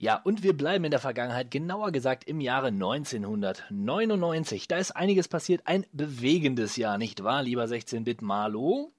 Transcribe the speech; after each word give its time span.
Ja, 0.00 0.20
und 0.22 0.44
wir 0.44 0.56
bleiben 0.56 0.84
in 0.84 0.92
der 0.92 1.00
Vergangenheit, 1.00 1.50
genauer 1.50 1.90
gesagt 1.90 2.22
im 2.28 2.40
Jahre 2.40 2.68
1999. 2.68 4.68
Da 4.68 4.78
ist 4.78 4.92
einiges 4.92 5.26
passiert, 5.26 5.62
ein 5.64 5.84
bewegendes 5.90 6.76
Jahr, 6.76 6.98
nicht 6.98 7.24
wahr, 7.24 7.42
lieber 7.42 7.64
16-Bit 7.64 8.22
Malo? 8.22 8.92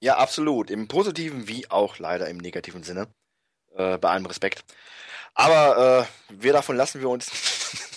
Ja, 0.00 0.18
absolut. 0.18 0.70
Im 0.70 0.88
positiven 0.88 1.48
wie 1.48 1.70
auch 1.70 1.98
leider 1.98 2.28
im 2.28 2.36
negativen 2.36 2.82
Sinne. 2.82 3.08
Äh, 3.74 3.96
bei 3.96 4.10
allem 4.10 4.26
Respekt. 4.26 4.62
Aber 5.34 6.02
äh, 6.02 6.04
wir 6.42 6.52
davon 6.52 6.76
lassen 6.76 7.00
wir 7.00 7.08
uns. 7.08 7.30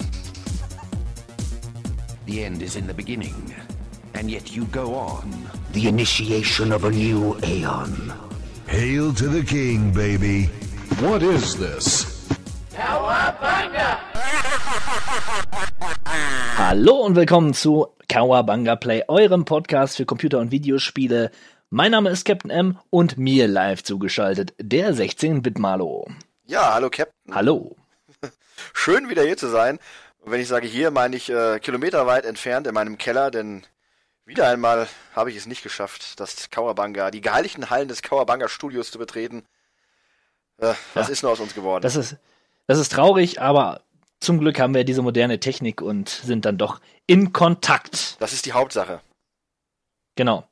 The 2.26 2.42
end 2.42 2.62
is 2.62 2.78
in 2.78 2.88
the 2.88 2.94
beginning, 2.94 3.54
and 4.14 4.32
yet 4.32 4.50
you 4.50 4.66
go 4.72 4.96
on. 4.96 5.30
The 5.74 5.90
initiation 5.90 6.72
of 6.72 6.86
a 6.86 6.90
new 6.90 7.36
aeon. 7.44 8.14
Hail 8.66 9.14
to 9.14 9.28
the 9.28 9.44
king, 9.44 9.92
baby. 9.92 10.50
What 11.02 11.22
is 11.22 11.56
this? 11.56 12.15
Hallo 16.68 16.96
und 16.96 17.16
willkommen 17.16 17.54
zu 17.54 17.90
Kawabanga 18.10 18.76
Play, 18.76 19.04
eurem 19.08 19.46
Podcast 19.46 19.98
für 19.98 20.06
Computer- 20.08 20.40
und 20.40 20.50
Videospiele. 20.50 21.30
Mein 21.70 21.92
Name 21.92 22.10
ist 22.10 22.26
Captain 22.26 22.50
M 22.50 22.80
und 22.90 23.20
mir 23.20 23.48
live 23.48 23.84
zugeschaltet 23.84 24.56
der 24.60 24.92
16-Bit 24.96 25.60
Malo. 25.60 26.08
Ja, 26.48 26.74
hallo 26.74 26.90
Captain. 26.90 27.36
Hallo. 27.36 27.76
Schön 28.74 29.10
wieder 29.10 29.22
hier 29.22 29.38
zu 29.38 29.48
sein. 29.48 29.78
Und 30.22 30.32
wenn 30.32 30.42
ich 30.42 30.48
sage 30.48 30.66
hier, 30.66 30.90
meine 30.90 31.16
ich 31.16 31.30
äh, 31.30 31.60
kilometerweit 31.60 32.26
entfernt 32.26 32.66
in 32.66 32.74
meinem 32.74 32.98
Keller, 32.98 33.30
denn 33.30 33.62
wieder 34.26 34.48
einmal 34.50 34.88
habe 35.16 35.30
ich 35.30 35.36
es 35.38 35.46
nicht 35.46 35.62
geschafft, 35.62 36.20
das 36.20 36.50
Kawabanga, 36.50 37.12
die 37.12 37.22
geheiligten 37.22 37.70
Hallen 37.70 37.90
des 37.90 38.02
Kawabanga 38.02 38.48
Studios 38.48 38.90
zu 38.90 38.98
betreten. 38.98 39.44
Äh, 40.58 40.74
was 40.96 41.10
Ja. 41.10 41.14
ist 41.14 41.22
nur 41.22 41.32
aus 41.32 41.40
uns 41.40 41.54
geworden? 41.54 41.84
Das 41.84 41.96
ist, 41.96 42.18
das 42.66 42.80
ist 42.80 42.92
traurig, 42.92 43.40
aber 43.40 43.82
zum 44.20 44.40
Glück 44.40 44.60
haben 44.60 44.74
wir 44.74 44.84
diese 44.84 45.02
moderne 45.02 45.40
Technik 45.40 45.82
und 45.82 46.10
sind 46.10 46.46
dann 46.46 46.58
doch 46.58 46.82
in 47.08 47.34
Kontakt. 47.34 48.20
das 48.20 48.34
ist 48.34 48.46
die 48.46 48.54
Hauptsache. 48.54 49.02
Genau. 50.16 50.48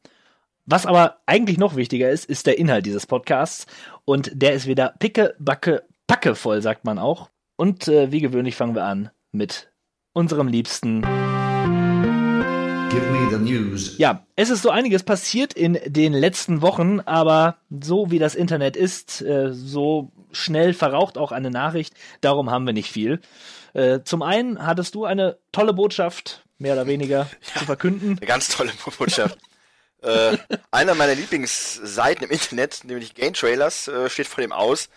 Was 0.66 0.86
aber 0.86 1.20
eigentlich 1.25 1.58
noch 1.58 1.75
wichtiger 1.75 2.09
ist, 2.09 2.25
ist 2.25 2.47
der 2.47 2.58
Inhalt 2.58 2.86
dieses 2.86 3.05
Podcasts. 3.05 3.66
Und 4.05 4.31
der 4.33 4.53
ist 4.53 4.67
wieder 4.67 4.94
picke, 5.00 5.36
backe, 5.39 5.83
packe 6.08 6.36
voll, 6.36 6.61
sagt 6.61 6.86
man 6.86 7.00
auch. 7.00 7.30
Und 7.58 7.88
äh, 7.88 8.11
wie 8.11 8.22
gewöhnlich 8.22 8.55
fangen 8.55 8.75
wir 8.75 8.86
an 8.86 9.09
mit 9.31 9.72
unserem 10.14 10.48
Liebsten. 10.48 11.03
Ja, 13.97 14.25
es 14.36 14.49
ist 14.49 14.61
so 14.61 14.69
einiges 14.69 15.03
passiert 15.03 15.53
in 15.53 15.80
den 15.86 16.13
letzten 16.13 16.61
Wochen, 16.61 16.99
aber 16.99 17.58
so 17.69 18.11
wie 18.11 18.19
das 18.19 18.36
Internet 18.36 18.75
ist, 18.75 19.22
äh, 19.22 19.53
so 19.53 20.11
schnell 20.31 20.73
verraucht 20.73 21.17
auch 21.17 21.31
eine 21.31 21.49
Nachricht. 21.49 21.94
Darum 22.21 22.52
haben 22.52 22.66
wir 22.66 22.73
nicht 22.73 22.91
viel. 22.91 23.21
Äh, 23.73 23.99
zum 24.03 24.21
einen 24.21 24.66
hattest 24.66 24.95
du 24.95 25.05
eine 25.05 25.38
tolle 25.52 25.73
Botschaft, 25.73 26.44
mehr 26.58 26.73
oder 26.73 26.88
weniger, 26.88 27.30
zu 27.58 27.66
verkünden. 27.66 28.17
Eine 28.17 28.27
ganz 28.27 28.49
tolle 28.49 28.71
Botschaft. 28.97 29.38
äh, 30.02 30.38
einer 30.71 30.95
meiner 30.95 31.16
Lieblingsseiten 31.16 32.25
im 32.25 32.31
Internet, 32.31 32.81
nämlich 32.83 33.16
Game 33.16 33.33
Trailers, 33.33 33.88
äh, 33.88 34.09
steht 34.09 34.27
vor 34.27 34.41
dem 34.41 34.52
aus. 34.52 34.89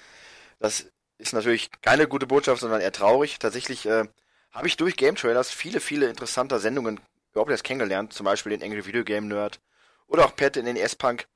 Das 0.59 0.87
ist 1.19 1.33
natürlich 1.33 1.71
keine 1.83 2.09
gute 2.09 2.27
Botschaft, 2.27 2.61
sondern 2.61 2.81
eher 2.81 2.93
traurig. 2.93 3.39
Tatsächlich 3.39 3.87
äh, 3.87 4.05
habe 4.53 4.67
ich 4.67 4.77
durch 4.77 4.97
Game 4.97 5.17
Trailers 5.17 5.51
viele, 5.51 5.81
viele 5.81 6.09
interessante 6.09 6.59
Sendungen 6.59 7.01
überhaupt 7.37 7.51
erst 7.51 7.65
kennengelernt. 7.65 8.13
Zum 8.13 8.25
Beispiel 8.25 8.51
den 8.51 8.63
Angry 8.63 8.87
Video 8.87 9.05
Game 9.05 9.29
Nerd 9.29 9.61
oder 10.07 10.25
auch 10.25 10.35
Pat 10.35 10.57
in 10.57 10.65
den 10.65 10.77
S-Punk. 10.77 11.27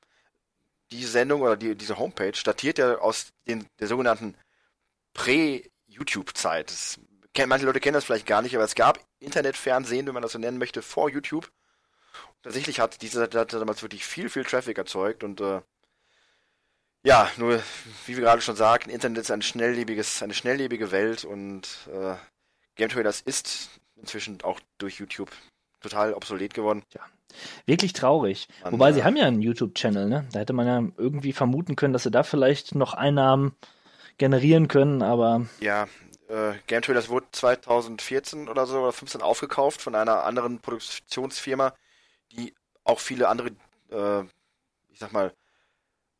Die 0.92 1.04
Sendung 1.04 1.42
oder 1.42 1.56
die, 1.56 1.76
diese 1.76 1.98
Homepage 1.98 2.32
datiert 2.42 2.78
ja 2.78 2.98
aus 2.98 3.32
den, 3.46 3.66
der 3.78 3.86
sogenannten 3.86 4.34
Prä-YouTube-Zeit. 5.14 6.98
Manche 7.46 7.66
Leute 7.66 7.80
kennen 7.80 7.94
das 7.94 8.04
vielleicht 8.04 8.26
gar 8.26 8.42
nicht, 8.42 8.54
aber 8.56 8.64
es 8.64 8.74
gab 8.74 8.98
Internetfernsehen, 9.20 10.06
wenn 10.06 10.14
man 10.14 10.22
das 10.22 10.32
so 10.32 10.38
nennen 10.38 10.58
möchte, 10.58 10.82
vor 10.82 11.08
YouTube. 11.08 11.50
Tatsächlich 12.42 12.80
hat 12.80 13.02
diese 13.02 13.18
Seite 13.18 13.58
damals 13.58 13.82
wirklich 13.82 14.04
viel, 14.04 14.28
viel 14.28 14.44
Traffic 14.44 14.78
erzeugt 14.78 15.22
und 15.22 15.40
äh, 15.40 15.60
ja, 17.02 17.30
nur 17.36 17.62
wie 18.06 18.16
wir 18.16 18.24
gerade 18.24 18.42
schon 18.42 18.56
sagten, 18.56 18.90
Internet 18.90 19.22
ist 19.22 19.30
ein 19.30 19.42
schnelllebiges, 19.42 20.22
eine 20.22 20.34
schnelllebige 20.34 20.90
Welt 20.90 21.24
und 21.24 21.88
äh, 21.92 22.16
Game 22.74 22.88
Trailers 22.88 23.20
ist 23.20 23.70
inzwischen 23.96 24.42
auch 24.42 24.60
durch 24.78 24.98
YouTube 24.98 25.30
total 25.80 26.14
obsolet 26.14 26.54
geworden. 26.54 26.82
Wirklich 27.66 27.92
traurig. 27.92 28.48
Mann, 28.62 28.72
Wobei, 28.72 28.88
ja. 28.88 28.94
sie 28.94 29.04
haben 29.04 29.16
ja 29.16 29.26
einen 29.26 29.42
YouTube-Channel, 29.42 30.08
ne? 30.08 30.26
Da 30.32 30.40
hätte 30.40 30.52
man 30.52 30.66
ja 30.66 30.82
irgendwie 30.96 31.32
vermuten 31.32 31.76
können, 31.76 31.92
dass 31.92 32.02
sie 32.02 32.10
da 32.10 32.22
vielleicht 32.22 32.74
noch 32.74 32.94
Einnahmen 32.94 33.54
generieren 34.18 34.68
können, 34.68 35.02
aber 35.02 35.46
Ja, 35.60 35.88
äh, 36.28 36.54
Game 36.66 36.82
Trailers 36.82 37.08
wurde 37.08 37.26
2014 37.32 38.48
oder 38.48 38.66
so 38.66 38.80
oder 38.80 38.92
15 38.92 39.22
aufgekauft 39.22 39.80
von 39.80 39.94
einer 39.94 40.24
anderen 40.24 40.58
Produktionsfirma, 40.58 41.74
die 42.32 42.54
auch 42.84 43.00
viele 43.00 43.28
andere, 43.28 43.48
äh, 43.90 44.22
ich 44.90 44.98
sag 44.98 45.12
mal, 45.12 45.32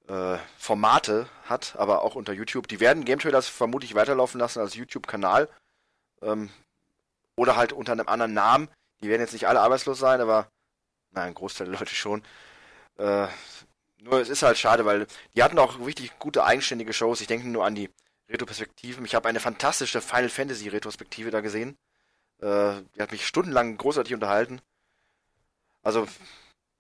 äh, 0.08 0.38
Formate 0.58 1.28
hat, 1.44 1.74
aber 1.76 2.02
auch 2.02 2.14
unter 2.14 2.32
YouTube. 2.32 2.68
Die 2.68 2.80
werden 2.80 3.04
Game 3.04 3.18
Trailers 3.18 3.48
vermutlich 3.48 3.94
weiterlaufen 3.94 4.40
lassen 4.40 4.60
als 4.60 4.74
YouTube-Kanal. 4.74 5.48
Ähm, 6.22 6.50
oder 7.36 7.56
halt 7.56 7.72
unter 7.72 7.92
einem 7.92 8.08
anderen 8.08 8.34
Namen. 8.34 8.68
Die 9.02 9.08
werden 9.08 9.20
jetzt 9.20 9.32
nicht 9.32 9.48
alle 9.48 9.60
arbeitslos 9.60 9.98
sein, 9.98 10.20
aber 10.20 10.50
nein, 11.10 11.28
ein 11.28 11.34
Großteil 11.34 11.68
der 11.68 11.78
Leute 11.78 11.94
schon. 11.94 12.22
Äh, 12.98 13.28
nur 14.02 14.20
es 14.20 14.28
ist 14.28 14.42
halt 14.42 14.58
schade, 14.58 14.84
weil 14.84 15.06
die 15.34 15.42
hatten 15.42 15.58
auch 15.58 15.78
richtig 15.84 16.18
gute 16.18 16.44
eigenständige 16.44 16.92
Shows. 16.92 17.20
Ich 17.20 17.26
denke 17.26 17.48
nur 17.48 17.64
an 17.64 17.74
die 17.74 17.90
Retroperspektiven. 18.28 19.04
Ich 19.04 19.14
habe 19.14 19.28
eine 19.28 19.40
fantastische 19.40 20.00
Final 20.00 20.28
Fantasy 20.28 20.68
Retrospektive 20.68 21.30
da 21.30 21.40
gesehen. 21.40 21.76
Äh, 22.38 22.82
die 22.94 23.02
hat 23.02 23.12
mich 23.12 23.26
stundenlang 23.26 23.76
großartig 23.76 24.14
unterhalten. 24.14 24.60
Also, 25.82 26.06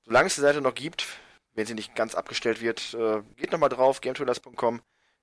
solange 0.04 0.28
es 0.28 0.34
die 0.34 0.40
Seite 0.40 0.60
noch 0.60 0.74
gibt, 0.74 1.06
wenn 1.54 1.66
sie 1.66 1.74
nicht 1.74 1.94
ganz 1.94 2.14
abgestellt 2.14 2.60
wird, 2.60 2.94
äh, 2.94 3.22
geht 3.36 3.52
nochmal 3.52 3.68
drauf, 3.68 4.00
gametrailers.com. 4.00 4.80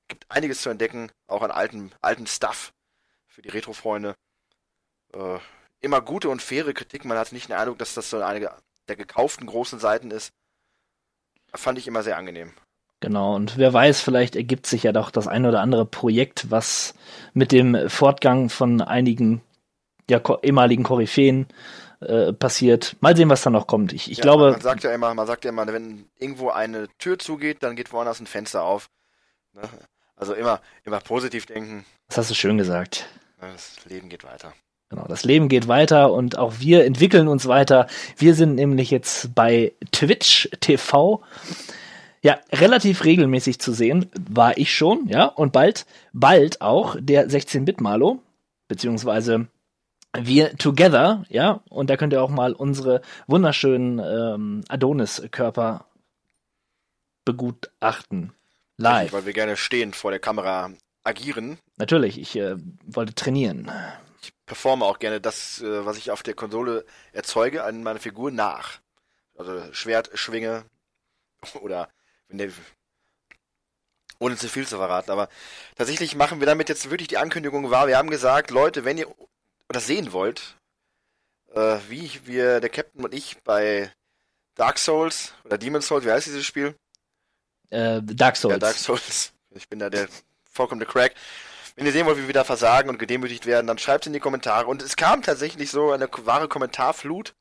Gibt 0.07 0.29
einiges 0.29 0.61
zu 0.61 0.69
entdecken, 0.69 1.11
auch 1.27 1.41
an 1.41 1.51
alten, 1.51 1.91
alten 2.01 2.27
Stuff 2.27 2.73
für 3.27 3.41
die 3.41 3.49
Retro-Freunde. 3.49 4.15
Äh, 5.13 5.39
immer 5.81 6.01
gute 6.01 6.29
und 6.29 6.41
faire 6.41 6.73
Kritik. 6.73 7.05
Man 7.05 7.17
hat 7.17 7.31
nicht 7.31 7.49
den 7.49 7.55
Eindruck, 7.55 7.77
dass 7.79 7.93
das 7.93 8.09
so 8.09 8.21
eine 8.21 8.49
der 8.87 8.95
gekauften 8.95 9.47
großen 9.47 9.79
Seiten 9.79 10.11
ist. 10.11 10.31
Fand 11.53 11.77
ich 11.77 11.87
immer 11.87 12.03
sehr 12.03 12.17
angenehm. 12.17 12.53
genau. 12.99 13.35
Und 13.35 13.57
wer 13.57 13.73
weiß, 13.73 14.01
vielleicht 14.01 14.35
ergibt 14.35 14.65
sich 14.67 14.83
ja 14.83 14.91
doch 14.91 15.11
das 15.11 15.27
ein 15.27 15.45
oder 15.45 15.61
andere 15.61 15.85
Projekt, 15.85 16.49
was 16.51 16.93
mit 17.33 17.51
dem 17.51 17.89
Fortgang 17.89 18.49
von 18.49 18.81
einigen 18.81 19.41
ja, 20.09 20.21
ehemaligen 20.41 20.83
Koryphäen 20.83 21.47
äh, 21.99 22.31
passiert. 22.33 22.95
Mal 23.01 23.15
sehen, 23.15 23.29
was 23.29 23.41
da 23.41 23.49
noch 23.49 23.67
kommt. 23.67 23.91
Ich, 23.93 24.09
ich 24.11 24.19
Ja, 24.19 24.21
glaube, 24.21 24.51
Man 24.51 24.61
sagt 24.61 24.83
ja 24.83 24.93
immer, 24.93 25.13
man 25.13 25.27
sagt 25.27 25.43
ja 25.45 25.49
immer, 25.49 25.67
wenn 25.67 26.07
irgendwo 26.17 26.49
eine 26.49 26.87
Tür 26.97 27.19
zugeht, 27.19 27.63
dann 27.63 27.75
geht 27.75 27.91
woanders 27.91 28.19
ein 28.19 28.27
Fenster 28.27 28.63
auf. 28.63 28.89
Ne? 29.53 29.63
Also 30.15 30.33
immer, 30.33 30.61
immer 30.83 30.99
positiv 30.99 31.45
denken. 31.45 31.85
das 32.07 32.17
hast 32.17 32.29
du 32.31 32.35
schön 32.35 32.57
gesagt. 32.57 33.07
Das 33.39 33.83
Leben 33.85 34.09
geht 34.09 34.23
weiter. 34.23 34.53
Genau, 34.89 35.05
das 35.07 35.25
Leben 35.25 35.49
geht 35.49 35.67
weiter 35.67 36.13
und 36.13 36.37
auch 36.37 36.59
wir 36.59 36.85
entwickeln 36.85 37.27
uns 37.27 37.47
weiter. 37.47 37.87
Wir 38.15 38.33
sind 38.35 38.55
nämlich 38.55 38.89
jetzt 38.89 39.35
bei 39.35 39.73
Twitch 39.91 40.49
TV. 40.61 41.21
Ja, 42.21 42.39
relativ 42.51 43.03
regelmäßig 43.03 43.59
zu 43.59 43.73
sehen, 43.73 44.09
war 44.29 44.57
ich 44.57 44.73
schon, 44.73 45.07
ja, 45.07 45.25
und 45.25 45.53
bald, 45.53 45.85
bald 46.13 46.61
auch 46.61 46.95
der 46.99 47.29
16-Bit-Malo, 47.29 48.19
beziehungsweise 48.67 49.47
wir 50.17 50.55
together, 50.57 51.25
ja, 51.29 51.61
und 51.69 51.89
da 51.89 51.97
könnt 51.97 52.13
ihr 52.13 52.23
auch 52.23 52.29
mal 52.29 52.53
unsere 52.53 53.01
wunderschönen 53.27 53.99
ähm, 53.99 54.63
Adonis-Körper 54.67 55.85
begutachten. 57.23 58.33
Live. 58.77 59.11
Weil 59.11 59.25
wir 59.25 59.33
gerne 59.33 59.57
stehend 59.57 59.95
vor 59.95 60.11
der 60.11 60.19
Kamera 60.19 60.71
agieren. 61.03 61.57
Natürlich, 61.77 62.19
ich 62.19 62.35
äh, 62.35 62.55
wollte 62.85 63.15
trainieren. 63.15 63.71
Performe 64.47 64.85
auch 64.85 64.97
gerne 64.97 65.21
das, 65.21 65.61
äh, 65.61 65.85
was 65.85 65.97
ich 65.97 66.09
auf 66.09 66.23
der 66.23 66.33
Konsole 66.33 66.85
erzeuge, 67.11 67.63
an 67.63 67.83
meiner 67.83 67.99
Figur 67.99 68.31
nach. 68.31 68.79
Also 69.37 69.71
Schwert 69.73 70.09
schwinge 70.15 70.65
oder 71.61 71.89
wenn 72.27 72.39
der 72.39 72.49
ohne 74.19 74.35
zu 74.35 74.49
viel 74.49 74.65
zu 74.65 74.77
verraten, 74.77 75.11
aber 75.11 75.29
tatsächlich 75.75 76.15
machen 76.15 76.39
wir 76.39 76.47
damit 76.47 76.69
jetzt 76.69 76.89
wirklich 76.89 77.07
die 77.07 77.19
Ankündigung 77.19 77.69
wahr. 77.69 77.87
Wir 77.87 77.97
haben 77.97 78.09
gesagt, 78.09 78.49
Leute, 78.49 78.83
wenn 78.83 78.97
ihr 78.97 79.05
das 79.67 79.85
sehen 79.85 80.11
wollt, 80.11 80.55
äh, 81.53 81.77
wie 81.87 82.09
wir, 82.25 82.59
der 82.59 82.71
Captain 82.71 83.03
und 83.03 83.13
ich 83.13 83.37
bei 83.43 83.91
Dark 84.55 84.79
Souls 84.79 85.33
oder 85.43 85.59
Demon 85.59 85.81
Souls, 85.81 86.03
wie 86.03 86.11
heißt 86.11 86.25
dieses 86.25 86.45
Spiel? 86.45 86.75
Äh, 87.69 88.01
Dark 88.01 88.37
Souls. 88.37 88.53
Ja, 88.53 88.59
Dark 88.59 88.75
Souls. 88.75 89.33
Ich 89.51 89.69
bin 89.69 89.77
da 89.77 89.91
der 89.91 90.07
vollkommene 90.51 90.87
Crack. 90.87 91.13
Wenn 91.77 91.85
ihr 91.85 91.91
sehen 91.91 92.07
wollt, 92.07 92.17
wie 92.17 92.25
wir 92.25 92.33
da 92.33 92.43
versagen 92.43 92.89
und 92.89 92.97
gedemütigt 92.97 93.45
werden, 93.45 93.67
dann 93.67 93.77
schreibt 93.77 94.07
in 94.07 94.13
die 94.13 94.19
Kommentare. 94.19 94.65
Und 94.65 94.81
es 94.81 94.95
kam 94.95 95.21
tatsächlich 95.21 95.69
so 95.69 95.91
eine 95.91 96.09
wahre 96.25 96.47
Kommentarflut 96.47 97.35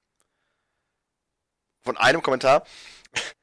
von 1.82 1.96
einem 1.96 2.22
Kommentar. 2.22 2.64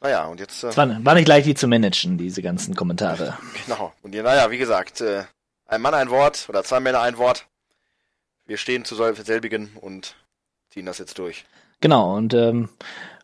Naja, 0.00 0.24
und 0.26 0.40
jetzt. 0.40 0.64
Äh, 0.64 0.68
Es 0.68 0.76
war, 0.76 1.04
war 1.04 1.14
nicht 1.14 1.28
leicht, 1.28 1.46
die 1.46 1.54
zu 1.54 1.68
managen, 1.68 2.18
diese 2.18 2.42
ganzen 2.42 2.74
Kommentare. 2.74 3.38
Genau. 3.64 3.92
Und 4.02 4.12
ja, 4.16 4.24
naja, 4.24 4.50
wie 4.50 4.58
gesagt, 4.58 5.00
äh, 5.00 5.22
ein 5.66 5.80
Mann 5.80 5.94
ein 5.94 6.10
Wort 6.10 6.46
oder 6.48 6.64
zwei 6.64 6.80
Männer 6.80 7.02
ein 7.02 7.18
Wort. 7.18 7.46
Wir 8.44 8.56
stehen 8.56 8.84
zu 8.84 8.96
selbigen 8.96 9.76
und 9.80 10.16
ziehen 10.70 10.86
das 10.86 10.98
jetzt 10.98 11.18
durch. 11.20 11.44
Genau, 11.80 12.16
und 12.16 12.34
ähm, 12.34 12.68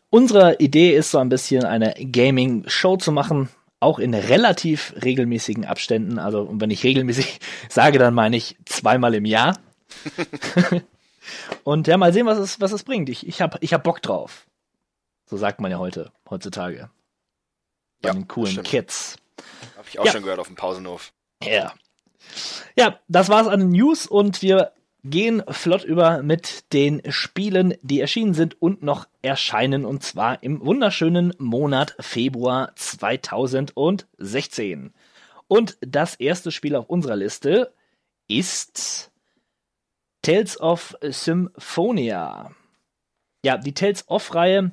unsere 0.09 0.55
Idee 0.55 0.95
ist 0.95 1.11
so 1.11 1.17
ein 1.17 1.27
bisschen 1.27 1.65
eine 1.65 1.93
Gaming-Show 1.99 2.95
zu 2.95 3.11
machen, 3.11 3.49
auch 3.79 3.99
in 3.99 4.13
relativ 4.13 4.93
regelmäßigen 5.03 5.65
Abständen. 5.65 6.19
Also, 6.19 6.41
und 6.41 6.59
wenn 6.61 6.71
ich 6.71 6.83
regelmäßig 6.83 7.39
sage, 7.69 7.99
dann 7.99 8.13
meine 8.13 8.35
ich 8.37 8.57
zweimal 8.65 9.13
im 9.15 9.25
Jahr. 9.25 9.57
und 11.63 11.87
ja, 11.87 11.97
mal 11.97 12.13
sehen, 12.13 12.25
was 12.25 12.37
es, 12.37 12.59
was 12.61 12.71
es 12.71 12.83
bringt. 12.83 13.09
Ich, 13.09 13.27
ich 13.27 13.41
habe 13.41 13.57
ich 13.61 13.73
hab 13.73 13.83
Bock 13.83 14.01
drauf. 14.01 14.45
So 15.25 15.37
sagt 15.37 15.61
man 15.61 15.71
ja 15.71 15.77
heute, 15.77 16.11
heutzutage. 16.29 16.89
Bei 18.01 18.09
Ja, 18.09 18.13
den 18.13 18.27
coolen 18.27 18.51
stimmt. 18.51 18.67
Kids. 18.67 19.15
Hab 19.77 19.87
ich 19.87 19.99
auch 19.99 20.05
Ja. 20.05 20.11
schon 20.11 20.23
gehört 20.23 20.39
auf 20.39 20.47
dem 20.47 20.55
Pausenhof. 20.55 21.11
Ja. 21.43 21.73
Ja, 22.75 22.99
das 23.07 23.29
war's 23.29 23.47
an 23.47 23.59
den 23.59 23.69
News 23.69 24.05
und 24.07 24.41
wir 24.41 24.71
gehen 25.03 25.43
flott 25.49 25.83
über 25.83 26.23
mit 26.23 26.71
den 26.73 27.01
Spielen, 27.11 27.75
die 27.81 27.99
erschienen 28.01 28.33
sind 28.33 28.59
und 28.61 28.83
noch 28.83 29.07
erscheinen 29.21 29.85
und 29.85 30.03
zwar 30.03 30.43
im 30.43 30.65
wunderschönen 30.65 31.33
Monat 31.37 31.95
Februar 31.99 32.73
2016. 32.75 34.93
Und 35.47 35.77
das 35.81 36.15
erste 36.15 36.51
Spiel 36.51 36.75
auf 36.75 36.89
unserer 36.89 37.15
Liste 37.15 37.71
ist 38.27 39.11
Tales 40.21 40.59
of 40.59 40.95
Symphonia. 41.01 42.51
Ja, 43.43 43.57
die 43.57 43.73
Tales 43.73 44.07
of-Reihe. 44.07 44.71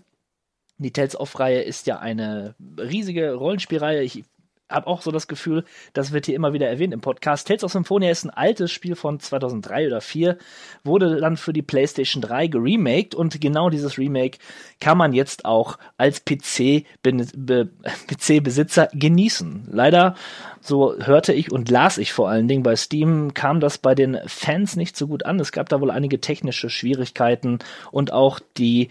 Die 0.78 0.92
Tales 0.92 1.18
of-Reihe 1.18 1.62
ist 1.62 1.86
ja 1.86 2.00
eine 2.00 2.54
riesige 2.78 3.32
Rollenspielreihe. 3.32 4.02
Ich 4.02 4.24
habe 4.68 4.86
auch 4.86 5.02
so 5.02 5.10
das 5.12 5.28
Gefühl, 5.28 5.64
das 5.92 6.12
wird 6.12 6.26
hier 6.26 6.34
immer 6.34 6.52
wieder 6.52 6.68
erwähnt 6.68 6.92
im 6.92 7.00
Podcast. 7.00 7.46
Tales 7.46 7.62
of 7.64 7.72
Symphonia 7.72 8.10
ist 8.10 8.24
ein 8.24 8.30
altes 8.30 8.72
Spiel 8.72 8.96
von 8.96 9.20
2003 9.20 9.86
oder 9.86 10.00
2004, 10.00 10.38
wurde 10.84 11.20
dann 11.20 11.36
für 11.36 11.52
die 11.52 11.62
PlayStation 11.62 12.20
3 12.20 12.48
geremaked 12.48 13.14
und 13.14 13.40
genau 13.40 13.70
dieses 13.70 13.96
Remake 13.98 14.38
kann 14.80 14.98
man 14.98 15.12
jetzt 15.12 15.44
auch 15.44 15.78
als 15.96 16.24
PC 16.24 16.84
be- 17.02 17.12
be- 17.36 17.68
PC-Besitzer 18.08 18.88
genießen. 18.92 19.68
Leider, 19.70 20.14
so 20.60 20.96
hörte 20.98 21.32
ich 21.32 21.52
und 21.52 21.70
las 21.70 21.98
ich 21.98 22.12
vor 22.12 22.28
allen 22.28 22.48
Dingen 22.48 22.62
bei 22.64 22.74
Steam, 22.76 23.34
kam 23.34 23.60
das 23.60 23.78
bei 23.78 23.94
den 23.94 24.18
Fans 24.26 24.76
nicht 24.76 24.96
so 24.96 25.06
gut 25.06 25.24
an. 25.24 25.38
Es 25.38 25.52
gab 25.52 25.68
da 25.68 25.80
wohl 25.80 25.90
einige 25.90 26.20
technische 26.20 26.70
Schwierigkeiten 26.70 27.60
und 27.92 28.12
auch 28.12 28.40
die 28.56 28.88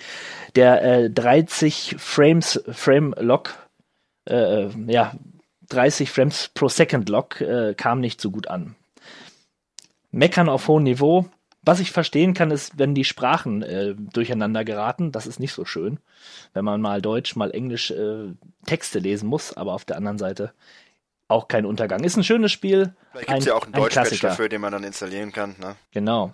der 0.56 0.82
äh, 0.84 1.10
30 1.10 1.96
Frames 1.98 2.64
Frame 2.72 3.14
Lock 3.20 3.56
äh, 4.30 4.68
ja 4.88 5.14
30 5.70 6.12
Frames 6.12 6.50
pro 6.54 6.70
Second 6.70 7.10
Lock 7.10 7.42
äh, 7.42 7.74
kam 7.76 8.00
nicht 8.00 8.22
so 8.22 8.32
gut 8.32 8.48
an. 8.48 8.76
Meckern 10.12 10.50
auf 10.50 10.68
hohem 10.68 10.84
Niveau. 10.84 11.26
Was 11.62 11.80
ich 11.80 11.92
verstehen 11.92 12.36
kann, 12.36 12.52
ist, 12.52 12.78
wenn 12.78 12.94
die 12.94 13.06
Sprachen 13.06 13.64
äh, 13.64 13.96
durcheinander 13.96 14.64
geraten. 14.64 15.12
Das 15.12 15.26
ist 15.26 15.40
nicht 15.40 15.54
so 15.54 15.66
schön, 15.66 16.00
wenn 16.54 16.64
man 16.64 16.80
mal 16.80 17.02
Deutsch, 17.02 17.36
mal 17.36 17.52
Englisch 17.52 17.90
äh, 17.90 18.34
Texte 18.66 19.00
lesen 19.00 19.28
muss. 19.28 19.58
Aber 19.58 19.74
auf 19.74 19.84
der 19.84 19.98
anderen 19.98 20.20
Seite 20.20 20.54
auch 21.28 21.48
kein 21.48 21.66
Untergang. 21.66 22.04
Ist 22.04 22.18
ein 22.18 22.24
schönes 22.24 22.52
Spiel. 22.52 22.94
Vielleicht 23.12 23.28
gibt 23.28 23.40
es 23.40 23.46
ja 23.46 23.56
auch 23.56 23.66
einen 23.66 23.74
ein 23.74 23.82
Deutschpatch 23.82 24.20
dafür, 24.20 24.48
den 24.48 24.62
man 24.62 24.72
dann 24.72 24.84
installieren 24.84 25.32
kann. 25.32 25.56
Ne? 25.60 25.76
Genau. 25.92 26.34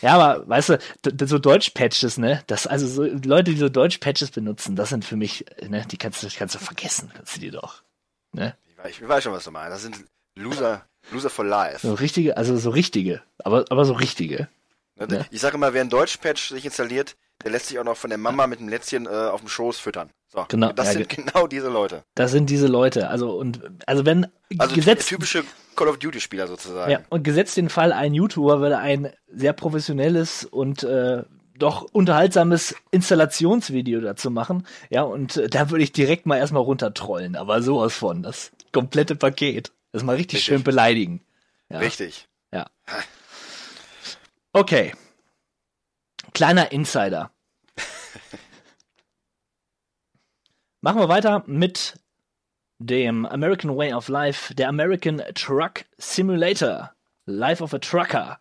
Ja, 0.00 0.14
aber 0.14 0.48
weißt 0.48 0.70
du, 0.70 0.78
so 1.26 1.38
Deutsch-Patches, 1.38 2.16
ne? 2.18 2.42
Das, 2.46 2.66
also 2.66 2.86
so 2.86 3.04
Leute, 3.04 3.52
die 3.52 3.58
so 3.58 3.68
Deutsch-Patches 3.68 4.30
benutzen, 4.30 4.76
das 4.76 4.88
sind 4.88 5.04
für 5.04 5.16
mich, 5.16 5.44
ne, 5.66 5.84
die 5.90 5.98
kannst 5.98 6.22
du, 6.22 6.26
die 6.26 6.36
kannst 6.36 6.54
du 6.54 6.58
vergessen, 6.58 7.10
kannst 7.14 7.36
du 7.36 7.40
die 7.40 7.50
doch. 7.50 7.83
Ne? 8.34 8.54
Ich 8.68 8.76
weiß, 8.78 8.90
ich 9.00 9.08
weiß 9.08 9.24
schon, 9.24 9.32
was 9.32 9.44
du 9.44 9.50
meinst. 9.50 9.72
Das 9.72 9.82
sind 9.82 10.04
Loser, 10.36 10.84
Loser 11.12 11.30
for 11.30 11.44
life. 11.44 11.86
So 11.86 11.94
richtige, 11.94 12.36
also 12.36 12.56
so 12.56 12.70
richtige, 12.70 13.22
aber, 13.38 13.64
aber 13.70 13.84
so 13.84 13.94
richtige. 13.94 14.48
Ne? 14.96 15.06
Ja. 15.10 15.24
Ich 15.30 15.40
sage 15.40 15.56
immer, 15.56 15.72
wer 15.72 15.80
einen 15.80 15.90
Deutschpatch 15.90 16.48
sich 16.50 16.64
installiert, 16.64 17.16
der 17.44 17.50
lässt 17.50 17.66
sich 17.66 17.78
auch 17.78 17.84
noch 17.84 17.96
von 17.96 18.10
der 18.10 18.18
Mama 18.18 18.46
mit 18.46 18.60
dem 18.60 18.68
Lätzchen 18.68 19.06
äh, 19.06 19.08
auf 19.08 19.40
dem 19.40 19.48
Schoß 19.48 19.78
füttern. 19.78 20.10
So, 20.28 20.44
Genau, 20.48 20.72
das 20.72 20.86
ja, 20.88 20.92
sind 20.94 21.08
ge- 21.08 21.24
genau 21.24 21.46
diese 21.46 21.68
Leute. 21.68 22.04
Das 22.14 22.30
sind 22.30 22.48
diese 22.50 22.66
Leute. 22.68 23.08
Also, 23.08 23.36
und, 23.36 23.60
also 23.86 24.04
wenn 24.06 24.26
Also 24.58 24.74
Gesetz, 24.74 25.06
typische 25.06 25.44
Call 25.76 25.88
of 25.88 25.98
Duty 25.98 26.20
Spieler 26.20 26.46
sozusagen. 26.46 26.90
ja, 26.92 27.00
und 27.10 27.24
gesetzt 27.24 27.56
den 27.56 27.68
Fall, 27.68 27.92
ein 27.92 28.14
YouTuber 28.14 28.60
würde 28.60 28.78
ein 28.78 29.12
sehr 29.28 29.52
professionelles 29.52 30.44
und, 30.44 30.82
äh, 30.84 31.22
doch 31.56 31.82
unterhaltsames 31.82 32.74
Installationsvideo 32.90 34.00
dazu 34.00 34.30
machen. 34.30 34.66
Ja, 34.90 35.02
und 35.02 35.36
äh, 35.36 35.48
da 35.48 35.70
würde 35.70 35.84
ich 35.84 35.92
direkt 35.92 36.26
mal 36.26 36.38
erstmal 36.38 36.62
runtertrollen, 36.62 37.36
aber 37.36 37.62
sowas 37.62 37.94
von, 37.94 38.22
das 38.22 38.52
komplette 38.72 39.16
Paket. 39.16 39.72
Das 39.92 40.02
mal 40.02 40.16
richtig, 40.16 40.38
Richtig. 40.38 40.46
schön 40.46 40.64
beleidigen. 40.64 41.24
Ja. 41.68 41.78
Richtig. 41.78 42.28
Ja. 42.52 42.66
Okay. 44.52 44.92
Kleiner 46.32 46.72
Insider. 46.72 47.30
Machen 50.80 51.00
wir 51.00 51.08
weiter 51.08 51.44
mit 51.46 51.98
dem 52.78 53.24
American 53.24 53.76
Way 53.76 53.94
of 53.94 54.08
Life, 54.08 54.54
der 54.54 54.68
American 54.68 55.22
Truck 55.34 55.84
Simulator. 55.96 56.92
Life 57.26 57.62
of 57.62 57.72
a 57.72 57.78
Trucker. 57.78 58.38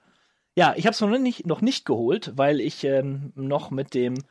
Ja, 0.56 0.74
ich 0.76 0.86
habe 0.86 0.94
es 0.94 1.02
noch 1.02 1.10
nicht, 1.18 1.48
noch 1.48 1.62
nicht 1.62 1.86
geholt, 1.86 2.34
weil 2.36 2.62
ich 2.62 2.84
ähm, 2.84 3.32
noch 3.36 3.72
mit 3.72 3.94
dem 3.94 4.24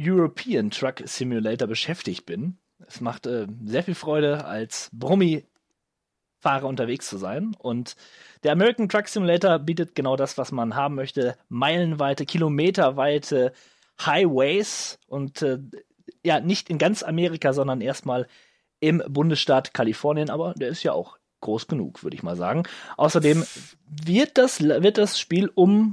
European 0.00 0.70
Truck 0.70 1.02
Simulator 1.04 1.68
beschäftigt 1.68 2.24
bin. 2.26 2.58
Es 2.86 3.00
macht 3.00 3.26
äh, 3.26 3.46
sehr 3.64 3.82
viel 3.82 3.94
Freude, 3.94 4.44
als 4.44 4.90
Brummi-Fahrer 4.92 6.66
unterwegs 6.66 7.08
zu 7.08 7.18
sein. 7.18 7.54
Und 7.58 7.96
der 8.42 8.52
American 8.52 8.88
Truck 8.88 9.08
Simulator 9.08 9.58
bietet 9.58 9.94
genau 9.94 10.16
das, 10.16 10.38
was 10.38 10.52
man 10.52 10.76
haben 10.76 10.94
möchte. 10.94 11.36
Meilenweite, 11.48 12.24
kilometerweite 12.24 13.52
Highways 14.00 14.98
und 15.08 15.42
äh, 15.42 15.58
ja, 16.24 16.40
nicht 16.40 16.70
in 16.70 16.78
ganz 16.78 17.02
Amerika, 17.02 17.52
sondern 17.52 17.80
erstmal 17.80 18.26
im 18.80 19.02
Bundesstaat 19.08 19.72
Kalifornien, 19.72 20.30
aber 20.30 20.54
der 20.54 20.68
ist 20.68 20.82
ja 20.82 20.92
auch 20.92 21.18
groß 21.46 21.66
genug, 21.68 22.02
würde 22.02 22.16
ich 22.16 22.22
mal 22.22 22.36
sagen. 22.36 22.64
Außerdem 22.96 23.46
wird 23.86 24.36
das, 24.38 24.60
wird 24.62 24.98
das 24.98 25.18
Spiel 25.18 25.50
um 25.54 25.92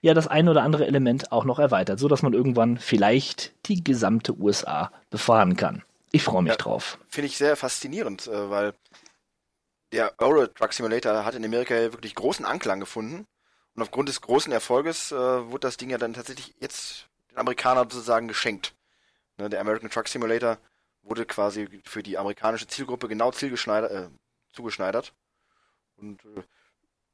ja 0.00 0.12
das 0.14 0.26
ein 0.26 0.48
oder 0.48 0.62
andere 0.62 0.86
Element 0.86 1.32
auch 1.32 1.44
noch 1.44 1.58
erweitert, 1.58 1.98
so 1.98 2.08
dass 2.08 2.22
man 2.22 2.32
irgendwann 2.34 2.78
vielleicht 2.78 3.54
die 3.66 3.82
gesamte 3.84 4.36
USA 4.38 4.90
befahren 5.10 5.56
kann. 5.56 5.82
Ich 6.12 6.22
freue 6.22 6.42
mich 6.42 6.52
Ja. 6.52 6.56
drauf. 6.58 6.98
Finde 7.08 7.26
ich 7.26 7.36
sehr 7.36 7.56
faszinierend, 7.56 8.26
äh, 8.26 8.50
weil 8.50 8.74
der 9.92 10.12
Euro 10.18 10.46
Truck 10.46 10.72
Simulator 10.72 11.24
hat 11.24 11.34
in 11.34 11.44
Amerika 11.44 11.74
ja 11.74 11.92
wirklich 11.92 12.14
großen 12.14 12.44
Anklang 12.44 12.80
gefunden. 12.80 13.26
Und 13.74 13.82
aufgrund 13.82 14.08
des 14.08 14.20
großen 14.20 14.52
Erfolges 14.52 15.10
äh, 15.12 15.16
wurde 15.16 15.60
das 15.66 15.76
Ding 15.76 15.90
ja 15.90 15.98
dann 15.98 16.14
tatsächlich 16.14 16.54
jetzt 16.60 17.06
den 17.30 17.38
Amerikanern 17.38 17.88
sozusagen 17.90 18.28
geschenkt. 18.28 18.74
Ne, 19.38 19.48
der 19.50 19.60
American 19.60 19.90
Truck 19.90 20.06
Simulator 20.08 20.58
wurde 21.02 21.26
quasi 21.26 21.68
für 21.84 22.02
die 22.02 22.16
amerikanische 22.18 22.66
Zielgruppe 22.66 23.08
genau 23.08 23.30
zielgeschneidert, 23.32 23.90
äh, 23.90 24.08
zugeschneidert. 24.54 25.12
Und 25.96 26.24
äh, 26.24 26.42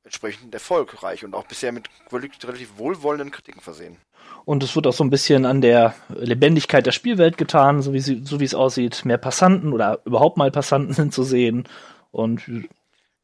entsprechend 0.03 0.55
erfolgreich 0.55 1.25
und 1.25 1.35
auch 1.35 1.47
bisher 1.47 1.73
mit 1.73 1.91
relativ 2.11 2.79
wohlwollenden 2.79 3.31
Kritiken 3.31 3.61
versehen. 3.61 3.99
Und 4.47 4.63
es 4.63 4.75
wird 4.75 4.87
auch 4.87 4.95
so 4.95 5.05
ein 5.05 5.11
bisschen 5.11 5.45
an 5.45 5.61
der 5.61 5.95
Lebendigkeit 6.09 6.87
der 6.87 6.93
Spielwelt 6.93 7.37
getan, 7.37 7.83
so 7.83 7.93
wie, 7.93 8.01
sie, 8.01 8.23
so 8.25 8.41
wie 8.41 8.45
es 8.45 8.55
aussieht. 8.55 9.05
Mehr 9.05 9.19
Passanten 9.19 9.73
oder 9.73 10.01
überhaupt 10.07 10.39
mal 10.39 10.51
Passanten 10.51 11.13
zu 11.13 11.23
sehen. 11.23 11.69
Und 12.11 12.43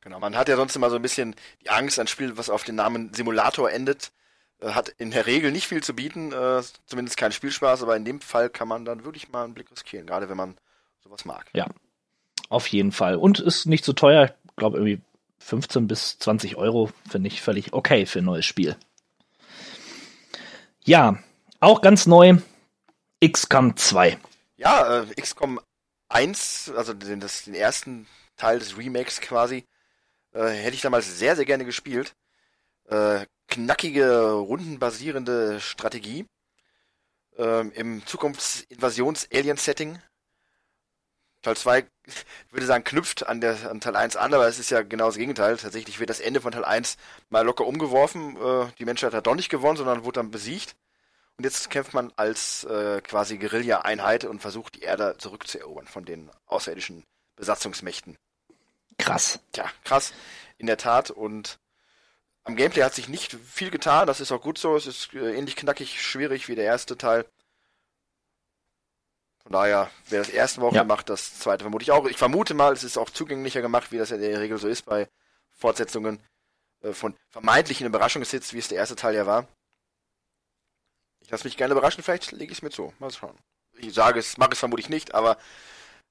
Genau, 0.07 0.21
man 0.21 0.37
hat 0.37 0.49
ja 0.49 0.55
sonst 0.55 0.77
immer 0.77 0.89
so 0.89 0.95
ein 0.95 1.03
bisschen 1.03 1.35
die 1.65 1.71
Angst, 1.71 1.99
ein 1.99 2.07
Spiel, 2.07 2.37
was 2.37 2.49
auf 2.49 2.63
den 2.63 2.77
Namen 2.77 3.13
Simulator 3.13 3.69
endet, 3.73 4.13
äh, 4.61 4.69
hat 4.69 4.89
in 4.89 5.11
der 5.11 5.27
Regel 5.27 5.51
nicht 5.51 5.67
viel 5.67 5.83
zu 5.83 5.97
bieten, 5.97 6.33
äh, 6.33 6.63
zumindest 6.87 7.17
keinen 7.17 7.33
Spielspaß, 7.33 7.83
aber 7.83 7.97
in 7.97 8.05
dem 8.05 8.21
Fall 8.21 8.49
kann 8.49 8.69
man 8.69 8.85
dann 8.85 9.05
wirklich 9.05 9.31
mal 9.31 9.43
einen 9.43 9.55
Blick 9.55 9.69
riskieren, 9.69 10.07
gerade 10.07 10.29
wenn 10.29 10.37
man 10.37 10.57
sowas 11.03 11.25
mag. 11.25 11.47
ja, 11.55 11.67
auf 12.49 12.67
jeden 12.69 12.93
Fall. 12.93 13.17
Und 13.17 13.41
ist 13.41 13.67
nicht 13.67 13.85
so 13.85 13.93
teuer. 13.93 14.35
Ich 14.45 14.57
glaube, 14.57 14.79
irgendwie 14.79 15.01
15 15.39 15.87
bis 15.87 16.19
20 16.19 16.57
Euro 16.57 16.91
finde 17.09 17.29
ich 17.29 17.43
völlig 17.43 17.73
okay 17.73 18.07
für 18.07 18.21
ein 18.21 18.25
neues 18.25 18.45
Spiel. 18.45 18.77
Ja, 20.85 21.19
auch 21.61 21.81
ganz 21.81 22.07
neu. 22.07 22.39
XCOM 23.25 23.77
2. 23.77 24.19
Ja, 24.57 25.03
äh, 25.03 25.21
XCOM 25.21 25.61
1, 26.09 26.73
also 26.77 26.95
den, 26.95 27.21
das, 27.21 27.45
den 27.45 27.55
ersten 27.55 28.07
Teil 28.37 28.59
des 28.59 28.77
Remakes 28.77 29.21
quasi, 29.21 29.65
äh, 30.33 30.49
hätte 30.49 30.75
ich 30.75 30.83
damals 30.83 31.19
sehr, 31.19 31.37
sehr 31.37 31.45
gerne 31.45 31.65
gespielt. 31.65 32.15
Äh, 32.89 33.27
knackige, 33.49 34.31
rundenbasierende 34.33 35.61
Strategie 35.61 36.27
ähm, 37.37 37.73
im 37.75 38.07
Zukunftsinvasions-Alien-Setting. 38.07 39.99
Teil 41.47 41.57
2, 41.57 41.87
ich 42.07 42.15
würde 42.51 42.67
sagen, 42.67 42.83
knüpft 42.83 43.29
an, 43.29 43.41
der, 43.41 43.71
an 43.71 43.81
Teil 43.81 43.95
1 43.95 44.17
an, 44.17 44.35
aber 44.35 44.49
es 44.49 44.59
ist 44.59 44.71
ja 44.71 44.83
genau 44.83 45.07
das 45.07 45.17
Gegenteil. 45.17 45.57
Tatsächlich 45.57 46.01
wird 46.01 46.11
das 46.11 46.19
Ende 46.19 46.41
von 46.41 46.51
Teil 46.51 46.65
1 46.65 46.97
mal 47.29 47.45
locker 47.45 47.65
umgeworfen. 47.65 48.37
Äh, 48.37 48.67
die 48.81 48.85
Menschheit 48.85 49.15
hat 49.15 49.29
doch 49.29 49.37
nicht 49.37 49.49
gewonnen, 49.49 49.77
sondern 49.77 50.05
wurde 50.05 50.19
dann 50.19 50.33
besiegt. 50.33 50.75
Und 51.37 51.45
jetzt 51.45 51.71
kämpft 51.71 51.95
man 51.95 52.13
als 52.17 52.65
äh, 52.65 53.01
quasi 53.01 53.39
Guerilla-Einheit 53.39 54.25
und 54.25 54.41
versucht 54.41 54.75
die 54.75 54.81
Erde 54.81 55.15
zurückzuerobern 55.19 55.87
von 55.87 56.05
den 56.05 56.31
außerirdischen 56.47 57.05
Besatzungsmächten. 57.37 58.19
Krass. 58.99 59.39
Tja, 59.53 59.71
krass, 59.85 60.13
in 60.59 60.67
der 60.67 60.79
Tat. 60.79 61.13
Und 61.13 61.61
am 62.43 62.57
Gameplay 62.57 62.83
hat 62.83 62.95
sich 62.95 63.09
nicht 63.09 63.37
viel 63.45 63.71
getan, 63.71 64.09
das 64.09 64.21
ist 64.21 64.33
auch 64.33 64.43
gut 64.43 64.59
so. 64.59 64.75
Es 64.75 64.87
ist 64.89 65.15
äh, 65.15 65.37
ähnlich 65.37 65.55
knackig 65.55 66.03
schwierig 66.03 66.49
wie 66.49 66.57
der 66.57 66.65
erste 66.65 66.99
Teil. 66.99 67.25
Von 69.47 69.53
daher, 69.53 69.89
wer 70.09 70.19
das 70.19 70.29
erste 70.29 70.61
Woche 70.61 70.75
Ja. 70.75 70.83
macht, 70.83 71.09
das 71.09 71.39
zweite 71.39 71.63
vermute 71.63 71.85
ich 71.85 71.93
auch. 71.93 72.05
Ich 72.07 72.17
vermute 72.17 72.53
mal, 72.53 72.73
es 72.73 72.83
ist 72.83 72.99
auch 72.99 73.11
zugänglicher 73.11 73.63
gemacht, 73.63 73.93
wie 73.93 73.99
das 73.99 74.11
ja 74.11 74.17
in 74.17 74.23
der 74.23 74.41
Regel 74.41 74.59
so 74.59 74.67
ist 74.67 74.85
bei 74.87 75.09
Fortsetzungen 75.53 76.19
äh, 76.83 76.93
von 76.93 77.15
vermeintlichen 77.31 77.87
Überraschungshits, 77.87 78.53
wie 78.55 78.59
es 78.59 78.67
der 78.67 78.79
erste 78.79 78.97
Teil 78.97 79.15
ja 79.15 79.25
war. 79.25 79.47
Ich 81.21 81.31
lasse 81.31 81.45
mich 81.45 81.57
gerne 81.57 81.73
überraschen, 81.75 82.03
vielleicht 82.03 82.33
lege 82.33 82.51
ich 82.51 82.59
es 82.59 82.63
mir 82.63 82.71
zu. 82.71 82.93
Mal 82.99 83.13
schauen. 83.13 83.37
Ich 83.79 83.95
sage 83.95 84.19
es, 84.19 84.37
mache 84.37 84.51
es 84.55 84.59
vermutlich 84.59 84.89
nicht, 84.89 85.15
aber 85.15 85.37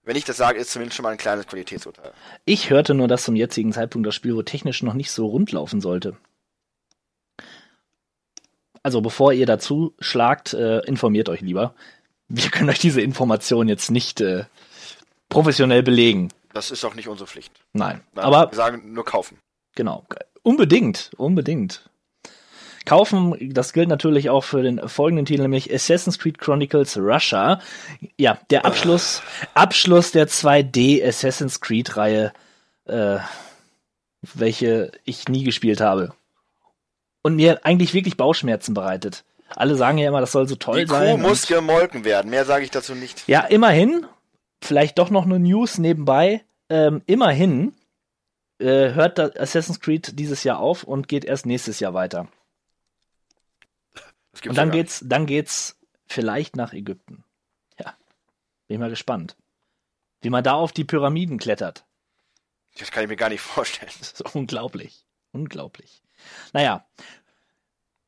wenn 0.03 0.15
ich 0.15 0.23
das 0.23 0.37
sage, 0.37 0.57
ist 0.57 0.71
zumindest 0.71 0.95
schon 0.95 1.03
mal 1.03 1.09
ein 1.11 1.17
kleines 1.17 1.45
Qualitätsurteil. 1.45 2.13
Ich 2.45 2.69
hörte 2.69 2.93
nur, 2.93 3.09
dass 3.09 3.25
zum 3.25 3.35
jetzigen 3.35 3.73
Zeitpunkt 3.73 4.07
das 4.07 4.15
Spiel 4.15 4.33
wohl 4.33 4.45
technisch 4.45 4.81
noch 4.81 4.93
nicht 4.93 5.11
so 5.11 5.25
rund 5.25 5.51
laufen 5.51 5.81
sollte. 5.81 6.15
Also 8.81 9.01
bevor 9.01 9.33
ihr 9.33 9.45
dazu 9.45 9.93
schlagt, 9.99 10.53
äh, 10.53 10.79
informiert 10.85 11.27
euch 11.27 11.41
lieber. 11.41 11.75
Wir 12.27 12.49
können 12.49 12.69
euch 12.69 12.79
diese 12.79 13.01
Information 13.01 13.67
jetzt 13.67 13.91
nicht 13.91 14.21
äh, 14.21 14.45
professionell 15.29 15.83
belegen. 15.83 16.29
Das 16.53 16.71
ist 16.71 16.83
auch 16.85 16.95
nicht 16.95 17.07
unsere 17.07 17.27
Pflicht. 17.27 17.51
Nein. 17.73 18.01
Nein, 18.13 18.25
Aber 18.25 18.51
wir 18.51 18.55
sagen 18.55 18.93
nur 18.93 19.05
kaufen. 19.05 19.37
Genau. 19.75 20.05
Unbedingt, 20.41 21.11
unbedingt. 21.17 21.89
Kaufen, 22.85 23.35
das 23.51 23.73
gilt 23.73 23.89
natürlich 23.89 24.29
auch 24.29 24.43
für 24.43 24.61
den 24.61 24.87
folgenden 24.87 25.25
Titel, 25.25 25.41
nämlich 25.41 25.73
Assassin's 25.73 26.19
Creed 26.19 26.37
Chronicles 26.37 26.97
Russia. 26.97 27.59
Ja, 28.15 28.37
der 28.51 28.63
Abschluss, 28.63 29.23
Abschluss 29.55 30.11
der 30.11 30.27
2D 30.27 31.05
Assassin's 31.05 31.61
Creed 31.61 31.97
Reihe, 31.97 32.31
äh, 32.85 33.17
welche 34.21 34.91
ich 35.03 35.27
nie 35.27 35.43
gespielt 35.43 35.81
habe. 35.81 36.13
Und 37.23 37.35
mir 37.35 37.65
eigentlich 37.65 37.95
wirklich 37.95 38.17
Bauchschmerzen 38.17 38.75
bereitet. 38.75 39.25
Alle 39.49 39.75
sagen 39.75 39.97
ja 39.97 40.07
immer, 40.09 40.21
das 40.21 40.31
soll 40.31 40.47
so 40.47 40.55
toll 40.55 40.79
Die 40.79 40.85
Kuh 40.85 40.93
sein. 40.93 41.21
muss 41.21 41.43
und- 41.49 41.55
gemolken 41.55 42.03
werden. 42.03 42.29
Mehr 42.31 42.45
sage 42.45 42.63
ich 42.65 42.71
dazu 42.71 42.95
nicht. 42.95 43.27
ja, 43.27 43.41
immerhin, 43.41 44.05
vielleicht 44.61 44.97
doch 44.97 45.09
noch 45.09 45.25
eine 45.25 45.39
News 45.39 45.77
nebenbei. 45.77 46.43
Ähm, 46.69 47.01
immerhin 47.05 47.73
äh, 48.59 48.93
hört 48.93 49.19
Assassin's 49.19 49.79
Creed 49.79 50.17
dieses 50.19 50.43
Jahr 50.43 50.59
auf 50.59 50.83
und 50.83 51.07
geht 51.07 51.25
erst 51.25 51.45
nächstes 51.45 51.79
Jahr 51.79 51.93
weiter. 51.93 52.27
Und 54.47 54.57
dann 54.57 54.69
ja 54.69 54.73
geht's, 54.75 55.01
dann 55.05 55.25
geht's 55.25 55.77
vielleicht 56.07 56.55
nach 56.55 56.73
Ägypten. 56.73 57.23
Ja, 57.79 57.93
bin 58.67 58.75
ich 58.75 58.79
mal 58.79 58.89
gespannt, 58.89 59.37
wie 60.21 60.29
man 60.29 60.43
da 60.43 60.53
auf 60.53 60.71
die 60.71 60.83
Pyramiden 60.83 61.37
klettert. 61.37 61.85
Das 62.77 62.91
kann 62.91 63.03
ich 63.03 63.09
mir 63.09 63.15
gar 63.15 63.29
nicht 63.29 63.41
vorstellen. 63.41 63.91
Das 63.99 64.11
ist 64.13 64.35
unglaublich, 64.35 65.05
unglaublich. 65.31 66.01
Naja, 66.51 66.85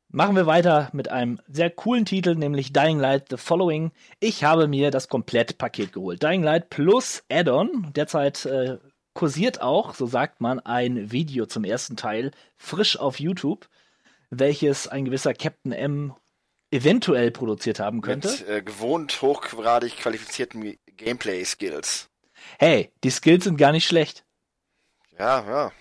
machen 0.08 0.36
wir 0.36 0.46
weiter 0.46 0.90
mit 0.92 1.10
einem 1.10 1.40
sehr 1.48 1.70
coolen 1.70 2.04
Titel, 2.04 2.34
nämlich 2.34 2.72
Dying 2.72 2.98
Light 2.98 3.26
The 3.30 3.36
Following. 3.36 3.92
Ich 4.20 4.44
habe 4.44 4.68
mir 4.68 4.90
das 4.90 5.08
Komplettpaket 5.08 5.92
geholt. 5.92 6.22
Dying 6.22 6.42
Light 6.42 6.70
plus 6.70 7.22
Add-on. 7.30 7.92
Derzeit 7.94 8.44
äh, 8.46 8.78
kursiert 9.14 9.60
auch, 9.60 9.94
so 9.94 10.06
sagt 10.06 10.40
man, 10.40 10.60
ein 10.60 11.10
Video 11.10 11.46
zum 11.46 11.64
ersten 11.64 11.96
Teil 11.96 12.30
frisch 12.56 12.98
auf 12.98 13.20
YouTube, 13.20 13.68
welches 14.30 14.88
ein 14.88 15.04
gewisser 15.04 15.34
Captain 15.34 15.72
M 15.72 16.14
eventuell 16.70 17.30
produziert 17.30 17.80
haben 17.80 18.00
könnte. 18.00 18.28
Mit 18.28 18.48
äh, 18.48 18.62
gewohnt 18.62 19.22
hochgradig 19.22 19.96
qualifizierten 19.96 20.76
Gameplay-Skills. 20.96 22.08
Hey, 22.58 22.92
die 23.04 23.10
Skills 23.10 23.44
sind 23.44 23.56
gar 23.56 23.72
nicht 23.72 23.86
schlecht. 23.86 24.24
Ja, 25.18 25.44
ja. 25.48 25.72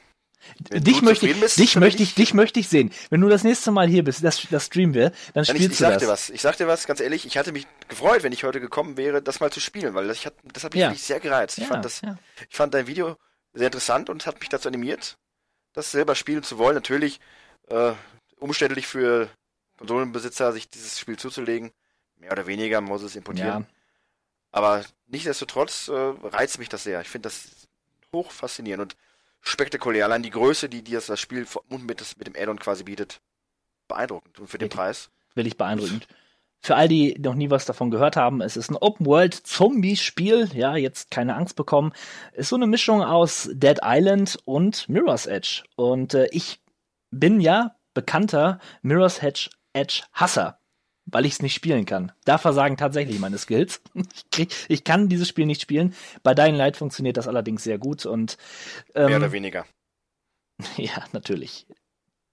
Wenn 0.70 0.84
dich 0.84 1.02
möchte 1.02 1.28
ich, 1.28 1.40
bist, 1.40 1.58
dich 1.60 1.76
möchte 1.76 2.04
ich, 2.04 2.14
dich 2.16 2.34
möchte 2.34 2.60
ich 2.60 2.70
sehen. 2.70 2.92
Wenn 3.10 3.22
du 3.22 3.28
das 3.30 3.44
nächste 3.44 3.72
Mal 3.72 3.88
hier 3.88 4.04
bist, 4.04 4.24
das, 4.24 4.48
das 4.50 4.68
streamen 4.68 4.94
wir, 4.94 5.12
dann 5.34 5.44
Nein, 5.44 5.44
ich, 5.44 5.50
ich 5.50 5.56
spielst 5.58 5.80
du 5.80 5.84
sag 5.84 5.94
das. 5.94 6.04
dir 6.04 6.08
was. 6.10 6.30
Ich 6.30 6.42
sag 6.42 6.58
dir 6.58 6.68
was, 6.68 6.88
ganz 6.88 7.00
ehrlich, 7.00 7.26
ich 7.26 7.38
hatte 7.38 7.52
mich 7.52 7.68
gefreut, 7.90 8.24
wenn 8.24 8.32
ich 8.32 8.44
heute 8.44 8.60
gekommen 8.60 8.98
wäre, 8.98 9.22
das 9.22 9.40
mal 9.40 9.52
zu 9.52 9.60
spielen, 9.60 9.94
weil 9.94 10.08
das, 10.08 10.18
ich 10.18 10.26
hat, 10.26 10.36
das 10.54 10.64
hat 10.64 10.74
mich 10.74 10.82
Ja. 10.82 10.94
sehr 10.94 11.20
gereizt. 11.20 11.58
Ich, 11.58 11.64
Ja, 11.64 11.70
fand 11.70 11.86
das, 11.86 12.02
ja. 12.02 12.18
ich 12.50 12.56
fand 12.56 12.74
dein 12.74 12.88
Video 12.88 13.18
sehr 13.54 13.68
interessant 13.68 14.10
und 14.10 14.26
hat 14.26 14.40
mich 14.40 14.50
dazu 14.50 14.68
animiert, 14.68 15.18
das 15.74 15.92
selber 15.92 16.16
spielen 16.16 16.44
zu 16.44 16.58
wollen. 16.58 16.76
Natürlich 16.76 17.20
äh, 17.70 17.94
umständlich 18.40 18.88
für 18.88 19.30
Konsolenbesitzer, 19.78 20.54
sich 20.54 20.70
dieses 20.70 21.00
Spiel 21.00 21.18
zuzulegen. 21.18 21.72
Mehr 22.18 22.32
oder 22.32 22.48
weniger, 22.48 22.82
muss 22.82 23.04
es 23.04 23.16
importieren. 23.16 23.68
Aber 24.52 24.84
nichtsdestotrotz 25.08 25.88
äh, 25.88 25.94
reizt 25.94 26.58
mich 26.58 26.70
das 26.70 26.84
sehr. 26.84 27.02
Ich 27.02 27.10
finde 27.10 27.28
das 27.30 27.68
hoch 28.14 28.32
faszinierend 28.32 28.82
und 28.94 28.98
spektakulär. 29.42 30.06
Allein 30.06 30.24
die 30.24 30.30
Größe, 30.30 30.70
die 30.70 30.84
dir 30.84 31.02
das 31.06 31.20
Spiel 31.20 31.46
mit, 31.70 32.02
das, 32.02 32.18
mit 32.18 32.28
dem 32.28 32.36
Add-on 32.36 32.60
quasi 32.60 32.84
bietet, 32.84 33.22
beeindruckend. 33.88 34.40
Und 34.40 34.48
für 34.48 34.58
den. 34.58 34.70
Preis. 34.70 35.10
wirklich 35.36 35.58
beeindruckend. 35.58 36.08
Für 36.60 36.76
all 36.76 36.88
die 36.88 37.16
noch 37.20 37.36
nie 37.36 37.50
was 37.50 37.66
davon 37.66 37.92
gehört 37.92 38.16
haben, 38.16 38.42
es 38.42 38.58
ist 38.58 38.72
ein 38.72 38.78
Open-World-Zombie-Spiel. 38.78 40.50
Ja, 40.54 40.76
jetzt 40.76 41.12
keine 41.12 41.36
Angst 41.36 41.56
bekommen. 41.56 41.94
Ist 42.34 42.50
so 42.50 42.56
eine 42.56 42.68
Mischung 42.68 43.04
aus 43.04 43.50
Dead 43.54 43.80
Island 43.84 44.40
und 44.44 44.90
Mirror's 44.90 45.28
Edge. 45.28 45.64
Und 45.76 46.14
äh, 46.14 46.28
ich 46.32 46.60
bin 47.12 47.40
ja 47.40 47.76
bekannter 47.94 48.60
Mirror's 48.82 49.20
Edge, 49.20 49.50
Edge 49.74 50.04
Hasser, 50.14 50.60
weil 51.10 51.26
ich 51.26 51.34
es 51.34 51.42
nicht 51.42 51.56
spielen 51.56 51.86
kann. 51.86 52.12
Da 52.26 52.38
versagen 52.38 52.78
tatsächlich 52.78 53.20
meine 53.20 53.38
Skills. 53.38 53.82
Ich, 54.14 54.30
krieg, 54.32 54.56
ich 54.68 54.84
kann 54.84 55.10
dieses 55.10 55.28
Spiel 55.28 55.46
nicht 55.46 55.62
spielen. 55.62 55.96
Bei 56.22 56.36
Dying 56.36 56.56
Light 56.56 56.78
funktioniert 56.78 57.18
das 57.18 57.28
allerdings 57.28 57.64
sehr 57.64 57.78
gut 57.78 58.06
und 58.06 58.38
ähm, 58.94 59.08
Mehr 59.08 59.18
oder 59.18 59.32
weniger. 59.32 59.66
ja, 60.78 61.04
natürlich. 61.14 61.66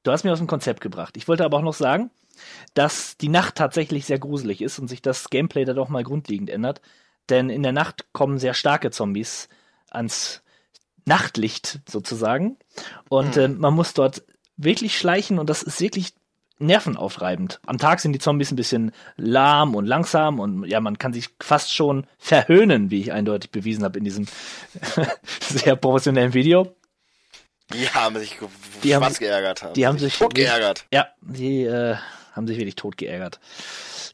Du 0.02 0.10
hast 0.12 0.24
mir 0.24 0.32
aus 0.32 0.38
dem 0.38 0.46
Konzept 0.46 0.80
gebracht. 0.80 1.16
Ich 1.16 1.28
wollte 1.28 1.44
aber 1.44 1.58
auch 1.58 1.62
noch 1.62 1.74
sagen, 1.74 2.10
dass 2.74 3.16
die 3.16 3.28
Nacht 3.28 3.54
tatsächlich 3.54 4.04
sehr 4.04 4.18
gruselig 4.18 4.60
ist 4.60 4.78
und 4.78 4.88
sich 4.88 5.00
das 5.00 5.30
Gameplay 5.30 5.64
da 5.64 5.72
doch 5.72 5.88
mal 5.88 6.04
grundlegend 6.04 6.50
ändert. 6.50 6.80
Denn 7.30 7.48
in 7.48 7.62
der 7.62 7.72
Nacht 7.72 8.12
kommen 8.12 8.38
sehr 8.38 8.54
starke 8.54 8.90
Zombies 8.90 9.48
ans 9.90 10.42
Nachtlicht 11.06 11.80
sozusagen. 11.88 12.58
Und 13.08 13.36
äh, 13.36 13.48
man 13.48 13.74
muss 13.74 13.94
dort 13.94 14.24
wirklich 14.56 14.98
schleichen 14.98 15.38
und 15.38 15.48
das 15.48 15.62
ist 15.62 15.80
wirklich 15.80 16.14
nervenaufreibend. 16.58 17.60
Am 17.66 17.78
Tag 17.78 18.00
sind 18.00 18.12
die 18.12 18.18
Zombies 18.18 18.50
ein 18.52 18.56
bisschen 18.56 18.92
lahm 19.16 19.74
und 19.74 19.86
langsam 19.86 20.38
und 20.40 20.64
ja, 20.66 20.80
man 20.80 20.98
kann 20.98 21.12
sich 21.12 21.28
fast 21.40 21.72
schon 21.74 22.06
verhöhnen, 22.18 22.90
wie 22.90 23.00
ich 23.00 23.12
eindeutig 23.12 23.50
bewiesen 23.50 23.84
habe 23.84 23.98
in 23.98 24.04
diesem 24.04 24.26
sehr 25.40 25.76
professionellen 25.76 26.34
Video. 26.34 26.74
Die 27.72 27.88
haben 27.88 28.16
sich 28.18 28.38
Die 28.82 28.94
haben- 28.94 29.02
schwarz 29.02 29.18
geärgert. 29.18 29.62
Haben 29.62 29.74
die 29.74 29.86
haben 29.86 29.98
sich 29.98 30.18
tot 30.18 30.34
geärgert. 30.34 30.86
Ja, 30.92 31.08
die 31.22 31.62
äh, 31.64 31.96
haben 32.32 32.46
sich 32.46 32.58
wirklich 32.58 32.76
tot 32.76 32.96
geärgert. 32.96 33.40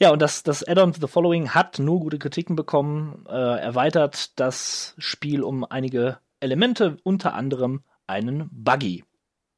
Ja, 0.01 0.11
und 0.11 0.23
das, 0.23 0.43
das 0.43 0.67
Add-on 0.67 0.95
The 0.95 1.07
Following 1.09 1.51
hat 1.51 1.79
nur 1.79 2.01
gute 2.01 2.19
Kritiken 2.19 2.57
bekommen, 2.57 3.27
äh, 3.29 3.33
erweitert 3.61 4.39
das 4.41 4.95
Spiel 4.99 5.43
um 5.43 5.65
einige 5.65 6.19
Elemente, 6.39 6.97
unter 7.03 7.35
anderem 7.35 7.83
einen 8.07 8.49
Buggy. 8.51 9.05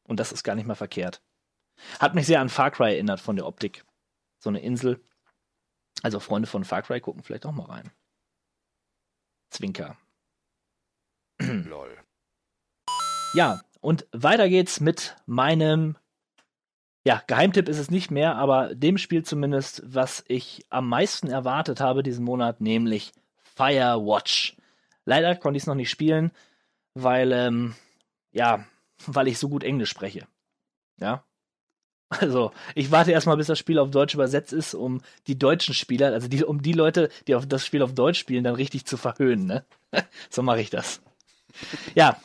Und 0.04 0.18
das 0.18 0.32
ist 0.32 0.42
gar 0.42 0.56
nicht 0.56 0.66
mal 0.66 0.74
verkehrt. 0.74 1.22
Hat 2.00 2.14
mich 2.14 2.26
sehr 2.26 2.40
an 2.40 2.48
Far 2.48 2.70
Cry 2.70 2.92
erinnert 2.94 3.20
von 3.20 3.36
der 3.36 3.46
Optik. 3.46 3.84
So 4.38 4.50
eine 4.50 4.60
Insel. 4.60 5.00
Also 6.02 6.20
Freunde 6.20 6.48
von 6.48 6.64
Far 6.64 6.82
Cry 6.82 7.00
gucken 7.00 7.22
vielleicht 7.22 7.46
auch 7.46 7.52
mal 7.52 7.66
rein. 7.66 7.90
Zwinker. 9.50 9.96
Lol. 11.40 11.96
Ja, 13.34 13.60
und 13.80 14.06
weiter 14.12 14.48
geht's 14.48 14.80
mit 14.80 15.16
meinem, 15.26 15.96
ja, 17.04 17.22
Geheimtipp 17.26 17.68
ist 17.68 17.78
es 17.78 17.90
nicht 17.90 18.10
mehr, 18.10 18.36
aber 18.36 18.74
dem 18.74 18.98
Spiel 18.98 19.24
zumindest, 19.24 19.82
was 19.84 20.24
ich 20.28 20.64
am 20.70 20.88
meisten 20.88 21.28
erwartet 21.28 21.80
habe 21.80 22.02
diesen 22.02 22.24
Monat, 22.24 22.60
nämlich 22.60 23.12
Firewatch. 23.38 24.56
Leider 25.04 25.34
konnte 25.36 25.56
ich 25.56 25.64
es 25.64 25.66
noch 25.66 25.74
nicht 25.74 25.90
spielen, 25.90 26.30
weil, 26.94 27.32
ähm, 27.32 27.74
ja, 28.32 28.64
weil 29.06 29.28
ich 29.28 29.38
so 29.38 29.48
gut 29.48 29.64
Englisch 29.64 29.90
spreche. 29.90 30.26
Ja. 30.98 31.24
Also, 32.20 32.52
ich 32.74 32.90
warte 32.90 33.10
erstmal, 33.12 33.36
bis 33.36 33.46
das 33.46 33.58
Spiel 33.58 33.78
auf 33.78 33.90
Deutsch 33.90 34.14
übersetzt 34.14 34.52
ist, 34.52 34.74
um 34.74 35.00
die 35.26 35.38
deutschen 35.38 35.74
Spieler, 35.74 36.12
also 36.12 36.28
die, 36.28 36.44
um 36.44 36.62
die 36.62 36.72
Leute, 36.72 37.10
die 37.26 37.34
auf 37.34 37.46
das 37.46 37.64
Spiel 37.66 37.82
auf 37.82 37.94
Deutsch 37.94 38.18
spielen, 38.18 38.44
dann 38.44 38.54
richtig 38.54 38.84
zu 38.86 38.96
verhöhnen, 38.96 39.46
ne? 39.46 39.64
so 40.30 40.42
mache 40.42 40.60
ich 40.60 40.70
das. 40.70 41.00
Ja, 41.94 42.20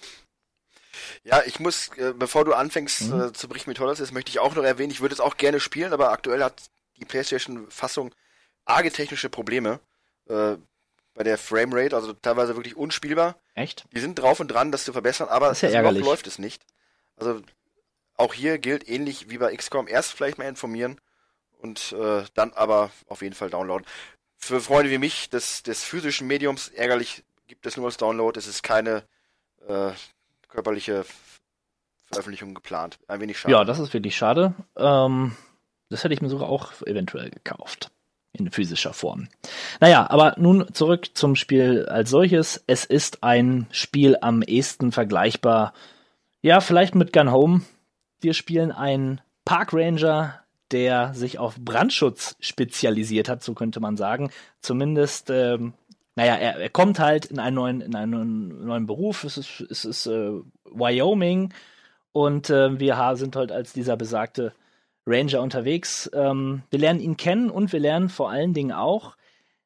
Ja, 1.23 1.41
ich 1.45 1.59
muss, 1.59 1.89
äh, 1.97 2.13
bevor 2.17 2.45
du 2.45 2.53
anfängst 2.53 3.09
Mhm. 3.09 3.21
äh, 3.21 3.33
zu 3.33 3.47
berichten, 3.47 3.69
wie 3.71 3.75
toll 3.75 3.87
das 3.87 3.99
ist, 3.99 4.11
möchte 4.13 4.29
ich 4.29 4.39
auch 4.39 4.55
noch 4.55 4.63
erwähnen, 4.63 4.91
ich 4.91 5.01
würde 5.01 5.13
es 5.13 5.19
auch 5.19 5.37
gerne 5.37 5.59
spielen, 5.59 5.93
aber 5.93 6.11
aktuell 6.11 6.43
hat 6.43 6.61
die 6.97 7.05
PlayStation-Fassung 7.05 8.13
arge 8.65 8.91
technische 8.91 9.29
Probleme 9.29 9.79
äh, 10.29 10.55
bei 11.13 11.23
der 11.23 11.37
Framerate, 11.37 11.95
also 11.95 12.13
teilweise 12.13 12.55
wirklich 12.55 12.75
unspielbar. 12.77 13.35
echt? 13.55 13.85
Die 13.93 13.99
sind 13.99 14.15
drauf 14.19 14.39
und 14.39 14.47
dran, 14.49 14.71
das 14.71 14.85
zu 14.85 14.93
verbessern, 14.93 15.27
aber 15.29 15.49
Das 15.49 15.63
ist 15.63 15.73
ja 15.73 15.81
noch 15.81 15.91
läuft 15.91 16.27
es 16.27 16.39
nicht. 16.39 16.63
Also 17.17 17.41
auch 18.17 18.33
hier 18.33 18.57
gilt 18.57 18.87
ähnlich 18.89 19.29
wie 19.29 19.37
bei 19.37 19.55
XCOM, 19.55 19.87
erst 19.87 20.13
vielleicht 20.13 20.37
mal 20.37 20.45
informieren 20.47 20.99
und 21.61 21.93
äh, 21.93 22.23
dann 22.33 22.51
aber 22.53 22.91
auf 23.07 23.21
jeden 23.21 23.35
Fall 23.35 23.49
downloaden. 23.49 23.85
Für 24.37 24.59
Freunde 24.61 24.91
wie 24.91 24.97
mich 24.97 25.29
des, 25.29 25.63
des 25.63 25.83
physischen 25.83 26.27
Mediums 26.27 26.67
ärgerlich 26.69 27.23
gibt 27.47 27.65
es 27.65 27.77
nur 27.77 27.85
als 27.85 27.97
Download. 27.97 28.37
Es 28.37 28.47
ist 28.47 28.61
keine 28.61 29.03
äh, 29.67 29.91
körperliche 30.49 31.05
Veröffentlichung 32.11 32.53
geplant. 32.53 32.99
Ein 33.07 33.21
wenig 33.21 33.39
schade. 33.39 33.51
Ja, 33.51 33.63
das 33.63 33.79
ist 33.79 33.93
wirklich 33.93 34.15
schade. 34.15 34.53
Ähm, 34.75 35.35
das 35.89 36.03
hätte 36.03 36.13
ich 36.13 36.21
mir 36.21 36.29
sogar 36.29 36.49
auch 36.49 36.73
eventuell 36.85 37.29
gekauft. 37.29 37.91
In 38.33 38.51
physischer 38.51 38.93
Form. 38.93 39.29
Naja, 39.79 40.07
aber 40.09 40.35
nun 40.37 40.71
zurück 40.73 41.09
zum 41.15 41.35
Spiel 41.35 41.87
als 41.87 42.11
solches. 42.11 42.63
Es 42.67 42.85
ist 42.85 43.23
ein 43.23 43.65
Spiel 43.71 44.17
am 44.21 44.43
ehesten 44.43 44.91
vergleichbar. 44.91 45.73
Ja, 46.41 46.61
vielleicht 46.61 46.93
mit 46.93 47.13
Gun 47.13 47.31
Home. 47.31 47.61
Wir 48.19 48.33
spielen 48.33 48.71
einen 48.71 49.21
Park 49.45 49.73
Ranger, 49.73 50.41
der 50.71 51.13
sich 51.13 51.39
auf 51.39 51.55
Brandschutz 51.59 52.35
spezialisiert 52.39 53.29
hat, 53.29 53.43
so 53.43 53.53
könnte 53.53 53.79
man 53.79 53.95
sagen. 53.95 54.31
Zumindest, 54.61 55.29
ähm, 55.29 55.73
naja, 56.15 56.35
er, 56.35 56.57
er 56.57 56.69
kommt 56.69 56.99
halt 56.99 57.25
in 57.25 57.39
einen 57.39 57.55
neuen, 57.55 57.81
in 57.81 57.95
einen 57.95 58.65
neuen 58.65 58.85
Beruf. 58.85 59.23
Es 59.23 59.37
ist, 59.37 59.61
es 59.61 59.85
ist 59.85 60.07
äh, 60.07 60.31
Wyoming 60.65 61.53
und 62.11 62.49
äh, 62.49 62.79
wir 62.79 63.13
sind 63.15 63.35
halt 63.35 63.51
als 63.51 63.73
dieser 63.73 63.95
besagte 63.95 64.53
Ranger 65.05 65.41
unterwegs. 65.41 66.09
Ähm, 66.13 66.63
wir 66.69 66.79
lernen 66.79 66.99
ihn 66.99 67.17
kennen 67.17 67.49
und 67.49 67.71
wir 67.71 67.79
lernen 67.79 68.09
vor 68.09 68.29
allen 68.29 68.53
Dingen 68.53 68.73
auch 68.73 69.15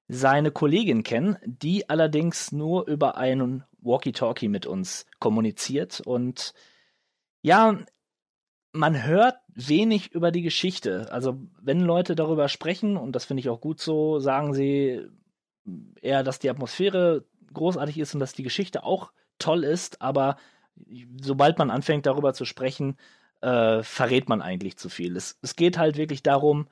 seine 0.07 0.51
Kollegin 0.51 1.03
kennen, 1.03 1.37
die 1.45 1.89
allerdings 1.89 2.51
nur 2.51 2.87
über 2.87 3.17
einen 3.17 3.63
Walkie-Talkie 3.81 4.49
mit 4.49 4.65
uns 4.65 5.05
kommuniziert. 5.19 6.01
Und 6.01 6.53
ja, 7.41 7.77
man 8.73 9.03
hört 9.03 9.35
wenig 9.53 10.13
über 10.13 10.31
die 10.31 10.41
Geschichte. 10.41 11.11
Also 11.11 11.37
wenn 11.61 11.81
Leute 11.81 12.15
darüber 12.15 12.47
sprechen, 12.47 12.97
und 12.97 13.13
das 13.15 13.25
finde 13.25 13.41
ich 13.41 13.49
auch 13.49 13.61
gut 13.61 13.79
so, 13.79 14.19
sagen 14.19 14.53
sie 14.53 15.07
eher, 16.01 16.23
dass 16.23 16.39
die 16.39 16.49
Atmosphäre 16.49 17.25
großartig 17.53 17.99
ist 17.99 18.13
und 18.13 18.19
dass 18.19 18.33
die 18.33 18.43
Geschichte 18.43 18.83
auch 18.83 19.11
toll 19.39 19.63
ist, 19.63 20.01
aber 20.01 20.37
sobald 21.21 21.57
man 21.57 21.69
anfängt 21.69 22.05
darüber 22.05 22.33
zu 22.33 22.45
sprechen, 22.45 22.97
äh, 23.41 23.83
verrät 23.83 24.29
man 24.29 24.41
eigentlich 24.41 24.77
zu 24.77 24.89
viel. 24.89 25.15
Es, 25.17 25.37
es 25.41 25.55
geht 25.55 25.77
halt 25.77 25.97
wirklich 25.97 26.23
darum, 26.23 26.67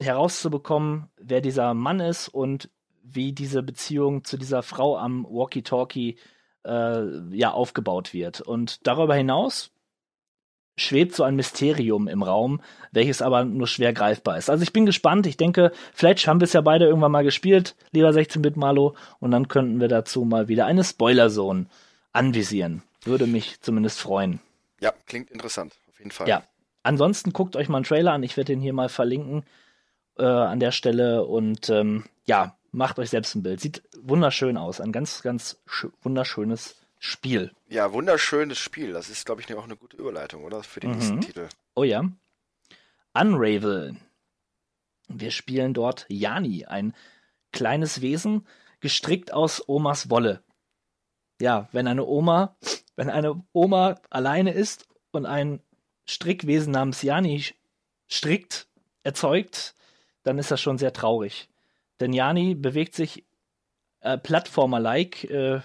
herauszubekommen, 0.00 1.08
wer 1.16 1.40
dieser 1.40 1.74
Mann 1.74 2.00
ist 2.00 2.28
und 2.28 2.70
wie 3.02 3.32
diese 3.32 3.62
Beziehung 3.62 4.24
zu 4.24 4.36
dieser 4.36 4.62
Frau 4.62 4.96
am 4.96 5.24
Walkie-Talkie 5.24 6.18
äh, 6.64 7.36
ja 7.36 7.52
aufgebaut 7.52 8.12
wird. 8.12 8.40
Und 8.40 8.86
darüber 8.86 9.14
hinaus 9.14 9.70
schwebt 10.76 11.14
so 11.14 11.22
ein 11.22 11.36
Mysterium 11.36 12.06
im 12.06 12.22
Raum, 12.22 12.60
welches 12.92 13.22
aber 13.22 13.44
nur 13.44 13.66
schwer 13.66 13.92
greifbar 13.92 14.36
ist. 14.36 14.50
Also 14.50 14.62
ich 14.62 14.72
bin 14.72 14.86
gespannt. 14.86 15.26
Ich 15.26 15.36
denke, 15.36 15.72
vielleicht 15.94 16.26
haben 16.26 16.40
wir 16.40 16.44
es 16.44 16.52
ja 16.52 16.60
beide 16.60 16.84
irgendwann 16.84 17.12
mal 17.12 17.24
gespielt, 17.24 17.74
lieber 17.92 18.10
16-Bit 18.10 18.56
Malo, 18.56 18.94
und 19.18 19.30
dann 19.30 19.48
könnten 19.48 19.80
wir 19.80 19.88
dazu 19.88 20.24
mal 20.24 20.48
wieder 20.48 20.66
eine 20.66 20.84
Spoiler-Zone 20.84 21.66
anvisieren. 22.12 22.82
Würde 23.04 23.26
mich 23.26 23.60
zumindest 23.60 24.00
freuen. 24.00 24.40
Ja, 24.80 24.92
klingt 25.06 25.30
interessant 25.30 25.78
auf 25.88 25.98
jeden 25.98 26.10
Fall. 26.10 26.28
Ja. 26.28 26.42
Ansonsten 26.82 27.32
guckt 27.32 27.56
euch 27.56 27.68
mal 27.68 27.78
einen 27.78 27.84
Trailer 27.84 28.12
an. 28.12 28.22
Ich 28.22 28.36
werde 28.36 28.52
den 28.52 28.60
hier 28.60 28.72
mal 28.72 28.88
verlinken 28.88 29.44
äh, 30.18 30.24
an 30.24 30.60
der 30.60 30.70
Stelle. 30.70 31.24
Und 31.24 31.68
ähm, 31.70 32.04
ja, 32.26 32.56
macht 32.70 32.98
euch 32.98 33.10
selbst 33.10 33.34
ein 33.34 33.42
Bild. 33.42 33.60
Sieht 33.60 33.82
wunderschön 34.00 34.56
aus. 34.56 34.80
Ein 34.80 34.92
ganz, 34.92 35.22
ganz 35.22 35.58
wunderschönes 36.02 36.76
Spiel. 36.98 37.52
Ja, 37.68 37.92
wunderschönes 37.92 38.58
Spiel. 38.58 38.92
Das 38.92 39.08
ist, 39.10 39.26
glaube 39.26 39.40
ich, 39.40 39.54
auch 39.54 39.64
eine 39.64 39.76
gute 39.76 39.96
Überleitung, 39.96 40.44
oder? 40.44 40.62
Für 40.62 40.80
den 40.80 40.90
mhm. 40.90 40.96
nächsten 40.96 41.20
Titel. 41.20 41.48
Oh 41.74 41.84
ja. 41.84 42.04
Unravel. 43.14 43.96
Wir 45.08 45.30
spielen 45.30 45.72
dort 45.74 46.06
Jani, 46.08 46.66
ein 46.66 46.94
kleines 47.52 48.00
Wesen, 48.00 48.46
gestrickt 48.80 49.32
aus 49.32 49.68
Omas 49.68 50.10
Wolle. 50.10 50.42
Ja, 51.40 51.68
wenn 51.72 51.86
eine 51.86 52.04
Oma, 52.04 52.56
wenn 52.96 53.10
eine 53.10 53.42
Oma 53.52 54.00
alleine 54.10 54.52
ist 54.52 54.88
und 55.12 55.26
ein 55.26 55.60
Strickwesen 56.06 56.72
namens 56.72 57.02
Jani 57.02 57.44
strickt, 58.06 58.68
erzeugt, 59.02 59.74
dann 60.22 60.38
ist 60.38 60.50
das 60.50 60.60
schon 60.60 60.78
sehr 60.78 60.92
traurig. 60.92 61.48
Denn 62.00 62.12
Jani 62.12 62.54
bewegt 62.54 62.94
sich 62.94 63.24
äh, 64.00 64.18
Plattformer-like 64.18 65.24
äh, 65.24 65.60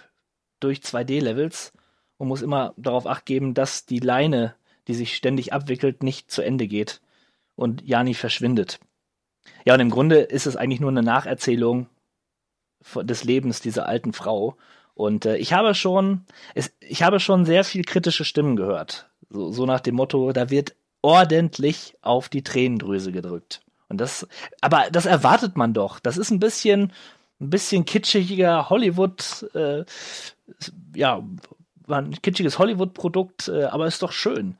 durch 0.64 0.80
2D-Levels 0.80 1.74
und 2.18 2.28
muss 2.28 2.42
immer 2.42 2.74
darauf 2.78 3.08
acht 3.08 3.26
geben, 3.26 3.54
dass 3.54 3.86
die 3.86 4.00
Leine, 4.00 4.56
die 4.88 4.94
sich 4.94 5.16
ständig 5.16 5.54
abwickelt, 5.54 6.04
nicht 6.04 6.32
zu 6.32 6.42
Ende 6.42 6.68
geht 6.68 7.02
und 7.56 7.82
Jani 7.86 8.14
verschwindet. 8.14 8.80
Ja, 9.66 9.74
und 9.74 9.80
im 9.80 9.90
Grunde 9.90 10.20
ist 10.20 10.46
es 10.46 10.56
eigentlich 10.56 10.80
nur 10.80 10.92
eine 10.92 11.04
Nacherzählung 11.04 11.88
des 12.96 13.24
Lebens 13.24 13.62
dieser 13.62 13.88
alten 13.88 14.14
Frau. 14.14 14.58
Und 14.94 15.26
äh, 15.26 15.38
ich 15.38 15.54
habe 15.54 15.74
schon, 15.76 16.26
es, 16.56 16.72
ich 16.80 17.04
habe 17.04 17.20
schon 17.20 17.46
sehr 17.46 17.64
viel 17.64 17.84
kritische 17.84 18.26
Stimmen 18.26 18.56
gehört. 18.56 19.10
So, 19.30 19.52
so 19.52 19.66
nach 19.66 19.80
dem 19.80 19.96
Motto, 19.96 20.32
da 20.32 20.50
wird 20.50 20.76
ordentlich 21.02 21.96
auf 22.02 22.30
die 22.30 22.44
Tränendrüse 22.44 23.12
gedrückt. 23.12 23.62
Und 23.88 24.00
das, 24.00 24.28
aber 24.62 24.86
das 24.92 25.06
erwartet 25.06 25.58
man 25.58 25.74
doch. 25.74 26.00
Das 26.00 26.18
ist 26.18 26.32
ein 26.32 26.40
bisschen, 26.40 26.94
ein 27.40 27.50
bisschen 27.50 27.86
kitschiger 27.86 28.70
Hollywood, 28.70 29.50
äh, 29.54 29.84
ja, 30.96 31.24
ein 31.88 32.22
kitschiges 32.22 32.60
Hollywood-Produkt, 32.60 33.48
äh, 33.48 33.66
aber 33.66 33.88
ist 33.88 34.02
doch 34.02 34.12
schön. 34.12 34.58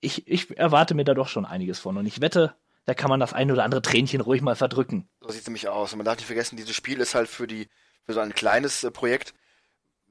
Ich, 0.00 0.28
ich 0.28 0.56
erwarte 0.58 0.94
mir 0.94 1.04
da 1.04 1.14
doch 1.14 1.28
schon 1.28 1.44
einiges 1.44 1.78
von. 1.78 1.96
Und 1.96 2.06
ich 2.06 2.20
wette, 2.20 2.54
da 2.84 2.94
kann 2.94 3.10
man 3.10 3.20
das 3.20 3.32
ein 3.32 3.50
oder 3.50 3.64
andere 3.64 3.82
Tränchen 3.82 4.20
ruhig 4.20 4.42
mal 4.42 4.56
verdrücken. 4.56 5.08
So 5.20 5.30
sieht 5.30 5.42
es 5.42 5.46
nämlich 5.46 5.68
aus. 5.68 5.92
Und 5.92 5.98
man 5.98 6.04
darf 6.04 6.16
nicht 6.16 6.26
vergessen, 6.26 6.56
dieses 6.56 6.74
Spiel 6.74 7.00
ist 7.00 7.14
halt 7.14 7.28
für 7.28 7.46
die, 7.46 7.68
für 8.04 8.12
so 8.12 8.20
ein 8.20 8.34
kleines 8.34 8.84
äh, 8.84 8.90
Projekt 8.90 9.34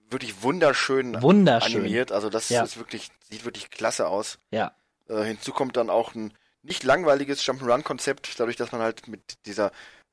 wirklich 0.09 0.41
wunderschön, 0.41 1.21
wunderschön 1.21 1.81
animiert. 1.81 2.11
Also 2.11 2.29
das 2.29 2.49
ja. 2.49 2.63
ist 2.63 2.77
wirklich, 2.77 3.09
sieht 3.29 3.45
wirklich 3.45 3.69
klasse 3.69 4.07
aus. 4.07 4.39
Ja. 4.51 4.73
Äh, 5.09 5.23
hinzu 5.23 5.51
kommt 5.51 5.77
dann 5.77 5.89
auch 5.89 6.15
ein 6.15 6.33
nicht 6.63 6.83
langweiliges 6.83 7.43
Jump'n'Run-Konzept, 7.43 8.39
dadurch, 8.39 8.57
dass 8.57 8.71
man 8.71 8.81
halt 8.81 9.07
mit 9.07 9.45
dieser 9.45 9.71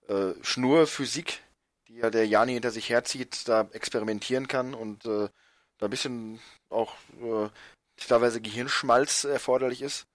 äh, 0.08 0.32
Schnurphysik, 0.42 1.40
die 1.94 2.00
ja 2.00 2.10
der 2.10 2.26
Jani 2.26 2.54
hinter 2.54 2.70
sich 2.70 2.90
herzieht, 2.90 3.48
da 3.48 3.68
experimentieren 3.72 4.48
kann 4.48 4.74
und 4.74 5.04
äh, 5.06 5.28
da 5.78 5.86
ein 5.86 5.90
bisschen 5.90 6.40
auch 6.68 6.94
äh, 7.20 7.48
teilweise 7.96 8.40
Gehirnschmalz 8.40 9.24
erforderlich 9.24 9.80
ist. 9.80 10.06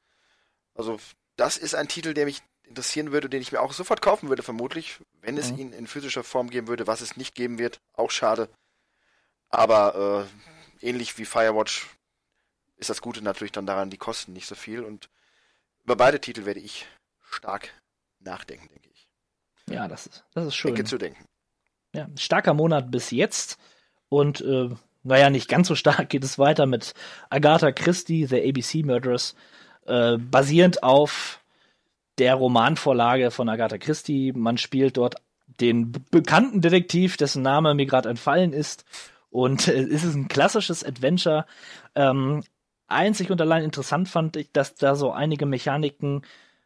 Also 0.75 0.99
das 1.37 1.57
ist 1.57 1.75
ein 1.75 1.87
Titel, 1.87 2.13
der 2.13 2.25
mich 2.25 2.41
interessieren 2.63 3.11
würde, 3.11 3.29
den 3.29 3.41
ich 3.41 3.51
mir 3.51 3.61
auch 3.61 3.73
sofort 3.73 4.01
kaufen 4.01 4.29
würde, 4.29 4.43
vermutlich, 4.43 4.99
wenn 5.21 5.37
es 5.37 5.51
mhm. 5.51 5.59
ihn 5.59 5.73
in 5.73 5.87
physischer 5.87 6.23
Form 6.23 6.49
geben 6.49 6.67
würde, 6.67 6.85
was 6.85 7.01
es 7.01 7.17
nicht 7.17 7.33
geben 7.33 7.57
wird. 7.57 7.79
Auch 7.93 8.11
schade. 8.11 8.49
Aber 9.49 10.27
äh, 10.81 10.87
ähnlich 10.87 11.17
wie 11.17 11.25
Firewatch 11.25 11.87
ist 12.75 12.89
das 12.89 13.01
Gute 13.01 13.21
natürlich 13.21 13.51
dann 13.53 13.65
daran, 13.65 13.89
die 13.89 13.97
kosten 13.97 14.33
nicht 14.33 14.47
so 14.47 14.55
viel. 14.55 14.83
Und 14.83 15.09
über 15.83 15.95
beide 15.95 16.19
Titel 16.19 16.45
werde 16.45 16.59
ich 16.59 16.87
stark 17.21 17.73
nachdenken, 18.19 18.67
denke 18.69 18.89
ich. 18.89 19.07
Ja, 19.69 19.87
das 19.87 20.07
ist, 20.07 20.25
das 20.33 20.45
ist 20.45 20.55
schön. 20.55 20.75
Denke 20.75 20.89
zu 20.89 20.97
denken. 20.97 21.28
Ja, 21.93 22.07
starker 22.17 22.53
Monat 22.53 22.91
bis 22.91 23.11
jetzt. 23.11 23.57
Und 24.09 24.41
äh, 24.41 24.69
naja, 25.03 25.29
nicht 25.29 25.49
ganz 25.49 25.67
so 25.67 25.75
stark 25.75 26.09
geht 26.09 26.23
es 26.23 26.39
weiter 26.39 26.65
mit 26.65 26.93
Agatha 27.29 27.71
Christie, 27.71 28.25
The 28.25 28.47
ABC 28.47 28.83
Murders, 28.83 29.35
äh, 29.85 30.17
basierend 30.17 30.83
auf 30.83 31.39
der 32.17 32.35
Romanvorlage 32.35 33.31
von 33.31 33.49
Agatha 33.49 33.77
Christie. 33.77 34.33
Man 34.33 34.57
spielt 34.57 34.97
dort 34.97 35.15
den 35.59 35.91
bekannten 36.11 36.61
Detektiv, 36.61 37.17
dessen 37.17 37.41
Name 37.41 37.73
mir 37.73 37.85
gerade 37.85 38.09
entfallen 38.09 38.53
ist, 38.53 38.85
und 39.29 39.67
äh, 39.67 39.83
es 39.83 40.03
ist 40.03 40.15
ein 40.15 40.27
klassisches 40.27 40.83
Adventure. 40.83 41.45
Ähm, 41.95 42.43
einzig 42.87 43.29
und 43.31 43.41
allein 43.41 43.63
interessant 43.63 44.09
fand 44.09 44.35
ich, 44.35 44.51
dass 44.51 44.75
da 44.75 44.95
so 44.95 45.11
einige 45.11 45.45
Mechaniken 45.45 46.23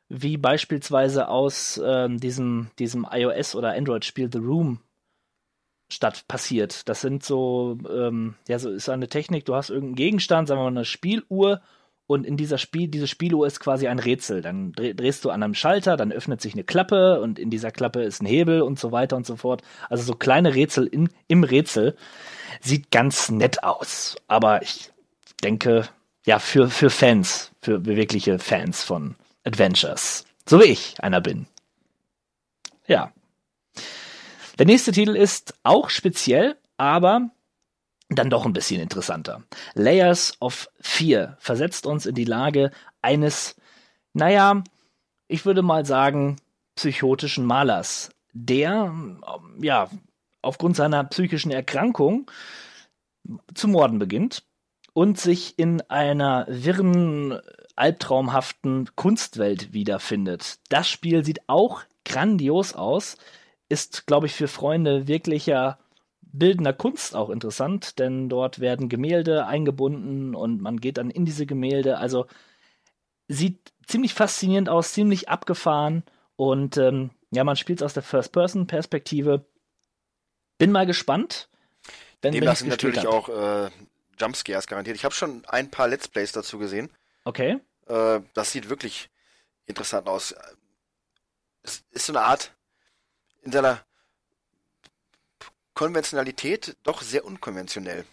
wie 0.09 0.37
beispielsweise 0.37 1.27
aus 1.27 1.81
ähm, 1.83 2.19
diesem, 2.19 2.69
diesem 2.79 3.05
iOS- 3.05 3.55
oder 3.55 3.73
Android-Spiel 3.73 4.29
The 4.31 4.39
Room 4.39 4.79
statt 5.89 6.25
passiert. 6.27 6.87
Das 6.89 7.01
sind 7.01 7.23
so, 7.23 7.77
ähm, 7.89 8.35
ja, 8.47 8.59
so 8.59 8.69
ist 8.69 8.89
eine 8.89 9.07
Technik, 9.07 9.45
du 9.45 9.55
hast 9.55 9.69
irgendeinen 9.69 9.95
Gegenstand, 9.95 10.47
sagen 10.47 10.59
wir 10.59 10.65
mal 10.65 10.77
eine 10.77 10.85
Spieluhr 10.85 11.61
und 12.05 12.25
in 12.25 12.35
dieser 12.35 12.57
Spiel, 12.57 12.89
diese 12.89 13.07
Spieluhr 13.07 13.47
ist 13.47 13.59
quasi 13.59 13.87
ein 13.87 13.99
Rätsel. 13.99 14.41
Dann 14.41 14.73
drehst 14.73 15.23
du 15.23 15.29
an 15.29 15.41
einem 15.41 15.53
Schalter, 15.53 15.95
dann 15.95 16.11
öffnet 16.11 16.41
sich 16.41 16.53
eine 16.53 16.63
Klappe 16.63 17.21
und 17.21 17.39
in 17.39 17.49
dieser 17.49 17.71
Klappe 17.71 18.03
ist 18.03 18.21
ein 18.21 18.25
Hebel 18.25 18.61
und 18.61 18.77
so 18.77 18.91
weiter 18.91 19.15
und 19.15 19.25
so 19.25 19.37
fort. 19.37 19.61
Also 19.89 20.03
so 20.03 20.13
kleine 20.13 20.53
Rätsel 20.53 20.85
in, 20.85 21.09
im 21.27 21.43
Rätsel. 21.43 21.95
Sieht 22.61 22.91
ganz 22.91 23.29
nett 23.29 23.63
aus. 23.63 24.17
Aber 24.27 24.61
ich 24.61 24.91
denke, 25.43 25.87
ja, 26.25 26.39
für, 26.39 26.69
für 26.69 26.89
Fans, 26.89 27.51
für 27.61 27.85
wirkliche 27.85 28.37
Fans 28.37 28.83
von 28.83 29.15
Adventures. 29.45 30.25
So 30.47 30.59
wie 30.59 30.65
ich 30.65 31.01
einer 31.01 31.21
bin. 31.21 31.47
Ja. 32.85 33.13
Der 34.57 34.65
nächste 34.65 34.91
Titel 34.91 35.15
ist 35.15 35.55
auch 35.63 35.89
speziell, 35.89 36.57
aber 36.77 37.29
dann 38.09 38.29
doch 38.29 38.45
ein 38.45 38.53
bisschen 38.53 38.81
interessanter. 38.81 39.43
Layers 39.73 40.37
of 40.39 40.69
Fear 40.79 41.37
versetzt 41.39 41.85
uns 41.85 42.05
in 42.05 42.15
die 42.15 42.25
Lage 42.25 42.71
eines, 43.01 43.55
naja, 44.13 44.63
ich 45.27 45.45
würde 45.45 45.63
mal 45.63 45.85
sagen, 45.85 46.37
psychotischen 46.75 47.45
Malers, 47.45 48.11
der 48.33 48.85
ähm, 48.85 49.23
ja 49.59 49.89
aufgrund 50.41 50.75
seiner 50.75 51.03
psychischen 51.05 51.51
Erkrankung 51.51 52.29
zu 53.53 53.67
morden 53.67 53.99
beginnt 53.99 54.43
und 54.93 55.19
sich 55.19 55.57
in 55.57 55.81
einer 55.89 56.45
wirren, 56.49 57.39
albtraumhaften 57.75 58.89
Kunstwelt 58.95 59.73
wiederfindet. 59.73 60.59
Das 60.69 60.87
Spiel 60.87 61.23
sieht 61.23 61.47
auch 61.47 61.81
grandios 62.05 62.73
aus, 62.73 63.17
ist, 63.69 64.05
glaube 64.07 64.27
ich, 64.27 64.33
für 64.33 64.47
Freunde 64.47 65.07
wirklicher 65.07 65.79
bildender 66.21 66.73
Kunst 66.73 67.15
auch 67.15 67.29
interessant, 67.29 67.99
denn 67.99 68.27
dort 68.27 68.59
werden 68.59 68.89
Gemälde 68.89 69.45
eingebunden 69.45 70.35
und 70.35 70.61
man 70.61 70.79
geht 70.79 70.97
dann 70.97 71.11
in 71.11 71.25
diese 71.25 71.45
Gemälde. 71.45 71.97
Also 71.99 72.25
sieht 73.27 73.71
ziemlich 73.85 74.13
faszinierend 74.13 74.67
aus, 74.67 74.93
ziemlich 74.93 75.29
abgefahren 75.29 76.03
und 76.35 76.77
ähm, 76.77 77.11
ja, 77.31 77.43
man 77.43 77.55
spielt 77.55 77.79
es 77.79 77.85
aus 77.85 77.93
der 77.93 78.03
First-Person-Perspektive. 78.03 79.45
Bin 80.57 80.71
mal 80.71 80.85
gespannt. 80.85 81.49
Wenn, 82.21 82.31
Dem 82.31 82.43
lassen 82.43 82.69
natürlich 82.69 83.05
hab. 83.05 83.13
auch 83.13 83.29
äh, 83.29 83.69
Jumpscares 84.19 84.67
garantiert. 84.67 84.95
Ich 84.95 85.05
habe 85.05 85.13
schon 85.13 85.43
ein 85.47 85.69
paar 85.69 85.87
Let's 85.87 86.07
Plays 86.07 86.31
dazu 86.31 86.57
gesehen. 86.57 86.89
Okay. 87.25 87.59
Äh, 87.87 88.21
das 88.33 88.51
sieht 88.51 88.69
wirklich 88.69 89.09
interessant 89.65 90.07
aus. 90.07 90.33
Es 91.63 91.83
ist 91.91 92.05
so 92.05 92.13
eine 92.13 92.21
Art 92.21 92.53
in 93.43 93.51
seiner 93.51 93.83
Konventionalität 95.73 96.75
doch 96.83 97.01
sehr 97.01 97.25
unkonventionell. 97.25 98.05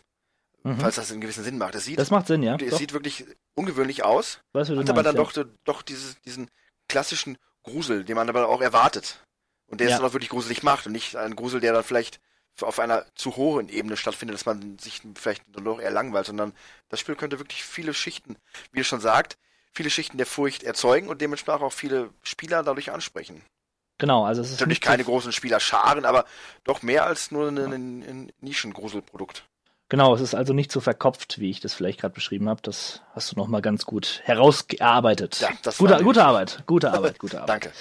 Mhm. 0.63 0.79
Falls 0.79 0.97
das 0.97 1.11
einen 1.11 1.21
gewissen 1.21 1.45
Sinn 1.45 1.59
macht. 1.59 1.75
Das, 1.75 1.85
sieht, 1.85 1.99
das 1.99 2.11
macht 2.11 2.27
Sinn, 2.27 2.43
ja. 2.43 2.57
Es 2.57 2.77
sieht 2.77 2.93
wirklich 2.93 3.25
ungewöhnlich 3.55 4.05
aus. 4.05 4.41
Weißt, 4.53 4.71
du, 4.71 4.79
hat 4.79 4.91
aber 4.91 5.03
dann 5.03 5.17
ja. 5.17 5.23
doch, 5.23 5.33
doch 5.65 5.83
dieses, 5.83 6.21
diesen 6.23 6.51
klassischen 6.89 7.39
Grusel, 7.63 8.05
den 8.05 8.17
man 8.17 8.29
aber 8.29 8.49
auch 8.49 8.61
erwartet. 8.61 9.25
Und 9.67 9.81
der 9.81 9.89
ja. 9.89 9.95
es 9.95 10.01
dann 10.01 10.09
auch 10.09 10.13
wirklich 10.13 10.31
gruselig 10.31 10.63
macht 10.63 10.87
und 10.87 10.93
nicht 10.93 11.17
ein 11.17 11.37
Grusel, 11.37 11.61
der 11.61 11.73
dann 11.73 11.85
vielleicht 11.85 12.21
auf 12.61 12.79
einer 12.79 13.07
zu 13.15 13.37
hohen 13.37 13.69
Ebene 13.69 13.97
stattfindet, 13.97 14.35
dass 14.35 14.45
man 14.45 14.79
sich 14.79 15.01
vielleicht 15.15 15.45
doch 15.49 15.81
eher 15.81 15.91
langweilt, 15.91 16.27
sondern 16.27 16.53
das 16.91 17.01
Spiel 17.01 17.17
könnte 17.17 17.39
wirklich 17.39 17.65
viele 17.65 17.95
Schichten, 17.95 18.37
wie 18.73 18.81
es 18.81 18.87
schon 18.87 19.01
sagt, 19.01 19.39
viele 19.73 19.89
Schichten 19.89 20.19
der 20.19 20.27
Furcht 20.27 20.63
erzeugen 20.63 21.09
und 21.09 21.23
dementsprechend 21.23 21.63
auch 21.63 21.73
viele 21.73 22.11
Spieler 22.23 22.63
dadurch 22.63 22.91
ansprechen. 22.91 23.43
Genau, 24.01 24.25
also 24.25 24.41
es 24.41 24.51
ist 24.51 24.61
natürlich 24.61 24.81
keine 24.81 25.05
so 25.05 25.11
großen 25.11 25.31
Spielerscharen, 25.31 26.05
aber 26.05 26.25
doch 26.65 26.83
mehr 26.83 27.07
als 27.07 27.31
nur 27.31 27.49
ein, 27.49 27.59
ein, 27.59 28.03
ein 28.03 28.33
Nischengruselprodukt. 28.41 29.45
Genau, 29.91 30.15
es 30.15 30.21
ist 30.21 30.35
also 30.37 30.53
nicht 30.53 30.71
so 30.71 30.81
verkopft, 30.81 31.41
wie 31.41 31.51
ich 31.51 31.61
das 31.61 31.75
vielleicht 31.75 32.01
gerade 32.01 32.15
beschrieben 32.15 32.49
habe. 32.49 32.63
Das 32.63 33.03
hast 33.13 33.33
du 33.33 33.37
nochmal 33.37 33.61
ganz 33.61 33.85
gut 33.85 34.21
herausgearbeitet. 34.23 35.41
Ja, 35.41 35.49
das 35.63 35.79
gute, 35.79 36.03
gute 36.03 36.25
Arbeit, 36.25 36.63
gute 36.67 36.93
Arbeit, 36.93 37.19
gute 37.19 37.39
Arbeit. 37.43 37.49
Danke. 37.49 37.73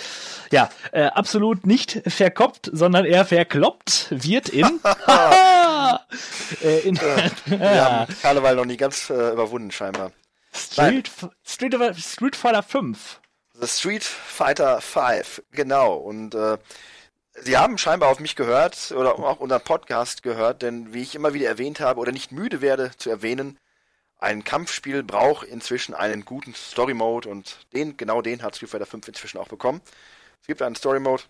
Ja, 0.51 0.69
äh, 0.91 1.03
absolut 1.05 1.65
nicht 1.67 2.01
verkoppt, 2.07 2.69
sondern 2.73 3.05
eher 3.05 3.25
verkloppt 3.25 4.07
wird 4.09 4.49
in. 4.49 4.65
äh, 6.63 6.79
in 6.79 6.99
Wir 7.45 7.85
haben 7.85 8.15
Karneval 8.21 8.55
noch 8.55 8.65
nie 8.65 8.77
ganz 8.77 9.09
äh, 9.09 9.31
überwunden, 9.31 9.71
scheinbar. 9.71 10.11
Street, 10.51 11.11
Street, 11.45 11.75
Street 11.95 12.35
Fighter 12.35 12.63
5. 12.63 13.18
The 13.59 13.67
Street 13.67 14.03
Fighter 14.03 14.79
5, 14.79 15.43
genau. 15.51 15.95
Und 15.95 16.33
äh, 16.33 16.57
sie 17.33 17.57
haben 17.57 17.77
scheinbar 17.77 18.09
auf 18.09 18.19
mich 18.19 18.37
gehört 18.37 18.91
oder 18.91 19.19
auch 19.19 19.39
unseren 19.39 19.61
Podcast 19.61 20.23
gehört, 20.23 20.61
denn 20.61 20.93
wie 20.93 21.01
ich 21.01 21.13
immer 21.13 21.33
wieder 21.33 21.47
erwähnt 21.47 21.81
habe 21.81 21.99
oder 21.99 22.13
nicht 22.13 22.31
müde 22.31 22.61
werde 22.61 22.91
zu 22.95 23.09
erwähnen, 23.09 23.59
ein 24.17 24.45
Kampfspiel 24.45 25.03
braucht 25.03 25.45
inzwischen 25.45 25.93
einen 25.93 26.23
guten 26.23 26.53
Story 26.53 26.93
Mode 26.93 27.27
und 27.27 27.67
den, 27.73 27.97
genau 27.97 28.21
den 28.21 28.43
hat 28.43 28.55
Street 28.55 28.69
Fighter 28.69 28.85
5 28.85 29.09
inzwischen 29.09 29.37
auch 29.37 29.49
bekommen. 29.49 29.81
Es 30.41 30.47
gibt 30.47 30.61
einen 30.61 30.75
Story 30.75 31.01
Mode 31.01 31.23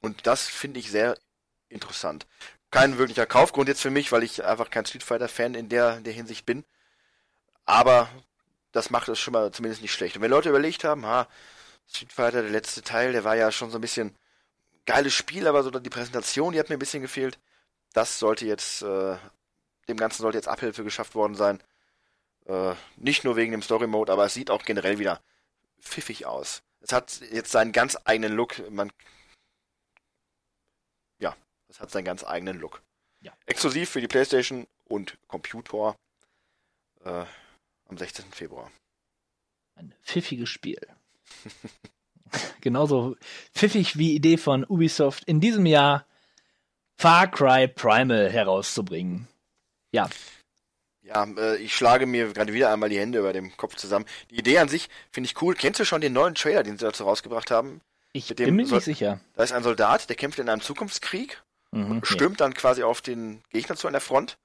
und 0.00 0.26
das 0.26 0.48
finde 0.48 0.80
ich 0.80 0.90
sehr 0.90 1.18
interessant. 1.68 2.26
Kein 2.70 2.96
wirklicher 2.96 3.26
Kaufgrund 3.26 3.68
jetzt 3.68 3.82
für 3.82 3.90
mich, 3.90 4.10
weil 4.10 4.22
ich 4.22 4.44
einfach 4.44 4.70
kein 4.70 4.86
Street 4.86 5.02
Fighter 5.02 5.28
Fan 5.28 5.54
in 5.54 5.68
der, 5.68 5.98
in 5.98 6.04
der 6.04 6.12
Hinsicht 6.14 6.46
bin. 6.46 6.64
Aber 7.66 8.08
das 8.72 8.90
macht 8.90 9.08
es 9.08 9.18
schon 9.18 9.32
mal 9.32 9.50
zumindest 9.52 9.82
nicht 9.82 9.92
schlecht. 9.92 10.16
Und 10.16 10.22
wenn 10.22 10.30
Leute 10.30 10.48
überlegt 10.48 10.84
haben, 10.84 11.06
ha, 11.06 11.28
Street 11.88 12.12
Fighter, 12.12 12.42
der 12.42 12.50
letzte 12.50 12.82
Teil, 12.82 13.12
der 13.12 13.24
war 13.24 13.36
ja 13.36 13.50
schon 13.50 13.70
so 13.70 13.78
ein 13.78 13.80
bisschen 13.80 14.16
geiles 14.86 15.14
Spiel, 15.14 15.46
aber 15.46 15.62
so 15.62 15.70
die 15.70 15.90
Präsentation, 15.90 16.52
die 16.52 16.58
hat 16.58 16.68
mir 16.68 16.76
ein 16.76 16.80
bisschen 16.80 17.02
gefehlt. 17.02 17.38
Das 17.92 18.18
sollte 18.18 18.46
jetzt, 18.46 18.82
äh, 18.82 19.16
dem 19.88 19.96
Ganzen 19.96 20.22
sollte 20.22 20.38
jetzt 20.38 20.48
Abhilfe 20.48 20.84
geschafft 20.84 21.14
worden 21.14 21.34
sein. 21.34 21.62
Äh, 22.46 22.74
nicht 22.96 23.24
nur 23.24 23.36
wegen 23.36 23.52
dem 23.52 23.62
Story 23.62 23.86
Mode, 23.86 24.12
aber 24.12 24.26
es 24.26 24.34
sieht 24.34 24.50
auch 24.50 24.64
generell 24.64 24.98
wieder 24.98 25.20
pfiffig 25.80 26.26
aus. 26.26 26.62
Es 26.80 26.92
hat 26.92 27.20
jetzt 27.32 27.50
seinen 27.50 27.72
ganz 27.72 27.98
eigenen 28.04 28.32
Look. 28.32 28.70
Man, 28.70 28.92
ja, 31.18 31.36
es 31.68 31.80
hat 31.80 31.90
seinen 31.90 32.04
ganz 32.04 32.24
eigenen 32.24 32.58
Look. 32.58 32.82
Ja. 33.20 33.32
Exklusiv 33.46 33.90
für 33.90 34.00
die 34.00 34.08
PlayStation 34.08 34.66
und 34.84 35.18
Computer. 35.28 35.96
Äh, 37.04 37.24
am 37.90 37.98
16. 37.98 38.26
Februar. 38.32 38.70
Ein 39.74 39.94
pfiffiges 40.02 40.48
Spiel. 40.48 40.80
Genauso 42.60 43.16
pfiffig 43.54 43.98
wie 43.98 44.14
Idee 44.14 44.36
von 44.36 44.64
Ubisoft 44.64 45.24
in 45.24 45.40
diesem 45.40 45.66
Jahr 45.66 46.06
Far 46.96 47.30
Cry 47.30 47.66
Primal 47.66 48.30
herauszubringen. 48.30 49.26
Ja. 49.90 50.08
Ja, 51.02 51.24
äh, 51.24 51.56
ich 51.56 51.74
schlage 51.74 52.06
mir 52.06 52.32
gerade 52.32 52.52
wieder 52.52 52.72
einmal 52.72 52.88
die 52.90 53.00
Hände 53.00 53.18
über 53.18 53.32
dem 53.32 53.56
Kopf 53.56 53.74
zusammen. 53.74 54.04
Die 54.30 54.38
Idee 54.38 54.58
an 54.58 54.68
sich 54.68 54.88
finde 55.10 55.26
ich 55.28 55.42
cool. 55.42 55.54
Kennst 55.54 55.80
du 55.80 55.84
schon 55.84 56.00
den 56.00 56.12
neuen 56.12 56.34
Trailer, 56.34 56.62
den 56.62 56.78
sie 56.78 56.84
dazu 56.84 57.04
rausgebracht 57.04 57.50
haben? 57.50 57.80
Ich 58.12 58.34
bin 58.34 58.54
mir 58.54 58.66
nicht 58.66 58.82
sicher. 58.82 59.20
Da 59.34 59.42
ist 59.42 59.52
ein 59.52 59.62
Soldat, 59.62 60.08
der 60.08 60.16
kämpft 60.16 60.38
in 60.38 60.48
einem 60.48 60.60
Zukunftskrieg 60.60 61.42
mhm, 61.72 61.90
und 61.90 62.06
stürmt 62.06 62.38
ja. 62.38 62.46
dann 62.46 62.54
quasi 62.54 62.82
auf 62.82 63.00
den 63.00 63.42
Gegner 63.50 63.76
zu 63.76 63.86
an 63.86 63.94
der 63.94 64.00
Front. 64.00 64.36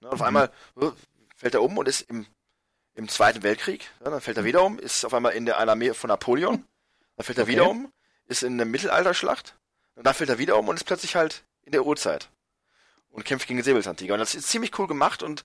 Und 0.00 0.08
auf 0.08 0.20
mhm. 0.20 0.26
einmal 0.26 0.50
äh, 0.80 0.86
fällt 1.36 1.54
er 1.54 1.62
um 1.62 1.76
und 1.78 1.86
ist 1.86 2.00
im 2.02 2.26
im 2.98 3.08
Zweiten 3.08 3.44
Weltkrieg, 3.44 3.88
ja, 4.04 4.10
dann 4.10 4.20
fällt 4.20 4.38
er 4.38 4.44
wieder 4.44 4.64
um, 4.64 4.78
ist 4.80 5.04
auf 5.04 5.14
einmal 5.14 5.32
in 5.32 5.46
der 5.46 5.58
einer 5.58 5.72
Armee 5.72 5.94
von 5.94 6.08
Napoleon, 6.08 6.64
dann 7.16 7.24
fällt 7.24 7.38
er 7.38 7.44
okay. 7.44 7.52
wieder 7.52 7.70
um, 7.70 7.92
ist 8.26 8.42
in 8.42 8.58
der 8.58 8.66
Mittelalterschlacht, 8.66 9.54
und 9.94 10.04
dann 10.04 10.14
fällt 10.14 10.30
er 10.30 10.38
wieder 10.38 10.58
um 10.58 10.66
und 10.66 10.74
ist 10.74 10.84
plötzlich 10.84 11.14
halt 11.14 11.44
in 11.62 11.70
der 11.70 11.86
Urzeit 11.86 12.28
und 13.10 13.24
kämpft 13.24 13.46
gegen 13.46 13.58
den 13.58 13.64
Säbelzahntiger. 13.64 14.14
Und 14.14 14.20
das 14.20 14.34
ist 14.34 14.48
ziemlich 14.48 14.76
cool 14.80 14.88
gemacht 14.88 15.22
und 15.22 15.44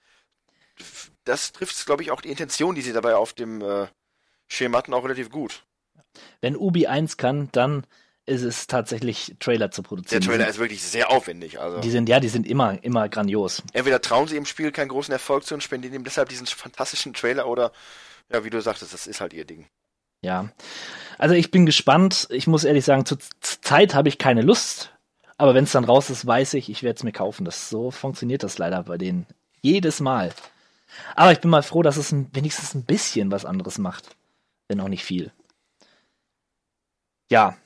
das 1.25 1.51
trifft, 1.51 1.85
glaube 1.85 2.01
ich, 2.01 2.09
auch 2.09 2.21
die 2.21 2.31
Intention, 2.31 2.73
die 2.73 2.81
sie 2.81 2.91
dabei 2.91 3.15
auf 3.15 3.33
dem 3.33 3.61
äh, 3.61 3.87
Schema 4.47 4.79
hatten, 4.79 4.93
auch 4.95 5.03
relativ 5.03 5.29
gut. 5.29 5.63
Wenn 6.41 6.55
Ubi 6.55 6.87
1 6.87 7.17
kann, 7.17 7.49
dann 7.51 7.85
ist 8.25 8.43
es 8.43 8.67
tatsächlich 8.67 9.36
Trailer 9.39 9.71
zu 9.71 9.83
produzieren. 9.83 10.21
Der 10.21 10.29
Trailer 10.29 10.47
ist 10.47 10.57
wirklich 10.57 10.81
sehr 10.81 11.12
aufwendig. 11.12 11.59
Also. 11.59 11.81
Die 11.81 11.89
sind, 11.89 12.07
ja, 12.07 12.19
die 12.19 12.29
sind 12.29 12.47
immer, 12.47 12.81
immer 12.83 13.09
grandios. 13.09 13.63
Entweder 13.73 14.01
trauen 14.01 14.27
sie 14.27 14.38
im 14.38 14.45
Spiel 14.45 14.71
keinen 14.71 14.88
großen 14.88 15.12
Erfolg 15.12 15.45
zu 15.45 15.53
und 15.53 15.62
spendieren 15.62 15.95
ihm 15.95 16.03
deshalb 16.03 16.29
diesen 16.29 16.47
fantastischen 16.47 17.13
Trailer 17.13 17.47
oder, 17.47 17.71
ja, 18.31 18.43
wie 18.45 18.49
du 18.49 18.62
sagtest, 18.62 18.93
das 18.93 19.07
ist 19.07 19.19
halt 19.19 19.33
ihr 19.33 19.45
Ding. 19.45 19.67
Ja. 20.21 20.49
Also 21.17 21.36
ich 21.36 21.51
bin 21.51 21.65
gespannt. 21.65 22.27
Ich 22.31 22.47
muss 22.47 22.63
ehrlich 22.63 22.86
sagen, 22.86 23.05
zur 23.05 23.17
Zeit 23.41 23.93
habe 23.93 24.07
ich 24.07 24.17
keine 24.17 24.41
Lust. 24.41 24.91
Aber 25.38 25.53
wenn 25.53 25.65
es 25.65 25.73
dann 25.73 25.83
raus 25.83 26.09
ist, 26.09 26.25
weiß 26.25 26.53
ich, 26.53 26.69
ich 26.69 26.83
werde 26.83 26.97
es 26.97 27.03
mir 27.03 27.12
kaufen. 27.12 27.43
Das, 27.43 27.69
so 27.69 27.91
funktioniert 27.91 28.43
das 28.43 28.57
leider 28.57 28.83
bei 28.83 28.97
denen. 28.97 29.25
Jedes 29.62 29.99
Mal. 29.99 30.31
Aber 31.15 31.33
ich 31.33 31.41
bin 31.41 31.49
mal 31.49 31.63
froh, 31.63 31.81
dass 31.81 31.97
es 31.97 32.12
ein, 32.13 32.29
wenigstens 32.33 32.73
ein 32.73 32.86
bisschen 32.86 33.31
was 33.31 33.43
anderes 33.43 33.77
macht. 33.77 34.15
Wenn 34.69 34.79
auch 34.79 34.88
nicht 34.88 35.03
viel. 35.03 35.31
Ja, 37.29 37.57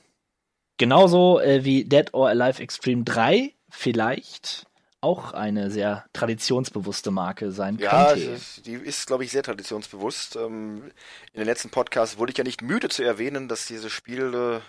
Genauso 0.78 1.40
äh, 1.40 1.64
wie 1.64 1.84
Dead 1.84 2.14
or 2.14 2.28
Alive 2.28 2.62
Extreme 2.62 3.04
3 3.04 3.52
vielleicht 3.68 4.66
auch 5.00 5.32
eine 5.32 5.70
sehr 5.70 6.06
traditionsbewusste 6.12 7.10
Marke 7.10 7.52
sein 7.52 7.78
ja, 7.78 8.06
könnte. 8.06 8.32
Ja, 8.32 8.38
die 8.64 8.74
ist, 8.74 9.06
glaube 9.06 9.24
ich, 9.24 9.30
sehr 9.30 9.42
traditionsbewusst. 9.42 10.36
Ähm, 10.36 10.90
in 11.32 11.40
den 11.40 11.46
letzten 11.46 11.70
Podcasts 11.70 12.18
wurde 12.18 12.32
ich 12.32 12.38
ja 12.38 12.44
nicht 12.44 12.62
müde 12.62 12.88
zu 12.88 13.02
erwähnen, 13.02 13.48
dass 13.48 13.66
dieses 13.66 13.92
Spiel 13.92 14.34
äh, 14.34 14.60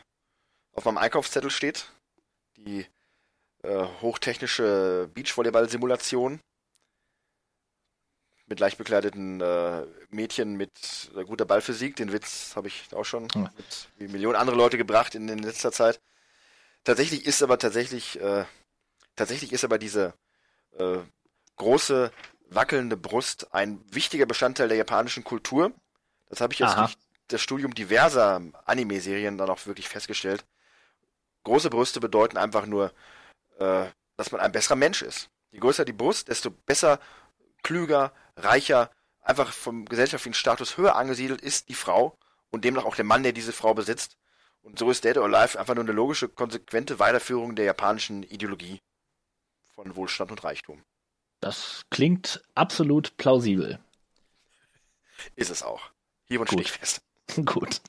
auf 0.75 0.85
meinem 0.85 0.97
Einkaufszettel 0.97 1.49
steht. 1.49 1.91
Die 2.57 2.85
äh, 3.63 3.85
hochtechnische 4.01 5.09
Beachvolleyball-Simulation 5.13 6.39
mit 8.49 8.59
leicht 8.59 8.77
bekleideten 8.77 9.39
äh, 9.41 9.85
Mädchen 10.09 10.55
mit 10.55 11.11
äh, 11.15 11.23
guter 11.23 11.45
Ballphysik. 11.45 11.95
Den 11.95 12.11
Witz 12.11 12.55
habe 12.55 12.67
ich 12.67 12.83
auch 12.93 13.05
schon 13.05 13.27
ja. 13.35 13.51
mit 13.55 13.89
wie 13.97 14.07
Millionen 14.07 14.35
andere 14.35 14.57
Leute 14.57 14.77
gebracht 14.77 15.15
in, 15.15 15.29
in 15.29 15.39
letzter 15.39 15.71
Zeit. 15.71 16.01
Tatsächlich 16.83 17.25
ist 17.25 17.43
aber 17.43 17.59
tatsächlich, 17.59 18.19
äh, 18.19 18.45
tatsächlich 19.15 19.53
ist 19.53 19.63
aber 19.63 19.77
diese 19.77 20.13
äh, 20.77 20.97
große 21.57 22.11
wackelnde 22.49 22.97
Brust 22.97 23.53
ein 23.53 23.79
wichtiger 23.91 24.25
Bestandteil 24.25 24.67
der 24.67 24.77
japanischen 24.77 25.23
Kultur. 25.23 25.71
Das 26.27 26.41
habe 26.41 26.53
ich 26.53 26.59
jetzt 26.59 26.71
Aha. 26.71 26.85
durch 26.85 26.97
das 27.27 27.41
Studium 27.41 27.75
diverser 27.75 28.41
Anime-Serien 28.65 29.37
dann 29.37 29.49
auch 29.49 29.65
wirklich 29.67 29.87
festgestellt. 29.87 30.45
Große 31.43 31.69
Brüste 31.69 31.99
bedeuten 31.99 32.37
einfach 32.37 32.65
nur, 32.65 32.91
äh, 33.59 33.85
dass 34.17 34.31
man 34.31 34.41
ein 34.41 34.51
besserer 34.51 34.75
Mensch 34.75 35.03
ist. 35.03 35.29
Je 35.51 35.59
größer 35.59 35.85
die 35.85 35.93
Brust, 35.93 36.27
desto 36.27 36.49
besser 36.49 36.99
klüger, 37.63 38.11
reicher, 38.39 38.91
einfach 39.21 39.51
vom 39.51 39.85
gesellschaftlichen 39.85 40.33
Status 40.33 40.77
höher 40.77 40.95
angesiedelt 40.95 41.41
ist 41.41 41.69
die 41.69 41.75
Frau 41.75 42.17
und 42.49 42.65
demnach 42.65 42.85
auch 42.85 42.95
der 42.95 43.05
Mann, 43.05 43.23
der 43.23 43.33
diese 43.33 43.53
Frau 43.53 43.73
besitzt. 43.73 44.17
Und 44.61 44.77
so 44.77 44.89
ist 44.91 45.03
Dead 45.03 45.17
or 45.17 45.25
Alive 45.25 45.57
einfach 45.59 45.75
nur 45.75 45.83
eine 45.83 45.93
logische, 45.93 46.27
konsequente 46.27 46.99
Weiterführung 46.99 47.55
der 47.55 47.65
japanischen 47.65 48.23
Ideologie 48.23 48.81
von 49.73 49.95
Wohlstand 49.95 50.31
und 50.31 50.43
Reichtum. 50.43 50.83
Das 51.39 51.83
klingt 51.89 52.41
absolut 52.55 53.15
plausibel. 53.17 53.79
Ist 55.35 55.49
es 55.49 55.63
auch. 55.63 55.81
Hier 56.25 56.39
und 56.41 56.49
Gut. 56.49 56.59
stichfest. 56.59 57.01
Gut. 57.45 57.81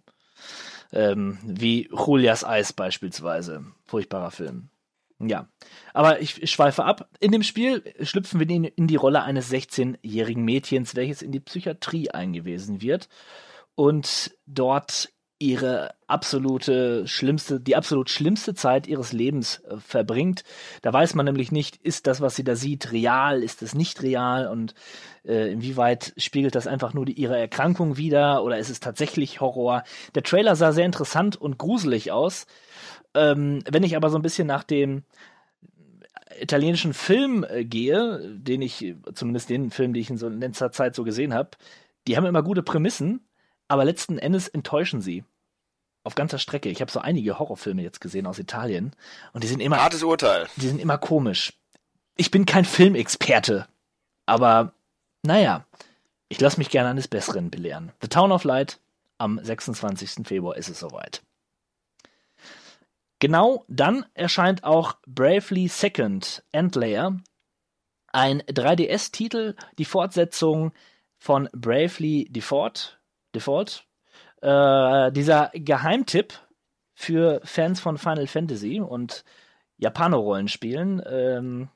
Ähm, 0.91 1.37
wie 1.43 1.91
Julias 1.91 2.43
Eis 2.43 2.73
beispielsweise. 2.73 3.65
Furchtbarer 3.85 4.31
Film. 4.31 4.69
Ja, 5.29 5.47
aber 5.93 6.21
ich, 6.21 6.49
schweife 6.51 6.83
ab. 6.83 7.09
In 7.19 7.31
dem 7.31 7.43
Spiel 7.43 7.83
schlüpfen 8.01 8.39
wir 8.39 8.49
in, 8.49 8.63
in 8.63 8.87
die 8.87 8.95
Rolle 8.95 9.23
eines 9.23 9.51
16-jährigen 9.51 10.43
Mädchens, 10.43 10.95
welches 10.95 11.21
in 11.21 11.31
die 11.31 11.39
Psychiatrie 11.39 12.09
eingewiesen 12.11 12.81
wird 12.81 13.09
und 13.75 14.31
dort 14.45 15.09
ihre 15.43 15.93
absolute 16.07 17.05
schlimmste, 17.05 17.59
die 17.59 17.75
absolut 17.75 18.09
schlimmste 18.09 18.53
Zeit 18.53 18.87
ihres 18.87 19.11
Lebens 19.11 19.59
äh, 19.67 19.75
verbringt. 19.77 20.43
Da 20.81 20.93
weiß 20.93 21.15
man 21.15 21.25
nämlich 21.25 21.51
nicht, 21.51 21.75
ist 21.77 22.07
das, 22.07 22.21
was 22.21 22.37
sie 22.37 22.45
da 22.45 22.55
sieht, 22.55 22.93
real, 22.93 23.43
ist 23.43 23.61
es 23.61 23.75
nicht 23.75 24.01
real 24.03 24.47
und 24.47 24.73
äh, 25.25 25.51
inwieweit 25.51 26.13
spiegelt 26.15 26.55
das 26.55 26.65
einfach 26.65 26.93
nur 26.93 27.05
die, 27.05 27.19
ihre 27.19 27.37
Erkrankung 27.37 27.97
wider 27.97 28.41
oder 28.43 28.57
ist 28.57 28.69
es 28.69 28.79
tatsächlich 28.79 29.41
Horror? 29.41 29.83
Der 30.15 30.23
Trailer 30.23 30.55
sah 30.55 30.71
sehr 30.71 30.85
interessant 30.85 31.35
und 31.35 31.57
gruselig 31.57 32.13
aus. 32.13 32.45
Ähm, 33.15 33.63
wenn 33.69 33.83
ich 33.83 33.95
aber 33.95 34.09
so 34.09 34.17
ein 34.17 34.21
bisschen 34.21 34.47
nach 34.47 34.63
dem 34.63 35.03
italienischen 36.39 36.93
Film 36.93 37.45
äh, 37.47 37.63
gehe, 37.63 38.19
den 38.37 38.61
ich, 38.61 38.95
zumindest 39.13 39.49
den 39.49 39.71
Film, 39.71 39.93
den 39.93 40.01
ich 40.01 40.09
in 40.09 40.17
so 40.17 40.27
in 40.27 40.39
letzter 40.39 40.71
Zeit 40.71 40.95
so 40.95 41.03
gesehen 41.03 41.33
habe, 41.33 41.51
die 42.07 42.17
haben 42.17 42.25
immer 42.25 42.43
gute 42.43 42.63
Prämissen, 42.63 43.25
aber 43.67 43.85
letzten 43.85 44.17
Endes 44.17 44.47
enttäuschen 44.47 45.01
sie. 45.01 45.23
Auf 46.05 46.15
ganzer 46.15 46.37
Strecke. 46.37 46.67
Ich 46.67 46.81
habe 46.81 46.91
so 46.91 46.99
einige 46.99 47.39
Horrorfilme 47.39 47.81
jetzt 47.81 48.01
gesehen 48.01 48.27
aus 48.27 48.37
Italien 48.37 48.93
und 49.31 49.41
die 49.43 49.47
sind 49.47 49.61
immer, 49.61 49.81
Hartes 49.81 50.03
Urteil. 50.03 50.47
die 50.57 50.67
sind 50.67 50.81
immer 50.81 50.97
komisch. 50.97 51.53
Ich 52.17 52.29
bin 52.29 52.45
kein 52.45 52.65
Filmexperte, 52.65 53.67
aber 54.25 54.73
naja, 55.25 55.65
ich 56.27 56.41
lasse 56.41 56.57
mich 56.57 56.69
gerne 56.69 56.89
eines 56.89 57.07
Besseren 57.07 57.49
belehren. 57.49 57.93
The 58.01 58.09
Town 58.09 58.33
of 58.33 58.43
Light, 58.43 58.79
am 59.17 59.39
26. 59.41 60.27
Februar 60.27 60.57
ist 60.57 60.67
es 60.67 60.79
soweit. 60.79 61.21
Genau 63.23 63.63
dann 63.69 64.05
erscheint 64.15 64.65
auch 64.65 64.95
Bravely 65.07 65.69
Second 65.69 66.43
Endlayer, 66.51 67.21
ein 68.11 68.41
3DS-Titel, 68.41 69.55
die 69.77 69.85
Fortsetzung 69.85 70.73
von 71.19 71.47
Bravely 71.53 72.27
Default. 72.29 72.99
Default. 73.33 73.85
Äh, 74.41 75.09
dieser 75.13 75.51
Geheimtipp 75.53 76.33
für 76.95 77.39
Fans 77.45 77.79
von 77.79 77.97
Final 77.97 78.27
Fantasy 78.27 78.81
und 78.81 79.23
Japaner-Rollenspielen 79.77 81.01
ähm, 81.05 81.69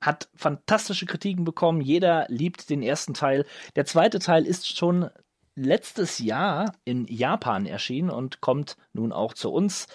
hat 0.00 0.30
fantastische 0.34 1.04
Kritiken 1.04 1.44
bekommen. 1.44 1.82
Jeder 1.82 2.24
liebt 2.30 2.70
den 2.70 2.82
ersten 2.82 3.12
Teil. 3.12 3.44
Der 3.76 3.84
zweite 3.84 4.18
Teil 4.18 4.46
ist 4.46 4.74
schon 4.74 5.10
letztes 5.56 6.20
Jahr 6.20 6.72
in 6.86 7.04
Japan 7.06 7.66
erschienen 7.66 8.08
und 8.08 8.40
kommt 8.40 8.78
nun 8.94 9.12
auch 9.12 9.34
zu 9.34 9.52
uns. 9.52 9.88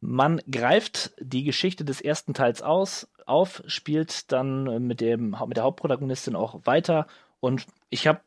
Man 0.00 0.40
greift 0.50 1.12
die 1.18 1.44
Geschichte 1.44 1.84
des 1.84 2.00
ersten 2.00 2.34
Teils 2.34 2.62
aus, 2.62 3.08
auf, 3.24 3.62
spielt 3.66 4.30
dann 4.30 4.86
mit, 4.86 5.00
dem, 5.00 5.36
mit 5.46 5.56
der 5.56 5.64
Hauptprotagonistin 5.64 6.36
auch 6.36 6.60
weiter 6.64 7.06
und 7.40 7.66
ich 7.90 8.06
habe 8.06 8.20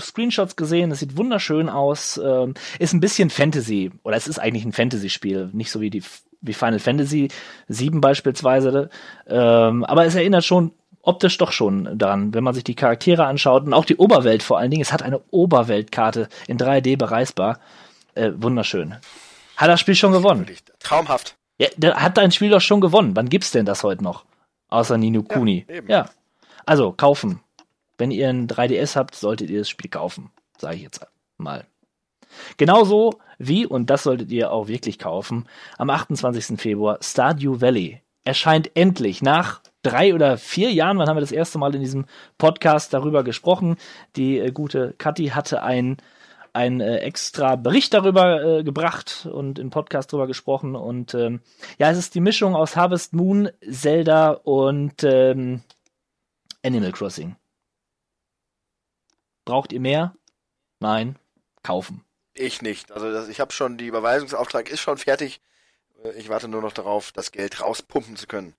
Screenshots 0.00 0.54
gesehen, 0.54 0.92
es 0.92 1.00
sieht 1.00 1.16
wunderschön 1.16 1.68
aus, 1.68 2.20
ähm, 2.24 2.54
ist 2.78 2.92
ein 2.92 3.00
bisschen 3.00 3.30
Fantasy, 3.30 3.90
oder 4.04 4.16
es 4.16 4.28
ist 4.28 4.38
eigentlich 4.38 4.64
ein 4.64 4.72
Fantasy-Spiel, 4.72 5.50
nicht 5.52 5.70
so 5.70 5.80
wie 5.80 5.90
die 5.90 6.02
wie 6.40 6.52
Final 6.52 6.78
Fantasy 6.78 7.28
7 7.66 8.00
beispielsweise, 8.00 8.90
ähm, 9.26 9.84
aber 9.84 10.04
es 10.06 10.14
erinnert 10.14 10.44
schon 10.44 10.72
optisch 11.02 11.38
doch 11.38 11.52
schon 11.52 11.98
daran, 11.98 12.34
wenn 12.34 12.44
man 12.44 12.54
sich 12.54 12.64
die 12.64 12.74
Charaktere 12.74 13.26
anschaut 13.26 13.64
und 13.64 13.72
auch 13.72 13.84
die 13.84 13.96
Oberwelt 13.96 14.42
vor 14.42 14.58
allen 14.58 14.70
Dingen. 14.70 14.82
Es 14.82 14.92
hat 14.92 15.02
eine 15.02 15.20
Oberweltkarte 15.30 16.28
in 16.46 16.58
3D 16.58 16.96
bereisbar. 16.96 17.60
Äh, 18.14 18.32
wunderschön. 18.36 18.96
Hat 19.58 19.68
das 19.68 19.80
Spiel 19.80 19.96
schon 19.96 20.12
gewonnen? 20.12 20.46
Traumhaft. 20.78 21.36
Ja, 21.58 21.66
der 21.76 21.96
hat 22.00 22.16
dein 22.16 22.30
Spiel 22.30 22.50
doch 22.50 22.60
schon 22.60 22.80
gewonnen. 22.80 23.16
Wann 23.16 23.28
gibt's 23.28 23.50
denn 23.50 23.66
das 23.66 23.82
heute 23.82 24.04
noch? 24.04 24.24
Außer 24.68 24.96
Nino 24.96 25.24
Kuni. 25.24 25.66
Ja, 25.68 25.82
ja. 25.88 26.10
Also, 26.64 26.92
kaufen. 26.92 27.40
Wenn 27.96 28.12
ihr 28.12 28.28
ein 28.28 28.46
3DS 28.46 28.94
habt, 28.94 29.16
solltet 29.16 29.50
ihr 29.50 29.58
das 29.58 29.68
Spiel 29.68 29.90
kaufen. 29.90 30.30
Sage 30.58 30.76
ich 30.76 30.82
jetzt 30.82 31.04
mal. 31.38 31.66
Genauso 32.56 33.18
wie, 33.38 33.66
und 33.66 33.90
das 33.90 34.04
solltet 34.04 34.30
ihr 34.30 34.52
auch 34.52 34.68
wirklich 34.68 34.96
kaufen, 34.96 35.48
am 35.76 35.90
28. 35.90 36.60
Februar 36.60 36.98
Stardew 37.02 37.60
Valley 37.60 38.00
erscheint 38.22 38.70
endlich 38.76 39.22
nach 39.22 39.60
drei 39.82 40.14
oder 40.14 40.38
vier 40.38 40.70
Jahren, 40.70 40.98
wann 40.98 41.08
haben 41.08 41.16
wir 41.16 41.22
das 41.22 41.32
erste 41.32 41.58
Mal 41.58 41.74
in 41.74 41.80
diesem 41.80 42.04
Podcast 42.36 42.94
darüber 42.94 43.24
gesprochen. 43.24 43.76
Die 44.14 44.38
äh, 44.38 44.52
gute 44.52 44.94
Kathi 44.98 45.28
hatte 45.28 45.62
ein 45.64 45.96
ein 46.52 46.80
äh, 46.80 46.98
extra 46.98 47.56
Bericht 47.56 47.94
darüber 47.94 48.42
äh, 48.58 48.64
gebracht 48.64 49.26
und 49.30 49.58
im 49.58 49.70
Podcast 49.70 50.12
darüber 50.12 50.26
gesprochen. 50.26 50.76
Und 50.76 51.14
ähm, 51.14 51.40
ja, 51.78 51.90
es 51.90 51.98
ist 51.98 52.14
die 52.14 52.20
Mischung 52.20 52.54
aus 52.54 52.76
Harvest 52.76 53.12
Moon, 53.12 53.50
Zelda 53.68 54.30
und 54.30 55.02
ähm, 55.04 55.62
Animal 56.64 56.92
Crossing. 56.92 57.36
Braucht 59.44 59.72
ihr 59.72 59.80
mehr? 59.80 60.14
Nein, 60.80 61.18
kaufen. 61.62 62.04
Ich 62.34 62.62
nicht. 62.62 62.92
Also 62.92 63.10
das, 63.12 63.28
ich 63.28 63.40
habe 63.40 63.52
schon, 63.52 63.78
die 63.78 63.86
Überweisungsauftrag 63.86 64.70
ist 64.70 64.80
schon 64.80 64.98
fertig. 64.98 65.40
Äh, 66.04 66.10
Ich 66.18 66.28
warte 66.28 66.48
nur 66.48 66.62
noch 66.62 66.72
darauf, 66.72 67.12
das 67.12 67.32
Geld 67.32 67.60
rauspumpen 67.60 68.16
zu 68.16 68.26
können. 68.26 68.54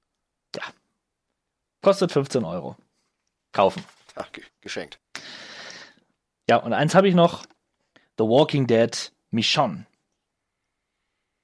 Kostet 1.81 2.11
15 2.11 2.43
Euro. 2.43 2.75
Kaufen. 3.53 3.85
Ach, 4.15 4.29
ge 4.33 4.43
geschenkt. 4.59 4.99
Ja, 6.49 6.57
und 6.57 6.73
eins 6.73 6.93
habe 6.93 7.07
ich 7.07 7.15
noch. 7.15 7.45
The 8.19 8.25
Walking 8.25 8.67
Dead 8.67 9.11
Michonne. 9.31 9.85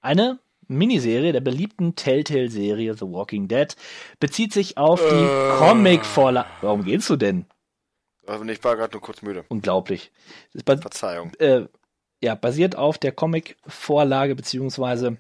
Eine 0.02 0.40
Miniserie 0.68 1.32
der 1.32 1.40
beliebten 1.42 1.96
Telltale-Serie 1.96 2.96
The 2.96 3.06
Walking 3.06 3.48
Dead 3.48 3.76
bezieht 4.20 4.52
sich 4.54 4.78
auf 4.78 5.00
die 5.00 5.16
Äh. 5.16 5.58
Comic-Vorlage. 5.58 6.50
Warum 6.62 6.84
gehst 6.84 7.10
du 7.10 7.16
denn? 7.16 7.46
Also 8.28 8.44
ich 8.46 8.64
war 8.64 8.76
gerade 8.76 8.92
nur 8.94 9.02
kurz 9.02 9.22
müde. 9.22 9.46
Unglaublich. 9.48 10.12
Verzeihung. 10.66 11.34
äh, 11.36 11.66
ja, 12.22 12.36
basiert 12.36 12.76
auf 12.76 12.98
der 12.98 13.14
Comic-Vorlage 13.14 14.36
beziehungsweise 14.36 15.18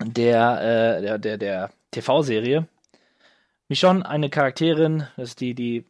der, 0.00 0.96
äh, 0.98 1.02
der, 1.02 1.18
der, 1.18 1.36
der 1.38 1.70
TV-Serie. 1.90 2.66
Michonne, 3.68 4.08
eine 4.08 4.30
Charakterin, 4.30 5.06
das 5.16 5.30
ist 5.30 5.40
die, 5.40 5.54
die 5.54 5.84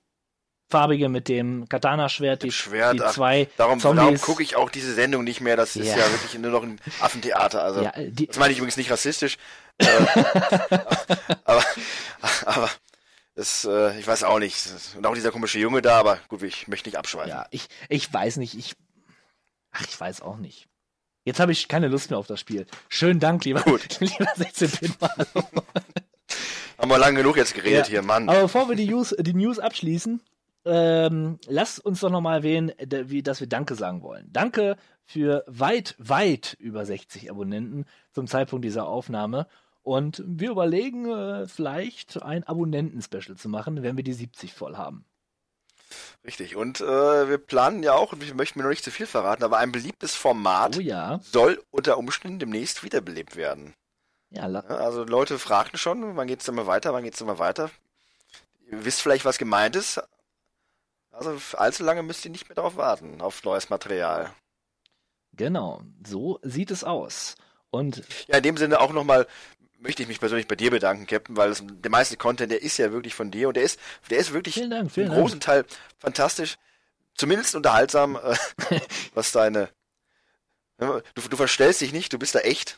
farbige 0.70 1.09
mit 1.09 1.28
dem 1.28 1.68
Katana-Schwert, 1.68 2.42
die, 2.44 2.52
Schwert, 2.52 2.94
die 2.94 3.02
ach, 3.02 3.12
zwei 3.12 3.48
Darum, 3.56 3.80
darum 3.80 3.98
Zombies. 3.98 4.22
gucke 4.22 4.42
ich 4.42 4.56
auch 4.56 4.70
diese 4.70 4.94
Sendung 4.94 5.24
nicht 5.24 5.40
mehr. 5.40 5.56
Das 5.56 5.76
ist 5.76 5.87
Ja. 5.88 5.98
ja, 5.98 6.11
wirklich 6.12 6.38
nur 6.38 6.50
noch 6.52 6.62
ein 6.62 6.80
Affentheater. 7.00 7.62
Also 7.62 7.83
ja, 7.83 7.92
die, 7.96 8.26
das 8.26 8.38
meine 8.38 8.52
ich 8.52 8.59
übrigens 8.59 8.76
nicht 8.76 8.90
rassistisch. 8.90 9.37
äh, 9.78 9.87
aber, 11.44 11.64
aber 12.46 12.70
das, 13.35 13.64
äh, 13.64 13.98
ich 13.98 14.06
weiß 14.06 14.24
auch 14.24 14.38
nicht. 14.38 14.56
Und 14.96 15.06
auch 15.06 15.14
dieser 15.14 15.30
komische 15.33 15.59
Junge 15.59 15.83
da, 15.83 15.98
aber 15.98 16.18
gut, 16.28 16.42
ich 16.42 16.68
möchte 16.68 16.88
nicht 16.88 16.96
abschweifen. 16.96 17.30
ja, 17.30 17.46
ich, 17.50 17.66
ich 17.88 18.12
weiß 18.12 18.37
nicht, 18.37 18.54
ich, 18.54 18.74
ach, 19.72 19.85
ich 19.88 19.98
weiß 19.98 20.20
auch 20.22 20.37
nicht. 20.37 20.66
Jetzt 21.24 21.38
habe 21.40 21.52
ich 21.52 21.68
keine 21.68 21.88
Lust 21.88 22.11
mehr 22.11 22.18
auf 22.18 22.26
das 22.26 22.40
Spiel. 22.40 22.66
Schönen 22.88 23.20
Dank, 23.20 23.44
lieber, 23.44 23.61
Gut. 23.62 23.87
lieber 24.00 24.26
16 24.37 24.70
pin 24.70 24.94
Haben 26.78 26.88
wir 26.88 26.98
lang 26.98 27.14
genug 27.14 27.37
jetzt 27.37 27.54
geredet 27.54 27.87
Ja. 27.87 27.90
hier, 27.90 28.02
Mann. 28.02 28.28
Aber 28.28 28.42
bevor 28.42 28.68
wir 28.68 28.76
die 28.76 28.87
News, 28.88 29.14
die 29.18 29.35
News 29.35 29.59
abschließen, 29.59 30.22
ähm, 30.64 31.38
lasst 31.46 31.85
uns 31.85 32.01
doch 32.01 32.11
nochmal 32.11 32.38
erwähnen, 32.38 32.73
wie, 32.79 33.23
dass 33.23 33.40
wir 33.40 33.49
Danke 33.49 33.75
sagen 33.75 34.03
wollen. 34.03 34.29
Danke 34.31 34.77
für 35.05 35.44
weit, 35.46 35.94
weit 35.99 36.57
über 36.59 36.85
60 36.85 37.31
Abonnenten 37.31 37.87
zum 38.12 38.27
Zeitpunkt 38.27 38.64
dieser 38.64 38.87
Aufnahme. 38.87 39.46
Und 39.83 40.23
wir 40.27 40.51
überlegen, 40.51 41.11
äh, 41.11 41.46
vielleicht 41.46 42.23
ein 42.23 42.44
Abonnenten-Special 42.44 43.37
zu 43.37 43.49
machen, 43.49 43.83
wenn 43.83 43.96
wir 43.96 44.05
die 44.05 44.12
70 44.12 44.53
voll 44.53 44.77
haben. 44.77 45.05
Richtig. 46.25 46.55
Und 46.55 46.81
äh, 46.81 47.29
wir 47.29 47.38
planen 47.38 47.83
ja 47.83 47.94
auch, 47.94 48.12
und 48.12 48.25
wir 48.25 48.35
möchten 48.35 48.59
mir 48.59 48.64
noch 48.64 48.70
nicht 48.70 48.85
zu 48.85 48.90
viel 48.90 49.07
verraten, 49.07 49.42
aber 49.42 49.59
ein 49.59 49.73
beliebtes 49.73 50.14
Format 50.14 50.77
Oh 50.77 50.81
ja. 50.81 51.18
soll 51.23 51.62
unter 51.70 51.99
Umständen 51.99 52.38
demnächst 52.38 52.85
wiederbelebt 52.85 53.37
werden. 53.37 53.75
Ja, 54.31 54.44
also 54.44 55.03
Leute 55.03 55.38
fragten 55.40 55.77
schon, 55.79 56.16
wann 56.16 56.29
geht's 56.29 56.44
denn 56.44 56.55
mal 56.55 56.68
weiter, 56.68 56.92
wann 56.92 57.03
geht's 57.03 57.18
denn 57.18 57.27
mal 57.27 57.40
weiter. 57.40 57.70
Ihr 58.70 58.85
wisst 58.85 59.01
vielleicht, 59.01 59.25
was 59.25 59.38
gemeint 59.38 59.75
ist. 59.75 60.01
Also 61.11 61.38
allzu 61.57 61.83
lange 61.85 62.03
müsst 62.03 62.25
ihr 62.25 62.31
nicht 62.31 62.49
mehr 62.49 62.55
darauf 62.57 62.77
warten, 62.77 63.20
auf 63.20 63.42
neues 63.44 63.68
Material. 63.70 64.33
genau. 65.33 65.83
So 66.07 66.38
sieht 66.42 66.70
es 66.70 66.85
aus. 66.85 67.35
Und 67.70 68.03
Ja, 68.29 68.37
in 68.38 68.42
dem 68.42 68.57
Sinne 68.57 68.81
auch 68.81 68.92
nochmal 68.92 69.27
möchte 69.79 70.03
ich 70.03 70.09
mich 70.09 70.20
persönlich 70.20 70.46
bei 70.49 70.57
dir 70.57 70.70
bedanken, 70.70 71.07
Captain, 71.07 71.37
weil 71.37 71.51
es, 71.51 71.62
der 71.66 71.90
meiste 71.90 72.16
Content, 72.16 72.53
der 72.53 72.62
ist 72.62 72.77
ja 72.79 72.92
wirklich 72.92 73.14
von 73.14 73.31
dir 73.31 73.49
und 73.49 73.55
der 73.57 73.62
ist, 73.64 73.79
der 74.11 74.18
ist 74.18 74.33
wirklich 74.33 74.55
Vielen 74.55 74.70
Dank, 74.70 74.90
vielen 74.92 75.07
im 75.07 75.12
Dank. 75.12 75.23
großen 75.23 75.40
Teil 75.40 75.64
fantastisch, 75.99 76.57
zumindest 77.14 77.55
unterhaltsam, 77.55 78.16
äh, 78.16 78.37
was 79.14 79.33
deine, 79.33 79.70
du, 80.79 81.01
du 81.14 81.37
verstellst 81.37 81.81
dich 81.81 81.92
nicht, 81.92 82.12
du 82.12 82.18
bist 82.18 82.35
da 82.35 82.40
echt 82.40 82.77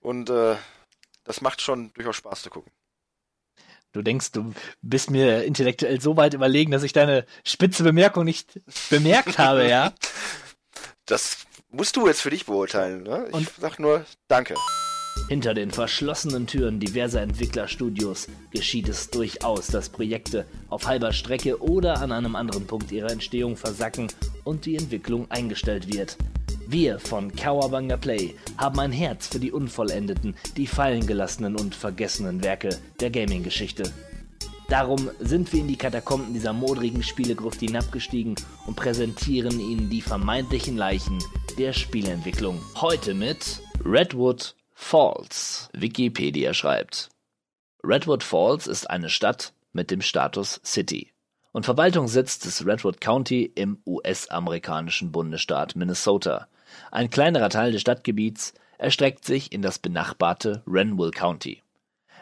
und 0.00 0.30
äh, 0.30 0.56
das 1.24 1.40
macht 1.42 1.60
schon 1.60 1.92
durchaus 1.92 2.16
Spaß 2.16 2.42
zu 2.42 2.50
gucken. 2.50 2.72
Du 3.92 4.02
denkst, 4.02 4.32
du 4.32 4.52
bist 4.82 5.10
mir 5.10 5.44
intellektuell 5.44 6.00
so 6.00 6.16
weit 6.16 6.34
überlegen, 6.34 6.70
dass 6.70 6.82
ich 6.82 6.92
deine 6.92 7.24
spitze 7.44 7.82
Bemerkung 7.82 8.24
nicht 8.24 8.60
bemerkt 8.90 9.38
habe, 9.38 9.68
ja? 9.68 9.92
Das 11.06 11.38
musst 11.72 11.96
du 11.96 12.06
jetzt 12.06 12.20
für 12.22 12.30
dich 12.30 12.46
beurteilen. 12.46 13.02
Ne? 13.02 13.26
Ich 13.28 13.34
Und- 13.34 13.50
sag 13.58 13.78
nur 13.80 14.04
Danke. 14.28 14.54
Hinter 15.28 15.54
den 15.54 15.72
verschlossenen 15.72 16.46
Türen 16.46 16.78
diverser 16.78 17.20
Entwicklerstudios 17.22 18.28
geschieht 18.52 18.88
es 18.88 19.10
durchaus, 19.10 19.66
dass 19.66 19.88
Projekte 19.88 20.46
auf 20.68 20.86
halber 20.86 21.12
Strecke 21.12 21.60
oder 21.60 22.00
an 22.00 22.12
einem 22.12 22.36
anderen 22.36 22.66
Punkt 22.66 22.92
ihrer 22.92 23.10
Entstehung 23.10 23.56
versacken 23.56 24.06
und 24.44 24.66
die 24.66 24.76
Entwicklung 24.76 25.28
eingestellt 25.30 25.92
wird. 25.92 26.16
Wir 26.72 27.00
von 27.00 27.34
Kawabanga 27.34 27.96
Play 27.96 28.36
haben 28.56 28.78
ein 28.78 28.92
Herz 28.92 29.26
für 29.26 29.40
die 29.40 29.50
unvollendeten, 29.50 30.36
die 30.56 30.68
fallen 30.68 31.04
gelassenen 31.04 31.56
und 31.56 31.74
vergessenen 31.74 32.44
Werke 32.44 32.78
der 33.00 33.10
Gaming-Geschichte. 33.10 33.92
Darum 34.68 35.10
sind 35.18 35.52
wir 35.52 35.62
in 35.62 35.66
die 35.66 35.74
Katakomben 35.74 36.32
dieser 36.32 36.52
modrigen 36.52 37.02
Spielegruft 37.02 37.58
hinabgestiegen 37.58 38.36
und 38.68 38.76
präsentieren 38.76 39.58
Ihnen 39.58 39.90
die 39.90 40.00
vermeintlichen 40.00 40.76
Leichen 40.76 41.18
der 41.58 41.72
Spieleentwicklung. 41.72 42.60
Heute 42.80 43.14
mit 43.14 43.62
Redwood 43.84 44.54
Falls. 44.72 45.70
Wikipedia 45.72 46.54
schreibt. 46.54 47.08
Redwood 47.82 48.22
Falls 48.22 48.68
ist 48.68 48.88
eine 48.88 49.08
Stadt 49.08 49.54
mit 49.72 49.90
dem 49.90 50.02
Status 50.02 50.60
City 50.64 51.10
und 51.50 51.64
Verwaltungssitz 51.64 52.38
des 52.38 52.64
Redwood 52.64 53.00
County 53.00 53.50
im 53.56 53.82
US-amerikanischen 53.84 55.10
Bundesstaat 55.10 55.74
Minnesota. 55.74 56.46
Ein 56.90 57.10
kleinerer 57.10 57.50
Teil 57.50 57.72
des 57.72 57.82
Stadtgebiets 57.82 58.54
erstreckt 58.78 59.24
sich 59.24 59.52
in 59.52 59.62
das 59.62 59.78
benachbarte 59.78 60.64
Renville 60.66 61.12
County. 61.12 61.62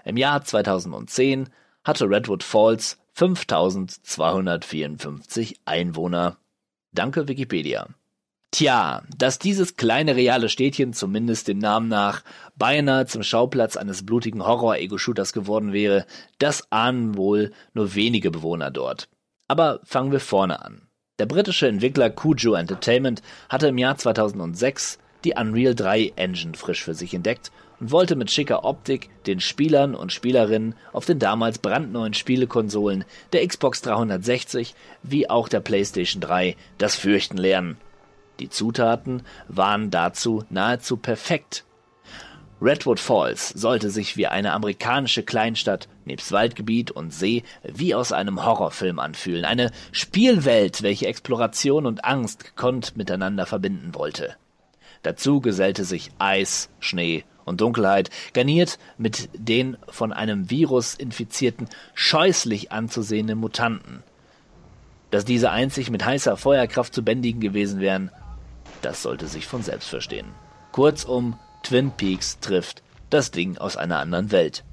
Im 0.05 0.17
Jahr 0.17 0.43
2010 0.43 1.49
hatte 1.85 2.11
Redwood 2.11 2.43
Falls 2.43 2.99
5254 3.15 5.61
Einwohner. 5.65 6.39
Danke 6.93 7.29
Wikipedia. 7.29 7.87
Tja, 8.51 9.03
dass 9.17 9.39
dieses 9.39 9.77
kleine 9.77 10.17
reale 10.17 10.49
Städtchen 10.49 10.95
zumindest 10.95 11.49
dem 11.49 11.59
Namen 11.59 11.89
nach 11.89 12.25
beinahe 12.57 13.05
zum 13.07 13.23
Schauplatz 13.23 13.77
eines 13.77 14.07
blutigen 14.07 14.43
Horror-Ego-Shooters 14.45 15.35
geworden 15.35 15.75
wäre, 15.75 16.07
das 16.39 16.73
ahnen 16.73 17.17
wohl 17.17 17.53
nur 17.75 17.95
wenige 17.95 18.31
Bewohner 18.31 18.71
dort. 18.71 19.11
Aber 19.49 19.81
fangen 19.85 20.13
wir 20.13 20.21
vorne 20.21 20.65
an. 20.65 20.88
Der 21.19 21.27
britische 21.27 21.67
Entwickler 21.67 22.11
Cujo 22.11 22.55
Entertainment 22.55 23.23
hatte 23.49 23.67
im 23.67 23.79
Jahr 23.79 23.97
2006 23.97 25.01
die 25.25 25.35
Unreal 25.35 25.75
3 25.75 26.13
Engine 26.15 26.55
frisch 26.55 26.85
für 26.85 26.95
sich 26.95 27.13
entdeckt 27.13 27.51
und 27.81 27.91
wollte 27.91 28.15
mit 28.15 28.31
schicker 28.31 28.65
Optik 28.65 29.11
den 29.27 29.41
Spielern 29.41 29.97
und 29.97 30.13
Spielerinnen 30.13 30.77
auf 30.93 31.07
den 31.07 31.19
damals 31.19 31.59
brandneuen 31.59 32.15
Spielekonsolen 32.15 33.05
der 33.33 33.45
Xbox 33.45 33.83
360 33.83 34.77
wie 35.03 35.29
auch 35.29 35.49
der 35.49 35.59
PlayStation 35.59 36.21
3 36.21 36.55
das 36.79 36.95
Fürchten 36.95 37.37
lernen. 37.37 37.79
Die 38.39 38.49
Zutaten 38.49 39.23
waren 39.49 39.91
dazu 39.91 40.45
nahezu 40.51 40.97
perfekt. 40.97 41.65
Redwood 42.63 43.01
Falls 43.01 43.49
sollte 43.49 43.91
sich 43.91 44.17
wie 44.17 44.29
eine 44.29 44.53
amerikanische 44.53 45.25
Kleinstadt 45.25 45.89
nebst 46.09 46.33
Waldgebiet 46.33 46.90
und 46.90 47.14
See 47.14 47.44
wie 47.62 47.94
aus 47.94 48.12
einem 48.12 48.44
Horrorfilm 48.44 48.99
anfühlen. 48.99 49.44
Eine 49.44 49.71
Spielwelt, 49.92 50.83
welche 50.83 51.07
Exploration 51.07 51.87
und 51.87 52.05
Angst 52.05 52.44
gekonnt 52.44 52.97
miteinander 52.97 53.47
verbinden 53.47 53.94
wollte. 53.94 54.35
Dazu 55.03 55.40
gesellte 55.40 55.85
sich 55.85 56.11
Eis, 56.18 56.71
Schnee 56.81 57.25
und 57.44 57.61
Dunkelheit, 57.61 58.11
garniert 58.35 58.79
mit 58.99 59.29
den 59.33 59.77
von 59.88 60.12
einem 60.12 60.51
Virus 60.51 60.94
infizierten, 60.94 61.68
scheußlich 61.94 62.73
anzusehenden 62.73 63.38
Mutanten. 63.38 64.03
Dass 65.11 65.25
diese 65.25 65.51
einzig 65.51 65.90
mit 65.90 66.05
heißer 66.05 66.37
Feuerkraft 66.37 66.92
zu 66.92 67.03
bändigen 67.03 67.40
gewesen 67.40 67.81
wären, 67.81 68.11
das 68.83 69.03
sollte 69.03 69.27
sich 69.27 69.47
von 69.47 69.62
selbst 69.62 69.88
verstehen. 69.88 70.27
Kurzum, 70.73 71.38
Twin 71.62 71.90
Peaks 71.92 72.38
trifft 72.40 72.83
das 73.11 73.31
Ding 73.31 73.57
aus 73.57 73.77
einer 73.77 73.99
anderen 73.99 74.31
Welt. 74.31 74.64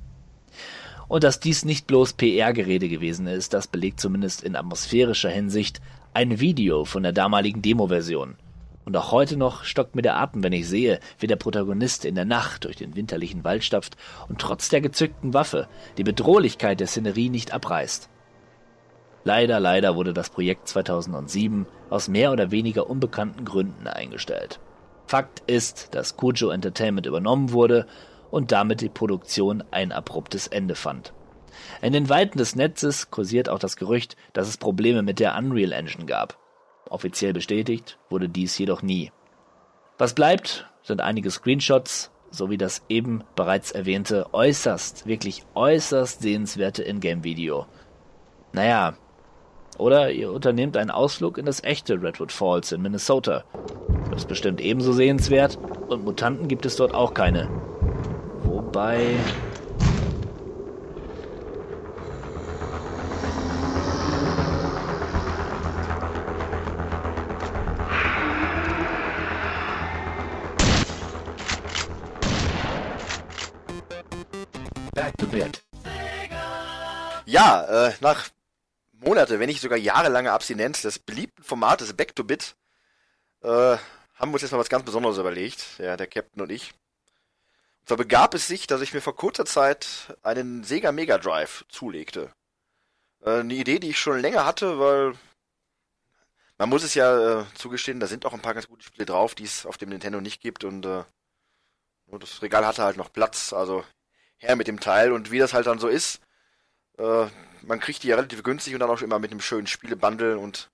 Und 1.07 1.23
dass 1.23 1.39
dies 1.39 1.65
nicht 1.65 1.87
bloß 1.87 2.13
PR-Gerede 2.13 2.89
gewesen 2.89 3.27
ist, 3.27 3.53
das 3.53 3.67
belegt 3.67 3.99
zumindest 3.99 4.43
in 4.43 4.55
atmosphärischer 4.55 5.29
Hinsicht 5.29 5.81
ein 6.13 6.39
Video 6.39 6.85
von 6.85 7.03
der 7.03 7.11
damaligen 7.11 7.61
Demo-Version. 7.61 8.35
Und 8.85 8.95
auch 8.95 9.11
heute 9.11 9.35
noch 9.35 9.63
stockt 9.63 9.95
mir 9.95 10.03
der 10.03 10.17
Atem, 10.17 10.43
wenn 10.43 10.53
ich 10.53 10.67
sehe, 10.67 10.99
wie 11.19 11.27
der 11.27 11.35
Protagonist 11.37 12.05
in 12.05 12.15
der 12.15 12.25
Nacht 12.25 12.65
durch 12.65 12.75
den 12.75 12.95
winterlichen 12.95 13.43
Wald 13.43 13.63
stapft 13.63 13.97
und 14.29 14.39
trotz 14.39 14.69
der 14.69 14.81
gezückten 14.81 15.33
Waffe 15.33 15.67
die 15.97 16.03
Bedrohlichkeit 16.03 16.79
der 16.79 16.87
Szenerie 16.87 17.29
nicht 17.29 17.51
abreißt. 17.51 18.09
Leider, 19.23 19.59
leider 19.59 19.95
wurde 19.95 20.13
das 20.13 20.29
Projekt 20.29 20.67
2007 20.67 21.65
aus 21.89 22.07
mehr 22.07 22.31
oder 22.31 22.51
weniger 22.51 22.87
unbekannten 22.87 23.43
Gründen 23.43 23.87
eingestellt. 23.87 24.59
Fakt 25.07 25.41
ist, 25.47 25.95
dass 25.95 26.15
Kujo 26.15 26.49
Entertainment 26.49 27.07
übernommen 27.07 27.51
wurde 27.51 27.87
und 28.31 28.51
damit 28.51 28.81
die 28.81 28.89
Produktion 28.89 29.63
ein 29.71 29.91
abruptes 29.91 30.47
Ende 30.47 30.75
fand. 30.75 31.13
In 31.81 31.93
den 31.93 32.09
Weiten 32.09 32.37
des 32.37 32.55
Netzes 32.55 33.11
kursiert 33.11 33.49
auch 33.49 33.59
das 33.59 33.77
Gerücht, 33.77 34.15
dass 34.33 34.47
es 34.47 34.57
Probleme 34.57 35.01
mit 35.01 35.19
der 35.19 35.37
Unreal 35.37 35.71
Engine 35.71 36.05
gab. 36.05 36.37
Offiziell 36.89 37.33
bestätigt 37.33 37.97
wurde 38.09 38.29
dies 38.29 38.57
jedoch 38.57 38.81
nie. 38.81 39.11
Was 39.97 40.13
bleibt, 40.13 40.69
sind 40.83 41.01
einige 41.01 41.31
Screenshots 41.31 42.11
sowie 42.31 42.57
das 42.57 42.83
eben 42.89 43.23
bereits 43.35 43.71
erwähnte 43.71 44.33
äußerst, 44.33 45.07
wirklich 45.07 45.43
äußerst 45.55 46.21
sehenswerte 46.21 46.83
Ingame-Video. 46.83 47.65
Naja, 48.51 48.95
oder 49.77 50.11
ihr 50.11 50.31
unternehmt 50.31 50.77
einen 50.77 50.91
Ausflug 50.91 51.37
in 51.37 51.45
das 51.45 51.63
echte 51.63 52.01
Redwood 52.01 52.31
Falls 52.31 52.71
in 52.71 52.81
Minnesota. 52.81 53.43
Das 54.09 54.21
ist 54.21 54.27
bestimmt 54.27 54.61
ebenso 54.61 54.93
sehenswert 54.93 55.57
und 55.87 56.05
Mutanten 56.05 56.47
gibt 56.47 56.65
es 56.65 56.75
dort 56.75 56.93
auch 56.93 57.13
keine. 57.13 57.49
Wobei. 58.75 59.17
Back 74.93 75.17
to 75.19 75.27
bed. 75.27 75.63
Ja, 77.25 77.63
äh, 77.63 77.93
nach 78.01 78.27
Monate, 78.91 79.39
wenn 79.39 79.47
nicht 79.47 79.61
sogar 79.61 79.77
jahrelange 79.77 80.33
Abstinenz 80.33 80.81
des 80.81 80.99
beliebten 80.99 81.43
Formates 81.43 81.93
Back 81.93 82.13
to 82.13 82.25
Bit, 82.25 82.57
äh, 83.41 83.47
haben 83.47 84.31
wir 84.31 84.33
uns 84.33 84.41
jetzt 84.41 84.51
mal 84.51 84.57
was 84.57 84.67
ganz 84.67 84.83
Besonderes 84.83 85.17
überlegt, 85.17 85.63
ja, 85.77 85.95
der 85.95 86.07
Captain 86.07 86.41
und 86.41 86.51
ich. 86.51 86.73
Zwar 87.85 87.97
begab 87.97 88.33
es 88.33 88.47
sich, 88.47 88.65
dass 88.65 88.81
ich 88.81 88.93
mir 88.93 89.01
vor 89.01 89.15
kurzer 89.15 89.45
Zeit 89.45 90.17
einen 90.23 90.63
Sega 90.63 90.91
Mega 90.91 91.17
Drive 91.19 91.65
zulegte. 91.69 92.33
Äh, 93.21 93.41
eine 93.41 93.53
Idee, 93.53 93.79
die 93.79 93.89
ich 93.89 93.99
schon 93.99 94.19
länger 94.19 94.45
hatte, 94.45 94.79
weil 94.79 95.13
man 96.57 96.69
muss 96.69 96.83
es 96.83 96.95
ja 96.95 97.41
äh, 97.41 97.45
zugestehen, 97.53 97.99
da 97.99 98.07
sind 98.07 98.25
auch 98.25 98.33
ein 98.33 98.41
paar 98.41 98.53
ganz 98.53 98.67
gute 98.67 98.83
Spiele 98.83 99.05
drauf, 99.05 99.35
die 99.35 99.43
es 99.43 99.65
auf 99.65 99.77
dem 99.77 99.89
Nintendo 99.89 100.21
nicht 100.21 100.41
gibt 100.41 100.63
und 100.63 100.85
äh, 100.85 101.03
nur 102.07 102.19
das 102.19 102.41
Regal 102.41 102.65
hatte 102.65 102.83
halt 102.83 102.97
noch 102.97 103.11
Platz, 103.11 103.53
also 103.53 103.83
her 104.37 104.55
mit 104.55 104.67
dem 104.67 104.79
Teil 104.79 105.11
und 105.11 105.31
wie 105.31 105.39
das 105.39 105.53
halt 105.53 105.67
dann 105.67 105.79
so 105.79 105.87
ist, 105.87 106.21
äh, 106.97 107.27
man 107.61 107.79
kriegt 107.79 108.03
die 108.03 108.07
ja 108.07 108.15
relativ 108.15 108.41
günstig 108.43 108.73
und 108.73 108.79
dann 108.79 108.89
auch 108.89 109.01
immer 109.01 109.19
mit 109.19 109.31
einem 109.31 109.41
schönen 109.41 109.67
Spielebundle 109.67 110.37
und 110.37 110.69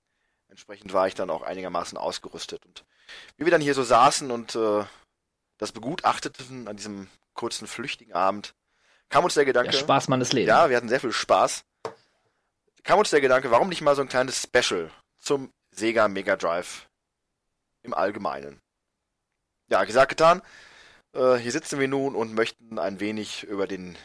entsprechend 0.49 0.93
war 0.93 1.07
ich 1.07 1.15
dann 1.15 1.29
auch 1.29 1.41
einigermaßen 1.41 1.97
ausgerüstet 1.97 2.65
und 2.65 2.85
wie 3.37 3.45
wir 3.45 3.51
dann 3.51 3.61
hier 3.61 3.73
so 3.73 3.83
saßen 3.83 4.31
und 4.31 4.55
äh, 4.55 4.85
das 5.61 5.71
begutachteten 5.71 6.67
an 6.67 6.75
diesem 6.75 7.07
kurzen 7.33 7.67
flüchtigen 7.67 8.13
Abend, 8.13 8.55
kam 9.09 9.23
uns 9.23 9.35
der 9.35 9.45
Gedanke. 9.45 9.69
Der 9.69 9.77
Spaß 9.77 10.07
meines 10.07 10.33
Lebens. 10.33 10.49
Ja, 10.49 10.69
wir 10.69 10.75
hatten 10.75 10.89
sehr 10.89 10.99
viel 10.99 11.13
Spaß. 11.13 11.63
Kam 12.83 12.97
uns 12.97 13.11
der 13.11 13.21
Gedanke, 13.21 13.51
warum 13.51 13.69
nicht 13.69 13.81
mal 13.81 13.95
so 13.95 14.01
ein 14.01 14.09
kleines 14.09 14.41
Special 14.41 14.89
zum 15.19 15.53
Sega 15.69 16.07
Mega 16.07 16.35
Drive 16.35 16.89
im 17.83 17.93
Allgemeinen. 17.93 18.59
Ja, 19.69 19.83
gesagt, 19.83 20.09
getan. 20.09 20.41
Äh, 21.13 21.35
hier 21.35 21.51
sitzen 21.51 21.79
wir 21.79 21.87
nun 21.87 22.15
und 22.15 22.33
möchten 22.33 22.79
ein 22.79 22.99
wenig 22.99 23.43
über 23.43 23.67
den 23.67 23.95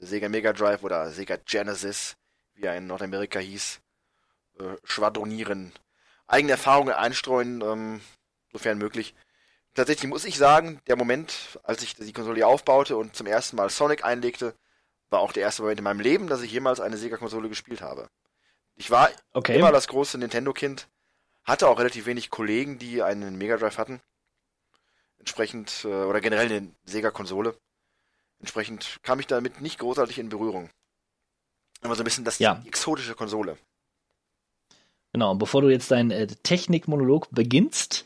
Sega 0.00 0.28
Mega 0.28 0.52
Drive 0.52 0.82
oder 0.82 1.10
Sega 1.12 1.36
Genesis, 1.36 2.16
wie 2.52 2.64
er 2.64 2.76
in 2.76 2.86
Nordamerika 2.86 3.38
hieß, 3.38 3.80
äh, 4.60 4.76
schwadronieren. 4.84 5.72
Eigene 6.26 6.52
Erfahrungen 6.52 6.92
einstreuen, 6.92 7.62
ähm, 7.62 8.00
sofern 8.52 8.76
möglich. 8.76 9.14
Tatsächlich 9.74 10.08
muss 10.08 10.24
ich 10.24 10.38
sagen, 10.38 10.80
der 10.86 10.96
Moment, 10.96 11.58
als 11.64 11.82
ich 11.82 11.96
die 11.96 12.12
Konsole 12.12 12.36
hier 12.36 12.48
aufbaute 12.48 12.96
und 12.96 13.16
zum 13.16 13.26
ersten 13.26 13.56
Mal 13.56 13.70
Sonic 13.70 14.04
einlegte, 14.04 14.54
war 15.10 15.20
auch 15.20 15.32
der 15.32 15.42
erste 15.42 15.62
Moment 15.62 15.78
in 15.80 15.84
meinem 15.84 16.00
Leben, 16.00 16.28
dass 16.28 16.42
ich 16.42 16.52
jemals 16.52 16.80
eine 16.80 16.96
Sega-Konsole 16.96 17.48
gespielt 17.48 17.82
habe. 17.82 18.08
Ich 18.76 18.90
war 18.90 19.10
Okay. 19.32 19.58
immer 19.58 19.72
das 19.72 19.88
große 19.88 20.16
Nintendo-Kind, 20.18 20.88
hatte 21.44 21.68
auch 21.68 21.78
relativ 21.78 22.06
wenig 22.06 22.30
Kollegen, 22.30 22.78
die 22.78 23.02
einen 23.02 23.36
Mega 23.36 23.56
Drive 23.56 23.78
hatten. 23.78 24.00
Entsprechend, 25.18 25.84
äh, 25.84 25.88
oder 25.88 26.20
generell 26.20 26.46
eine 26.50 26.74
Sega-Konsole. 26.84 27.56
Entsprechend 28.38 28.98
kam 29.02 29.20
ich 29.20 29.26
damit 29.26 29.60
nicht 29.60 29.78
großartig 29.78 30.18
in 30.18 30.28
Berührung. 30.28 30.70
Aber 31.82 31.94
so 31.94 32.02
ein 32.02 32.04
bisschen 32.04 32.24
das 32.24 32.38
Ja. 32.38 32.54
die 32.56 32.68
exotische 32.68 33.14
Konsole. 33.14 33.58
Genau, 35.14 35.34
bevor 35.36 35.62
du 35.62 35.68
jetzt 35.68 35.92
deinen 35.92 36.10
äh, 36.10 36.26
Technikmonolog 36.26 37.28
beginnst, 37.30 38.04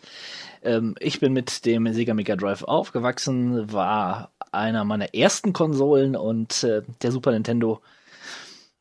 ähm, 0.62 0.94
ich 1.00 1.20
bin 1.20 1.32
mit 1.32 1.64
dem 1.64 1.90
Sega 1.94 2.12
Mega 2.12 2.36
Drive 2.36 2.62
aufgewachsen, 2.62 3.72
war 3.72 4.30
einer 4.52 4.84
meiner 4.84 5.14
ersten 5.14 5.54
Konsolen 5.54 6.16
und 6.16 6.62
äh, 6.64 6.82
der 7.00 7.10
Super 7.10 7.30
Nintendo, 7.30 7.80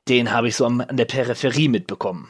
den 0.10 0.30
habe 0.30 0.50
ich 0.50 0.58
so 0.58 0.66
am, 0.66 0.82
an 0.82 0.98
der 0.98 1.06
Peripherie 1.06 1.70
mitbekommen. 1.70 2.28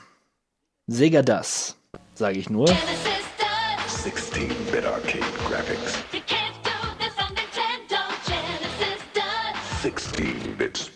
Sega 0.86 1.24
das, 1.24 1.76
sage 2.14 2.38
ich 2.38 2.48
nur. 2.48 2.68
16-bit 2.68 4.86
Arcade 4.86 5.26
Graphics. 5.50 5.96
16-bit 9.84 10.87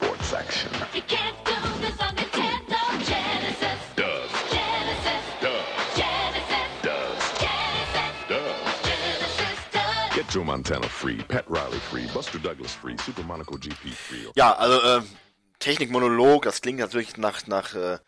Joe 10.31 10.45
Montana 10.45 10.87
free, 10.87 11.17
Pat 11.27 11.45
Riley 11.49 11.77
free, 11.89 12.07
Buster 12.13 12.39
Douglas 12.39 12.73
free, 12.73 12.95
Super 13.05 13.23
Monaco 13.23 13.57
GP 13.57 13.91
free. 13.91 14.31
Ja, 14.35 14.53
also 14.55 14.81
äh, 14.81 15.01
Technikmonolog, 15.59 16.43
das 16.43 16.61
klingt 16.61 16.79
natürlich 16.79 17.17
nach, 17.17 17.45
nach 17.47 17.75
äh, 17.75 17.99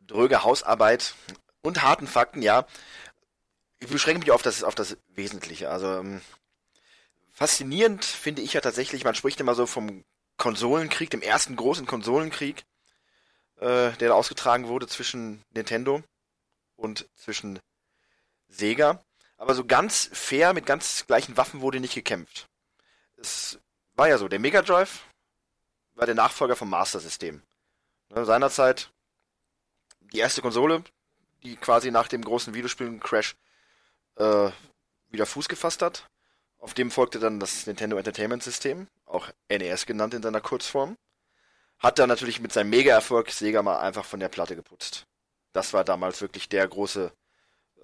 dröger 0.00 0.42
Hausarbeit 0.42 1.14
und 1.62 1.84
harten 1.84 2.08
Fakten, 2.08 2.42
ja. 2.42 2.66
Ich 3.78 3.86
beschränke 3.86 4.18
mich 4.18 4.32
auf 4.32 4.42
das, 4.42 4.64
auf 4.64 4.74
das 4.74 4.96
Wesentliche. 5.14 5.70
Also 5.70 6.00
ähm, 6.00 6.20
faszinierend 7.30 8.04
finde 8.04 8.42
ich 8.42 8.54
ja 8.54 8.60
tatsächlich, 8.60 9.04
man 9.04 9.14
spricht 9.14 9.38
immer 9.38 9.54
so 9.54 9.66
vom 9.66 10.02
Konsolenkrieg, 10.38 11.10
dem 11.10 11.22
ersten 11.22 11.54
großen 11.54 11.86
Konsolenkrieg, 11.86 12.64
äh, 13.60 13.92
der 13.92 14.08
da 14.08 14.14
ausgetragen 14.14 14.66
wurde 14.66 14.88
zwischen 14.88 15.44
Nintendo 15.54 16.02
und 16.74 17.08
zwischen 17.14 17.60
Sega. 18.48 19.00
Aber 19.40 19.54
so 19.54 19.64
ganz 19.64 20.10
fair 20.12 20.52
mit 20.52 20.66
ganz 20.66 21.06
gleichen 21.06 21.38
Waffen 21.38 21.62
wurde 21.62 21.80
nicht 21.80 21.94
gekämpft. 21.94 22.46
Es 23.16 23.58
war 23.94 24.06
ja 24.06 24.18
so, 24.18 24.28
der 24.28 24.38
Mega 24.38 24.60
Drive 24.60 25.06
war 25.94 26.04
der 26.04 26.14
Nachfolger 26.14 26.56
vom 26.56 26.68
Master 26.68 27.00
System. 27.00 27.42
Ne, 28.10 28.26
seinerzeit 28.26 28.90
die 30.12 30.18
erste 30.18 30.42
Konsole, 30.42 30.84
die 31.42 31.56
quasi 31.56 31.90
nach 31.90 32.06
dem 32.06 32.22
großen 32.22 32.52
Videospielen-Crash 32.52 33.34
äh, 34.16 34.50
wieder 35.08 35.24
Fuß 35.24 35.48
gefasst 35.48 35.80
hat. 35.80 36.06
Auf 36.58 36.74
dem 36.74 36.90
folgte 36.90 37.18
dann 37.18 37.40
das 37.40 37.66
Nintendo 37.66 37.96
Entertainment 37.96 38.42
System, 38.42 38.88
auch 39.06 39.30
NES 39.48 39.86
genannt 39.86 40.12
in 40.12 40.22
seiner 40.22 40.42
Kurzform. 40.42 40.98
Hat 41.78 41.98
dann 41.98 42.10
natürlich 42.10 42.40
mit 42.40 42.52
seinem 42.52 42.68
Mega-Erfolg 42.68 43.30
Sega 43.30 43.62
mal 43.62 43.78
einfach 43.80 44.04
von 44.04 44.20
der 44.20 44.28
Platte 44.28 44.54
geputzt. 44.54 45.06
Das 45.54 45.72
war 45.72 45.82
damals 45.82 46.20
wirklich 46.20 46.50
der 46.50 46.68
große, 46.68 47.10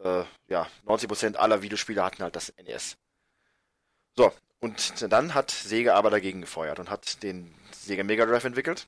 äh, 0.03 0.25
ja, 0.49 0.69
90% 0.87 1.37
aller 1.37 1.63
Videospiele 1.63 2.03
hatten 2.03 2.23
halt 2.23 2.37
das 2.37 2.53
NES. 2.57 2.97
So, 4.15 4.33
und 4.61 5.13
dann 5.13 5.35
hat 5.35 5.51
Sega 5.51 5.95
aber 5.95 6.11
dagegen 6.11 6.41
gefeuert 6.41 6.79
und 6.79 6.91
hat 6.91 7.23
den 7.23 7.55
Sega 7.73 8.03
Mega 8.03 8.25
Drive 8.27 8.45
entwickelt. 8.45 8.87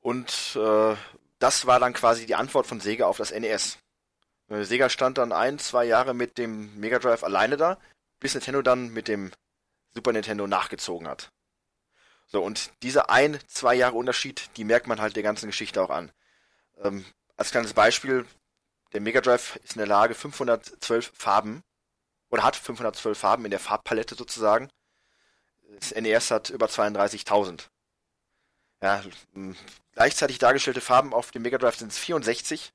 Und 0.00 0.56
äh, 0.56 0.96
das 1.38 1.66
war 1.66 1.78
dann 1.78 1.92
quasi 1.92 2.26
die 2.26 2.34
Antwort 2.34 2.66
von 2.66 2.80
Sega 2.80 3.06
auf 3.06 3.18
das 3.18 3.32
NES. 3.32 3.78
Äh, 4.48 4.64
Sega 4.64 4.88
stand 4.88 5.18
dann 5.18 5.32
ein, 5.32 5.58
zwei 5.58 5.84
Jahre 5.84 6.14
mit 6.14 6.38
dem 6.38 6.78
Mega 6.80 6.98
Drive 6.98 7.22
alleine 7.22 7.56
da, 7.56 7.78
bis 8.18 8.34
Nintendo 8.34 8.62
dann 8.62 8.88
mit 8.88 9.08
dem 9.08 9.30
Super 9.94 10.12
Nintendo 10.12 10.46
nachgezogen 10.46 11.08
hat. 11.08 11.30
So, 12.26 12.42
und 12.42 12.70
dieser 12.82 13.10
ein, 13.10 13.38
zwei 13.48 13.74
Jahre 13.74 13.96
Unterschied, 13.96 14.50
die 14.56 14.64
merkt 14.64 14.86
man 14.86 15.00
halt 15.00 15.16
der 15.16 15.22
ganzen 15.22 15.46
Geschichte 15.46 15.82
auch 15.82 15.90
an. 15.90 16.12
Ähm, 16.78 17.04
als 17.36 17.50
kleines 17.50 17.74
Beispiel, 17.74 18.24
der 18.92 19.00
Mega 19.00 19.20
Drive 19.20 19.56
ist 19.56 19.74
in 19.74 19.78
der 19.78 19.86
Lage, 19.86 20.14
512 20.14 21.12
Farben, 21.14 21.62
oder 22.30 22.42
hat 22.44 22.56
512 22.56 23.18
Farben 23.18 23.44
in 23.44 23.50
der 23.50 23.60
Farbpalette 23.60 24.14
sozusagen. 24.14 24.70
Das 25.78 25.94
NES 25.94 26.30
hat 26.30 26.50
über 26.50 26.66
32.000. 26.66 27.68
Ja, 28.82 29.02
gleichzeitig 29.92 30.38
dargestellte 30.38 30.80
Farben 30.80 31.12
auf 31.12 31.30
dem 31.30 31.42
Mega 31.42 31.58
Drive 31.58 31.76
sind 31.76 31.92
es 31.92 31.98
64, 31.98 32.72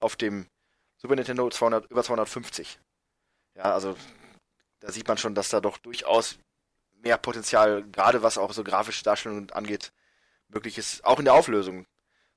auf 0.00 0.16
dem 0.16 0.48
Super 0.96 1.16
Nintendo 1.16 1.50
200, 1.50 1.90
über 1.90 2.02
250. 2.02 2.78
Ja, 3.56 3.64
also 3.64 3.96
da 4.80 4.92
sieht 4.92 5.08
man 5.08 5.18
schon, 5.18 5.34
dass 5.34 5.48
da 5.48 5.60
doch 5.60 5.78
durchaus 5.78 6.38
mehr 6.92 7.18
Potenzial, 7.18 7.82
gerade 7.84 8.22
was 8.22 8.38
auch 8.38 8.52
so 8.52 8.64
grafische 8.64 9.04
Darstellungen 9.04 9.50
angeht, 9.50 9.92
möglich 10.48 10.78
ist. 10.78 11.04
Auch 11.04 11.18
in 11.18 11.24
der 11.24 11.34
Auflösung. 11.34 11.86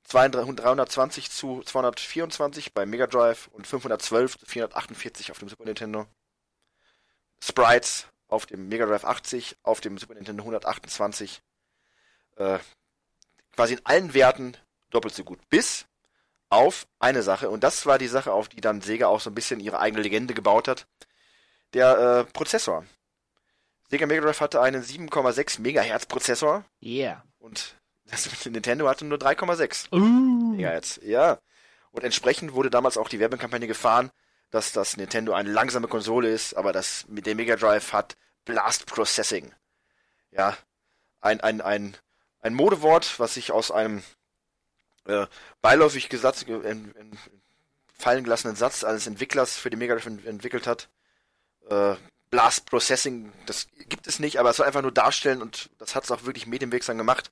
200 0.07 0.59
320 0.59 1.29
zu 1.31 1.61
224 1.63 2.73
beim 2.73 2.89
Mega 2.89 3.07
Drive 3.07 3.47
und 3.47 3.67
512 3.67 4.39
zu 4.39 4.45
448 4.45 5.31
auf 5.31 5.39
dem 5.39 5.49
Super 5.49 5.65
Nintendo. 5.65 6.07
Sprites 7.43 8.07
auf 8.29 8.45
dem 8.45 8.69
Mega 8.69 8.85
Drive 8.85 9.03
80, 9.03 9.57
auf 9.63 9.81
dem 9.81 9.97
Super 9.97 10.15
Nintendo 10.15 10.43
128. 10.43 11.41
Äh, 12.37 12.59
quasi 13.53 13.73
in 13.73 13.85
allen 13.85 14.13
Werten 14.13 14.55
doppelt 14.91 15.13
so 15.13 15.25
gut. 15.25 15.39
Bis 15.49 15.85
auf 16.49 16.87
eine 16.99 17.21
Sache, 17.21 17.49
und 17.49 17.63
das 17.65 17.85
war 17.85 17.97
die 17.97 18.07
Sache, 18.07 18.31
auf 18.31 18.47
die 18.47 18.61
dann 18.61 18.79
Sega 18.79 19.07
auch 19.07 19.19
so 19.19 19.29
ein 19.29 19.35
bisschen 19.35 19.59
ihre 19.59 19.79
eigene 19.79 20.01
Legende 20.01 20.33
gebaut 20.33 20.69
hat. 20.69 20.87
Der 21.73 21.97
äh, 21.97 22.31
Prozessor. 22.31 22.85
Sega 23.89 24.05
Mega 24.05 24.21
Drive 24.21 24.39
hatte 24.39 24.61
einen 24.61 24.83
7,6 24.83 25.59
Megahertz 25.59 26.05
Prozessor 26.05 26.63
Yeah. 26.81 27.25
und 27.39 27.75
das 28.09 28.45
Nintendo 28.45 28.87
hatte 28.87 29.05
nur 29.05 29.17
3,6 29.17 29.93
Uh. 29.93 30.55
Megahertz. 30.55 30.99
Ja. 31.03 31.39
Und 31.91 32.03
entsprechend 32.03 32.53
wurde 32.53 32.69
damals 32.69 32.97
auch 32.97 33.09
die 33.09 33.19
Werbekampagne 33.19 33.67
gefahren, 33.67 34.11
dass 34.51 34.71
das 34.71 34.97
Nintendo 34.97 35.33
eine 35.33 35.51
langsame 35.51 35.87
Konsole 35.87 36.29
ist, 36.29 36.53
aber 36.55 36.71
das 36.71 37.05
mit 37.07 37.25
dem 37.25 37.37
Mega 37.37 37.55
Drive 37.55 37.91
hat 37.93 38.15
Blast 38.45 38.85
Processing. 38.85 39.53
Ja. 40.31 40.57
Ein, 41.21 41.41
ein, 41.41 41.61
ein, 41.61 41.97
ein 42.41 42.53
Modewort, 42.53 43.19
was 43.19 43.33
sich 43.33 43.51
aus 43.51 43.71
einem 43.71 44.03
äh, 45.05 45.25
beiläufig 45.61 46.09
gesagt, 46.09 46.43
in, 46.43 46.63
in, 46.63 47.17
fallen 47.97 48.23
gelassenen 48.23 48.55
Satz 48.55 48.83
eines 48.83 49.07
Entwicklers 49.07 49.57
für 49.57 49.69
die 49.69 49.77
Mega 49.77 49.95
Drive 49.95 50.05
ent 50.05 50.25
entwickelt 50.25 50.67
hat. 50.67 50.89
Äh, 51.69 51.95
Blast 52.29 52.69
Processing, 52.69 53.31
das 53.45 53.67
gibt 53.87 54.05
es 54.05 54.19
nicht, 54.19 54.37
aber 54.37 54.49
es 54.49 54.57
soll 54.57 54.67
einfach 54.67 54.81
nur 54.81 54.91
darstellen 54.91 55.41
und 55.41 55.69
das 55.77 55.95
hat 55.95 56.03
es 56.03 56.11
auch 56.11 56.25
wirklich 56.25 56.45
medienwirksam 56.45 56.97
gemacht, 56.97 57.31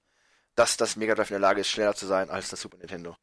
dass 0.55 0.77
das 0.77 0.95
Mega 0.95 1.15
Drive 1.15 1.29
in 1.29 1.35
der 1.35 1.39
Lage 1.41 1.61
ist, 1.61 1.69
schneller 1.69 1.95
zu 1.95 2.05
sein 2.05 2.29
als 2.29 2.49
das 2.49 2.61
Super 2.61 2.77
Nintendo. 2.77 3.15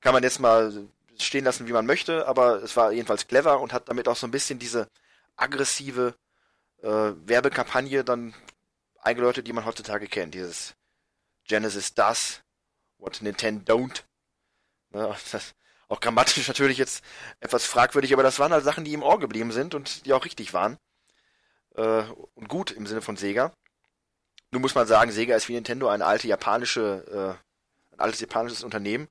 Kann 0.00 0.12
man 0.12 0.22
jetzt 0.22 0.40
mal 0.40 0.88
stehen 1.18 1.44
lassen, 1.44 1.66
wie 1.66 1.72
man 1.72 1.86
möchte, 1.86 2.26
aber 2.26 2.62
es 2.62 2.76
war 2.76 2.92
jedenfalls 2.92 3.26
clever 3.26 3.60
und 3.60 3.72
hat 3.72 3.88
damit 3.88 4.08
auch 4.08 4.16
so 4.16 4.26
ein 4.26 4.32
bisschen 4.32 4.58
diese 4.58 4.88
aggressive 5.36 6.14
äh, 6.82 6.88
Werbekampagne 6.88 8.04
dann 8.04 8.34
eingeläutet, 9.00 9.46
die 9.46 9.52
man 9.52 9.64
heutzutage 9.64 10.08
kennt. 10.08 10.34
Dieses 10.34 10.74
Genesis 11.46 11.94
does, 11.94 12.40
what 12.98 13.20
Nintendo 13.22 13.74
don't. 13.74 14.02
Ja, 14.92 15.16
das, 15.32 15.54
auch 15.88 16.00
grammatisch 16.00 16.48
natürlich 16.48 16.78
jetzt 16.78 17.04
etwas 17.40 17.64
fragwürdig, 17.64 18.12
aber 18.12 18.22
das 18.22 18.38
waren 18.38 18.52
halt 18.52 18.64
Sachen, 18.64 18.84
die 18.84 18.94
im 18.94 19.02
Ohr 19.02 19.18
geblieben 19.18 19.52
sind 19.52 19.74
und 19.74 20.06
die 20.06 20.12
auch 20.12 20.24
richtig 20.24 20.52
waren. 20.54 20.78
Äh, 21.76 22.04
und 22.34 22.48
gut 22.48 22.70
im 22.70 22.86
Sinne 22.86 23.02
von 23.02 23.16
Sega. 23.16 23.52
Nun 24.54 24.62
muss 24.62 24.76
man 24.76 24.86
sagen, 24.86 25.10
Sega 25.10 25.34
ist 25.34 25.48
wie 25.48 25.54
Nintendo 25.54 25.88
eine 25.88 26.06
alte 26.06 26.28
japanische, 26.28 27.36
äh, 27.90 27.94
ein 27.94 28.00
altes 28.00 28.20
japanisches 28.20 28.62
Unternehmen. 28.62 29.08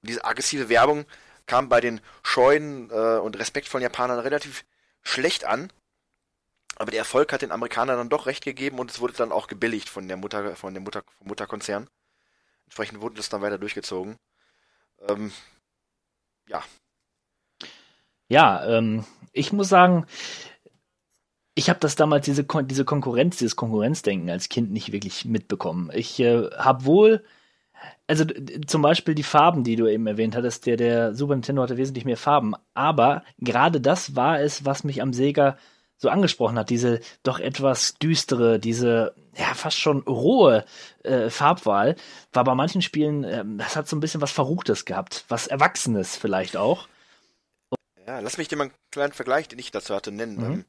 Und 0.00 0.08
diese 0.08 0.24
aggressive 0.24 0.68
Werbung 0.68 1.06
kam 1.46 1.68
bei 1.68 1.80
den 1.80 2.00
scheuen 2.22 2.88
äh, 2.90 3.18
und 3.18 3.36
respektvollen 3.36 3.82
Japanern 3.82 4.20
relativ 4.20 4.64
schlecht 5.02 5.44
an. 5.44 5.72
Aber 6.76 6.92
der 6.92 7.00
Erfolg 7.00 7.32
hat 7.32 7.42
den 7.42 7.50
Amerikanern 7.50 7.96
dann 7.96 8.08
doch 8.08 8.26
recht 8.26 8.44
gegeben 8.44 8.78
und 8.78 8.92
es 8.92 9.00
wurde 9.00 9.14
dann 9.14 9.32
auch 9.32 9.48
gebilligt 9.48 9.88
von 9.88 10.06
der 10.06 10.16
Mutter, 10.18 10.54
von 10.54 10.72
der 10.72 10.82
Mutter, 10.84 11.02
vom 11.18 11.26
Mutterkonzern. 11.26 11.90
Entsprechend 12.66 13.00
wurde 13.00 13.16
das 13.16 13.28
dann 13.28 13.42
weiter 13.42 13.58
durchgezogen. 13.58 14.16
Ähm, 15.08 15.32
ja, 16.48 16.62
Ja, 18.28 18.64
ähm, 18.66 19.04
ich 19.32 19.52
muss 19.52 19.68
sagen, 19.68 20.06
ich 21.56 21.70
habe 21.70 21.80
das 21.80 21.96
damals, 21.96 22.26
diese, 22.26 22.44
Kon 22.44 22.68
diese 22.68 22.84
Konkurrenz, 22.84 23.38
dieses 23.38 23.56
Konkurrenzdenken 23.56 24.28
als 24.30 24.50
Kind 24.50 24.70
nicht 24.70 24.92
wirklich 24.92 25.24
mitbekommen. 25.24 25.90
Ich 25.94 26.20
äh, 26.20 26.50
habe 26.50 26.84
wohl, 26.84 27.24
also 28.06 28.26
zum 28.66 28.82
Beispiel 28.82 29.14
die 29.14 29.22
Farben, 29.22 29.64
die 29.64 29.74
du 29.74 29.86
eben 29.88 30.06
erwähnt 30.06 30.36
hattest, 30.36 30.66
der, 30.66 30.76
der 30.76 31.14
Super 31.14 31.34
Nintendo 31.34 31.62
hatte 31.62 31.78
wesentlich 31.78 32.04
mehr 32.04 32.18
Farben, 32.18 32.54
aber 32.74 33.24
gerade 33.38 33.80
das 33.80 34.14
war 34.14 34.38
es, 34.38 34.66
was 34.66 34.84
mich 34.84 35.00
am 35.00 35.14
Sega 35.14 35.56
so 35.96 36.10
angesprochen 36.10 36.58
hat, 36.58 36.68
diese 36.68 37.00
doch 37.22 37.40
etwas 37.40 37.94
düstere, 37.94 38.58
diese 38.58 39.14
ja 39.34 39.54
fast 39.54 39.78
schon 39.78 40.00
rohe 40.02 40.66
äh, 41.04 41.30
Farbwahl, 41.30 41.96
war 42.34 42.44
bei 42.44 42.54
manchen 42.54 42.82
Spielen, 42.82 43.24
ähm, 43.24 43.56
das 43.56 43.76
hat 43.76 43.88
so 43.88 43.96
ein 43.96 44.00
bisschen 44.00 44.20
was 44.20 44.30
Verruchtes 44.30 44.84
gehabt, 44.84 45.24
was 45.28 45.46
Erwachsenes 45.46 46.16
vielleicht 46.16 46.58
auch. 46.58 46.86
Ja, 48.06 48.20
lass 48.20 48.36
mich 48.36 48.48
dir 48.48 48.56
mal 48.56 48.64
einen 48.64 48.74
kleinen 48.90 49.14
Vergleich, 49.14 49.48
den 49.48 49.58
ich 49.58 49.70
dazu 49.70 49.94
hatte, 49.94 50.12
nennen. 50.12 50.36
Mhm. 50.36 50.52
Ähm, 50.52 50.64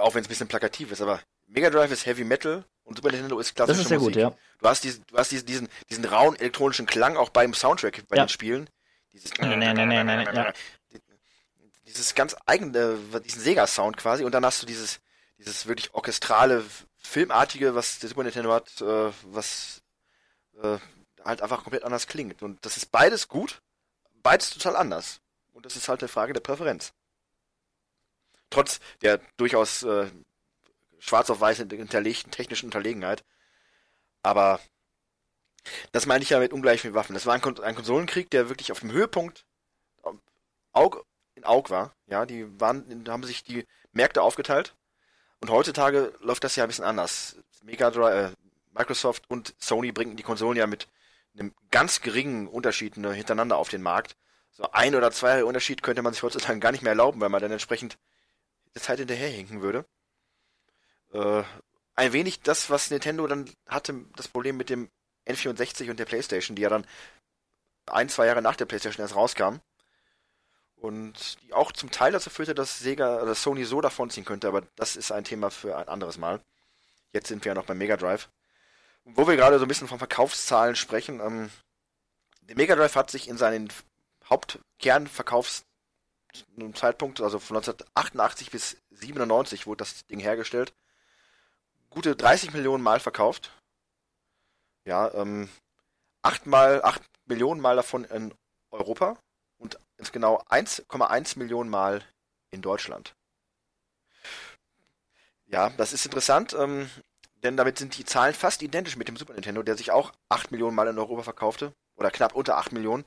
auch 0.00 0.14
wenn 0.14 0.22
es 0.22 0.26
ein 0.26 0.30
bisschen 0.30 0.48
plakativ 0.48 0.90
ist, 0.92 1.00
aber 1.00 1.20
Mega 1.46 1.70
Drive 1.70 1.90
ist 1.90 2.06
Heavy 2.06 2.24
Metal 2.24 2.64
und 2.84 2.96
Super 2.96 3.10
Nintendo 3.10 3.38
ist 3.38 3.54
klassische 3.54 3.76
Das 3.78 3.82
ist 3.84 3.88
sehr 3.88 3.98
Musik. 3.98 4.14
gut, 4.14 4.22
ja. 4.22 4.36
Du 4.58 4.68
hast, 4.68 4.84
diesen, 4.84 5.04
du 5.06 5.16
hast 5.16 5.30
diesen, 5.32 5.46
diesen, 5.46 5.68
diesen 5.88 6.04
rauen 6.04 6.36
elektronischen 6.36 6.86
Klang 6.86 7.16
auch 7.16 7.30
beim 7.30 7.54
Soundtrack 7.54 8.06
bei 8.08 8.16
Ja. 8.16 8.24
den 8.24 8.28
Spielen. 8.28 8.70
Dieses, 9.12 9.32
Nee, 9.38 9.56
nee, 9.56 9.72
nee, 9.72 10.04
nee, 10.04 10.24
ja. 10.24 10.52
dieses 11.86 12.14
ganz 12.14 12.36
eigene, 12.46 12.98
diesen 13.24 13.40
Sega-Sound 13.42 13.96
quasi 13.96 14.24
und 14.24 14.32
dann 14.32 14.44
hast 14.44 14.62
du 14.62 14.66
dieses, 14.66 15.00
dieses 15.38 15.66
wirklich 15.66 15.92
orchestrale, 15.94 16.64
filmartige, 17.02 17.74
was 17.74 17.98
der 17.98 18.08
Super 18.10 18.22
Nintendo 18.22 18.52
hat, 18.52 18.80
äh, 18.80 19.10
was 19.24 19.82
äh, 20.62 20.78
halt 21.24 21.42
einfach 21.42 21.62
komplett 21.62 21.82
anders 21.84 22.06
klingt. 22.06 22.42
Und 22.42 22.64
das 22.64 22.76
ist 22.76 22.92
beides 22.92 23.26
gut, 23.26 23.60
beides 24.22 24.50
total 24.50 24.76
anders. 24.76 25.20
Und 25.52 25.66
das 25.66 25.76
ist 25.76 25.88
halt 25.88 26.00
eine 26.02 26.08
Frage 26.08 26.32
der 26.32 26.40
Präferenz. 26.40 26.92
Trotz 28.50 28.80
der 29.02 29.20
durchaus 29.36 29.82
äh, 29.84 30.10
schwarz 30.98 31.30
auf 31.30 31.40
weiß 31.40 31.58
hinterlegten 31.58 32.30
technischen 32.30 32.66
Unterlegenheit. 32.66 33.24
Aber 34.22 34.60
das 35.92 36.06
meine 36.06 36.22
ich 36.22 36.30
ja 36.30 36.38
mit 36.38 36.52
ungleichen 36.52 36.94
Waffen. 36.94 37.14
Das 37.14 37.26
war 37.26 37.34
ein, 37.34 37.40
Kon 37.40 37.58
ein 37.60 37.74
Konsolenkrieg, 37.74 38.30
der 38.30 38.48
wirklich 38.48 38.72
auf 38.72 38.80
dem 38.80 38.92
Höhepunkt 38.92 39.44
ähm, 40.04 40.20
Aug 40.72 41.04
in 41.34 41.44
Aug 41.44 41.70
war. 41.70 41.94
Ja, 42.06 42.26
die 42.26 42.60
waren, 42.60 43.04
haben 43.08 43.24
sich 43.24 43.44
die 43.44 43.66
Märkte 43.92 44.22
aufgeteilt. 44.22 44.74
Und 45.40 45.50
heutzutage 45.50 46.12
läuft 46.20 46.44
das 46.44 46.56
ja 46.56 46.64
ein 46.64 46.68
bisschen 46.68 46.84
anders. 46.84 47.36
Mega 47.62 47.90
Drive, 47.90 48.32
äh, 48.32 48.34
Microsoft 48.72 49.24
und 49.28 49.54
Sony 49.58 49.92
bringen 49.92 50.16
die 50.16 50.22
Konsolen 50.22 50.56
ja 50.56 50.66
mit 50.66 50.86
einem 51.34 51.54
ganz 51.70 52.00
geringen 52.00 52.46
Unterschied 52.46 52.96
ne, 52.96 53.12
hintereinander 53.12 53.56
auf 53.56 53.68
den 53.68 53.82
Markt. 53.82 54.16
So 54.50 54.70
ein 54.72 54.94
oder 54.94 55.10
zwei 55.10 55.44
Unterschied 55.44 55.82
könnte 55.82 56.02
man 56.02 56.12
sich 56.12 56.22
heutzutage 56.22 56.58
gar 56.58 56.72
nicht 56.72 56.82
mehr 56.82 56.92
erlauben, 56.92 57.20
weil 57.20 57.28
man 57.28 57.40
dann 57.40 57.52
entsprechend 57.52 57.98
der 58.74 58.82
Zeit 58.82 58.98
hinterherhinken 58.98 59.62
würde. 59.62 59.84
Äh, 61.12 61.42
ein 61.94 62.12
wenig 62.12 62.40
das, 62.40 62.70
was 62.70 62.90
Nintendo 62.90 63.26
dann 63.26 63.50
hatte, 63.66 64.06
das 64.16 64.28
Problem 64.28 64.56
mit 64.56 64.70
dem 64.70 64.90
N64 65.26 65.90
und 65.90 65.98
der 65.98 66.06
PlayStation, 66.06 66.56
die 66.56 66.62
ja 66.62 66.68
dann 66.68 66.86
ein, 67.86 68.08
zwei 68.08 68.26
Jahre 68.26 68.42
nach 68.42 68.56
der 68.56 68.66
PlayStation 68.66 69.02
erst 69.02 69.16
rauskam. 69.16 69.60
Und 70.76 71.42
die 71.42 71.52
auch 71.52 71.72
zum 71.72 71.90
Teil 71.90 72.12
dazu 72.12 72.30
führte, 72.30 72.54
dass 72.54 72.78
Sega 72.78 73.20
oder 73.20 73.34
Sony 73.34 73.64
so 73.64 73.80
davonziehen 73.82 74.24
könnte, 74.24 74.48
aber 74.48 74.62
das 74.76 74.96
ist 74.96 75.12
ein 75.12 75.24
Thema 75.24 75.50
für 75.50 75.76
ein 75.76 75.88
anderes 75.88 76.16
Mal. 76.16 76.40
Jetzt 77.12 77.28
sind 77.28 77.44
wir 77.44 77.50
ja 77.50 77.54
noch 77.54 77.66
beim 77.66 77.76
Mega 77.76 77.96
Drive. 77.98 78.30
Wo 79.04 79.26
wir 79.26 79.36
gerade 79.36 79.58
so 79.58 79.64
ein 79.64 79.68
bisschen 79.68 79.88
von 79.88 79.98
Verkaufszahlen 79.98 80.76
sprechen, 80.76 81.20
ähm, 81.20 81.50
der 82.42 82.56
Mega 82.56 82.76
Drive 82.76 82.94
hat 82.94 83.10
sich 83.10 83.28
in 83.28 83.36
seinen 83.36 83.68
Hauptkernverkaufszeitpunkt, 86.30 87.20
also 87.20 87.38
von 87.38 87.56
1988 87.56 88.50
bis 88.50 88.76
97 88.90 89.66
wurde 89.66 89.78
das 89.78 90.06
Ding 90.06 90.20
hergestellt, 90.20 90.72
gute 91.90 92.16
30 92.16 92.52
Millionen 92.52 92.82
Mal 92.82 93.00
verkauft. 93.00 93.50
Ja, 94.84 95.12
ähm, 95.14 95.48
achtmal, 96.22 96.82
acht 96.82 97.02
Millionen 97.26 97.60
Mal 97.60 97.76
davon 97.76 98.04
in 98.04 98.34
Europa 98.70 99.18
und 99.58 99.78
ganz 99.96 100.12
genau 100.12 100.42
1,1 100.48 101.38
Millionen 101.38 101.70
Mal 101.70 102.02
in 102.50 102.62
Deutschland. 102.62 103.14
Ja, 105.46 105.70
das 105.70 105.92
ist 105.92 106.06
interessant, 106.06 106.54
ähm, 106.54 106.88
denn 107.42 107.56
damit 107.56 107.78
sind 107.78 107.96
die 107.96 108.04
Zahlen 108.04 108.34
fast 108.34 108.62
identisch 108.62 108.96
mit 108.96 109.08
dem 109.08 109.16
Super 109.16 109.32
Nintendo, 109.32 109.62
der 109.62 109.76
sich 109.76 109.90
auch 109.90 110.12
8 110.28 110.52
Millionen 110.52 110.76
Mal 110.76 110.88
in 110.88 110.98
Europa 110.98 111.22
verkaufte. 111.22 111.72
Oder 111.96 112.10
knapp 112.10 112.34
unter 112.34 112.56
8 112.56 112.72
Millionen. 112.72 113.04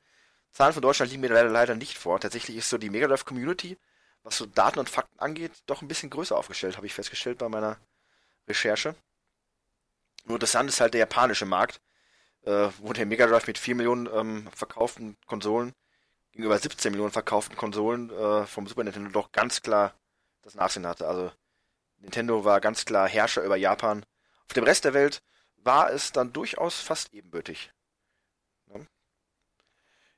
Zahlen 0.54 0.74
von 0.74 0.82
Deutschland 0.82 1.12
liegen 1.12 1.22
mir 1.22 1.34
leider, 1.34 1.50
leider 1.50 1.76
nicht 1.76 1.98
vor. 1.98 2.20
Tatsächlich 2.20 2.58
ist 2.58 2.70
so 2.70 2.78
die 2.78 2.90
Mega 2.90 3.08
Drive 3.08 3.26
Community, 3.26 3.78
was 4.22 4.38
so 4.38 4.46
Daten 4.46 4.80
und 4.80 4.90
Fakten 4.90 5.20
angeht, 5.20 5.52
doch 5.66 5.82
ein 5.82 5.88
bisschen 5.88 6.10
größer 6.10 6.38
aufgestellt, 6.38 6.78
habe 6.78 6.86
ich 6.86 6.94
festgestellt 6.94 7.40
bei 7.40 7.50
meiner 7.50 7.78
Recherche. 8.48 8.96
Nur 10.26 10.36
interessant 10.36 10.70
ist 10.70 10.80
halt 10.80 10.94
der 10.94 11.00
japanische 11.00 11.46
Markt, 11.46 11.82
äh, 12.44 12.70
wo 12.80 12.94
der 12.94 13.06
Mega 13.06 13.28
Drive 13.28 13.48
mit 13.48 13.58
4 13.58 13.76
Millionen 13.76 14.08
ähm, 14.14 14.48
verkauften 14.56 15.18
Konsolen 15.26 15.74
gegenüber 16.32 16.58
17 16.58 16.92
Millionen 16.92 17.12
verkauften 17.12 17.56
Konsolen 17.56 18.10
äh, 18.10 18.46
vom 18.46 18.68
Super 18.68 18.84
Nintendo 18.84 19.10
doch 19.10 19.32
ganz 19.32 19.62
klar 19.62 19.94
das 20.42 20.56
Nachsehen 20.56 20.88
hatte. 20.88 21.08
Also 21.08 21.32
Nintendo 21.98 22.46
war 22.46 22.62
ganz 22.62 22.86
klar 22.86 23.08
Herrscher 23.08 23.44
über 23.44 23.56
Japan. 23.56 24.06
Auf 24.48 24.54
dem 24.54 24.64
Rest 24.64 24.86
der 24.86 24.94
Welt 24.94 25.22
war 25.58 25.92
es 25.92 26.12
dann 26.12 26.34
durchaus 26.34 26.80
fast 26.80 27.14
ebenbürtig. 27.14 27.72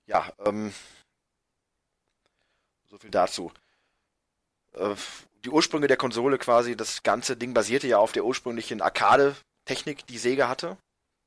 Ja, 0.07 0.31
ähm, 0.45 0.73
so 2.85 2.97
viel 2.97 3.11
dazu. 3.11 3.51
Äh, 4.73 4.95
die 5.43 5.49
Ursprünge 5.49 5.87
der 5.87 5.97
Konsole 5.97 6.37
quasi, 6.37 6.75
das 6.75 7.03
ganze 7.03 7.37
Ding 7.37 7.53
basierte 7.53 7.87
ja 7.87 7.97
auf 7.97 8.11
der 8.11 8.25
ursprünglichen 8.25 8.81
Arcade-Technik, 8.81 10.05
die 10.07 10.17
Sega 10.17 10.47
hatte. 10.47 10.77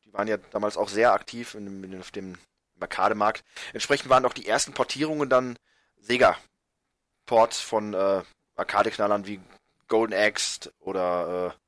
Die 0.04 0.12
waren 0.12 0.28
ja 0.28 0.36
damals 0.36 0.76
auch 0.76 0.88
sehr 0.88 1.12
aktiv 1.12 1.54
in, 1.54 1.84
in, 1.84 2.00
auf 2.00 2.10
dem 2.10 2.36
Arcade-Markt. 2.80 3.44
Entsprechend 3.72 4.08
waren 4.08 4.24
auch 4.24 4.32
die 4.32 4.46
ersten 4.46 4.72
Portierungen 4.72 5.28
dann 5.28 5.58
Sega-Ports 6.00 7.60
von 7.60 7.94
äh, 7.94 8.22
Arcade-Knallern 8.56 9.26
wie 9.26 9.40
Golden 9.88 10.14
Axe 10.14 10.72
oder 10.80 11.54
äh, 11.54 11.58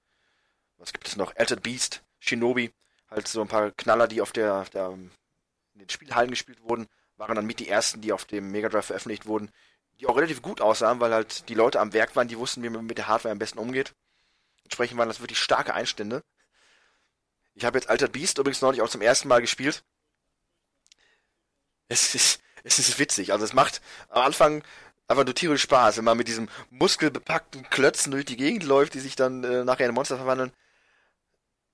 was 0.78 0.92
gibt 0.92 1.08
es 1.08 1.16
noch? 1.16 1.34
Altered 1.36 1.62
Beast, 1.62 2.02
Shinobi, 2.18 2.72
halt 3.11 3.28
so 3.28 3.40
ein 3.40 3.48
paar 3.48 3.70
Knaller, 3.72 4.08
die 4.08 4.20
auf 4.20 4.32
der, 4.32 4.64
der 4.72 4.90
in 4.90 5.11
den 5.74 5.88
Spielhallen 5.88 6.30
gespielt 6.30 6.62
wurden, 6.62 6.88
waren 7.20 7.36
dann 7.36 7.46
mit 7.46 7.60
die 7.60 7.68
ersten, 7.68 8.00
die 8.00 8.12
auf 8.12 8.24
dem 8.24 8.50
Mega 8.50 8.68
Drive 8.68 8.86
veröffentlicht 8.86 9.26
wurden, 9.26 9.52
die 10.00 10.06
auch 10.06 10.16
relativ 10.16 10.40
gut 10.42 10.60
aussahen, 10.60 11.00
weil 11.00 11.12
halt 11.12 11.48
die 11.48 11.54
Leute 11.54 11.78
am 11.78 11.92
Werk 11.92 12.16
waren, 12.16 12.28
die 12.28 12.38
wussten, 12.38 12.62
wie 12.62 12.70
man 12.70 12.86
mit 12.86 12.98
der 12.98 13.08
Hardware 13.08 13.32
am 13.32 13.38
besten 13.38 13.58
umgeht. 13.58 13.94
Entsprechend 14.64 14.98
waren 14.98 15.08
das 15.08 15.20
wirklich 15.20 15.38
starke 15.38 15.74
Einstände. 15.74 16.24
Ich 17.54 17.64
habe 17.64 17.78
jetzt 17.78 17.90
Altered 17.90 18.12
Beast 18.12 18.38
übrigens 18.38 18.62
neulich 18.62 18.80
auch 18.80 18.88
zum 18.88 19.02
ersten 19.02 19.28
Mal 19.28 19.42
gespielt. 19.42 19.84
Es 21.88 22.14
ist, 22.14 22.40
es 22.64 22.78
ist 22.78 22.98
witzig. 22.98 23.32
Also 23.32 23.44
es 23.44 23.52
macht 23.52 23.82
am 24.08 24.22
Anfang 24.22 24.64
einfach 25.06 25.24
nur 25.24 25.34
tierisch 25.34 25.62
Spaß, 25.62 25.98
wenn 25.98 26.04
man 26.04 26.16
mit 26.16 26.28
diesem 26.28 26.48
muskelbepackten 26.70 27.68
Klötzen 27.68 28.12
durch 28.12 28.24
die 28.24 28.36
Gegend 28.36 28.64
läuft, 28.64 28.94
die 28.94 29.00
sich 29.00 29.16
dann 29.16 29.44
äh, 29.44 29.64
nachher 29.64 29.88
in 29.88 29.94
Monster 29.94 30.16
verwandeln. 30.16 30.52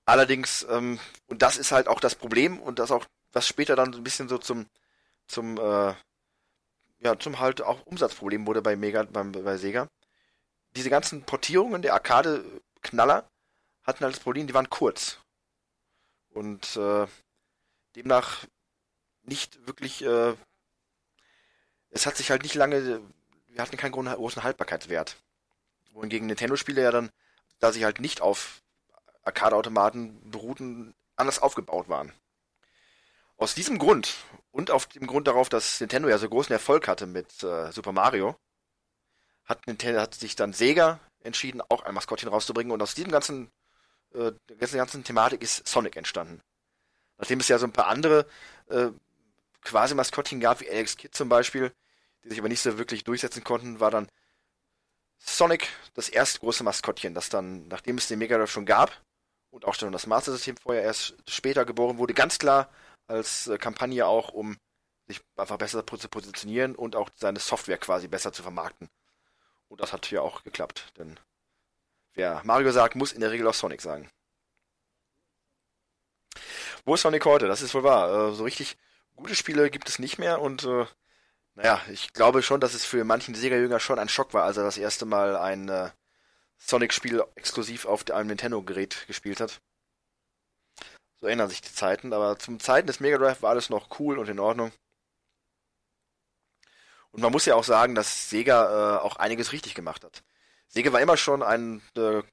Allerdings, 0.05 0.65
ähm, 0.69 0.99
und 1.27 1.41
das 1.41 1.55
ist 1.55 1.71
halt 1.71 1.87
auch 1.87 2.01
das 2.01 2.15
Problem 2.15 2.59
und 2.59 2.79
das 2.79 2.91
auch, 2.91 3.05
was 3.31 3.47
später 3.47 3.75
dann 3.75 3.93
so 3.93 3.99
ein 3.99 4.03
bisschen 4.03 4.27
so 4.27 4.37
zum, 4.37 4.65
zum, 5.27 5.57
äh, 5.57 5.93
ja, 6.99 7.19
zum 7.19 7.39
halt 7.39 7.61
auch 7.61 7.85
Umsatzproblem 7.85 8.47
wurde 8.47 8.61
bei 8.61 8.75
Mega, 8.75 9.03
beim, 9.03 9.31
bei 9.31 9.57
Sega. 9.57 9.87
Diese 10.75 10.89
ganzen 10.89 11.23
Portierungen 11.23 11.81
der 11.81 11.93
Arcade-Knaller 11.93 13.29
hatten 13.83 14.03
halt 14.03 14.15
das 14.15 14.23
Problem, 14.23 14.47
die 14.47 14.53
waren 14.53 14.69
kurz. 14.69 15.19
Und 16.29 16.75
äh, 16.75 17.07
demnach 17.95 18.45
nicht 19.23 19.65
wirklich, 19.67 20.03
äh, 20.03 20.35
es 21.89 22.05
hat 22.05 22.17
sich 22.17 22.29
halt 22.29 22.43
nicht 22.43 22.55
lange, 22.55 23.01
wir 23.47 23.61
hatten 23.61 23.77
keinen 23.77 23.91
gro- 23.91 24.03
großen 24.03 24.43
Haltbarkeitswert. 24.43 25.17
Wohingegen 25.91 26.27
Nintendo-Spiele 26.27 26.81
ja 26.81 26.91
dann, 26.91 27.09
da 27.59 27.71
sie 27.71 27.83
halt 27.83 27.99
nicht 27.99 28.21
auf 28.21 28.61
Arcade-Automaten 29.23 30.29
beruhten, 30.29 30.93
anders 31.15 31.39
aufgebaut 31.39 31.89
waren. 31.89 32.13
Aus 33.37 33.55
diesem 33.55 33.79
Grund 33.79 34.15
Und 34.57 34.71
auf 34.71 34.87
dem 34.87 35.05
Grund 35.05 35.27
darauf, 35.27 35.49
dass 35.49 35.79
Nintendo 35.79 36.09
ja 36.09 36.17
so 36.17 36.27
großen 36.27 36.51
Erfolg 36.51 36.87
hatte 36.87 37.05
mit 37.05 37.43
äh, 37.43 37.71
Super 37.71 37.91
Mario, 37.91 38.35
hat 39.45 39.67
Nintendo 39.67 40.01
hat 40.01 40.15
sich 40.15 40.35
dann 40.35 40.51
Sega 40.51 40.99
entschieden, 41.19 41.61
auch 41.69 41.83
ein 41.83 41.93
Maskottchen 41.93 42.27
rauszubringen. 42.27 42.71
Und 42.71 42.81
aus 42.81 42.95
diesem 42.95 43.11
ganzen, 43.11 43.51
äh, 44.15 44.31
ganzen, 44.57 44.77
ganzen 44.77 45.03
Thematik 45.03 45.43
ist 45.43 45.67
Sonic 45.67 45.95
entstanden. 45.95 46.41
Nachdem 47.19 47.39
es 47.39 47.47
ja 47.49 47.59
so 47.59 47.67
ein 47.67 47.71
paar 47.71 47.85
andere 47.85 48.25
äh, 48.69 48.87
quasi 49.61 49.93
Maskottchen 49.93 50.39
gab, 50.39 50.59
wie 50.59 50.69
Alex 50.71 50.97
Kidd 50.97 51.15
zum 51.15 51.29
Beispiel, 51.29 51.71
die 52.23 52.29
sich 52.29 52.39
aber 52.39 52.49
nicht 52.49 52.61
so 52.61 52.79
wirklich 52.79 53.03
durchsetzen 53.03 53.43
konnten, 53.43 53.79
war 53.79 53.91
dann 53.91 54.07
Sonic 55.19 55.67
das 55.93 56.09
erste 56.09 56.39
große 56.39 56.63
Maskottchen, 56.63 57.13
das 57.13 57.29
dann, 57.29 57.67
nachdem 57.67 57.99
es 57.99 58.07
den 58.07 58.17
Mega 58.17 58.39
Drive 58.39 58.49
schon 58.49 58.65
gab 58.65 59.03
und 59.51 59.65
auch 59.65 59.75
schon 59.75 59.91
das 59.91 60.07
Master 60.07 60.31
System 60.31 60.57
vorher 60.57 60.81
erst 60.81 61.13
später 61.27 61.63
geboren 61.63 61.99
wurde, 61.99 62.15
ganz 62.15 62.39
klar 62.39 62.71
als 63.07 63.47
äh, 63.47 63.57
Kampagne 63.57 64.05
auch, 64.05 64.29
um 64.29 64.57
sich 65.07 65.21
einfach 65.37 65.57
besser 65.57 65.85
zu 65.85 66.09
positionieren 66.09 66.75
und 66.75 66.95
auch 66.95 67.09
seine 67.15 67.39
Software 67.39 67.77
quasi 67.77 68.07
besser 68.07 68.33
zu 68.33 68.43
vermarkten. 68.43 68.89
Und 69.69 69.81
das 69.81 69.93
hat 69.93 70.05
hier 70.05 70.23
auch 70.23 70.43
geklappt, 70.43 70.93
denn 70.97 71.19
wer 72.13 72.41
Mario 72.43 72.71
sagt, 72.71 72.95
muss 72.95 73.13
in 73.13 73.21
der 73.21 73.31
Regel 73.31 73.47
auch 73.47 73.53
Sonic 73.53 73.81
sagen. 73.81 74.09
Wo 76.85 76.93
ist 76.93 77.01
Sonic 77.01 77.25
heute? 77.25 77.47
Das 77.47 77.61
ist 77.61 77.73
wohl 77.73 77.83
wahr. 77.83 78.29
Äh, 78.29 78.33
so 78.33 78.43
richtig 78.43 78.77
gute 79.15 79.35
Spiele 79.35 79.69
gibt 79.69 79.89
es 79.89 79.99
nicht 79.99 80.19
mehr 80.19 80.41
und 80.41 80.63
äh, 80.63 80.85
naja, 81.55 81.81
ich 81.91 82.13
glaube 82.13 82.43
schon, 82.43 82.61
dass 82.61 82.75
es 82.75 82.85
für 82.85 83.03
manchen 83.03 83.33
Sega-Jünger 83.33 83.79
schon 83.79 83.97
ein 83.97 84.09
Schock 84.09 84.33
war, 84.33 84.43
als 84.43 84.57
er 84.57 84.63
das 84.63 84.77
erste 84.77 85.05
Mal 85.05 85.35
ein 85.35 85.69
äh, 85.69 85.89
Sonic-Spiel 86.57 87.23
exklusiv 87.35 87.85
auf 87.85 88.09
einem 88.11 88.27
Nintendo-Gerät 88.27 89.05
gespielt 89.07 89.39
hat. 89.39 89.59
So 91.27 91.31
ändern 91.31 91.49
sich 91.49 91.59
die 91.59 91.73
Zeiten, 91.73 92.13
aber 92.13 92.39
zum 92.39 92.57
Zeiten 92.61 92.87
des 92.87 93.01
Mega 93.01 93.17
Drive 93.17 93.41
war 93.41 93.49
alles 93.49 93.69
noch 93.69 93.99
cool 93.99 94.17
und 94.17 94.29
in 94.29 94.39
Ordnung. 94.39 94.71
Und 97.11 97.21
man 97.21 97.33
muss 97.33 97.45
ja 97.45 97.55
auch 97.55 97.65
sagen, 97.65 97.95
dass 97.95 98.29
Sega 98.29 98.95
äh, 98.95 99.01
auch 99.01 99.17
einiges 99.17 99.51
richtig 99.51 99.75
gemacht 99.75 100.05
hat. 100.05 100.23
Sega 100.69 100.93
war 100.93 101.01
immer 101.01 101.17
schon 101.17 101.43
ein, 101.43 101.81
äh, 101.97 102.23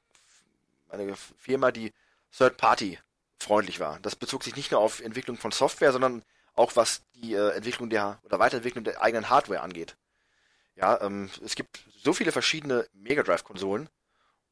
eine 0.91 1.17
Firma, 1.37 1.73
die 1.73 1.93
Third-Party 2.39 3.01
freundlich 3.41 3.81
war. 3.81 3.99
Das 3.99 4.15
bezog 4.15 4.45
sich 4.45 4.55
nicht 4.55 4.71
nur 4.71 4.79
auf 4.79 5.01
Entwicklung 5.01 5.39
von 5.39 5.51
Software, 5.51 5.91
sondern 5.91 6.23
auch 6.55 6.77
was 6.77 7.03
die 7.17 7.35
äh, 7.35 7.51
Entwicklung 7.51 7.91
der 7.91 8.21
oder 8.23 8.39
Weiterentwicklung 8.39 8.85
der 8.85 9.03
eigenen 9.03 9.29
Hardware 9.29 9.63
angeht. 9.63 9.97
Ja, 10.77 11.01
ähm, 11.01 11.31
es 11.45 11.57
gibt 11.57 11.83
so 11.97 12.13
viele 12.13 12.31
verschiedene 12.31 12.87
Mega 12.93 13.25
Drive-Konsolen 13.25 13.89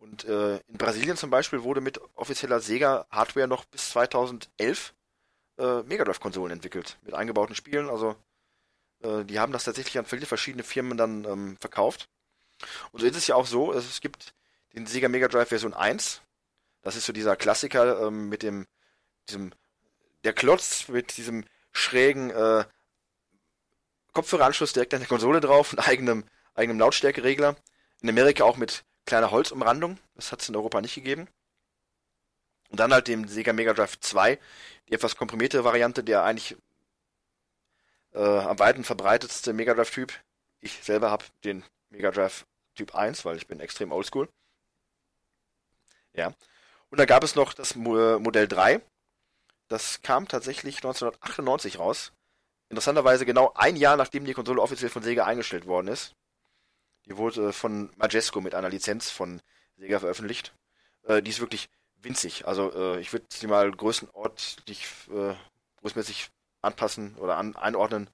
und 0.03 0.25
äh, 0.25 0.57
in 0.57 0.79
Brasilien 0.79 1.17
zum 1.17 1.31
Beispiel 1.31 1.63
wurde 1.63 1.81
mit 1.81 2.01
offizieller 2.17 2.59
Sega-Hardware 2.59 3.47
noch 3.47 3.65
bis 3.67 3.91
2011 3.91 4.95
äh, 5.59 5.83
Mega 5.85 6.03
Drive-Konsolen 6.03 6.53
entwickelt 6.53 6.99
mit 7.03 7.15
eingebauten 7.15 7.55
Spielen. 7.55 7.89
Also 7.89 8.17
äh, 9.03 9.25
die 9.25 9.39
haben 9.39 9.53
das 9.53 9.63
tatsächlich 9.63 9.97
an 9.99 10.05
viele 10.05 10.27
verschiedene 10.27 10.65
Firmen 10.65 10.99
dann 10.99 11.25
ähm, 11.25 11.57
verkauft. 11.61 12.09
Und 12.91 13.01
so 13.01 13.07
ist 13.07 13.17
es 13.17 13.29
ja 13.29 13.37
auch 13.37 13.47
so, 13.47 13.73
es 13.73 14.01
gibt 14.01 14.35
den 14.75 14.87
Sega 14.87 15.09
Mega 15.09 15.29
Drive 15.29 15.51
Version 15.51 15.73
1. 15.73 16.21
Das 16.83 16.97
ist 16.97 17.07
so 17.07 17.13
dieser 17.13 17.37
Klassiker 17.37 18.09
ähm, 18.09 18.29
mit 18.29 18.43
dem, 18.43 18.67
diesem, 19.29 19.53
der 20.25 20.33
Klotz 20.33 20.89
mit 20.89 21.17
diesem 21.17 21.45
schrägen 21.71 22.31
äh, 22.31 22.65
Kopfhöreranschluss 24.13 24.73
direkt 24.73 24.95
an 24.95 25.01
der 25.01 25.09
Konsole 25.09 25.41
drauf 25.41 25.73
und 25.73 25.79
eigenem, 25.79 26.25
eigenem 26.55 26.81
Lautstärkeregler. 26.81 27.55
In 28.01 28.09
Amerika 28.09 28.43
auch 28.43 28.57
mit 28.57 28.85
kleiner 29.07 29.31
Holzumrandung. 29.31 29.99
Das 30.15 30.33
hat 30.33 30.43
es 30.43 30.49
in 30.49 30.57
Europa 30.57 30.81
nicht 30.81 30.95
gegeben. 30.95 31.29
Und 32.71 32.81
dann 32.81 32.93
halt 32.93 33.09
dem 33.09 33.29
Sega 33.29 33.53
Mega 33.53 33.75
Drive 33.75 34.01
2, 34.01 34.39
die 34.89 34.95
etwas 34.95 35.17
komprimierte 35.17 35.63
Variante, 35.65 36.03
der 36.03 36.25
eigentlich 36.25 36.57
äh, 38.15 38.19
am 38.19 38.59
weiten 38.59 38.85
verbreitetste 38.85 39.53
Mega 39.53 39.75
Drive 39.75 39.91
Typ. 39.91 40.13
Ich 40.61 40.83
selber 40.83 41.11
habe 41.11 41.25
den 41.45 41.65
Mega 41.91 42.11
Drive 42.11 42.47
Typ 42.75 42.95
1, 42.95 43.25
weil 43.25 43.37
ich 43.37 43.47
bin 43.47 43.61
extrem 43.61 43.93
oldschool. 43.93 44.29
Ja. 46.15 46.29
Und 46.91 46.99
dann 46.99 47.07
gab 47.07 47.25
es 47.25 47.35
noch 47.35 47.53
das 47.55 47.75
Mo 47.75 48.19
Modell 48.19 48.49
3. 48.49 48.81
Das 49.69 50.03
kam 50.03 50.29
tatsächlich 50.29 50.77
1998 50.77 51.79
raus. 51.79 52.13
Interessanterweise 52.69 53.27
genau 53.27 53.53
ein 53.55 53.77
Jahr 53.77 53.97
nachdem 53.97 54.25
die 54.25 54.35
Konsole 54.35 54.63
offiziell 54.63 54.91
von 54.91 55.03
Sega 55.03 55.25
eingestellt 55.25 55.67
worden 55.67 55.89
ist. 55.89 56.15
Die 57.07 57.17
wurde 57.17 57.53
von 57.53 57.91
Majesco 57.97 58.41
mit 58.41 58.55
einer 58.55 58.69
Lizenz 58.69 59.11
von 59.11 59.41
Sega 59.77 59.99
veröffentlicht. 59.99 60.55
Äh, 61.05 61.23
die 61.23 61.31
ist 61.31 61.41
wirklich 61.41 61.69
winzig. 61.97 62.47
Also 62.47 62.73
äh, 62.73 63.01
ich 63.01 63.13
würde 63.13 63.27
sie 63.33 63.47
mal 63.47 63.71
größenortlich, 63.71 64.87
äh, 65.11 65.35
größtmäßig 65.81 66.31
anpassen 66.61 67.17
oder 67.17 67.37
an, 67.37 67.57
einordnen. 67.57 68.09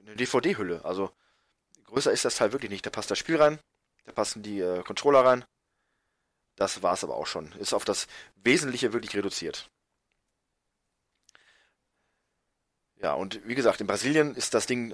Eine 0.00 0.16
DVD-Hülle. 0.16 0.84
Also 0.84 1.10
größer 1.84 2.12
ist 2.12 2.24
das 2.24 2.36
Teil 2.36 2.52
wirklich 2.52 2.70
nicht. 2.70 2.86
Da 2.86 2.90
passt 2.90 3.10
das 3.10 3.18
Spiel 3.18 3.36
rein, 3.36 3.58
da 4.04 4.12
passen 4.12 4.42
die 4.42 4.60
äh, 4.60 4.82
Controller 4.82 5.24
rein. 5.24 5.44
Das 6.56 6.82
war's 6.82 7.04
aber 7.04 7.16
auch 7.16 7.26
schon. 7.26 7.52
Ist 7.52 7.74
auf 7.74 7.84
das 7.84 8.08
Wesentliche 8.36 8.92
wirklich 8.92 9.14
reduziert. 9.14 9.70
Ja, 12.96 13.14
und 13.14 13.46
wie 13.46 13.54
gesagt, 13.54 13.80
in 13.80 13.86
Brasilien 13.86 14.34
ist 14.34 14.54
das 14.54 14.66
Ding, 14.66 14.92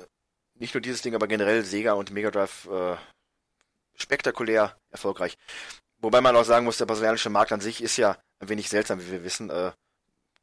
nicht 0.54 0.74
nur 0.74 0.80
dieses 0.80 1.02
Ding, 1.02 1.14
aber 1.14 1.26
generell 1.26 1.64
Sega 1.64 1.92
und 1.92 2.10
Mega 2.10 2.30
Drive 2.30 2.66
äh, 2.66 2.96
spektakulär 3.94 4.76
erfolgreich. 4.90 5.36
Wobei 5.98 6.20
man 6.20 6.36
auch 6.36 6.44
sagen 6.44 6.64
muss, 6.64 6.78
der 6.78 6.86
brasilianische 6.86 7.30
Markt 7.30 7.52
an 7.52 7.60
sich 7.60 7.82
ist 7.82 7.96
ja 7.96 8.16
ein 8.38 8.48
wenig 8.48 8.68
seltsam, 8.68 9.00
wie 9.00 9.10
wir 9.10 9.24
wissen. 9.24 9.50
Äh, 9.50 9.72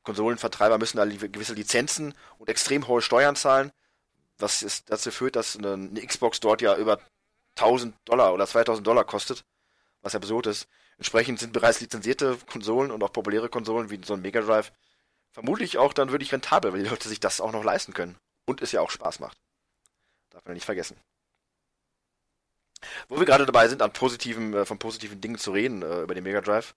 Konsolenvertreiber 0.03 0.77
müssen 0.79 0.97
da 0.97 1.05
gewisse 1.05 1.53
Lizenzen 1.53 2.15
und 2.39 2.49
extrem 2.49 2.87
hohe 2.87 3.01
Steuern 3.01 3.35
zahlen, 3.35 3.71
was 4.39 4.63
ist, 4.63 4.89
dazu 4.89 5.11
führt, 5.11 5.35
dass 5.35 5.55
eine, 5.55 5.73
eine 5.73 6.05
Xbox 6.05 6.39
dort 6.39 6.61
ja 6.61 6.75
über 6.75 6.99
1000 7.57 7.95
Dollar 8.05 8.33
oder 8.33 8.47
2000 8.47 8.85
Dollar 8.85 9.03
kostet, 9.03 9.45
was 10.01 10.15
absurd 10.15 10.47
ist. 10.47 10.67
Entsprechend 10.97 11.39
sind 11.39 11.53
bereits 11.53 11.81
lizenzierte 11.81 12.37
Konsolen 12.51 12.89
und 12.89 13.03
auch 13.03 13.13
populäre 13.13 13.49
Konsolen 13.49 13.91
wie 13.91 14.01
so 14.03 14.15
ein 14.15 14.21
Mega 14.21 14.41
Drive 14.41 14.71
vermutlich 15.31 15.77
auch 15.77 15.93
dann 15.93 16.11
wirklich 16.11 16.33
rentabel, 16.33 16.73
weil 16.73 16.83
die 16.83 16.89
Leute 16.89 17.09
sich 17.09 17.19
das 17.19 17.41
auch 17.41 17.51
noch 17.51 17.63
leisten 17.63 17.93
können 17.93 18.17
und 18.45 18.61
es 18.61 18.71
ja 18.71 18.81
auch 18.81 18.91
Spaß 18.91 19.19
macht. 19.19 19.37
Darf 20.31 20.45
man 20.45 20.55
nicht 20.55 20.65
vergessen. 20.65 20.97
Wo 23.07 23.19
wir 23.19 23.25
gerade 23.25 23.45
dabei 23.45 23.67
sind, 23.67 23.81
an 23.81 23.93
positiven, 23.93 24.53
äh, 24.53 24.65
von 24.65 24.79
positiven 24.79 25.21
Dingen 25.21 25.37
zu 25.37 25.51
reden 25.51 25.83
äh, 25.83 26.01
über 26.01 26.15
den 26.15 26.23
Mega 26.23 26.41
Drive, 26.41 26.73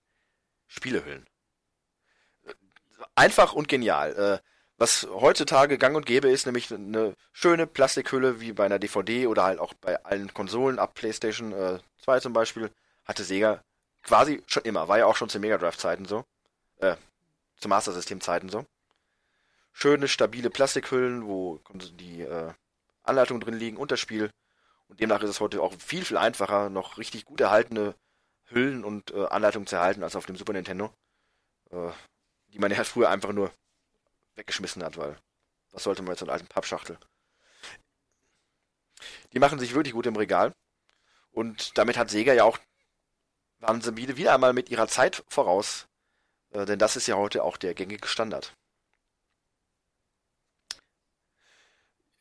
Spielehüllen. 0.67 1.27
Einfach 3.15 3.53
und 3.53 3.69
genial. 3.69 4.15
Äh, 4.43 4.49
was 4.77 5.07
heutzutage 5.09 5.79
gang 5.79 5.97
und 5.97 6.05
gäbe 6.05 6.29
ist, 6.29 6.47
nämlich 6.47 6.73
eine 6.73 7.15
schöne 7.33 7.67
Plastikhülle 7.67 8.41
wie 8.41 8.53
bei 8.53 8.67
einer 8.67 8.81
DVD 8.81 9.29
oder 9.29 9.45
halt 9.45 9.61
auch 9.61 9.73
bei 9.75 10.03
allen 10.05 10.35
Konsolen 10.35 10.79
ab 10.79 10.95
PlayStation 10.95 11.53
äh, 11.53 11.79
2 12.03 12.21
zum 12.21 12.33
Beispiel, 12.33 12.71
hatte 13.05 13.25
Sega 13.25 13.63
quasi 14.03 14.43
schon 14.47 14.65
immer. 14.65 14.89
War 14.89 14.99
ja 14.99 15.07
auch 15.07 15.17
schon 15.17 15.29
zu 15.29 15.39
Mega 15.39 15.59
Drive 15.59 15.79
Zeiten 15.79 16.07
so. 16.07 16.25
Äh, 16.79 16.97
zu 17.59 17.69
Master 17.69 17.93
System 17.93 18.21
Zeiten 18.21 18.49
so. 18.49 18.67
Schöne, 19.73 20.09
stabile 20.09 20.51
Plastikhüllen, 20.51 21.27
wo 21.27 21.61
die 21.73 22.23
äh, 22.23 22.53
Anleitungen 23.05 23.41
drin 23.41 23.55
liegen 23.55 23.77
und 23.77 23.91
das 23.91 24.01
Spiel. 24.01 24.31
Und 24.89 25.01
demnach 25.01 25.23
ist 25.23 25.31
es 25.31 25.41
heute 25.41 25.63
auch 25.63 25.73
viel, 25.79 26.05
viel 26.05 26.17
einfacher, 26.17 26.69
noch 26.69 26.99
richtig 26.99 27.25
gut 27.25 27.41
erhaltene 27.41 27.95
Hüllen 28.47 28.85
und 28.85 29.13
äh, 29.13 29.27
Anleitungen 29.27 29.67
zu 29.67 29.77
erhalten 29.77 30.03
als 30.03 30.17
auf 30.17 30.27
dem 30.27 30.37
Super 30.37 30.53
Nintendo. 30.53 30.93
Äh, 31.71 31.91
die 32.49 32.59
man 32.59 32.71
ja 32.71 32.85
früher 32.85 33.11
einfach 33.11 33.33
nur 33.33 33.53
weggeschmissen 34.35 34.83
hat, 34.83 34.97
weil 34.97 35.17
was 35.71 35.85
sollte 35.85 36.03
man 36.03 36.17
so 36.17 36.25
einer 36.25 36.33
alten 36.33 36.47
Pappschachtel? 36.47 36.99
Die 39.33 39.39
machen 39.39 39.59
sich 39.59 39.75
wirklich 39.75 39.95
gut 39.95 40.07
im 40.07 40.17
Regal. 40.17 40.53
Und 41.33 41.77
damit 41.77 41.97
hat 41.97 42.11
Sega 42.11 42.33
ja 42.33 42.45
auch, 42.45 42.59
waren 43.59 43.81
sie 43.81 43.97
wieder, 43.97 44.17
wieder 44.17 44.33
einmal 44.35 44.53
mit 44.53 44.71
ihrer 44.71 44.87
Zeit 44.87 45.25
voraus. 45.29 45.89
Äh, 46.51 46.65
denn 46.65 46.79
das 46.79 46.97
ist 46.97 47.09
ja 47.09 47.17
heute 47.17 47.43
auch 47.43 47.57
der 47.57 47.75
gängige 47.75 48.07
Standard. 48.07 48.55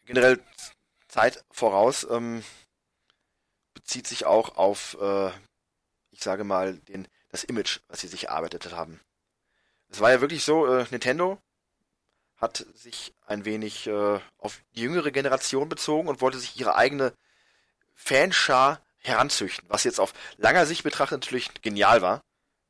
Generell 0.06 0.44
Zeit 1.14 1.45
voraus 1.51 2.07
ähm, 2.09 2.43
bezieht 3.76 4.07
sich 4.07 4.26
auch 4.26 4.57
auf, 4.57 4.97
äh, 4.99 5.30
ich 6.09 6.24
sage 6.24 6.43
mal, 6.43 6.74
den, 6.74 7.07
das 7.30 7.43
Image, 7.43 7.82
was 7.88 8.01
sie 8.01 8.07
sich 8.07 8.30
erarbeitet 8.30 8.72
haben. 8.72 8.99
Es 9.89 9.99
war 9.99 10.09
ja 10.09 10.22
wirklich 10.22 10.43
so, 10.43 10.66
äh, 10.66 10.88
Nintendo 10.89 11.38
hat 12.38 12.66
sich 12.74 13.14
ein 13.28 13.45
wenig 13.45 13.86
äh, 13.86 14.20
auf 14.39 14.59
die 14.74 14.82
jüngere 14.82 15.11
Generation 15.11 15.70
bezogen 15.70 16.07
und 16.07 16.20
wollte 16.20 16.39
sich 16.39 16.59
ihre 16.59 16.76
eigene 16.76 17.14
Fanschar 17.93 18.82
heranzüchten, 18.97 19.70
was 19.70 19.84
jetzt 19.84 19.99
auf 19.99 20.14
langer 20.38 20.66
Sicht 20.66 20.84
betrachtet 20.84 21.22
natürlich 21.22 21.53
genial 21.61 22.01
war, 22.01 22.24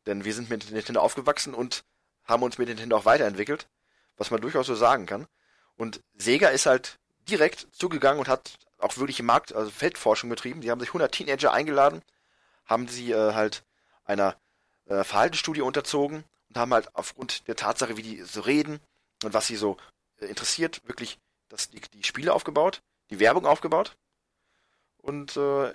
denn 0.06 0.26
wir 0.26 0.34
sind 0.34 0.50
mit 0.50 0.70
Nintendo 0.70 1.00
aufgewachsen 1.00 1.54
und 1.54 1.86
haben 2.26 2.44
uns 2.44 2.58
mit 2.58 2.68
Nintendo 2.68 2.98
auch 2.98 3.06
weiterentwickelt, 3.06 3.70
was 4.18 4.32
man 4.32 4.42
durchaus 4.42 4.68
so 4.68 4.76
sagen 4.76 5.06
kann. 5.06 5.28
Und 5.76 6.02
Sega 6.14 6.50
ist 6.50 6.66
halt 6.66 7.00
direkt 7.30 7.68
zugegangen 7.72 8.20
und 8.20 8.28
hat 8.28 8.58
auch 8.78 8.98
wirklich 8.98 9.20
im 9.20 9.26
Markt, 9.26 9.54
also 9.54 9.72
Feldforschung 9.72 10.30
betrieben. 10.30 10.62
Die 10.62 10.72
haben 10.72 10.80
sich 10.80 10.90
100 10.90 11.12
Teenager 11.12 11.54
eingeladen, 11.54 12.02
haben 12.66 12.88
sie 12.88 13.12
äh, 13.12 13.34
halt 13.34 13.64
einer 14.06 14.36
äh, 14.86 15.04
Verhaltensstudie 15.04 15.62
unterzogen 15.62 16.24
und 16.50 16.58
haben 16.58 16.74
halt 16.74 16.94
aufgrund 16.96 17.48
der 17.48 17.56
Tatsache, 17.56 17.98
wie 17.98 18.02
die 18.02 18.22
so 18.22 18.42
reden 18.42 18.80
und 19.24 19.34
was 19.34 19.48
sie 19.48 19.56
so 19.56 19.78
äh, 20.20 20.26
interessiert 20.26 20.82
wirklich 20.88 21.20
das, 21.50 21.70
die, 21.70 21.82
die 21.82 22.04
Spiele 22.04 22.34
aufgebaut, 22.34 22.82
die 23.10 23.20
Werbung 23.20 23.46
aufgebaut. 23.46 23.96
Und 24.98 25.38
äh, 25.38 25.74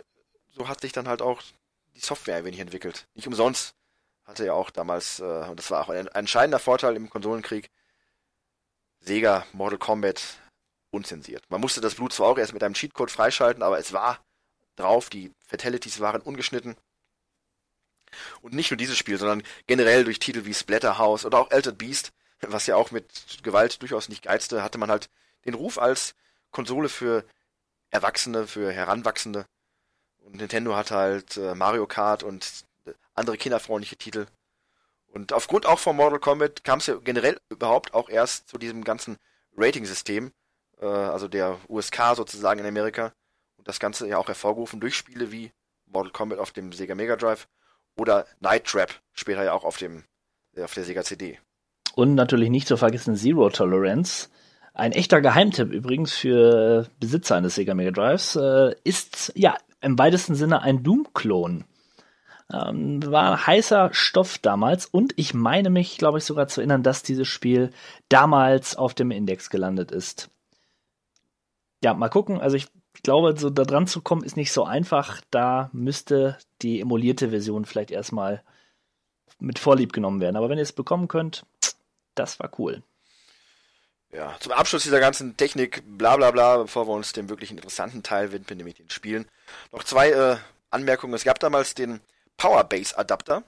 so 0.50 0.68
hat 0.68 0.80
sich 0.80 0.92
dann 0.92 1.08
halt 1.08 1.22
auch 1.22 1.42
die 1.94 2.00
Software 2.00 2.36
ein 2.36 2.44
wenig 2.44 2.60
entwickelt. 2.60 3.06
Nicht 3.14 3.26
umsonst 3.26 3.74
hatte 4.24 4.44
ja 4.44 4.52
auch 4.52 4.70
damals, 4.70 5.20
äh, 5.20 5.24
und 5.48 5.58
das 5.58 5.70
war 5.70 5.82
auch 5.82 5.88
ein 5.88 6.06
entscheidender 6.08 6.58
Vorteil 6.58 6.96
im 6.96 7.10
Konsolenkrieg, 7.10 7.70
Sega 9.00 9.46
Mortal 9.52 9.78
Kombat 9.78 10.38
unzensiert. 10.90 11.42
Man 11.50 11.60
musste 11.60 11.80
das 11.80 11.94
Blut 11.94 12.12
zwar 12.12 12.28
auch 12.28 12.38
erst 12.38 12.52
mit 12.52 12.62
einem 12.62 12.74
Cheatcode 12.74 13.10
freischalten, 13.10 13.62
aber 13.62 13.78
es 13.78 13.92
war 13.92 14.18
drauf, 14.76 15.10
die 15.10 15.32
Fatalities 15.46 16.00
waren 16.00 16.22
ungeschnitten. 16.22 16.76
Und 18.40 18.54
nicht 18.54 18.70
nur 18.70 18.78
dieses 18.78 18.96
Spiel, 18.96 19.18
sondern 19.18 19.42
generell 19.66 20.04
durch 20.04 20.18
Titel 20.18 20.44
wie 20.44 20.54
Splatterhouse 20.54 21.26
oder 21.26 21.38
auch 21.38 21.50
Altered 21.50 21.76
Beast, 21.76 22.12
was 22.40 22.66
ja 22.66 22.76
auch 22.76 22.90
mit 22.90 23.42
Gewalt 23.42 23.82
durchaus 23.82 24.08
nicht 24.08 24.22
geizte, 24.22 24.62
hatte 24.62 24.78
man 24.78 24.90
halt 24.90 25.10
den 25.44 25.54
Ruf 25.54 25.78
als 25.78 26.14
Konsole 26.50 26.88
für 26.88 27.24
Erwachsene, 27.90 28.46
für 28.46 28.72
Heranwachsende. 28.72 29.46
Und 30.18 30.36
Nintendo 30.36 30.74
hatte 30.74 30.94
halt 30.94 31.36
äh, 31.36 31.54
Mario 31.54 31.86
Kart 31.86 32.22
und 32.22 32.64
äh, 32.86 32.92
andere 33.14 33.36
kinderfreundliche 33.36 33.96
Titel. 33.96 34.26
Und 35.06 35.32
aufgrund 35.32 35.66
auch 35.66 35.78
von 35.78 35.96
Mortal 35.96 36.20
Kombat 36.20 36.64
kam 36.64 36.78
es 36.78 36.86
ja 36.86 36.96
generell 36.96 37.38
überhaupt 37.48 37.94
auch 37.94 38.08
erst 38.08 38.48
zu 38.48 38.58
diesem 38.58 38.84
ganzen 38.84 39.16
Rating-System, 39.56 40.32
äh, 40.80 40.86
also 40.86 41.28
der 41.28 41.58
USK 41.68 42.14
sozusagen 42.16 42.60
in 42.60 42.66
Amerika. 42.66 43.12
Und 43.56 43.68
das 43.68 43.80
Ganze 43.80 44.08
ja 44.08 44.18
auch 44.18 44.28
hervorgerufen 44.28 44.80
durch 44.80 44.94
Spiele 44.94 45.32
wie 45.32 45.52
Mortal 45.86 46.12
Kombat 46.12 46.38
auf 46.38 46.52
dem 46.52 46.72
Sega 46.72 46.94
Mega 46.94 47.16
Drive 47.16 47.48
oder 47.96 48.26
Night 48.40 48.64
Trap, 48.64 48.90
später 49.12 49.44
ja 49.44 49.52
auch 49.52 49.64
auf 49.64 49.78
dem 49.78 50.04
äh, 50.56 50.62
auf 50.62 50.74
der 50.74 50.84
Sega 50.84 51.02
CD. 51.02 51.38
Und 51.94 52.14
natürlich 52.14 52.50
nicht 52.50 52.68
zu 52.68 52.76
vergessen 52.76 53.16
Zero 53.16 53.50
Tolerance. 53.50 54.28
Ein 54.74 54.92
echter 54.92 55.20
Geheimtipp 55.20 55.72
übrigens 55.72 56.14
für 56.14 56.86
Besitzer 57.00 57.36
eines 57.36 57.56
Sega 57.56 57.74
Mega 57.74 57.90
Drives 57.90 58.36
äh, 58.36 58.74
ist 58.84 59.32
ja 59.34 59.56
im 59.80 59.98
weitesten 59.98 60.34
Sinne 60.34 60.62
ein 60.62 60.84
Doom-Klon. 60.84 61.64
Ähm, 62.52 63.02
war 63.04 63.46
heißer 63.46 63.90
Stoff 63.92 64.38
damals 64.38 64.86
und 64.86 65.12
ich 65.16 65.34
meine 65.34 65.68
mich, 65.68 65.98
glaube 65.98 66.18
ich, 66.18 66.24
sogar 66.24 66.46
zu 66.46 66.60
erinnern, 66.60 66.82
dass 66.82 67.02
dieses 67.02 67.28
Spiel 67.28 67.70
damals 68.08 68.76
auf 68.76 68.94
dem 68.94 69.10
Index 69.10 69.50
gelandet 69.50 69.90
ist. 69.90 70.30
Ja, 71.82 71.94
mal 71.94 72.08
gucken. 72.08 72.40
Also 72.40 72.56
ich 72.56 72.66
glaube, 73.02 73.38
so 73.38 73.50
da 73.50 73.64
dran 73.64 73.86
zu 73.86 74.00
kommen 74.00 74.24
ist 74.24 74.36
nicht 74.36 74.52
so 74.52 74.64
einfach. 74.64 75.20
Da 75.30 75.70
müsste 75.72 76.38
die 76.62 76.80
emulierte 76.80 77.30
Version 77.30 77.64
vielleicht 77.64 77.90
erstmal 77.90 78.42
mit 79.38 79.58
Vorlieb 79.58 79.92
genommen 79.92 80.20
werden. 80.20 80.36
Aber 80.36 80.48
wenn 80.48 80.58
ihr 80.58 80.62
es 80.62 80.72
bekommen 80.72 81.08
könnt, 81.08 81.44
das 82.14 82.40
war 82.40 82.50
cool. 82.58 82.82
Ja, 84.10 84.34
zum 84.40 84.52
Abschluss 84.52 84.84
dieser 84.84 85.00
ganzen 85.00 85.36
Technik, 85.36 85.82
bla 85.84 86.16
bla 86.16 86.30
bla, 86.30 86.56
bevor 86.58 86.88
wir 86.88 86.92
uns 86.94 87.12
dem 87.12 87.28
wirklich 87.28 87.50
interessanten 87.50 88.02
Teil 88.02 88.32
widmen, 88.32 88.56
nämlich 88.56 88.76
den 88.76 88.88
Spielen, 88.88 89.26
noch 89.70 89.84
zwei 89.84 90.10
äh, 90.10 90.36
Anmerkungen. 90.70 91.14
Es 91.14 91.24
gab 91.24 91.38
damals 91.40 91.74
den 91.74 92.00
Powerbase 92.38 92.96
Adapter. 92.96 93.44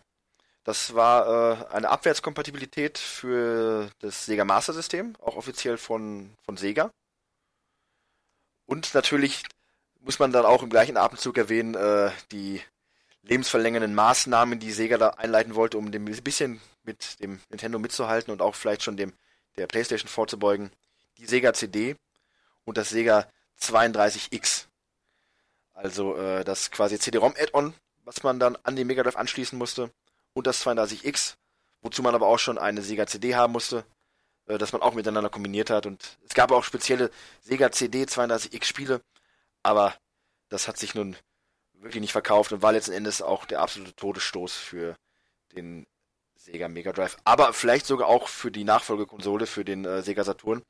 Das 0.64 0.94
war 0.94 1.70
äh, 1.70 1.74
eine 1.74 1.88
Abwärtskompatibilität 1.88 2.98
für 2.98 3.88
das 4.00 4.26
Sega 4.26 4.44
Master 4.44 4.74
System, 4.74 5.14
auch 5.20 5.36
offiziell 5.36 5.78
von, 5.78 6.30
von 6.44 6.58
Sega. 6.58 6.90
Und 8.70 8.94
natürlich 8.94 9.42
muss 9.98 10.20
man 10.20 10.30
dann 10.30 10.46
auch 10.46 10.62
im 10.62 10.70
gleichen 10.70 10.96
Atemzug 10.96 11.36
erwähnen, 11.36 11.74
äh, 11.74 12.12
die 12.30 12.62
lebensverlängernden 13.22 13.96
Maßnahmen, 13.96 14.60
die 14.60 14.70
Sega 14.70 14.96
da 14.96 15.08
einleiten 15.08 15.56
wollte, 15.56 15.76
um 15.76 15.90
dem 15.90 16.06
ein 16.06 16.22
bisschen 16.22 16.60
mit 16.84 17.18
dem 17.18 17.40
Nintendo 17.48 17.80
mitzuhalten 17.80 18.32
und 18.32 18.40
auch 18.40 18.54
vielleicht 18.54 18.84
schon 18.84 18.96
dem 18.96 19.12
der 19.56 19.66
PlayStation 19.66 20.08
vorzubeugen. 20.08 20.70
Die 21.18 21.26
Sega 21.26 21.52
CD 21.52 21.96
und 22.64 22.78
das 22.78 22.90
Sega 22.90 23.26
32X. 23.60 24.66
Also 25.74 26.16
äh, 26.16 26.44
das 26.44 26.70
quasi 26.70 26.96
CD-ROM-Add-on, 26.96 27.74
was 28.04 28.22
man 28.22 28.38
dann 28.38 28.56
an 28.62 28.76
den 28.76 28.86
Mega 28.86 29.02
Drive 29.02 29.16
anschließen 29.16 29.58
musste. 29.58 29.90
Und 30.32 30.46
das 30.46 30.64
32X, 30.64 31.34
wozu 31.82 32.04
man 32.04 32.14
aber 32.14 32.28
auch 32.28 32.38
schon 32.38 32.56
eine 32.56 32.82
Sega 32.82 33.08
CD 33.08 33.34
haben 33.34 33.52
musste, 33.52 33.84
äh, 34.51 34.59
das 34.59 34.72
man 34.72 34.82
auch 34.82 34.94
miteinander 34.94 35.30
kombiniert 35.30 35.70
hat. 35.70 35.86
Und 35.86 36.18
es 36.26 36.34
gab 36.34 36.53
auch 36.53 36.64
spezielle 36.64 37.11
Sega 37.40 37.70
CD 37.72 38.05
32X 38.05 38.64
Spiele, 38.64 39.01
aber 39.62 39.94
das 40.48 40.68
hat 40.68 40.76
sich 40.76 40.94
nun 40.94 41.16
wirklich 41.74 42.01
nicht 42.01 42.12
verkauft 42.12 42.53
und 42.53 42.62
war 42.62 42.72
letzten 42.72 42.92
Endes 42.92 43.22
auch 43.22 43.46
der 43.46 43.61
absolute 43.61 43.94
Todesstoß 43.94 44.55
für 44.55 44.96
den 45.53 45.86
Sega 46.36 46.68
Mega 46.68 46.92
Drive. 46.92 47.16
Aber 47.24 47.53
vielleicht 47.53 47.86
sogar 47.86 48.09
auch 48.09 48.28
für 48.28 48.51
die 48.51 48.64
Nachfolgekonsole, 48.64 49.46
für 49.46 49.64
den 49.64 49.84
äh, 49.84 50.03
Sega 50.03 50.24
Saturn, 50.24 50.62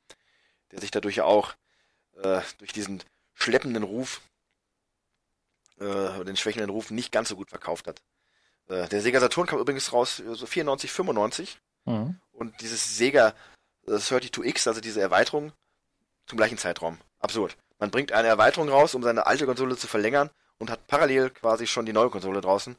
der 0.71 0.79
sich 0.79 0.91
dadurch 0.91 1.17
ja 1.17 1.25
auch 1.25 1.53
äh, 2.21 2.41
durch 2.59 2.71
diesen 2.71 3.03
schleppenden 3.33 3.83
Ruf, 3.83 4.21
äh, 5.79 6.23
den 6.23 6.37
schwächenden 6.37 6.69
Ruf 6.69 6.91
nicht 6.91 7.11
ganz 7.11 7.29
so 7.29 7.35
gut 7.35 7.49
verkauft 7.49 7.87
hat. 7.87 8.01
Äh, 8.67 8.87
der 8.87 9.01
Sega 9.01 9.19
Saturn 9.19 9.47
kam 9.47 9.59
übrigens 9.59 9.91
raus 9.91 10.19
äh, 10.19 10.35
so 10.35 10.45
94, 10.45 10.91
95 10.91 11.59
Mhm. 11.85 12.19
und 12.31 12.61
dieses 12.61 12.95
Sega 12.97 13.33
32X, 13.87 14.67
also 14.67 14.81
diese 14.81 15.01
Erweiterung, 15.01 15.51
zum 16.27 16.37
gleichen 16.37 16.57
Zeitraum. 16.57 16.97
Absurd. 17.19 17.57
Man 17.79 17.91
bringt 17.91 18.11
eine 18.11 18.27
Erweiterung 18.27 18.69
raus, 18.69 18.93
um 18.95 19.03
seine 19.03 19.25
alte 19.25 19.45
Konsole 19.45 19.75
zu 19.75 19.87
verlängern 19.87 20.29
und 20.59 20.69
hat 20.69 20.87
parallel 20.87 21.29
quasi 21.31 21.65
schon 21.67 21.85
die 21.85 21.93
neue 21.93 22.09
Konsole 22.09 22.41
draußen. 22.41 22.75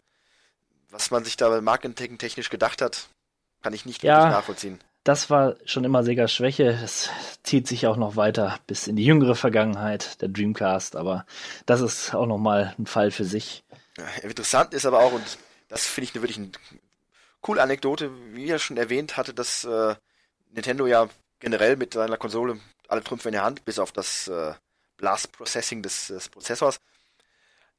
Was 0.91 1.11
man 1.11 1.25
sich 1.25 1.37
da 1.37 1.61
marketingtechnisch 1.61 2.51
gedacht 2.51 2.83
hat, 2.83 3.09
kann 3.63 3.73
ich 3.73 3.87
nicht 3.87 4.03
Ja. 4.03 4.17
wirklich 4.19 4.33
nachvollziehen. 4.33 4.81
Das 5.05 5.31
war 5.31 5.57
schon 5.65 5.83
immer 5.83 6.05
Segas 6.05 6.33
Schwäche. 6.33 6.79
Es 6.85 7.11
zieht 7.43 7.67
sich 7.67 7.89
auch 7.89 7.97
noch 7.97 8.15
weiter 8.15 8.61
bis 8.69 8.87
in 8.87 8.95
die 8.95 9.05
jüngere 9.05 9.35
Vergangenheit, 9.35 10.21
der 10.23 10.29
Dreamcast, 10.29 10.95
aber 10.95 11.27
das 11.67 11.81
ist 11.81 12.15
auch 12.15 12.27
nochmal 12.27 12.73
ein 12.79 12.87
Fall 12.87 13.11
für 13.11 13.25
sich. 13.25 13.65
Ja, 13.99 14.07
Interessant 14.23 14.75
ist 14.75 14.87
aber 14.87 15.01
auch, 15.01 15.13
und 15.13 15.39
das 15.69 15.87
finde 15.87 16.05
ich 16.05 16.15
eine 16.15 16.23
wirklich 16.23 16.39
eine 16.39 16.51
coole 17.41 17.61
Anekdote, 17.63 18.13
wie 18.33 18.49
er 18.49 18.61
schon 18.61 18.77
erwähnt 18.77 19.17
hatte, 19.17 19.35
dass 19.35 19.65
äh, 19.65 19.97
Nintendo 20.53 20.87
ja 20.87 21.09
generell 21.41 21.77
mit 21.77 21.95
seiner 21.95 22.17
Konsole 22.17 22.61
alle 22.89 23.03
Trümpfe 23.03 23.29
in 23.29 23.33
der 23.33 23.43
Hand, 23.43 23.65
bis 23.65 23.79
auf 23.79 23.93
das 23.93 24.29
äh, 24.29 24.55
Blast 24.97 25.33
Processing 25.33 25.83
des, 25.83 26.09
des 26.09 26.29
Prozessors. 26.29 26.79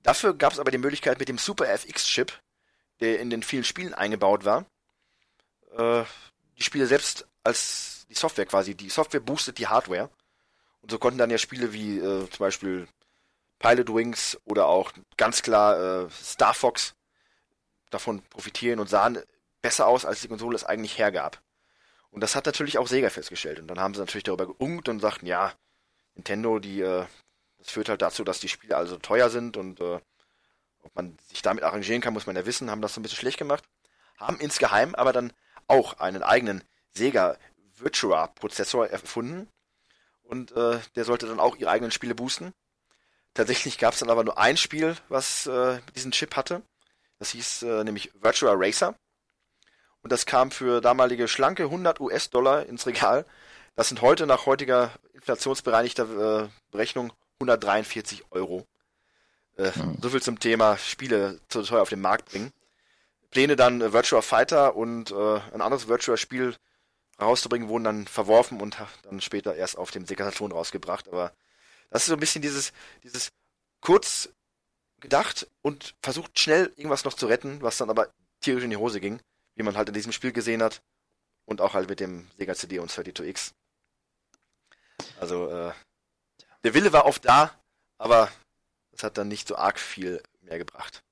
Dafür 0.02 0.34
gab 0.34 0.52
es 0.52 0.60
aber 0.60 0.72
die 0.72 0.78
Möglichkeit 0.78 1.20
mit 1.20 1.30
dem 1.30 1.38
Super 1.38 1.70
FX-Chip, 1.70 2.34
der 3.00 3.20
in 3.20 3.30
den 3.30 3.44
vielen 3.44 3.64
Spielen 3.64 3.94
eingebaut 3.94 4.44
war, 4.44 4.66
äh, 5.78 6.04
die 6.58 6.64
Spiele 6.64 6.88
selbst 6.88 7.28
als 7.44 8.06
die 8.10 8.16
Software 8.16 8.46
quasi, 8.46 8.76
die 8.76 8.90
Software 8.90 9.22
boostet 9.22 9.58
die 9.58 9.68
Hardware. 9.68 10.10
Und 10.82 10.92
so 10.92 11.00
konnten 11.00 11.18
dann 11.18 11.30
ja 11.30 11.38
Spiele 11.38 11.74
wie 11.74 11.98
äh, 11.98 12.30
zum 12.30 12.40
Beispiel 12.40 12.88
Pilot 13.60 13.94
Wings 13.94 14.38
oder 14.44 14.68
auch 14.68 14.92
ganz 15.16 15.42
klar 15.42 16.06
äh, 16.06 16.10
Star 16.12 16.54
Fox 16.54 16.94
davon 17.90 18.22
profitieren 18.24 18.80
und 18.80 18.90
sahen 18.90 19.20
besser 19.62 19.88
aus, 19.88 20.04
als 20.06 20.22
die 20.22 20.28
Konsole 20.28 20.56
es 20.56 20.66
eigentlich 20.66 20.98
hergab. 20.98 21.42
Und 22.14 22.22
das 22.22 22.36
hat 22.36 22.46
natürlich 22.46 22.78
auch 22.78 22.88
Sega 22.88 23.10
festgestellt. 23.10 23.60
Und 23.60 23.68
dann 23.68 23.80
haben 23.80 23.96
sie 23.96 24.00
natürlich 24.00 24.24
darüber 24.24 24.46
geungt 24.46 24.88
und 24.88 25.00
sagten, 25.00 25.26
ja, 25.26 25.52
Nintendo, 26.14 26.60
die, 26.60 26.82
äh, 26.82 27.06
das 27.58 27.72
führt 27.72 27.90
halt 27.90 28.04
dazu, 28.04 28.24
dass 28.24 28.40
die 28.40 28.50
Spiele 28.50 28.78
also 28.78 28.98
teuer 28.98 29.32
sind 29.32 29.58
und 29.58 29.82
äh, 29.82 30.00
ob 30.84 30.96
man 30.96 31.18
sich 31.28 31.42
damit 31.42 31.64
arrangieren 31.64 32.02
kann, 32.02 32.14
muss 32.14 32.28
man 32.28 32.36
ja 32.36 32.46
wissen, 32.46 32.70
haben 32.70 32.82
das 32.82 32.94
so 32.94 33.00
ein 33.00 33.04
bisschen 33.04 33.18
schlecht 33.18 33.40
gemacht. 33.40 33.64
Haben 34.18 34.40
insgeheim 34.40 34.94
aber 34.94 35.12
dann 35.12 35.34
auch 35.68 36.00
einen 36.00 36.22
eigenen 36.22 36.64
Sega 36.92 37.38
Virtua 37.78 38.28
Prozessor 38.28 38.88
erfunden. 38.88 39.50
Und 40.22 40.52
äh, 40.52 40.80
der 40.96 41.06
sollte 41.06 41.26
dann 41.26 41.40
auch 41.40 41.56
ihre 41.56 41.72
eigenen 41.72 41.92
Spiele 41.92 42.14
boosten. 42.14 42.54
Tatsächlich 43.34 43.80
gab 43.80 43.94
es 43.94 44.00
dann 44.00 44.12
aber 44.12 44.24
nur 44.24 44.38
ein 44.38 44.58
Spiel, 44.58 44.96
was 45.10 45.48
äh, 45.48 45.80
diesen 45.96 46.12
Chip 46.12 46.36
hatte. 46.36 46.62
Das 47.18 47.32
hieß 47.32 47.64
äh, 47.64 47.84
nämlich 47.84 48.12
Virtua 48.22 48.54
Racer. 48.56 48.96
Und 50.04 50.12
das 50.12 50.26
kam 50.26 50.52
für 50.52 50.82
damalige 50.82 51.28
schlanke 51.28 51.64
100 51.64 52.00
US-Dollar 52.00 52.66
ins 52.66 52.86
Regal. 52.86 53.26
Das 53.76 53.88
sind 53.88 54.02
heute 54.02 54.28
nach 54.28 54.46
heutiger 54.46 54.92
inflationsbereinigter 55.14 56.44
äh, 56.44 56.50
Berechnung 56.72 57.14
143 57.40 58.26
Euro. 58.32 58.68
Äh, 59.56 59.72
So 60.02 60.10
viel 60.10 60.22
zum 60.22 60.40
Thema 60.40 60.78
Spiele 60.78 61.40
zu 61.48 61.64
teuer 61.64 61.82
auf 61.82 61.90
den 61.90 62.02
Markt 62.02 62.26
bringen. 62.26 62.52
Pläne 63.32 63.56
dann 63.56 63.82
äh, 63.82 63.94
Virtua 63.94 64.22
Fighter 64.22 64.76
und 64.76 65.12
äh, 65.12 65.40
ein 65.54 65.62
anderes 65.62 65.88
Virtua-Spiel 65.88 66.56
rauszubringen 67.22 67.70
wurden 67.70 67.84
dann 67.86 68.08
verworfen 68.08 68.60
und 68.60 68.78
dann 69.04 69.22
später 69.22 69.56
erst 69.56 69.78
auf 69.78 69.92
dem 69.92 70.06
Sega 70.06 70.26
Saturn 70.26 70.52
rausgebracht. 70.52 71.08
Aber 71.08 71.32
das 71.90 72.04
ist 72.04 72.08
so 72.08 72.14
ein 72.14 72.20
bisschen 72.20 72.42
dieses, 72.42 72.74
dieses 73.04 73.32
kurz 73.80 74.30
gedacht 75.00 75.48
und 75.62 75.96
versucht 76.02 76.38
schnell 76.40 76.74
irgendwas 76.76 77.06
noch 77.06 77.14
zu 77.14 77.28
retten, 77.28 77.62
was 77.62 77.78
dann 77.78 77.90
aber 77.90 78.10
tierisch 78.42 78.64
in 78.64 78.70
die 78.70 78.78
Hose 78.78 79.00
ging, 79.00 79.22
wie 79.56 79.64
man 79.64 79.78
halt 79.78 79.88
in 79.90 79.94
diesem 79.94 80.12
Spiel 80.12 80.32
gesehen 80.32 80.62
hat 80.62 80.82
und 81.46 81.62
auch 81.62 81.74
halt 81.74 81.90
mit 81.90 82.00
dem 82.00 82.28
Sega 82.38 82.56
CD 82.56 82.80
und 82.80 82.92
32X. 82.92 83.54
Also 85.20 85.50
äh, 85.50 85.72
der 86.64 86.74
Wille 86.74 86.94
war 86.94 87.06
oft 87.06 87.26
da, 87.26 87.52
aber 87.98 88.30
es 88.92 89.04
hat 89.04 89.18
dann 89.18 89.28
nicht 89.28 89.48
so 89.48 89.56
arg 89.56 89.80
viel 89.80 90.22
mehr 90.42 90.58
gebracht. 90.58 91.04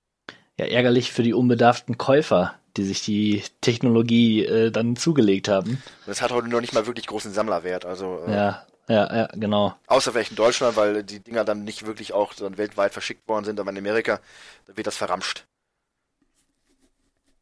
Ja, 0.57 0.65
ärgerlich 0.65 1.11
für 1.11 1.23
die 1.23 1.33
unbedarften 1.33 1.97
Käufer 1.97 2.59
die 2.77 2.83
sich 2.83 3.01
die 3.01 3.43
Technologie 3.61 4.45
äh, 4.45 4.71
dann 4.71 4.95
zugelegt 4.95 5.47
haben. 5.47 5.81
Das 6.05 6.21
hat 6.21 6.31
heute 6.31 6.47
noch 6.47 6.61
nicht 6.61 6.73
mal 6.73 6.85
wirklich 6.87 7.07
großen 7.07 7.33
Sammlerwert. 7.33 7.85
Also 7.85 8.23
äh, 8.25 8.31
Ja, 8.33 8.65
ja, 8.87 9.15
ja, 9.15 9.27
genau. 9.33 9.75
außer 9.87 10.11
vielleicht 10.11 10.31
in 10.31 10.37
Deutschland, 10.37 10.75
weil 10.75 11.03
die 11.03 11.19
Dinger 11.19 11.43
dann 11.43 11.63
nicht 11.63 11.85
wirklich 11.85 12.13
auch 12.13 12.33
dann 12.33 12.57
weltweit 12.57 12.93
verschickt 12.93 13.27
worden 13.27 13.45
sind, 13.45 13.59
aber 13.59 13.71
in 13.71 13.77
Amerika, 13.77 14.19
da 14.65 14.77
wird 14.77 14.87
das 14.87 14.97
verramscht. 14.97 15.45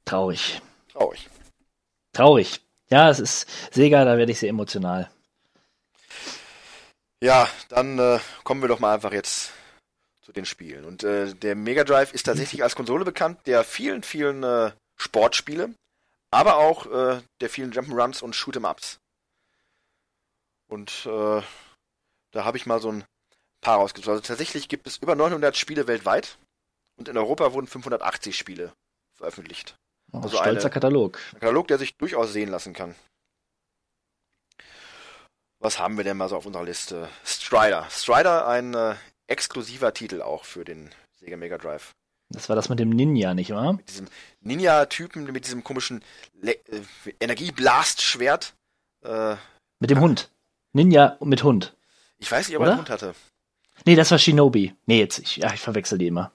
Traurig. 0.05 0.61
Traurig. 0.99 1.29
Traurig. 2.11 2.61
Ja, 2.89 3.09
es 3.09 3.19
ist 3.19 3.47
Sega, 3.73 4.03
da 4.03 4.17
werde 4.17 4.33
ich 4.33 4.39
sehr 4.39 4.49
emotional. 4.49 5.09
Ja, 7.21 7.49
dann 7.69 7.97
äh, 7.99 8.19
kommen 8.43 8.61
wir 8.61 8.67
doch 8.67 8.81
mal 8.81 8.95
einfach 8.95 9.13
jetzt 9.13 9.53
zu 10.21 10.33
den 10.33 10.45
Spielen. 10.45 10.83
Und 10.83 11.05
äh, 11.05 11.33
der 11.35 11.55
Mega 11.55 11.85
Drive 11.85 12.13
ist 12.13 12.23
tatsächlich 12.23 12.63
als 12.63 12.75
Konsole 12.75 13.05
bekannt, 13.05 13.39
der 13.45 13.63
vielen, 13.63 14.03
vielen 14.03 14.43
äh, 14.43 14.71
Sportspiele, 14.97 15.73
aber 16.31 16.57
auch 16.57 16.85
äh, 16.87 17.21
der 17.39 17.49
vielen 17.49 17.71
Jump'n'Runs 17.71 18.21
und 18.21 18.35
Shoot'em'ups. 18.35 18.97
Und 20.67 21.05
äh, 21.05 21.41
da 22.31 22.43
habe 22.43 22.57
ich 22.57 22.65
mal 22.65 22.81
so 22.81 22.91
ein 22.91 23.05
paar 23.61 23.77
rausgesucht. 23.77 24.09
Also 24.09 24.21
tatsächlich 24.21 24.67
gibt 24.67 24.85
es 24.85 24.97
über 24.97 25.15
900 25.15 25.55
Spiele 25.55 25.87
weltweit 25.87 26.37
und 26.97 27.07
in 27.07 27.17
Europa 27.17 27.53
wurden 27.53 27.67
580 27.67 28.37
Spiele 28.37 28.73
veröffentlicht. 29.15 29.77
Oh, 30.11 30.17
Also 30.21 30.37
stolzer 30.37 30.61
eine- 30.65 30.69
Katalog. 30.69 31.19
Ein 31.33 31.39
Katalog, 31.39 31.67
der 31.67 31.77
sich 31.77 31.95
durchaus 31.97 32.33
sehen 32.33 32.49
lassen 32.49 32.73
kann. 32.73 32.95
Was 35.59 35.77
haben 35.79 35.97
wir 35.97 36.03
denn 36.03 36.17
mal 36.17 36.29
so 36.29 36.37
auf 36.37 36.45
unserer 36.45 36.63
Liste? 36.63 37.09
Strider. 37.25 37.85
Strider, 37.89 38.47
ein 38.47 38.73
äh, 38.73 38.95
exklusiver 39.27 39.93
Titel 39.93 40.21
auch 40.21 40.45
für 40.45 40.63
den 40.63 40.89
Sega 41.19 41.35
Mega 41.37 41.57
Drive. 41.57 41.91
Das 42.29 42.47
war 42.47 42.55
das 42.55 42.69
mit 42.69 42.79
dem 42.79 42.89
Ninja, 42.91 43.33
nicht 43.33 43.51
wahr? 43.51 43.73
Mit 43.73 43.89
diesem 43.89 44.07
Ninja-Typen, 44.41 45.25
mit 45.25 45.45
diesem 45.45 45.63
komischen 45.63 46.03
Le 46.41 46.53
äh, 46.53 46.81
Energieblast-Schwert. 47.19 48.53
Äh, 49.03 49.35
Mit 49.79 49.89
dem 49.89 49.99
Hund. 49.99 50.29
Ninja 50.73 51.17
mit 51.23 51.43
Hund. 51.43 51.75
ich 52.19 52.31
weiß 52.31 52.47
nicht, 52.47 52.57
ob 52.57 52.63
er 52.63 52.69
einen 52.69 52.77
Hund 52.79 52.89
hatte. 52.91 53.15
Nee, 53.85 53.95
das 53.95 54.11
war 54.11 54.19
Shinobi. 54.19 54.75
Nee, 54.85 54.99
jetzt, 54.99 55.19
ich, 55.19 55.37
ja, 55.37 55.51
ich 55.53 55.61
verwechsel 55.61 55.97
die 55.97 56.07
immer. 56.07 56.31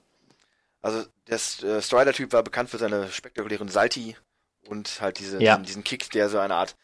Also 0.85 1.03
der 1.27 1.35
äh, 1.37 1.81
Strider-Typ 1.81 2.31
war 2.31 2.43
bekannt 2.43 2.69
für 2.69 2.77
seine 2.77 3.11
spektakulären 3.11 3.69
Salti 3.69 4.15
und 4.67 5.01
halt 5.01 5.17
diese, 5.17 5.41
Ja. 5.41 5.53
diesen, 5.55 5.63
diesen 5.65 5.83
Kick, 5.83 6.11
der 6.11 6.29
so 6.29 6.37
eine 6.37 6.53
Art 6.55 6.75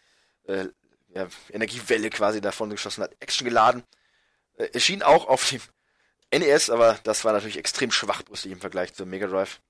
äh, 0.45 0.69
ja, 1.13 1.27
Energiewelle 1.51 2.09
quasi 2.09 2.41
davon 2.41 2.71
geschossen 2.71 3.03
hat. 3.03 3.15
Action 3.19 3.45
geladen. 3.45 3.83
Äh, 4.57 4.69
erschien 4.73 5.03
auch 5.03 5.27
auf 5.27 5.47
dem 5.49 5.61
NES, 6.33 6.71
aber 6.71 6.97
das 7.03 7.23
war 7.25 7.33
natürlich 7.33 7.57
extrem 7.59 7.91
schwachbrüstig 7.91 8.51
im 8.51 8.59
Vergleich 8.59 8.93
zum 8.95 9.07
Mega 9.07 9.27
Drive. 9.27 9.61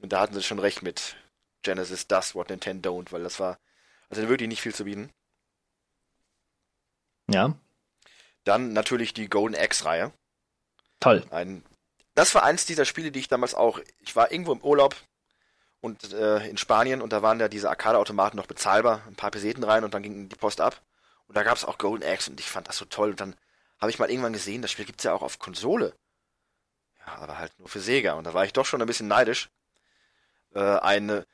Und 0.00 0.12
da 0.12 0.20
hatten 0.20 0.34
sie 0.34 0.42
schon 0.42 0.58
recht 0.58 0.82
mit 0.82 1.16
Genesis 1.62 2.06
does 2.06 2.34
what 2.34 2.50
Nintendo 2.50 2.90
don't, 2.90 3.10
weil 3.10 3.22
das 3.22 3.40
war 3.40 3.58
also 4.10 4.28
wirklich 4.28 4.48
nicht 4.48 4.60
viel 4.60 4.74
zu 4.74 4.84
bieten. 4.84 5.10
Ja, 7.30 7.54
Dann 8.44 8.74
natürlich 8.74 9.14
die 9.14 9.28
Golden 9.28 9.56
Axe-Reihe. 9.56 10.12
toll. 11.00 11.24
Ein, 11.30 11.62
das 12.18 12.34
war 12.34 12.42
eins 12.42 12.66
dieser 12.66 12.84
Spiele, 12.84 13.12
die 13.12 13.20
ich 13.20 13.28
damals 13.28 13.54
auch. 13.54 13.78
Ich 14.00 14.16
war 14.16 14.32
irgendwo 14.32 14.50
im 14.52 14.60
Urlaub 14.60 14.96
und 15.80 16.12
äh, 16.12 16.44
in 16.48 16.56
Spanien 16.56 17.00
und 17.00 17.12
da 17.12 17.22
waren 17.22 17.38
ja 17.38 17.46
diese 17.46 17.70
Arcade-Automaten 17.70 18.36
noch 18.36 18.48
bezahlbar, 18.48 19.02
ein 19.06 19.14
paar 19.14 19.30
Peseten 19.30 19.62
rein 19.62 19.84
und 19.84 19.94
dann 19.94 20.02
ging 20.02 20.28
die 20.28 20.34
Post 20.34 20.60
ab. 20.60 20.82
Und 21.28 21.36
da 21.36 21.44
gab 21.44 21.56
es 21.56 21.64
auch 21.64 21.78
Golden 21.78 22.04
Axe 22.04 22.28
und 22.28 22.40
ich 22.40 22.50
fand 22.50 22.66
das 22.66 22.76
so 22.76 22.86
toll. 22.86 23.10
Und 23.10 23.20
dann 23.20 23.36
habe 23.80 23.92
ich 23.92 24.00
mal 24.00 24.10
irgendwann 24.10 24.32
gesehen, 24.32 24.62
das 24.62 24.72
Spiel 24.72 24.84
gibt's 24.84 25.04
ja 25.04 25.12
auch 25.12 25.22
auf 25.22 25.38
Konsole. 25.38 25.94
Ja, 27.06 27.18
aber 27.18 27.38
halt 27.38 27.56
nur 27.60 27.68
für 27.68 27.78
Sega. 27.78 28.14
Und 28.14 28.24
da 28.24 28.34
war 28.34 28.44
ich 28.44 28.52
doch 28.52 28.66
schon 28.66 28.82
ein 28.82 28.88
bisschen 28.88 29.06
neidisch. 29.06 29.48
Äh, 30.54 30.58
eine, 30.58 31.24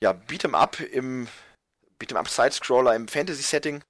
ja, 0.00 0.10
Beat'em 0.10 0.54
Up 0.54 0.80
im 0.80 1.28
Beat'em 2.00 2.16
Up 2.16 2.28
Side-Scroller 2.28 2.96
im 2.96 3.06
Fantasy-Setting, 3.06 3.84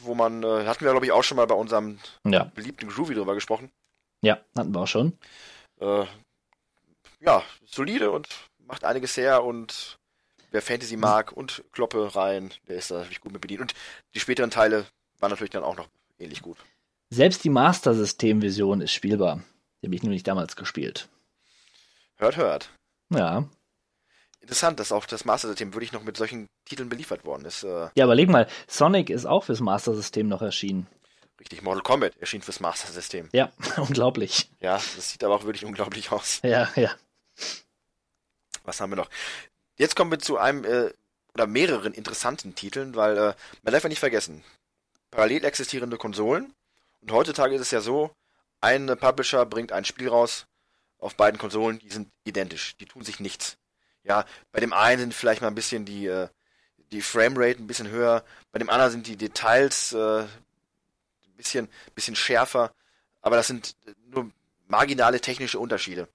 wo 0.00 0.14
man, 0.14 0.42
äh, 0.42 0.64
hatten 0.66 0.82
wir 0.82 0.92
glaube 0.92 1.04
ich 1.04 1.12
auch 1.12 1.24
schon 1.24 1.36
mal 1.36 1.46
bei 1.46 1.54
unserem 1.54 1.98
Ja, 2.24 2.44
beliebten 2.44 2.88
Groovy 2.88 3.14
drüber 3.14 3.34
gesprochen. 3.34 3.70
Ja, 4.22 4.38
hatten 4.56 4.74
wir 4.74 4.80
auch 4.80 4.86
schon. 4.86 5.18
Äh, 5.80 6.04
ja, 7.20 7.42
solide 7.64 8.10
und 8.10 8.28
macht 8.58 8.84
einiges 8.84 9.16
her 9.16 9.44
und 9.44 9.98
wer 10.50 10.62
Fantasy 10.62 10.96
mag 10.96 11.32
und 11.32 11.64
Kloppe 11.72 12.14
rein, 12.14 12.52
der 12.68 12.76
ist 12.76 12.90
da 12.90 12.98
natürlich 12.98 13.20
gut 13.20 13.32
mit 13.32 13.40
bedient. 13.40 13.60
Und 13.62 13.74
die 14.14 14.20
späteren 14.20 14.50
Teile 14.50 14.86
waren 15.18 15.30
natürlich 15.30 15.50
dann 15.50 15.64
auch 15.64 15.76
noch 15.76 15.88
ähnlich 16.18 16.42
gut. 16.42 16.56
Selbst 17.10 17.42
die 17.44 17.50
Master 17.50 17.94
System-Version 17.94 18.80
ist 18.80 18.92
spielbar. 18.92 19.42
Die 19.82 19.86
habe 19.86 19.94
ich 19.94 20.02
nämlich 20.02 20.22
damals 20.22 20.56
gespielt. 20.56 21.08
Hört, 22.16 22.36
hört. 22.36 22.70
Ja. 23.12 23.48
Interessant, 24.40 24.78
dass 24.78 24.92
auch 24.92 25.06
das 25.06 25.24
Master 25.24 25.48
System 25.48 25.74
wirklich 25.74 25.92
noch 25.92 26.02
mit 26.02 26.16
solchen 26.16 26.46
Titeln 26.64 26.88
beliefert 26.88 27.24
worden 27.24 27.44
ist. 27.44 27.64
Äh, 27.64 27.88
Ja, 27.94 28.04
überleg 28.04 28.28
mal, 28.28 28.46
Sonic 28.68 29.10
ist 29.10 29.26
auch 29.26 29.44
fürs 29.44 29.60
Master 29.60 29.94
System 29.94 30.28
noch 30.28 30.42
erschienen. 30.42 30.86
Richtig, 31.40 31.62
Mortal 31.62 31.82
Kombat 31.82 32.16
erschien 32.18 32.42
fürs 32.42 32.60
Master 32.60 32.92
System. 32.92 33.28
Ja, 33.32 33.50
unglaublich. 33.76 34.50
Ja, 34.60 34.74
das 34.74 35.10
sieht 35.10 35.24
aber 35.24 35.34
auch 35.34 35.44
wirklich 35.44 35.64
unglaublich 35.64 36.12
aus. 36.12 36.40
Ja, 36.42 36.70
ja. 36.76 36.94
Was 38.64 38.80
haben 38.80 38.90
wir 38.90 38.96
noch? 38.96 39.10
Jetzt 39.76 39.96
kommen 39.96 40.10
wir 40.10 40.18
zu 40.18 40.38
einem 40.38 40.64
äh, 40.64 40.92
oder 41.34 41.46
mehreren 41.46 41.94
interessanten 41.94 42.54
Titeln, 42.54 42.94
weil 42.94 43.16
äh, 43.16 43.34
man 43.62 43.72
darf 43.72 43.82
ja 43.82 43.88
nicht 43.88 43.98
vergessen, 43.98 44.44
parallel 45.10 45.44
existierende 45.44 45.96
Konsolen. 45.96 46.54
Und 47.00 47.12
heutzutage 47.12 47.54
ist 47.54 47.62
es 47.62 47.70
ja 47.70 47.80
so, 47.80 48.10
ein 48.60 48.86
Publisher 48.98 49.46
bringt 49.46 49.72
ein 49.72 49.84
Spiel 49.84 50.08
raus 50.08 50.46
auf 50.98 51.16
beiden 51.16 51.38
Konsolen, 51.38 51.78
die 51.78 51.88
sind 51.90 52.10
identisch, 52.24 52.76
die 52.76 52.84
tun 52.84 53.04
sich 53.04 53.20
nichts. 53.20 53.56
Ja, 54.02 54.24
bei 54.52 54.60
dem 54.60 54.72
einen 54.72 55.00
sind 55.00 55.14
vielleicht 55.14 55.40
mal 55.40 55.48
ein 55.48 55.54
bisschen 55.54 55.84
die, 55.84 56.06
äh, 56.06 56.28
die 56.92 57.02
Framerate 57.02 57.62
ein 57.62 57.66
bisschen 57.66 57.88
höher, 57.88 58.24
bei 58.52 58.58
dem 58.58 58.68
anderen 58.68 58.92
sind 58.92 59.06
die 59.06 59.16
Details 59.16 59.92
äh, 59.92 60.22
ein 60.22 60.28
bisschen, 61.40 61.68
bisschen 61.94 62.16
schärfer, 62.16 62.74
aber 63.20 63.36
das 63.36 63.46
sind 63.46 63.76
äh, 63.86 63.94
nur 64.06 64.30
marginale 64.68 65.20
technische 65.20 65.58
Unterschiede. 65.58 66.08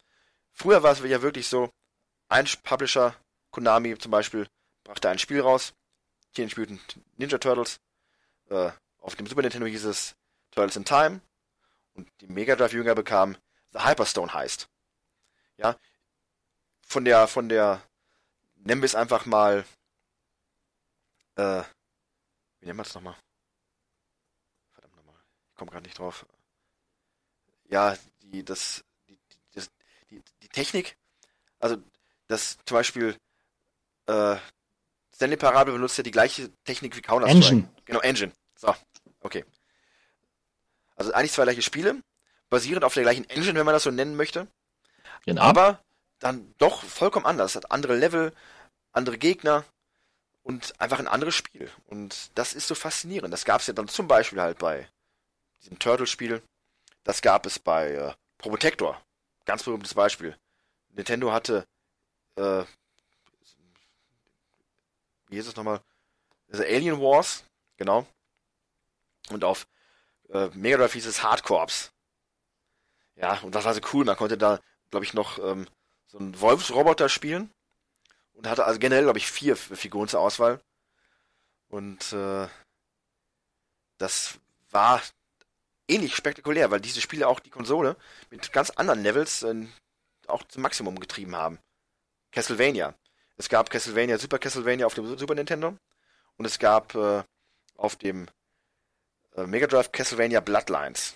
Früher 0.52 0.84
war 0.84 0.94
es 0.94 1.00
ja 1.00 1.22
wirklich 1.22 1.48
so, 1.48 1.72
ein 2.30 2.48
Publisher, 2.64 3.16
Konami 3.52 3.98
zum 3.98 4.12
Beispiel, 4.12 4.48
brachte 4.84 5.10
ein 5.10 5.20
Spiel 5.20 5.42
raus, 5.42 5.74
Teenage 6.34 6.60
Mutant 6.60 7.00
Ninja 7.18 7.38
Turtles, 7.38 7.80
äh, 8.50 8.72
auf 9.00 9.16
dem 9.16 9.28
Super 9.28 9.42
Nintendo 9.42 9.68
hieß 9.68 9.86
es 9.86 10.16
Turtles 10.52 10.76
in 10.76 10.86
Time 10.86 11.22
und 11.94 12.10
die 12.22 12.28
Mega 12.28 12.56
Drive 12.56 12.74
Jünger 12.74 12.96
bekamen 12.96 13.38
The 13.74 13.84
Hyperstone 13.84 14.34
heißt. 14.34 14.68
Ja, 15.58 15.78
von 16.82 17.06
der, 17.06 17.28
von 17.28 17.50
der, 17.50 17.82
nennen 18.56 18.82
wir 18.82 18.86
es 18.86 18.96
einfach 18.96 19.26
mal, 19.26 19.66
äh, 21.36 21.64
wie 22.60 22.66
nennen 22.66 22.80
wir 22.80 22.84
es 22.84 22.94
nochmal? 22.94 23.16
Komme 25.56 25.72
gerade 25.72 25.86
nicht 25.86 25.98
drauf. 26.00 26.26
Ja, 27.70 27.98
die, 28.24 28.44
das, 28.44 28.84
die, 29.08 29.14
die, 29.18 29.38
das, 29.54 29.70
die, 30.10 30.22
die 30.44 30.50
Technik, 30.50 30.98
also 31.60 31.78
das 32.28 32.58
zum 32.66 32.76
Beispiel 32.76 33.16
äh, 34.08 34.36
Stanley 35.14 35.38
Parable 35.38 35.74
benutzt 35.74 35.98
ja 35.98 36.04
die 36.04 36.12
gleiche 36.12 36.52
Technik 36.64 36.96
wie 36.96 37.02
Counter-Strike. 37.02 37.46
Engine. 37.48 37.70
Genau, 37.86 38.02
Engine. 38.02 38.32
So, 38.56 38.76
okay. 39.22 39.46
Also 40.96 41.12
eigentlich 41.14 41.32
zwei 41.32 41.44
gleiche 41.44 41.62
Spiele, 41.62 42.02
basierend 42.50 42.84
auf 42.84 42.94
der 42.94 43.04
gleichen 43.04 43.30
Engine, 43.30 43.58
wenn 43.58 43.66
man 43.66 43.74
das 43.74 43.84
so 43.84 43.92
nennen 43.92 44.16
möchte, 44.16 44.48
Genau. 45.26 45.42
aber 45.42 45.82
dann 46.20 46.54
doch 46.58 46.84
vollkommen 46.84 47.26
anders. 47.26 47.56
Hat 47.56 47.72
andere 47.72 47.96
Level, 47.96 48.34
andere 48.92 49.18
Gegner 49.18 49.66
und 50.44 50.80
einfach 50.80 51.00
ein 51.00 51.08
anderes 51.08 51.36
Spiel. 51.36 51.72
Und 51.88 52.32
das 52.36 52.54
ist 52.54 52.68
so 52.68 52.76
faszinierend. 52.76 53.34
Das 53.34 53.46
gab 53.46 53.62
es 53.62 53.68
ja 53.68 53.74
dann 53.74 53.88
zum 53.88 54.08
Beispiel 54.08 54.40
halt 54.42 54.60
bei 54.60 54.88
diesem 55.66 55.80
Turtle-Spiel. 55.80 56.42
Das 57.04 57.22
gab 57.22 57.46
es 57.46 57.60
bei 57.60 57.92
äh, 57.92 58.14
Probotector. 58.38 59.02
Ganz 59.46 59.64
berühmtes 59.64 59.94
Beispiel. 59.94 60.38
Nintendo 60.90 61.32
hatte 61.32 61.68
äh, 62.38 62.66
wie 65.28 65.36
hieß 65.36 65.48
es 65.48 65.56
nochmal? 65.56 65.82
Also 66.52 66.64
Alien 66.64 67.00
Wars, 67.00 67.44
genau. 67.78 68.06
Und 69.30 69.44
auf 69.44 69.68
äh, 70.30 70.50
Mega 70.54 70.78
Drive 70.78 70.94
hieß 70.94 71.06
es 71.06 71.24
Hardcorps. 71.24 71.92
Ja, 73.16 73.40
und 73.40 73.56
das 73.56 73.66
war 73.66 73.74
so 73.74 73.82
cool. 73.94 74.06
Man 74.06 74.18
konnte 74.18 74.38
da, 74.38 74.60
glaube 74.92 75.06
ich, 75.06 75.14
noch 75.14 75.40
ähm, 75.40 75.68
so 76.08 76.18
einen 76.18 76.40
Wolfsroboter 76.40 77.10
spielen. 77.10 77.52
Und 78.34 78.48
hatte 78.48 78.66
also 78.66 78.80
generell, 78.80 79.04
glaube 79.04 79.18
ich, 79.18 79.32
vier 79.32 79.56
Figuren 79.56 80.10
zur 80.10 80.20
Auswahl. 80.20 80.62
Und 81.70 82.12
äh, 82.14 82.48
das 83.98 84.40
war 84.72 85.02
ähnlich 85.88 86.16
spektakulär, 86.16 86.72
weil 86.72 86.82
diese 86.82 87.02
Spiele 87.02 87.28
auch 87.28 87.40
die 87.40 87.50
Konsole 87.50 87.96
mit 88.30 88.52
ganz 88.52 88.70
anderen 88.72 89.04
Levels 89.04 89.44
äh, 89.44 89.68
auch 90.28 90.44
zum 90.44 90.62
Maximum 90.62 91.00
getrieben 91.00 91.36
haben. 91.36 91.60
Castlevania. 92.32 92.96
Es 93.38 93.50
gab 93.50 93.70
Castlevania, 93.70 94.18
Super 94.18 94.40
Castlevania 94.40 94.86
auf 94.86 94.94
dem 94.94 95.18
Super 95.18 95.36
Nintendo 95.36 95.78
und 96.38 96.46
es 96.46 96.60
gab 96.60 96.96
äh, 96.96 97.24
auf 97.76 97.96
dem 97.96 98.28
äh, 99.36 99.46
Mega 99.46 99.68
Drive 99.68 99.92
Castlevania 99.92 100.40
Bloodlines. 100.40 101.16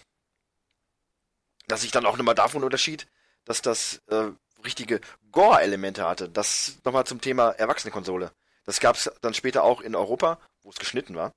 Das 1.67 1.82
sich 1.82 1.91
dann 1.91 2.05
auch 2.05 2.17
nochmal 2.17 2.36
davon 2.36 2.63
unterschied, 2.63 3.07
dass 3.45 3.61
das 3.61 4.01
äh, 4.07 4.32
richtige 4.63 5.01
Gore-Elemente 5.32 6.07
hatte. 6.07 6.30
Das 6.30 6.78
nochmal 6.84 7.05
zum 7.05 7.22
Thema 7.22 7.51
Erwachsene-Konsole. 7.51 8.32
Das 8.65 8.80
gab 8.80 8.95
es 8.95 9.09
dann 9.22 9.34
später 9.34 9.63
auch 9.63 9.82
in 9.82 9.95
Europa, 9.95 10.39
wo 10.61 10.70
es 10.70 10.78
geschnitten 10.78 11.15
war. 11.15 11.32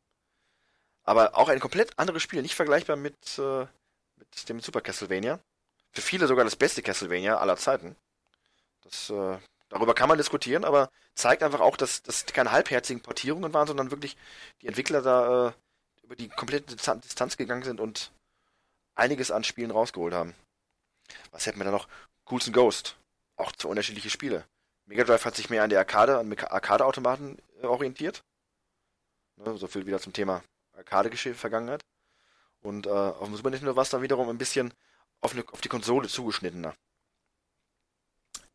Aber 1.05 1.37
auch 1.37 1.49
ein 1.49 1.61
komplett 1.61 1.99
anderes 1.99 2.23
Spiel, 2.23 2.43
nicht 2.43 2.55
vergleichbar 2.55 2.97
mit, 2.97 3.39
äh, 3.39 3.67
mit 4.17 4.49
dem 4.49 4.61
Super 4.61 4.81
Castlevania. 4.81 5.41
Für 5.93 6.03
viele 6.03 6.27
sogar 6.27 6.45
das 6.45 6.57
beste 6.57 6.83
Castlevania 6.83 7.39
aller 7.39 7.57
Zeiten. 7.57 7.97
Das, 8.83 9.11
äh, 9.11 9.39
darüber 9.69 9.95
kann 9.95 10.09
man 10.09 10.19
diskutieren, 10.19 10.65
aber 10.65 10.91
zeigt 11.15 11.43
einfach 11.43 11.61
auch, 11.61 11.77
dass 11.77 12.03
das 12.03 12.27
keine 12.27 12.53
halbherzigen 12.53 13.03
Portierungen 13.03 13.53
waren, 13.53 13.67
sondern 13.67 13.91
wirklich 13.91 14.17
die 14.61 14.69
Entwickler 14.69 15.03
da 15.03 15.49
äh, 15.49 15.53
über 16.05 16.17
die 16.17 16.29
komplette 16.29 16.75
Distan- 16.75 17.01
Distanz 17.01 17.37
gegangen 17.37 17.63
sind 17.65 17.81
und 17.81 18.13
einiges 18.95 19.31
an 19.31 19.45
Spielen 19.45 19.71
rausgeholt 19.71 20.15
haben. 20.15 20.35
Was 21.31 21.47
hätten 21.47 21.59
wir 21.59 21.65
da 21.65 21.71
noch? 21.71 21.89
Ghouls 22.25 22.47
and 22.47 22.55
Ghost. 22.55 22.97
Auch 23.37 23.53
zwei 23.53 23.69
unterschiedliche 23.69 24.11
Spiele. 24.11 24.45
Mega 24.87 25.05
Drive 25.05 25.25
hat 25.25 25.35
sich 25.35 25.51
mehr 25.51 25.63
an 25.63 25.71
der 25.71 25.81
Arcade, 25.81 26.19
an 26.19 26.33
Arcade-Automaten 26.39 27.39
äh, 27.61 27.67
orientiert. 27.67 28.23
Ne, 29.37 29.57
so 29.57 29.67
viel 29.67 29.87
wieder 29.87 30.01
zum 30.01 30.13
Thema 30.13 30.43
Arcade-Geschichte, 30.77 31.39
Vergangenheit. 31.39 31.85
Und 32.61 32.87
äh, 32.87 32.91
auf 32.91 33.27
dem 33.27 33.37
Super 33.37 33.51
Nintendo 33.51 33.77
war 33.77 33.83
es 33.83 33.91
dann 33.91 34.03
wiederum 34.03 34.29
ein 34.29 34.39
bisschen 34.39 34.73
auf, 35.21 35.33
eine, 35.33 35.45
auf 35.53 35.61
die 35.61 35.69
Konsole 35.69 36.09
zugeschnittener. 36.09 36.75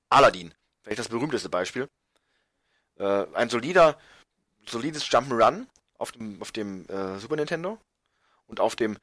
Aladdin, 0.09 0.53
vielleicht 0.81 0.99
das 0.99 1.09
berühmteste 1.09 1.49
Beispiel. 1.49 1.89
Äh, 2.97 3.25
ein 3.33 3.49
solider, 3.49 3.99
solides 4.65 5.03
Jump'n'Run 5.03 5.67
auf 5.97 6.11
dem, 6.11 6.41
auf 6.41 6.51
dem 6.51 6.87
äh, 6.87 7.19
Super 7.19 7.35
Nintendo 7.35 7.79
und 8.47 8.59
auf 8.59 8.75
dem 8.75 8.97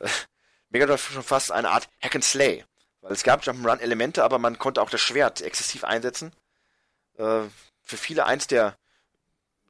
äh, 0.00 0.08
Mega 0.70 0.86
Drive 0.86 1.12
schon 1.12 1.22
fast 1.22 1.52
eine 1.52 1.70
Art 1.70 1.88
Hack 2.00 2.14
and 2.14 2.24
Slay. 2.24 2.64
Weil 3.02 3.12
es 3.12 3.24
gab 3.24 3.42
Jump'n'Run-Elemente, 3.42 4.24
aber 4.24 4.38
man 4.38 4.58
konnte 4.58 4.80
auch 4.80 4.90
das 4.90 5.00
Schwert 5.00 5.42
exzessiv 5.42 5.84
einsetzen. 5.84 6.32
Äh, 7.18 7.42
für 7.82 7.96
viele 7.96 8.24
eins 8.24 8.46
der, 8.46 8.78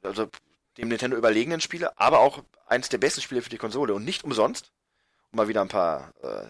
also 0.01 0.29
dem 0.77 0.87
Nintendo 0.87 1.17
überlegenen 1.17 1.61
Spiele, 1.61 1.97
aber 1.97 2.19
auch 2.19 2.43
eins 2.65 2.89
der 2.89 2.97
besten 2.97 3.21
Spiele 3.21 3.41
für 3.41 3.49
die 3.49 3.57
Konsole. 3.57 3.93
Und 3.93 4.05
nicht 4.05 4.23
umsonst, 4.23 4.71
um 5.31 5.37
mal 5.37 5.47
wieder 5.47 5.61
ein 5.61 5.67
paar 5.67 6.13
äh, 6.21 6.47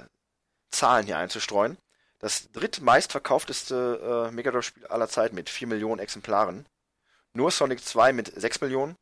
Zahlen 0.72 1.06
hier 1.06 1.18
einzustreuen, 1.18 1.78
das 2.20 2.50
drittmeistverkaufteste 2.52 4.30
äh, 4.30 4.32
Mega 4.32 4.52
Drive-Spiel 4.52 4.88
aller 4.88 5.10
Zeiten 5.10 5.36
mit 5.36 5.50
4 5.50 5.68
Millionen 5.68 6.00
Exemplaren. 6.00 6.66
Nur 7.34 7.52
Sonic 7.52 7.84
2 7.84 8.14
mit 8.14 8.32
6 8.34 8.62
Millionen 8.62 8.96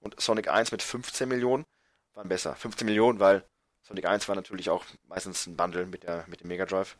und 0.00 0.18
Sonic 0.20 0.48
1 0.48 0.72
mit 0.72 0.82
15 0.82 1.28
Millionen 1.28 1.66
waren 2.14 2.28
besser. 2.28 2.54
15 2.54 2.86
Millionen, 2.86 3.20
weil 3.20 3.44
Sonic 3.82 4.06
1 4.06 4.28
war 4.28 4.36
natürlich 4.36 4.70
auch 4.70 4.84
meistens 5.04 5.46
ein 5.46 5.56
Bundle 5.56 5.86
mit, 5.86 6.04
der, 6.04 6.24
mit 6.28 6.40
dem 6.40 6.48
Mega 6.48 6.64
Drive. 6.64 6.96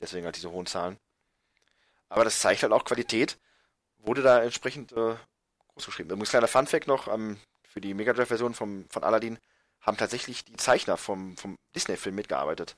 Deswegen 0.00 0.24
halt 0.24 0.36
diese 0.36 0.52
hohen 0.52 0.66
Zahlen. 0.66 0.98
Aber 2.08 2.24
das 2.24 2.40
zeigt 2.40 2.62
halt 2.62 2.72
auch 2.72 2.84
Qualität. 2.84 3.38
Wurde 3.98 4.22
da 4.22 4.42
entsprechend 4.42 4.92
äh, 4.92 5.16
groß 5.78 5.86
geschrieben. 5.86 6.10
Übrigens 6.10 6.30
kleiner 6.30 6.48
Funfact 6.48 6.86
noch, 6.86 7.08
ähm, 7.08 7.38
für 7.62 7.80
die 7.80 7.94
Mega 7.94 8.12
Drive-Version 8.12 8.54
von 8.54 8.86
Aladdin 9.00 9.38
haben 9.80 9.96
tatsächlich 9.96 10.44
die 10.44 10.56
Zeichner 10.56 10.96
vom, 10.96 11.36
vom 11.36 11.56
Disney-Film 11.74 12.14
mitgearbeitet. 12.14 12.76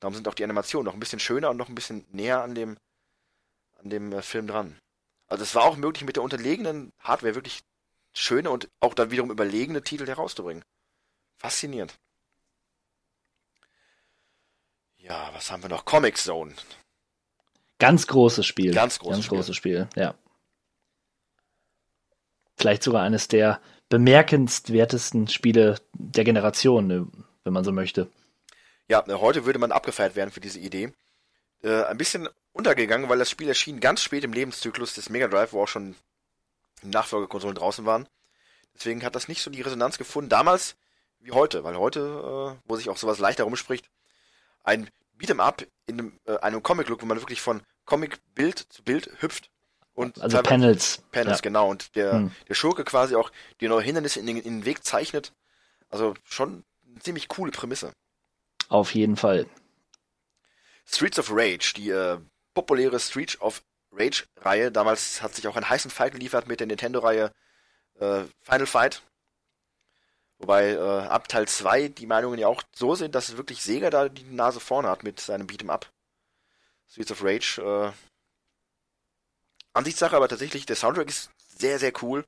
Darum 0.00 0.14
sind 0.14 0.26
auch 0.28 0.34
die 0.34 0.44
Animationen 0.44 0.86
noch 0.86 0.94
ein 0.94 1.00
bisschen 1.00 1.20
schöner 1.20 1.50
und 1.50 1.56
noch 1.56 1.68
ein 1.68 1.74
bisschen 1.74 2.04
näher 2.10 2.42
an 2.42 2.54
dem, 2.54 2.76
an 3.78 3.90
dem 3.90 4.12
äh, 4.12 4.22
Film 4.22 4.46
dran. 4.46 4.78
Also 5.28 5.44
es 5.44 5.54
war 5.54 5.64
auch 5.64 5.76
möglich, 5.76 6.04
mit 6.04 6.16
der 6.16 6.22
unterlegenen 6.22 6.92
Hardware 6.98 7.34
wirklich 7.34 7.60
schöne 8.12 8.50
und 8.50 8.68
auch 8.80 8.94
dann 8.94 9.10
wiederum 9.10 9.30
überlegene 9.30 9.82
Titel 9.82 10.06
herauszubringen. 10.06 10.64
Faszinierend. 11.38 11.94
Ja, 14.96 15.30
was 15.32 15.50
haben 15.50 15.62
wir 15.62 15.70
noch? 15.70 15.84
Comic 15.84 16.18
Zone. 16.18 16.54
Ganz 17.78 18.06
großes 18.06 18.44
Spiel. 18.44 18.74
Ganz 18.74 18.98
großes 18.98 19.16
Ganz 19.16 19.24
Spiel. 19.24 19.38
großes 19.38 19.56
Spiel, 19.56 19.88
ja. 19.94 20.14
Vielleicht 22.60 22.82
sogar 22.82 23.02
eines 23.02 23.26
der 23.26 23.58
bemerkenswertesten 23.88 25.28
Spiele 25.28 25.80
der 25.94 26.24
Generation, 26.24 26.86
ne, 26.86 27.06
wenn 27.42 27.54
man 27.54 27.64
so 27.64 27.72
möchte. 27.72 28.06
Ja, 28.86 29.02
äh, 29.08 29.14
heute 29.14 29.46
würde 29.46 29.58
man 29.58 29.72
abgefeiert 29.72 30.14
werden 30.14 30.30
für 30.30 30.40
diese 30.40 30.58
Idee. 30.58 30.92
Äh, 31.62 31.84
ein 31.84 31.96
bisschen 31.96 32.28
untergegangen, 32.52 33.08
weil 33.08 33.18
das 33.18 33.30
Spiel 33.30 33.48
erschien 33.48 33.80
ganz 33.80 34.02
spät 34.02 34.24
im 34.24 34.34
Lebenszyklus 34.34 34.94
des 34.94 35.08
Mega 35.08 35.26
Drive, 35.26 35.54
wo 35.54 35.62
auch 35.62 35.68
schon 35.68 35.96
Nachfolgekonsolen 36.82 37.54
draußen 37.54 37.86
waren. 37.86 38.06
Deswegen 38.74 39.02
hat 39.04 39.14
das 39.14 39.28
nicht 39.28 39.40
so 39.40 39.50
die 39.50 39.62
Resonanz 39.62 39.96
gefunden 39.96 40.28
damals 40.28 40.76
wie 41.18 41.32
heute, 41.32 41.64
weil 41.64 41.78
heute, 41.78 42.00
äh, 42.58 42.68
wo 42.68 42.76
sich 42.76 42.90
auch 42.90 42.98
sowas 42.98 43.20
leichter 43.20 43.44
rumspricht, 43.44 43.88
ein 44.64 44.90
Beat'em 45.18 45.40
Up 45.40 45.66
in 45.86 45.98
einem, 45.98 46.20
äh, 46.26 46.36
einem 46.40 46.62
Comic-Look, 46.62 47.00
wo 47.00 47.06
man 47.06 47.20
wirklich 47.20 47.40
von 47.40 47.62
Comic-Bild 47.86 48.58
zu 48.58 48.82
Bild 48.82 49.10
hüpft 49.22 49.50
und 50.00 50.20
Also 50.20 50.42
Panels. 50.42 51.02
Panels, 51.12 51.38
ja. 51.38 51.42
genau. 51.42 51.68
Und 51.68 51.94
der, 51.96 52.12
Hm. 52.12 52.32
der 52.48 52.54
Schurke 52.54 52.84
quasi 52.84 53.14
auch 53.14 53.30
die 53.60 53.68
neue 53.68 53.82
Hindernisse 53.82 54.20
in 54.20 54.26
den, 54.26 54.36
in 54.38 54.58
den 54.60 54.64
Weg 54.64 54.84
zeichnet. 54.84 55.32
Also 55.88 56.14
schon 56.24 56.64
eine 56.88 57.00
ziemlich 57.00 57.28
coole 57.28 57.52
Prämisse. 57.52 57.92
Auf 58.68 58.94
jeden 58.94 59.16
Fall. 59.16 59.46
Streets 60.86 61.18
of 61.18 61.30
Rage, 61.30 61.72
die 61.76 61.90
äh, 61.90 62.18
populäre 62.54 62.98
Streets 63.00 63.40
of 63.40 63.62
Rage-Reihe. 63.92 64.70
Damals 64.72 65.22
hat 65.22 65.34
sich 65.34 65.46
auch 65.48 65.56
einen 65.56 65.68
heißen 65.68 65.90
Fall 65.90 66.10
geliefert 66.10 66.46
mit 66.48 66.60
der 66.60 66.66
Nintendo-Reihe 66.66 67.32
äh, 67.98 68.22
Final 68.42 68.66
Fight. 68.66 69.02
Wobei 70.38 70.70
äh, 70.70 70.78
ab 70.78 71.28
Teil 71.28 71.46
2 71.46 71.88
die 71.88 72.06
Meinungen 72.06 72.38
ja 72.38 72.46
auch 72.48 72.62
so 72.74 72.94
sind, 72.94 73.14
dass 73.14 73.36
wirklich 73.36 73.62
Sega 73.62 73.90
da 73.90 74.08
die 74.08 74.24
Nase 74.24 74.58
vorne 74.58 74.88
hat 74.88 75.02
mit 75.02 75.20
seinem 75.20 75.46
Beat'em 75.46 75.68
Up. 75.70 75.90
Streets 76.88 77.12
of 77.12 77.22
Rage. 77.22 77.92
Ansichtssache, 79.72 80.16
aber 80.16 80.28
tatsächlich, 80.28 80.66
der 80.66 80.76
Soundtrack 80.76 81.08
ist 81.08 81.30
sehr, 81.58 81.78
sehr 81.78 81.92
cool. 82.02 82.24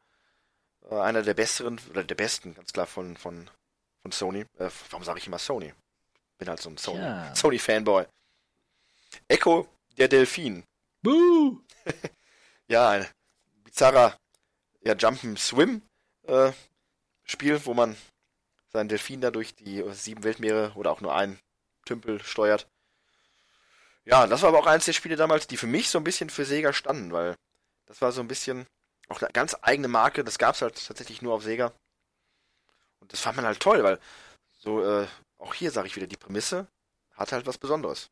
Äh, 0.91 0.99
einer 0.99 1.23
der 1.23 1.35
besseren, 1.35 1.81
oder 1.91 2.05
der 2.05 2.15
besten, 2.15 2.55
ganz 2.55 2.73
klar, 2.73 2.87
von, 2.87 3.17
von, 3.17 3.51
von 4.03 4.13
Sony. 4.13 4.41
Äh, 4.59 4.71
warum 4.91 5.05
sage 5.05 5.19
ich 5.19 5.27
immer 5.27 5.39
Sony? 5.39 5.73
Bin 6.39 6.49
halt 6.49 6.61
so 6.61 6.71
ein 6.71 6.77
Sony, 6.77 6.99
Tja. 6.99 7.35
Sony-Fanboy. 7.35 8.07
Echo, 9.29 9.69
der 9.97 10.09
Delfin. 10.09 10.65
Buh! 11.03 11.61
Ja, 12.69 12.89
ein 12.89 13.07
bizarrer 13.65 14.17
ja, 14.81 14.95
Jump'n'Swim 14.95 15.83
äh, 16.23 16.53
Spiel, 17.25 17.65
wo 17.67 17.75
man 17.75 17.97
seinen 18.69 18.89
Delfin 18.89 19.21
da 19.21 19.31
durch 19.31 19.55
die 19.55 19.81
äh, 19.81 19.93
sieben 19.93 20.25
Weltmeere 20.25 20.73
oder 20.75 20.91
auch 20.91 21.01
nur 21.01 21.15
einen 21.15 21.39
Tümpel 21.85 22.23
steuert. 22.23 22.69
Ja, 24.05 24.27
das 24.27 24.43
war 24.43 24.49
aber 24.49 24.59
auch 24.59 24.67
eines 24.67 24.87
der 24.87 24.93
Spiele 24.93 25.17
damals, 25.17 25.47
die 25.47 25.57
für 25.57 25.67
mich 25.67 25.89
so 25.89 25.99
ein 25.99 26.05
bisschen 26.05 26.31
für 26.31 26.45
Sega 26.45 26.73
standen, 26.73 27.13
weil 27.13 27.37
das 27.87 28.01
war 28.01 28.13
so 28.13 28.21
ein 28.21 28.29
bisschen 28.29 28.67
auch 29.09 29.21
eine 29.21 29.31
ganz 29.33 29.57
eigene 29.63 29.89
Marke, 29.89 30.25
das 30.25 30.39
gab's 30.39 30.63
halt 30.63 30.87
tatsächlich 30.87 31.23
nur 31.23 31.35
auf 31.35 31.45
Sega. 31.45 31.73
Und 33.01 33.13
das 33.13 33.21
fand 33.21 33.37
man 33.37 33.45
halt 33.45 33.61
toll, 33.61 33.83
weil 33.83 33.99
so, 34.59 34.83
äh, 34.85 35.07
auch 35.39 35.55
hier 35.55 35.71
sage 35.71 35.87
ich 35.87 35.97
wieder, 35.97 36.07
die 36.07 36.17
Prämisse 36.17 36.67
hat 37.15 37.33
halt 37.33 37.47
was 37.47 37.59
Besonderes. 37.59 38.11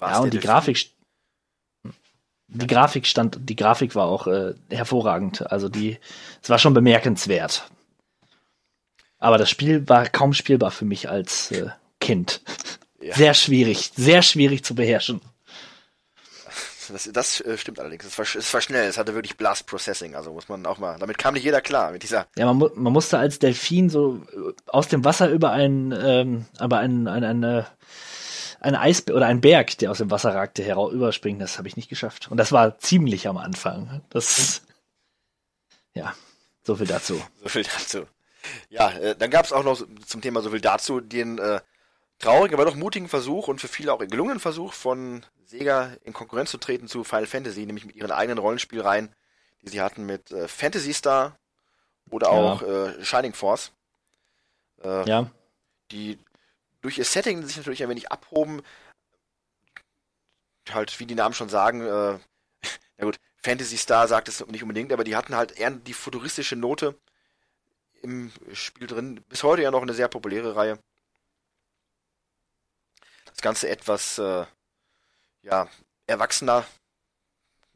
Ja, 0.00 0.20
und 0.20 0.32
die. 0.32 0.40
Grafik, 0.40 0.92
die 2.48 2.66
Grafik 2.66 3.06
stand, 3.06 3.38
die 3.40 3.56
Grafik 3.56 3.94
war 3.94 4.06
auch 4.06 4.26
äh, 4.26 4.54
hervorragend. 4.70 5.50
Also 5.50 5.68
die, 5.68 5.98
es 6.42 6.48
war 6.48 6.58
schon 6.58 6.74
bemerkenswert. 6.74 7.70
Aber 9.18 9.38
das 9.38 9.50
Spiel 9.50 9.88
war 9.88 10.08
kaum 10.08 10.32
spielbar 10.32 10.70
für 10.70 10.84
mich 10.84 11.08
als 11.08 11.50
äh, 11.50 11.70
Kind. 12.00 12.42
Ja. 13.06 13.14
Sehr 13.14 13.34
schwierig, 13.34 13.92
sehr 13.94 14.20
schwierig 14.20 14.64
zu 14.64 14.74
beherrschen. 14.74 15.20
Das, 16.88 17.08
das 17.12 17.40
äh, 17.40 17.56
stimmt 17.56 17.78
allerdings. 17.78 18.04
Es 18.04 18.18
war, 18.18 18.24
es 18.24 18.52
war 18.52 18.60
schnell. 18.60 18.88
Es 18.88 18.98
hatte 18.98 19.14
wirklich 19.14 19.36
Blast 19.36 19.66
Processing. 19.66 20.16
Also 20.16 20.32
muss 20.32 20.48
man 20.48 20.66
auch 20.66 20.78
mal. 20.78 20.98
Damit 20.98 21.16
kam 21.16 21.34
nicht 21.34 21.44
jeder 21.44 21.60
klar. 21.60 21.92
Mit 21.92 22.02
dieser. 22.02 22.26
Ja, 22.36 22.46
man, 22.46 22.56
mu 22.56 22.68
man 22.74 22.92
musste 22.92 23.18
als 23.18 23.38
Delfin 23.38 23.90
so 23.90 24.22
äh, 24.32 24.52
aus 24.66 24.88
dem 24.88 25.04
Wasser 25.04 25.28
über 25.30 25.52
einen, 25.52 25.92
ähm, 25.92 26.46
aber 26.58 26.78
einen, 26.78 27.06
einen, 27.06 27.44
eine, 27.44 27.66
ein 28.60 28.74
Eis 28.74 29.06
oder 29.08 29.26
ein 29.26 29.40
Berg, 29.40 29.78
der 29.78 29.92
aus 29.92 29.98
dem 29.98 30.10
Wasser 30.10 30.34
ragte, 30.34 30.64
herau 30.64 30.90
überspringen. 30.90 31.38
Das 31.38 31.58
habe 31.58 31.68
ich 31.68 31.76
nicht 31.76 31.88
geschafft. 31.88 32.28
Und 32.28 32.38
das 32.38 32.50
war 32.50 32.78
ziemlich 32.78 33.28
am 33.28 33.36
Anfang. 33.36 34.02
Das, 34.10 34.62
ja, 35.94 36.12
so 36.64 36.74
viel 36.74 36.86
dazu. 36.86 37.22
So 37.42 37.48
viel 37.48 37.62
dazu. 37.64 38.06
Ja, 38.68 38.90
äh, 38.90 39.14
dann 39.16 39.30
gab 39.30 39.44
es 39.44 39.52
auch 39.52 39.64
noch 39.64 39.80
zum 40.06 40.20
Thema 40.20 40.40
so 40.40 40.50
viel 40.50 40.60
dazu 40.60 41.00
den 41.00 41.38
äh, 41.38 41.60
traurigen, 42.18 42.54
aber 42.54 42.64
doch 42.64 42.76
mutigen 42.76 43.08
Versuch 43.08 43.48
und 43.48 43.60
für 43.60 43.68
viele 43.68 43.92
auch 43.92 43.98
gelungenen 43.98 44.40
Versuch 44.40 44.72
von 44.72 45.24
Sega 45.44 45.92
in 46.04 46.12
Konkurrenz 46.12 46.50
zu 46.50 46.58
treten 46.58 46.88
zu 46.88 47.04
Final 47.04 47.26
Fantasy, 47.26 47.66
nämlich 47.66 47.84
mit 47.84 47.96
ihren 47.96 48.10
eigenen 48.10 48.38
Rollenspielreihen, 48.38 49.14
die 49.62 49.68
sie 49.68 49.80
hatten 49.80 50.04
mit 50.06 50.30
äh, 50.32 50.48
Fantasy 50.48 50.92
Star 50.92 51.38
oder 52.10 52.28
Ja. 52.28 52.32
auch 52.32 52.62
äh, 52.62 53.04
Shining 53.04 53.34
Force. 53.34 53.72
Äh, 54.82 55.08
Ja, 55.08 55.30
die 55.90 56.18
durch 56.80 56.98
ihr 56.98 57.04
Setting 57.04 57.44
sich 57.44 57.56
natürlich 57.56 57.82
ein 57.82 57.88
wenig 57.88 58.10
abhoben. 58.10 58.62
Halt, 60.70 60.98
wie 60.98 61.06
die 61.06 61.14
Namen 61.14 61.34
schon 61.34 61.48
sagen, 61.48 61.80
äh, 61.82 62.18
na 62.96 63.04
gut, 63.04 63.18
Fantasy 63.42 63.76
Star 63.76 64.08
sagt 64.08 64.28
es 64.28 64.44
nicht 64.46 64.62
unbedingt, 64.62 64.92
aber 64.92 65.04
die 65.04 65.16
hatten 65.16 65.36
halt 65.36 65.52
eher 65.58 65.70
die 65.70 65.92
futuristische 65.92 66.56
Note 66.56 66.98
im 68.02 68.32
Spiel 68.52 68.86
drin. 68.86 69.22
Bis 69.28 69.42
heute 69.42 69.62
ja 69.62 69.70
noch 69.70 69.82
eine 69.82 69.94
sehr 69.94 70.08
populäre 70.08 70.56
Reihe. 70.56 70.78
Das 73.36 73.42
Ganze 73.42 73.68
etwas, 73.68 74.18
äh, 74.18 74.46
ja, 75.42 75.68
erwachsener, 76.06 76.64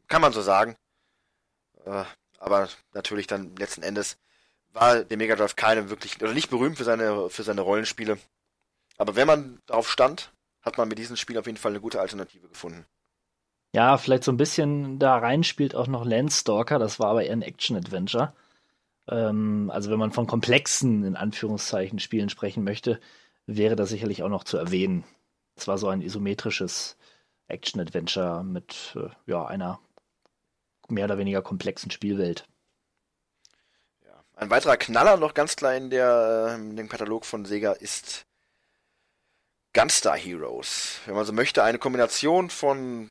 kann 0.09 0.23
man 0.23 0.33
so 0.33 0.43
sagen. 0.43 0.77
Äh, 1.85 2.05
aber 2.39 2.69
natürlich 2.93 3.27
dann 3.27 3.55
letzten 3.57 3.83
Endes 3.83 4.17
war 4.73 5.05
der 5.05 5.17
Mega 5.17 5.37
Drive 5.37 5.57
keine 5.57 5.91
wirklich, 5.91 6.21
oder 6.23 6.33
nicht 6.33 6.51
berühmt 6.51 6.79
für 6.79 6.85
seine, 6.85 7.29
für 7.29 7.43
seine 7.43 7.61
Rollenspiele. 7.61 8.19
Aber 8.97 9.17
wenn 9.17 9.27
man 9.27 9.61
darauf 9.67 9.91
stand, 9.91 10.33
hat 10.63 10.79
man 10.79 10.89
mit 10.89 10.99
diesem 10.99 11.17
Spiel 11.17 11.39
auf 11.39 11.47
jeden 11.47 11.59
Fall 11.59 11.73
eine 11.73 11.81
gute 11.81 12.01
Alternative 12.01 12.49
gefunden. 12.49 12.87
Ja, 13.75 13.99
vielleicht 13.99 14.25
so 14.25 14.33
ein 14.33 14.37
bisschen 14.37 14.99
da 14.99 15.17
rein 15.19 15.45
spielt 15.45 15.75
auch 15.75 15.87
noch 15.87 16.05
Landstalker, 16.05 16.79
das 16.79 16.99
war 16.99 17.09
aber 17.09 17.25
eher 17.25 17.33
ein 17.33 17.43
Action-Adventure. 17.43 18.35
Ähm, 19.09 19.71
also 19.73 19.91
wenn 19.91 19.99
man 19.99 20.13
von 20.13 20.27
komplexen, 20.27 21.05
in 21.05 21.17
Anführungszeichen, 21.17 21.99
Spielen 21.99 22.31
sprechen 22.31 22.65
möchte, 22.65 23.01
wäre 23.47 23.77
das 23.77 23.91
sicherlich 23.91 24.23
auch 24.23 24.29
noch 24.29 24.45
zu 24.45 24.57
erwähnen. 24.57 25.05
Es 25.61 25.69
war 25.69 25.77
so 25.77 25.89
ein 25.89 26.01
isometrisches 26.01 26.97
Action-Adventure 27.49 28.43
mit 28.43 28.97
äh, 28.97 29.11
ja, 29.27 29.45
einer 29.45 29.79
mehr 30.89 31.05
oder 31.05 31.19
weniger 31.19 31.43
komplexen 31.43 31.91
Spielwelt. 31.91 32.47
Ja. 34.03 34.25
Ein 34.37 34.49
weiterer 34.49 34.79
Knaller 34.79 35.19
noch 35.19 35.35
ganz 35.35 35.57
klar 35.57 35.75
in, 35.75 35.91
der, 35.91 36.57
in 36.59 36.77
dem 36.77 36.89
Katalog 36.89 37.27
von 37.27 37.45
Sega 37.45 37.73
ist 37.73 38.25
Gunstar 39.75 40.17
Heroes. 40.17 41.01
Wenn 41.05 41.15
man 41.15 41.27
so 41.27 41.33
möchte, 41.35 41.63
eine 41.63 41.79
Kombination 41.79 42.49
von 42.49 43.11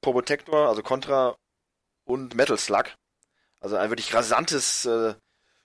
Probotector, 0.00 0.68
also 0.68 0.82
Contra 0.82 1.36
und 2.04 2.34
Metal 2.34 2.58
Slug. 2.58 2.86
Also 3.60 3.76
ein 3.76 3.90
wirklich 3.90 4.12
rasantes 4.12 4.84
äh, 4.84 5.14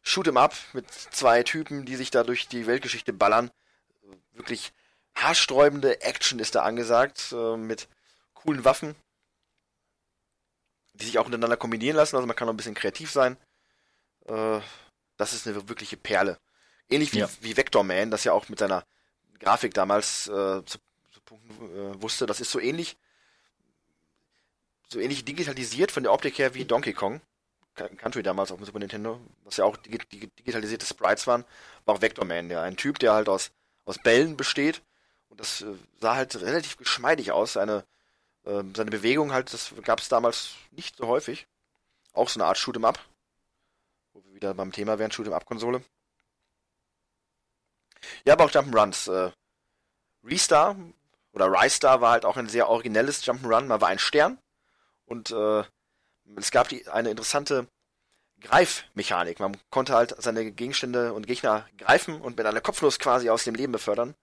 Shoot'em 0.06 0.38
Up 0.38 0.56
mit 0.74 0.92
zwei 0.92 1.42
Typen, 1.42 1.86
die 1.86 1.96
sich 1.96 2.12
da 2.12 2.24
durch 2.24 2.48
die 2.48 2.68
Weltgeschichte 2.68 3.14
ballern. 3.14 3.50
Wirklich 4.34 4.72
haarsträubende 5.24 6.02
Action 6.02 6.40
ist 6.40 6.56
da 6.56 6.64
angesagt, 6.64 7.32
äh, 7.32 7.58
mit 7.58 7.88
coolen 8.34 8.66
Waffen, 8.66 8.96
die 10.94 11.06
sich 11.06 11.20
auch 11.20 11.26
miteinander 11.26 11.58
kombinieren 11.58 11.96
lassen. 11.96 12.16
Also 12.16 12.28
man 12.28 12.36
kann 12.36 12.48
auch 12.48 12.54
ein 12.54 12.58
bisschen 12.58 12.76
kreativ 12.76 13.12
sein. 13.12 13.38
Äh, 14.26 14.60
das 15.18 15.34
ist 15.34 15.48
eine 15.48 15.68
wirkliche 15.68 15.98
Perle. 15.98 16.40
Ähnlich 16.90 17.14
wie, 17.14 17.20
Ja. 17.20 17.30
wie 17.42 17.56
Vector 17.58 17.84
Man, 17.84 18.12
das 18.12 18.24
ja 18.24 18.34
auch 18.34 18.50
mit 18.50 18.60
seiner 18.60 18.86
Grafik 19.40 19.74
damals 19.74 20.28
äh, 20.28 20.64
zu, 20.66 20.80
zu 21.12 21.22
punkten 21.26 21.64
äh, 21.76 22.02
wusste. 22.02 22.26
Das 22.26 22.42
ist 22.42 22.52
so 22.52 22.60
ähnlich, 22.60 22.98
so 24.88 25.00
ähnlich 25.00 25.26
digitalisiert 25.26 25.92
von 25.92 26.04
der 26.04 26.14
Optik 26.14 26.38
her 26.40 26.54
wie 26.54 26.66
Donkey 26.66 26.94
Kong. 26.94 27.22
Country 27.76 28.24
damals 28.24 28.52
auf 28.52 28.58
dem 28.58 28.66
Super 28.66 28.80
Nintendo, 28.80 29.22
was 29.46 29.56
ja 29.56 29.64
auch 29.64 29.78
digi 29.78 30.00
digi 30.00 30.28
digitalisierte 30.28 30.86
Sprites 30.86 31.28
waren, 31.28 31.46
war 31.86 31.96
auch 31.96 32.02
Vector 32.02 32.26
Man, 32.26 32.50
ja. 32.50 32.62
Ein 32.62 32.76
Typ, 32.76 33.00
der 33.00 33.14
halt 33.14 33.30
aus, 33.30 33.52
aus 33.86 33.98
Bällen 34.00 34.36
besteht. 34.36 34.82
Und 35.30 35.40
das 35.40 35.62
äh, 35.62 35.74
sah 36.00 36.16
halt 36.16 36.36
relativ 36.36 36.78
geschmeidig 36.78 37.32
aus. 37.32 37.54
Seine, 37.54 37.86
äh, 38.46 38.64
seine 38.76 38.92
Bewegung 38.92 39.32
halt, 39.32 39.54
das 39.54 39.74
gab 39.84 40.00
es 40.00 40.10
damals 40.10 40.52
nicht 40.72 40.98
so 40.98 41.08
häufig. 41.08 41.48
Auch 42.14 42.30
so 42.30 42.40
eine 42.40 42.48
Art 42.48 42.58
Shoot'em 42.58 42.86
Up. 42.86 43.00
Wo 44.14 44.24
wir 44.24 44.34
wieder 44.34 44.54
beim 44.54 44.72
Thema 44.72 45.00
wären, 45.00 45.12
Shoot'em 45.12 45.34
Up-Konsole. 45.34 45.84
Ja, 48.26 48.34
aber 48.34 48.46
auch 48.46 48.52
Jump'n'Runs. 48.52 49.12
Äh, 49.12 49.32
Restar 50.24 50.76
oder 51.32 51.52
Rystar 51.52 52.02
war 52.02 52.12
halt 52.12 52.26
auch 52.26 52.38
ein 52.38 52.50
sehr 52.50 52.68
originelles 52.70 53.24
Jump'n'Run. 53.24 53.66
Man 53.66 53.82
war 53.82 53.88
ein 53.88 54.00
Stern 54.00 54.40
und 55.06 55.32
äh, 55.32 55.64
es 56.36 56.52
gab 56.52 56.68
die, 56.70 56.88
eine 56.88 57.10
interessante 57.10 57.68
Greifmechanik. 58.42 59.40
Man 59.40 59.58
konnte 59.70 59.94
halt 59.94 60.16
seine 60.22 60.52
Gegenstände 60.52 61.14
und 61.14 61.28
Gegner 61.28 61.68
greifen 61.78 62.22
und 62.22 62.38
mit 62.38 62.46
einer 62.46 62.62
Kopfnuss 62.62 63.00
quasi 63.00 63.30
aus 63.30 63.44
dem 63.44 63.56
Leben 63.56 63.72
befördern. 63.72 64.16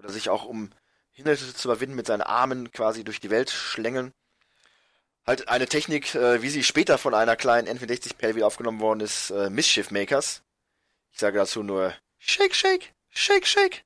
Oder 0.00 0.10
sich 0.10 0.28
auch, 0.30 0.44
um 0.44 0.70
Hindernisse 1.12 1.54
zu 1.54 1.68
überwinden, 1.68 1.94
mit 1.94 2.06
seinen 2.06 2.22
Armen 2.22 2.72
quasi 2.72 3.04
durch 3.04 3.20
die 3.20 3.30
Welt 3.30 3.50
schlängeln. 3.50 4.12
Halt 5.26 5.48
eine 5.48 5.66
Technik, 5.66 6.14
äh, 6.14 6.42
wie 6.42 6.48
sie 6.48 6.64
später 6.64 6.96
von 6.98 7.14
einer 7.14 7.36
kleinen 7.36 7.68
N64-Perle 7.68 8.36
wieder 8.36 8.46
aufgenommen 8.46 8.80
worden 8.80 9.00
ist, 9.00 9.30
äh, 9.30 9.50
Mischief 9.50 9.90
Makers. 9.90 10.42
Ich 11.12 11.20
sage 11.20 11.38
dazu 11.38 11.62
nur 11.62 11.94
Shake, 12.18 12.54
Shake, 12.54 12.94
Shake, 13.10 13.46
Shake. 13.46 13.84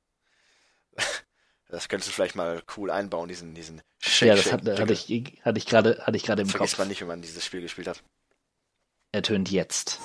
Das 1.67 1.89
könntest 1.89 2.09
du 2.09 2.13
vielleicht 2.13 2.35
mal 2.35 2.61
cool 2.77 2.91
einbauen, 2.91 3.27
diesen, 3.27 3.55
diesen 3.55 3.81
Shake, 3.99 4.29
ja, 4.29 4.35
das 4.35 4.45
Shake. 4.45 4.53
hatte, 4.53 4.93
ich, 4.93 5.41
hatte 5.43 5.57
ich 5.57 5.65
gerade, 5.65 6.01
hatte 6.05 6.15
ich 6.15 6.23
gerade 6.23 6.43
im 6.43 6.47
Vergisst 6.47 6.73
Kopf. 6.75 6.79
man 6.79 6.87
nicht, 6.87 7.01
wenn 7.01 7.07
man 7.07 7.21
dieses 7.23 7.43
Spiel 7.43 7.59
gespielt 7.59 7.87
hat. 7.87 8.03
Ertönt 9.11 9.49
jetzt. 9.49 9.99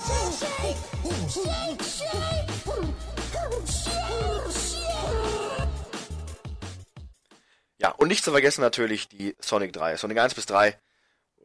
Ja, 7.80 7.90
und 7.92 8.08
nicht 8.08 8.24
zu 8.24 8.32
vergessen 8.32 8.60
natürlich 8.60 9.08
die 9.08 9.34
Sonic 9.40 9.72
3. 9.72 9.96
Sonic 9.96 10.18
1 10.18 10.34
bis 10.34 10.46
3. 10.46 10.78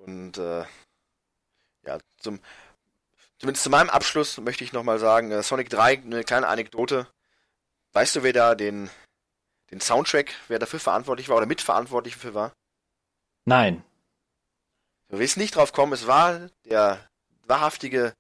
Und 0.05 0.37
äh, 0.37 0.65
ja, 1.85 1.97
zum 2.17 2.39
zumindest 3.37 3.63
zu 3.63 3.69
meinem 3.69 3.89
Abschluss 3.89 4.37
möchte 4.39 4.63
ich 4.63 4.73
nochmal 4.73 4.99
sagen, 4.99 5.31
äh, 5.31 5.43
Sonic 5.43 5.69
3, 5.69 6.01
eine 6.03 6.23
kleine 6.23 6.47
Anekdote. 6.47 7.07
Weißt 7.93 8.15
du, 8.15 8.23
wer 8.23 8.33
da 8.33 8.55
den, 8.55 8.89
den 9.71 9.79
Soundtrack, 9.79 10.33
wer 10.47 10.59
dafür 10.59 10.79
verantwortlich 10.79 11.29
war 11.29 11.37
oder 11.37 11.45
mitverantwortlich 11.45 12.15
dafür 12.15 12.33
war? 12.33 12.53
Nein. 13.45 13.83
Du 15.07 15.19
willst 15.19 15.37
nicht 15.37 15.55
drauf 15.55 15.71
kommen, 15.71 15.93
es 15.93 16.07
war 16.07 16.49
der 16.65 16.99
wahrhaftige 17.47 18.13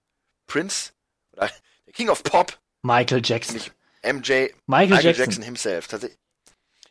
Prince 0.47 0.93
oder 1.33 1.49
der 1.85 1.93
King 1.93 2.09
of 2.09 2.23
Pop, 2.23 2.57
Michael 2.83 3.21
Jackson. 3.23 3.59
MJ 4.03 4.49
Michael, 4.67 5.15
Jackson. 5.15 5.43
himself. 5.43 5.87
Tatsächlich. 5.87 6.19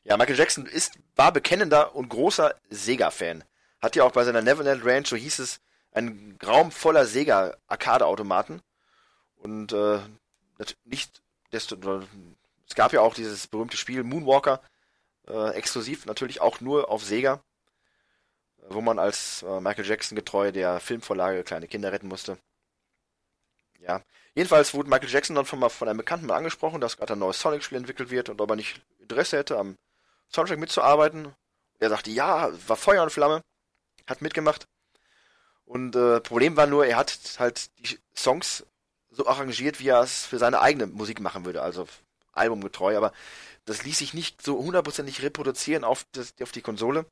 Ja, 0.04 0.18
Michael 0.18 0.38
Jackson 0.38 0.66
ist, 0.66 0.98
war 1.16 1.32
bekennender 1.32 1.94
und 1.94 2.10
großer 2.10 2.54
Sega-Fan. 2.68 3.42
Hat 3.80 3.96
ja 3.96 4.04
auch 4.04 4.12
bei 4.12 4.24
seiner 4.24 4.42
Neverland 4.42 4.84
Ranch, 4.84 5.08
so 5.08 5.16
hieß 5.16 5.38
es, 5.38 5.60
einen 5.92 6.38
Raum 6.44 6.70
voller 6.70 7.06
Sega-Arcade-Automaten. 7.06 8.60
Und 9.36 9.72
äh, 9.72 10.00
nicht 10.84 11.22
desto, 11.52 11.76
es 12.68 12.74
gab 12.74 12.92
ja 12.92 13.00
auch 13.00 13.14
dieses 13.14 13.46
berühmte 13.46 13.76
Spiel 13.76 14.02
Moonwalker, 14.02 14.60
äh, 15.26 15.50
exklusiv 15.54 16.04
natürlich 16.06 16.40
auch 16.40 16.60
nur 16.60 16.90
auf 16.90 17.02
Sega, 17.02 17.42
äh, 18.58 18.62
wo 18.68 18.80
man 18.82 18.98
als 18.98 19.42
äh, 19.42 19.60
Michael 19.60 19.86
Jackson 19.86 20.16
getreu 20.16 20.52
der 20.52 20.80
Filmvorlage 20.80 21.44
kleine 21.44 21.68
Kinder 21.68 21.92
retten 21.92 22.08
musste. 22.08 22.38
Ja, 23.80 24.02
jedenfalls 24.34 24.74
wurde 24.74 24.88
Michael 24.88 25.10
Jackson 25.10 25.36
dann 25.36 25.46
von, 25.46 25.68
von 25.70 25.88
einem 25.88 25.98
Bekannten 25.98 26.26
mal 26.26 26.36
angesprochen, 26.36 26.80
dass 26.80 26.96
gerade 26.96 27.14
ein 27.14 27.18
neues 27.18 27.40
Sonic-Spiel 27.40 27.78
entwickelt 27.78 28.10
wird 28.10 28.28
und 28.28 28.40
ob 28.40 28.50
er 28.50 28.56
nicht 28.56 28.82
Interesse 28.98 29.38
hätte, 29.38 29.58
am 29.58 29.76
Soundtrack 30.34 30.58
mitzuarbeiten. 30.58 31.32
Er 31.78 31.90
sagte, 31.90 32.10
ja, 32.10 32.50
war 32.68 32.76
Feuer 32.76 33.02
und 33.02 33.10
Flamme, 33.10 33.42
hat 34.06 34.20
mitgemacht. 34.20 34.66
Und 35.64 35.96
äh, 35.96 36.20
Problem 36.20 36.56
war 36.56 36.66
nur, 36.66 36.86
er 36.86 36.96
hat 36.96 37.18
halt 37.38 37.70
die 37.78 37.98
Songs 38.14 38.66
so 39.10 39.26
arrangiert, 39.26 39.80
wie 39.80 39.88
er 39.88 40.00
es 40.00 40.26
für 40.26 40.38
seine 40.38 40.60
eigene 40.60 40.86
Musik 40.86 41.20
machen 41.20 41.44
würde, 41.44 41.62
also 41.62 41.86
albumgetreu, 42.32 42.96
aber 42.96 43.12
das 43.64 43.84
ließ 43.84 43.98
sich 43.98 44.12
nicht 44.12 44.42
so 44.42 44.58
hundertprozentig 44.58 45.22
reproduzieren 45.22 45.84
auf, 45.84 46.04
das, 46.12 46.34
auf 46.42 46.52
die 46.52 46.62
Konsole. 46.62 47.06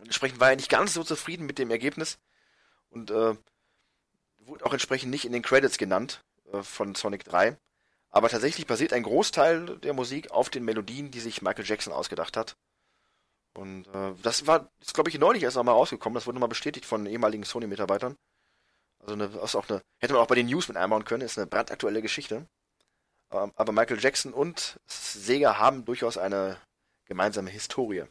Entsprechend 0.00 0.40
war 0.40 0.50
er 0.50 0.56
nicht 0.56 0.70
ganz 0.70 0.94
so 0.94 1.04
zufrieden 1.04 1.46
mit 1.46 1.58
dem 1.58 1.70
Ergebnis 1.70 2.18
und 2.88 3.10
äh, 3.10 3.36
wurde 4.38 4.64
auch 4.64 4.72
entsprechend 4.72 5.10
nicht 5.10 5.24
in 5.24 5.32
den 5.32 5.42
Credits 5.42 5.78
genannt 5.78 6.24
äh, 6.52 6.62
von 6.62 6.94
Sonic 6.94 7.24
3. 7.24 7.56
Aber 8.12 8.28
tatsächlich 8.28 8.66
basiert 8.66 8.92
ein 8.92 9.02
Großteil 9.02 9.78
der 9.78 9.94
Musik 9.94 10.30
auf 10.30 10.50
den 10.50 10.64
Melodien, 10.64 11.10
die 11.10 11.20
sich 11.20 11.40
Michael 11.40 11.64
Jackson 11.64 11.94
ausgedacht 11.94 12.36
hat. 12.36 12.56
Und 13.54 13.86
äh, 13.88 14.12
das 14.22 14.46
war, 14.46 14.70
glaube 14.92 15.10
ich 15.10 15.18
neulich 15.18 15.42
erst 15.42 15.56
nochmal 15.56 15.74
rausgekommen. 15.74 16.14
Das 16.14 16.26
wurde 16.26 16.36
nochmal 16.36 16.50
bestätigt 16.50 16.84
von 16.84 17.06
ehemaligen 17.06 17.44
Sony-Mitarbeitern. 17.44 18.16
Also 19.00 19.14
eine, 19.14 19.24
ist 19.24 19.56
auch 19.56 19.68
eine, 19.68 19.82
hätte 19.98 20.12
man 20.12 20.22
auch 20.22 20.26
bei 20.26 20.34
den 20.34 20.46
News 20.46 20.68
mit 20.68 20.76
einbauen 20.76 21.04
können. 21.04 21.22
Ist 21.22 21.38
eine 21.38 21.46
brandaktuelle 21.46 22.02
Geschichte. 22.02 22.46
Ähm, 23.30 23.52
aber 23.56 23.72
Michael 23.72 23.98
Jackson 23.98 24.34
und 24.34 24.78
Sega 24.86 25.58
haben 25.58 25.86
durchaus 25.86 26.18
eine 26.18 26.58
gemeinsame 27.06 27.50
Historie. 27.50 28.04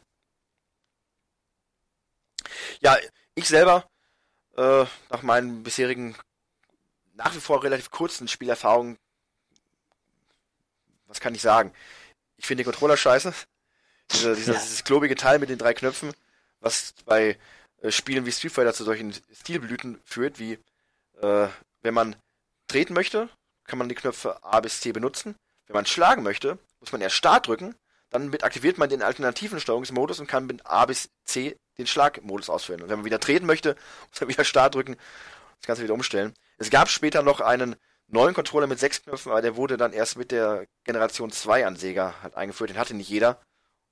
Ja, 2.80 2.96
ich 3.36 3.46
selber, 3.46 3.88
äh, 4.56 4.84
nach 5.10 5.22
meinen 5.22 5.62
bisherigen, 5.62 6.16
nach 7.14 7.34
wie 7.34 7.40
vor 7.40 7.62
relativ 7.62 7.90
kurzen 7.90 8.26
Spielerfahrungen, 8.26 8.98
was 11.12 11.20
kann 11.20 11.34
ich 11.34 11.42
sagen? 11.42 11.72
Ich 12.38 12.46
finde 12.46 12.62
den 12.64 12.70
Controller 12.70 12.96
scheiße. 12.96 13.34
Diese, 14.10 14.34
dieser, 14.36 14.54
Ja. 14.54 14.58
Dieses 14.58 14.82
klobige 14.82 15.14
Teil 15.14 15.38
mit 15.38 15.50
den 15.50 15.58
drei 15.58 15.74
Knöpfen, 15.74 16.12
was 16.60 16.94
bei 17.04 17.38
äh, 17.82 17.90
Spielen 17.90 18.24
wie 18.24 18.32
Street 18.32 18.52
Fighter 18.52 18.72
zu 18.72 18.84
solchen 18.84 19.12
Stilblüten 19.32 20.00
führt, 20.06 20.38
wie 20.38 20.58
äh, 21.20 21.48
wenn 21.82 21.94
man 21.94 22.16
treten 22.66 22.94
möchte, 22.94 23.28
kann 23.64 23.78
man 23.78 23.90
die 23.90 23.94
Knöpfe 23.94 24.42
A 24.42 24.60
bis 24.60 24.80
C 24.80 24.92
benutzen. 24.92 25.36
Wenn 25.66 25.74
man 25.74 25.86
schlagen 25.86 26.22
möchte, 26.22 26.58
muss 26.80 26.92
man 26.92 27.02
erst 27.02 27.16
Start 27.16 27.46
drücken, 27.46 27.74
dann 28.08 28.30
mit 28.30 28.42
aktiviert 28.42 28.78
man 28.78 28.88
den 28.88 29.02
alternativen 29.02 29.60
Steuerungsmodus 29.60 30.18
und 30.18 30.26
kann 30.26 30.46
mit 30.46 30.64
A 30.66 30.86
bis 30.86 31.10
C 31.24 31.56
den 31.76 31.86
Schlagmodus 31.86 32.48
ausführen. 32.48 32.80
Und 32.80 32.88
wenn 32.88 33.00
man 33.00 33.04
wieder 33.04 33.20
treten 33.20 33.46
möchte, 33.46 33.76
muss 34.10 34.20
man 34.20 34.30
wieder 34.30 34.44
Start 34.44 34.74
drücken, 34.74 34.96
das 35.60 35.66
Ganze 35.66 35.82
wieder 35.82 35.94
umstellen. 35.94 36.32
Es 36.56 36.70
gab 36.70 36.88
später 36.88 37.22
noch 37.22 37.40
einen 37.40 37.76
neuen 38.08 38.34
Controller 38.34 38.66
mit 38.66 38.78
sechs 38.78 39.02
Knöpfen, 39.02 39.32
aber 39.32 39.42
der 39.42 39.56
wurde 39.56 39.76
dann 39.76 39.92
erst 39.92 40.18
mit 40.18 40.30
der 40.30 40.66
Generation 40.84 41.30
2 41.30 41.66
an 41.66 41.76
Sega 41.76 42.14
halt 42.22 42.36
eingeführt. 42.36 42.70
Den 42.70 42.78
hatte 42.78 42.94
nicht 42.94 43.08
jeder. 43.08 43.38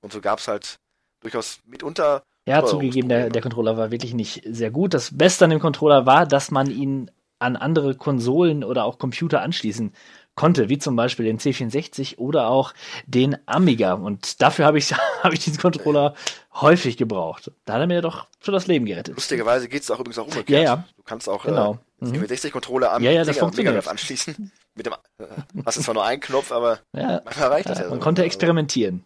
Und 0.00 0.12
so 0.12 0.20
gab 0.20 0.38
es 0.38 0.48
halt 0.48 0.78
durchaus 1.20 1.60
mitunter 1.64 2.22
Ja, 2.46 2.64
zugegeben, 2.64 3.08
der, 3.08 3.30
der 3.30 3.42
Controller 3.42 3.76
war 3.76 3.90
wirklich 3.90 4.14
nicht 4.14 4.42
sehr 4.46 4.70
gut. 4.70 4.94
Das 4.94 5.16
Beste 5.16 5.44
an 5.44 5.50
dem 5.50 5.60
Controller 5.60 6.06
war, 6.06 6.26
dass 6.26 6.50
man 6.50 6.70
ihn 6.70 7.10
an 7.38 7.56
andere 7.56 7.94
Konsolen 7.94 8.64
oder 8.64 8.84
auch 8.84 8.98
Computer 8.98 9.40
anschließen 9.42 9.92
konnte, 10.40 10.70
wie 10.70 10.78
zum 10.78 10.96
Beispiel 10.96 11.26
den 11.26 11.38
C64 11.38 12.16
oder 12.16 12.48
auch 12.48 12.72
den 13.06 13.36
Amiga. 13.46 13.92
Und 13.92 14.40
dafür 14.40 14.64
habe 14.64 14.78
ich, 14.78 14.92
habe 15.22 15.34
ich 15.34 15.40
diesen 15.44 15.60
Controller 15.60 16.14
häufig 16.54 16.96
gebraucht. 16.96 17.52
Da 17.66 17.74
hat 17.74 17.80
er 17.82 17.86
mir 17.86 18.00
doch 18.00 18.26
schon 18.42 18.54
das 18.54 18.66
Leben 18.66 18.86
gerettet. 18.86 19.14
Lustigerweise 19.16 19.68
geht 19.68 19.82
es 19.82 19.90
auch 19.90 20.00
übrigens 20.00 20.18
auch 20.18 20.24
umgekehrt. 20.26 20.48
Ja, 20.48 20.76
ja. 20.76 20.84
Du 20.96 21.02
kannst 21.02 21.28
auch 21.28 21.44
Genau. 21.44 21.78
äh, 22.00 22.06
Mhm. 22.06 22.12
den 22.14 22.24
60-Controller 22.26 22.90
am 22.92 23.02
Ja, 23.02 23.10
ja. 23.10 23.24
Mega 23.24 23.78
anschließen. 23.80 24.50
Mit 24.74 24.86
dem, 24.86 24.94
äh, 25.18 25.26
hast 25.66 25.76
du 25.76 25.82
zwar 25.82 25.92
nur 25.94 26.04
einen 26.04 26.22
Knopf, 26.22 26.50
aber 26.52 26.78
Ja, 26.94 27.20
manchmal 27.24 27.48
reicht 27.48 27.68
das 27.68 27.78
ja. 27.78 27.88
man 27.88 27.98
so. 27.98 28.04
konnte 28.04 28.24
experimentieren. 28.24 29.04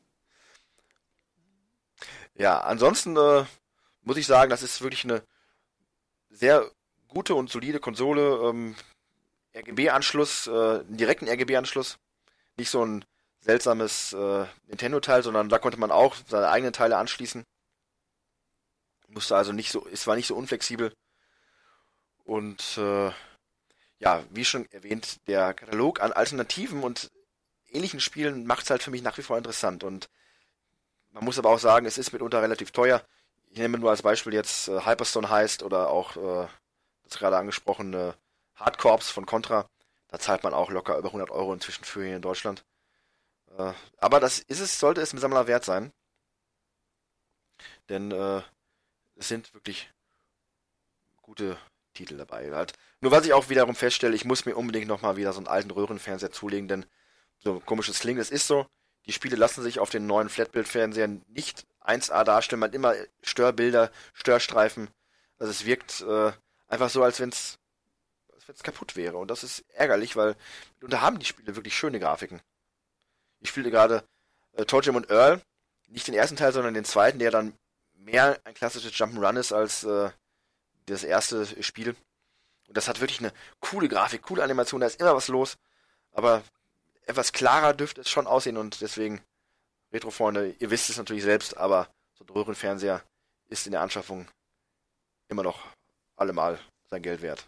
Ja, 2.37 2.61
ansonsten 2.61 3.17
äh, 3.17 3.45
muss 4.03 4.17
ich 4.17 4.27
sagen, 4.27 4.51
das 4.51 4.63
ist 4.63 4.81
wirklich 4.83 5.03
eine 5.05 5.23
sehr 6.31 6.65
gute 7.09 7.35
und 7.35 7.51
solide 7.51 7.81
Konsole. 7.81 8.49
Ähm, 8.49 8.75
RGB-Anschluss, 9.55 10.47
äh, 10.47 10.51
einen 10.51 10.97
direkten 10.97 11.29
RGB-Anschluss. 11.29 11.99
Nicht 12.57 12.71
so 12.71 12.85
ein 12.85 13.05
seltsames 13.41 14.13
äh, 14.13 14.47
Nintendo-Teil, 14.67 15.23
sondern 15.23 15.49
da 15.49 15.59
konnte 15.59 15.79
man 15.79 15.91
auch 15.91 16.17
seine 16.29 16.49
eigenen 16.49 16.73
Teile 16.73 16.97
anschließen. 16.97 17.45
Musste 19.09 19.37
also 19.37 19.53
nicht 19.53 19.71
so, 19.71 19.87
es 19.93 20.07
war 20.07 20.17
nicht 20.17 20.27
so 20.27 20.35
unflexibel. 20.35 20.93
Und 22.25 22.79
äh, 22.79 23.11
ja, 23.99 24.25
wie 24.31 24.45
schon 24.45 24.71
erwähnt, 24.73 25.19
der 25.29 25.55
Katalog 25.55 26.01
an 26.01 26.13
Alternativen 26.13 26.83
und 26.83 27.11
ähnlichen 27.71 28.01
Spielen 28.01 28.47
macht 28.47 28.65
es 28.65 28.71
halt 28.71 28.83
für 28.83 28.91
mich 28.91 29.03
nach 29.03 29.17
wie 29.19 29.23
vor 29.23 29.37
interessant. 29.37 29.85
Und 29.85 30.09
man 31.11 31.25
muss 31.25 31.39
aber 31.39 31.51
auch 31.51 31.59
sagen, 31.59 31.87
es 31.87 31.99
ist 31.99 32.13
mitunter 32.13 32.43
relativ 32.43 32.73
teuer. 32.73 33.05
Ich 33.51 33.59
nehme 33.59 33.79
nur 33.79 33.91
als 33.91 34.03
Beispiel 34.03 34.35
jetzt 34.35 34.69
äh, 34.69 34.85
Hyperstone 34.85 35.31
heißt 35.31 35.63
oder 35.63 35.91
auch 35.91 36.17
äh, 36.17 36.49
das 37.05 37.19
gerade 37.19 37.37
angesprochene 37.37 38.15
Hardcorps 38.65 39.11
von 39.11 39.27
Contra. 39.27 39.69
Da 40.09 40.19
zahlt 40.19 40.43
man 40.43 40.55
auch 40.55 40.71
locker 40.71 40.97
über 40.99 41.09
100 41.09 41.31
Euro 41.31 41.53
inzwischen 41.53 41.85
für 41.85 42.05
hier 42.05 42.17
in 42.17 42.23
Deutschland. 42.23 42.65
Äh, 43.59 43.73
aber 43.99 44.21
das 44.21 44.39
ist 44.39 44.61
es, 44.61 44.79
sollte 44.79 45.01
es 45.01 45.13
im 45.13 45.19
Sammler 45.19 45.47
wert 45.47 45.65
sein. 45.65 45.93
Denn 47.89 48.11
äh, 48.13 48.43
es 49.17 49.29
sind 49.29 49.53
wirklich 49.55 49.91
gute 51.23 51.57
Titel 51.95 52.17
dabei. 52.17 52.51
Halt. 52.53 52.73
Nur 53.01 53.13
was 53.13 53.25
ich 53.25 53.33
auch 53.33 53.49
wiederum 53.49 53.75
feststelle, 53.75 54.15
ich 54.15 54.25
muss 54.25 54.45
mir 54.45 54.57
unbedingt 54.57 54.89
nochmal 54.89 55.17
wieder 55.17 55.33
so 55.33 55.39
einen 55.39 55.47
alten 55.47 55.71
Röhrenfernseher 55.71 56.33
zulegen, 56.33 56.69
denn 56.69 56.87
so 57.39 57.61
komisches 57.61 58.01
klingt, 58.01 58.21
es 58.21 58.31
ist 58.31 58.47
so, 58.47 58.67
die 59.07 59.13
Spiele 59.13 59.37
lassen 59.37 59.63
sich 59.63 59.79
auf 59.79 59.91
den 59.91 60.07
neuen 60.07 60.29
Flatbildfernsehern 60.29 61.25
nicht 61.29 61.67
1A 61.83 62.25
darstellen, 62.25 62.61
man 62.61 62.71
hat 62.71 62.75
immer 62.75 62.95
Störbilder, 63.23 63.91
Störstreifen. 64.15 64.89
Also 65.39 65.51
es 65.51 65.67
wirkt 65.67 66.01
äh, 66.03 66.33
einfach 66.69 66.89
so, 66.89 67.03
als 67.03 67.21
wenn 67.21 67.29
es 67.29 67.59
als 68.45 68.49
wenn's 68.49 68.63
kaputt 68.63 68.97
wäre. 68.97 69.17
Und 69.17 69.29
das 69.31 69.43
ist 69.43 69.65
ärgerlich, 69.75 70.17
weil 70.17 70.37
da 70.81 71.01
haben 71.01 71.19
die 71.19 71.25
Spiele 71.25 71.57
wirklich 71.57 71.77
schöne 71.77 71.99
Grafiken. 71.99 72.41
Ich 73.41 73.49
spiele 73.49 73.71
gerade 73.71 74.05
äh, 74.53 74.65
Toe 74.65 74.83
Jam 74.83 74.97
und 74.97 75.11
Earl, 75.11 75.41
nicht 75.89 76.07
den 76.07 76.15
ersten 76.15 76.37
Teil, 76.37 76.53
sondern 76.53 76.75
den 76.75 76.85
zweiten, 76.85 77.19
der 77.19 77.31
dann 77.31 77.55
mehr 77.95 78.39
ein 78.45 78.55
klassisches 78.55 78.93
Jump'n'Run 78.93 79.39
ist 79.39 79.53
als 79.53 79.85
äh, 79.85 80.11
das 80.87 81.05
erste 81.05 81.63
Spiel. 81.63 81.97
Und 82.69 82.77
das 82.77 82.89
hat 82.89 83.01
wirklich 83.01 83.21
eine 83.21 83.33
coole 83.61 83.89
Grafik, 83.89 84.23
coole 84.23 84.43
Animation, 84.43 84.81
da 84.81 84.87
ist 84.87 85.01
immer 85.01 85.15
was 85.15 85.29
los. 85.29 85.57
Aber 86.13 86.43
etwas 87.07 87.33
klarer 87.33 87.75
dürfte 87.75 88.03
es 88.03 88.11
schon 88.11 88.27
aussehen 88.27 88.57
und 88.57 88.81
deswegen, 88.81 89.23
Retro-Freunde, 89.93 90.55
ihr 90.59 90.71
wisst 90.71 90.91
es 90.91 90.99
natürlich 90.99 91.23
selbst, 91.23 91.57
aber 91.57 91.89
so 92.15 92.25
ein 92.25 92.31
Röhrenfernseher 92.31 93.03
ist 93.49 93.67
in 93.67 93.73
der 93.73 93.83
Anschaffung 93.83 94.29
immer 95.29 95.43
noch 95.43 95.61
allemal 96.17 96.59
sein 96.91 97.03
Geld 97.03 97.23
wert. 97.23 97.47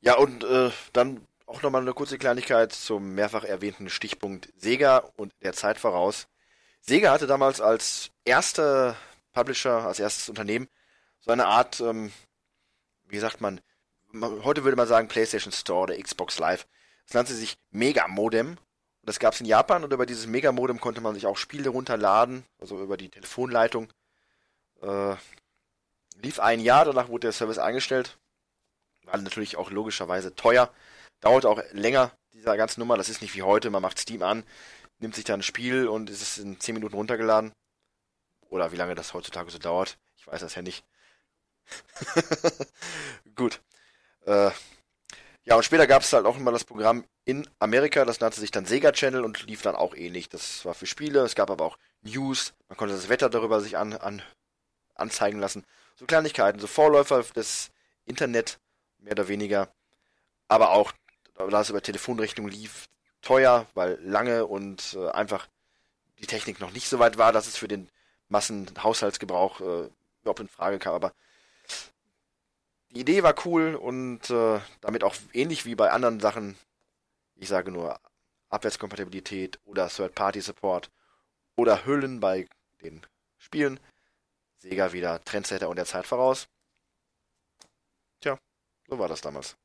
Ja, 0.00 0.16
und 0.16 0.44
äh, 0.44 0.70
dann 0.92 1.26
auch 1.46 1.62
nochmal 1.62 1.82
eine 1.82 1.94
kurze 1.94 2.18
Kleinigkeit 2.18 2.72
zum 2.72 3.14
mehrfach 3.14 3.44
erwähnten 3.44 3.88
Stichpunkt 3.88 4.52
Sega 4.56 4.98
und 5.16 5.32
der 5.42 5.54
Zeit 5.54 5.78
voraus. 5.78 6.28
Sega 6.80 7.10
hatte 7.10 7.26
damals 7.26 7.60
als 7.60 8.10
erster 8.24 8.96
Publisher, 9.32 9.86
als 9.86 9.98
erstes 9.98 10.28
Unternehmen, 10.28 10.68
so 11.20 11.32
eine 11.32 11.46
Art, 11.46 11.80
ähm, 11.80 12.12
wie 13.08 13.18
sagt 13.18 13.40
man, 13.40 13.60
heute 14.22 14.64
würde 14.64 14.76
man 14.76 14.88
sagen 14.88 15.08
PlayStation 15.08 15.52
Store 15.52 15.82
oder 15.82 16.00
Xbox 16.00 16.38
Live. 16.38 16.66
Das 17.06 17.14
nannte 17.14 17.34
sich 17.34 17.56
Mega 17.70 18.06
Modem. 18.08 18.50
Und 18.50 18.58
das 19.04 19.18
gab 19.18 19.34
es 19.34 19.40
in 19.40 19.46
Japan 19.46 19.84
und 19.84 19.92
über 19.92 20.06
dieses 20.06 20.26
Mega 20.26 20.52
Modem 20.52 20.80
konnte 20.80 21.00
man 21.00 21.14
sich 21.14 21.26
auch 21.26 21.36
Spiele 21.36 21.70
runterladen, 21.70 22.44
also 22.60 22.80
über 22.80 22.96
die 22.96 23.08
Telefonleitung. 23.08 23.92
Äh, 24.82 25.16
lief 26.22 26.40
ein 26.40 26.60
Jahr, 26.60 26.84
danach 26.84 27.08
wurde 27.08 27.28
der 27.28 27.32
Service 27.32 27.58
eingestellt. 27.58 28.18
War 29.10 29.18
natürlich 29.18 29.56
auch 29.56 29.70
logischerweise 29.70 30.34
teuer. 30.34 30.72
Dauert 31.20 31.46
auch 31.46 31.60
länger, 31.72 32.12
dieser 32.32 32.56
ganze 32.56 32.80
Nummer. 32.80 32.96
Das 32.96 33.08
ist 33.08 33.22
nicht 33.22 33.34
wie 33.34 33.42
heute. 33.42 33.70
Man 33.70 33.82
macht 33.82 33.98
Steam 33.98 34.22
an, 34.22 34.44
nimmt 34.98 35.14
sich 35.14 35.24
dann 35.24 35.40
ein 35.40 35.42
Spiel 35.42 35.88
und 35.88 36.10
ist 36.10 36.22
es 36.22 36.38
in 36.38 36.60
10 36.60 36.74
Minuten 36.74 36.94
runtergeladen. 36.94 37.52
Oder 38.48 38.72
wie 38.72 38.76
lange 38.76 38.94
das 38.94 39.14
heutzutage 39.14 39.50
so 39.50 39.58
dauert. 39.58 39.98
Ich 40.16 40.26
weiß 40.26 40.40
das 40.40 40.54
ja 40.54 40.62
nicht. 40.62 40.84
Gut. 43.34 43.60
Äh, 44.26 44.50
ja, 45.44 45.56
und 45.56 45.64
später 45.64 45.86
gab 45.86 46.02
es 46.02 46.12
halt 46.12 46.26
auch 46.26 46.36
immer 46.36 46.52
das 46.52 46.64
Programm 46.64 47.04
in 47.24 47.48
Amerika, 47.58 48.04
das 48.04 48.20
nannte 48.20 48.38
sich 48.38 48.50
dann 48.50 48.66
Sega 48.66 48.92
Channel 48.92 49.24
und 49.24 49.46
lief 49.46 49.62
dann 49.62 49.76
auch 49.76 49.94
ähnlich. 49.94 50.28
Das 50.28 50.64
war 50.64 50.74
für 50.74 50.86
Spiele, 50.86 51.20
es 51.20 51.34
gab 51.34 51.50
aber 51.50 51.64
auch 51.64 51.78
News, 52.02 52.52
man 52.68 52.76
konnte 52.76 52.94
das 52.94 53.08
Wetter 53.08 53.30
darüber 53.30 53.60
sich 53.60 53.78
an, 53.78 53.94
an, 53.94 54.22
anzeigen 54.94 55.38
lassen. 55.38 55.64
So 55.96 56.04
Kleinigkeiten, 56.04 56.60
so 56.60 56.66
Vorläufer 56.66 57.22
des 57.34 57.70
Internet, 58.04 58.58
mehr 58.98 59.12
oder 59.12 59.28
weniger. 59.28 59.72
Aber 60.48 60.70
auch, 60.70 60.92
da 61.34 61.60
es 61.60 61.70
über 61.70 61.82
Telefonrechnung 61.82 62.48
lief, 62.48 62.88
teuer, 63.22 63.66
weil 63.74 63.98
lange 64.02 64.46
und 64.46 64.94
äh, 64.94 65.10
einfach 65.10 65.48
die 66.18 66.26
Technik 66.26 66.60
noch 66.60 66.72
nicht 66.72 66.88
so 66.88 66.98
weit 66.98 67.18
war, 67.18 67.32
dass 67.32 67.46
es 67.46 67.56
für 67.56 67.68
den 67.68 67.88
Massenhaushaltsgebrauch 68.28 69.60
äh, 69.60 69.90
überhaupt 70.22 70.40
in 70.40 70.48
Frage 70.48 70.78
kam. 70.78 70.94
Aber 70.94 71.12
die 72.90 73.00
Idee 73.00 73.22
war 73.22 73.34
cool 73.44 73.74
und 73.74 74.30
äh, 74.30 74.60
damit 74.80 75.04
auch 75.04 75.14
ähnlich 75.32 75.66
wie 75.66 75.74
bei 75.74 75.90
anderen 75.90 76.20
Sachen, 76.20 76.56
ich 77.36 77.48
sage 77.48 77.70
nur 77.70 78.00
Abwärtskompatibilität 78.48 79.60
oder 79.64 79.88
Third-Party-Support 79.88 80.90
oder 81.56 81.84
Hüllen 81.84 82.20
bei 82.20 82.48
den 82.82 83.06
Spielen. 83.36 83.78
Sega 84.56 84.92
wieder 84.92 85.22
Trendsetter 85.24 85.68
und 85.68 85.76
der 85.76 85.84
Zeit 85.84 86.06
voraus. 86.06 86.48
Tja, 88.20 88.38
so 88.88 88.98
war 88.98 89.08
das 89.08 89.20
damals. 89.20 89.56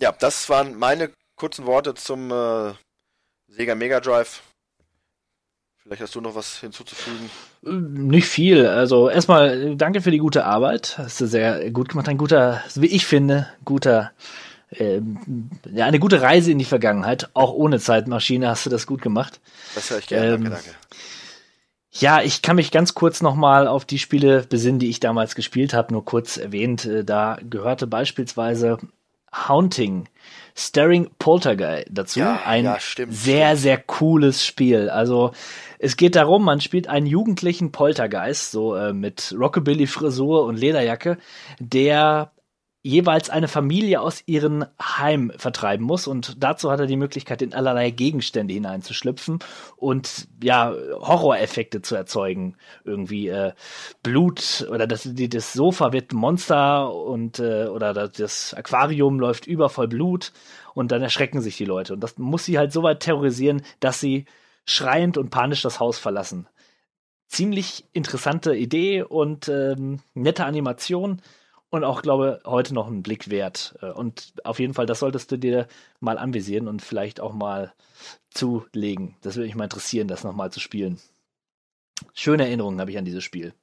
Ja, 0.00 0.12
das 0.12 0.48
waren 0.48 0.76
meine 0.76 1.10
kurzen 1.36 1.66
Worte 1.66 1.94
zum 1.94 2.30
äh, 2.30 2.74
Sega 3.48 3.74
Mega 3.74 4.00
Drive. 4.00 4.42
Vielleicht 5.82 6.02
hast 6.02 6.14
du 6.14 6.20
noch 6.20 6.34
was 6.34 6.60
hinzuzufügen. 6.60 7.30
Nicht 7.62 8.26
viel. 8.26 8.66
Also 8.66 9.10
erstmal 9.10 9.72
äh, 9.72 9.76
danke 9.76 10.00
für 10.00 10.10
die 10.10 10.18
gute 10.18 10.44
Arbeit. 10.44 10.96
Hast 10.98 11.20
du 11.20 11.26
sehr 11.26 11.70
gut 11.70 11.90
gemacht. 11.90 12.08
Ein 12.08 12.18
guter, 12.18 12.62
wie 12.74 12.86
ich 12.86 13.06
finde, 13.06 13.48
guter, 13.64 14.12
ähm, 14.72 15.50
ja, 15.70 15.84
eine 15.84 15.98
gute 15.98 16.22
Reise 16.22 16.50
in 16.50 16.58
die 16.58 16.64
Vergangenheit. 16.64 17.28
Auch 17.34 17.52
ohne 17.52 17.80
Zeitmaschine 17.80 18.48
hast 18.48 18.64
du 18.64 18.70
das 18.70 18.86
gut 18.86 19.02
gemacht. 19.02 19.40
Das 19.74 19.90
höre 19.90 19.98
ich 19.98 20.06
gerne. 20.06 20.34
Ähm, 20.34 20.44
danke, 20.44 20.50
danke. 20.50 20.74
Ja, 21.96 22.20
ich 22.22 22.42
kann 22.42 22.56
mich 22.56 22.72
ganz 22.72 22.94
kurz 22.94 23.22
nochmal 23.22 23.68
auf 23.68 23.84
die 23.84 24.00
Spiele 24.00 24.44
besinnen, 24.48 24.80
die 24.80 24.90
ich 24.90 24.98
damals 24.98 25.34
gespielt 25.36 25.74
habe, 25.74 25.92
nur 25.92 26.04
kurz 26.04 26.36
erwähnt. 26.36 26.84
Äh, 26.84 27.04
Da 27.04 27.38
gehörte 27.48 27.86
beispielsweise 27.86 28.78
Haunting, 29.32 30.08
Staring 30.56 31.10
Poltergeist 31.18 31.86
dazu. 31.90 32.20
Ja, 32.20 32.40
Ein 32.44 32.64
ja, 32.64 32.80
stimmt, 32.80 33.14
sehr, 33.14 33.48
stimmt. 33.48 33.60
sehr 33.62 33.78
cooles 33.78 34.44
Spiel. 34.44 34.90
Also 34.90 35.32
es 35.78 35.96
geht 35.96 36.16
darum, 36.16 36.44
man 36.44 36.60
spielt 36.60 36.88
einen 36.88 37.06
jugendlichen 37.06 37.70
Poltergeist, 37.72 38.50
so 38.50 38.74
äh, 38.74 38.92
mit 38.92 39.34
Rockabilly-Frisur 39.38 40.44
und 40.44 40.56
Lederjacke, 40.56 41.18
der 41.58 42.30
jeweils 42.86 43.30
eine 43.30 43.48
Familie 43.48 44.02
aus 44.02 44.22
ihrem 44.26 44.66
Heim 44.78 45.32
vertreiben 45.38 45.86
muss 45.86 46.06
und 46.06 46.44
dazu 46.44 46.70
hat 46.70 46.80
er 46.80 46.86
die 46.86 46.98
Möglichkeit, 46.98 47.40
in 47.40 47.54
allerlei 47.54 47.90
Gegenstände 47.90 48.52
hineinzuschlüpfen 48.52 49.38
und 49.76 50.28
ja, 50.42 50.74
Horroreffekte 51.00 51.80
zu 51.80 51.94
erzeugen. 51.94 52.56
Irgendwie 52.84 53.28
äh, 53.28 53.54
Blut 54.02 54.68
oder 54.70 54.86
das, 54.86 55.08
das 55.10 55.54
Sofa 55.54 55.94
wird 55.94 56.12
Monster 56.12 56.94
und 56.94 57.38
äh, 57.38 57.68
oder 57.68 57.94
das, 57.94 58.12
das 58.12 58.54
Aquarium 58.54 59.18
läuft 59.18 59.46
über 59.46 59.70
voll 59.70 59.88
Blut 59.88 60.32
und 60.74 60.92
dann 60.92 61.00
erschrecken 61.00 61.40
sich 61.40 61.56
die 61.56 61.64
Leute. 61.64 61.94
Und 61.94 62.00
das 62.00 62.18
muss 62.18 62.44
sie 62.44 62.58
halt 62.58 62.70
so 62.70 62.82
weit 62.82 63.00
terrorisieren, 63.00 63.62
dass 63.80 63.98
sie 63.98 64.26
schreiend 64.66 65.16
und 65.16 65.30
panisch 65.30 65.62
das 65.62 65.80
Haus 65.80 65.98
verlassen. 65.98 66.48
Ziemlich 67.28 67.86
interessante 67.92 68.54
Idee 68.54 69.02
und 69.02 69.48
ähm, 69.48 70.00
nette 70.12 70.44
Animation 70.44 71.22
und 71.74 71.84
auch, 71.84 72.02
glaube 72.02 72.40
heute 72.44 72.74
noch 72.74 72.86
einen 72.86 73.02
Blick 73.02 73.30
wert. 73.30 73.76
Äh, 73.82 73.90
Und 73.90 74.34
auf 74.44 74.58
jeden 74.58 74.74
Fall, 74.74 74.86
das 74.86 75.00
solltest 75.00 75.30
du 75.32 75.38
dir 75.38 75.66
mal 76.00 76.18
anvisieren 76.18 76.68
und 76.68 76.82
vielleicht 76.82 77.20
auch 77.20 77.32
mal 77.32 77.72
zulegen. 78.30 79.16
Das 79.22 79.36
würde 79.36 79.46
mich 79.46 79.56
mal 79.56 79.64
interessieren, 79.64 80.08
das 80.08 80.24
nochmal 80.24 80.52
zu 80.52 80.60
spielen. 80.60 81.00
Schöne 82.12 82.44
Erinnerungen 82.44 82.80
habe 82.80 82.90
ich 82.90 82.98
an 82.98 83.04
dieses 83.04 83.24
Spiel. 83.24 83.54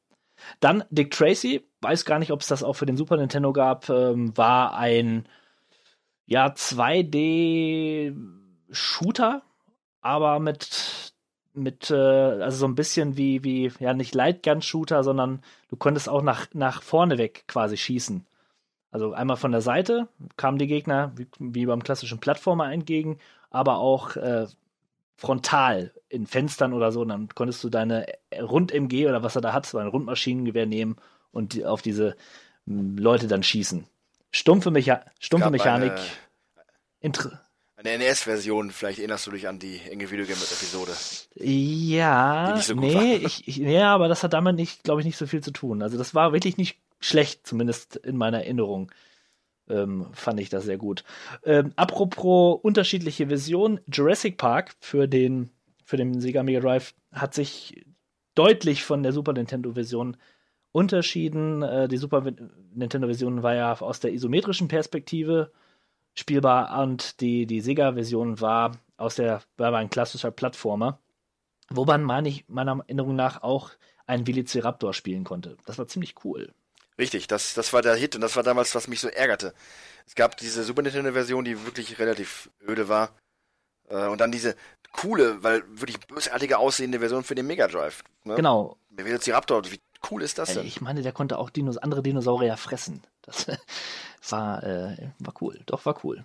Dann 0.59 0.83
Dick 0.89 1.11
Tracy, 1.11 1.67
weiß 1.81 2.05
gar 2.05 2.19
nicht, 2.19 2.31
ob 2.31 2.41
es 2.41 2.47
das 2.47 2.63
auch 2.63 2.73
für 2.73 2.85
den 2.85 2.97
Super 2.97 3.17
Nintendo 3.17 3.53
gab, 3.53 3.89
ähm, 3.89 4.35
war 4.37 4.75
ein 4.75 5.27
ja 6.25 6.47
2D 6.47 8.15
Shooter, 8.71 9.43
aber 10.01 10.39
mit 10.39 11.10
mit 11.53 11.91
äh, 11.91 11.95
also 11.95 12.57
so 12.57 12.65
ein 12.67 12.75
bisschen 12.75 13.17
wie 13.17 13.43
wie 13.43 13.71
ja 13.79 13.93
nicht 13.93 14.15
Lightgun 14.15 14.61
Shooter, 14.61 15.03
sondern 15.03 15.41
du 15.69 15.75
konntest 15.75 16.09
auch 16.09 16.21
nach 16.21 16.47
nach 16.53 16.81
vorne 16.81 17.17
weg 17.17 17.43
quasi 17.47 17.77
schießen. 17.77 18.25
Also 18.91 19.13
einmal 19.13 19.37
von 19.37 19.51
der 19.51 19.61
Seite 19.61 20.07
kamen 20.37 20.57
die 20.57 20.67
Gegner 20.67 21.11
wie, 21.15 21.27
wie 21.39 21.65
beim 21.65 21.83
klassischen 21.83 22.19
Plattformer 22.19 22.71
entgegen, 22.71 23.19
aber 23.49 23.77
auch 23.77 24.15
äh, 24.17 24.47
frontal 25.17 25.91
in 26.09 26.25
Fenstern 26.27 26.73
oder 26.73 26.91
so. 26.91 27.01
Und 27.01 27.09
dann 27.09 27.29
konntest 27.29 27.63
du 27.63 27.69
deine 27.69 28.05
Rund-MG 28.37 29.07
oder 29.07 29.23
was 29.23 29.35
er 29.35 29.41
da 29.41 29.53
hat, 29.53 29.65
so 29.65 29.77
ein 29.77 29.87
Rundmaschinengewehr 29.87 30.65
nehmen 30.65 30.97
und 31.31 31.53
die, 31.53 31.65
auf 31.65 31.81
diese 31.81 32.15
m, 32.67 32.97
Leute 32.97 33.27
dann 33.27 33.43
schießen. 33.43 33.85
Stumpfe, 34.31 34.71
Mecha 34.71 35.01
stumpfe 35.19 35.49
Mechanik. 35.51 35.91
eine- 35.91 36.01
Eine 37.83 37.97
NES-Version, 37.97 38.69
vielleicht 38.69 38.99
erinnerst 38.99 39.25
du 39.25 39.31
dich 39.31 39.47
an 39.47 39.57
die 39.57 39.79
enge 39.89 40.11
Videogame-Episode. 40.11 40.91
ja, 41.35 42.55
so 42.61 42.75
nee, 42.75 42.93
war. 42.93 43.03
ich, 43.03 43.47
ich, 43.47 43.57
nee, 43.57 43.81
aber 43.81 44.07
das 44.07 44.23
hat 44.23 44.33
damit 44.33 44.55
nicht, 44.55 44.83
glaube 44.83 45.01
ich, 45.01 45.05
nicht 45.05 45.17
so 45.17 45.25
viel 45.25 45.41
zu 45.41 45.51
tun. 45.51 45.81
Also 45.81 45.97
das 45.97 46.13
war 46.13 46.31
wirklich 46.31 46.57
nicht 46.57 46.79
schlecht, 46.99 47.47
zumindest 47.47 47.95
in 47.95 48.17
meiner 48.17 48.39
Erinnerung. 48.39 48.91
Ähm, 49.67 50.07
fand 50.11 50.39
ich 50.39 50.49
das 50.49 50.65
sehr 50.65 50.77
gut. 50.77 51.03
Ähm, 51.43 51.73
apropos 51.75 52.59
unterschiedliche 52.61 53.27
Versionen, 53.27 53.79
Jurassic 53.91 54.37
Park 54.37 54.75
für 54.79 55.07
den, 55.07 55.49
für 55.83 55.97
den 55.97 56.21
Sega 56.21 56.43
Mega 56.43 56.59
Drive 56.59 56.93
hat 57.11 57.33
sich 57.33 57.83
deutlich 58.35 58.83
von 58.83 59.01
der 59.01 59.11
Super 59.11 59.33
Nintendo-Version 59.33 60.17
unterschieden. 60.71 61.63
Äh, 61.63 61.87
die 61.87 61.97
Super 61.97 62.23
Nintendo-Version 62.75 63.41
war 63.41 63.55
ja 63.55 63.73
aus 63.81 63.99
der 63.99 64.13
isometrischen 64.13 64.67
Perspektive 64.67 65.51
spielbar 66.13 66.81
und 66.81 67.21
die, 67.21 67.45
die 67.45 67.61
Sega-Version 67.61 68.41
war 68.41 68.77
aus 68.97 69.15
der, 69.15 69.41
war 69.57 69.73
ein 69.75 69.89
klassischer 69.89 70.31
Plattformer, 70.31 70.99
wo 71.69 71.85
man, 71.85 72.03
meine 72.03 72.29
ich, 72.29 72.45
meiner 72.47 72.79
Erinnerung 72.79 73.15
nach 73.15 73.43
auch 73.43 73.71
einen 74.05 74.27
Velociraptor 74.27 74.93
spielen 74.93 75.23
konnte. 75.23 75.57
Das 75.65 75.77
war 75.77 75.87
ziemlich 75.87 76.15
cool. 76.23 76.53
Richtig, 76.97 77.27
das, 77.27 77.53
das 77.53 77.73
war 77.73 77.81
der 77.81 77.95
Hit 77.95 78.15
und 78.15 78.21
das 78.21 78.35
war 78.35 78.43
damals, 78.43 78.75
was 78.75 78.87
mich 78.87 78.99
so 78.99 79.07
ärgerte. 79.07 79.53
Es 80.05 80.15
gab 80.15 80.37
diese 80.37 80.63
Super 80.63 80.81
Nintendo-Version, 80.81 81.45
die 81.45 81.65
wirklich 81.65 81.97
relativ 81.97 82.49
öde 82.67 82.89
war. 82.89 83.15
Äh, 83.89 84.07
und 84.07 84.19
dann 84.19 84.31
diese 84.31 84.55
coole, 84.91 85.41
weil 85.41 85.63
wirklich 85.67 85.99
bösartige 85.99 86.57
aussehende 86.57 86.99
Version 86.99 87.23
für 87.23 87.35
den 87.35 87.47
Mega 87.47 87.67
Drive. 87.67 88.03
Ne? 88.23 88.35
Genau. 88.35 88.77
Der 88.89 89.05
Velociraptor, 89.05 89.63
wie 89.71 89.79
cool 90.09 90.21
ist 90.21 90.37
das 90.37 90.53
denn? 90.53 90.65
Ich 90.65 90.81
meine, 90.81 91.01
der 91.01 91.13
konnte 91.13 91.37
auch 91.37 91.49
Dinos 91.49 91.77
andere 91.77 92.03
Dinosaurier 92.03 92.57
fressen. 92.57 93.03
Das 93.21 93.47
war, 94.29 94.63
äh, 94.63 95.09
war 95.19 95.33
cool. 95.41 95.59
Doch, 95.65 95.85
war 95.85 95.99
cool. 96.03 96.23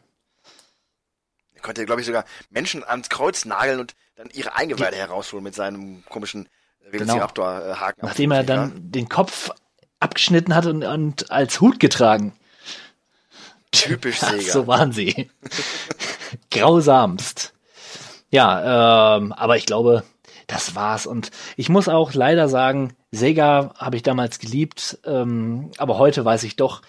Er 1.54 1.62
konnte, 1.62 1.86
glaube 1.86 2.00
ich, 2.00 2.06
sogar 2.06 2.24
Menschen 2.50 2.84
ans 2.84 3.08
Kreuz 3.08 3.44
nageln 3.44 3.80
und 3.80 3.94
dann 4.16 4.28
ihre 4.30 4.54
Eingeweide 4.54 4.96
herausholen 4.96 5.44
mit 5.44 5.54
seinem 5.54 6.04
komischen 6.06 6.48
Velociraptor-Haken. 6.90 8.00
Genau. 8.00 8.08
Nachdem 8.08 8.30
er 8.30 8.44
dann 8.44 8.90
den 8.90 9.08
Kopf 9.08 9.50
abgeschnitten 10.00 10.54
hat 10.54 10.66
und, 10.66 10.84
und 10.84 11.30
als 11.30 11.60
Hut 11.60 11.80
getragen. 11.80 12.34
Typisch 13.72 14.18
Ach, 14.22 14.32
Sega. 14.32 14.52
so 14.52 14.66
waren 14.66 14.92
sie. 14.92 15.30
Grausamst. 16.50 17.54
Ja, 18.30 19.16
ähm, 19.16 19.32
aber 19.32 19.56
ich 19.56 19.66
glaube, 19.66 20.04
das 20.46 20.74
war's. 20.74 21.06
Und 21.06 21.30
ich 21.56 21.68
muss 21.68 21.88
auch 21.88 22.14
leider 22.14 22.48
sagen, 22.48 22.94
Sega 23.10 23.74
habe 23.76 23.96
ich 23.96 24.02
damals 24.02 24.38
geliebt, 24.38 24.98
ähm, 25.04 25.70
aber 25.78 25.98
heute 25.98 26.24
weiß 26.24 26.42
ich 26.44 26.56
doch 26.56 26.82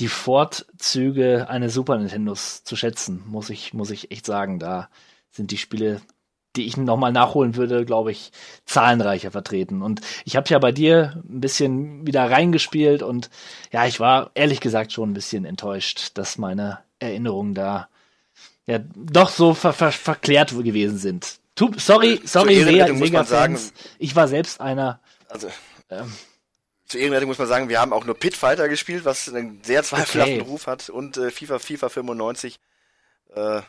die 0.00 0.08
Vorzüge 0.08 1.48
eines 1.48 1.74
Super 1.74 1.98
Nintendos 1.98 2.64
zu 2.64 2.76
schätzen, 2.76 3.22
muss 3.26 3.50
ich, 3.50 3.74
muss 3.74 3.90
ich 3.90 4.10
echt 4.10 4.26
sagen. 4.26 4.58
Da 4.58 4.88
sind 5.30 5.50
die 5.50 5.58
Spiele, 5.58 6.00
die 6.56 6.66
ich 6.66 6.76
nochmal 6.76 7.12
nachholen 7.12 7.56
würde, 7.56 7.84
glaube 7.84 8.12
ich, 8.12 8.32
zahlenreicher 8.64 9.30
vertreten. 9.30 9.82
Und 9.82 10.00
ich 10.24 10.36
habe 10.36 10.48
ja 10.48 10.58
bei 10.58 10.72
dir 10.72 11.22
ein 11.28 11.40
bisschen 11.40 12.06
wieder 12.06 12.30
reingespielt 12.30 13.02
und 13.02 13.30
ja, 13.72 13.86
ich 13.86 14.00
war 14.00 14.30
ehrlich 14.34 14.60
gesagt 14.60 14.92
schon 14.92 15.10
ein 15.10 15.14
bisschen 15.14 15.44
enttäuscht, 15.44 16.12
dass 16.14 16.38
meine 16.38 16.78
Erinnerungen 16.98 17.54
da 17.54 17.88
ja 18.66 18.78
doch 18.94 19.28
so 19.30 19.54
ver 19.54 19.72
ver 19.72 19.92
verklärt 19.92 20.50
gewesen 20.50 20.98
sind. 20.98 21.38
Tu, 21.54 21.70
sorry, 21.76 22.20
sorry, 22.24 22.64
Sega, 22.64 22.88
muss 22.88 23.12
man 23.12 23.24
Sega-Fans. 23.24 23.72
Ich 23.98 24.16
war 24.16 24.26
selbst 24.26 24.60
einer. 24.60 25.00
Also, 25.28 25.48
Ähm. 25.90 26.12
Zur 26.86 27.00
Ehrenrettung 27.00 27.28
muss 27.28 27.38
man 27.38 27.48
sagen, 27.48 27.68
wir 27.68 27.80
haben 27.80 27.92
auch 27.92 28.04
nur 28.04 28.14
Pit 28.18 28.36
Fighter 28.36 28.68
gespielt, 28.68 29.04
was 29.04 29.28
einen 29.28 29.62
sehr 29.64 29.82
zweifelhaften 29.82 30.40
Okay. 30.40 30.48
Ruf 30.50 30.66
hat 30.66 30.90
und 30.90 31.16
äh, 31.16 31.30
FIFA 31.30 31.58
FIFA 31.58 31.88
95. 31.88 32.58
Äh, 33.34 33.62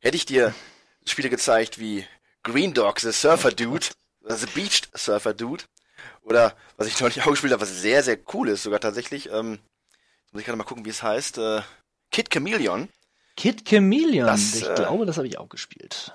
hätte 0.00 0.16
ich 0.16 0.26
dir 0.26 0.54
Spiele 1.06 1.30
gezeigt 1.30 1.78
wie 1.78 2.06
Green 2.42 2.74
Dog, 2.74 3.00
The 3.00 3.12
Surfer 3.12 3.50
Dude, 3.50 3.86
The 4.28 4.46
Beached 4.54 4.88
Surfer 4.94 5.34
Dude 5.34 5.64
oder 6.22 6.54
was 6.76 6.86
ich 6.86 7.00
neulich 7.00 7.22
auch 7.26 7.30
gespielt 7.30 7.52
habe, 7.52 7.62
was 7.62 7.80
sehr, 7.80 8.02
sehr 8.02 8.18
cool 8.34 8.48
ist 8.50 8.62
sogar 8.62 8.80
tatsächlich, 8.80 9.30
ähm, 9.32 9.58
muss 10.32 10.40
ich 10.40 10.46
gerade 10.46 10.58
mal 10.58 10.64
gucken, 10.64 10.84
wie 10.84 10.90
es 10.90 11.02
heißt, 11.02 11.38
äh, 11.38 11.62
Kid 12.12 12.30
Chameleon, 12.30 12.88
Kid 13.36 13.64
Chameleon. 13.68 14.26
Das, 14.26 14.54
ich 14.54 14.68
äh, 14.68 14.74
glaube, 14.74 15.06
das 15.06 15.16
habe 15.16 15.26
ich 15.26 15.38
auch 15.38 15.48
gespielt. 15.48 16.12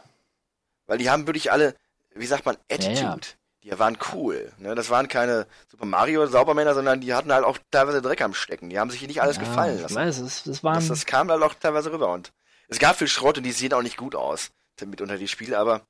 weil 0.85 0.97
die 0.99 1.09
haben 1.09 1.25
wirklich 1.27 1.51
alle, 1.51 1.75
wie 2.13 2.25
sagt 2.27 2.45
man, 2.45 2.55
Ja, 2.69 2.75
Attitude. 2.75 3.01
ja. 3.01 3.17
Die 3.65 3.79
waren 3.79 3.97
cool. 4.13 4.53
Ne? 4.59 4.75
Das 4.75 4.91
waren 4.91 5.07
keine 5.07 5.47
Super 5.71 5.85
Mario 5.85 6.27
Saubermänner, 6.27 6.75
sondern 6.75 7.01
die 7.01 7.13
hatten 7.15 7.33
halt 7.33 7.43
auch 7.43 7.57
teilweise 7.71 7.99
Dreck 8.01 8.21
am 8.21 8.35
Stecken. 8.35 8.69
Die 8.69 8.77
haben 8.79 8.91
sich 8.91 8.99
hier 8.99 9.07
nicht 9.07 9.21
alles 9.23 9.37
Ja, 9.37 9.43
gefallen 9.43 9.75
ich 9.77 9.81
lassen. 9.81 9.95
weiß, 9.95 10.19
es, 10.19 10.43
das 10.43 10.63
waren 10.63 10.75
Das, 10.75 10.87
das 10.87 11.05
kam 11.07 11.29
halt 11.31 11.41
auch 11.41 11.55
teilweise 11.55 11.91
rüber. 11.91 12.13
Und 12.13 12.31
es 12.67 12.77
gab 12.77 12.95
viel 12.95 13.07
Schrott 13.07 13.37
und 13.39 13.43
die 13.43 13.51
sehen 13.51 13.73
auch 13.73 13.81
nicht 13.81 13.97
gut 13.97 14.13
aus, 14.15 14.51
mitunter 14.85 15.17
die 15.17 15.27
Spiele, 15.27 15.57
aber 15.57 15.81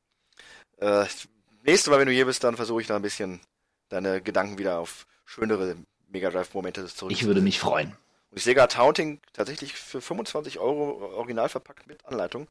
äh, 0.78 1.06
nächstes 1.64 1.92
Mal, 1.92 2.00
wenn 2.00 2.08
du 2.08 2.14
hier 2.14 2.26
bist, 2.26 2.44
dann 2.46 2.56
versuche 2.56 2.80
ich 2.82 2.88
da 2.88 2.96
ein 2.96 3.02
bisschen 3.02 3.42
deine 3.90 4.22
Gedanken 4.22 4.58
wieder 4.58 4.80
auf 4.80 5.06
schönere 5.26 5.76
Mega 6.08 6.30
Drive-Momente 6.30 6.86
zurück. 6.88 7.12
ich 7.12 7.26
würde 7.26 7.42
mich 7.42 7.60
freuen. 7.60 7.90
Und 8.32 8.38
ich 8.38 8.44
sehe 8.46 8.56
gerade 8.56 8.74
Taunting 8.74 9.20
tatsächlich 9.34 9.74
für 9.74 10.00
25 10.02 10.60
Euro 10.60 11.14
original 11.16 11.50
verpackt 11.50 11.88
mit 11.88 12.06
Anleitung. 12.06 12.48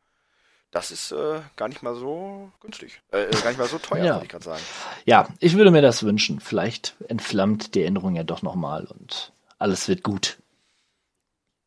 Das 0.74 0.90
ist 0.90 1.12
äh, 1.12 1.40
gar 1.54 1.68
nicht 1.68 1.82
mal 1.84 1.94
so 1.94 2.50
günstig. 2.60 3.00
Äh, 3.12 3.26
äh, 3.26 3.30
gar 3.42 3.50
nicht 3.50 3.58
mal 3.58 3.68
so 3.68 3.78
teuer, 3.78 4.04
Ja. 4.04 4.12
wollte 4.14 4.24
ich 4.26 4.30
gerade 4.32 4.44
sagen. 4.44 4.62
Ja, 5.04 5.28
ich 5.38 5.56
würde 5.56 5.70
mir 5.70 5.82
das 5.82 6.02
wünschen. 6.02 6.40
Vielleicht 6.40 6.96
entflammt 7.08 7.76
die 7.76 7.82
Erinnerung 7.82 8.16
ja 8.16 8.24
doch 8.24 8.42
nochmal 8.42 8.84
und 8.86 9.32
alles 9.58 9.86
wird 9.88 10.02
gut. 10.02 10.36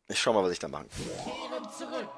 Ich 0.08 0.20
schau 0.20 0.34
mal, 0.34 0.44
was 0.44 0.52
ich 0.52 0.58
da 0.58 0.68
machen 0.68 0.88
kann. 0.90 1.24
Kehren 1.24 1.72
zurück. 1.72 2.08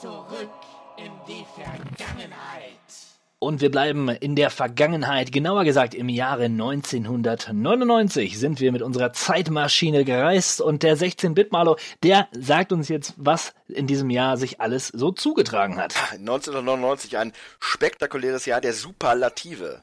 Zurück 0.00 0.50
in 0.96 1.12
die 1.28 1.44
Vergangenheit. 1.54 2.70
Und 3.44 3.60
wir 3.60 3.70
bleiben 3.70 4.08
in 4.08 4.36
der 4.36 4.48
Vergangenheit, 4.48 5.30
genauer 5.30 5.64
gesagt 5.64 5.94
im 5.94 6.08
Jahre 6.08 6.44
1999 6.44 8.38
sind 8.38 8.58
wir 8.58 8.72
mit 8.72 8.80
unserer 8.80 9.12
Zeitmaschine 9.12 10.06
gereist 10.06 10.62
und 10.62 10.82
der 10.82 10.96
16-Bit-Malo, 10.96 11.76
der 12.02 12.26
sagt 12.32 12.72
uns 12.72 12.88
jetzt, 12.88 13.12
was 13.18 13.52
in 13.68 13.86
diesem 13.86 14.08
Jahr 14.08 14.38
sich 14.38 14.62
alles 14.62 14.88
so 14.88 15.12
zugetragen 15.12 15.76
hat. 15.76 15.94
1999 16.12 17.18
ein 17.18 17.34
spektakuläres 17.60 18.46
Jahr 18.46 18.62
der 18.62 18.72
Superlative. 18.72 19.82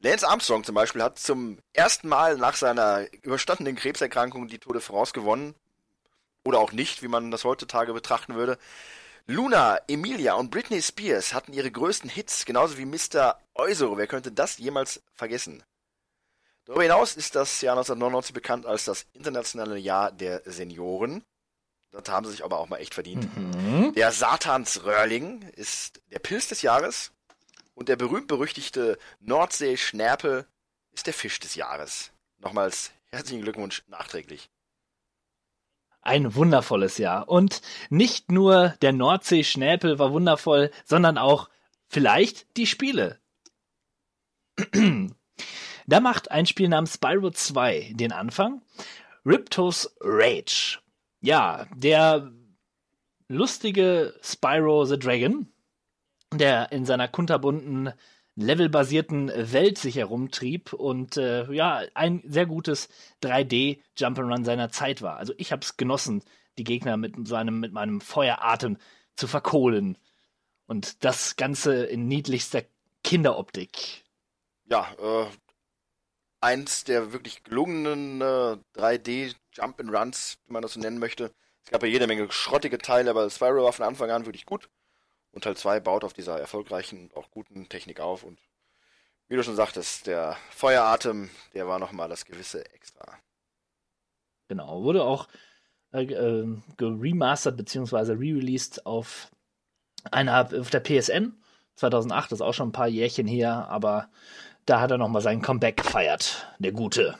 Lance 0.00 0.26
Armstrong 0.26 0.64
zum 0.64 0.74
Beispiel 0.74 1.02
hat 1.02 1.18
zum 1.18 1.58
ersten 1.74 2.08
Mal 2.08 2.38
nach 2.38 2.54
seiner 2.54 3.04
überstandenen 3.20 3.76
Krebserkrankung 3.76 4.48
die 4.48 4.58
Tode 4.58 4.80
vorausgewonnen. 4.80 5.54
Oder 6.46 6.60
auch 6.60 6.72
nicht, 6.72 7.02
wie 7.02 7.08
man 7.08 7.30
das 7.30 7.44
heutzutage 7.44 7.92
betrachten 7.92 8.36
würde. 8.36 8.56
Luna, 9.28 9.80
Emilia 9.88 10.34
und 10.34 10.52
Britney 10.52 10.80
Spears 10.80 11.34
hatten 11.34 11.52
ihre 11.52 11.70
größten 11.70 12.08
Hits, 12.08 12.44
genauso 12.44 12.78
wie 12.78 12.84
Mr. 12.84 13.36
Eusero. 13.54 13.98
Wer 13.98 14.06
könnte 14.06 14.30
das 14.30 14.58
jemals 14.58 15.02
vergessen? 15.14 15.64
Darüber 16.64 16.84
hinaus 16.84 17.16
ist 17.16 17.34
das 17.34 17.60
Jahr 17.60 17.74
1999 17.74 18.32
bekannt 18.32 18.66
als 18.66 18.84
das 18.84 19.06
internationale 19.14 19.78
Jahr 19.78 20.12
der 20.12 20.42
Senioren. 20.44 21.24
Das 21.90 22.08
haben 22.08 22.24
sie 22.24 22.32
sich 22.32 22.44
aber 22.44 22.58
auch 22.58 22.68
mal 22.68 22.78
echt 22.78 22.94
verdient. 22.94 23.28
Der 23.96 24.12
Satansröhrling 24.12 25.42
ist 25.56 26.00
der 26.12 26.20
Pilz 26.20 26.48
des 26.48 26.62
Jahres 26.62 27.10
und 27.74 27.88
der 27.88 27.96
berühmt-berüchtigte 27.96 28.96
Nordsee-Schnärpel 29.20 30.46
ist 30.92 31.06
der 31.08 31.14
Fisch 31.14 31.40
des 31.40 31.56
Jahres. 31.56 32.12
Nochmals 32.38 32.92
herzlichen 33.10 33.42
Glückwunsch 33.42 33.82
nachträglich. 33.88 34.50
Ein 36.06 36.36
wundervolles 36.36 36.98
Jahr. 36.98 37.28
Und 37.28 37.62
nicht 37.90 38.30
nur 38.30 38.74
der 38.80 38.92
Nordsee-Schnäpel 38.92 39.98
war 39.98 40.12
wundervoll, 40.12 40.70
sondern 40.84 41.18
auch 41.18 41.48
vielleicht 41.88 42.56
die 42.56 42.66
Spiele. 42.66 43.18
da 45.88 46.00
macht 46.00 46.30
ein 46.30 46.46
Spiel 46.46 46.68
namens 46.68 46.94
Spyro 46.94 47.30
2 47.30 47.94
den 47.94 48.12
Anfang. 48.12 48.62
Riptos 49.24 49.96
Rage. 50.00 50.78
Ja, 51.20 51.66
der 51.74 52.30
lustige 53.26 54.14
Spyro 54.22 54.84
the 54.84 55.00
Dragon, 55.00 55.52
der 56.32 56.70
in 56.70 56.84
seiner 56.84 57.08
kunterbunten 57.08 57.92
levelbasierten 58.36 59.32
Welt 59.52 59.78
sich 59.78 59.96
herumtrieb 59.96 60.72
und 60.72 61.16
äh, 61.16 61.50
ja, 61.52 61.82
ein 61.94 62.22
sehr 62.26 62.46
gutes 62.46 62.88
3D 63.22 63.80
Jump'n'Run 63.98 64.44
seiner 64.44 64.70
Zeit 64.70 65.02
war. 65.02 65.16
Also 65.16 65.32
ich 65.38 65.52
habe 65.52 65.62
es 65.62 65.76
genossen, 65.76 66.22
die 66.58 66.64
Gegner 66.64 66.96
mit 66.96 67.14
seinem 67.26 67.60
mit 67.60 67.72
meinem 67.72 68.00
Feueratem 68.00 68.76
zu 69.16 69.26
verkohlen 69.26 69.96
und 70.66 71.04
das 71.04 71.36
Ganze 71.36 71.84
in 71.86 72.06
niedlichster 72.08 72.62
Kinderoptik. 73.02 74.04
Ja, 74.68 74.92
äh, 74.98 75.26
eins 76.40 76.84
der 76.84 77.12
wirklich 77.12 77.42
gelungenen 77.42 78.20
äh, 78.20 78.56
3D 78.78 79.34
Jump 79.52 79.80
and 79.80 79.92
Runs, 79.92 80.38
wie 80.46 80.52
man 80.52 80.62
das 80.62 80.74
so 80.74 80.80
nennen 80.80 80.98
möchte. 80.98 81.32
Es 81.64 81.70
gab 81.70 81.82
ja 81.82 81.88
jede 81.88 82.06
Menge 82.06 82.30
schrottige 82.30 82.78
Teile, 82.78 83.10
aber 83.10 83.28
Spyro 83.30 83.64
war 83.64 83.72
von 83.72 83.86
Anfang 83.86 84.10
an 84.10 84.26
wirklich 84.26 84.46
gut. 84.46 84.68
Und 85.36 85.42
Teil 85.42 85.54
2 85.54 85.80
baut 85.80 86.02
auf 86.02 86.14
dieser 86.14 86.40
erfolgreichen 86.40 86.98
und 86.98 87.14
auch 87.14 87.30
guten 87.30 87.68
Technik 87.68 88.00
auf. 88.00 88.22
Und 88.22 88.38
wie 89.28 89.36
du 89.36 89.42
schon 89.42 89.54
sagtest, 89.54 90.06
der 90.06 90.38
Feueratem, 90.48 91.28
der 91.52 91.68
war 91.68 91.78
nochmal 91.78 92.08
das 92.08 92.24
gewisse 92.24 92.64
Extra. 92.72 93.18
Genau, 94.48 94.82
wurde 94.82 95.04
auch 95.04 95.28
äh, 95.92 96.04
äh, 96.04 96.56
geremastert 96.78 97.58
bzw. 97.58 98.12
re-released 98.12 98.86
auf 98.86 99.30
einer 100.10 100.48
auf 100.58 100.70
der 100.70 100.80
PSN 100.80 101.34
2008, 101.74 102.32
das 102.32 102.38
ist 102.38 102.42
auch 102.42 102.54
schon 102.54 102.70
ein 102.70 102.72
paar 102.72 102.88
Jährchen 102.88 103.26
her, 103.26 103.68
aber 103.68 104.08
da 104.64 104.80
hat 104.80 104.90
er 104.90 104.96
nochmal 104.96 105.20
sein 105.20 105.42
Comeback 105.42 105.76
gefeiert, 105.76 106.50
der 106.60 106.72
Gute. 106.72 107.18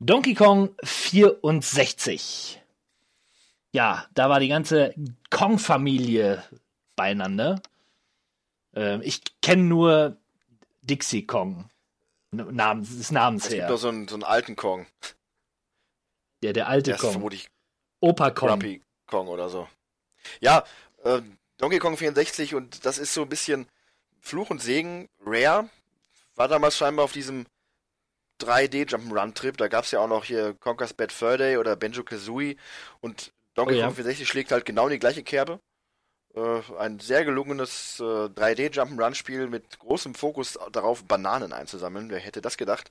Donkey 0.00 0.34
Kong 0.34 0.74
64. 0.84 2.61
Ja, 3.72 4.06
da 4.14 4.28
war 4.28 4.38
die 4.40 4.48
ganze 4.48 4.94
Kong-Familie 5.30 6.42
beieinander. 6.96 7.60
Ähm, 8.74 9.00
ich 9.02 9.22
kenne 9.40 9.62
nur 9.62 10.16
Dixie 10.82 11.26
Kong. 11.26 11.68
Namens, 12.30 12.96
des 12.96 13.10
Namens 13.10 13.44
Es 13.44 13.50
gibt 13.50 13.62
her. 13.62 13.70
noch 13.70 13.76
so 13.76 13.88
einen, 13.88 14.08
so 14.08 14.14
einen 14.14 14.24
alten 14.24 14.56
Kong. 14.56 14.86
Der, 16.42 16.52
der 16.54 16.68
alte 16.68 16.90
Der 16.90 16.94
ist 16.96 17.00
Kong. 17.02 17.12
vermutlich 17.12 17.48
Opa 18.00 18.30
Kong. 18.30 18.48
Grumpy 18.48 18.82
Kong 19.06 19.28
oder 19.28 19.48
so. 19.48 19.68
Ja, 20.40 20.64
äh, 21.04 21.20
Donkey 21.58 21.78
Kong 21.78 21.96
64 21.96 22.54
und 22.54 22.84
das 22.86 22.98
ist 22.98 23.12
so 23.14 23.22
ein 23.22 23.28
bisschen 23.28 23.66
Fluch 24.20 24.50
und 24.50 24.60
Segen. 24.62 25.08
Rare 25.24 25.68
war 26.34 26.48
damals 26.48 26.76
scheinbar 26.76 27.04
auf 27.04 27.12
diesem 27.12 27.46
3D 28.40 28.88
Jump'n'Run 28.88 29.34
Trip. 29.34 29.56
Da 29.56 29.68
gab 29.68 29.84
es 29.84 29.90
ja 29.90 30.00
auch 30.00 30.08
noch 30.08 30.24
hier 30.24 30.54
Conker's 30.54 30.94
Bad 30.94 31.12
Fur 31.12 31.36
Day 31.36 31.58
oder 31.58 31.76
Benjo 31.76 32.02
Kazooie 32.02 32.56
und 33.00 33.32
Donkey 33.54 33.74
Oh 33.74 33.78
ja. 33.78 33.86
Kong 33.86 33.94
64 33.94 34.28
schlägt 34.28 34.52
halt 34.52 34.64
genau 34.64 34.86
in 34.86 34.92
die 34.92 34.98
gleiche 34.98 35.22
Kerbe. 35.22 35.60
Äh, 36.34 36.60
ein 36.78 36.98
sehr 36.98 37.24
gelungenes 37.24 38.00
äh, 38.00 38.04
3D 38.04 38.72
Jump'n'Run 38.72 39.14
Spiel 39.14 39.48
mit 39.48 39.78
großem 39.78 40.14
Fokus 40.14 40.58
darauf, 40.72 41.04
Bananen 41.04 41.52
einzusammeln. 41.52 42.10
Wer 42.10 42.20
hätte 42.20 42.40
das 42.40 42.56
gedacht? 42.56 42.90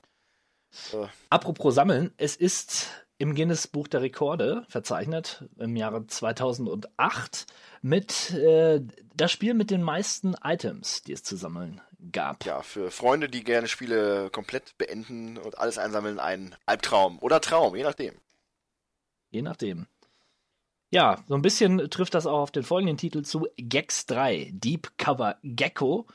Apropos 1.28 1.74
Sammeln, 1.74 2.14
es 2.16 2.34
ist 2.36 2.88
im 3.18 3.34
Guinness 3.34 3.68
Buch 3.68 3.88
der 3.88 4.00
Rekorde 4.00 4.64
verzeichnet 4.68 5.44
im 5.58 5.76
Jahre 5.76 6.06
2008 6.06 7.46
mit 7.82 8.30
äh, 8.30 8.80
das 9.14 9.30
Spiel 9.30 9.54
mit 9.54 9.70
den 9.70 9.82
meisten 9.82 10.34
Items, 10.42 11.02
die 11.02 11.12
es 11.12 11.22
zu 11.22 11.36
sammeln 11.36 11.80
gab. 12.10 12.44
Ja, 12.44 12.62
für 12.62 12.90
Freunde, 12.90 13.28
die 13.28 13.44
gerne 13.44 13.68
Spiele 13.68 14.30
komplett 14.30 14.76
beenden 14.78 15.36
und 15.36 15.58
alles 15.58 15.78
einsammeln, 15.78 16.18
ein 16.18 16.56
Albtraum 16.66 17.18
oder 17.20 17.40
Traum, 17.40 17.76
je 17.76 17.82
nachdem. 17.82 18.14
Je 19.30 19.42
nachdem. 19.42 19.86
Ja, 20.92 21.18
so 21.26 21.34
ein 21.34 21.40
bisschen 21.40 21.88
trifft 21.88 22.12
das 22.12 22.26
auch 22.26 22.40
auf 22.40 22.50
den 22.50 22.64
folgenden 22.64 22.98
Titel 22.98 23.22
zu. 23.22 23.48
Gex 23.56 24.04
3, 24.04 24.50
Deep 24.52 24.92
Cover 24.98 25.38
Gecko, 25.42 26.06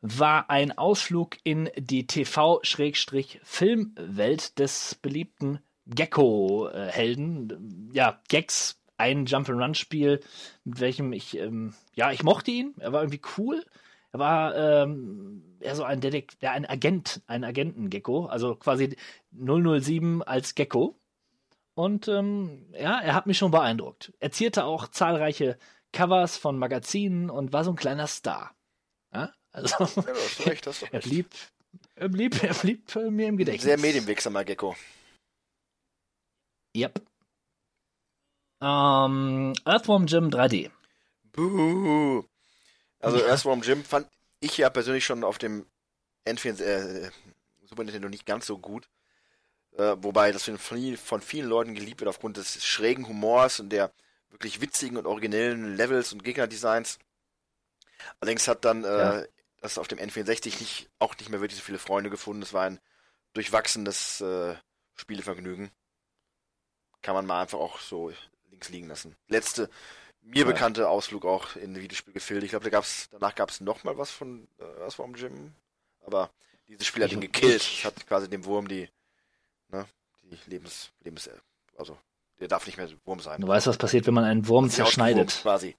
war 0.00 0.48
ein 0.48 0.78
Ausflug 0.78 1.38
in 1.42 1.68
die 1.76 2.06
TV-Filmwelt 2.06 4.60
des 4.60 4.94
beliebten 4.94 5.58
Gecko-Helden. 5.86 7.90
Ja, 7.92 8.20
Gex, 8.28 8.80
ein 8.96 9.26
Jump'n'Run-Spiel, 9.26 10.20
mit 10.62 10.78
welchem 10.78 11.12
ich, 11.12 11.36
ähm, 11.36 11.74
ja, 11.96 12.12
ich 12.12 12.22
mochte 12.22 12.52
ihn. 12.52 12.74
Er 12.78 12.92
war 12.92 13.02
irgendwie 13.02 13.22
cool. 13.38 13.64
Er 14.12 14.20
war 14.20 14.54
ähm, 14.54 15.42
eher 15.58 15.74
so 15.74 15.82
ein 15.82 16.00
Detek 16.00 16.34
ja, 16.40 16.52
ein 16.52 16.64
Agent, 16.64 17.22
ein 17.26 17.42
Agenten-Gecko, 17.42 18.26
also 18.26 18.54
quasi 18.54 18.94
007 19.32 20.22
als 20.22 20.54
Gecko. 20.54 20.96
Und 21.76 22.08
ähm, 22.08 22.66
ja, 22.72 23.00
er 23.00 23.14
hat 23.14 23.26
mich 23.26 23.36
schon 23.36 23.50
beeindruckt. 23.50 24.12
Er 24.18 24.32
zierte 24.32 24.64
auch 24.64 24.88
zahlreiche 24.88 25.58
Covers 25.92 26.38
von 26.38 26.58
Magazinen 26.58 27.28
und 27.28 27.52
war 27.52 27.64
so 27.64 27.70
ein 27.70 27.76
kleiner 27.76 28.06
Star. 28.06 28.54
Ja? 29.12 29.32
Also 29.52 29.76
Ja, 29.78 29.86
du 29.86 30.42
recht, 30.44 30.66
hast 30.66 30.82
du 30.82 30.86
er 30.90 30.92
recht. 30.94 31.04
blieb, 31.04 31.28
er 31.94 32.08
blieb, 32.08 32.42
er 32.42 32.54
blieb 32.54 32.96
äh, 32.96 33.10
mir 33.10 33.28
im 33.28 33.36
Gedächtnis. 33.36 33.64
Sehr 33.64 33.78
medienwegsamer 33.78 34.44
Gecko. 34.44 34.74
Yep. 36.74 37.02
Ähm, 38.62 39.52
Earthworm 39.66 40.06
Jim 40.06 40.28
3D. 40.30 40.70
Buh. 41.32 42.24
Also 43.00 43.18
Earthworm 43.22 43.60
Jim 43.60 43.84
fand 43.84 44.08
ich 44.40 44.56
ja 44.56 44.70
persönlich 44.70 45.04
schon 45.04 45.24
auf 45.24 45.36
dem 45.36 45.66
N4, 46.26 46.62
äh, 46.62 47.10
Super 47.64 47.84
Nintendo 47.84 48.08
nicht 48.08 48.24
ganz 48.24 48.46
so 48.46 48.58
gut. 48.58 48.88
Äh, 49.76 49.96
wobei 49.98 50.32
das 50.32 50.44
von, 50.44 50.58
von 50.58 51.20
vielen 51.20 51.48
Leuten 51.48 51.74
geliebt 51.74 52.00
wird 52.00 52.08
aufgrund 52.08 52.36
des 52.38 52.64
schrägen 52.64 53.06
Humors 53.08 53.60
und 53.60 53.70
der 53.70 53.92
wirklich 54.30 54.60
witzigen 54.60 54.96
und 54.96 55.06
originellen 55.06 55.76
Levels 55.76 56.12
und 56.12 56.24
Gegnerdesigns. 56.24 56.98
Allerdings 58.20 58.48
hat 58.48 58.64
dann 58.64 58.84
äh, 58.84 58.98
Ja. 59.20 59.24
das 59.60 59.78
auf 59.78 59.88
dem 59.88 59.98
N64 59.98 60.58
nicht, 60.60 60.88
auch 60.98 61.16
nicht 61.18 61.28
mehr 61.28 61.40
wirklich 61.40 61.58
so 61.58 61.64
viele 61.64 61.78
Freunde 61.78 62.10
gefunden. 62.10 62.42
Es 62.42 62.52
war 62.52 62.64
ein 62.64 62.80
durchwachsenes 63.34 64.20
äh, 64.20 64.54
Spielevergnügen. 64.94 65.70
Kann 67.02 67.14
man 67.14 67.26
mal 67.26 67.42
einfach 67.42 67.58
auch 67.58 67.78
so 67.80 68.12
links 68.50 68.68
liegen 68.70 68.88
lassen. 68.88 69.14
Letzte 69.28 69.68
mir 70.22 70.40
Ja. 70.40 70.46
bekannte 70.46 70.88
Ausflug 70.88 71.24
auch 71.24 71.54
in 71.56 71.76
Videospielgefilde. 71.76 72.44
Ich 72.46 72.50
glaube, 72.50 72.64
da 72.64 72.70
gab's, 72.70 73.08
danach 73.10 73.34
gab 73.34 73.50
es 73.50 73.60
noch 73.60 73.84
mal 73.84 73.96
was 73.98 74.10
von 74.10 74.48
äh, 74.58 74.64
Earthworm 74.82 75.14
Jim. 75.14 75.52
Aber 76.00 76.30
dieses 76.66 76.86
Spiel 76.86 77.04
hat 77.04 77.12
ihn 77.12 77.20
gekillt. 77.20 77.62
ich- 77.62 77.80
Es 77.80 77.84
hat 77.84 78.06
quasi 78.06 78.28
dem 78.28 78.44
Wurm 78.44 78.66
die, 78.68 78.88
ne, 79.70 79.86
die 80.24 80.38
Lebens, 80.50 80.90
Lebens, 81.02 81.28
also 81.76 81.96
der 82.40 82.48
darf 82.48 82.66
nicht 82.66 82.76
mehr 82.78 82.88
Wurm 83.04 83.20
sein. 83.20 83.40
Du 83.40 83.48
weißt, 83.48 83.66
was 83.66 83.78
passiert, 83.78 84.06
wenn 84.06 84.14
man 84.14 84.24
einen 84.24 84.46
Wurm 84.48 84.68
zerschneidet. 84.70 85.38
Quasi. 85.42 85.76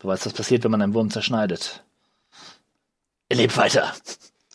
Du 0.00 0.08
weißt, 0.08 0.26
was 0.26 0.32
passiert, 0.34 0.64
wenn 0.64 0.70
man 0.70 0.82
einen 0.82 0.92
Wurm 0.92 1.08
zerschneidet. 1.10 1.82
Er 3.30 3.36
lebt 3.36 3.56
weiter. 3.56 3.94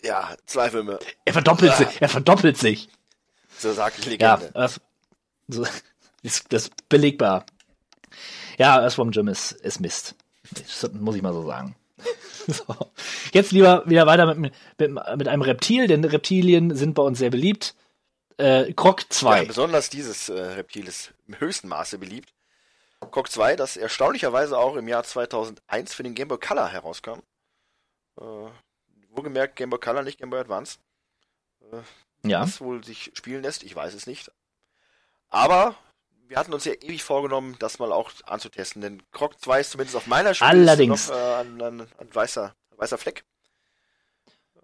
Ja, 0.03 0.35
Zweifel 0.45 0.83
mir. 0.83 0.99
Er 1.25 1.33
verdoppelt 1.33 1.71
Ah. 1.71 1.75
sich. 1.75 2.01
Er 2.01 2.09
verdoppelt 2.09 2.57
sich. 2.57 2.87
So 3.57 3.73
sagt 3.73 4.05
die 4.05 4.15
Ja, 4.17 4.35
Legende. 4.35 4.55
Earth, 4.55 4.79
so, 5.47 5.63
das 6.21 6.63
ist 6.67 6.89
belegbar. 6.89 7.45
Ja, 8.59 8.79
Earthworm 8.81 9.11
Jim 9.11 9.27
ist, 9.27 9.53
ist 9.53 9.79
Mist. 9.79 10.15
Das 10.51 10.91
muss 10.93 11.15
ich 11.15 11.21
mal 11.21 11.33
so 11.33 11.45
sagen. 11.45 11.75
So. 12.47 12.63
Jetzt 13.31 13.51
lieber 13.51 13.83
wieder 13.87 14.07
weiter 14.07 14.33
mit, 14.33 14.53
mit, 14.79 14.91
mit 15.17 15.27
einem 15.27 15.41
Reptil, 15.43 15.85
denn 15.87 16.03
Reptilien 16.03 16.75
sind 16.75 16.95
bei 16.95 17.03
uns 17.03 17.19
sehr 17.19 17.29
beliebt. 17.29 17.75
Äh, 18.39 18.73
Krog 18.73 19.03
2. 19.11 19.41
Ja, 19.41 19.43
besonders 19.43 19.89
dieses 19.89 20.29
äh, 20.29 20.33
Reptil 20.39 20.87
ist 20.87 21.13
im 21.27 21.39
höchsten 21.39 21.67
Maße 21.67 21.97
beliebt. 21.97 22.33
Cock 23.11 23.29
2, 23.29 23.55
das 23.55 23.77
erstaunlicherweise 23.77 24.57
auch 24.57 24.75
im 24.75 24.87
Jahr 24.87 25.03
2001 25.03 25.93
für 25.93 26.03
den 26.03 26.15
Game 26.15 26.27
Boy 26.29 26.37
Color 26.37 26.69
herauskam. 26.69 27.19
Äh, 28.19 28.23
wohlgemerkt 29.09 29.55
Game 29.55 29.69
Boy 29.69 29.79
Color, 29.79 30.03
nicht 30.03 30.19
Game 30.19 30.29
Boy 30.29 30.39
Advance. 30.39 30.79
ja, 32.23 32.41
Was 32.41 32.61
wohl 32.61 32.83
sich 32.83 33.11
spielen 33.13 33.43
lässt, 33.43 33.63
ich 33.63 33.75
weiß 33.75 33.93
es 33.93 34.07
nicht. 34.07 34.31
Aber 35.29 35.75
wir 36.27 36.37
hatten 36.37 36.53
uns 36.53 36.65
ja 36.65 36.73
ewig 36.73 37.03
vorgenommen, 37.03 37.55
das 37.59 37.79
mal 37.79 37.91
auch 37.91 38.11
anzutesten, 38.25 38.81
denn 38.81 39.01
Croc 39.11 39.39
2 39.41 39.59
ist 39.59 39.71
zumindest 39.71 39.95
auf 39.97 40.07
meiner 40.07 40.33
Allerdings. 40.41 41.09
noch 41.09 41.15
äh, 41.15 41.35
ein, 41.41 41.61
ein, 41.61 41.87
ein 41.97 42.15
weißer, 42.15 42.55
weißer 42.77 42.97
Fleck. 42.97 43.25
Äh, 44.55 44.59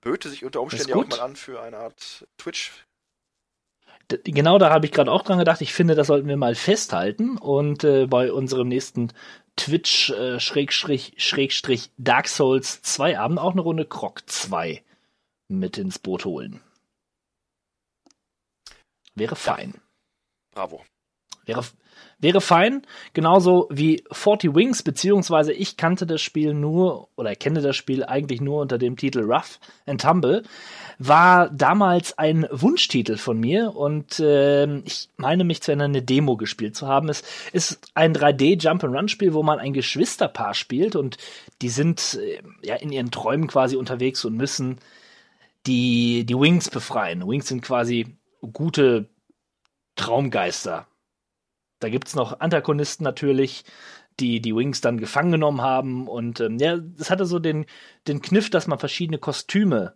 Böte 0.00 0.30
sich 0.30 0.44
unter 0.44 0.60
Umständen 0.60 0.88
ja 0.88 0.96
auch 0.96 1.06
mal 1.06 1.20
an 1.20 1.36
für 1.36 1.60
eine 1.60 1.78
Art 1.78 2.26
Twitch. 2.38 2.72
Genau 4.24 4.58
da 4.58 4.70
habe 4.70 4.86
ich 4.86 4.92
gerade 4.92 5.10
auch 5.10 5.22
dran 5.22 5.38
gedacht. 5.38 5.60
Ich 5.60 5.72
finde, 5.72 5.94
das 5.94 6.08
sollten 6.08 6.28
wir 6.28 6.36
mal 6.36 6.54
festhalten 6.54 7.38
und 7.38 7.84
äh, 7.84 8.06
bei 8.06 8.32
unserem 8.32 8.68
nächsten 8.68 9.12
Twitch 9.56 10.10
äh, 10.10 10.40
Schrägstrich, 10.40 11.14
Schrägstrich 11.18 11.90
Dark 11.96 12.26
Souls 12.28 12.82
2 12.82 13.18
Abend 13.18 13.38
auch 13.38 13.52
eine 13.52 13.60
Runde 13.60 13.84
Krog 13.84 14.28
2 14.28 14.82
mit 15.48 15.78
ins 15.78 15.98
Boot 15.98 16.24
holen. 16.24 16.60
Wäre 19.14 19.36
fein. 19.36 19.74
Bravo. 20.52 20.84
Wäre, 21.44 21.64
Wäre 22.20 22.42
fein, 22.42 22.82
genauso 23.14 23.66
wie 23.70 24.04
40 24.12 24.54
Wings, 24.54 24.82
beziehungsweise 24.82 25.54
ich 25.54 25.78
kannte 25.78 26.06
das 26.06 26.20
Spiel 26.20 26.52
nur 26.52 27.08
oder 27.16 27.34
kenne 27.34 27.62
das 27.62 27.76
Spiel 27.76 28.04
eigentlich 28.04 28.42
nur 28.42 28.60
unter 28.60 28.76
dem 28.76 28.96
Titel 28.96 29.20
Rough 29.20 29.58
and 29.86 30.02
Tumble, 30.02 30.42
war 30.98 31.48
damals 31.48 32.18
ein 32.18 32.46
Wunschtitel 32.50 33.16
von 33.16 33.40
mir 33.40 33.74
und 33.74 34.20
äh, 34.20 34.80
ich 34.80 35.08
meine 35.16 35.44
mich 35.44 35.62
zu 35.62 35.70
erinnern, 35.70 35.92
eine 35.92 36.02
Demo 36.02 36.36
gespielt 36.36 36.76
zu 36.76 36.86
haben. 36.86 37.08
Es 37.08 37.22
ist 37.52 37.90
ein 37.94 38.14
3D 38.14 38.60
Jump-and-Run-Spiel, 38.60 39.32
wo 39.32 39.42
man 39.42 39.58
ein 39.58 39.72
Geschwisterpaar 39.72 40.52
spielt 40.52 40.96
und 40.96 41.16
die 41.62 41.70
sind 41.70 42.18
äh, 42.20 42.42
ja 42.62 42.74
in 42.74 42.92
ihren 42.92 43.10
Träumen 43.10 43.46
quasi 43.46 43.76
unterwegs 43.76 44.26
und 44.26 44.36
müssen 44.36 44.78
die, 45.66 46.26
die 46.26 46.38
Wings 46.38 46.68
befreien. 46.68 47.26
Wings 47.26 47.48
sind 47.48 47.62
quasi 47.62 48.18
gute 48.52 49.08
Traumgeister. 49.96 50.86
Da 51.80 51.88
gibt's 51.88 52.14
noch 52.14 52.40
Antagonisten 52.40 53.04
natürlich, 53.04 53.64
die 54.20 54.40
die 54.40 54.54
Wings 54.54 54.80
dann 54.80 54.98
gefangen 54.98 55.32
genommen 55.32 55.62
haben. 55.62 56.06
Und 56.06 56.40
ähm, 56.40 56.58
ja, 56.58 56.78
es 56.98 57.10
hatte 57.10 57.26
so 57.26 57.38
den, 57.38 57.66
den 58.06 58.22
Kniff, 58.22 58.50
dass 58.50 58.66
man 58.66 58.78
verschiedene 58.78 59.18
Kostüme 59.18 59.94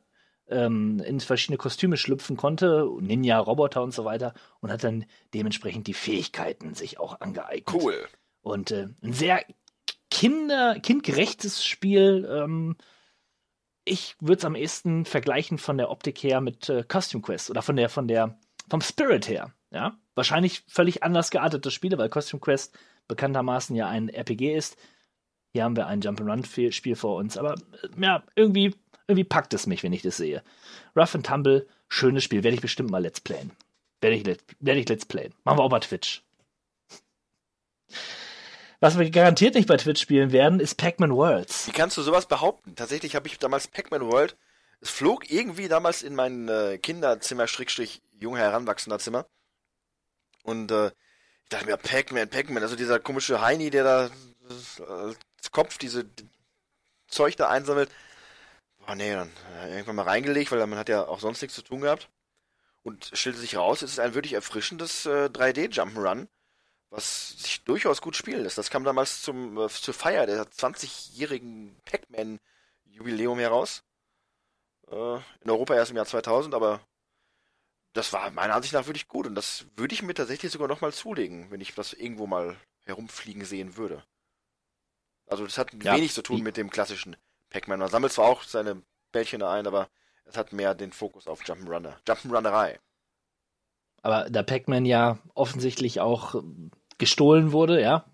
ähm, 0.49 1.01
in 1.01 1.21
verschiedene 1.21 1.59
Kostüme 1.59 1.97
schlüpfen 1.97 2.37
konnte, 2.37 2.89
Ninja, 3.01 3.39
Roboter 3.39 3.83
und 3.83 3.95
so 3.95 4.05
weiter, 4.05 4.35
und 4.61 4.71
hat 4.71 4.85
dann 4.85 5.07
dementsprechend 5.33 5.87
die 5.87 5.95
Fähigkeiten 5.95 6.75
sich 6.75 6.99
auch 6.99 7.21
angeeignet. 7.21 7.73
Cool. 7.73 8.07
Und 8.43 8.71
äh, 8.71 8.89
ein 9.03 9.13
sehr 9.13 9.45
kinder 10.11 10.79
kindgerechtes 10.81 11.65
Spiel. 11.65 12.29
Ähm, 12.31 12.77
ich 13.85 14.17
würde 14.21 14.39
es 14.39 14.45
am 14.45 14.55
ehesten 14.55 15.05
vergleichen 15.05 15.59
von 15.59 15.77
der 15.77 15.91
Optik 15.91 16.23
her 16.23 16.41
mit 16.41 16.69
äh, 16.69 16.85
Costume 16.87 17.23
Quest 17.23 17.51
oder 17.51 17.63
von 17.63 17.77
der 17.77 17.89
von 17.89 18.09
der 18.09 18.39
vom 18.69 18.81
Spirit 18.81 19.29
her. 19.29 19.53
Ja, 19.71 19.99
wahrscheinlich 20.15 20.63
völlig 20.69 21.03
anders 21.03 21.31
geartete 21.31 21.71
Spiele, 21.71 21.99
weil 21.99 22.09
Costume 22.09 22.41
Quest 22.41 22.77
bekanntermaßen 23.09 23.77
ja 23.77 23.89
ein 23.89 24.09
RPG 24.09 24.55
ist. 24.55 24.77
Hier 25.53 25.65
haben 25.65 25.77
wir 25.77 25.87
ein 25.87 26.03
Jump'n'Run-Spiel 26.03 26.97
vor 26.97 27.17
uns, 27.17 27.37
aber 27.37 27.55
äh, 27.55 27.89
ja, 28.01 28.25
irgendwie, 28.35 28.75
irgendwie 29.07 29.25
packt 29.25 29.55
es 29.55 29.67
mich, 29.67 29.83
wenn 29.83 29.93
ich 29.93 30.03
das 30.03 30.17
sehe. 30.17 30.43
Rough 30.97 31.15
and 31.15 31.27
Tumble, 31.27 31.69
schönes 31.89 32.25
Spiel, 32.25 32.43
werde 32.43 32.57
ich 32.57 32.61
bestimmt 32.61 32.91
mal 32.91 33.03
Let's 33.03 33.21
Playen. 33.21 33.53
Werde 34.01 34.17
ich, 34.17 34.39
werde 34.61 34.81
ich 34.81 34.89
Let's 34.89 35.07
Playen. 35.07 35.33
Machen 35.45 35.59
wir 35.59 35.63
auch 35.63 35.71
bei 35.71 35.81
Twitch. 35.81 36.23
Was 38.81 38.99
wir 38.99 39.09
garantiert 39.11 39.55
nicht 39.55 39.69
bei 39.69 39.77
Twitch 39.77 40.03
spielen 40.03 40.33
werden, 40.33 40.61
ist 40.61 40.75
Pac-Man 40.75 41.15
Worlds. 41.15 41.69
Wie 41.69 41.73
kannst 41.73 41.97
du 41.97 42.03
sowas 42.03 42.27
behaupten? 42.27 42.75
Tatsächlich 42.75 43.15
habe 43.15 43.29
ich 43.29 43.39
damals 43.39 43.69
Pac-Man 43.69 44.03
World. 44.11 44.37
Es 44.81 44.91
flog 44.91 45.31
irgendwie 45.31 45.69
damals 45.69 46.03
in 46.03 46.15
mein 46.15 46.49
äh, 46.49 46.77
Kinderzimmer, 46.79 47.47
Schrägstrich, 47.47 48.03
junge 48.21 48.41
heranwachsender 48.41 48.99
Zimmer. 48.99 49.27
Und 50.45 50.71
äh, 50.71 50.89
ich 50.89 51.49
dachte 51.49 51.67
mir, 51.67 51.77
Pac-Man, 51.77 52.29
Pac-Man, 52.29 52.63
also 52.63 52.77
dieser 52.77 53.01
komische 53.01 53.41
Heini, 53.41 53.71
der 53.71 53.85
da 53.85 54.07
äh, 54.07 55.15
Kopf 55.51 55.79
diese 55.79 56.07
Zeug 57.09 57.37
da 57.37 57.49
einsammelt. 57.49 57.91
Boah, 58.79 58.95
nee, 58.95 59.13
dann 59.13 59.31
äh, 59.57 59.73
irgendwann 59.73 59.97
mal 59.97 60.03
reingelegt, 60.03 60.53
weil 60.53 60.65
man 60.67 60.79
hat 60.79 60.89
ja 60.89 61.07
auch 61.07 61.21
sonst 61.21 61.41
nichts 61.41 61.55
zu 61.55 61.63
tun 61.63 61.81
gehabt. 61.81 62.11
Und 62.83 63.11
stellte 63.15 63.39
sich 63.39 63.57
raus, 63.57 63.81
es 63.81 63.93
ist 63.93 64.01
ein 64.01 64.15
wirklich 64.15 64.35
erfrischendes 64.35 65.07
äh, 65.07 65.31
3D-Jump'n'Run, 65.33 66.29
was 66.91 67.31
sich 67.31 67.65
durchaus 67.65 68.03
gut 68.03 68.15
spielen 68.15 68.43
lässt. 68.43 68.59
Das 68.59 68.69
kam 68.69 68.85
damals 68.85 69.23
zum, 69.23 69.57
äh, 69.57 69.69
zur 69.69 69.95
Feier 69.95 70.27
der 70.27 70.45
20-jährigen 70.45 71.81
Pac-Man-Jubiläum 71.87 73.39
heraus. 73.39 73.83
Äh, 74.91 75.17
in 75.41 75.51
Europa 75.51 75.75
erst 75.75 75.93
im 75.93 75.97
Jahr 75.97 76.07
2000, 76.07 76.55
aber 76.55 76.81
das 77.95 78.13
war 78.13 78.31
meiner 78.31 78.55
Ansicht 78.55 78.75
nach 78.75 78.87
wirklich 78.87 79.09
gut. 79.09 79.27
Und 79.27 79.35
das 79.35 79.67
würde 79.77 79.95
ich 79.95 80.03
mir 80.03 80.15
tatsächlich 80.15 80.53
sogar 80.53 80.69
nochmal 80.69 80.93
zulegen, 80.93 81.51
wenn 81.51 81.61
ich 81.61 81.75
das 81.75 81.95
irgendwo 81.95 82.27
mal 82.27 82.57
herumfliegen 82.85 83.45
sehen 83.45 83.77
würde. 83.77 84.05
Also 85.27 85.45
das 85.45 85.57
hat 85.57 85.73
Ja, 85.83 85.95
wenig 85.97 86.13
zu 86.13 86.23
tun 86.23 86.43
mit 86.43 86.57
dem 86.57 86.71
klassischen 86.71 87.17
Pac-Man. 87.51 87.79
Man 87.79 87.89
sammelt 87.89 88.13
zwar 88.13 88.27
auch 88.27 88.43
seine 88.43 88.83
Bällchen 89.13 89.43
ein, 89.43 89.67
aber 89.67 89.89
es 90.25 90.37
hat 90.37 90.53
mehr 90.53 90.75
den 90.75 90.93
Fokus 90.93 91.27
auf 91.27 91.43
Jump'n'Runner. 91.43 91.97
Jump'n'Runnerei. 92.07 92.79
Aber 94.03 94.29
da 94.29 94.43
Pac-Man 94.43 94.85
ja 94.85 95.19
offensichtlich 95.35 96.01
auch 96.01 96.43
gestohlen 96.99 97.53
wurde, 97.53 97.81
ja. 97.81 98.05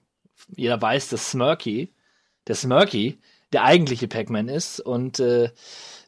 Jeder 0.48 0.80
weiß, 0.80 1.08
dass 1.08 1.30
Smirky, 1.30 1.94
der 2.46 2.54
Smirky, 2.54 3.20
der 3.52 3.64
eigentliche 3.64 4.08
Pac-Man 4.08 4.48
ist 4.48 4.80
und 4.80 5.18
äh, 5.20 5.50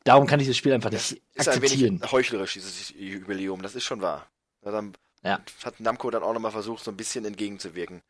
darum 0.04 0.26
kann 0.26 0.40
ich 0.40 0.46
das 0.48 0.56
Spiel 0.56 0.72
einfach 0.72 0.90
nicht 0.90 1.12
Ist 1.34 1.48
ein 1.48 1.54
akzeptieren. 1.56 1.98
wenig 2.00 2.12
heuchlerisch, 2.12 2.52
dieses 2.54 2.90
Jubiläum, 2.90 3.62
das 3.62 3.74
ist 3.74 3.84
schon 3.84 4.00
wahr. 4.00 4.26
Ja, 4.64 4.70
dann 4.70 4.92
Ja. 5.24 5.40
hat 5.64 5.80
Namco 5.80 6.10
dann 6.10 6.22
auch 6.22 6.32
nochmal 6.32 6.52
versucht, 6.52 6.84
so 6.84 6.90
ein 6.90 6.96
bisschen 6.96 7.24
entgegenzuwirken. 7.24 8.02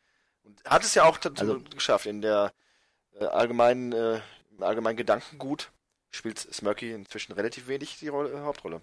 Und 0.44 0.62
hat 0.64 0.82
es 0.84 0.94
ja 0.94 1.04
auch 1.04 1.18
Also- 1.36 1.60
geschafft. 1.74 2.06
In 2.06 2.20
der 2.22 2.52
äh, 3.20 3.24
allgemeinen, 3.26 3.92
äh, 3.92 4.20
im 4.50 4.62
allgemeinen 4.62 4.96
Gedankengut 4.96 5.70
spielt 6.10 6.38
Smirky 6.38 6.92
inzwischen 6.92 7.32
relativ 7.32 7.68
wenig 7.68 7.98
die 7.98 8.08
Rolle, 8.08 8.30
äh, 8.32 8.38
Hauptrolle. 8.40 8.80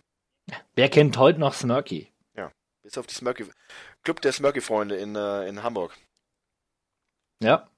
Wer 0.76 0.89
kennt 0.89 1.17
heute 1.17 1.39
noch 1.39 1.53
Smirky? 1.53 2.11
Bis 2.81 2.97
auf 2.97 3.05
die 3.07 3.13
Smirky, 3.13 3.45
Club 4.03 4.21
der 4.21 4.31
Smirky-Freunde 4.31 4.95
in, 4.95 5.13
äh, 5.13 5.47
in 5.49 5.63
Hamburg. 5.63 5.97
Ja. 7.41 7.69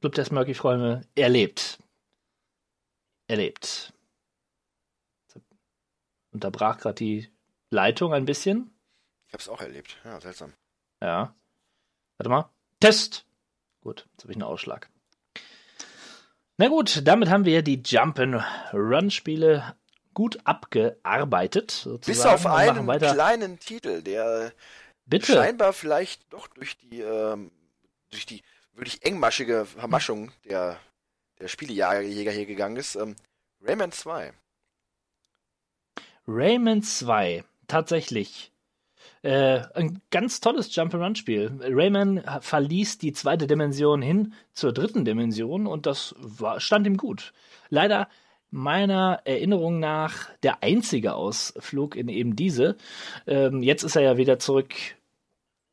Club 0.00 0.14
der 0.14 0.24
Smirky-Freunde 0.24 1.02
erlebt. 1.14 1.78
Erlebt. 3.26 3.92
Unterbrach 6.30 6.78
gerade 6.78 6.94
die 6.94 7.28
Leitung 7.70 8.12
ein 8.14 8.24
bisschen. 8.24 8.70
Ich 9.26 9.32
habe 9.34 9.42
es 9.42 9.48
auch 9.48 9.60
erlebt. 9.60 9.98
Ja, 10.04 10.20
seltsam. 10.20 10.52
Ja. 11.02 11.34
Warte 12.16 12.30
mal. 12.30 12.50
Test. 12.80 13.26
Gut, 13.80 14.06
jetzt 14.12 14.24
habe 14.24 14.32
ich 14.32 14.36
einen 14.36 14.44
Ausschlag. 14.44 14.88
Na 16.58 16.68
gut, 16.68 17.06
damit 17.06 17.28
haben 17.28 17.44
wir 17.44 17.62
die 17.62 17.82
Jump-and-Run-Spiele 17.84 19.76
gut 20.14 20.38
abgearbeitet. 20.44 21.70
Sozusagen. 21.70 22.06
Bis 22.06 22.26
auf 22.26 22.46
einen 22.46 22.98
kleinen 22.98 23.58
Titel, 23.60 24.02
der 24.02 24.52
Bitte. 25.06 25.34
scheinbar 25.34 25.72
vielleicht 25.72 26.32
doch 26.32 26.48
durch 26.48 26.76
die 26.78 27.00
ähm, 27.00 27.52
durch 28.10 28.26
die 28.26 28.42
wirklich 28.78 29.04
engmaschige 29.04 29.66
Vermaschung 29.66 30.32
der 30.44 30.78
der 31.40 31.48
Spielejäger 31.48 32.32
hier 32.32 32.46
gegangen 32.46 32.76
ist. 32.76 32.96
Ähm, 32.96 33.16
Rayman 33.62 33.92
2. 33.92 34.32
Rayman 36.26 36.82
2. 36.82 37.44
Tatsächlich. 37.66 38.52
Äh, 39.22 39.62
ein 39.74 40.00
ganz 40.10 40.40
tolles 40.40 40.74
Jump-and-Run-Spiel. 40.74 41.60
Rayman 41.60 42.22
verließ 42.40 42.98
die 42.98 43.12
zweite 43.12 43.46
Dimension 43.46 44.02
hin 44.02 44.32
zur 44.52 44.72
dritten 44.72 45.04
Dimension 45.04 45.66
und 45.66 45.86
das 45.86 46.14
war, 46.18 46.60
stand 46.60 46.86
ihm 46.86 46.96
gut. 46.96 47.32
Leider 47.68 48.08
meiner 48.50 49.20
Erinnerung 49.24 49.78
nach 49.78 50.30
der 50.42 50.62
einzige 50.62 51.14
Ausflug 51.14 51.96
in 51.96 52.08
eben 52.08 52.36
diese. 52.36 52.76
Ähm, 53.26 53.62
jetzt 53.62 53.82
ist 53.82 53.96
er 53.96 54.02
ja 54.02 54.16
wieder 54.16 54.38
zurück 54.38 54.74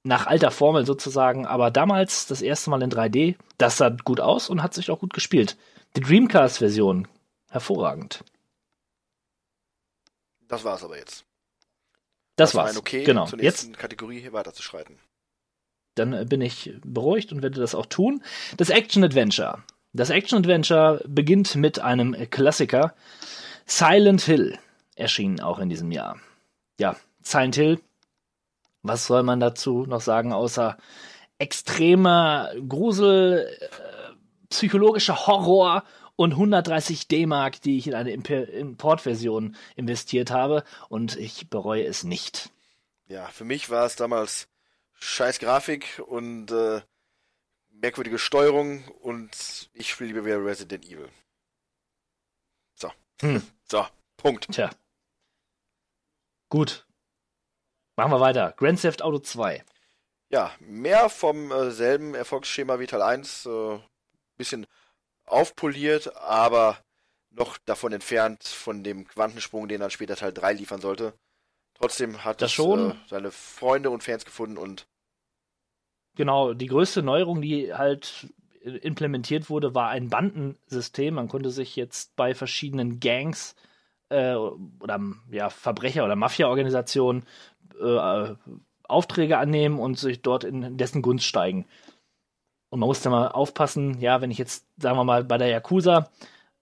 nach 0.06 0.28
alter 0.28 0.52
Formel 0.52 0.86
sozusagen, 0.86 1.46
aber 1.46 1.72
damals 1.72 2.28
das 2.28 2.42
erste 2.42 2.70
Mal 2.70 2.84
in 2.84 2.92
3D. 2.92 3.36
Das 3.58 3.78
sah 3.78 3.90
gut 3.90 4.20
aus 4.20 4.50
und 4.50 4.62
hat 4.62 4.74
sich 4.74 4.92
auch 4.92 5.00
gut 5.00 5.14
gespielt. 5.14 5.58
Die 5.96 6.02
Dreamcast-Version, 6.02 7.08
hervorragend. 7.50 8.24
Das 10.48 10.64
war's 10.64 10.84
aber 10.84 10.98
jetzt. 10.98 11.26
Das, 12.36 12.54
war 12.54 12.66
war's. 12.66 12.76
ein 12.76 12.80
okay, 12.80 13.04
genau. 13.04 13.26
zur 13.26 13.40
Jetzt 13.42 13.64
nächsten 13.64 13.78
Kategorie 13.78 14.20
hier 14.20 14.34
weiterzuschreiten. 14.34 15.00
dann 15.96 16.14
äh, 16.14 16.26
bin 16.26 16.42
ich 16.42 16.74
beruhigt 16.86 17.32
und 17.32 17.42
werde 17.42 17.60
das 17.60 17.74
auch 17.74 17.88
tun. 17.88 18.22
Das 18.58 18.70
Action 18.70 19.04
Adventure. 19.04 19.64
Das 19.94 20.10
Action 20.12 20.38
Adventure 20.38 21.02
beginnt 21.08 21.56
mit 21.56 21.80
einem 21.80 22.30
Klassiker. 22.30 22.94
Silent 23.66 24.22
Hill 24.22 24.60
erschien 24.96 25.40
auch 25.40 25.58
in 25.58 25.70
diesem 25.70 25.92
Jahr. 25.92 26.20
Ja, 26.80 26.96
Silent 27.24 27.56
Hill. 27.56 27.80
Was 28.88 29.08
soll 29.08 29.24
man 29.24 29.40
dazu 29.40 29.86
noch 29.88 30.02
sagen, 30.02 30.32
außer 30.32 30.78
extremer 31.38 32.52
Grusel, 32.68 33.48
äh, 33.60 33.68
psychologischer 34.50 35.28
Horror 35.28 35.84
und 36.16 36.34
130 36.34 37.08
D-Mark, 37.08 37.62
die 37.62 37.78
ich 37.78 37.88
in 37.88 37.94
eine 37.94 38.12
Imp- 38.12 38.30
Importversion 38.46 39.56
investiert 39.76 40.32
habe. 40.32 40.64
Und 40.88 41.18
ich 41.18 41.50
bereue 41.50 41.86
es 41.86 42.04
nicht. 42.04 42.52
Ja, 43.08 43.28
für 43.28 43.44
mich 43.44 43.70
war 43.70 43.86
es 43.86 43.96
damals 43.96 44.48
scheiß 45.00 45.40
Grafik 45.40 46.02
und 46.08 46.52
äh, 46.52 46.82
merkwürdige 47.70 48.18
Steuerung 48.20 48.88
und 49.02 49.70
ich 49.74 49.90
spiele 49.90 50.10
lieber 50.14 50.26
wieder 50.26 50.44
Resident 50.44 50.86
Evil. 50.86 51.10
So. 52.76 52.92
Hm. 53.22 53.42
So, 53.70 53.86
Punkt. 54.18 54.48
Tja. 54.52 54.70
Gut. 56.50 56.85
Machen 57.96 58.12
wir 58.12 58.20
weiter. 58.20 58.54
Grand 58.58 58.82
Theft 58.82 59.02
Auto 59.02 59.20
2. 59.20 59.64
Ja, 60.30 60.52
mehr 60.60 61.10
vom 61.10 61.52
äh, 61.52 61.72
selben 61.72 62.14
Erfolgsschema 62.16 62.80
wie 62.80 62.88
Teil 62.88 63.02
1. 63.02 63.46
Äh, 63.46 63.80
bisschen 64.38 64.68
aufpoliert, 65.26 66.16
aber 66.18 66.78
noch 67.30 67.58
davon 67.58 67.94
entfernt 67.94 68.44
von 68.44 68.84
dem 68.84 69.08
Quantensprung, 69.08 69.68
den 69.68 69.82
dann 69.82 69.92
später 69.92 70.16
Teil 70.16 70.34
3 70.34 70.54
liefern 70.54 70.82
sollte. 70.82 71.14
Trotzdem 71.76 72.24
hat 72.24 72.42
Das 72.42 72.52
es 72.52 72.56
schon. 72.56 72.92
Äh, 72.92 72.96
seine 73.08 73.32
Freunde 73.32 73.90
und 73.90 74.04
Fans 74.04 74.26
gefunden 74.26 74.58
und 74.58 74.88
genau, 76.16 76.54
die 76.54 76.68
größte 76.68 77.02
Neuerung, 77.02 77.42
die 77.42 77.74
halt 77.74 78.34
implementiert 78.62 79.50
wurde, 79.50 79.76
war 79.76 79.90
ein 79.90 80.10
Bandensystem. 80.10 81.14
Man 81.16 81.28
konnte 81.28 81.52
sich 81.52 81.76
jetzt 81.76 82.16
bei 82.16 82.34
verschiedenen 82.34 83.00
Gangs 83.00 83.56
äh, 84.10 84.34
oder 84.34 85.00
ja, 85.30 85.50
Verbrecher- 85.50 86.04
oder 86.06 86.16
Mafia-Organisationen 86.16 87.26
äh, 87.82 88.36
Aufträge 88.88 89.38
annehmen 89.38 89.80
und 89.80 89.98
sich 89.98 90.22
dort 90.22 90.44
in 90.44 90.78
dessen 90.78 91.02
Gunst 91.02 91.26
steigen. 91.26 91.66
Und 92.70 92.80
man 92.80 92.88
muss 92.88 93.02
da 93.02 93.10
mal 93.10 93.30
aufpassen, 93.30 94.00
ja, 94.00 94.22
wenn 94.22 94.32
ich 94.32 94.38
jetzt, 94.38 94.66
sagen 94.78 94.98
wir 94.98 95.04
mal, 95.04 95.24
bei 95.24 95.38
der 95.38 95.48
Yakuza 95.48 96.10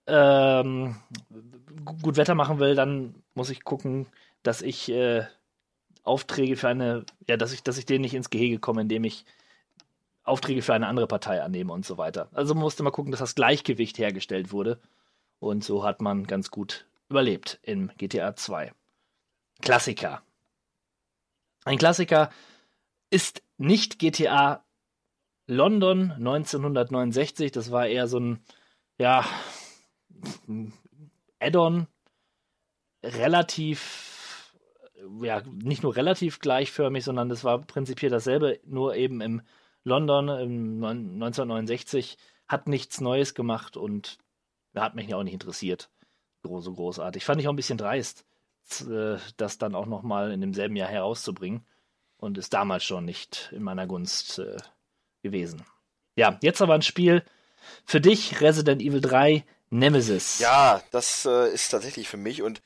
ähm, 0.06 0.96
gut 2.02 2.18
Wetter 2.18 2.36
machen 2.36 2.60
will, 2.60 2.76
dann 2.76 3.16
muss 3.34 3.50
ich 3.50 3.64
gucken, 3.64 4.08
dass 4.44 4.62
ich 4.62 4.92
äh, 4.92 5.26
Aufträge 6.04 6.56
für 6.58 6.68
eine, 6.68 7.06
ja, 7.28 7.38
dass 7.38 7.54
ich, 7.54 7.64
dass 7.64 7.78
ich 7.78 7.86
denen 7.86 8.02
nicht 8.02 8.14
ins 8.14 8.30
Gehege 8.30 8.60
komme, 8.60 8.82
indem 8.82 9.06
ich 9.06 9.26
Aufträge 10.24 10.62
für 10.62 10.74
eine 10.74 10.88
andere 10.88 11.08
Partei 11.08 11.42
annehme 11.42 11.74
und 11.74 11.86
so 11.86 11.98
weiter. 11.98 12.30
Also 12.34 12.54
man 12.54 12.64
musste 12.64 12.84
mal 12.84 12.92
gucken, 12.92 13.12
dass 13.12 13.20
das 13.20 13.36
Gleichgewicht 13.36 13.98
hergestellt 13.98 14.52
wurde. 14.52 14.80
Und 15.40 15.64
so 15.64 15.84
hat 15.84 16.02
man 16.02 16.26
ganz 16.26 16.52
gut 16.52 16.88
überlebt 17.10 17.60
in 17.64 17.92
GTA 17.98 18.36
2. 18.36 18.72
Klassiker. 19.62 20.22
Ein 21.66 21.78
Klassiker 21.78 22.30
ist 23.10 23.42
nicht 23.58 24.00
GTA 24.00 24.66
London 25.48 26.12
1969. 26.12 27.52
Das 27.52 27.72
war 27.72 27.88
eher 27.88 28.08
so 28.08 28.20
ein, 28.20 28.44
ja, 28.98 29.26
Add-on. 31.40 31.88
Relativ, 33.04 34.56
ja, 35.22 35.42
nicht 35.46 35.84
nur 35.84 35.96
relativ 35.96 36.40
gleichförmig, 36.40 37.04
sondern 37.04 37.28
das 37.30 37.44
war 37.44 37.60
prinzipiell 37.62 38.12
dasselbe, 38.12 38.60
nur 38.66 38.96
eben 38.96 39.20
im 39.22 39.42
London 39.84 40.30
im 40.30 40.84
1969. 40.84 42.18
Hat 42.48 42.68
nichts 42.68 43.02
Neues 43.02 43.34
gemacht 43.34 43.78
und 43.78 44.18
hat 44.76 44.96
mich 44.96 45.14
auch 45.14 45.24
nicht 45.24 45.34
interessiert. 45.34 45.90
So 46.44 46.74
großartig. 46.74 47.24
Fand 47.24 47.40
ich 47.40 47.48
auch 47.48 47.54
ein 47.54 47.58
bisschen 47.58 47.78
dreist, 47.78 48.26
äh, 48.82 49.18
das 49.38 49.58
dann 49.58 49.76
auch 49.76 49.86
nochmal 49.86 50.32
in 50.32 50.42
demselben 50.42 50.76
Jahr 50.76 50.90
herauszubringen. 50.90 51.66
Und 52.18 52.38
ist 52.38 52.54
damals 52.54 52.86
schon 52.86 53.04
nicht 53.04 53.50
in 53.52 53.64
meiner 53.64 53.86
Gunst 53.86 54.40
äh, 54.40 54.58
gewesen. 55.24 55.66
Ja, 56.16 56.38
jetzt 56.42 56.62
aber 56.62 56.74
ein 56.74 56.82
Spiel 56.82 57.24
für 57.86 58.00
dich, 58.00 58.40
Resident 58.40 58.82
Evil 58.82 59.02
3 59.02 59.44
Nemesis. 59.70 60.40
Ja, 60.40 60.82
das 60.92 61.26
äh, 61.26 61.52
ist 61.54 61.70
tatsächlich 61.70 62.08
für 62.08 62.18
mich 62.18 62.42
und 62.42 62.62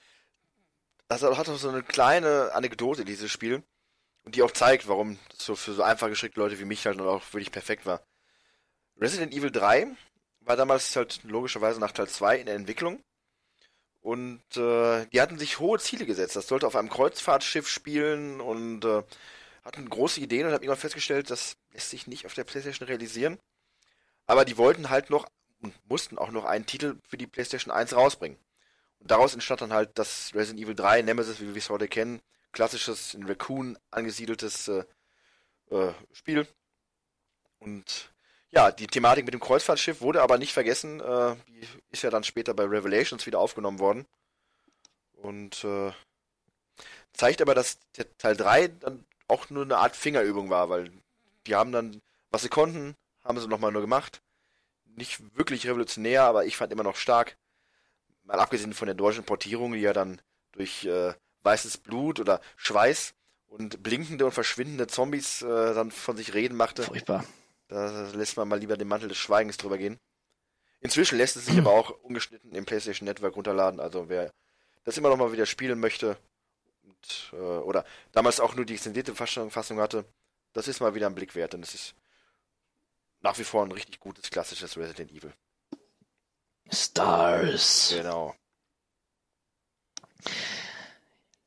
das 1.08 1.24
hat 1.24 1.50
auch 1.50 1.58
so 1.58 1.70
eine 1.70 1.84
kleine 1.84 2.52
Anekdote, 2.54 3.06
dieses 3.06 3.32
Spiel. 3.32 3.64
Und 4.24 4.36
die 4.36 4.44
auch 4.44 4.52
zeigt, 4.52 4.90
warum 4.90 5.18
das 5.30 5.46
so 5.46 5.56
für 5.56 5.74
so 5.74 5.84
einfach 5.84 6.10
geschickte 6.10 6.40
Leute 6.40 6.60
wie 6.60 6.66
mich 6.66 6.86
halt 6.86 7.00
auch 7.00 7.24
wirklich 7.32 7.52
perfekt 7.52 7.86
war. 7.86 8.02
Resident 9.00 9.34
Evil 9.34 9.52
3 9.52 9.88
war 10.42 10.58
damals 10.58 10.94
halt 10.98 11.24
logischerweise 11.24 11.80
nach 11.80 11.94
Teil 11.94 12.10
2 12.10 12.40
in 12.40 12.46
der 12.46 12.56
Entwicklung. 12.56 13.02
Und 14.08 14.56
äh, 14.56 15.06
die 15.08 15.20
hatten 15.20 15.38
sich 15.38 15.60
hohe 15.60 15.80
Ziele 15.80 16.06
gesetzt. 16.06 16.38
Das 16.38 16.48
sollte 16.48 16.66
auf 16.66 16.78
einem 16.78 16.88
Kreuzfahrtschiff 16.88 17.68
spielen 17.68 18.40
und 18.40 18.86
äh, 18.86 19.04
hatten 19.66 19.90
große 19.90 20.22
Ideen 20.22 20.48
und 20.48 20.54
haben 20.54 20.64
irgendwann 20.64 20.80
festgestellt, 20.80 21.30
das 21.30 21.58
lässt 21.74 21.90
sich 21.90 22.08
nicht 22.08 22.26
auf 22.26 22.34
der 22.34 22.46
PlayStation 22.46 22.88
realisieren. 22.88 23.38
Aber 24.26 24.46
die 24.46 24.58
wollten 24.58 24.90
halt 24.90 25.10
noch 25.10 25.28
und 25.62 25.74
mussten 25.90 26.18
auch 26.18 26.32
noch 26.32 26.46
einen 26.46 26.66
Titel 26.66 26.96
für 27.06 27.18
die 27.18 27.28
PlayStation 27.28 27.70
1 27.70 27.98
rausbringen. 27.98 28.38
Und 29.00 29.12
daraus 29.12 29.34
entstand 29.34 29.60
dann 29.60 29.74
halt 29.74 30.00
das 30.00 30.32
Resident 30.34 30.64
Evil 30.64 30.76
3 30.76 31.02
Nemesis, 31.02 31.42
wie 31.42 31.54
wir 31.54 31.58
es 31.58 31.70
heute 31.70 31.90
kennen. 31.90 32.22
Klassisches, 32.54 33.14
in 33.14 33.26
Raccoon 33.26 33.78
angesiedeltes 33.92 34.70
äh, 34.70 34.86
äh, 35.70 35.92
Spiel. 36.14 36.48
Und 37.60 38.14
ja, 38.52 38.72
die 38.72 38.88
Thematik 38.88 39.26
mit 39.26 39.34
dem 39.34 39.42
Kreuzfahrtschiff 39.42 40.02
wurde 40.02 40.22
aber 40.22 40.38
nicht 40.38 40.54
vergessen. 40.54 41.00
Äh, 41.00 41.36
die 41.48 41.68
ist 41.90 42.04
ja 42.04 42.10
dann 42.10 42.24
später 42.24 42.54
bei 42.54 42.64
Revelations 42.64 43.26
wieder 43.26 43.40
aufgenommen 43.40 43.80
worden. 43.80 44.06
Und 45.14 45.64
äh, 45.64 45.92
zeigt 47.14 47.42
aber, 47.42 47.56
dass 47.56 47.80
Teil 48.18 48.38
3 48.38 48.68
dann 48.68 49.06
auch 49.28 49.50
nur 49.50 49.64
eine 49.64 49.78
Art 49.78 49.96
Fingerübung 49.96 50.50
war, 50.50 50.70
weil 50.70 50.92
die 51.46 51.56
haben 51.56 51.72
dann, 51.72 52.02
was 52.30 52.44
sie 52.44 52.50
konnten, 52.50 52.96
haben 53.24 53.40
sie 53.40 53.48
nochmal 53.48 53.72
nur 53.72 53.82
gemacht. 53.82 54.22
Nicht 54.86 55.20
wirklich 55.38 55.68
revolutionär, 55.68 56.24
aber 56.24 56.46
ich 56.46 56.56
fand 56.56 56.72
immer 56.72 56.84
noch 56.84 56.96
stark. 56.96 57.38
Mal 58.24 58.40
abgesehen 58.40 58.74
von 58.74 58.86
der 58.86 58.96
deutschen 58.96 59.24
Portierung, 59.24 59.74
die 59.74 59.80
ja 59.80 59.94
dann 59.94 60.22
durch 60.54 60.86
äh, 60.86 61.14
weißes 61.44 61.78
Blut 61.78 62.20
oder 62.20 62.42
Schweiß 62.56 63.14
und 63.48 63.84
blinkende 63.84 64.26
und 64.26 64.32
verschwindende 64.32 64.88
Zombies 64.88 65.42
äh, 65.42 65.74
dann 65.74 65.92
von 65.92 66.18
sich 66.18 66.34
reden 66.34 66.56
machte. 66.56 66.84
Furchtbar. 66.84 67.26
Da 67.68 68.10
lässt 68.14 68.38
man 68.38 68.48
mal 68.48 68.60
lieber 68.60 68.78
den 68.78 68.88
Mantel 68.88 69.10
des 69.10 69.18
Schweigens 69.18 69.58
drüber 69.58 69.78
gehen. 69.78 70.00
Inzwischen 70.80 71.18
lässt 71.18 71.36
es 71.36 71.46
sich 71.48 71.58
aber 71.58 71.72
auch 71.72 71.90
ungeschnitten 72.02 72.54
im 72.54 72.66
PlayStation 72.66 73.06
Network 73.06 73.36
runterladen. 73.36 73.80
Also 73.80 74.10
wer 74.10 74.32
das 74.84 74.98
immer 74.98 75.10
noch 75.10 75.18
mal 75.18 75.32
wieder 75.32 75.46
spielen 75.46 75.80
möchte 75.80 76.18
und, 76.84 77.34
äh, 77.34 77.36
oder 77.36 77.86
damals 78.12 78.40
auch 78.40 78.56
nur 78.56 78.66
die 78.66 78.74
extendierte 78.74 79.16
Fassung, 79.16 79.80
hatte, 79.82 80.06
das 80.54 80.68
ist 80.68 80.80
mal 80.80 80.96
wieder 80.96 81.08
ein 81.08 81.16
Blick 81.16 81.36
wert. 81.36 81.56
Und 81.56 81.64
es 81.64 81.74
ist 81.74 81.96
nach 83.22 83.38
wie 83.38 83.44
vor 83.44 83.66
ein 83.66 83.72
richtig 83.72 84.00
gutes 84.00 84.30
klassisches 84.30 84.78
Resident 84.78 85.12
Evil. 85.12 85.34
Stars. 86.72 87.94
Genau. 87.96 88.36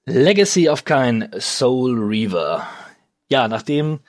Legacy 0.04 0.68
of 0.68 0.84
Kain 0.84 1.30
Soul 1.38 1.98
Reaver. 1.98 2.68
Ja, 3.28 3.48
nachdem 3.48 4.00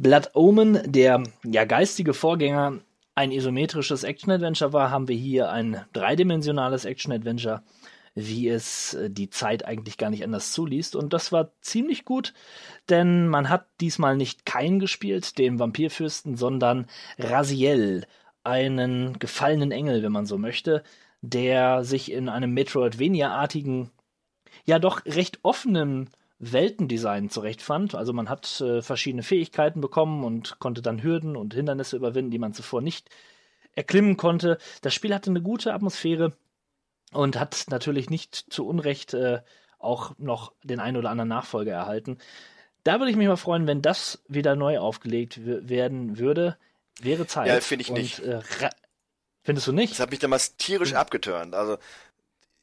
Blood 0.00 0.30
Omen, 0.32 0.80
der 0.90 1.22
ja 1.44 1.66
geistige 1.66 2.14
Vorgänger, 2.14 2.78
ein 3.14 3.32
isometrisches 3.32 4.02
Action-Adventure 4.02 4.72
war, 4.72 4.90
haben 4.90 5.08
wir 5.08 5.16
hier 5.16 5.50
ein 5.50 5.84
dreidimensionales 5.92 6.86
Action-Adventure, 6.86 7.62
wie 8.14 8.48
es 8.48 8.94
äh, 8.94 9.10
die 9.10 9.28
Zeit 9.28 9.66
eigentlich 9.66 9.98
gar 9.98 10.08
nicht 10.08 10.24
anders 10.24 10.52
zuliest. 10.52 10.96
Und 10.96 11.12
das 11.12 11.32
war 11.32 11.50
ziemlich 11.60 12.06
gut, 12.06 12.32
denn 12.88 13.28
man 13.28 13.50
hat 13.50 13.66
diesmal 13.82 14.16
nicht 14.16 14.46
Kain 14.46 14.78
gespielt, 14.78 15.36
den 15.36 15.58
Vampirfürsten, 15.58 16.34
sondern 16.34 16.86
Raziel, 17.18 18.06
einen 18.42 19.18
gefallenen 19.18 19.70
Engel, 19.70 20.02
wenn 20.02 20.12
man 20.12 20.24
so 20.24 20.38
möchte, 20.38 20.82
der 21.20 21.84
sich 21.84 22.10
in 22.10 22.30
einem 22.30 22.54
Metroidvania-artigen, 22.54 23.90
ja 24.64 24.78
doch 24.78 25.04
recht 25.04 25.40
offenen 25.42 26.08
Weltendesign 26.40 27.28
zurechtfand. 27.28 27.94
Also 27.94 28.12
man 28.12 28.28
hat 28.28 28.60
äh, 28.60 28.82
verschiedene 28.82 29.22
Fähigkeiten 29.22 29.80
bekommen 29.80 30.24
und 30.24 30.58
konnte 30.58 30.82
dann 30.82 31.02
Hürden 31.02 31.36
und 31.36 31.54
Hindernisse 31.54 31.96
überwinden, 31.96 32.30
die 32.30 32.38
man 32.38 32.54
zuvor 32.54 32.80
nicht 32.80 33.10
erklimmen 33.74 34.16
konnte. 34.16 34.58
Das 34.82 34.94
Spiel 34.94 35.14
hatte 35.14 35.30
eine 35.30 35.42
gute 35.42 35.72
Atmosphäre 35.72 36.32
und 37.12 37.38
hat 37.38 37.66
natürlich 37.68 38.10
nicht 38.10 38.34
zu 38.34 38.66
Unrecht 38.66 39.14
äh, 39.14 39.42
auch 39.78 40.14
noch 40.18 40.52
den 40.64 40.80
einen 40.80 40.96
oder 40.96 41.10
anderen 41.10 41.28
Nachfolger 41.28 41.72
erhalten. 41.72 42.18
Da 42.84 42.98
würde 42.98 43.10
ich 43.10 43.16
mich 43.16 43.28
mal 43.28 43.36
freuen, 43.36 43.66
wenn 43.66 43.82
das 43.82 44.22
wieder 44.26 44.56
neu 44.56 44.78
aufgelegt 44.78 45.40
werden 45.44 46.18
würde. 46.18 46.56
Wäre 47.00 47.26
Zeit. 47.26 47.48
Ja, 47.48 47.60
finde 47.60 47.82
ich 47.82 47.90
und, 47.90 47.98
nicht. 47.98 48.20
Äh, 48.20 48.40
findest 49.42 49.66
du 49.66 49.72
nicht? 49.72 49.92
Das 49.92 50.00
hat 50.00 50.10
mich 50.10 50.18
damals 50.18 50.56
tierisch 50.56 50.94
abgeturnt. 50.94 51.54
Also 51.54 51.76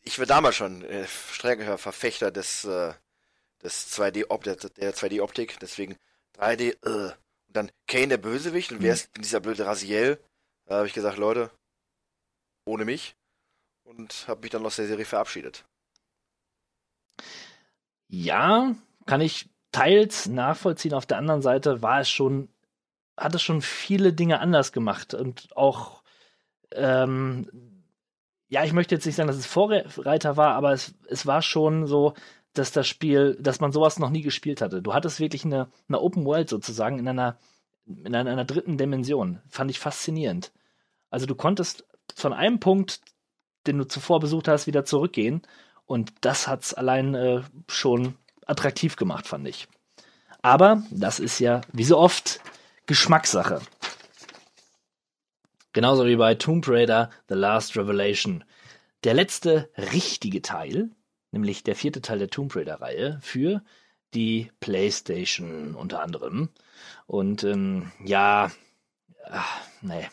ich 0.04 0.18
war 0.18 0.26
damals 0.26 0.56
schon 0.56 0.84
äh, 0.84 1.06
strenger 1.08 1.78
Verfechter 1.78 2.32
des, 2.32 2.64
äh, 2.66 2.94
des 3.64 3.92
2D 3.98 4.28
-Op 4.28 4.44
der, 4.44 4.56
der 4.56 4.94
2D-Optik, 4.94 5.60
deswegen 5.60 5.98
3D, 6.38 6.78
äh. 6.84 7.14
und 7.48 7.56
dann 7.56 7.72
Kane 7.88 8.10
der 8.10 8.18
Bösewicht 8.18 8.72
und 8.72 8.82
wer 8.82 8.94
ist 8.94 9.16
denn 9.16 9.24
dieser 9.24 9.40
blöde 9.40 9.66
Raziel? 9.66 10.20
Da 10.66 10.78
habe 10.78 10.88
ich 10.88 10.94
gesagt, 10.94 11.18
Leute, 11.18 11.50
ohne 12.66 12.86
mich 12.86 13.16
und 13.84 14.28
habe 14.28 14.42
mich 14.42 14.52
dann 14.52 14.66
aus 14.66 14.76
der 14.76 14.88
Serie 14.88 15.06
verabschiedet. 15.06 15.66
Ja, 18.08 18.76
kann 19.06 19.22
ich 19.22 19.50
teils 19.72 20.28
nachvollziehen. 20.28 20.94
Auf 20.94 21.06
der 21.06 21.18
anderen 21.18 21.42
Seite 21.42 21.82
war 21.82 22.02
es 22.02 22.10
schon, 22.10 22.50
hat 23.16 23.36
es 23.36 23.42
schon 23.42 23.62
viele 23.62 24.14
Dinge 24.14 24.40
anders 24.40 24.72
gemacht 24.72 25.14
und 25.14 25.56
auch, 25.56 26.04
ähm, 26.72 27.50
ja, 28.50 28.64
ich 28.64 28.74
möchte 28.74 28.96
jetzt 28.96 29.06
nicht 29.06 29.16
sagen, 29.16 29.28
dass 29.28 29.38
es 29.38 29.46
Vorreiter 29.46 30.38
war, 30.38 30.54
aber 30.56 30.72
es, 30.72 30.94
es 31.10 31.26
war 31.26 31.42
schon 31.42 31.88
so, 31.88 32.14
dass 32.58 32.72
das 32.72 32.88
Spiel, 32.88 33.38
dass 33.40 33.60
man 33.60 33.72
sowas 33.72 34.00
noch 34.00 34.10
nie 34.10 34.22
gespielt 34.22 34.62
hatte. 34.62 34.82
Du 34.82 34.94
hattest 34.94 35.20
wirklich 35.20 35.46
eine, 35.46 35.70
eine 35.88 36.00
Open 36.00 36.26
World 36.26 36.50
sozusagen 36.50 37.00
in 37.00 37.08
einer, 37.08 37.38
in 37.86 38.14
einer, 38.16 38.30
einer 38.30 38.46
dritten 38.46 38.78
Dimension. 38.78 39.40
Fand 39.50 39.72
ich 39.72 39.80
faszinierend. 39.80 40.52
Also 41.10 41.26
du 41.26 41.36
konntest 41.36 41.86
von 42.16 42.34
einem 42.34 42.60
Punkt, 42.60 43.02
den 43.66 43.78
du 43.78 43.86
zuvor 43.86 44.20
besucht 44.20 44.48
hast, 44.48 44.68
wieder 44.68 44.86
zurückgehen. 44.86 45.42
Und 45.86 46.14
das 46.22 46.48
hat's 46.48 46.74
allein 46.74 47.16
äh, 47.16 47.42
schon 47.70 48.16
attraktiv 48.46 48.96
gemacht, 48.96 49.28
fand 49.28 49.48
ich. 49.48 49.68
Aber 50.42 50.84
das 50.92 51.20
ist 51.20 51.40
ja, 51.40 51.62
wie 51.72 51.84
so 51.84 51.98
oft, 51.98 52.40
Geschmackssache. 52.86 53.62
Genauso 55.74 56.06
wie 56.06 56.16
bei 56.16 56.36
Tomb 56.36 56.68
Raider 56.68 57.10
The 57.30 57.36
Last 57.36 57.78
Revelation. 57.78 58.44
Der 59.04 59.14
letzte 59.14 59.70
richtige 59.78 60.42
Teil, 60.42 60.90
nämlich 61.32 61.64
der 61.64 61.76
vierte 61.76 62.02
Teil 62.02 62.20
der 62.20 62.30
Tomb 62.30 62.56
Raider-Reihe, 62.56 63.20
für 63.22 63.62
die 64.14 64.52
PlayStation 64.60 65.76
unter 65.76 66.02
anderem. 66.02 66.50
Und 67.06 67.44
ähm, 67.44 67.92
ja, 68.04 68.52
ach, 69.26 69.62
nee. 69.82 70.08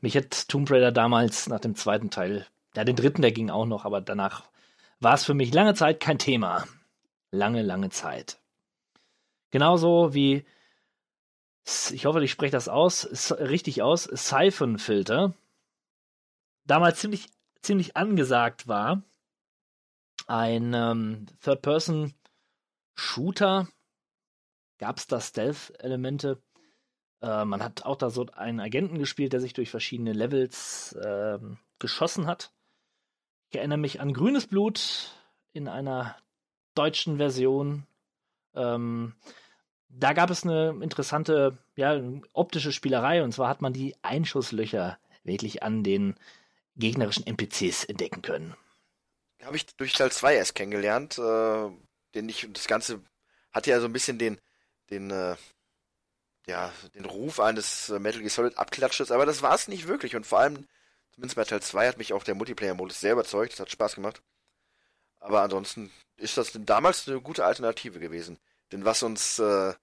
Mich 0.00 0.16
hat 0.16 0.48
Tomb 0.48 0.70
Raider 0.70 0.92
damals 0.92 1.48
nach 1.48 1.60
dem 1.60 1.74
zweiten 1.74 2.10
Teil, 2.10 2.46
ja, 2.74 2.84
den 2.84 2.96
dritten, 2.96 3.22
der 3.22 3.32
ging 3.32 3.50
auch 3.50 3.66
noch, 3.66 3.84
aber 3.84 4.00
danach 4.00 4.44
war 5.00 5.14
es 5.14 5.24
für 5.24 5.34
mich 5.34 5.54
lange 5.54 5.74
Zeit 5.74 6.00
kein 6.00 6.18
Thema. 6.18 6.66
Lange, 7.30 7.62
lange 7.62 7.90
Zeit. 7.90 8.38
Genauso 9.50 10.14
wie, 10.14 10.44
ich 11.90 12.06
hoffe, 12.06 12.22
ich 12.22 12.30
spreche 12.30 12.52
das 12.52 12.68
aus, 12.68 13.32
richtig 13.32 13.82
aus, 13.82 14.04
Siphon 14.04 14.78
Filter. 14.78 15.34
Damals 16.64 17.00
ziemlich, 17.00 17.28
ziemlich 17.62 17.96
angesagt 17.96 18.68
war. 18.68 19.02
Ein 20.28 20.72
ähm, 20.74 21.26
Third-Person-Shooter. 21.42 23.66
Gab 24.78 24.98
es 24.98 25.06
da 25.06 25.22
Stealth-Elemente? 25.22 26.42
Äh, 27.22 27.46
man 27.46 27.62
hat 27.62 27.86
auch 27.86 27.96
da 27.96 28.10
so 28.10 28.26
einen 28.34 28.60
Agenten 28.60 28.98
gespielt, 28.98 29.32
der 29.32 29.40
sich 29.40 29.54
durch 29.54 29.70
verschiedene 29.70 30.12
Levels 30.12 30.92
äh, 30.92 31.38
geschossen 31.78 32.26
hat. 32.26 32.52
Ich 33.48 33.56
erinnere 33.56 33.78
mich 33.78 34.02
an 34.02 34.12
Grünes 34.12 34.46
Blut 34.46 35.14
in 35.54 35.66
einer 35.66 36.14
deutschen 36.74 37.16
Version. 37.16 37.86
Ähm, 38.54 39.14
da 39.88 40.12
gab 40.12 40.28
es 40.28 40.44
eine 40.44 40.78
interessante, 40.82 41.56
ja, 41.74 42.02
optische 42.34 42.72
Spielerei 42.72 43.24
und 43.24 43.32
zwar 43.32 43.48
hat 43.48 43.62
man 43.62 43.72
die 43.72 43.96
Einschusslöcher 44.02 44.98
wirklich 45.24 45.62
an 45.62 45.82
den 45.82 46.16
gegnerischen 46.76 47.26
NPCs 47.26 47.84
entdecken 47.84 48.20
können. 48.20 48.54
Habe 49.42 49.56
ich 49.56 49.66
durch 49.76 49.92
Teil 49.92 50.10
2 50.10 50.36
erst 50.36 50.54
kennengelernt, 50.54 51.18
äh, 51.18 51.70
den 52.14 52.28
ich, 52.28 52.48
das 52.52 52.66
Ganze 52.66 53.00
hatte 53.52 53.70
ja 53.70 53.80
so 53.80 53.86
ein 53.86 53.92
bisschen 53.92 54.18
den, 54.18 54.38
den, 54.90 55.10
äh, 55.10 55.36
ja, 56.46 56.72
den 56.94 57.04
Ruf 57.04 57.40
eines 57.40 57.88
Metal 57.88 58.20
Gear 58.20 58.30
Solid 58.30 58.58
Abklatsches, 58.58 59.10
aber 59.10 59.26
das 59.26 59.42
war 59.42 59.54
es 59.54 59.68
nicht 59.68 59.86
wirklich 59.86 60.16
und 60.16 60.26
vor 60.26 60.40
allem, 60.40 60.66
zumindest 61.12 61.36
bei 61.36 61.44
Teil 61.44 61.62
2 61.62 61.88
hat 61.88 61.98
mich 61.98 62.12
auch 62.12 62.24
der 62.24 62.34
Multiplayer-Modus 62.34 63.00
sehr 63.00 63.12
überzeugt, 63.12 63.52
das 63.52 63.60
hat 63.60 63.70
Spaß 63.70 63.94
gemacht. 63.94 64.22
Aber 65.20 65.42
ansonsten 65.42 65.90
ist 66.16 66.36
das 66.36 66.52
damals 66.54 67.08
eine 67.08 67.20
gute 67.20 67.44
Alternative 67.44 67.98
gewesen. 67.98 68.38
Denn 68.72 68.84
was 68.84 69.02
uns 69.02 69.38
äh, 69.38 69.74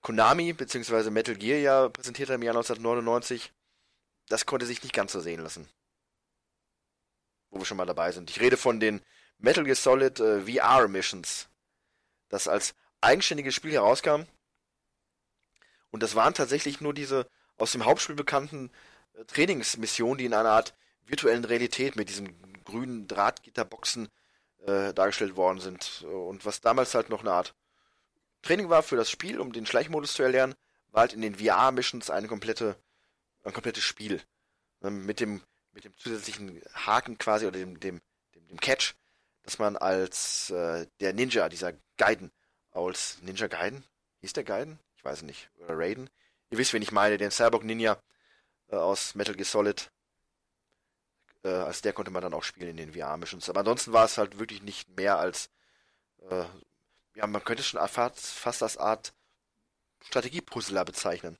Konami 0.00 0.52
bzw. 0.52 1.10
Metal 1.10 1.34
Gear 1.34 1.58
ja 1.58 1.88
präsentiert 1.88 2.28
hat 2.28 2.36
im 2.36 2.42
Jahr 2.42 2.54
1999, 2.54 3.52
das 4.28 4.46
konnte 4.46 4.66
sich 4.66 4.82
nicht 4.82 4.94
ganz 4.94 5.12
so 5.12 5.20
sehen 5.20 5.42
lassen. 5.42 5.68
Wo 7.54 7.60
wir 7.60 7.66
schon 7.66 7.76
mal 7.76 7.86
dabei 7.86 8.10
sind. 8.10 8.30
Ich 8.30 8.40
rede 8.40 8.56
von 8.56 8.80
den 8.80 9.00
Metal 9.38 9.62
Gear 9.62 9.76
Solid 9.76 10.18
äh, 10.18 10.40
VR 10.40 10.88
Missions, 10.88 11.48
das 12.28 12.48
als 12.48 12.74
eigenständiges 13.00 13.54
Spiel 13.54 13.70
herauskam. 13.70 14.22
Und 15.92 16.02
das 16.02 16.16
waren 16.16 16.34
tatsächlich 16.34 16.80
nur 16.80 16.92
diese 16.92 17.28
aus 17.56 17.70
dem 17.70 17.84
Hauptspiel 17.84 18.16
bekannten 18.16 18.72
äh, 19.12 19.24
Trainingsmissionen, 19.26 20.18
die 20.18 20.24
in 20.24 20.34
einer 20.34 20.50
Art 20.50 20.74
virtuellen 21.04 21.44
Realität 21.44 21.94
mit 21.94 22.08
diesen 22.08 22.34
grünen 22.64 23.06
Drahtgitterboxen 23.06 24.08
äh, 24.66 24.92
dargestellt 24.92 25.36
worden 25.36 25.60
sind. 25.60 26.02
Und 26.02 26.44
was 26.44 26.60
damals 26.60 26.92
halt 26.96 27.08
noch 27.08 27.20
eine 27.20 27.30
Art 27.30 27.54
Training 28.42 28.68
war 28.68 28.82
für 28.82 28.96
das 28.96 29.12
Spiel, 29.12 29.38
um 29.38 29.52
den 29.52 29.64
Schleichmodus 29.64 30.14
zu 30.14 30.24
erlernen, 30.24 30.56
war 30.88 31.02
halt 31.02 31.12
in 31.12 31.22
den 31.22 31.36
VR-Missions 31.36 32.10
eine 32.10 32.26
komplette, 32.26 32.74
ein 33.44 33.52
komplettes 33.52 33.84
Spiel. 33.84 34.20
Ähm, 34.82 35.06
mit 35.06 35.20
dem, 35.20 35.40
mit 35.74 35.84
dem 35.84 35.96
zusätzlichen 35.96 36.62
Haken 36.72 37.18
quasi 37.18 37.46
oder 37.46 37.58
dem, 37.58 37.78
dem, 37.80 38.00
dem, 38.34 38.46
dem 38.48 38.60
Catch, 38.60 38.94
dass 39.42 39.58
man 39.58 39.76
als 39.76 40.50
äh, 40.50 40.86
der 41.00 41.12
Ninja, 41.12 41.48
dieser 41.48 41.74
Gaiden, 41.96 42.32
als 42.70 43.20
Ninja 43.22 43.46
Gaiden, 43.46 43.84
hieß 44.20 44.32
der 44.32 44.44
Gaiden? 44.44 44.78
Ich 44.96 45.04
weiß 45.04 45.22
nicht. 45.22 45.50
Oder 45.58 45.78
Raiden. 45.78 46.08
Ihr 46.50 46.58
wisst, 46.58 46.72
wen 46.72 46.82
ich 46.82 46.92
meine, 46.92 47.18
den 47.18 47.30
Cyborg 47.30 47.64
Ninja 47.64 48.00
äh, 48.68 48.76
aus 48.76 49.14
Metal 49.14 49.34
Gear 49.34 49.44
Solid. 49.44 49.90
Äh, 51.42 51.48
als 51.48 51.82
der 51.82 51.92
konnte 51.92 52.10
man 52.10 52.22
dann 52.22 52.34
auch 52.34 52.44
spielen 52.44 52.70
in 52.70 52.76
den 52.76 52.94
VR-Missions. 52.94 53.50
Aber 53.50 53.60
ansonsten 53.60 53.92
war 53.92 54.06
es 54.06 54.16
halt 54.16 54.38
wirklich 54.38 54.62
nicht 54.62 54.88
mehr 54.96 55.18
als 55.18 55.50
äh, 56.30 56.44
ja, 57.14 57.26
man 57.26 57.44
könnte 57.44 57.62
es 57.62 57.68
schon 57.68 57.86
fast 57.88 58.62
als 58.62 58.76
Art 58.76 59.14
Strategiepuzzler 60.02 60.84
bezeichnen. 60.84 61.38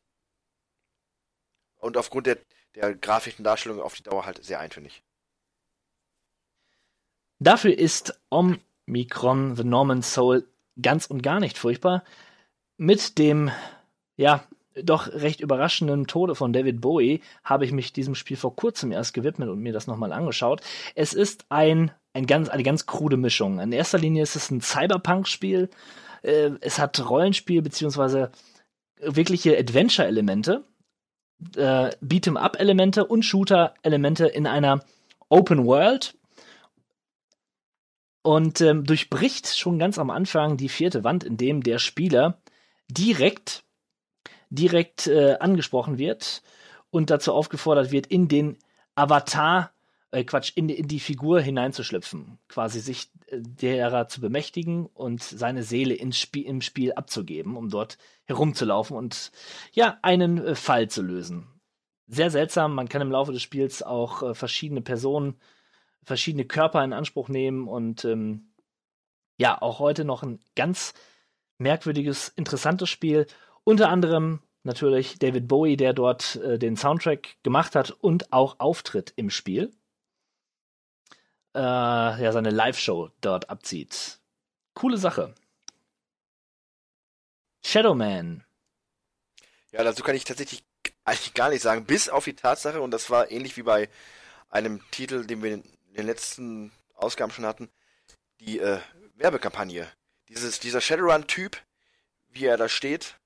Und 1.77 1.97
aufgrund 1.97 2.27
der, 2.27 2.39
der 2.75 2.95
grafischen 2.95 3.45
Darstellung 3.45 3.81
auf 3.81 3.95
die 3.95 4.03
Dauer 4.03 4.27
halt 4.27 4.45
sehr 4.45 4.61
eintönig. 4.61 5.03
Dafür 7.39 7.77
ist 7.77 8.21
Omicron 8.31 9.57
The 9.57 9.65
Norman 9.65 10.03
Soul 10.03 10.49
ganz 10.81 11.07
und 11.07 11.23
gar 11.23 11.41
nicht 11.41 11.59
furchtbar. 11.59 12.05
Mit 12.77 13.19
dem, 13.19 13.51
ja, 14.17 14.47
doch 14.83 15.07
recht 15.09 15.41
überraschenden 15.41 16.07
Tode 16.07 16.35
von 16.35 16.53
David 16.53 16.81
Bowie 16.81 17.23
habe 17.45 17.65
ich 17.65 17.73
mich 17.73 17.93
diesem 17.93 18.15
Spiel 18.15 18.37
vor 18.37 18.57
kurzem 18.57 18.91
erst 18.91 19.15
gewidmet 19.15 19.49
und 19.49 19.61
mir 19.61 19.73
das 19.73 19.87
nochmal 19.87 20.13
angeschaut. 20.13 20.63
Es 20.95 21.13
ist 21.13 21.47
ein, 21.49 21.93
ein 22.13 22.27
ganz, 22.27 22.49
eine 22.49 22.65
ganz 22.65 22.87
krude 22.87 23.17
Mischung. 23.17 23.61
In 23.61 23.73
erster 23.73 23.99
Linie 23.99 24.23
ist 24.25 24.35
es 24.37 24.51
ein 24.51 24.61
Cyberpunk-Spiel. 24.61 25.71
Äh, 26.23 26.51
es 26.61 26.79
hat 26.79 27.09
Rollenspiel 27.09 27.63
beziehungsweise 27.63 28.33
wirkliche 29.01 29.57
Adventure-Elemente, 29.57 30.65
äh, 31.57 31.91
Beat'em-up-Elemente 32.01 33.07
und 33.07 33.25
Shooter-Elemente 33.25 34.27
in 34.27 34.47
einer 34.47 34.85
Open 35.29 35.67
World. 35.67 36.17
Und 38.23 38.61
ähm, 38.63 38.85
durchbricht 38.85 39.49
schon 39.49 39.79
ganz 39.79 39.99
am 39.99 40.11
Anfang 40.11 40.57
die 40.57 40.71
vierte 40.71 41.05
Wand, 41.05 41.25
indem 41.25 41.63
der 41.63 41.79
Spieler 41.79 42.39
direkt 42.89 43.65
direkt 44.55 45.07
äh, 45.07 45.37
angesprochen 45.41 45.99
wird 45.99 46.43
und 46.91 47.11
dazu 47.11 47.33
aufgefordert 47.33 47.91
wird, 47.91 48.07
in 48.07 48.29
den 48.29 48.57
Avatar, 48.95 49.73
äh, 50.15 50.25
Quatsch, 50.25 50.53
in, 50.55 50.69
in 50.69 50.89
die 50.89 51.01
Figur 51.01 51.41
hineinzuschlüpfen, 51.41 52.39
quasi 52.49 52.81
sich 52.81 53.11
äh, 53.27 53.41
derer 53.41 54.09
zu 54.09 54.21
bemächtigen 54.21 54.87
und 54.87 55.23
seine 55.23 55.63
Seele 55.63 55.95
ins 55.95 56.19
Spiel, 56.19 56.47
im 56.47 56.61
Spiel 56.61 56.93
abzugeben, 56.93 57.57
um 57.57 57.69
dort 57.69 57.99
herumzulaufen 58.25 58.97
und 58.97 59.33
ja, 59.73 59.99
einen 60.03 60.39
äh, 60.39 60.55
Fall 60.55 60.89
zu 60.89 61.03
lösen. 61.03 61.49
Sehr 62.07 62.31
seltsam, 62.31 62.75
man 62.75 62.89
kann 62.89 63.03
im 63.03 63.11
Laufe 63.11 63.33
des 63.33 63.43
Spiels 63.43 63.83
auch 63.83 64.23
äh, 64.23 64.35
verschiedene 64.35 64.83
Personen, 64.83 65.41
verschiedene 66.03 66.45
Körper 66.45 66.85
in 66.85 66.93
Anspruch 66.93 67.29
nehmen 67.29 67.67
und 67.67 68.05
ähm, 68.05 68.53
ja, 69.37 69.61
auch 69.61 69.81
heute 69.81 70.05
noch 70.05 70.23
ein 70.23 70.39
ganz 70.55 70.95
merkwürdiges, 71.59 72.29
interessantes 72.29 72.89
Spiel 72.89 73.27
unter 73.65 73.89
anderem 73.89 74.41
natürlich 74.63 75.19
David 75.19 75.49
Bowie, 75.49 75.77
der 75.77 75.93
dort 75.93 76.37
äh, 76.37 76.59
den 76.59 76.77
Soundtrack 76.77 77.37
gemacht 77.43 77.75
hat 77.75 77.91
und 77.91 78.33
auch 78.33 78.61
auftritt 78.61 79.13
im 79.17 79.31
Spiel. 79.31 79.73
Äh, 81.55 81.59
ja, 82.23 82.33
seine 82.33 82.51
Live-Show 82.51 83.11
dort 83.21 83.49
abzieht. 83.49 84.19
Coole 84.75 84.99
Sache. 84.99 85.35
Shadowman. 87.65 88.45
Ja, 89.71 89.85
dazu 89.85 90.03
kann 90.03 90.17
ich 90.17 90.25
tatsächlich 90.25 90.65
eigentlich 91.05 91.35
gar 91.35 91.51
nicht 91.51 91.63
sagen, 91.63 91.85
bis 91.85 92.09
auf 92.09 92.25
die 92.25 92.35
Tatsache, 92.35 92.81
und 92.81 92.91
das 92.91 93.11
war 93.11 93.31
ähnlich 93.31 93.57
wie 93.57 93.63
bei 93.63 93.89
einem 94.51 94.81
Titel, 94.91 95.27
den 95.27 95.43
wir 95.43 95.55
in 95.55 95.65
den 95.97 96.07
letzten 96.07 96.73
Ausgaben 96.95 97.33
schon 97.33 97.47
hatten, 97.47 97.69
die 98.41 98.59
äh, 98.59 98.81
Werbekampagne. 99.15 99.87
Dieses, 100.29 100.61
dieser 100.61 100.81
Shadowrun-Typ, 100.81 101.61
wie 102.29 102.47
er 102.47 102.57
da 102.57 102.69
steht, 102.69 103.17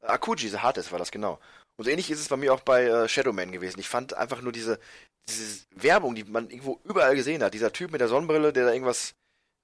Akuji, 0.00 0.48
The 0.48 0.58
Hardest 0.58 0.92
war 0.92 0.98
das, 0.98 1.10
genau. 1.10 1.38
Und 1.76 1.88
ähnlich 1.88 2.10
ist 2.10 2.20
es 2.20 2.28
bei 2.28 2.36
mir 2.36 2.54
auch 2.54 2.60
bei 2.60 2.84
äh, 2.84 3.08
Shadowman 3.08 3.52
gewesen. 3.52 3.78
Ich 3.78 3.88
fand 3.88 4.14
einfach 4.14 4.40
nur 4.40 4.52
diese, 4.52 4.78
diese 5.28 5.66
Werbung, 5.74 6.14
die 6.14 6.24
man 6.24 6.48
irgendwo 6.48 6.80
überall 6.84 7.14
gesehen 7.14 7.42
hat. 7.42 7.54
Dieser 7.54 7.72
Typ 7.72 7.92
mit 7.92 8.00
der 8.00 8.08
Sonnenbrille, 8.08 8.52
der 8.52 8.66
da 8.66 8.72
irgendwas 8.72 9.14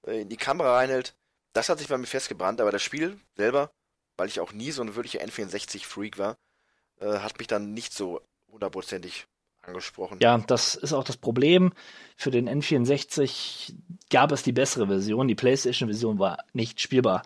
äh, 0.05 0.21
in 0.21 0.29
die 0.29 0.37
Kamera 0.37 0.75
reinhält, 0.75 1.15
das 1.53 1.69
hat 1.69 1.79
sich 1.79 1.87
bei 1.87 1.97
mir 1.97 2.07
festgebrannt. 2.07 2.61
Aber 2.61 2.71
das 2.71 2.83
Spiel 2.83 3.19
selber, 3.35 3.71
weil 4.17 4.27
ich 4.27 4.39
auch 4.39 4.53
nie 4.53 4.71
so 4.71 4.83
ein 4.83 4.95
wirklicher 4.95 5.21
N64-Freak 5.21 6.17
war, 6.19 6.37
äh, 6.99 7.19
hat 7.19 7.39
mich 7.39 7.47
dann 7.47 7.73
nicht 7.73 7.93
so 7.93 8.21
hundertprozentig 8.51 9.25
angesprochen. 9.63 10.19
Ja, 10.21 10.37
das 10.37 10.75
ist 10.75 10.93
auch 10.93 11.03
das 11.03 11.17
Problem. 11.17 11.73
Für 12.15 12.31
den 12.31 12.47
N64 12.49 13.73
gab 14.09 14.31
es 14.31 14.43
die 14.43 14.51
bessere 14.51 14.87
Version. 14.87 15.27
Die 15.27 15.35
PlayStation-Version 15.35 16.19
war 16.19 16.43
nicht 16.53 16.79
spielbar. 16.79 17.23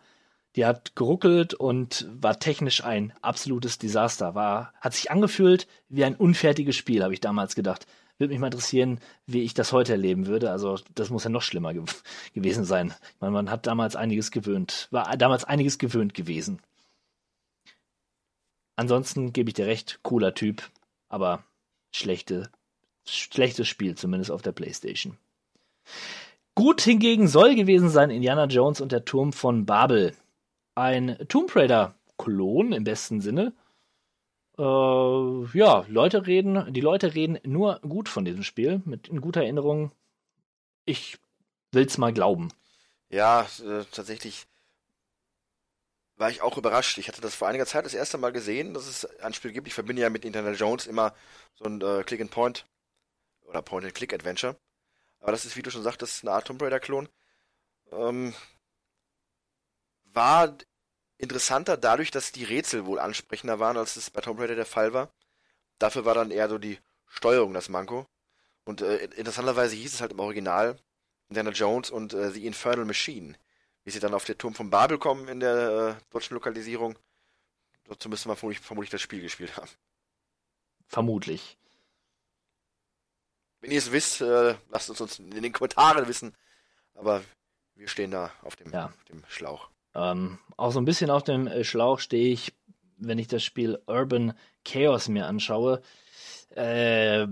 Die 0.56 0.66
hat 0.66 0.96
geruckelt 0.96 1.54
und 1.54 2.08
war 2.10 2.40
technisch 2.40 2.84
ein 2.84 3.14
absolutes 3.22 3.78
Desaster. 3.78 4.34
War, 4.34 4.74
hat 4.82 4.94
sich 4.94 5.12
angefühlt 5.12 5.68
wie 5.90 6.04
ein 6.04 6.16
unfertiges 6.16 6.76
Spiel, 6.76 7.04
habe 7.04 7.14
ich 7.14 7.22
damals 7.22 7.54
gedacht. 7.56 7.86
Würde 8.18 8.34
mich 8.34 8.40
mal 8.40 8.48
interessieren, 8.48 9.00
wie 9.28 9.44
ich 9.44 9.54
das 9.54 9.72
heute 9.72 9.92
erleben 9.92 10.26
würde. 10.26 10.50
Also, 10.50 10.80
das 10.96 11.12
muss 11.12 11.24
ja 11.24 11.30
noch 11.30 11.44
schlimmer 11.44 11.74
ge 11.74 11.84
gewesen 12.34 12.66
sein. 12.66 12.94
Ich 13.16 13.22
meine, 13.22 13.34
man 13.34 13.52
hat 13.52 13.68
damals 13.68 13.96
einiges 13.96 14.32
gewöhnt, 14.32 14.88
war 14.90 15.16
damals 15.18 15.44
einiges 15.44 15.78
gewöhnt 15.78 16.16
gewesen. 16.16 16.60
Ansonsten 18.76 19.34
gebe 19.34 19.50
ich 19.50 19.56
dir 19.56 19.68
recht, 19.68 20.00
cooler 20.04 20.34
Typ, 20.34 20.64
aber 21.10 21.44
schlechte, 21.92 22.50
schlechtes 23.06 23.68
Spiel, 23.68 23.96
zumindest 23.96 24.32
auf 24.32 24.42
der 24.42 24.52
Playstation. 24.52 25.18
Gut 26.56 26.82
hingegen 26.82 27.28
soll 27.28 27.56
gewesen 27.56 27.90
sein 27.90 28.10
Indiana 28.10 28.46
Jones 28.46 28.82
und 28.82 28.92
der 28.92 29.06
Turm 29.06 29.32
von 29.34 29.66
Babel. 29.66 30.16
Ein 30.78 31.18
Tomb 31.28 31.56
Raider-Klon 31.56 32.72
im 32.72 32.84
besten 32.84 33.20
Sinne. 33.20 33.52
Äh, 34.60 34.62
ja, 34.62 35.86
Leute 35.88 36.28
reden, 36.28 36.72
die 36.72 36.82
Leute 36.82 37.16
reden 37.16 37.40
nur 37.44 37.80
gut 37.80 38.08
von 38.08 38.26
diesem 38.26 38.44
Spiel, 38.44 38.84
mit 38.86 39.08
in 39.08 39.20
guter 39.20 39.42
Erinnerung. 39.42 39.92
Ich 40.86 41.18
will's 41.72 41.98
mal 41.98 42.14
glauben. 42.14 42.50
Ja, 43.10 43.48
äh, 43.66 43.86
tatsächlich 43.92 44.46
war 46.16 46.30
ich 46.30 46.44
auch 46.44 46.60
überrascht. 46.60 47.00
Ich 47.00 47.08
hatte 47.08 47.22
das 47.22 47.34
vor 47.34 47.48
einiger 47.48 47.66
Zeit 47.66 47.86
das 47.86 47.96
erste 47.96 48.20
Mal 48.20 48.32
gesehen, 48.32 48.76
dass 48.76 48.86
es 48.86 49.04
ein 49.22 49.34
Spiel 49.34 49.54
gibt. 49.54 49.68
Ich 49.68 49.74
verbinde 49.74 50.04
ja 50.04 50.12
mit 50.12 50.26
Indiana 50.26 50.52
Jones 50.52 50.86
immer 50.86 51.16
so 51.56 51.66
ein 51.66 51.82
äh, 51.82 52.04
Click-and-Point 52.04 52.68
oder 53.48 53.64
Point-and-Click-Adventure. 53.64 54.56
Aber 55.22 55.32
das 55.32 55.44
ist, 55.44 55.58
wie 55.58 55.64
du 55.64 55.72
schon 55.72 55.82
sagtest, 55.82 56.24
eine 56.24 56.34
Art 56.34 56.46
Tomb 56.46 56.62
Raider-Klon. 56.62 57.10
Ähm, 57.92 58.36
war 60.18 60.58
interessanter 61.18 61.78
dadurch, 61.78 62.12
dass 62.12 62.34
die 62.34 62.44
Rätsel 62.44 62.86
wohl 62.86 63.00
ansprechender 63.00 63.60
waren, 63.60 63.78
als 63.78 63.96
es 63.96 64.10
bei 64.10 64.20
Tomb 64.20 64.40
Raider 64.40 64.56
der 64.56 64.66
Fall 64.66 64.92
war. 64.94 65.14
Dafür 65.80 66.04
war 66.04 66.14
dann 66.16 66.32
eher 66.32 66.50
so 66.50 66.58
die 66.58 66.78
Steuerung 67.08 67.54
das 67.54 67.70
Manko. 67.70 68.06
Und 68.66 68.82
äh, 68.82 69.06
interessanterweise 69.16 69.76
hieß 69.76 69.94
es 69.94 70.02
halt 70.02 70.12
im 70.12 70.20
Original 70.20 70.78
Indiana 71.30 71.52
Jones 71.52 71.90
und 71.90 72.14
äh, 72.14 72.32
The 72.32 72.46
Infernal 72.46 72.86
Machine. 72.86 73.36
Wie 73.84 73.92
sie 73.92 74.00
dann 74.00 74.14
auf 74.14 74.26
den 74.26 74.38
Turm 74.38 74.54
von 74.54 74.70
Babel 74.70 74.98
kommen 74.98 75.28
in 75.30 75.40
der 75.40 75.98
äh, 76.00 76.04
deutschen 76.12 76.34
Lokalisierung, 76.34 77.00
dazu 77.86 78.10
müsste 78.10 78.28
man 78.28 78.36
vermutlich, 78.36 78.60
vermutlich 78.60 78.90
das 78.92 79.02
Spiel 79.02 79.22
gespielt 79.22 79.56
haben. 79.56 79.70
Vermutlich. 80.88 81.58
Wenn 83.62 83.72
ihr 83.72 83.78
es 83.80 83.92
wisst, 83.92 84.22
äh, 84.22 84.56
lasst 84.70 84.90
es 84.90 85.00
uns 85.00 85.20
in 85.20 85.42
den 85.42 85.54
Kommentaren 85.54 86.08
wissen. 86.08 86.36
Aber 86.96 87.24
wir 87.76 87.88
stehen 87.88 88.12
da 88.12 88.32
auf 88.42 88.56
dem, 88.56 88.72
Ja. 88.72 88.88
auf 88.88 89.04
dem 89.06 89.24
Schlauch. 89.28 89.70
Ähm, 89.98 90.38
auch 90.58 90.72
so 90.72 90.80
ein 90.80 90.86
bisschen 90.86 91.10
auf 91.10 91.24
dem 91.24 91.48
äh, 91.48 91.64
Schlauch 91.64 92.00
stehe 92.00 92.32
ich, 92.32 92.54
wenn 92.98 93.18
ich 93.18 93.28
das 93.28 93.44
Spiel 93.44 93.80
Urban 93.88 94.34
Chaos 94.64 95.10
mir 95.10 95.26
anschaue. 95.26 95.82
Äh, 96.56 97.28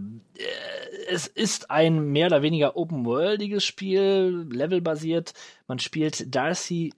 es 1.07 1.27
ist 1.27 1.69
ein 1.71 2.11
mehr 2.11 2.27
oder 2.27 2.41
weniger 2.41 2.75
open-worldiges 2.75 3.63
Spiel, 3.63 4.47
levelbasiert. 4.49 5.33
Man 5.67 5.79
spielt 5.79 6.33
Darcy 6.33 6.91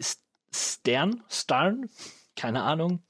Stern, 0.51 1.23
Starn, 1.29 1.89
keine 2.35 2.63
Ahnung, 2.63 3.03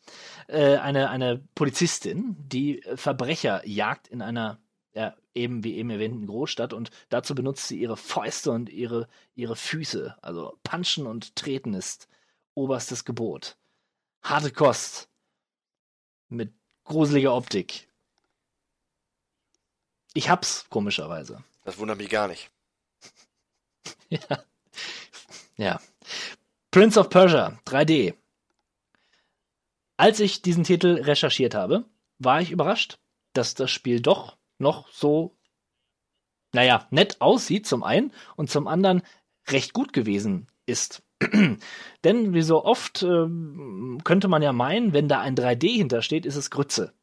äh, 0.48 0.78
eine, 0.78 1.10
eine 1.10 1.44
Polizistin, 1.54 2.36
die 2.40 2.82
äh, 2.82 2.98
Verbrecher 2.98 3.66
jagt 3.68 4.08
in 4.08 4.22
einer, 4.22 4.60
ja, 4.96 5.16
eben 5.36 5.64
wie 5.64 5.76
eben 5.76 5.92
erwähnten 5.92 6.26
Großstadt 6.26 6.74
und 6.74 6.90
dazu 7.10 7.36
benutzt 7.36 7.68
sie 7.68 7.80
ihre 7.80 7.98
Fäuste 7.98 8.52
und 8.52 8.70
ihre, 8.70 9.08
ihre 9.36 9.56
Füße. 9.56 10.16
Also 10.22 10.58
Punchen 10.64 11.06
und 11.06 11.36
Treten 11.36 11.76
ist 11.76 12.08
oberstes 12.58 13.06
Gebot. 13.06 13.58
Harte 14.22 14.52
Kost. 14.52 15.08
Mit 16.28 16.54
gruseliger 16.84 17.34
Optik. 17.34 17.88
Ich 20.14 20.30
hab's, 20.30 20.66
komischerweise. 20.70 21.44
Das 21.64 21.78
wundert 21.78 22.00
mich 22.00 22.10
gar 22.10 22.28
nicht. 22.28 22.52
Ja. 24.10 24.42
ja. 25.58 25.82
Prince 26.72 26.98
of 26.98 27.10
Persia 27.10 27.60
3D. 27.66 28.16
Als 29.98 30.22
ich 30.22 30.42
diesen 30.42 30.64
Titel 30.64 31.02
recherchiert 31.02 31.54
habe, 31.54 31.84
war 32.18 32.40
ich 32.42 32.52
überrascht, 32.52 33.00
dass 33.34 33.54
das 33.54 33.70
Spiel 33.70 34.00
doch 34.00 34.38
noch 34.60 34.90
so, 34.94 35.36
naja, 36.54 36.88
nett 36.90 37.20
aussieht 37.20 37.68
zum 37.68 37.84
einen 37.84 38.14
und 38.38 38.50
zum 38.50 38.68
anderen 38.68 39.02
recht 39.50 39.74
gut 39.74 39.92
gewesen 39.92 40.48
ist. 40.66 41.04
Denn 42.04 42.34
wie 42.34 42.42
so 42.42 42.64
oft 42.64 43.04
ähm, 43.04 44.00
könnte 44.04 44.28
man 44.28 44.42
ja 44.42 44.54
meinen, 44.54 44.94
wenn 44.94 45.08
da 45.08 45.20
ein 45.20 45.36
3D 45.36 45.76
hintersteht, 45.76 46.26
ist 46.26 46.36
es 46.36 46.52
Grütze. 46.52 46.94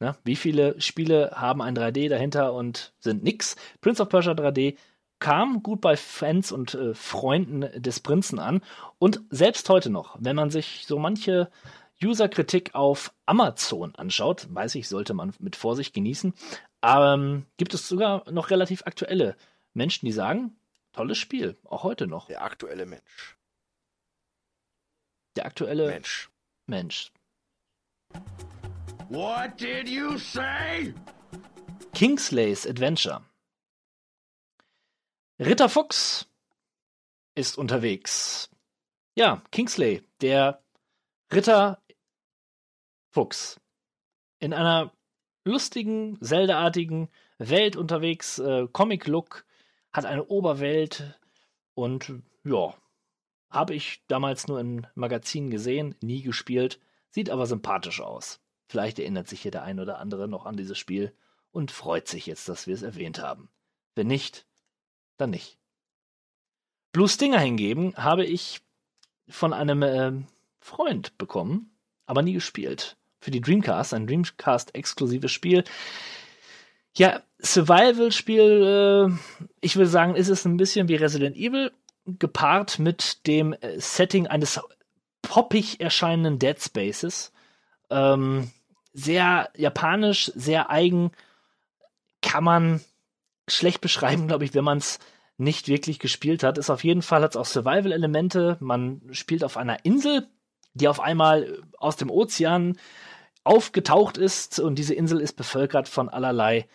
Ne? 0.00 0.16
Wie 0.24 0.36
viele 0.36 0.80
Spiele 0.80 1.32
haben 1.34 1.60
ein 1.60 1.76
3D 1.76 2.08
dahinter 2.08 2.52
und 2.52 2.94
sind 3.00 3.24
nix? 3.24 3.56
Prince 3.80 4.02
of 4.02 4.08
Persia 4.08 4.32
3D 4.32 4.76
kam 5.18 5.64
gut 5.64 5.80
bei 5.80 5.96
Fans 5.96 6.52
und 6.52 6.74
äh, 6.74 6.94
Freunden 6.94 7.82
des 7.82 7.98
Prinzen 8.00 8.38
an 8.38 8.62
und 8.98 9.22
selbst 9.30 9.68
heute 9.68 9.90
noch, 9.90 10.16
wenn 10.20 10.36
man 10.36 10.50
sich 10.50 10.84
so 10.86 10.98
manche 10.98 11.50
User-Kritik 12.00 12.76
auf 12.76 13.12
Amazon 13.26 13.96
anschaut, 13.96 14.46
weiß 14.50 14.76
ich, 14.76 14.88
sollte 14.88 15.14
man 15.14 15.34
mit 15.40 15.56
Vorsicht 15.56 15.94
genießen, 15.94 16.32
ähm, 16.82 17.46
gibt 17.56 17.74
es 17.74 17.88
sogar 17.88 18.30
noch 18.30 18.50
relativ 18.50 18.84
aktuelle 18.86 19.36
Menschen, 19.74 20.06
die 20.06 20.12
sagen, 20.12 20.56
tolles 20.98 21.18
Spiel, 21.18 21.56
auch 21.62 21.84
heute 21.84 22.08
noch. 22.08 22.26
Der 22.26 22.42
aktuelle 22.42 22.84
Mensch. 22.84 23.36
Der 25.36 25.46
aktuelle 25.46 25.86
Mensch. 25.86 26.28
Mensch. 26.66 27.12
What 29.08 29.60
did 29.60 29.88
you 29.88 30.18
say? 30.18 30.92
Kingslay's 31.94 32.66
Adventure. 32.66 33.22
Ritter 35.38 35.68
Fuchs 35.68 36.26
ist 37.36 37.56
unterwegs. 37.56 38.50
Ja, 39.14 39.40
Kingsley, 39.52 40.02
der 40.20 40.64
Ritter 41.32 41.80
Fuchs. 43.10 43.60
In 44.40 44.52
einer 44.52 44.92
lustigen, 45.44 46.20
Zelda-artigen 46.20 47.08
Welt 47.38 47.76
unterwegs, 47.76 48.40
äh, 48.40 48.66
Comic-Look, 48.66 49.44
hat 49.92 50.04
eine 50.04 50.26
Oberwelt 50.26 51.18
und 51.74 52.12
ja, 52.44 52.74
habe 53.50 53.74
ich 53.74 54.02
damals 54.08 54.46
nur 54.46 54.60
in 54.60 54.86
Magazinen 54.94 55.50
gesehen, 55.50 55.94
nie 56.00 56.22
gespielt, 56.22 56.80
sieht 57.10 57.30
aber 57.30 57.46
sympathisch 57.46 58.00
aus. 58.00 58.40
Vielleicht 58.66 58.98
erinnert 58.98 59.28
sich 59.28 59.42
hier 59.42 59.50
der 59.50 59.62
ein 59.62 59.80
oder 59.80 59.98
andere 59.98 60.28
noch 60.28 60.44
an 60.44 60.56
dieses 60.56 60.78
Spiel 60.78 61.14
und 61.50 61.70
freut 61.70 62.06
sich 62.06 62.26
jetzt, 62.26 62.48
dass 62.48 62.66
wir 62.66 62.74
es 62.74 62.82
erwähnt 62.82 63.20
haben. 63.20 63.48
Wenn 63.94 64.06
nicht, 64.06 64.46
dann 65.16 65.30
nicht. 65.30 65.58
Blue 66.92 67.08
Stinger 67.08 67.40
hingegen 67.40 67.94
habe 67.96 68.24
ich 68.24 68.60
von 69.28 69.52
einem 69.52 69.82
ähm, 69.82 70.26
Freund 70.60 71.16
bekommen, 71.18 71.70
aber 72.06 72.22
nie 72.22 72.34
gespielt. 72.34 72.96
Für 73.20 73.30
die 73.30 73.40
Dreamcast, 73.40 73.94
ein 73.94 74.06
Dreamcast-exklusives 74.06 75.32
Spiel. 75.32 75.64
Ja, 76.98 77.22
Survival-Spiel, 77.40 79.12
äh, 79.12 79.46
ich 79.60 79.76
würde 79.76 79.88
sagen, 79.88 80.16
ist 80.16 80.28
es 80.28 80.44
ein 80.44 80.56
bisschen 80.56 80.88
wie 80.88 80.96
Resident 80.96 81.36
Evil, 81.36 81.70
gepaart 82.06 82.80
mit 82.80 83.24
dem 83.28 83.52
äh, 83.52 83.78
Setting 83.78 84.26
eines 84.26 84.60
poppig 85.22 85.80
erscheinenden 85.80 86.40
Dead 86.40 86.60
Spaces. 86.60 87.32
Ähm, 87.88 88.50
sehr 88.92 89.48
japanisch, 89.56 90.32
sehr 90.34 90.70
eigen, 90.70 91.12
kann 92.20 92.42
man 92.42 92.80
schlecht 93.46 93.80
beschreiben, 93.80 94.26
glaube 94.26 94.44
ich, 94.44 94.54
wenn 94.54 94.64
man 94.64 94.78
es 94.78 94.98
nicht 95.36 95.68
wirklich 95.68 96.00
gespielt 96.00 96.42
hat. 96.42 96.58
Ist 96.58 96.68
auf 96.68 96.82
jeden 96.82 97.02
Fall 97.02 97.22
hat 97.22 97.30
es 97.30 97.36
auch 97.36 97.46
Survival-Elemente. 97.46 98.56
Man 98.58 99.02
spielt 99.12 99.44
auf 99.44 99.56
einer 99.56 99.84
Insel, 99.84 100.26
die 100.74 100.88
auf 100.88 100.98
einmal 100.98 101.62
aus 101.78 101.94
dem 101.94 102.10
Ozean 102.10 102.76
aufgetaucht 103.44 104.18
ist 104.18 104.58
und 104.58 104.80
diese 104.80 104.94
Insel 104.94 105.20
ist 105.20 105.34
bevölkert 105.34 105.88
von 105.88 106.08
allerlei 106.08 106.66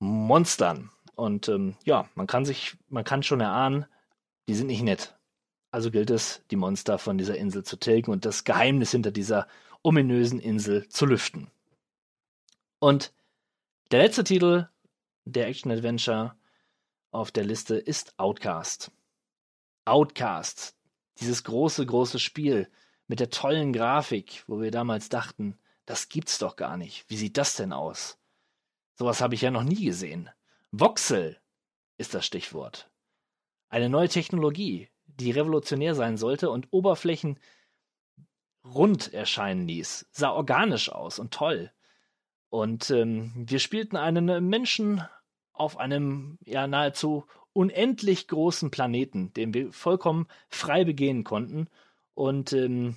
Monstern. 0.00 0.90
Und 1.14 1.48
ähm, 1.48 1.76
ja, 1.84 2.08
man 2.14 2.26
kann 2.26 2.44
sich, 2.44 2.76
man 2.88 3.04
kann 3.04 3.22
schon 3.22 3.40
erahnen, 3.40 3.86
die 4.48 4.54
sind 4.54 4.66
nicht 4.66 4.82
nett. 4.82 5.16
Also 5.70 5.92
gilt 5.92 6.10
es, 6.10 6.42
die 6.50 6.56
Monster 6.56 6.98
von 6.98 7.16
dieser 7.18 7.36
Insel 7.36 7.62
zu 7.62 7.76
tilgen 7.76 8.10
und 8.10 8.24
das 8.24 8.42
Geheimnis 8.42 8.90
hinter 8.90 9.12
dieser 9.12 9.46
ominösen 9.82 10.40
Insel 10.40 10.88
zu 10.88 11.06
lüften. 11.06 11.50
Und 12.80 13.12
der 13.92 14.02
letzte 14.02 14.24
Titel 14.24 14.68
der 15.24 15.46
Action-Adventure 15.46 16.34
auf 17.12 17.30
der 17.30 17.44
Liste 17.44 17.76
ist 17.76 18.18
Outcast. 18.18 18.90
Outcast, 19.84 20.74
dieses 21.18 21.44
große, 21.44 21.84
große 21.84 22.18
Spiel 22.18 22.68
mit 23.06 23.20
der 23.20 23.30
tollen 23.30 23.72
Grafik, 23.72 24.44
wo 24.46 24.60
wir 24.60 24.70
damals 24.70 25.08
dachten, 25.08 25.58
das 25.84 26.08
gibt's 26.08 26.38
doch 26.38 26.56
gar 26.56 26.76
nicht. 26.76 27.04
Wie 27.08 27.16
sieht 27.16 27.36
das 27.36 27.56
denn 27.56 27.72
aus? 27.72 28.19
Sowas 29.00 29.22
habe 29.22 29.34
ich 29.34 29.40
ja 29.40 29.50
noch 29.50 29.62
nie 29.62 29.82
gesehen. 29.82 30.28
Voxel 30.72 31.38
ist 31.96 32.12
das 32.12 32.26
Stichwort. 32.26 32.90
Eine 33.70 33.88
neue 33.88 34.10
Technologie, 34.10 34.90
die 35.06 35.30
revolutionär 35.30 35.94
sein 35.94 36.18
sollte 36.18 36.50
und 36.50 36.68
Oberflächen 36.70 37.38
rund 38.62 39.14
erscheinen 39.14 39.66
ließ. 39.66 40.06
Sah 40.10 40.32
organisch 40.32 40.92
aus 40.92 41.18
und 41.18 41.32
toll. 41.32 41.72
Und 42.50 42.90
ähm, 42.90 43.32
wir 43.34 43.58
spielten 43.58 43.96
einen 43.96 44.46
Menschen 44.46 45.02
auf 45.54 45.78
einem 45.78 46.36
ja 46.44 46.66
nahezu 46.66 47.24
unendlich 47.54 48.28
großen 48.28 48.70
Planeten, 48.70 49.32
den 49.32 49.54
wir 49.54 49.72
vollkommen 49.72 50.28
frei 50.50 50.84
begehen 50.84 51.24
konnten. 51.24 51.68
Und 52.12 52.52
ähm, 52.52 52.96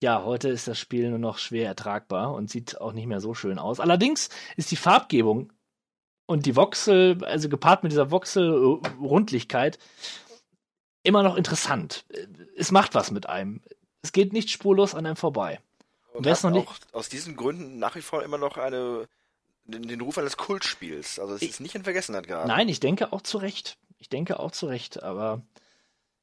ja, 0.00 0.24
heute 0.24 0.48
ist 0.48 0.66
das 0.66 0.78
Spiel 0.78 1.10
nur 1.10 1.18
noch 1.18 1.38
schwer 1.38 1.66
ertragbar 1.66 2.34
und 2.34 2.50
sieht 2.50 2.80
auch 2.80 2.92
nicht 2.92 3.06
mehr 3.06 3.20
so 3.20 3.34
schön 3.34 3.58
aus. 3.58 3.80
Allerdings 3.80 4.28
ist 4.56 4.70
die 4.70 4.76
Farbgebung 4.76 5.52
und 6.26 6.46
die 6.46 6.56
Voxel, 6.56 7.22
also 7.24 7.48
gepaart 7.48 7.82
mit 7.82 7.92
dieser 7.92 8.10
Voxel-Rundlichkeit, 8.10 9.78
immer 11.02 11.22
noch 11.22 11.36
interessant. 11.36 12.04
Es 12.56 12.70
macht 12.70 12.94
was 12.94 13.10
mit 13.10 13.26
einem. 13.28 13.62
Es 14.02 14.12
geht 14.12 14.32
nicht 14.32 14.50
spurlos 14.50 14.94
an 14.94 15.06
einem 15.06 15.16
vorbei. 15.16 15.60
Und 16.12 16.26
es 16.26 16.42
hat 16.42 16.50
noch 16.52 16.58
nicht- 16.58 16.68
auch 16.68 16.94
aus 16.94 17.08
diesen 17.08 17.36
Gründen 17.36 17.78
nach 17.78 17.94
wie 17.94 18.02
vor 18.02 18.22
immer 18.22 18.38
noch 18.38 18.56
eine 18.56 19.08
den, 19.64 19.82
den 19.86 20.00
Ruf 20.00 20.18
eines 20.18 20.36
Kultspiels. 20.36 21.18
Also 21.20 21.34
es 21.34 21.42
Ich- 21.42 21.50
ist 21.50 21.60
nicht 21.60 21.74
in 21.74 21.84
Vergessenheit 21.84 22.26
geraten. 22.26 22.48
Nein, 22.48 22.68
ich 22.68 22.80
denke 22.80 23.12
auch 23.12 23.20
zu 23.22 23.38
Recht. 23.38 23.76
Ich 23.98 24.08
denke 24.08 24.40
auch 24.40 24.50
zu 24.50 24.66
Recht, 24.66 25.02
aber 25.02 25.42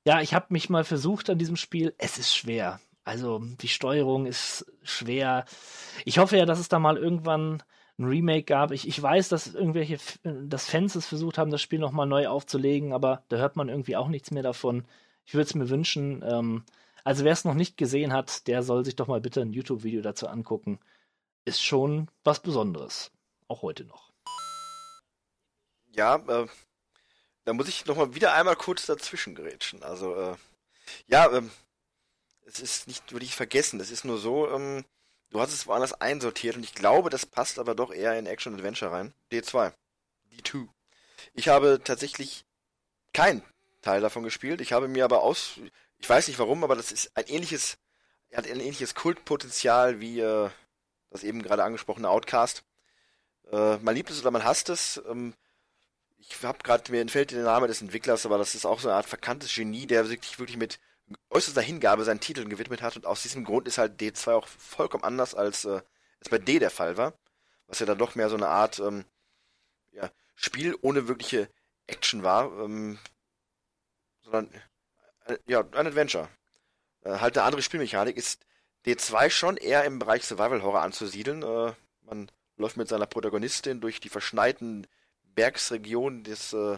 ja, 0.05 0.19
ich 0.21 0.33
habe 0.33 0.47
mich 0.49 0.69
mal 0.69 0.83
versucht 0.83 1.29
an 1.29 1.37
diesem 1.37 1.55
Spiel. 1.55 1.93
Es 1.97 2.17
ist 2.17 2.35
schwer. 2.35 2.79
Also 3.07 3.39
die 3.39 3.69
Steuerung 3.69 4.25
ist 4.25 4.65
schwer. 4.84 5.45
Ich 6.03 6.17
hoffe 6.17 6.35
ja, 6.35 6.45
dass 6.45 6.59
es 6.59 6.67
da 6.67 6.77
mal 6.77 6.97
irgendwann 6.97 7.63
ein 7.97 8.03
Remake 8.03 8.43
gab. 8.43 8.71
Ich, 8.71 8.85
ich 8.85 9.01
weiß, 9.01 9.29
dass 9.29 9.55
irgendwelche, 9.55 9.97
dass 10.23 10.69
Fans 10.69 10.93
es 10.93 11.05
versucht 11.05 11.38
haben, 11.38 11.49
das 11.49 11.61
Spiel 11.61 11.79
nochmal 11.79 12.05
neu 12.05 12.27
aufzulegen, 12.27 12.91
aber 12.91 13.23
da 13.29 13.38
hört 13.38 13.55
man 13.55 13.69
irgendwie 13.69 13.95
auch 13.95 14.09
nichts 14.09 14.31
mehr 14.31 14.43
davon. 14.43 14.85
Ich 15.23 15.35
würde 15.35 15.45
es 15.45 15.55
mir 15.55 15.69
wünschen. 15.69 16.21
Ähm, 16.27 16.65
also 17.05 17.23
wer 17.23 17.31
es 17.31 17.45
noch 17.45 17.53
nicht 17.53 17.77
gesehen 17.77 18.11
hat, 18.11 18.45
der 18.45 18.61
soll 18.61 18.84
sich 18.84 18.97
doch 18.97 19.07
mal 19.07 19.21
bitte 19.21 19.39
ein 19.39 19.53
YouTube-Video 19.53 20.01
dazu 20.01 20.27
angucken. 20.27 20.77
Ist 21.45 21.63
schon 21.63 22.11
was 22.25 22.41
Besonderes. 22.41 23.11
Auch 23.47 23.61
heute 23.61 23.85
noch. 23.85 24.11
Ja, 25.95 26.17
äh, 26.27 26.47
da 27.45 27.53
muss 27.53 27.69
ich 27.69 27.85
nochmal 27.85 28.15
wieder 28.15 28.34
einmal 28.34 28.57
kurz 28.57 28.85
dazwischen 28.85 29.34
gerätschen. 29.34 29.81
Also, 29.81 30.13
äh, 30.13 30.35
ja, 31.07 31.31
ähm, 31.31 31.49
es 32.47 32.59
ist 32.59 32.87
nicht 32.87 33.11
wirklich 33.11 33.35
vergessen. 33.35 33.79
Es 33.79 33.91
ist 33.91 34.05
nur 34.05 34.17
so, 34.17 34.49
ähm, 34.49 34.85
du 35.29 35.39
hast 35.39 35.53
es 35.53 35.67
woanders 35.67 35.93
einsortiert 35.93 36.55
und 36.55 36.63
ich 36.63 36.73
glaube, 36.73 37.09
das 37.09 37.25
passt 37.25 37.59
aber 37.59 37.75
doch 37.75 37.93
eher 37.93 38.17
in 38.17 38.25
Action 38.25 38.53
Adventure 38.53 38.91
rein. 38.91 39.13
D2. 39.31 39.73
D2. 40.33 40.67
Ich 41.33 41.49
habe 41.49 41.81
tatsächlich 41.83 42.45
keinen 43.13 43.43
Teil 43.81 44.01
davon 44.01 44.23
gespielt. 44.23 44.61
Ich 44.61 44.73
habe 44.73 44.87
mir 44.87 45.05
aber 45.05 45.21
aus, 45.21 45.59
ich 45.99 46.09
weiß 46.09 46.27
nicht 46.27 46.39
warum, 46.39 46.63
aber 46.63 46.75
das 46.75 46.91
ist 46.91 47.11
ein 47.15 47.25
ähnliches, 47.27 47.77
er 48.29 48.39
hat 48.39 48.45
ein 48.47 48.59
ähnliches 48.59 48.95
Kultpotenzial 48.95 49.99
wie 49.99 50.19
äh, 50.21 50.49
das 51.09 51.23
eben 51.23 51.43
gerade 51.43 51.63
angesprochene 51.63 52.09
Outcast. 52.09 52.63
Äh, 53.51 53.77
man 53.77 53.95
liebt 53.95 54.09
es 54.09 54.21
oder 54.21 54.31
man 54.31 54.43
hasst 54.43 54.69
es. 54.69 55.01
Ähm, 55.09 55.33
ich 56.19 56.43
habe 56.43 56.59
gerade, 56.63 56.91
mir 56.91 57.01
entfällt 57.01 57.31
der 57.31 57.43
Name 57.43 57.67
des 57.67 57.81
Entwicklers, 57.81 58.25
aber 58.25 58.37
das 58.37 58.55
ist 58.55 58.65
auch 58.65 58.79
so 58.79 58.89
eine 58.89 58.97
Art 58.97 59.05
verkanntes 59.05 59.53
Genie, 59.53 59.85
der 59.85 60.09
wirklich, 60.09 60.39
wirklich 60.39 60.57
mit 60.57 60.79
äußerster 61.29 61.61
Hingabe 61.61 62.03
seinen 62.03 62.19
Titeln 62.19 62.49
gewidmet 62.49 62.81
hat 62.81 62.95
und 62.95 63.05
aus 63.05 63.21
diesem 63.21 63.43
Grund 63.43 63.67
ist 63.67 63.77
halt 63.77 64.01
D2 64.01 64.34
auch 64.34 64.47
vollkommen 64.47 65.03
anders 65.03 65.35
als 65.35 65.65
äh, 65.65 65.81
es 66.19 66.29
bei 66.29 66.38
D 66.38 66.59
der 66.59 66.71
Fall 66.71 66.97
war, 66.97 67.13
was 67.67 67.79
ja 67.79 67.85
dann 67.85 67.97
doch 67.97 68.15
mehr 68.15 68.29
so 68.29 68.35
eine 68.35 68.47
Art 68.47 68.79
ähm, 68.79 69.05
ja, 69.91 70.09
Spiel 70.35 70.75
ohne 70.81 71.07
wirkliche 71.07 71.49
Action 71.88 72.23
war, 72.23 72.45
ähm, 72.59 72.99
sondern 74.21 74.49
äh, 75.25 75.38
ja, 75.47 75.61
ein 75.61 75.88
Adventure. 75.88 76.29
Äh, 77.01 77.19
halt 77.19 77.38
eine 77.38 77.45
andere 77.45 77.61
Spielmechanik 77.61 78.17
ist 78.17 78.45
D2 78.85 79.29
schon 79.29 79.57
eher 79.57 79.85
im 79.85 79.99
Bereich 79.99 80.25
Survival 80.25 80.63
Horror 80.63 80.81
anzusiedeln. 80.81 81.43
Äh, 81.43 81.73
man 82.01 82.31
läuft 82.57 82.77
mit 82.77 82.88
seiner 82.88 83.05
Protagonistin 83.05 83.81
durch 83.81 83.99
die 83.99 84.09
verschneiten 84.09 84.88
Bergsregion 85.35 86.23
des, 86.23 86.53
äh, 86.53 86.77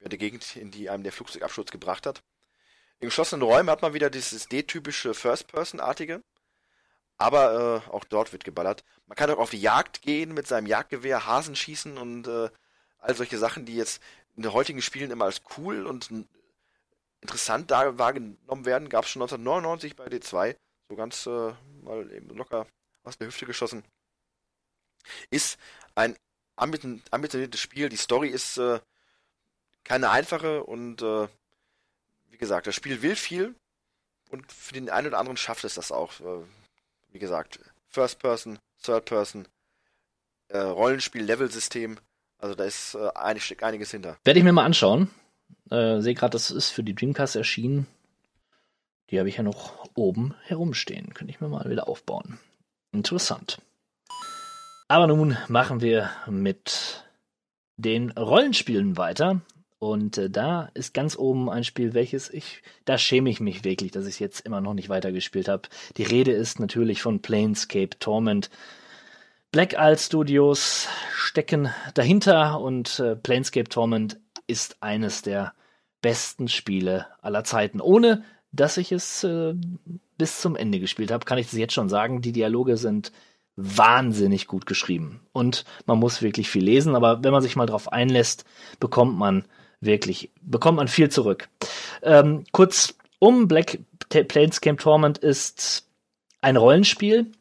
der 0.00 0.18
Gegend, 0.18 0.56
in 0.56 0.70
die 0.70 0.90
einem 0.90 1.02
der 1.02 1.12
Flugzeugabsturz 1.12 1.70
gebracht 1.70 2.06
hat. 2.06 2.22
In 2.98 3.08
geschlossenen 3.08 3.42
Räumen 3.42 3.68
hat 3.68 3.82
man 3.82 3.92
wieder 3.92 4.08
dieses 4.08 4.48
D-typische 4.48 5.12
First-Person-artige, 5.12 6.22
aber 7.18 7.82
äh, 7.86 7.90
auch 7.90 8.04
dort 8.04 8.32
wird 8.32 8.44
geballert. 8.44 8.84
Man 9.06 9.16
kann 9.16 9.30
auch 9.30 9.38
auf 9.38 9.50
die 9.50 9.60
Jagd 9.60 10.02
gehen 10.02 10.32
mit 10.32 10.46
seinem 10.46 10.66
Jagdgewehr, 10.66 11.26
Hasen 11.26 11.56
schießen 11.56 11.98
und 11.98 12.26
äh, 12.26 12.48
all 12.98 13.14
solche 13.14 13.38
Sachen, 13.38 13.66
die 13.66 13.76
jetzt 13.76 14.02
in 14.34 14.42
den 14.42 14.52
heutigen 14.52 14.80
Spielen 14.80 15.10
immer 15.10 15.26
als 15.26 15.42
cool 15.56 15.86
und 15.86 16.10
interessant 17.20 17.70
da 17.70 17.98
wahrgenommen 17.98 18.64
werden, 18.64 18.88
gab 18.88 19.04
es 19.04 19.10
schon 19.10 19.22
1999 19.22 19.96
bei 19.96 20.06
D2, 20.06 20.56
so 20.88 20.96
ganz 20.96 21.26
äh, 21.26 21.52
mal 21.82 22.10
eben 22.12 22.30
locker 22.30 22.66
aus 23.02 23.18
der 23.18 23.26
Hüfte 23.28 23.46
geschossen. 23.46 23.84
Ist 25.30 25.58
ein 25.94 26.16
ambitioniertes 26.56 27.60
Spiel. 27.60 27.88
Die 27.88 27.96
Story 27.96 28.28
ist 28.28 28.58
äh, 28.58 28.80
keine 29.84 30.10
einfache 30.10 30.64
und 30.64 31.02
äh, 31.02 31.28
wie 32.36 32.38
gesagt, 32.38 32.66
das 32.66 32.74
Spiel 32.74 33.00
will 33.00 33.16
viel 33.16 33.54
und 34.30 34.52
für 34.52 34.74
den 34.74 34.90
einen 34.90 35.06
oder 35.06 35.18
anderen 35.18 35.38
schafft 35.38 35.64
es 35.64 35.76
das 35.76 35.90
auch. 35.90 36.20
Äh, 36.20 36.44
wie 37.10 37.18
gesagt, 37.18 37.58
First 37.88 38.18
Person, 38.18 38.58
Third 38.82 39.06
Person, 39.06 39.48
äh, 40.48 40.58
Rollenspiel, 40.58 41.22
Level-System. 41.22 41.96
Also 42.36 42.54
da 42.54 42.64
ist 42.64 42.94
äh, 42.94 43.08
einig, 43.14 43.62
einiges 43.64 43.90
hinter. 43.90 44.18
Werde 44.22 44.38
ich 44.38 44.44
mir 44.44 44.52
mal 44.52 44.66
anschauen. 44.66 45.10
Äh, 45.70 46.02
Sehe 46.02 46.12
gerade, 46.12 46.32
das 46.32 46.50
ist 46.50 46.68
für 46.68 46.84
die 46.84 46.94
Dreamcast 46.94 47.36
erschienen. 47.36 47.86
Die 49.08 49.18
habe 49.18 49.30
ich 49.30 49.38
ja 49.38 49.42
noch 49.42 49.88
oben 49.94 50.34
herumstehen. 50.42 51.14
Könnte 51.14 51.30
ich 51.30 51.40
mir 51.40 51.48
mal 51.48 51.70
wieder 51.70 51.88
aufbauen. 51.88 52.38
Interessant. 52.92 53.62
Aber 54.88 55.06
nun 55.06 55.38
machen 55.48 55.80
wir 55.80 56.10
mit 56.26 57.02
den 57.78 58.10
Rollenspielen 58.10 58.98
weiter. 58.98 59.40
Und 59.78 60.16
äh, 60.18 60.30
da 60.30 60.70
ist 60.74 60.94
ganz 60.94 61.16
oben 61.16 61.50
ein 61.50 61.64
Spiel, 61.64 61.92
welches 61.94 62.30
ich, 62.30 62.62
da 62.84 62.96
schäme 62.96 63.28
ich 63.28 63.40
mich 63.40 63.64
wirklich, 63.64 63.90
dass 63.92 64.06
ich 64.06 64.14
es 64.14 64.18
jetzt 64.18 64.40
immer 64.40 64.60
noch 64.60 64.74
nicht 64.74 64.88
weitergespielt 64.88 65.48
habe. 65.48 65.68
Die 65.96 66.02
Rede 66.02 66.32
ist 66.32 66.60
natürlich 66.60 67.02
von 67.02 67.20
Planescape 67.20 67.98
Torment. 67.98 68.50
Black 69.52 69.74
Isle 69.74 69.98
Studios 69.98 70.88
stecken 71.14 71.70
dahinter 71.94 72.60
und 72.60 72.98
äh, 73.00 73.16
Planescape 73.16 73.68
Torment 73.68 74.18
ist 74.46 74.82
eines 74.82 75.22
der 75.22 75.52
besten 76.00 76.48
Spiele 76.48 77.06
aller 77.20 77.44
Zeiten. 77.44 77.80
Ohne 77.80 78.24
dass 78.52 78.78
ich 78.78 78.92
es 78.92 79.24
äh, 79.24 79.54
bis 80.16 80.40
zum 80.40 80.56
Ende 80.56 80.80
gespielt 80.80 81.10
habe, 81.10 81.24
kann 81.24 81.38
ich 81.38 81.46
das 81.46 81.58
jetzt 81.58 81.74
schon 81.74 81.88
sagen. 81.88 82.22
Die 82.22 82.32
Dialoge 82.32 82.76
sind 82.76 83.12
wahnsinnig 83.56 84.46
gut 84.46 84.66
geschrieben 84.66 85.20
und 85.32 85.64
man 85.86 85.98
muss 85.98 86.20
wirklich 86.20 86.50
viel 86.50 86.64
lesen, 86.64 86.94
aber 86.94 87.24
wenn 87.24 87.32
man 87.32 87.42
sich 87.42 87.56
mal 87.56 87.66
drauf 87.66 87.90
einlässt, 87.90 88.44
bekommt 88.80 89.16
man 89.16 89.46
wirklich, 89.80 90.30
bekommt 90.42 90.76
man 90.76 90.88
viel 90.88 91.10
zurück. 91.10 91.48
Ähm, 92.02 92.44
kurz 92.52 92.94
um, 93.18 93.48
Black 93.48 93.78
T- 94.08 94.24
Planescape 94.24 94.76
Torment 94.76 95.18
ist 95.18 95.86
ein 96.40 96.56
Rollenspiel, 96.56 97.32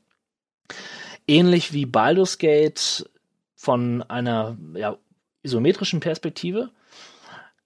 ähnlich 1.27 1.73
wie 1.73 1.85
Baldur's 1.85 2.37
Gate 2.37 3.09
von 3.55 4.03
einer 4.03 4.57
ja, 4.75 4.97
isometrischen 5.43 5.99
Perspektive, 5.99 6.69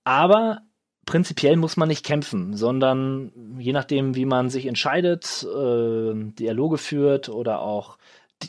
aber 0.04 0.62
prinzipiell 1.06 1.56
muss 1.56 1.78
man 1.78 1.88
nicht 1.88 2.06
kämpfen, 2.06 2.56
sondern 2.56 3.32
je 3.58 3.74
nachdem, 3.74 4.16
wie 4.16 4.26
man 4.26 4.50
sich 4.50 4.66
entscheidet, 4.66 5.44
äh, 5.44 6.14
Dialoge 6.14 6.78
führt 6.78 7.30
oder 7.30 7.62
auch 7.62 7.98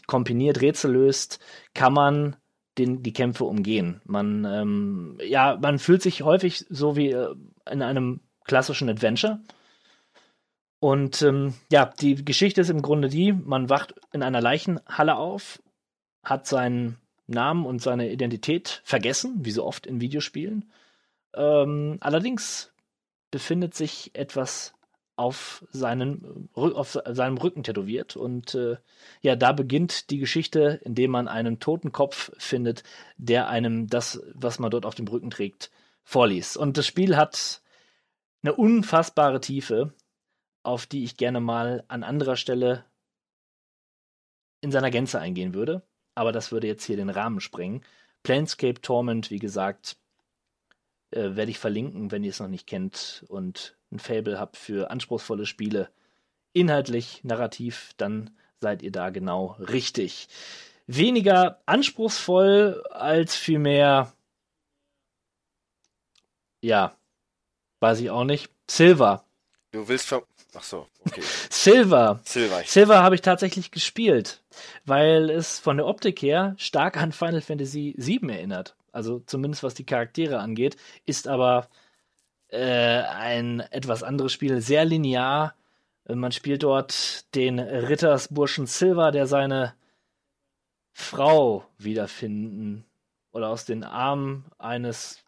kombiniert 0.07 0.61
Rätsel 0.61 0.93
löst, 0.93 1.41
kann 1.75 1.93
man 1.93 2.37
den, 2.81 3.03
die 3.03 3.13
Kämpfe 3.13 3.45
umgehen. 3.45 4.01
Man, 4.05 4.45
ähm, 4.45 5.19
ja, 5.23 5.59
man 5.61 5.79
fühlt 5.79 6.03
sich 6.03 6.23
häufig 6.23 6.65
so 6.69 6.97
wie 6.97 7.11
äh, 7.11 7.35
in 7.71 7.83
einem 7.83 8.21
klassischen 8.45 8.89
Adventure. 8.89 9.41
Und 10.81 11.23
ähm, 11.23 11.55
ja, 11.71 11.87
die 12.01 12.25
Geschichte 12.25 12.63
ist 12.63 12.71
im 12.71 12.83
Grunde 12.83 13.09
die, 13.09 13.33
man 13.33 13.69
wacht 13.69 13.95
in 14.13 14.23
einer 14.23 14.41
Leichenhalle 14.41 15.17
auf, 15.17 15.63
hat 16.25 16.47
seinen 16.47 16.97
Namen 17.27 17.67
und 17.67 17.81
seine 17.83 18.11
Identität 18.11 18.81
vergessen, 18.85 19.45
wie 19.45 19.51
so 19.51 19.65
oft 19.65 19.87
in 19.87 20.01
Videospielen. 20.01 20.71
Ähm, 21.35 21.99
allerdings 22.01 22.73
befindet 23.31 23.75
sich 23.75 24.11
etwas 24.15 24.73
auf, 25.21 25.65
seinen, 25.71 26.49
Rü- 26.55 26.73
auf 26.73 26.99
seinem 27.07 27.37
Rücken 27.37 27.63
tätowiert. 27.63 28.17
Und 28.17 28.55
äh, 28.55 28.79
ja, 29.21 29.37
da 29.37 29.53
beginnt 29.53 30.11
die 30.11 30.19
Geschichte, 30.19 30.81
indem 30.83 31.11
man 31.11 31.29
einen 31.29 31.61
toten 31.61 31.93
Kopf 31.93 32.33
findet, 32.39 32.83
der 33.19 33.49
einem 33.49 33.87
das, 33.87 34.23
was 34.35 34.59
man 34.59 34.71
dort 34.71 34.87
auf 34.87 34.95
dem 34.95 35.07
Rücken 35.07 35.31
trägt, 35.31 35.71
vorliest. 36.03 36.57
Und 36.57 36.79
das 36.79 36.87
Spiel 36.87 37.17
hat 37.17 37.63
eine 38.43 38.55
unfassbare 38.55 39.41
Tiefe, 39.41 39.93
auf 40.63 40.87
die 40.87 41.05
ich 41.05 41.19
gerne 41.19 41.41
mal 41.41 41.85
an 41.89 42.03
anderer 42.03 42.37
Stelle 42.37 42.87
in 44.63 44.73
seiner 44.73 44.91
Gänze 44.91 45.21
eingehen 45.21 45.53
würde. 45.53 45.83
Aber 46.15 46.33
das 46.33 46.51
würde 46.51 46.67
jetzt 46.67 46.85
hier 46.85 46.97
den 46.97 47.11
Rahmen 47.11 47.41
sprengen. 47.41 47.83
Planescape 48.23 48.81
Torment, 48.81 49.31
wie 49.31 49.39
gesagt, 49.39 49.99
äh, 51.11 51.37
werde 51.37 51.51
ich 51.51 51.59
verlinken, 51.59 52.11
wenn 52.11 52.25
ihr 52.25 52.31
es 52.31 52.41
noch 52.41 52.49
nicht 52.49 52.67
kennt 52.67 53.25
und 53.29 53.77
ein 53.93 53.99
Fable 53.99 54.39
habt 54.39 54.57
für 54.57 54.91
anspruchsvolle 54.91 55.47
Spiele, 55.47 55.91
inhaltlich, 56.53 57.23
narrativ, 57.25 57.93
dann 57.97 58.31
seid 58.61 58.83
ihr 58.83 58.93
da 58.93 59.11
genau 59.11 59.57
richtig. 59.59 60.29
Weniger 60.87 61.61
anspruchsvoll 61.67 62.83
als 62.91 63.37
vielmehr, 63.37 64.13
ja, 66.61 66.95
weiß 67.81 68.01
ich 68.01 68.11
auch 68.11 68.25
nicht. 68.25 68.51
Silver. 68.69 69.25
Du 69.73 69.87
willst 69.89 70.07
ver... 70.07 70.25
Ach 70.55 70.65
so, 70.65 70.89
okay. 71.07 71.23
Silver. 71.51 72.21
Silver. 72.25 72.63
Silver 72.65 73.03
habe 73.03 73.15
ich 73.15 73.21
tatsächlich 73.21 73.71
gespielt, 73.71 74.43
weil 74.85 75.31
es 75.31 75.61
von 75.61 75.77
der 75.77 75.87
Optik 75.87 76.23
her 76.23 76.55
stark 76.59 76.97
an 76.97 77.13
Final 77.13 77.41
Fantasy 77.41 77.95
VII 77.97 78.31
erinnert. 78.31 78.75
Also 78.91 79.21
zumindest 79.21 79.63
was 79.63 79.75
die 79.75 79.87
Charaktere 79.87 80.41
angeht, 80.41 80.77
ist 81.07 81.29
aber 81.29 81.69
äh, 82.51 83.03
ein 83.03 83.61
etwas 83.61 84.03
anderes 84.03 84.33
Spiel, 84.33 84.61
sehr 84.61 84.85
linear. 84.85 85.55
Äh, 86.07 86.15
Man 86.15 86.33
spielt 86.33 86.63
dort 86.63 87.35
den 87.35 87.59
Rittersburschen 87.59 88.67
Silver, 88.67 89.13
der 89.13 89.27
seine 89.27 89.75
Frau 90.93 91.65
wiederfinden 91.79 92.85
oder 93.33 93.49
aus 93.49 93.65
den 93.65 93.85
Armen 93.85 94.45
eines 94.59 95.23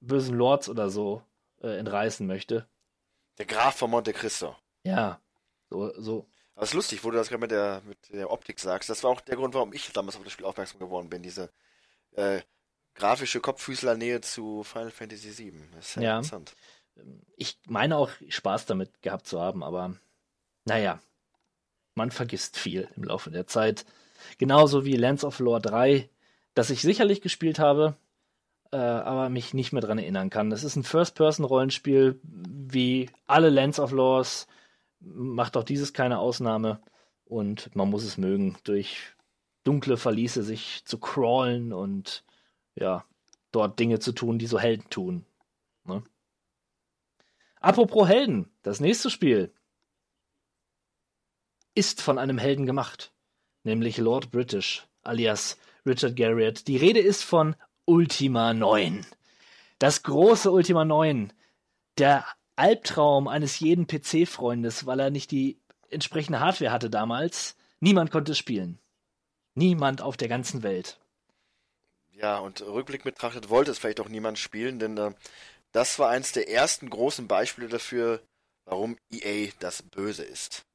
bösen 0.00 0.36
Lords 0.36 0.68
oder 0.68 0.90
so 0.90 1.22
äh, 1.62 1.78
entreißen 1.78 2.26
möchte. 2.26 2.66
Der 3.38 3.46
Graf 3.46 3.76
von 3.76 3.90
Monte 3.90 4.12
Cristo. 4.12 4.56
Ja, 4.84 5.20
so, 5.68 5.92
so. 6.00 6.26
Aber 6.54 6.64
es 6.64 6.70
ist 6.70 6.74
lustig, 6.74 7.04
wo 7.04 7.10
du 7.10 7.16
das 7.16 7.28
gerade 7.28 7.40
mit 7.40 7.50
der, 7.50 7.80
mit 7.86 8.12
der 8.12 8.30
Optik 8.30 8.60
sagst. 8.60 8.90
Das 8.90 9.02
war 9.02 9.10
auch 9.10 9.20
der 9.22 9.36
Grund, 9.36 9.54
warum 9.54 9.72
ich 9.72 9.90
damals 9.92 10.16
auf 10.16 10.24
das 10.24 10.32
Spiel 10.32 10.44
aufmerksam 10.44 10.78
geworden 10.78 11.08
bin. 11.08 11.22
Diese 11.22 11.50
äh, 12.12 12.40
grafische 12.94 13.40
Kopffüßler-Nähe 13.40 14.20
zu 14.20 14.62
Final 14.62 14.90
Fantasy 14.90 15.36
VII. 15.36 15.54
Das 15.74 15.86
ist 15.86 15.94
sehr 15.94 16.02
Ja. 16.02 16.16
interessant. 16.18 16.54
Ich 17.36 17.58
meine 17.66 17.96
auch 17.96 18.10
Spaß 18.28 18.66
damit 18.66 19.00
gehabt 19.02 19.26
zu 19.26 19.40
haben, 19.40 19.62
aber 19.62 19.94
naja, 20.64 21.00
man 21.94 22.10
vergisst 22.10 22.58
viel 22.58 22.88
im 22.96 23.04
Laufe 23.04 23.30
der 23.30 23.46
Zeit. 23.46 23.86
Genauso 24.38 24.84
wie 24.84 24.96
Lands 24.96 25.24
of 25.24 25.38
Lore 25.38 25.60
3, 25.60 26.08
das 26.54 26.70
ich 26.70 26.82
sicherlich 26.82 27.22
gespielt 27.22 27.58
habe, 27.58 27.96
äh, 28.72 28.76
aber 28.76 29.30
mich 29.30 29.54
nicht 29.54 29.72
mehr 29.72 29.80
dran 29.82 29.98
erinnern 29.98 30.30
kann. 30.30 30.50
Das 30.50 30.62
ist 30.62 30.76
ein 30.76 30.84
First-Person-Rollenspiel, 30.84 32.20
wie 32.22 33.08
alle 33.26 33.50
Lands 33.50 33.80
of 33.80 33.92
Lores, 33.92 34.46
macht 35.00 35.56
auch 35.56 35.64
dieses 35.64 35.92
keine 35.94 36.18
Ausnahme 36.18 36.80
und 37.24 37.74
man 37.74 37.88
muss 37.88 38.04
es 38.04 38.18
mögen, 38.18 38.58
durch 38.64 39.14
dunkle 39.64 39.96
Verliese 39.96 40.42
sich 40.42 40.84
zu 40.84 40.98
crawlen 40.98 41.72
und 41.72 42.22
ja, 42.80 43.04
dort 43.52 43.78
Dinge 43.78 44.00
zu 44.00 44.12
tun, 44.12 44.38
die 44.38 44.46
so 44.46 44.58
Helden 44.58 44.88
tun. 44.90 45.26
Ne? 45.84 46.02
Apropos 47.60 48.08
Helden, 48.08 48.50
das 48.62 48.80
nächste 48.80 49.10
Spiel 49.10 49.52
ist 51.74 52.02
von 52.02 52.18
einem 52.18 52.38
Helden 52.38 52.66
gemacht, 52.66 53.12
nämlich 53.62 53.98
Lord 53.98 54.30
British, 54.30 54.88
alias 55.02 55.58
Richard 55.86 56.16
Garriott. 56.16 56.66
Die 56.66 56.76
Rede 56.76 57.00
ist 57.00 57.22
von 57.22 57.54
Ultima 57.84 58.52
9. 58.52 59.06
Das 59.78 60.02
große 60.02 60.50
Ultima 60.50 60.84
9. 60.84 61.32
Der 61.98 62.26
Albtraum 62.56 63.28
eines 63.28 63.60
jeden 63.60 63.86
PC-Freundes, 63.86 64.86
weil 64.86 65.00
er 65.00 65.10
nicht 65.10 65.30
die 65.30 65.58
entsprechende 65.88 66.40
Hardware 66.40 66.72
hatte 66.72 66.90
damals. 66.90 67.56
Niemand 67.80 68.10
konnte 68.10 68.32
es 68.32 68.38
spielen. 68.38 68.78
Niemand 69.54 70.02
auf 70.02 70.16
der 70.16 70.28
ganzen 70.28 70.62
Welt. 70.62 70.99
Ja, 72.20 72.38
und 72.38 72.60
Rückblick 72.60 73.02
betrachtet 73.02 73.48
wollte 73.48 73.70
es 73.70 73.78
vielleicht 73.78 74.00
auch 74.00 74.08
niemand 74.08 74.38
spielen, 74.38 74.78
denn 74.78 74.98
äh, 74.98 75.12
das 75.72 75.98
war 75.98 76.10
eins 76.10 76.32
der 76.32 76.50
ersten 76.50 76.90
großen 76.90 77.26
Beispiele 77.26 77.68
dafür, 77.68 78.20
warum 78.66 78.98
EA 79.10 79.50
das 79.58 79.82
Böse 79.82 80.24
ist. 80.24 80.66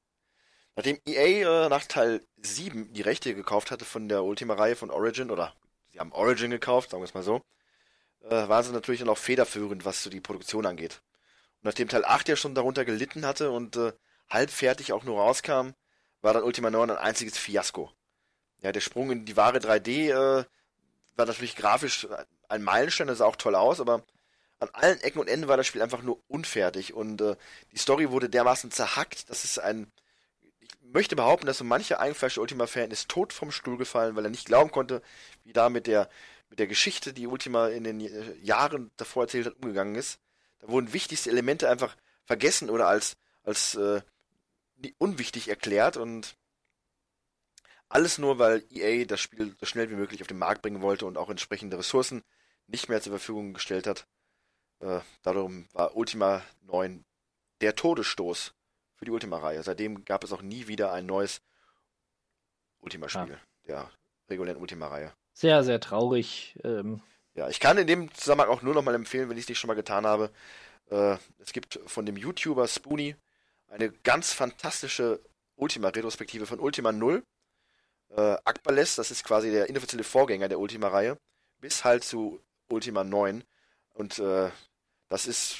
Nachdem 0.75 0.99
EA 1.05 1.65
äh, 1.65 1.69
nach 1.69 1.85
Teil 1.85 2.21
7 2.37 2.91
die 2.93 3.03
Rechte 3.03 3.35
gekauft 3.35 3.69
hatte 3.69 3.85
von 3.85 4.09
der 4.09 4.23
Ultima-Reihe 4.23 4.75
von 4.75 4.89
Origin, 4.89 5.29
oder 5.29 5.53
sie 5.91 5.99
haben 5.99 6.11
Origin 6.13 6.49
gekauft, 6.49 6.89
sagen 6.89 7.03
wir 7.03 7.05
es 7.07 7.13
mal 7.13 7.21
so, 7.21 7.41
äh, 8.23 8.49
waren 8.49 8.63
sie 8.63 8.71
natürlich 8.71 9.01
dann 9.01 9.09
auch 9.09 9.17
federführend, 9.19 9.85
was 9.85 10.01
so 10.01 10.09
die 10.09 10.21
Produktion 10.21 10.65
angeht. 10.65 11.03
Und 11.61 11.65
nachdem 11.65 11.89
Teil 11.89 12.05
8 12.05 12.27
ja 12.27 12.35
schon 12.35 12.55
darunter 12.55 12.85
gelitten 12.85 13.23
hatte 13.23 13.51
und 13.51 13.75
äh, 13.75 13.93
halbfertig 14.31 14.93
auch 14.93 15.03
nur 15.03 15.19
rauskam, 15.19 15.73
war 16.21 16.33
dann 16.33 16.43
Ultima 16.43 16.71
9 16.71 16.89
ein 16.89 16.97
einziges 16.97 17.37
Fiasko. 17.37 17.91
Ja, 18.61 18.71
der 18.71 18.81
Sprung 18.81 19.11
in 19.11 19.25
die 19.25 19.37
wahre 19.37 19.59
3D 19.59 20.39
äh, 20.39 20.45
war 21.15 21.25
natürlich 21.25 21.55
grafisch 21.55 22.07
ein 22.49 22.63
Meilenstein, 22.63 23.07
das 23.07 23.19
sah 23.19 23.25
auch 23.25 23.35
toll 23.35 23.55
aus, 23.55 23.79
aber 23.79 24.03
an 24.59 24.69
allen 24.73 24.99
Ecken 25.01 25.19
und 25.19 25.27
Enden 25.27 25.47
war 25.47 25.57
das 25.57 25.67
Spiel 25.67 25.81
einfach 25.81 26.01
nur 26.01 26.21
unfertig 26.27 26.93
und 26.93 27.21
äh, 27.21 27.35
die 27.71 27.77
Story 27.77 28.11
wurde 28.11 28.29
dermaßen 28.29 28.71
zerhackt, 28.71 29.29
dass 29.29 29.43
es 29.43 29.59
ein 29.59 29.91
ich 30.59 30.93
möchte 30.93 31.15
behaupten, 31.15 31.45
dass 31.45 31.57
so 31.57 31.63
mancher 31.63 31.99
eingefleischte 31.99 32.39
Ultima-Fan 32.39 32.91
ist 32.91 33.09
tot 33.09 33.33
vom 33.33 33.51
Stuhl 33.51 33.77
gefallen, 33.77 34.15
weil 34.15 34.23
er 34.23 34.31
nicht 34.31 34.45
glauben 34.45 34.71
konnte, 34.71 35.01
wie 35.43 35.53
da 35.53 35.69
mit 35.69 35.87
der 35.87 36.09
mit 36.49 36.59
der 36.59 36.67
Geschichte, 36.67 37.11
die 37.11 37.27
Ultima 37.27 37.67
in 37.67 37.83
den 37.83 37.99
äh, 38.01 38.35
Jahren 38.41 38.91
davor 38.97 39.23
erzählt 39.23 39.47
hat, 39.47 39.55
umgegangen 39.55 39.95
ist. 39.95 40.19
Da 40.59 40.69
wurden 40.69 40.93
wichtigste 40.93 41.29
Elemente 41.29 41.69
einfach 41.69 41.95
vergessen 42.23 42.69
oder 42.69 42.87
als 42.87 43.17
als 43.43 43.75
äh, 43.75 44.01
unwichtig 44.97 45.49
erklärt 45.49 45.97
und 45.97 46.35
alles 47.89 48.17
nur, 48.17 48.39
weil 48.39 48.63
EA 48.71 49.05
das 49.05 49.21
Spiel 49.21 49.55
so 49.59 49.65
schnell 49.65 49.89
wie 49.89 49.95
möglich 49.95 50.21
auf 50.21 50.27
den 50.27 50.37
Markt 50.37 50.61
bringen 50.61 50.81
wollte 50.81 51.05
und 51.05 51.17
auch 51.17 51.29
entsprechende 51.29 51.77
Ressourcen 51.77 52.23
nicht 52.67 52.89
mehr 52.89 53.01
zur 53.01 53.11
Verfügung 53.11 53.53
gestellt 53.53 53.87
hat. 53.87 54.07
Äh, 54.79 54.99
darum 55.21 55.67
war 55.73 55.95
Ultima 55.95 56.43
9 56.63 57.05
der 57.61 57.75
Todesstoß 57.75 58.53
für 58.95 59.05
die 59.05 59.11
Ultima-Reihe. 59.11 59.63
Seitdem 59.63 60.03
gab 60.05 60.23
es 60.23 60.33
auch 60.33 60.41
nie 60.41 60.67
wieder 60.67 60.91
ein 60.91 61.05
neues 61.05 61.41
Ultima-Spiel 62.79 63.39
der 63.67 63.89
regulären 64.29 64.59
Ultima-Reihe. 64.59 65.13
Sehr, 65.33 65.63
sehr 65.63 65.79
traurig. 65.79 66.57
Ähm, 66.63 67.01
Ja, 67.33 67.49
ich 67.49 67.59
kann 67.59 67.77
in 67.77 67.87
dem 67.87 68.13
Zusammenhang 68.13 68.49
auch 68.49 68.61
nur 68.61 68.73
noch 68.73 68.83
mal 68.83 68.95
empfehlen, 68.95 69.29
wenn 69.29 69.37
ich 69.37 69.43
es 69.43 69.49
nicht 69.49 69.59
schon 69.59 69.67
mal 69.67 69.73
getan 69.73 70.05
habe. 70.05 70.31
Äh, 70.89 71.17
es 71.39 71.51
gibt 71.51 71.79
von 71.85 72.05
dem 72.05 72.15
YouTuber 72.17 72.67
Spoonie 72.67 73.15
eine 73.67 73.91
ganz 73.91 74.33
fantastische 74.33 75.19
Ultima-Retrospektive 75.55 76.45
von 76.45 76.59
Ultima 76.59 76.91
0. 76.91 77.23
Äh, 78.15 78.37
Akbales, 78.45 78.95
das 78.95 79.11
ist 79.11 79.23
quasi 79.23 79.51
der 79.51 79.67
inoffizielle 79.67 80.03
Vorgänger 80.03 80.47
der 80.47 80.59
Ultima-Reihe, 80.59 81.17
bis 81.59 81.83
halt 81.83 82.03
zu 82.03 82.39
Ultima 82.69 83.03
9. 83.03 83.43
Und 83.93 84.19
äh, 84.19 84.49
das 85.09 85.27
ist 85.27 85.57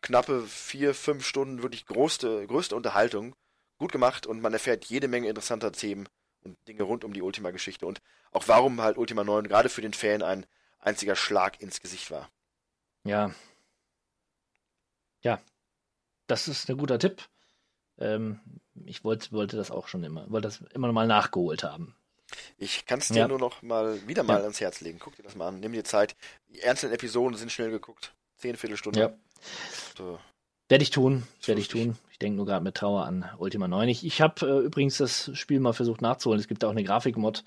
knappe 0.00 0.42
vier, 0.46 0.94
fünf 0.94 1.26
Stunden 1.26 1.62
wirklich 1.62 1.86
größte, 1.86 2.46
größte 2.46 2.76
Unterhaltung. 2.76 3.36
Gut 3.78 3.92
gemacht 3.92 4.26
und 4.26 4.40
man 4.40 4.52
erfährt 4.52 4.86
jede 4.86 5.08
Menge 5.08 5.28
interessanter 5.28 5.72
Themen 5.72 6.08
und 6.44 6.56
Dinge 6.68 6.84
rund 6.84 7.04
um 7.04 7.12
die 7.12 7.22
Ultima-Geschichte 7.22 7.86
und 7.86 8.00
auch 8.30 8.48
warum 8.48 8.80
halt 8.80 8.96
Ultima 8.96 9.24
9 9.24 9.48
gerade 9.48 9.68
für 9.68 9.82
den 9.82 9.92
Fan 9.92 10.22
ein 10.22 10.46
einziger 10.78 11.16
Schlag 11.16 11.60
ins 11.60 11.80
Gesicht 11.80 12.10
war. 12.10 12.30
Ja. 13.04 13.34
Ja. 15.22 15.40
Das 16.26 16.48
ist 16.48 16.70
ein 16.70 16.78
guter 16.78 16.98
Tipp. 16.98 17.28
Ähm, 17.98 18.40
ich 18.86 19.04
wollte, 19.04 19.30
wollte 19.32 19.56
das 19.56 19.70
auch 19.70 19.88
schon 19.88 20.02
immer, 20.04 20.30
wollte 20.30 20.48
das 20.48 20.60
immer 20.74 20.86
noch 20.88 20.94
mal 20.94 21.06
nachgeholt 21.06 21.62
haben. 21.64 21.94
Ich 22.58 22.86
kann 22.86 22.98
es 22.98 23.08
dir 23.08 23.18
Ja. 23.20 23.28
nur 23.28 23.38
noch 23.38 23.62
mal 23.62 24.06
wieder 24.08 24.22
mal 24.24 24.38
Ja. 24.38 24.42
ans 24.42 24.60
Herz 24.60 24.80
legen. 24.80 24.98
Guck 24.98 25.16
dir 25.16 25.22
das 25.22 25.36
mal 25.36 25.48
an. 25.48 25.60
Nimm 25.60 25.72
dir 25.72 25.84
Zeit. 25.84 26.16
Die 26.48 26.64
einzelnen 26.64 26.94
Episoden 26.94 27.36
sind 27.36 27.52
schnell 27.52 27.70
geguckt. 27.70 28.12
Zehn 28.36 28.56
Viertelstunde. 28.56 28.98
Ja. 29.00 29.12
So. 29.96 30.18
Werde 30.68 30.82
ich 30.82 30.90
tun, 30.90 31.24
werde 31.44 31.60
ich 31.60 31.68
tun. 31.68 31.96
Ich 32.10 32.18
denke 32.18 32.36
nur 32.36 32.46
gerade 32.46 32.64
mit 32.64 32.74
Trauer 32.74 33.04
an 33.04 33.28
Ultima 33.38 33.68
9. 33.68 33.88
Ich, 33.90 34.04
ich 34.04 34.20
habe 34.22 34.46
äh, 34.46 34.64
übrigens 34.64 34.96
das 34.96 35.30
Spiel 35.34 35.60
mal 35.60 35.74
versucht 35.74 36.00
nachzuholen. 36.00 36.40
Es 36.40 36.48
gibt 36.48 36.64
auch 36.64 36.70
eine 36.70 36.82
Grafikmod. 36.82 37.44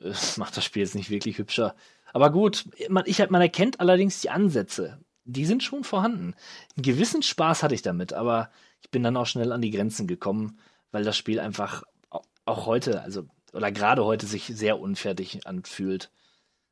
Äh, 0.00 0.12
macht 0.36 0.56
das 0.56 0.64
Spiel 0.64 0.82
jetzt 0.82 0.94
nicht 0.96 1.10
wirklich 1.10 1.38
hübscher. 1.38 1.74
Aber 2.12 2.30
gut, 2.30 2.64
man, 2.88 3.04
ich, 3.06 3.18
man 3.30 3.40
erkennt 3.40 3.78
allerdings 3.80 4.20
die 4.20 4.30
Ansätze. 4.30 4.98
Die 5.24 5.46
sind 5.46 5.62
schon 5.62 5.84
vorhanden. 5.84 6.34
Einen 6.76 6.82
gewissen 6.82 7.22
Spaß 7.22 7.62
hatte 7.62 7.74
ich 7.74 7.82
damit, 7.82 8.12
aber 8.12 8.50
ich 8.82 8.90
bin 8.90 9.02
dann 9.02 9.16
auch 9.16 9.26
schnell 9.26 9.52
an 9.52 9.62
die 9.62 9.70
Grenzen 9.70 10.06
gekommen, 10.06 10.58
weil 10.92 11.04
das 11.04 11.16
Spiel 11.16 11.40
einfach 11.40 11.82
au- 12.10 12.22
auch 12.44 12.66
heute, 12.66 13.02
also 13.02 13.26
oder 13.52 13.72
gerade 13.72 14.04
heute 14.04 14.26
sich 14.26 14.46
sehr 14.46 14.78
unfertig 14.80 15.46
anfühlt. 15.46 16.10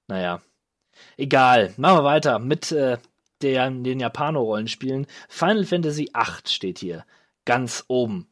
Naja. 0.09 0.43
Egal. 1.17 1.75
Machen 1.77 1.99
wir 1.99 2.05
weiter 2.05 2.39
mit 2.39 2.73
äh, 2.73 2.99
der, 3.43 3.71
den 3.71 4.01
Japano-Rollenspielen. 4.01 5.07
Final 5.29 5.65
Fantasy 5.67 6.11
VIII 6.15 6.49
steht 6.49 6.79
hier. 6.81 7.05
Ganz 7.45 7.85
oben. 7.89 8.29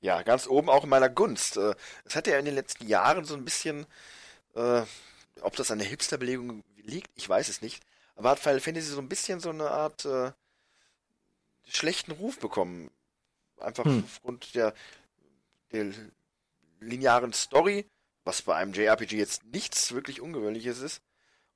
Ja, 0.00 0.22
ganz 0.22 0.46
oben 0.46 0.68
auch 0.68 0.84
in 0.84 0.90
meiner 0.90 1.08
Gunst. 1.08 1.56
Äh, 1.56 1.74
Es 2.04 2.14
hat 2.16 2.26
ja 2.26 2.38
in 2.38 2.44
den 2.44 2.54
letzten 2.54 2.86
Jahren 2.86 3.24
so 3.24 3.34
ein 3.34 3.44
bisschen, 3.44 3.86
äh, 4.54 4.82
ob 5.42 5.56
das 5.56 5.70
an 5.70 5.78
der 5.78 5.88
Hipster-Belegung 5.88 6.64
liegt, 6.84 7.10
ich 7.16 7.28
weiß 7.28 7.48
es 7.48 7.62
nicht. 7.62 7.82
Aber 8.16 8.30
hat 8.30 8.38
Final 8.40 8.60
Fantasy 8.60 8.88
so 8.88 9.00
ein 9.00 9.08
bisschen 9.08 9.40
so 9.40 9.50
eine 9.50 9.70
Art 9.70 10.04
äh, 10.06 10.32
schlechten 11.66 12.12
Ruf 12.12 12.38
bekommen. 12.38 12.90
Einfach 13.60 13.84
Hm. 13.84 14.02
aufgrund 14.04 14.54
der, 14.54 14.74
der 15.72 15.92
linearen 16.80 17.32
Story, 17.32 17.86
was 18.24 18.42
bei 18.42 18.56
einem 18.56 18.72
JRPG 18.72 19.16
jetzt 19.16 19.44
nichts 19.44 19.92
wirklich 19.92 20.20
Ungewöhnliches 20.20 20.80
ist, 20.80 21.02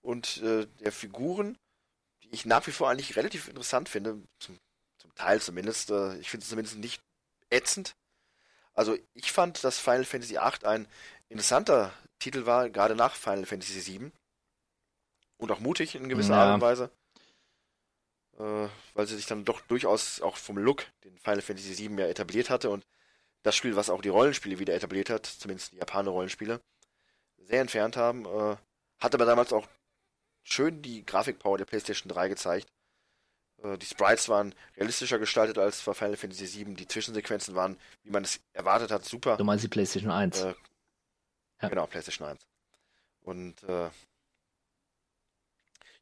und 0.00 0.38
äh, 0.42 0.66
der 0.80 0.92
Figuren, 0.92 1.58
die 2.22 2.28
ich 2.30 2.46
nach 2.46 2.66
wie 2.66 2.72
vor 2.72 2.88
eigentlich 2.88 3.16
relativ 3.16 3.48
interessant 3.48 3.88
finde, 3.88 4.22
zum, 4.38 4.58
zum 4.98 5.14
Teil 5.14 5.40
zumindest. 5.42 5.90
Äh, 5.90 6.16
ich 6.18 6.30
finde 6.30 6.44
es 6.44 6.48
zumindest 6.50 6.76
nicht 6.76 7.02
ätzend. 7.50 7.94
Also 8.74 8.96
ich 9.14 9.32
fand, 9.32 9.64
dass 9.64 9.78
Final 9.78 10.04
Fantasy 10.04 10.34
VIII 10.34 10.64
ein 10.66 10.86
interessanter 11.28 11.92
Titel 12.20 12.46
war, 12.46 12.70
gerade 12.70 12.94
nach 12.94 13.14
Final 13.16 13.44
Fantasy 13.44 13.84
VII. 13.84 14.12
Und 15.36 15.50
auch 15.50 15.60
mutig 15.60 15.94
in 15.94 16.08
gewisser 16.08 16.34
Ja. 16.34 16.44
Art 16.44 16.54
und 16.54 16.60
Weise. 16.60 16.90
Äh, 18.38 18.68
weil 18.94 19.06
sie 19.06 19.16
sich 19.16 19.26
dann 19.26 19.44
doch 19.44 19.60
durchaus 19.62 20.20
auch 20.20 20.36
vom 20.36 20.58
Look, 20.58 20.86
den 21.04 21.18
Final 21.18 21.42
Fantasy 21.42 21.76
VII 21.76 21.98
ja 22.00 22.06
etabliert 22.06 22.50
hatte 22.50 22.70
und 22.70 22.86
das 23.42 23.56
Spiel, 23.56 23.74
was 23.76 23.90
auch 23.90 24.00
die 24.02 24.08
Rollenspiele 24.10 24.58
wieder 24.58 24.74
etabliert 24.74 25.10
hat, 25.10 25.26
zumindest 25.26 25.72
die 25.72 25.76
Japaner 25.76 26.10
Rollenspiele, 26.10 26.60
sehr 27.38 27.60
entfernt 27.60 27.96
haben. 27.96 28.26
Äh, 28.26 28.56
Hat 29.00 29.14
aber 29.14 29.24
damals 29.24 29.52
auch 29.52 29.66
schön 30.42 30.82
die 30.82 31.04
Grafikpower 31.04 31.58
der 31.58 31.64
PlayStation 31.64 32.08
3 32.08 32.28
gezeigt. 32.28 32.68
Äh, 33.62 33.76
Die 33.78 33.86
Sprites 33.86 34.28
waren 34.28 34.54
realistischer 34.76 35.18
gestaltet 35.18 35.58
als 35.58 35.82
bei 35.82 35.94
Final 35.94 36.16
Fantasy 36.16 36.64
VII. 36.64 36.74
Die 36.74 36.86
Zwischensequenzen 36.88 37.54
waren, 37.54 37.78
wie 38.02 38.10
man 38.10 38.24
es 38.24 38.40
erwartet 38.52 38.90
hat, 38.90 39.04
super. 39.04 39.36
Du 39.36 39.44
meinst 39.44 39.64
die 39.64 39.68
PlayStation 39.68 40.10
1. 40.10 40.42
Äh, 40.42 40.54
Ja. 41.62 41.68
Genau, 41.68 41.86
PlayStation 41.86 42.28
1. 42.28 42.40
Und 43.22 43.62
äh, 43.64 43.90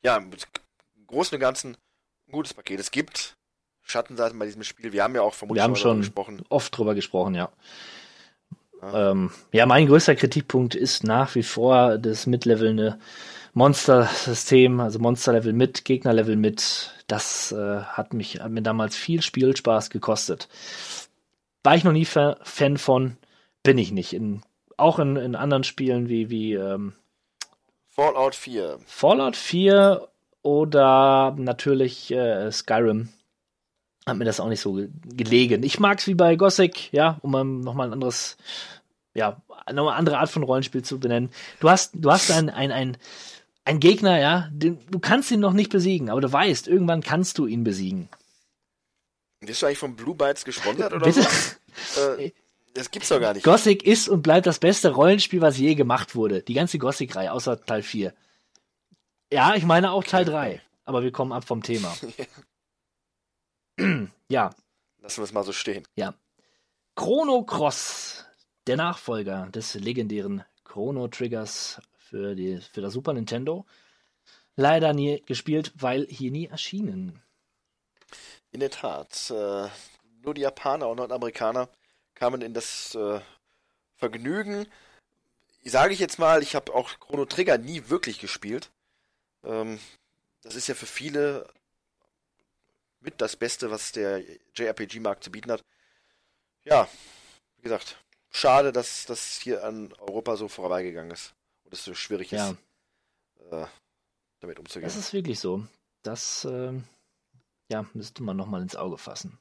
ja, 0.02 0.16
im 0.18 0.30
Großen 1.06 1.34
und 1.34 1.40
Ganzen 1.40 1.76
ein 2.28 2.32
gutes 2.32 2.54
Paket. 2.54 2.80
Es 2.80 2.90
gibt 2.90 3.36
Schattenseiten 3.82 4.38
bei 4.38 4.46
diesem 4.46 4.64
Spiel. 4.64 4.92
Wir 4.92 5.04
haben 5.04 5.14
ja 5.14 5.22
auch 5.22 5.34
vermutlich 5.34 5.60
Wir 5.60 5.64
haben 5.64 5.76
schon 5.76 5.98
gesprochen. 6.00 6.42
oft 6.48 6.76
drüber 6.76 6.94
gesprochen, 6.94 7.34
ja. 7.34 7.50
Ja. 8.82 9.12
Ähm, 9.12 9.30
ja, 9.52 9.66
mein 9.66 9.86
größter 9.86 10.16
Kritikpunkt 10.16 10.74
ist 10.74 11.04
nach 11.04 11.34
wie 11.34 11.42
vor 11.42 11.98
das 11.98 12.26
mitlevelnde 12.26 12.98
Monster-System, 13.54 14.80
also 14.80 14.98
Monster-Level 14.98 15.52
mit, 15.52 15.84
Gegner-Level 15.84 16.36
mit. 16.36 16.92
Das 17.06 17.52
äh, 17.52 17.80
hat 17.80 18.12
mich 18.12 18.40
hat 18.40 18.50
mir 18.50 18.62
damals 18.62 18.96
viel 18.96 19.22
Spielspaß 19.22 19.90
gekostet. 19.90 20.48
War 21.62 21.74
ich 21.74 21.84
noch 21.84 21.92
nie 21.92 22.04
Fa 22.04 22.36
Fan 22.42 22.76
von, 22.76 23.16
bin 23.62 23.78
ich 23.78 23.92
nicht. 23.92 24.12
In, 24.12 24.42
auch 24.76 24.98
in, 24.98 25.16
in 25.16 25.34
anderen 25.36 25.64
Spielen 25.64 26.08
wie, 26.08 26.28
wie 26.28 26.54
ähm, 26.54 26.92
Fallout 27.88 28.34
4. 28.34 28.78
Fallout 28.84 29.36
4 29.36 30.06
oder 30.46 31.34
natürlich 31.36 32.12
äh, 32.12 32.52
Skyrim 32.52 33.08
hat 34.06 34.16
mir 34.16 34.24
das 34.24 34.38
auch 34.38 34.48
nicht 34.48 34.60
so 34.60 34.74
ge 34.74 34.88
gelegen. 35.04 35.64
Ich 35.64 35.80
mag 35.80 35.98
es 35.98 36.06
wie 36.06 36.14
bei 36.14 36.36
Gothic, 36.36 36.92
ja, 36.92 37.18
um 37.22 37.32
mal 37.32 37.44
nochmal 37.44 37.88
ein 37.88 37.92
anderes, 37.92 38.36
ja, 39.12 39.42
eine 39.66 39.82
andere 39.92 40.18
Art 40.18 40.30
von 40.30 40.44
Rollenspiel 40.44 40.82
zu 40.82 41.00
benennen. 41.00 41.30
Du 41.58 41.68
hast, 41.68 41.94
du 41.94 42.12
hast 42.12 42.30
ein, 42.30 42.48
ein, 42.48 42.70
ein, 42.70 42.96
ein 43.64 43.80
Gegner, 43.80 44.20
ja, 44.20 44.48
den, 44.52 44.78
du 44.88 45.00
kannst 45.00 45.32
ihn 45.32 45.40
noch 45.40 45.52
nicht 45.52 45.72
besiegen, 45.72 46.10
aber 46.10 46.20
du 46.20 46.32
weißt, 46.32 46.68
irgendwann 46.68 47.02
kannst 47.02 47.38
du 47.38 47.46
ihn 47.46 47.64
besiegen. 47.64 48.08
Bist 49.40 49.62
du 49.62 49.66
eigentlich 49.66 49.78
von 49.78 49.96
Blue 49.96 50.14
Bytes 50.14 50.44
gesponsert 50.44 50.92
oder 50.92 51.06
Bitte? 51.06 51.26
so? 51.92 52.00
Äh, 52.18 52.30
das 52.72 52.92
gibt's 52.92 53.08
doch 53.08 53.18
gar 53.18 53.34
nicht. 53.34 53.42
Gothic 53.42 53.84
ist 53.84 54.08
und 54.08 54.22
bleibt 54.22 54.46
das 54.46 54.60
beste 54.60 54.90
Rollenspiel, 54.90 55.40
was 55.40 55.58
je 55.58 55.74
gemacht 55.74 56.14
wurde. 56.14 56.42
Die 56.42 56.54
ganze 56.54 56.78
Gothic-Reihe, 56.78 57.32
außer 57.32 57.60
Teil 57.64 57.82
4. 57.82 58.14
Ja, 59.32 59.54
ich 59.54 59.64
meine 59.64 59.90
auch 59.92 60.04
Teil 60.04 60.24
3. 60.24 60.62
Aber 60.84 61.02
wir 61.02 61.10
kommen 61.12 61.32
ab 61.32 61.44
vom 61.44 61.62
Thema. 61.62 61.94
ja, 64.28 64.50
Lassen 65.00 65.18
wir 65.18 65.24
es 65.24 65.32
mal 65.32 65.44
so 65.44 65.52
stehen. 65.52 65.86
ja. 65.96 66.14
Chrono 66.94 67.42
Cross, 67.44 68.24
der 68.66 68.76
Nachfolger 68.76 69.48
des 69.50 69.74
legendären 69.74 70.42
Chrono 70.64 71.08
Triggers 71.08 71.80
für, 71.98 72.34
die, 72.34 72.58
für 72.58 72.80
das 72.80 72.94
Super 72.94 73.12
Nintendo. 73.12 73.66
Leider 74.54 74.94
nie 74.94 75.22
gespielt, 75.26 75.72
weil 75.76 76.06
hier 76.06 76.30
nie 76.30 76.46
erschienen. 76.46 77.22
In 78.50 78.60
der 78.60 78.70
Tat. 78.70 79.30
Äh, 79.30 79.68
nur 80.22 80.32
die 80.34 80.40
Japaner 80.40 80.88
und 80.88 80.96
Nordamerikaner 80.96 81.68
kamen 82.14 82.40
in 82.40 82.54
das 82.54 82.94
äh, 82.94 83.20
Vergnügen. 83.96 84.66
Sage 85.64 85.92
ich 85.92 86.00
jetzt 86.00 86.18
mal, 86.18 86.42
ich 86.42 86.54
habe 86.54 86.74
auch 86.74 86.98
Chrono 86.98 87.26
Trigger 87.26 87.58
nie 87.58 87.90
wirklich 87.90 88.18
gespielt. 88.18 88.70
Ähm, 89.46 89.78
das 90.42 90.54
ist 90.54 90.66
ja 90.68 90.74
für 90.74 90.86
viele 90.86 91.46
mit 93.00 93.20
das 93.20 93.36
Beste, 93.36 93.70
was 93.70 93.92
der 93.92 94.22
JRPG-Markt 94.54 95.24
zu 95.24 95.30
bieten 95.30 95.50
hat. 95.52 95.64
Ja, 96.64 96.88
wie 97.56 97.62
gesagt, 97.62 97.96
schade, 98.30 98.72
dass 98.72 99.06
das 99.06 99.36
hier 99.40 99.64
an 99.64 99.92
Europa 99.94 100.36
so 100.36 100.48
vorbeigegangen 100.48 101.12
ist. 101.12 101.34
Und 101.64 101.72
es 101.72 101.84
so 101.84 101.94
schwierig 101.94 102.30
Ja, 102.30 102.50
ist, 102.50 102.56
äh, 103.52 103.66
damit 104.40 104.58
umzugehen. 104.58 104.86
das 104.88 104.96
ist 104.96 105.12
wirklich 105.12 105.38
so. 105.38 105.66
Das 106.02 106.44
ähm, 106.44 106.84
ja, 107.68 107.86
müsste 107.94 108.22
man 108.22 108.36
nochmal 108.36 108.62
ins 108.62 108.76
Auge 108.76 108.98
fassen. 108.98 109.38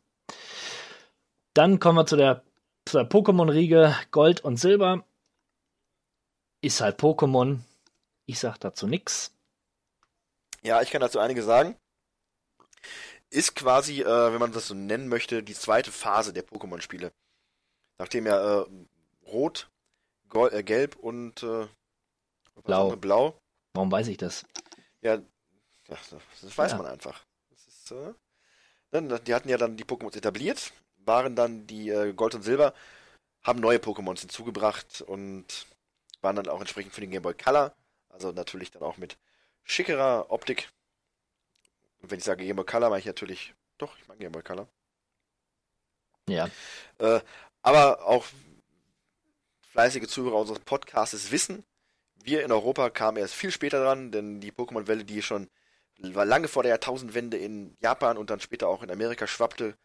Dann 1.53 1.79
kommen 1.79 1.97
wir 1.97 2.05
zu 2.05 2.15
der, 2.15 2.43
zu 2.85 2.97
der 2.97 3.09
Pokémon-Riege 3.09 3.95
Gold 4.11 4.41
und 4.41 4.57
Silber. 4.57 5.05
Ist 6.61 6.81
halt 6.81 6.99
Pokémon. 6.99 7.59
Ich 8.25 8.39
sag 8.39 8.57
dazu 8.59 8.87
nix. 8.87 9.34
Ja, 10.65 10.81
ich 10.81 10.89
kann 10.89 11.01
dazu 11.01 11.19
einiges 11.19 11.45
sagen. 11.45 11.77
Ist 13.29 13.55
quasi, 13.55 14.01
äh, 14.01 14.33
wenn 14.33 14.39
man 14.39 14.51
das 14.51 14.67
so 14.67 14.73
nennen 14.73 15.07
möchte, 15.07 15.43
die 15.43 15.53
zweite 15.53 15.91
Phase 15.91 16.33
der 16.33 16.45
Pokémon-Spiele. 16.45 17.11
Nachdem 17.99 18.25
ja 18.25 18.61
äh, 18.61 18.65
Rot, 19.27 19.69
Gol 20.27 20.51
äh, 20.51 20.63
Gelb 20.63 20.95
und 20.95 21.43
äh, 21.43 21.67
Blau. 22.63 22.95
Blau. 22.95 23.37
Warum 23.73 23.91
weiß 23.91 24.07
ich 24.07 24.17
das? 24.17 24.43
Ja, 25.01 25.15
ja 25.15 25.97
das 26.41 26.57
weiß 26.57 26.71
Ja. 26.71 26.77
man 26.77 26.87
einfach. 26.87 27.23
Das 27.49 27.67
ist, 27.67 27.91
äh, 27.91 28.13
dann, 28.89 29.23
die 29.23 29.35
hatten 29.35 29.49
ja 29.49 29.57
dann 29.57 29.77
die 29.77 29.85
Pokémon 29.85 30.15
etabliert, 30.15 30.73
waren 30.97 31.35
dann 31.35 31.67
die 31.67 31.89
äh, 31.89 32.13
Gold 32.13 32.33
und 32.33 32.41
Silber, 32.41 32.73
haben 33.43 33.59
neue 33.59 33.77
Pokémons 33.77 34.21
hinzugebracht 34.21 35.01
und 35.01 35.67
waren 36.21 36.37
dann 36.37 36.47
auch 36.47 36.59
entsprechend 36.59 36.93
für 36.93 37.01
den 37.01 37.11
Game 37.11 37.21
Boy 37.21 37.35
Color. 37.35 37.75
Also 38.09 38.31
natürlich 38.31 38.71
dann 38.71 38.81
auch 38.81 38.97
mit 38.97 39.17
schickerer 39.65 40.31
Optik. 40.31 40.69
Wenn 41.99 42.19
ich 42.19 42.23
sage 42.23 42.45
Game 42.45 42.55
Boy 42.55 42.65
Color, 42.65 42.89
meine 42.89 42.99
ich 42.99 43.05
natürlich, 43.05 43.53
doch, 43.77 43.97
ich 43.97 44.07
meine 44.07 44.19
Game 44.19 44.31
Boy 44.31 44.43
Color. 44.43 44.67
Ja. 46.29 46.49
Äh, 46.99 47.19
aber 47.61 48.05
auch 48.05 48.25
fleißige 49.71 50.07
Zuhörer 50.07 50.37
unseres 50.37 50.59
Podcasts 50.59 51.31
wissen, 51.31 51.65
wir 52.15 52.43
in 52.43 52.51
Europa 52.51 52.89
kamen 52.89 53.17
erst 53.17 53.33
viel 53.33 53.51
später 53.51 53.83
dran, 53.83 54.11
denn 54.11 54.39
die 54.39 54.51
Pokémon-Welle, 54.51 55.03
die 55.03 55.21
schon 55.21 55.49
war 55.97 56.25
lange 56.25 56.47
vor 56.47 56.63
der 56.63 56.71
Jahrtausendwende 56.71 57.37
in 57.37 57.77
Japan 57.79 58.17
und 58.17 58.29
dann 58.29 58.39
später 58.39 58.67
auch 58.67 58.83
in 58.83 58.91
Amerika 58.91 59.27
schwappte, 59.27 59.77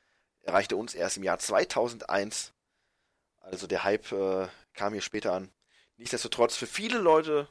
erreichte 0.43 0.77
uns 0.77 0.95
erst 0.95 1.17
im 1.17 1.23
Jahr 1.23 1.39
2001. 1.39 2.53
Also 3.41 3.67
der 3.67 3.85
Hype 3.85 4.11
äh, 4.13 4.49
kam 4.75 4.93
hier 4.93 5.03
später 5.03 5.33
an. 5.33 5.51
Nichtsdestotrotz 5.97 6.57
für 6.57 6.67
viele 6.67 6.99
Leute 6.99 7.49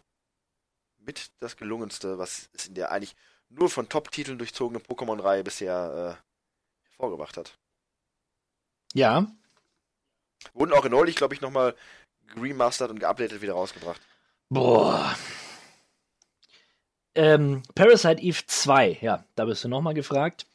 mit 1.09 1.31
das 1.39 1.57
gelungenste, 1.57 2.17
was 2.19 2.49
es 2.53 2.67
in 2.67 2.75
der 2.75 2.91
eigentlich 2.91 3.15
nur 3.49 3.69
von 3.69 3.89
Top-Titeln 3.89 4.37
durchzogenen 4.37 4.83
Pokémon-Reihe 4.83 5.43
bisher 5.43 6.19
äh, 6.19 6.87
hervorgebracht 6.89 7.35
hat. 7.35 7.57
Ja, 8.93 9.27
Wurden 10.53 10.73
auch 10.73 10.87
neulich, 10.87 11.15
glaube 11.15 11.33
ich, 11.33 11.41
nochmal 11.41 11.75
remastert 12.35 12.91
und 12.91 12.99
geupdatet 12.99 13.41
wieder 13.41 13.53
rausgebracht. 13.53 14.01
Boah. 14.49 15.15
Ähm, 17.15 17.63
Parasite 17.75 18.21
Eve 18.21 18.45
2, 18.45 18.99
ja, 19.01 19.25
da 19.35 19.45
bist 19.45 19.63
du 19.63 19.67
nochmal 19.67 19.93
gefragt. 19.93 20.45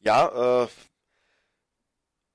Ja, 0.00 0.64
äh, 0.64 0.68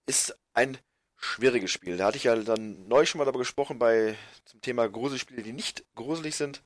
ist 0.06 0.38
ein 0.54 0.78
schwieriges 1.22 1.72
Spiel. 1.72 1.98
Da 1.98 2.08
hatte 2.08 2.18
ich 2.18 2.26
ja 2.26 2.36
dann 2.36 2.88
neu 2.88 3.06
schon 3.06 3.20
mal 3.20 3.26
darüber 3.26 3.40
gesprochen 3.40 3.80
bei 3.80 4.18
zum 4.46 4.60
Thema 4.62 4.90
Gruselspiele, 4.90 5.44
die 5.44 5.54
nicht 5.54 5.86
gruselig 5.96 6.36
sind, 6.36 6.64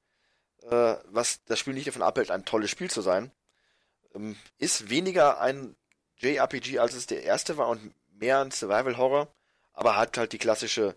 äh, 0.63 0.95
was 1.05 1.43
das 1.43 1.59
Spiel 1.59 1.73
nicht 1.73 1.87
davon 1.87 2.01
abhält, 2.01 2.31
ein 2.31 2.45
tolles 2.45 2.69
Spiel 2.71 2.89
zu 2.89 3.01
sein. 3.01 3.31
Ähm, 4.13 4.37
ist 4.57 4.89
weniger 4.89 5.41
ein 5.41 5.75
JRPG, 6.17 6.79
als 6.79 6.93
es 6.93 7.05
der 7.05 7.23
erste 7.23 7.57
war 7.57 7.67
und 7.67 7.93
mehr 8.17 8.39
ein 8.39 8.51
Survival 8.51 8.97
Horror, 8.97 9.27
aber 9.73 9.97
hat 9.97 10.17
halt 10.17 10.31
die 10.31 10.37
klassische 10.37 10.95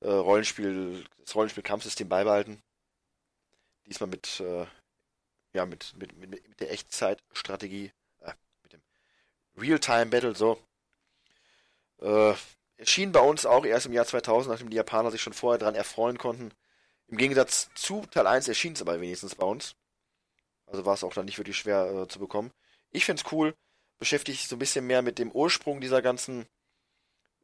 äh, 0.00 0.08
Rollenspiel, 0.08 1.04
das 1.20 1.34
Rollenspiel-Kampfsystem 1.36 2.08
beibehalten. 2.08 2.60
Diesmal 3.86 4.10
mit, 4.10 4.40
äh, 4.40 4.66
ja, 5.52 5.64
mit, 5.64 5.94
mit, 5.96 6.16
mit, 6.18 6.30
mit 6.30 6.60
der 6.60 6.72
Echtzeitstrategie, 6.72 7.92
äh, 8.20 8.32
mit 8.64 8.72
dem 8.72 8.82
Real-Time-Battle, 9.56 10.34
so. 10.34 10.60
Äh, 12.00 12.34
erschien 12.76 13.12
bei 13.12 13.20
uns 13.20 13.46
auch 13.46 13.64
erst 13.64 13.86
im 13.86 13.92
Jahr 13.92 14.06
2000, 14.06 14.52
nachdem 14.52 14.70
die 14.70 14.76
Japaner 14.76 15.10
sich 15.10 15.22
schon 15.22 15.32
vorher 15.32 15.58
dran 15.58 15.74
erfreuen 15.74 16.18
konnten. 16.18 16.52
Im 17.08 17.16
Gegensatz 17.16 17.70
zu 17.74 18.04
Teil 18.10 18.26
1 18.26 18.48
erschien 18.48 18.72
es 18.72 18.82
aber 18.82 19.00
wenigstens 19.00 19.34
bei 19.34 19.46
uns. 19.46 19.76
Also 20.66 20.84
war 20.84 20.94
es 20.94 21.04
auch 21.04 21.14
dann 21.14 21.26
nicht 21.26 21.38
wirklich 21.38 21.56
schwer 21.56 21.86
äh, 21.86 22.08
zu 22.08 22.18
bekommen. 22.18 22.52
Ich 22.90 23.04
find's 23.04 23.24
cool, 23.30 23.54
beschäftigt 23.98 24.40
sich 24.40 24.48
so 24.48 24.56
ein 24.56 24.60
bisschen 24.60 24.86
mehr 24.86 25.02
mit 25.02 25.18
dem 25.18 25.30
Ursprung 25.30 25.80
dieser 25.80 26.02
ganzen 26.02 26.46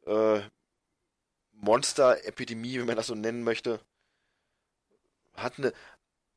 äh, 0.05 0.41
Monster-Epidemie, 1.53 2.79
wenn 2.79 2.85
man 2.87 2.97
das 2.97 3.07
so 3.07 3.15
nennen 3.15 3.43
möchte. 3.43 3.79
Hat 5.35 5.57
eine, 5.57 5.73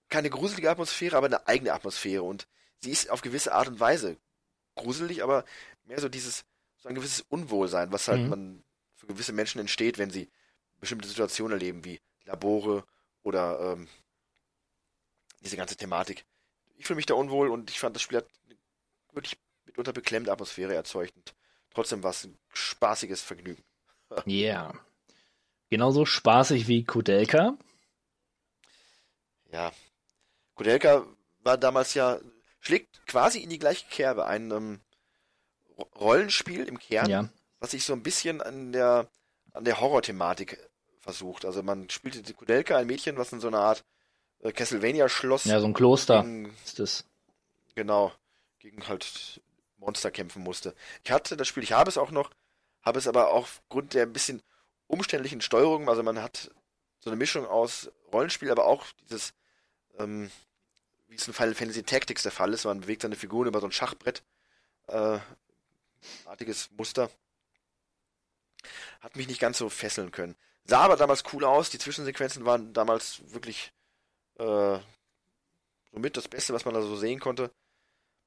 keine 0.08 0.30
gruselige 0.30 0.70
Atmosphäre, 0.70 1.16
aber 1.16 1.26
eine 1.26 1.46
eigene 1.48 1.72
Atmosphäre 1.72 2.22
und 2.22 2.46
sie 2.80 2.92
ist 2.92 3.10
auf 3.10 3.22
gewisse 3.22 3.52
Art 3.52 3.68
und 3.68 3.80
Weise 3.80 4.16
gruselig, 4.76 5.22
aber 5.22 5.44
mehr 5.84 6.00
so 6.00 6.08
dieses, 6.08 6.44
so 6.76 6.88
ein 6.88 6.94
gewisses 6.94 7.22
Unwohlsein, 7.22 7.92
was 7.92 8.08
halt 8.08 8.22
Mhm. 8.22 8.28
man 8.28 8.64
für 8.96 9.06
gewisse 9.06 9.32
Menschen 9.32 9.60
entsteht, 9.60 9.98
wenn 9.98 10.10
sie 10.10 10.28
bestimmte 10.80 11.08
Situationen 11.08 11.52
erleben, 11.52 11.84
wie 11.84 12.00
Labore 12.24 12.84
oder 13.22 13.72
ähm, 13.72 13.88
diese 15.40 15.56
ganze 15.56 15.76
Thematik. 15.76 16.24
Ich 16.76 16.86
fühle 16.86 16.96
mich 16.96 17.06
da 17.06 17.14
unwohl 17.14 17.48
und 17.50 17.70
ich 17.70 17.78
fand, 17.78 17.94
das 17.96 18.02
Spiel 18.02 18.18
hat 18.18 18.26
wirklich 19.12 19.38
mitunter 19.64 19.92
beklemmende 19.92 20.32
Atmosphäre 20.32 20.74
erzeugt 20.74 21.14
und 21.16 21.34
trotzdem 21.72 22.02
war 22.02 22.10
es 22.10 22.24
ein 22.24 22.38
spaßiges 22.52 23.22
Vergnügen. 23.22 23.62
Ja. 24.10 24.22
Yeah. 24.26 24.74
Genauso 25.68 26.04
spaßig 26.06 26.68
wie 26.68 26.84
Kudelka. 26.84 27.56
ja, 29.52 29.72
Kudelka 30.54 31.04
war 31.40 31.58
damals 31.58 31.94
ja, 31.94 32.20
schlägt 32.60 33.04
quasi 33.06 33.40
in 33.40 33.50
die 33.50 33.58
gleiche 33.58 33.86
Kerbe. 33.88 34.26
Ein 34.26 34.50
ähm, 34.50 34.80
Ro- 35.76 35.88
Rollenspiel 35.96 36.64
im 36.68 36.78
Kern, 36.78 37.10
Ja. 37.10 37.28
Was 37.60 37.70
sich 37.70 37.84
so 37.84 37.92
ein 37.92 38.02
bisschen 38.02 38.40
an 38.40 38.72
der, 38.72 39.08
an 39.52 39.64
der 39.64 39.80
Horror-Thematik 39.80 40.58
versucht. 41.00 41.44
Also 41.44 41.62
man 41.62 41.88
spielte 41.90 42.22
die 42.22 42.32
Kudelka, 42.32 42.76
ein 42.76 42.86
Mädchen, 42.86 43.16
was 43.16 43.32
in 43.32 43.40
so 43.40 43.48
einer 43.48 43.60
Art 43.60 43.84
äh, 44.40 44.52
Castlevania-Schloss 44.52 45.44
Ja, 45.44 45.60
so 45.60 45.66
ein 45.66 45.74
Kloster 45.74 46.22
gegen, 46.22 46.54
ist 46.64 46.78
das. 46.78 47.04
genau, 47.74 48.12
gegen 48.58 48.86
halt 48.88 49.40
Monster 49.78 50.10
kämpfen 50.10 50.42
musste. 50.42 50.74
Ich 51.04 51.10
hatte 51.10 51.36
das 51.36 51.48
Spiel, 51.48 51.62
ich 51.62 51.72
habe 51.72 51.88
es 51.88 51.98
auch 51.98 52.10
noch, 52.10 52.30
habe 52.82 52.98
es 52.98 53.06
aber 53.06 53.30
aufgrund 53.30 53.94
der 53.94 54.02
ein 54.04 54.12
bisschen 54.12 54.42
umständlichen 54.88 55.40
Steuerung, 55.40 55.88
also 55.88 56.02
man 56.02 56.22
hat 56.22 56.50
so 57.00 57.10
eine 57.10 57.16
Mischung 57.16 57.46
aus 57.46 57.90
Rollenspiel, 58.12 58.50
aber 58.50 58.66
auch 58.66 58.84
dieses, 59.08 59.32
ähm, 59.98 60.30
wie 61.08 61.16
es 61.16 61.26
in 61.26 61.34
Final 61.34 61.54
Fantasy 61.54 61.82
Tactics 61.82 62.22
der 62.24 62.32
Fall 62.32 62.52
ist, 62.52 62.64
man 62.64 62.80
bewegt 62.80 63.02
seine 63.02 63.16
Figuren 63.16 63.48
über 63.48 63.60
so 63.60 63.66
ein 63.66 63.72
Schachbrett, 63.72 64.22
äh, 64.88 65.18
artiges 66.24 66.70
Muster. 66.76 67.10
Hat 69.00 69.16
mich 69.16 69.28
nicht 69.28 69.40
ganz 69.40 69.58
so 69.58 69.68
fesseln 69.68 70.10
können. 70.10 70.36
Sah 70.64 70.80
aber 70.80 70.96
damals 70.96 71.22
cool 71.32 71.44
aus, 71.44 71.70
die 71.70 71.78
Zwischensequenzen 71.78 72.44
waren 72.44 72.72
damals 72.72 73.20
wirklich 73.32 73.72
äh, 74.38 74.78
somit 75.92 76.16
das 76.16 76.28
Beste, 76.28 76.52
was 76.52 76.64
man 76.64 76.74
da 76.74 76.82
so 76.82 76.96
sehen 76.96 77.20
konnte. 77.20 77.50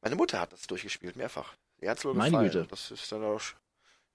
Meine 0.01 0.15
Mutter 0.15 0.39
hat 0.39 0.53
das 0.53 0.67
durchgespielt, 0.67 1.15
mehrfach. 1.15 1.53
Ihr 1.81 1.89
hat's 1.89 2.05
wohl 2.05 2.13
Meine 2.13 2.31
gefallen. 2.31 2.51
Güte. 2.51 2.67
Das 2.69 2.91
ist 2.91 3.11
dann 3.11 3.23
auch, 3.23 3.41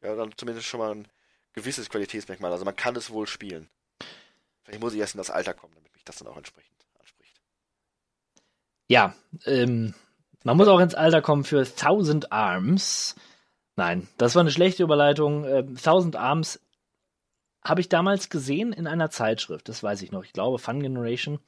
ja, 0.02 0.14
dann 0.14 0.32
zumindest 0.36 0.66
schon 0.66 0.80
mal 0.80 0.94
ein 0.94 1.08
gewisses 1.52 1.88
Qualitätsmerkmal. 1.88 2.52
Also 2.52 2.64
man 2.64 2.76
kann 2.76 2.96
es 2.96 3.10
wohl 3.10 3.26
spielen. 3.26 3.68
Vielleicht 4.62 4.80
muss 4.80 4.94
ich 4.94 5.00
erst 5.00 5.14
in 5.14 5.18
das 5.18 5.30
Alter 5.30 5.54
kommen, 5.54 5.74
damit 5.74 5.92
mich 5.92 6.04
das 6.04 6.16
dann 6.16 6.28
auch 6.28 6.36
entsprechend 6.36 6.74
anspricht. 6.98 7.40
Ja, 8.88 9.14
ähm, 9.44 9.94
man 10.42 10.56
muss 10.56 10.68
auch 10.68 10.80
ins 10.80 10.94
Alter 10.94 11.22
kommen 11.22 11.44
für 11.44 11.64
Thousand 11.64 12.32
Arms. 12.32 13.14
Nein, 13.76 14.08
das 14.18 14.34
war 14.34 14.40
eine 14.40 14.50
schlechte 14.50 14.82
Überleitung. 14.82 15.44
Ähm, 15.44 15.76
Thousand 15.76 16.16
Arms 16.16 16.60
habe 17.64 17.80
ich 17.80 17.88
damals 17.88 18.28
gesehen 18.28 18.72
in 18.72 18.86
einer 18.86 19.10
Zeitschrift, 19.10 19.68
das 19.68 19.82
weiß 19.82 20.02
ich 20.02 20.12
noch. 20.12 20.24
Ich 20.24 20.32
glaube, 20.32 20.58
Fun 20.58 20.80
Generation. 20.80 21.40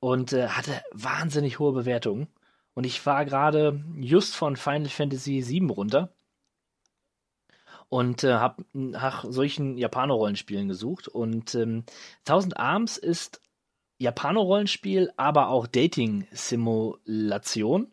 Und 0.00 0.32
äh, 0.32 0.48
hatte 0.48 0.80
wahnsinnig 0.92 1.58
hohe 1.58 1.72
Bewertungen. 1.72 2.28
Und 2.74 2.84
ich 2.84 3.04
war 3.04 3.24
gerade 3.24 3.82
just 3.96 4.36
von 4.36 4.56
Final 4.56 4.88
Fantasy 4.88 5.44
VII 5.44 5.72
runter 5.72 6.12
und 7.88 8.22
äh, 8.22 8.34
habe 8.34 8.64
nach 8.72 9.24
solchen 9.28 9.76
Japano-Rollenspielen 9.78 10.68
gesucht. 10.68 11.08
Und 11.08 11.56
ähm, 11.56 11.82
Thousand 12.24 12.56
Arms 12.58 12.98
ist 12.98 13.40
Japano-Rollenspiel, 13.98 15.10
aber 15.16 15.48
auch 15.48 15.66
Dating-Simulation, 15.66 17.90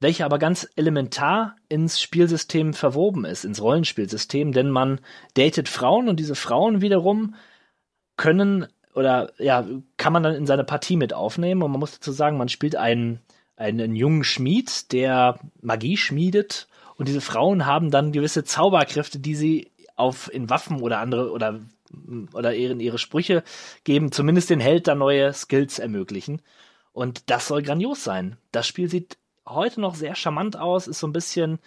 welche 0.00 0.24
aber 0.24 0.38
ganz 0.38 0.68
elementar 0.76 1.56
ins 1.68 2.00
Spielsystem 2.00 2.74
verwoben 2.74 3.24
ist, 3.24 3.44
ins 3.44 3.62
Rollenspielsystem, 3.62 4.52
denn 4.52 4.70
man 4.70 5.00
datet 5.34 5.68
Frauen 5.68 6.08
und 6.08 6.20
diese 6.20 6.34
Frauen 6.34 6.80
wiederum 6.80 7.34
können 8.16 8.66
oder 8.94 9.32
ja, 9.38 9.66
kann 9.96 10.12
man 10.12 10.22
dann 10.22 10.34
in 10.34 10.46
seine 10.46 10.64
Partie 10.64 10.96
mit 10.96 11.12
aufnehmen 11.12 11.62
und 11.62 11.70
man 11.70 11.80
muss 11.80 11.92
dazu 11.92 12.12
sagen, 12.12 12.36
man 12.38 12.48
spielt 12.48 12.76
einen, 12.76 13.20
einen 13.56 13.94
jungen 13.94 14.24
Schmied, 14.24 14.92
der 14.92 15.38
Magie 15.60 15.96
schmiedet 15.96 16.68
und 16.96 17.08
diese 17.08 17.20
Frauen 17.20 17.66
haben 17.66 17.90
dann 17.90 18.12
gewisse 18.12 18.44
Zauberkräfte, 18.44 19.18
die 19.18 19.34
sie 19.34 19.72
auf 19.96 20.32
in 20.32 20.50
Waffen 20.50 20.80
oder 20.80 20.98
andere 20.98 21.30
oder 21.30 21.60
oder 22.32 22.54
ihren 22.54 22.80
ihre 22.80 22.98
Sprüche 22.98 23.42
geben, 23.84 24.12
zumindest 24.12 24.50
den 24.50 24.60
Held 24.60 24.88
da 24.88 24.94
neue 24.94 25.32
Skills 25.32 25.78
ermöglichen. 25.78 26.42
Und 26.92 27.30
das 27.30 27.48
soll 27.48 27.62
grandios 27.62 28.02
sein. 28.02 28.36
Das 28.52 28.66
Spiel 28.66 28.88
sieht 28.88 29.18
heute 29.48 29.80
noch 29.80 29.94
sehr 29.94 30.14
charmant 30.14 30.56
aus, 30.58 30.86
ist 30.88 30.98
so 31.00 31.06
ein 31.06 31.12
bisschen 31.12 31.58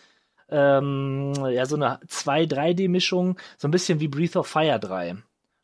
ähm, 0.50 1.34
ja 1.52 1.66
so 1.66 1.76
eine 1.76 2.00
2-3D-Mischung, 2.08 3.38
so 3.58 3.68
ein 3.68 3.72
bisschen 3.72 4.00
wie 4.00 4.08
Breath 4.08 4.36
of 4.36 4.48
Fire 4.48 4.80
3. 4.80 5.18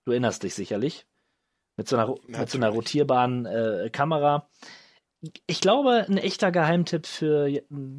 Du 0.05 0.11
erinnerst 0.11 0.43
dich 0.43 0.53
sicherlich. 0.53 1.05
Mit 1.77 1.89
so 1.89 1.97
einer, 1.97 2.15
mit 2.27 2.49
so 2.49 2.57
einer 2.57 2.69
rotierbaren 2.69 3.45
äh, 3.45 3.89
Kamera. 3.91 4.47
Ich 5.47 5.59
glaube, 5.59 6.05
ein 6.07 6.17
echter 6.17 6.51
Geheimtipp 6.51 7.05
für, 7.05 7.49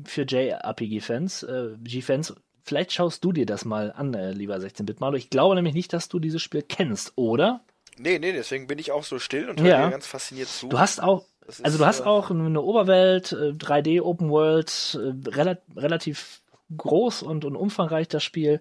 für 0.04 0.22
JRPG-Fans, 0.22 1.42
äh, 1.42 1.70
G-Fans. 1.82 2.34
Vielleicht 2.62 2.92
schaust 2.92 3.22
du 3.24 3.32
dir 3.32 3.44
das 3.46 3.64
mal 3.64 3.92
an, 3.92 4.14
äh, 4.14 4.30
lieber 4.32 4.56
16-Bit-Malo. 4.56 5.16
Ich 5.16 5.28
glaube 5.28 5.54
nämlich 5.56 5.74
nicht, 5.74 5.92
dass 5.92 6.08
du 6.08 6.18
dieses 6.20 6.40
Spiel 6.42 6.62
kennst, 6.62 7.12
oder? 7.16 7.60
Nee, 7.98 8.18
nee, 8.18 8.32
deswegen 8.32 8.66
bin 8.66 8.78
ich 8.78 8.92
auch 8.92 9.04
so 9.04 9.18
still 9.18 9.50
und 9.50 9.60
Ja. 9.60 9.78
höre 9.78 9.84
dir 9.86 9.90
ganz 9.90 10.06
fasziniert 10.06 10.48
zu. 10.48 10.68
Du 10.68 10.78
hast 10.78 11.02
auch, 11.02 11.24
Also 11.46 11.62
ist, 11.62 11.78
du 11.78 11.86
hast 11.86 12.00
äh, 12.00 12.04
auch 12.04 12.30
eine 12.30 12.60
Oberwelt, 12.60 13.32
äh, 13.32 13.52
3D 13.52 14.02
Open 14.02 14.30
World, 14.30 14.98
äh, 15.00 15.30
rela 15.30 15.58
relativ 15.76 16.42
groß 16.76 17.22
und, 17.22 17.44
und 17.44 17.56
umfangreich 17.56 18.08
das 18.08 18.24
Spiel. 18.24 18.60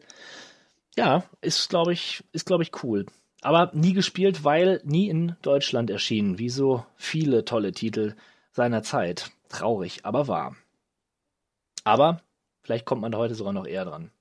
Ja, 0.95 1.23
ist 1.41 1.69
glaube 1.69 1.93
ich, 1.93 2.23
ist 2.31 2.45
glaube 2.45 2.63
ich 2.63 2.83
cool. 2.83 3.05
Aber 3.41 3.71
nie 3.73 3.93
gespielt, 3.93 4.43
weil 4.43 4.81
nie 4.83 5.09
in 5.09 5.35
Deutschland 5.41 5.89
erschienen, 5.89 6.39
wie 6.39 6.49
so 6.49 6.85
viele 6.95 7.45
tolle 7.45 7.73
Titel 7.73 8.15
seiner 8.51 8.81
Zeit. 8.83 9.31
Traurig, 9.49 10.05
aber 10.05 10.27
wahr. 10.27 10.55
Aber 11.83 12.21
vielleicht 12.63 12.85
kommt 12.85 13.01
man 13.01 13.11
da 13.11 13.17
heute 13.17 13.35
sogar 13.35 13.53
noch 13.53 13.67
eher 13.67 13.85
dran. 13.85 14.11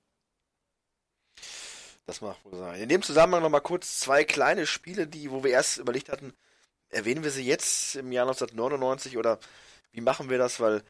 Das 2.05 2.21
mag 2.21 2.35
wohl 2.43 2.55
sein. 2.55 2.79
In 2.81 2.89
dem 2.89 3.01
Zusammenhang 3.01 3.41
noch 3.41 3.49
mal 3.49 3.61
kurz 3.61 3.99
zwei 3.99 4.23
kleine 4.23 4.67
Spiele, 4.67 5.07
die, 5.07 5.31
wo 5.31 5.43
wir 5.43 5.51
erst 5.51 5.77
überlegt 5.77 6.09
hatten, 6.09 6.33
erwähnen 6.95 7.23
wir 7.23 7.31
sie 7.31 7.43
jetzt 7.45 7.95
im 7.95 8.11
Jahr 8.11 8.25
1999 8.25 9.17
oder 9.17 9.39
wie 9.91 10.01
machen 10.01 10.29
wir 10.29 10.37
das? 10.37 10.59
Weil, 10.59 10.83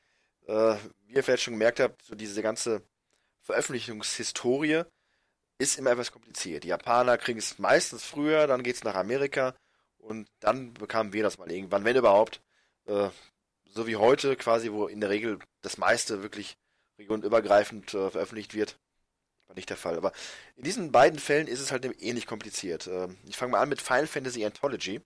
äh, 0.48 0.76
wie 1.06 1.14
ihr 1.14 1.24
vielleicht 1.24 1.44
schon 1.44 1.54
gemerkt 1.56 1.80
habt, 1.80 2.04
so 2.04 2.16
diese 2.16 2.42
ganze 2.42 2.82
Veröffentlichungshistorie 3.42 4.84
ist 5.58 5.78
immer 5.78 5.92
etwas 5.92 6.12
kompliziert. 6.12 6.64
Die 6.64 6.70
Japaner 6.70 7.18
kriegen 7.18 7.40
es 7.40 7.60
meistens 7.60 8.04
früher, 8.04 8.48
dann 8.48 8.64
geht's 8.64 8.84
nach 8.84 8.96
Amerika 8.96 9.56
und 9.98 10.28
dann 10.40 10.74
bekamen 10.74 11.14
wir 11.14 11.24
das 11.24 11.38
mal 11.38 11.52
irgendwann, 11.52 11.86
wenn 11.86 11.96
überhaupt. 11.96 12.42
Äh, 12.86 13.10
so 13.66 13.88
wie 13.88 13.98
heute 13.98 14.36
quasi, 14.36 14.72
wo 14.72 14.88
in 14.88 15.02
der 15.02 15.10
Regel 15.10 15.40
das 15.62 15.78
meiste 15.78 16.24
wirklich 16.24 16.56
regionübergreifend 16.98 17.94
äh, 17.94 18.10
veröffentlicht 18.12 18.54
wird. 18.54 18.78
War 19.48 19.56
nicht 19.56 19.70
der 19.70 19.78
Fall. 19.78 19.98
Aber 19.98 20.12
in 20.56 20.64
diesen 20.64 20.92
beiden 20.92 21.20
Fällen 21.20 21.48
ist 21.48 21.60
es 21.60 21.72
halt 21.72 21.86
ähnlich 22.02 22.26
kompliziert. 22.28 22.88
Ähm, 22.88 23.18
Ich 23.28 23.38
fange 23.38 23.54
mal 23.54 23.62
an 23.62 23.70
mit 23.70 23.82
Final 23.82 24.08
Fantasy 24.08 24.46
Anthology. 24.46 25.02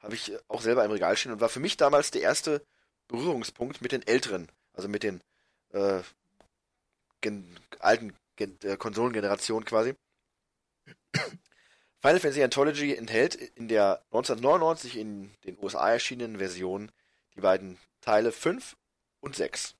Habe 0.00 0.14
ich 0.14 0.32
äh, 0.32 0.38
auch 0.48 0.60
selber 0.60 0.84
im 0.84 0.90
Regal 0.90 1.16
stehen 1.16 1.32
und 1.32 1.40
war 1.40 1.48
für 1.48 1.60
mich 1.60 1.76
damals 1.76 2.10
der 2.10 2.22
erste 2.22 2.64
Berührungspunkt 3.08 3.82
mit 3.82 3.92
den 3.92 4.06
älteren, 4.06 4.48
also 4.72 4.88
mit 4.88 5.02
den 5.02 5.20
äh, 5.72 6.00
gen 7.20 7.56
alten 7.78 8.14
gen 8.36 8.58
äh, 8.62 8.76
Konsolengenerationen 8.76 9.64
quasi. 9.64 9.94
Final 12.00 12.20
Fantasy 12.20 12.42
Anthology 12.42 12.94
enthält 12.94 13.34
in 13.34 13.68
der 13.68 14.02
1999 14.12 14.96
in 14.96 15.34
den 15.44 15.58
USA 15.60 15.90
erschienenen 15.90 16.38
Version 16.38 16.92
die 17.34 17.40
beiden 17.40 17.78
Teile 18.00 18.32
5 18.32 18.76
und 19.20 19.34
6. 19.34 19.74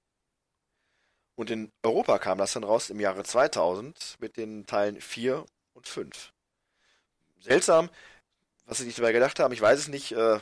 Und 1.36 1.50
in 1.50 1.70
Europa 1.82 2.18
kam 2.18 2.38
das 2.38 2.54
dann 2.54 2.64
raus 2.64 2.90
im 2.90 2.98
Jahre 2.98 3.22
2000 3.22 4.16
mit 4.18 4.36
den 4.38 4.66
Teilen 4.66 5.00
4 5.00 5.44
und 5.74 5.86
5. 5.86 6.32
Seltsam, 7.40 7.90
was 8.66 8.78
sie 8.78 8.84
sich 8.84 8.96
dabei 8.96 9.12
gedacht 9.12 9.38
haben, 9.38 9.52
ich 9.52 9.60
weiß 9.60 9.78
es 9.78 9.88
nicht, 9.88 10.12
äh, 10.12 10.40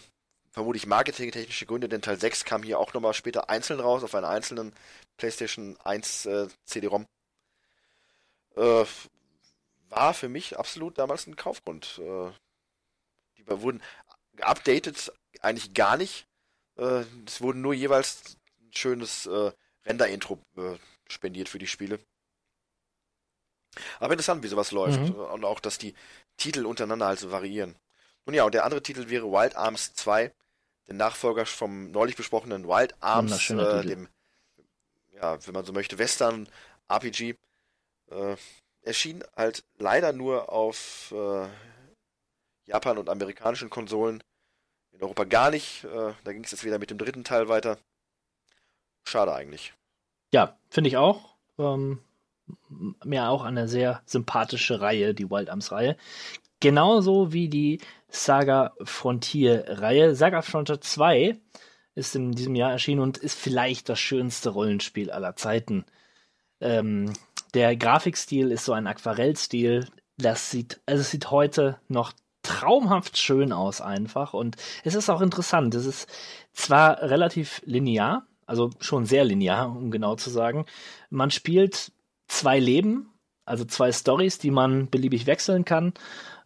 vermutlich 0.51 0.87
marketingtechnische 0.87 1.67
Gründe, 1.67 1.89
denn 1.89 2.03
Teil 2.03 2.19
6 2.19 2.45
kam 2.45 2.63
hier 2.63 2.79
auch 2.79 2.95
nochmal 2.95 3.15
später 3.15 3.51
einzeln 3.51 3.81
raus, 3.81 4.03
auf 4.03 4.15
einer 4.15 4.29
einzelnen 4.29 4.73
PlayStation 5.17 5.77
1 5.83 6.27
äh, 6.27 6.49
CD-ROM. 6.65 7.07
Äh, 8.57 8.85
war 9.89 10.15
für 10.15 10.29
mich 10.29 10.59
absolut 10.59 10.99
damals 10.99 11.27
ein 11.27 11.37
Kaufgrund. 11.37 12.01
Äh, 12.03 12.31
die 13.37 13.47
wurden 13.47 13.83
geupdatet, 14.37 15.13
eigentlich 15.41 15.75
gar 15.75 15.97
nicht. 15.97 16.27
Äh, 16.77 17.05
es 17.27 17.41
wurden 17.41 17.61
nur 17.61 17.75
jeweils 17.75 18.37
ein 18.61 18.73
schönes 18.73 19.27
äh, 19.27 19.53
Render-Intro 19.87 20.39
äh, 20.57 20.77
spendiert 21.09 21.49
für 21.49 21.59
die 21.59 21.67
Spiele. 21.67 21.99
Aber 23.99 24.13
interessant, 24.13 24.43
wie 24.43 24.49
sowas 24.49 24.71
läuft. 24.71 25.01
Mhm. 25.01 25.15
Und 25.15 25.45
auch, 25.45 25.61
dass 25.61 25.79
die 25.79 25.95
Titel 26.37 26.65
untereinander 26.65 27.07
halt 27.07 27.19
so 27.19 27.31
variieren. 27.31 27.77
Nun 28.27 28.35
ja, 28.35 28.45
und 28.45 28.55
der 28.55 28.65
andere 28.65 28.83
Titel 28.83 29.09
wäre 29.09 29.31
Wild 29.31 29.57
Arms 29.57 29.95
2, 29.95 30.33
der 30.89 30.95
Nachfolger 30.95 31.47
vom 31.47 31.91
neulich 31.91 32.17
besprochenen 32.17 32.67
Wild 32.67 32.95
Arms, 33.01 33.31
Wunderschöner 33.31 33.81
äh, 33.81 33.87
dem, 33.87 34.09
ja, 35.13 35.47
wenn 35.47 35.55
man 35.55 35.65
so 35.65 35.73
möchte, 35.73 35.99
Western 35.99 36.49
RPG. 36.89 37.37
Äh, 38.11 38.37
erschien 38.83 39.25
halt 39.35 39.65
leider 39.79 40.13
nur 40.13 40.53
auf 40.53 41.13
äh, 41.13 41.49
Japan 42.67 42.99
und 42.99 43.09
amerikanischen 43.09 43.71
Konsolen. 43.71 44.23
In 44.93 45.03
Europa 45.03 45.25
gar 45.25 45.51
nicht. 45.51 45.85
Äh, 45.85 46.13
da 46.23 46.33
ging 46.33 46.45
es 46.45 46.51
jetzt 46.51 46.65
wieder 46.65 46.79
mit 46.79 46.91
dem 46.91 46.99
dritten 46.99 47.25
Teil 47.25 47.49
weiter. 47.49 47.79
Schade 49.05 49.35
eigentlich. 49.35 49.75
Ja, 50.33 50.59
finde 50.71 50.89
ich 50.89 50.97
auch. 50.97 51.37
Ähm, 51.59 52.01
mir 53.05 53.29
auch 53.29 53.43
eine 53.43 53.69
sehr 53.69 54.03
sympathische 54.07 54.81
Reihe, 54.81 55.15
die 55.15 55.31
Wild 55.31 55.51
Arms 55.51 55.73
Reihe. 55.73 55.97
Genauso 56.65 57.31
wie 57.35 57.51
die 57.51 57.79
Saga 58.09 58.73
Frontier-Reihe. 58.83 60.15
Saga 60.15 60.41
Frontier 60.41 60.81
2 60.81 61.39
ist 61.95 62.17
in 62.17 62.33
diesem 62.33 62.55
Jahr 62.55 62.71
erschienen 62.71 63.03
und 63.03 63.19
ist 63.19 63.39
vielleicht 63.39 63.91
das 63.91 64.01
schönste 64.01 64.49
Rollenspiel 64.49 65.11
aller 65.11 65.37
Zeiten. 65.37 65.85
Ähm, 66.63 67.13
der 67.53 67.77
Grafikstil 67.77 68.51
ist 68.51 68.65
so 68.65 68.73
ein 68.73 68.87
Aquarellstil. 68.87 69.87
Das 70.17 70.51
sieht, 70.51 70.81
also 70.87 71.03
es 71.03 71.11
sieht 71.11 71.31
heute 71.31 71.79
noch 71.89 72.15
traumhaft 72.41 73.19
schön 73.19 73.53
aus 73.53 73.83
einfach 73.83 74.33
und 74.33 74.57
es 74.85 74.95
ist 74.95 75.11
auch 75.11 75.21
interessant. 75.21 75.75
Es 75.75 75.85
ist 75.85 76.09
zwar 76.55 77.03
relativ 77.03 77.61
linear, 77.67 78.27
also 78.47 78.71
schon 78.81 79.05
sehr 79.05 79.27
linear, 79.27 79.69
um 79.69 79.91
genau 79.91 80.17
zu 80.17 80.31
sagen. 80.31 80.65
Man 81.11 81.31
spielt 81.31 81.93
zwei 82.27 82.59
Leben, 82.59 83.11
also 83.45 83.67
zwei 83.67 83.93
Stories, 83.93 84.39
die 84.39 84.51
man 84.51 84.89
beliebig 84.89 85.27
wechseln 85.27 85.67
kann. 85.67 85.93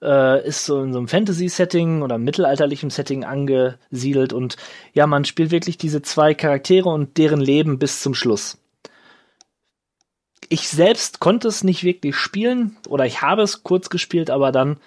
Äh, 0.01 0.47
ist 0.47 0.65
so 0.65 0.81
in 0.83 0.93
so 0.93 0.99
einem 0.99 1.09
Fantasy-Setting 1.09 2.03
oder 2.03 2.19
mittelalterlichem 2.19 2.89
Setting 2.89 3.25
angesiedelt 3.25 4.33
und 4.33 4.57
ja, 4.93 5.09
man 5.09 5.25
spielt 5.25 5.51
wirklich 5.51 5.77
diese 5.77 6.03
zwei 6.03 6.35
Charaktere 6.35 6.89
und 6.89 7.19
deren 7.19 7.41
Leben 7.41 7.81
bis 7.81 8.01
zum 8.01 8.15
Schluss. 8.15 8.59
Ich 10.49 10.69
selbst 10.69 11.19
konnte 11.19 11.49
es 11.49 11.65
nicht 11.65 11.83
wirklich 11.83 12.15
spielen 12.15 12.77
oder 12.87 13.07
ich 13.07 13.23
habe 13.23 13.43
es 13.43 13.65
kurz 13.65 13.91
gespielt, 13.91 14.31
aber 14.31 14.53
dann 14.53 14.79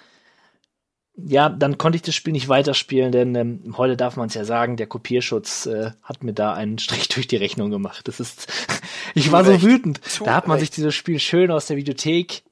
ja, 1.14 1.50
dann 1.50 1.76
konnte 1.76 1.96
ich 1.96 2.02
das 2.02 2.14
Spiel 2.14 2.32
nicht 2.32 2.48
weiterspielen, 2.48 3.12
denn 3.12 3.34
ähm, 3.34 3.74
heute 3.76 3.98
darf 3.98 4.16
man 4.16 4.28
es 4.28 4.34
ja 4.34 4.46
sagen, 4.46 4.78
der 4.78 4.86
Kopierschutz 4.86 5.66
äh, 5.66 5.90
hat 6.02 6.24
mir 6.24 6.32
da 6.32 6.54
einen 6.54 6.78
Strich 6.78 7.08
durch 7.08 7.28
die 7.28 7.36
Rechnung 7.36 7.70
gemacht. 7.70 8.08
Das 8.08 8.18
ist, 8.18 8.50
ich 9.14 9.30
war 9.30 9.44
so 9.44 9.62
wütend. 9.62 10.00
Da 10.24 10.34
hat 10.34 10.48
man 10.48 10.58
sich 10.58 10.70
dieses 10.70 10.94
Spiel 10.94 11.18
schön 11.18 11.50
aus 11.50 11.66
der 11.66 11.76
Videothek 11.76 12.42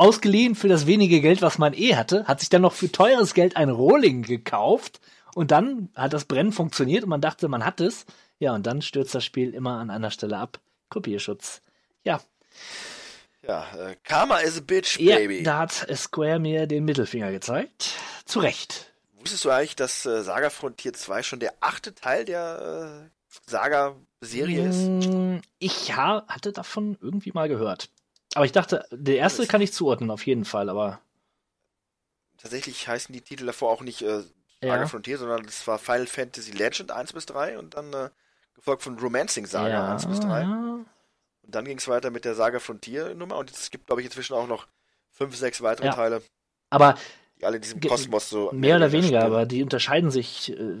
ausgeliehen 0.00 0.54
für 0.54 0.68
das 0.68 0.86
wenige 0.86 1.20
Geld, 1.20 1.42
was 1.42 1.58
man 1.58 1.74
eh 1.74 1.94
hatte, 1.94 2.24
hat 2.26 2.40
sich 2.40 2.48
dann 2.48 2.62
noch 2.62 2.72
für 2.72 2.90
teures 2.90 3.34
Geld 3.34 3.56
ein 3.56 3.68
Rohling 3.68 4.22
gekauft 4.22 5.00
und 5.34 5.50
dann 5.50 5.90
hat 5.94 6.12
das 6.12 6.24
Brennen 6.24 6.52
funktioniert 6.52 7.04
und 7.04 7.10
man 7.10 7.20
dachte, 7.20 7.46
man 7.48 7.64
hat 7.64 7.80
es. 7.80 8.06
Ja, 8.38 8.54
und 8.54 8.66
dann 8.66 8.80
stürzt 8.82 9.14
das 9.14 9.24
Spiel 9.24 9.52
immer 9.54 9.78
an 9.78 9.90
einer 9.90 10.10
Stelle 10.10 10.38
ab. 10.38 10.58
Kopierschutz. 10.88 11.60
Ja. 12.04 12.20
Ja, 13.46 13.66
äh, 13.76 13.96
Karma 14.02 14.38
is 14.38 14.58
a 14.58 14.60
bitch, 14.60 14.98
Ja, 14.98 15.16
baby. 15.16 15.42
da 15.42 15.58
hat 15.58 15.72
Square 15.96 16.38
mir 16.40 16.66
den 16.66 16.84
Mittelfinger 16.84 17.30
gezeigt. 17.32 17.90
Zu 18.24 18.40
Recht. 18.40 18.92
Wusstest 19.18 19.44
du 19.44 19.50
eigentlich, 19.50 19.76
dass 19.76 20.06
äh, 20.06 20.22
Saga 20.22 20.50
Frontier 20.50 20.92
2 20.94 21.22
schon 21.22 21.40
der 21.40 21.52
achte 21.60 21.94
Teil 21.94 22.24
der 22.24 23.06
äh, 23.06 23.50
Saga-Serie 23.50 24.68
ist? 24.68 24.86
Mm, 25.10 25.36
Ich 25.58 25.94
ha 25.96 26.24
hatte 26.28 26.52
davon 26.52 26.96
irgendwie 27.00 27.32
mal 27.32 27.48
gehört. 27.48 27.90
Aber 28.34 28.44
ich 28.44 28.52
dachte, 28.52 28.84
der 28.90 29.16
erste 29.16 29.46
kann 29.46 29.60
ich 29.60 29.72
zuordnen, 29.72 30.10
auf 30.10 30.24
jeden 30.26 30.44
Fall, 30.44 30.68
aber 30.68 31.00
Tatsächlich 32.38 32.88
heißen 32.88 33.12
die 33.12 33.20
Titel 33.20 33.46
davor 33.46 33.70
auch 33.70 33.82
nicht 33.82 34.02
äh, 34.02 34.20
Saga 34.62 34.80
Ja. 34.82 34.86
Frontier, 34.86 35.18
sondern 35.18 35.44
es 35.44 35.66
war 35.66 35.78
Final 35.78 36.06
Fantasy 36.06 36.52
Legend 36.52 36.90
1 36.90 37.12
bis 37.12 37.26
3 37.26 37.58
und 37.58 37.74
dann 37.74 37.92
äh, 37.92 38.10
gefolgt 38.54 38.82
von 38.82 38.98
Romancing 38.98 39.46
Saga 39.46 39.68
ja, 39.68 39.92
1 39.92 40.06
bis 40.06 40.20
3. 40.20 40.40
ja. 40.42 40.84
Und 41.42 41.54
dann 41.54 41.64
ging 41.64 41.78
es 41.78 41.88
weiter 41.88 42.10
mit 42.10 42.24
der 42.24 42.34
Saga 42.34 42.58
Frontier 42.60 43.14
Nummer 43.14 43.36
und 43.36 43.50
es 43.50 43.70
gibt, 43.70 43.86
glaube 43.86 44.00
ich, 44.00 44.06
inzwischen 44.06 44.34
auch 44.34 44.46
noch 44.46 44.68
fünf, 45.10 45.36
sechs 45.36 45.60
weitere 45.62 45.86
Ja. 45.86 45.94
Teile, 45.94 46.22
Aber 46.70 46.94
die 47.38 47.44
alle 47.44 47.56
in 47.56 47.62
diesem 47.62 47.80
Kosmos 47.80 48.30
so 48.30 48.50
mehr 48.52 48.76
oder 48.76 48.88
spielen. 48.88 49.02
weniger, 49.04 49.24
aber 49.24 49.44
die 49.46 49.62
unterscheiden 49.62 50.10
sich 50.10 50.52
äh, 50.52 50.76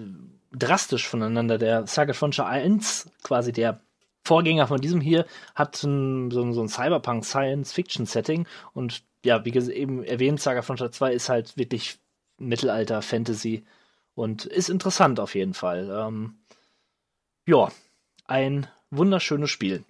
drastisch 0.52 1.08
voneinander. 1.08 1.58
Der 1.58 1.86
Saga 1.86 2.12
Frontier 2.14 2.46
1, 2.46 3.10
quasi 3.22 3.52
der 3.52 3.80
Vorgänger 4.24 4.66
von 4.66 4.80
diesem 4.80 5.00
hier, 5.00 5.26
hat 5.54 5.82
ein, 5.82 6.30
so, 6.30 6.42
ein- 6.42 6.52
so 6.52 6.60
ein 6.62 6.68
Cyberpunk-Science-Fiction-Setting 6.68 8.46
und 8.74 9.02
ja, 9.24 9.44
wie 9.44 9.50
eben 9.72 10.02
erwähnt, 10.04 10.40
Saga 10.40 10.62
Frontier 10.62 10.90
2 10.90 11.12
ist 11.12 11.28
halt 11.28 11.56
wirklich 11.56 11.98
Mittelalter, 12.38 13.02
Fantasy 13.02 13.64
und 14.14 14.46
ist 14.46 14.70
interessant 14.70 15.20
auf 15.20 15.34
jeden 15.34 15.54
Fall. 15.54 15.90
Ähm, 15.90 16.38
ja, 17.46 17.68
ein 18.26 18.66
wunderschönes 18.90 19.50
Spiel. 19.50 19.84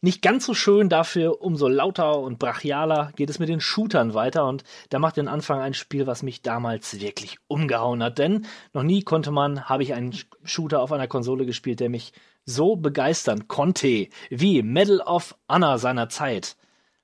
Nicht 0.00 0.22
ganz 0.22 0.46
so 0.46 0.54
schön, 0.54 0.88
dafür 0.88 1.42
umso 1.42 1.66
lauter 1.66 2.20
und 2.20 2.38
brachialer 2.38 3.12
geht 3.16 3.30
es 3.30 3.40
mit 3.40 3.48
den 3.48 3.60
Shootern 3.60 4.14
weiter 4.14 4.46
und 4.46 4.62
da 4.90 5.00
macht 5.00 5.16
den 5.16 5.26
Anfang 5.26 5.60
ein 5.60 5.74
Spiel, 5.74 6.06
was 6.06 6.22
mich 6.22 6.40
damals 6.42 7.00
wirklich 7.00 7.38
umgehauen 7.48 8.00
hat, 8.02 8.18
denn 8.18 8.46
noch 8.72 8.84
nie 8.84 9.02
konnte 9.02 9.32
man, 9.32 9.68
habe 9.68 9.82
ich 9.82 9.94
einen 9.94 10.16
Shooter 10.44 10.80
auf 10.82 10.92
einer 10.92 11.08
Konsole 11.08 11.46
gespielt, 11.46 11.80
der 11.80 11.88
mich 11.88 12.12
so 12.48 12.76
begeistern 12.76 13.46
konnte, 13.46 14.08
wie 14.30 14.62
Medal 14.62 15.00
of 15.00 15.34
Honor 15.50 15.78
seiner 15.78 16.08
Zeit. 16.08 16.56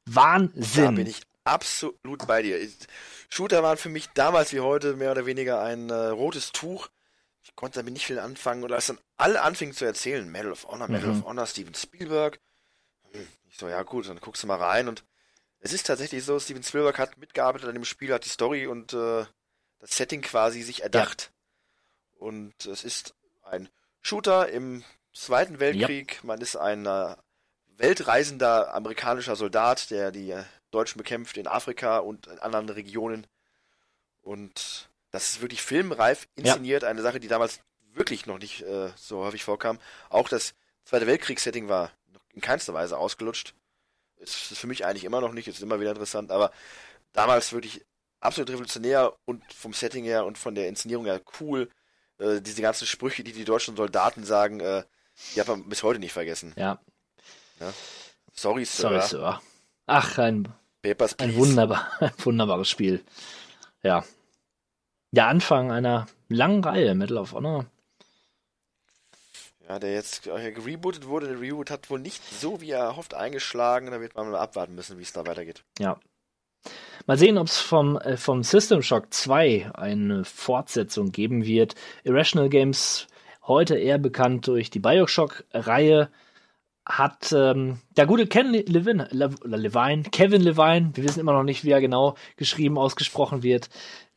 Da 0.06 0.14
Wahnsinn! 0.14 0.94
bin 0.94 1.06
ich 1.06 1.22
absolut 1.44 2.26
bei 2.26 2.42
dir. 2.42 2.60
Ich- 2.60 2.76
Shooter 3.28 3.62
waren 3.62 3.76
für 3.76 3.88
mich 3.90 4.08
damals 4.14 4.52
wie 4.52 4.60
heute 4.60 4.94
mehr 4.96 5.10
oder 5.10 5.26
weniger 5.26 5.60
ein 5.62 5.90
äh, 5.90 5.94
rotes 5.94 6.52
Tuch. 6.52 6.88
Ich 7.42 7.54
konnte 7.56 7.80
damit 7.80 7.92
nicht 7.92 8.06
viel 8.06 8.18
anfangen. 8.18 8.62
Und 8.64 8.72
als 8.72 8.86
dann 8.86 8.98
alle 9.18 9.42
anfingen 9.42 9.74
zu 9.74 9.84
erzählen, 9.84 10.26
Medal 10.30 10.52
of 10.52 10.66
Honor, 10.66 10.88
Medal 10.88 11.10
Mhm. 11.10 11.18
of 11.20 11.24
Honor, 11.26 11.46
Steven 11.46 11.74
Spielberg. 11.74 12.38
Hm, 13.12 13.26
Ich 13.50 13.58
so, 13.58 13.68
ja 13.68 13.82
gut, 13.82 14.08
dann 14.08 14.20
guckst 14.20 14.42
du 14.42 14.46
mal 14.46 14.56
rein. 14.58 14.88
Und 14.88 15.04
es 15.60 15.72
ist 15.72 15.86
tatsächlich 15.86 16.24
so, 16.24 16.38
Steven 16.40 16.62
Spielberg 16.62 16.98
hat 16.98 17.18
mitgearbeitet 17.18 17.68
an 17.68 17.74
dem 17.74 17.84
Spiel, 17.84 18.12
hat 18.14 18.24
die 18.24 18.28
Story 18.30 18.66
und 18.66 18.92
äh, 18.94 19.26
das 19.78 19.96
Setting 19.96 20.22
quasi 20.22 20.62
sich 20.62 20.82
erdacht. 20.82 21.32
Und 22.18 22.64
es 22.66 22.84
ist 22.84 23.14
ein 23.42 23.68
Shooter 24.00 24.48
im 24.48 24.82
Zweiten 25.14 25.60
Weltkrieg. 25.60 26.22
Man 26.24 26.40
ist 26.40 26.56
ein 26.56 26.86
äh, 26.86 27.16
weltreisender 27.76 28.74
amerikanischer 28.74 29.36
Soldat, 29.36 29.90
der 29.90 30.10
die 30.10 30.34
Deutschen 30.70 30.98
bekämpft 30.98 31.36
in 31.36 31.46
Afrika 31.46 31.98
und 31.98 32.26
in 32.26 32.38
anderen 32.40 32.68
Regionen. 32.68 33.26
Und 34.22 34.88
das 35.10 35.30
ist 35.30 35.40
wirklich 35.40 35.62
filmreif 35.62 36.26
inszeniert, 36.34 36.82
eine 36.84 37.02
Sache, 37.02 37.20
die 37.20 37.28
damals 37.28 37.60
wirklich 37.92 38.26
noch 38.26 38.38
nicht 38.38 38.62
äh, 38.62 38.90
so 38.96 39.24
häufig 39.24 39.44
vorkam. 39.44 39.78
Auch 40.10 40.28
das 40.28 40.54
Zweite 40.84 41.06
Weltkriegssetting 41.06 41.68
war 41.68 41.92
noch 42.12 42.20
in 42.34 42.40
keinster 42.40 42.74
Weise 42.74 42.98
ausgelutscht. 42.98 43.54
Ist, 44.16 44.52
ist 44.52 44.58
für 44.58 44.66
mich 44.66 44.84
eigentlich 44.84 45.04
immer 45.04 45.20
noch 45.20 45.32
nicht, 45.32 45.48
ist 45.48 45.62
immer 45.62 45.80
wieder 45.80 45.90
interessant, 45.90 46.30
aber 46.30 46.50
damals 47.12 47.52
wirklich 47.52 47.84
absolut 48.20 48.50
revolutionär 48.50 49.14
und 49.24 49.42
vom 49.52 49.72
Setting 49.72 50.04
her 50.04 50.26
und 50.26 50.38
von 50.38 50.54
der 50.54 50.68
Inszenierung 50.68 51.06
her 51.06 51.20
cool. 51.40 51.70
Äh, 52.18 52.40
diese 52.40 52.62
ganzen 52.62 52.86
Sprüche, 52.86 53.24
die 53.24 53.32
die 53.32 53.44
deutschen 53.44 53.76
Soldaten 53.76 54.24
sagen, 54.24 54.60
äh, 54.60 54.84
die 55.34 55.40
hat 55.40 55.48
man 55.48 55.68
bis 55.68 55.82
heute 55.82 56.00
nicht 56.00 56.12
vergessen. 56.12 56.52
Ja, 56.56 56.78
Sorry, 58.32 58.64
Sir. 58.64 58.88
sorry, 58.88 59.02
Sir. 59.02 59.40
Ach, 59.86 60.18
ein 60.18 60.48
Papers, 60.82 61.18
Ein 61.18 61.34
wunderbar, 61.36 61.88
ein 62.00 62.12
wunderbares 62.18 62.68
Spiel. 62.68 63.02
Ja. 63.82 64.04
Der 65.12 65.28
Anfang 65.28 65.70
einer 65.70 66.06
langen 66.28 66.64
Reihe, 66.64 66.94
Medal 66.94 67.18
of 67.18 67.32
Honor. 67.32 67.66
Ja, 69.68 69.78
der 69.78 69.94
jetzt 69.94 70.24
gerebootet 70.24 71.06
wurde. 71.06 71.28
Der 71.28 71.40
Reboot 71.40 71.70
hat 71.70 71.88
wohl 71.88 72.00
nicht 72.00 72.22
so, 72.38 72.60
wie 72.60 72.70
er 72.70 72.80
erhofft, 72.80 73.14
eingeschlagen. 73.14 73.90
Da 73.90 74.00
wird 74.00 74.14
man 74.14 74.30
mal 74.30 74.38
abwarten 74.38 74.74
müssen, 74.74 74.98
wie 74.98 75.02
es 75.02 75.12
da 75.12 75.26
weitergeht. 75.26 75.64
Ja. 75.78 75.98
Mal 77.06 77.18
sehen, 77.18 77.38
ob 77.38 77.46
es 77.46 77.58
vom, 77.58 77.96
äh, 77.98 78.16
vom 78.16 78.42
System 78.42 78.82
Shock 78.82 79.12
2 79.12 79.70
eine 79.74 80.24
Fortsetzung 80.24 81.12
geben 81.12 81.44
wird. 81.44 81.74
Irrational 82.02 82.48
Games, 82.48 83.06
heute 83.46 83.76
eher 83.76 83.98
bekannt 83.98 84.46
durch 84.46 84.70
die 84.70 84.80
Bioshock-Reihe, 84.80 86.10
hat 86.86 87.32
ähm, 87.32 87.78
der 87.96 88.06
gute 88.06 88.26
Ken 88.26 88.52
Le- 88.52 88.64
Levine, 88.66 89.08
Le 89.10 89.30
Levine, 89.44 90.02
Kevin 90.02 90.42
Levine, 90.42 90.90
wir 90.94 91.04
wissen 91.04 91.20
immer 91.20 91.32
noch 91.32 91.42
nicht, 91.42 91.64
wie 91.64 91.70
er 91.70 91.80
genau 91.80 92.14
geschrieben, 92.36 92.76
ausgesprochen 92.76 93.42
wird. 93.42 93.70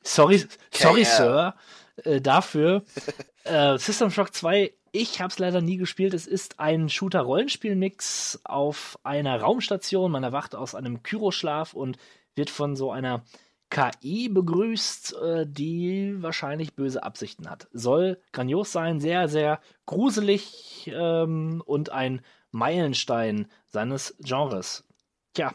Sorry, 0.03 0.43
sorry. 0.71 1.05
Sir, 1.05 1.55
äh, 2.03 2.19
dafür. 2.19 2.83
äh, 3.45 3.77
System 3.77 4.11
Shock 4.11 4.33
2, 4.33 4.73
ich 4.91 5.21
habe 5.21 5.31
es 5.31 5.39
leider 5.39 5.61
nie 5.61 5.77
gespielt. 5.77 6.13
Es 6.13 6.27
ist 6.27 6.59
ein 6.59 6.89
Shooter-Rollenspiel-Mix 6.89 8.41
auf 8.43 8.99
einer 9.03 9.39
Raumstation. 9.39 10.11
Man 10.11 10.23
erwacht 10.23 10.55
aus 10.55 10.75
einem 10.75 11.03
Kyroschlaf 11.03 11.73
und 11.73 11.97
wird 12.35 12.49
von 12.49 12.75
so 12.75 12.91
einer 12.91 13.23
KI 13.69 14.29
begrüßt, 14.29 15.15
äh, 15.15 15.45
die 15.47 16.21
wahrscheinlich 16.21 16.75
böse 16.75 17.03
Absichten 17.03 17.49
hat. 17.49 17.67
Soll 17.73 18.21
grandios 18.31 18.71
sein, 18.71 18.99
sehr, 18.99 19.27
sehr 19.27 19.59
gruselig 19.85 20.89
ähm, 20.93 21.61
und 21.65 21.89
ein 21.89 22.21
Meilenstein 22.51 23.51
seines 23.67 24.15
Genres. 24.19 24.85
Tja. 25.33 25.53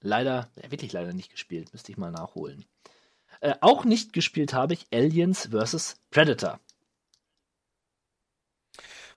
Leider, 0.00 0.50
äh, 0.56 0.70
wirklich 0.70 0.92
leider 0.92 1.12
nicht 1.12 1.30
gespielt, 1.30 1.72
müsste 1.72 1.92
ich 1.92 1.98
mal 1.98 2.10
nachholen. 2.10 2.64
Äh, 3.40 3.54
auch 3.60 3.84
nicht 3.84 4.12
gespielt 4.12 4.54
habe 4.54 4.74
ich 4.74 4.86
Aliens 4.92 5.50
vs. 5.52 5.96
Predator. 6.10 6.60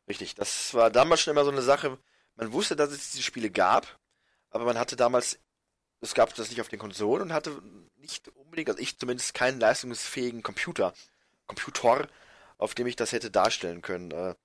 Richtig, 0.08 0.36
das 0.36 0.74
war 0.74 0.92
damals 0.92 1.22
schon 1.22 1.32
immer 1.32 1.46
so 1.46 1.52
eine 1.52 1.62
Sache. 1.62 1.98
Man 2.36 2.52
wusste, 2.52 2.76
dass 2.76 2.92
es 2.92 3.12
diese 3.12 3.24
Spiele 3.24 3.50
gab, 3.50 4.00
aber 4.50 4.66
man 4.66 4.78
hatte 4.78 4.96
damals, 4.96 5.40
es 6.02 6.14
gab 6.14 6.34
das 6.36 6.50
nicht 6.50 6.62
auf 6.62 6.70
den 6.70 6.80
Konsolen 6.80 7.24
und 7.24 7.34
hatte 7.34 7.62
nicht 7.98 8.28
unbedingt, 8.30 8.70
also 8.70 8.80
ich 8.80 8.98
zumindest, 8.98 9.34
keinen 9.34 9.60
leistungsfähigen 9.60 10.44
Computer, 10.44 10.94
Computer, 11.48 12.08
auf 12.58 12.76
dem 12.76 12.88
ich 12.88 12.96
das 12.96 13.12
hätte 13.12 13.32
darstellen 13.32 13.82
können. 13.82 14.12
Äh, 14.12 14.36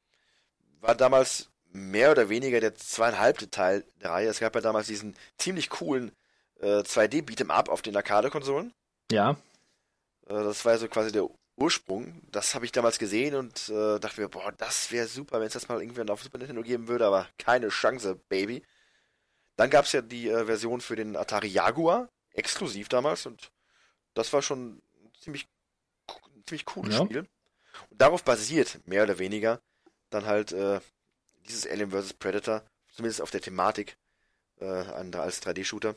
war 0.81 0.95
damals 0.95 1.51
mehr 1.73 2.11
oder 2.11 2.29
weniger 2.29 2.61
der 2.61 2.75
zweieinhalbte 2.75 3.51
Teil 3.51 3.85
der 4.03 4.11
Reihe. 4.11 4.29
Es 4.29 4.41
gab 4.41 4.55
ja 4.55 4.61
damals 4.61 4.87
diesen 4.87 5.15
ziemlich 5.39 5.71
coolen 5.71 6.13
äh, 6.61 6.81
2D 6.81 7.23
Beat'em 7.25 7.51
Up 7.51 7.69
auf 7.69 7.83
den 7.83 7.97
Arcade-Konsolen. 7.97 8.73
Ja. 9.13 9.33
Äh, 10.27 10.35
das 10.35 10.65
war 10.65 10.73
ja 10.73 10.79
so 10.79 10.89
quasi 10.89 11.13
der 11.13 11.29
Ursprung. 11.57 12.23
Das 12.31 12.55
habe 12.55 12.65
ich 12.65 12.73
damals 12.73 12.99
gesehen 12.99 13.35
und 13.35 13.69
äh, 13.69 13.99
dachte 13.99 14.21
mir, 14.21 14.29
boah, 14.29 14.53
das 14.53 14.91
wäre 14.91 15.07
super, 15.07 15.41
wenn 15.41 15.47
es 15.47 15.53
das 15.53 15.69
mal 15.69 15.81
irgendwann 15.81 16.11
auf 16.11 16.23
Super 16.23 16.39
Nintendo 16.39 16.63
geben 16.63 16.89
würde, 16.89 17.07
aber 17.07 17.29
keine 17.39 17.69
Chance, 17.69 18.17
Baby. 18.29 18.63
Dann 19.61 19.69
gab 19.69 19.85
es 19.85 19.93
ja 19.93 20.01
die 20.01 20.27
äh, 20.27 20.47
Version 20.47 20.81
für 20.81 20.97
den 20.97 21.17
Atari 21.19 21.49
Jaguar, 21.49 22.09
exklusiv 22.33 22.89
damals, 22.89 23.27
und 23.27 23.53
das 24.15 24.33
war 24.33 24.41
schon 24.41 24.77
ein 24.77 25.13
ziemlich, 25.21 25.49
ein 26.09 26.43
ziemlich 26.47 26.65
cooles 26.65 26.97
Ja. 26.97 27.05
Spiel. 27.05 27.29
Und 27.91 28.01
darauf 28.01 28.25
basiert, 28.25 28.81
mehr 28.87 29.03
oder 29.03 29.19
weniger, 29.19 29.61
dann 30.09 30.25
halt 30.25 30.53
äh, 30.53 30.81
dieses 31.47 31.67
Alien 31.67 31.91
vs. 31.91 32.15
Predator, 32.15 32.65
zumindest 32.89 33.21
auf 33.21 33.31
der 33.31 33.43
Thematik, 33.43 33.99
äh, 34.61 34.65
als 34.65 35.43
3D-Shooter. 35.43 35.95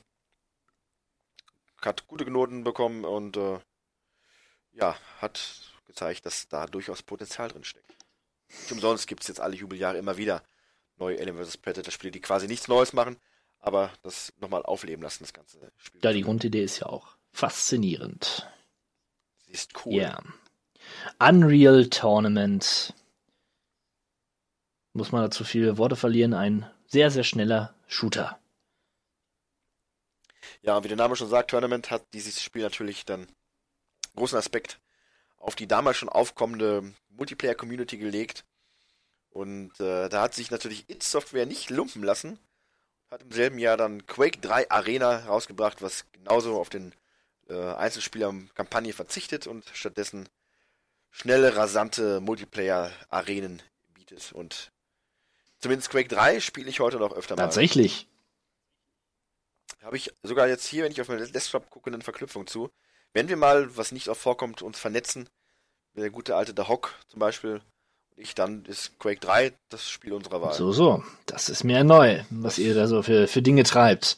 Hat 1.82 2.06
gute 2.08 2.30
Noten 2.30 2.66
bekommen 2.66 3.06
und 3.06 3.38
äh, 3.38 3.62
ja, 4.74 4.98
hat 5.22 5.72
gezeigt, 5.86 6.26
dass 6.26 6.50
da 6.50 6.66
durchaus 6.66 7.02
Potenzial 7.02 7.48
drin 7.48 7.64
steckt. 7.64 7.96
Nicht 8.50 8.74
umsonst 8.74 9.08
gibt 9.08 9.22
es 9.22 9.30
jetzt 9.30 9.40
alle 9.40 9.56
Jubeljahre 9.56 9.98
immer 9.98 10.18
wieder 10.18 10.44
neue 10.98 11.18
Alien 11.18 11.42
vs. 11.42 11.56
Predator-Spiele, 11.56 12.12
die 12.12 12.20
quasi 12.20 12.48
nichts 12.48 12.68
Neues 12.68 12.92
machen, 12.92 13.18
aber 13.64 13.92
das 14.04 14.34
nochmal 14.42 14.64
aufleben 14.64 15.02
lassen, 15.02 15.24
das 15.24 15.32
ganze 15.32 15.72
Spiel. 15.78 16.02
Ja, 16.04 16.12
die 16.12 16.22
Grundidee 16.22 16.64
ist 16.64 16.80
ja 16.80 16.88
auch 16.88 17.16
faszinierend. 17.32 18.46
Sie 19.46 19.54
ist 19.54 19.86
cool. 19.86 19.94
Ja. 19.94 20.22
Unreal 21.18 21.88
Tournament. 21.88 22.94
Muss 24.92 25.14
man 25.14 25.22
dazu 25.22 25.46
viele 25.46 25.78
Worte 25.78 25.96
verlieren. 25.96 26.34
Ein 26.34 26.70
sehr, 26.88 27.10
sehr 27.10 27.24
schneller 27.24 27.74
Shooter. 27.88 28.38
Ja, 30.62 30.84
wie 30.84 30.90
der 30.90 30.98
Name 30.98 31.16
schon 31.16 31.30
sagt, 31.30 31.52
Tournament 31.52 31.90
hat 31.90 32.06
dieses 32.14 32.42
Spiel 32.42 32.64
natürlich 32.64 33.06
dann 33.06 33.28
großen 34.16 34.38
Aspekt 34.38 34.82
auf 35.38 35.56
die 35.56 35.68
damals 35.68 35.98
schon 35.98 36.10
aufkommende 36.10 36.94
Multiplayer-Community 37.10 37.98
gelegt. 37.98 38.44
Und 39.30 39.80
äh, 39.80 40.10
da 40.10 40.22
hat 40.22 40.34
sich 40.34 40.52
natürlich 40.52 40.90
It 40.90 41.02
Software 41.02 41.46
nicht 41.46 41.70
lumpen 41.70 42.04
lassen. 42.04 42.40
Hat 43.14 43.22
im 43.22 43.32
selben 43.32 43.60
Jahr 43.60 43.78
dann 43.78 44.08
Quake 44.08 44.40
3 44.40 44.72
Arena 44.72 45.26
rausgebracht, 45.26 45.84
was 45.84 46.12
genauso 46.14 46.60
auf 46.60 46.70
den 46.70 46.96
äh, 47.48 47.54
Einzelspieler-Kampagne 47.54 48.92
verzichtet 48.92 49.46
und 49.46 49.70
stattdessen 49.72 50.28
schnelle, 51.12 51.56
rasante 51.56 52.22
Multiplayer-Arenen 52.22 53.62
bietet. 53.94 54.32
Und 54.32 54.72
zumindest 55.60 55.92
Quake 55.92 56.08
3 56.08 56.40
spiele 56.40 56.68
ich 56.68 56.80
heute 56.80 56.98
noch 56.98 57.14
öfter 57.14 57.36
mal. 57.36 57.44
Tatsächlich. 57.44 58.08
Habe 59.84 59.98
ich 59.98 60.12
sogar 60.24 60.48
jetzt 60.48 60.66
hier, 60.66 60.84
wenn 60.84 60.92
ich 60.92 61.00
auf 61.00 61.08
meinen 61.08 61.32
Desktop 61.32 61.70
gucke, 61.70 61.94
eine 61.94 62.04
Verknüpfung 62.04 62.48
zu. 62.48 62.72
Wenn 63.14 63.30
wir 63.30 63.38
mal, 63.38 63.78
was 63.78 63.92
nicht 63.92 64.08
oft 64.08 64.22
vorkommt, 64.22 64.64
uns 64.64 64.80
vernetzen, 64.80 65.30
der 65.94 66.10
gute 66.10 66.36
alte 66.36 66.68
Hock 66.68 66.96
zum 67.10 67.20
Beispiel 67.20 67.62
und 68.16 68.22
ich, 68.22 68.36
dann 68.36 68.66
ist 68.66 68.98
Quake 69.00 69.20
3 69.20 69.54
das 69.70 69.90
Spiel 69.90 70.14
unserer 70.14 70.42
Wahl. 70.42 70.54
So, 70.54 70.72
so. 70.72 71.04
Das 71.26 71.50
ist 71.50 71.64
mir 71.64 71.84
neu, 71.84 72.24
was 72.30 72.58
ihr 72.60 72.74
da 72.76 72.88
so 72.88 73.02
für, 73.04 73.28
für 73.28 73.42
Dinge 73.42 73.64
treibt. 73.64 74.18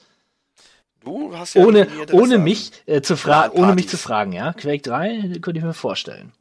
Du 1.01 1.38
hast 1.38 1.53
ja 1.53 1.63
Ohne, 1.63 1.88
ohne 2.13 2.39
mich 2.39 2.72
äh, 2.88 3.01
zu 3.01 3.15
fragen, 3.15 3.53
ohne 3.53 3.76
mich 3.76 3.88
zu 3.88 3.97
fragen, 3.97 4.31
ja. 4.34 4.53
Quake 4.53 4.81
3 4.81 5.39
könnte 5.41 5.59
ich 5.59 5.63
mir 5.63 5.73
vorstellen. 5.73 6.34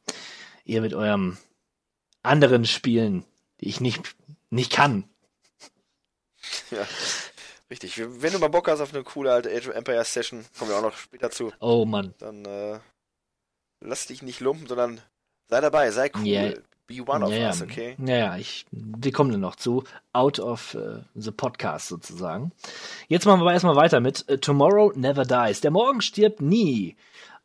Ihr 0.64 0.80
mit 0.80 0.94
eurem 0.94 1.36
anderen 2.22 2.64
Spielen, 2.64 3.24
die 3.60 3.68
ich 3.68 3.80
nicht, 3.80 4.16
nicht 4.48 4.72
kann. 4.72 5.04
Ja, 6.70 6.86
richtig. 7.70 8.00
Wenn 8.20 8.32
du 8.32 8.38
mal 8.38 8.48
Bock 8.48 8.68
hast 8.68 8.80
auf 8.80 8.94
eine 8.94 9.02
coole 9.04 9.32
alte 9.32 9.50
Age 9.54 9.68
of 9.68 9.74
Empires 9.74 10.12
Session, 10.12 10.44
kommen 10.58 10.70
wir 10.70 10.78
auch 10.78 10.82
noch 10.82 10.96
später 10.96 11.30
zu, 11.30 11.52
Oh 11.60 11.84
Mann. 11.84 12.14
dann 12.18 12.44
äh, 12.46 12.78
lass 13.80 14.06
dich 14.06 14.22
nicht 14.22 14.40
lumpen, 14.40 14.66
sondern 14.66 15.00
sei 15.48 15.60
dabei, 15.60 15.90
sei 15.90 16.10
cool. 16.16 16.26
Ja. 16.26 16.52
Be 16.86 17.00
one 17.00 17.24
of 17.24 17.32
ja, 17.32 17.46
us, 17.46 17.62
okay? 17.62 17.96
Ja, 17.98 18.16
ja, 18.16 18.36
ich, 18.36 18.66
wir 18.70 19.10
kommen 19.10 19.32
dann 19.32 19.40
noch 19.40 19.56
zu. 19.56 19.84
Out 20.12 20.38
of 20.38 20.74
äh, 20.74 21.00
the 21.14 21.30
Podcast 21.30 21.88
sozusagen. 21.88 22.52
Jetzt 23.08 23.24
machen 23.24 23.40
wir 23.40 23.44
aber 23.44 23.52
erstmal 23.54 23.76
weiter 23.76 24.00
mit 24.00 24.28
äh, 24.28 24.36
Tomorrow 24.38 24.92
Never 24.94 25.24
Dies. 25.24 25.62
Der 25.62 25.70
Morgen 25.70 26.02
stirbt 26.02 26.42
nie. 26.42 26.96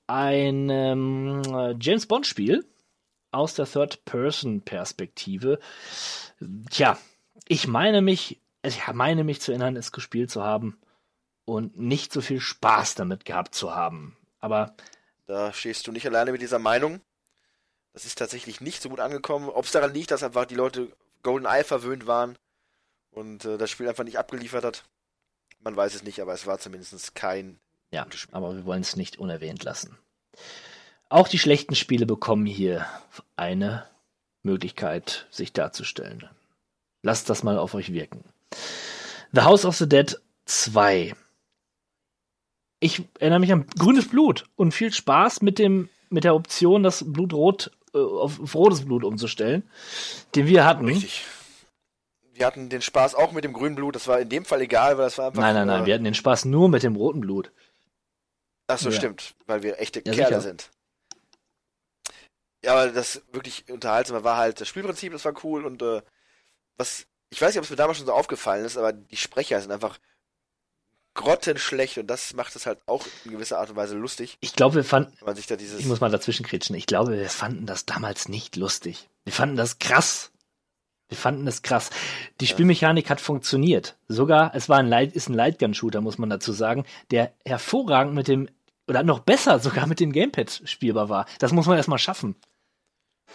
Ein 0.07 0.69
ähm, 0.69 1.41
äh, 1.53 1.75
James 1.79 2.05
Bond 2.05 2.27
Spiel 2.27 2.65
aus 3.31 3.53
der 3.53 3.65
Third-Person-Perspektive. 3.65 5.59
Tja, 6.69 6.97
ich 7.47 7.67
meine 7.67 8.01
mich, 8.01 8.39
ich 8.63 8.81
meine 8.91 9.23
mich 9.23 9.39
zu 9.39 9.51
erinnern, 9.51 9.77
es 9.77 9.91
gespielt 9.91 10.31
zu 10.31 10.43
haben 10.43 10.77
und 11.45 11.79
nicht 11.79 12.11
so 12.11 12.21
viel 12.21 12.41
Spaß 12.41 12.95
damit 12.95 13.23
gehabt 13.25 13.55
zu 13.55 13.73
haben. 13.73 14.17
Aber 14.39 14.75
Da 15.27 15.53
stehst 15.53 15.87
du 15.87 15.91
nicht 15.91 16.05
alleine 16.05 16.31
mit 16.31 16.41
dieser 16.41 16.59
Meinung. 16.59 17.01
Das 17.93 18.05
ist 18.05 18.17
tatsächlich 18.17 18.61
nicht 18.61 18.81
so 18.81 18.89
gut 18.89 18.99
angekommen. 18.99 19.49
Ob 19.49 19.65
es 19.65 19.71
daran 19.71 19.93
liegt, 19.93 20.11
dass 20.11 20.23
einfach 20.23 20.45
die 20.45 20.55
Leute 20.55 20.91
GoldenEye 21.23 21.63
verwöhnt 21.63 22.07
waren 22.07 22.37
und 23.11 23.45
äh, 23.45 23.57
das 23.57 23.69
Spiel 23.69 23.87
einfach 23.89 24.03
nicht 24.03 24.19
abgeliefert 24.19 24.63
hat, 24.63 24.83
man 25.59 25.75
weiß 25.75 25.95
es 25.95 26.03
nicht, 26.03 26.21
aber 26.21 26.33
es 26.33 26.45
war 26.47 26.59
zumindest 26.59 27.15
kein 27.15 27.59
Ja, 27.91 28.03
gutes 28.03 28.21
Spiel. 28.21 28.35
aber 28.35 28.55
wir 28.55 28.65
wollen 28.65 28.81
es 28.81 28.95
nicht 28.95 29.17
unerwähnt 29.17 29.63
lassen. 29.63 29.97
Auch 31.09 31.27
die 31.27 31.39
schlechten 31.39 31.75
Spiele 31.75 32.05
bekommen 32.05 32.45
hier 32.45 32.85
eine 33.35 33.87
Möglichkeit, 34.43 35.27
sich 35.31 35.51
darzustellen. 35.51 36.29
Lasst 37.01 37.29
das 37.29 37.43
mal 37.43 37.57
auf 37.57 37.73
euch 37.73 37.91
wirken. 37.91 38.23
The 39.33 39.41
House 39.41 39.65
of 39.65 39.75
the 39.75 39.89
Dead 39.89 40.19
2. 40.45 41.15
Ich 42.79 43.03
erinnere 43.19 43.39
mich 43.39 43.51
an 43.51 43.65
grünes 43.77 44.07
Blut 44.07 44.45
und 44.55 44.73
viel 44.73 44.93
Spaß 44.93 45.41
mit 45.41 45.59
dem 45.59 45.89
mit 46.11 46.23
der 46.23 46.33
Option, 46.33 46.81
das 46.81 47.03
Blut 47.05 47.33
rot 47.33 47.71
auf, 47.93 48.39
auf 48.39 48.55
rotes 48.55 48.85
Blut 48.85 49.03
umzustellen, 49.03 49.69
den 50.35 50.47
wir 50.47 50.65
hatten. 50.65 50.85
Richtig. 50.85 51.25
Wir 52.33 52.45
hatten 52.45 52.69
den 52.69 52.81
Spaß 52.81 53.15
auch 53.15 53.31
mit 53.33 53.43
dem 53.43 53.53
grünen 53.53 53.75
Blut. 53.75 53.95
Das 53.95 54.07
war 54.07 54.19
in 54.19 54.29
dem 54.29 54.45
Fall 54.45 54.61
egal, 54.61 54.97
weil 54.97 55.05
das 55.05 55.17
war 55.17 55.27
einfach. 55.27 55.41
Nein, 55.41 55.55
nein, 55.55 55.67
nein, 55.67 55.83
äh, 55.83 55.85
wir 55.85 55.93
hatten 55.93 56.05
den 56.05 56.13
Spaß 56.13 56.45
nur 56.45 56.69
mit 56.69 56.83
dem 56.83 56.95
roten 56.95 57.19
Blut. 57.21 57.51
Ach 58.67 58.77
so, 58.77 58.89
Ja. 58.89 58.95
stimmt, 58.95 59.35
weil 59.47 59.63
wir 59.63 59.79
echte 59.79 59.99
Ja, 59.99 60.13
Kerle 60.13 60.27
sicher. 60.27 60.41
sind. 60.41 60.69
Ja, 62.63 62.73
aber 62.73 62.91
das 62.91 63.21
wirklich 63.31 63.69
unterhaltsame 63.69 64.23
war 64.23 64.37
halt 64.37 64.59
das 64.61 64.67
Spielprinzip, 64.67 65.11
das 65.13 65.25
war 65.25 65.33
cool 65.43 65.65
und 65.65 65.81
äh, 65.81 66.01
was, 66.77 67.07
ich 67.29 67.41
weiß 67.41 67.49
nicht, 67.53 67.59
ob 67.59 67.63
es 67.63 67.69
mir 67.69 67.77
damals 67.77 67.97
schon 67.97 68.07
so 68.07 68.13
aufgefallen 68.13 68.65
ist, 68.65 68.77
aber 68.77 68.91
die 68.93 69.17
Sprecher 69.17 69.59
sind 69.61 69.71
einfach 69.71 69.97
grottenschlecht 71.19 71.97
und 71.97 72.07
das 72.07 72.33
macht 72.33 72.55
es 72.55 72.65
halt 72.65 72.79
auch 72.85 73.05
in 73.25 73.31
gewisser 73.31 73.59
Art 73.59 73.69
und 73.69 73.75
Weise 73.75 73.95
lustig, 73.95 74.37
Ich 74.39 74.53
glaube, 74.53 74.75
wir 74.75 74.83
fanden, 74.85 75.13
man 75.25 75.35
sich 75.35 75.47
da 75.47 75.57
dieses 75.57 75.79
Ich 75.79 75.85
muss 75.85 75.99
mal 75.99 76.09
dazwischen 76.09 76.45
kretschen. 76.45 76.75
Ich 76.77 76.85
glaube, 76.85 77.11
wir 77.11 77.29
fanden 77.29 77.65
das 77.65 77.85
damals 77.85 78.29
nicht 78.29 78.55
lustig. 78.55 79.09
Wir 79.25 79.33
fanden 79.33 79.57
das 79.57 79.79
krass. 79.79 80.31
Wir 81.09 81.17
fanden 81.17 81.45
das 81.45 81.61
krass. 81.61 81.89
Die 82.39 82.47
Spielmechanik 82.47 83.09
hat 83.09 83.19
funktioniert. 83.19 83.97
Sogar, 84.07 84.55
es 84.55 84.69
war 84.69 84.77
ein 84.77 84.87
Light, 84.87 85.13
ist 85.13 85.27
ein 85.27 85.33
Lightgun-Shooter, 85.33 86.01
muss 86.01 86.17
man 86.19 86.29
dazu 86.29 86.53
sagen, 86.53 86.85
der 87.11 87.33
hervorragend 87.45 88.13
mit 88.13 88.27
dem, 88.27 88.47
oder 88.87 89.03
noch 89.03 89.19
besser 89.19 89.59
sogar 89.59 89.87
mit 89.87 89.99
dem 89.99 90.13
Gamepad 90.13 90.61
spielbar 90.65 91.09
war. 91.09 91.25
Das 91.39 91.51
muss 91.51 91.65
man 91.65 91.77
erstmal 91.77 91.99
schaffen. 91.99 92.35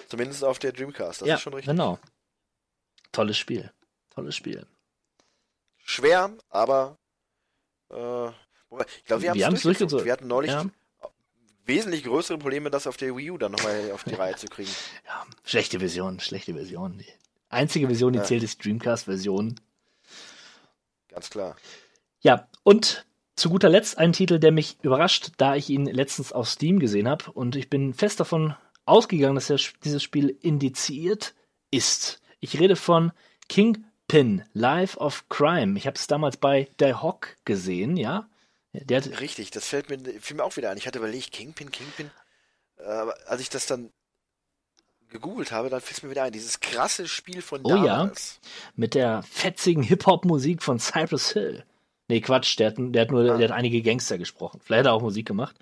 zumindest 0.09 0.43
auf 0.43 0.59
der 0.59 0.73
Dreamcast, 0.73 1.21
das 1.21 1.29
ja, 1.29 1.35
ist 1.35 1.43
schon 1.43 1.53
richtig. 1.53 1.71
genau. 1.71 1.99
Tolles 3.13 3.37
Spiel. 3.37 3.73
Tolles 4.15 4.37
Spiel. 4.37 4.67
Schwer, 5.77 6.33
aber 6.49 6.97
äh, 7.95 8.29
ich 8.99 9.05
glaube, 9.05 9.23
wir 9.23 9.31
haben 9.47 9.55
es 9.55 9.63
durchgezogen. 9.63 10.05
Wir 10.05 10.13
hatten 10.13 10.27
neulich 10.27 10.51
Ja. 10.51 10.65
wesentlich 11.65 12.05
größere 12.05 12.39
Probleme, 12.39 12.71
das 12.71 12.87
auf 12.87 12.97
der 12.97 13.17
Wii 13.17 13.31
U 13.33 13.39
dann 13.39 13.53
nochmal 13.53 13.91
auf 13.93 14.05
die 14.05 14.15
Reihe 14.15 14.37
zu 14.37 14.47
kriegen. 14.49 14.71
Ja, 15.07 15.25
schlechte 15.45 15.79
Version, 15.79 16.19
schlechte 16.21 16.55
Version. 16.55 16.99
Die 16.99 17.07
einzige 17.49 17.87
Version, 17.87 18.13
die 18.13 18.19
Ja. 18.19 18.25
zählt, 18.25 18.43
ist 18.43 18.65
Dreamcast-Version. 18.65 19.61
Ganz 21.09 21.31
klar. 21.31 21.57
Ja, 22.21 22.49
und 22.65 23.07
zu 23.37 23.51
guter 23.51 23.69
Letzt 23.69 23.99
ein 23.99 24.13
Titel, 24.13 24.39
der 24.39 24.53
mich 24.53 24.79
überrascht, 24.83 25.33
da 25.37 25.55
ich 25.57 25.69
ihn 25.71 25.87
letztens 25.87 26.33
auf 26.33 26.49
Steam 26.49 26.79
gesehen 26.79 27.09
habe 27.09 27.31
und 27.33 27.57
ich 27.57 27.69
bin 27.71 27.95
fest 27.95 28.21
davon 28.21 28.55
ausgegangen, 28.87 29.35
dass 29.37 29.53
dieses 29.85 30.03
Spiel 30.03 30.37
indiziert 30.41 31.35
ist. 31.71 32.21
Ich 32.41 32.59
rede 32.61 32.77
von 32.77 33.13
Kingpin, 34.09 34.45
Life 34.53 34.99
of 34.99 35.29
Crime. 35.29 35.79
Ich 35.79 35.87
habe 35.87 35.97
es 35.97 36.07
damals 36.07 36.37
bei 36.37 36.69
The 36.79 36.95
Hawk 36.95 37.37
gesehen, 37.45 37.97
ja. 37.97 38.29
Hat, 38.91 39.21
Richtig, 39.21 39.51
das 39.53 39.69
fällt 39.69 39.89
mir, 39.89 39.99
fiel 40.21 40.37
mir 40.37 40.45
auch 40.45 40.57
wieder 40.57 40.71
ein. 40.71 40.77
Ich 40.77 40.87
hatte 40.87 40.99
überlegt, 40.99 41.33
Kingpin, 41.33 41.71
Kingpin. 41.71 42.11
Aber 42.85 43.15
als 43.27 43.41
ich 43.41 43.49
das 43.49 43.67
dann 43.67 43.91
gegoogelt 45.09 45.53
habe, 45.53 45.71
dann 45.71 45.81
fiel 45.81 45.97
es 45.97 46.03
mir 46.03 46.11
wieder 46.11 46.25
ein. 46.25 46.33
Dieses 46.33 46.59
krasse 46.61 47.07
Spiel 47.07 47.41
von 47.41 47.61
Oh 47.65 47.69
ja. 47.69 47.99
damals. 47.99 48.41
mit 48.75 48.95
der 48.95 49.23
fetzigen 49.23 49.83
Hip-Hop-Musik 49.85 50.63
von 50.63 50.79
Cypress 50.81 51.31
Hill. 51.33 51.65
Nee, 52.09 52.21
Quatsch, 52.21 52.59
der 52.59 52.69
hat, 52.69 52.75
der 52.79 53.03
hat 53.03 53.11
nur, 53.13 53.33
Ah. 53.33 53.37
der 53.39 53.49
hat 53.49 53.57
einige 53.57 53.81
Gangster 53.81 54.19
gesprochen. 54.19 54.61
Vielleicht 54.63 54.81
hat 54.81 54.87
er 54.87 54.93
auch 54.95 55.03
Musik 55.03 55.27
gemacht. 55.27 55.55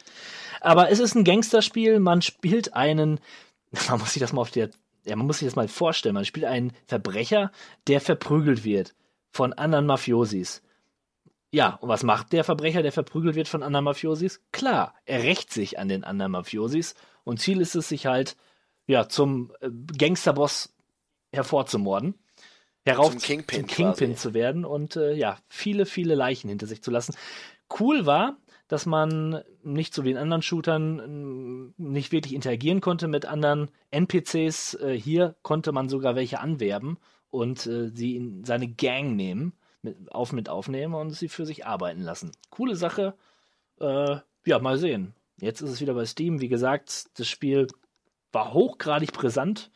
Aber 0.60 0.90
es 0.90 0.98
ist 0.98 1.14
ein 1.14 1.24
Gangsterspiel, 1.24 2.01
man 2.01 2.23
spielt 2.23 2.73
einen, 2.74 3.20
man 3.89 3.98
muss 4.01 4.14
sich 4.14 4.20
das 4.20 4.32
mal 4.32 4.40
auf 4.40 4.51
der, 4.51 4.70
ja, 5.05 5.16
man 5.16 5.27
muss 5.27 5.39
sich 5.39 5.47
das 5.47 5.57
mal 5.57 5.69
vorstellen, 5.69 6.15
man 6.15 6.24
spielt 6.24 6.47
einen 6.47 6.73
Verbrecher, 6.87 7.51
der 7.87 8.01
verprügelt 8.01 8.65
wird 8.65 8.95
von 9.31 9.53
anderen 9.53 9.87
Mafiosis. 9.87 10.62
Ja, 11.51 11.74
und 11.74 11.89
was 11.89 12.03
macht 12.03 12.33
der 12.33 12.45
Verbrecher, 12.45 12.83
der 12.83 12.93
verprügelt 12.93 13.35
wird 13.35 13.49
von 13.49 13.62
anderen 13.62 13.85
Mafiosis? 13.85 14.41
Klar, 14.53 14.95
er 15.05 15.23
rächt 15.23 15.53
sich 15.53 15.79
an 15.79 15.89
den 15.89 16.05
anderen 16.05 16.33
Mafiosis 16.33 16.95
und 17.24 17.41
Ziel 17.41 17.61
ist 17.61 17.74
es, 17.74 17.89
sich 17.89 18.07
halt 18.07 18.37
ja 18.87 19.09
zum 19.09 19.53
äh, 19.61 19.69
Gangsterboss 19.99 20.74
hervorzumorden, 21.33 22.15
herauf 22.85 23.11
Zum 23.11 23.20
Kingpin 23.20 23.61
zum 23.61 23.66
Kingpin 23.69 24.16
zu 24.16 24.35
werden 24.35 24.65
und 24.65 24.97
äh, 24.97 25.12
ja, 25.12 25.39
viele, 25.49 25.87
viele 25.87 26.15
Leichen 26.15 26.49
hinter 26.49 26.66
sich 26.66 26.83
zu 26.83 26.91
lassen. 26.91 27.15
Cool 27.79 28.07
war, 28.07 28.37
dass 28.68 28.86
man 28.86 29.43
nicht 29.62 29.94
so 29.94 30.05
wie 30.05 30.10
in 30.10 30.16
anderen 30.16 30.43
Shootern 30.43 30.98
m, 30.98 31.74
nicht 31.76 32.12
wirklich 32.12 32.34
interagieren 32.34 32.80
konnte 32.80 33.09
mit 33.09 33.26
anderen 33.26 33.70
NPCs. 33.90 34.74
Äh, 34.74 34.98
hier 34.98 35.36
konnte 35.43 35.72
man 35.72 35.89
sogar 35.89 36.14
welche 36.16 36.40
anwerben 36.40 36.98
und 37.30 37.66
äh, 37.66 37.90
sie 37.94 38.16
in 38.16 38.44
seine 38.44 38.68
Gang 38.68 39.16
nehmen, 39.16 39.52
mit, 39.82 40.12
auf 40.12 40.32
mit 40.32 40.48
aufnehmen 40.48 40.94
und 40.94 41.10
sie 41.10 41.28
für 41.28 41.47
sich 41.47 41.66
arbeiten 41.66 42.02
lassen. 42.02 42.32
Coole 42.51 42.76
Sache. 42.76 43.14
Äh, 43.80 44.16
ja, 44.47 44.59
mal 44.59 44.78
sehen. 44.78 45.14
Jetzt 45.40 45.60
ist 45.60 45.70
es 45.70 45.80
wieder 45.80 45.94
bei 45.94 46.06
Steam. 46.06 46.40
Wie 46.40 46.48
gesagt, 46.48 47.18
das 47.18 47.28
Spiel 47.28 47.66
war 48.32 48.52
hochgradig 48.52 49.12
brisant. 49.12 49.70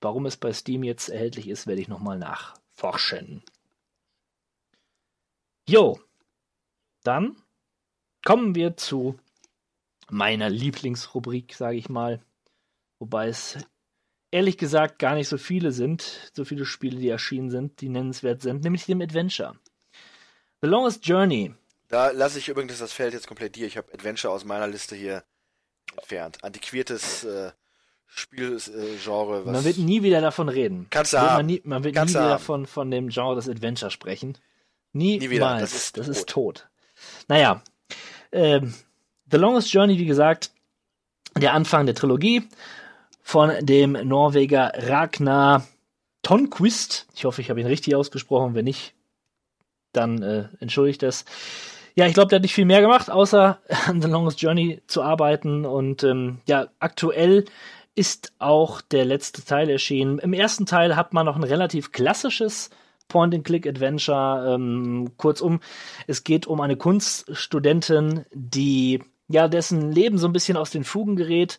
Warum 0.00 0.26
es 0.26 0.36
bei 0.36 0.52
Steam 0.52 0.82
jetzt 0.82 1.08
erhältlich 1.08 1.48
ist, 1.48 1.66
werde 1.66 1.80
ich 1.80 1.88
nochmal 1.88 2.18
nachforschen. 2.18 3.42
Jo, 5.68 5.98
dann 7.02 7.36
kommen 8.24 8.54
wir 8.54 8.76
zu 8.76 9.18
meiner 10.10 10.50
Lieblingsrubrik, 10.50 11.54
sage 11.54 11.76
ich 11.76 11.88
mal. 11.88 12.20
Wobei 12.98 13.28
es 13.28 13.58
ehrlich 14.30 14.58
gesagt 14.58 14.98
gar 14.98 15.14
nicht 15.14 15.28
so 15.28 15.38
viele 15.38 15.72
sind, 15.72 16.30
so 16.34 16.44
viele 16.44 16.64
Spiele, 16.64 16.98
die 16.98 17.08
erschienen 17.08 17.50
sind, 17.50 17.80
die 17.80 17.88
nennenswert 17.88 18.40
sind, 18.42 18.62
nämlich 18.62 18.86
dem 18.86 19.00
Adventure. 19.00 19.56
The 20.60 20.68
Longest 20.68 21.06
Journey. 21.06 21.54
Da 21.88 22.10
lasse 22.10 22.38
ich 22.38 22.48
übrigens 22.48 22.78
das 22.78 22.92
Feld 22.92 23.12
jetzt 23.12 23.26
komplett 23.26 23.56
dir. 23.56 23.66
Ich 23.66 23.76
habe 23.76 23.92
Adventure 23.92 24.32
aus 24.32 24.44
meiner 24.44 24.68
Liste 24.68 24.94
hier 24.96 25.24
entfernt. 25.96 26.42
Antiquiertes 26.42 27.24
äh, 27.24 27.52
Spielgenre. 28.06 29.42
Man 29.44 29.64
wird 29.64 29.78
nie 29.78 30.02
wieder 30.02 30.20
davon 30.20 30.48
reden. 30.48 30.86
Kannst 30.90 31.12
du 31.12 31.16
Wird 31.18 31.30
haben. 31.30 31.36
Man, 31.38 31.46
nie, 31.46 31.60
man 31.64 31.84
wird 31.84 31.94
Kannst 31.94 32.14
nie 32.14 32.20
wieder 32.20 32.30
haben. 32.34 32.42
von, 32.42 32.66
von 32.66 32.90
dem 32.90 33.08
Genre 33.08 33.34
des 33.34 33.48
Adventure 33.48 33.90
sprechen. 33.90 34.38
Nie, 34.92 35.18
Nie 35.18 35.30
wieder. 35.30 35.58
Das 35.58 35.72
Das 35.72 35.74
ist, 35.74 35.98
das 35.98 36.08
ist 36.08 36.28
tot. 36.28 36.68
Naja, 37.28 37.62
ähm, 38.32 38.74
The 39.30 39.36
Longest 39.38 39.72
Journey, 39.72 39.98
wie 39.98 40.06
gesagt, 40.06 40.50
der 41.36 41.54
Anfang 41.54 41.86
der 41.86 41.94
Trilogie 41.94 42.42
von 43.22 43.52
dem 43.60 43.92
Norweger 43.92 44.72
Ragnar 44.74 45.66
Tonquist. 46.22 47.06
Ich 47.14 47.24
hoffe, 47.24 47.40
ich 47.40 47.50
habe 47.50 47.60
ihn 47.60 47.66
richtig 47.66 47.94
ausgesprochen. 47.94 48.54
Wenn 48.54 48.64
nicht, 48.64 48.94
dann 49.92 50.22
äh, 50.22 50.48
entschuldigt 50.60 51.02
das. 51.02 51.24
Ja, 51.94 52.06
ich 52.06 52.14
glaube, 52.14 52.28
der 52.28 52.36
hat 52.36 52.42
nicht 52.42 52.54
viel 52.54 52.64
mehr 52.64 52.80
gemacht, 52.80 53.10
außer 53.10 53.58
an 53.86 54.00
The 54.00 54.08
Longest 54.08 54.40
Journey 54.40 54.82
zu 54.86 55.02
arbeiten. 55.02 55.64
Und 55.64 56.04
ähm, 56.04 56.40
ja, 56.46 56.68
aktuell 56.78 57.44
ist 57.94 58.32
auch 58.38 58.80
der 58.80 59.04
letzte 59.04 59.44
Teil 59.44 59.68
erschienen. 59.68 60.18
Im 60.18 60.32
ersten 60.32 60.66
Teil 60.66 60.96
hat 60.96 61.12
man 61.12 61.26
noch 61.26 61.36
ein 61.36 61.44
relativ 61.44 61.92
klassisches 61.92 62.70
Point-and-Click-Adventure. 63.08 64.54
Ähm, 64.54 65.12
kurzum, 65.16 65.60
es 66.06 66.24
geht 66.24 66.46
um 66.46 66.60
eine 66.60 66.76
Kunststudentin, 66.76 68.24
die 68.32 69.02
ja 69.28 69.48
dessen 69.48 69.92
Leben 69.92 70.18
so 70.18 70.26
ein 70.26 70.32
bisschen 70.32 70.56
aus 70.56 70.70
den 70.70 70.84
Fugen 70.84 71.16
gerät, 71.16 71.58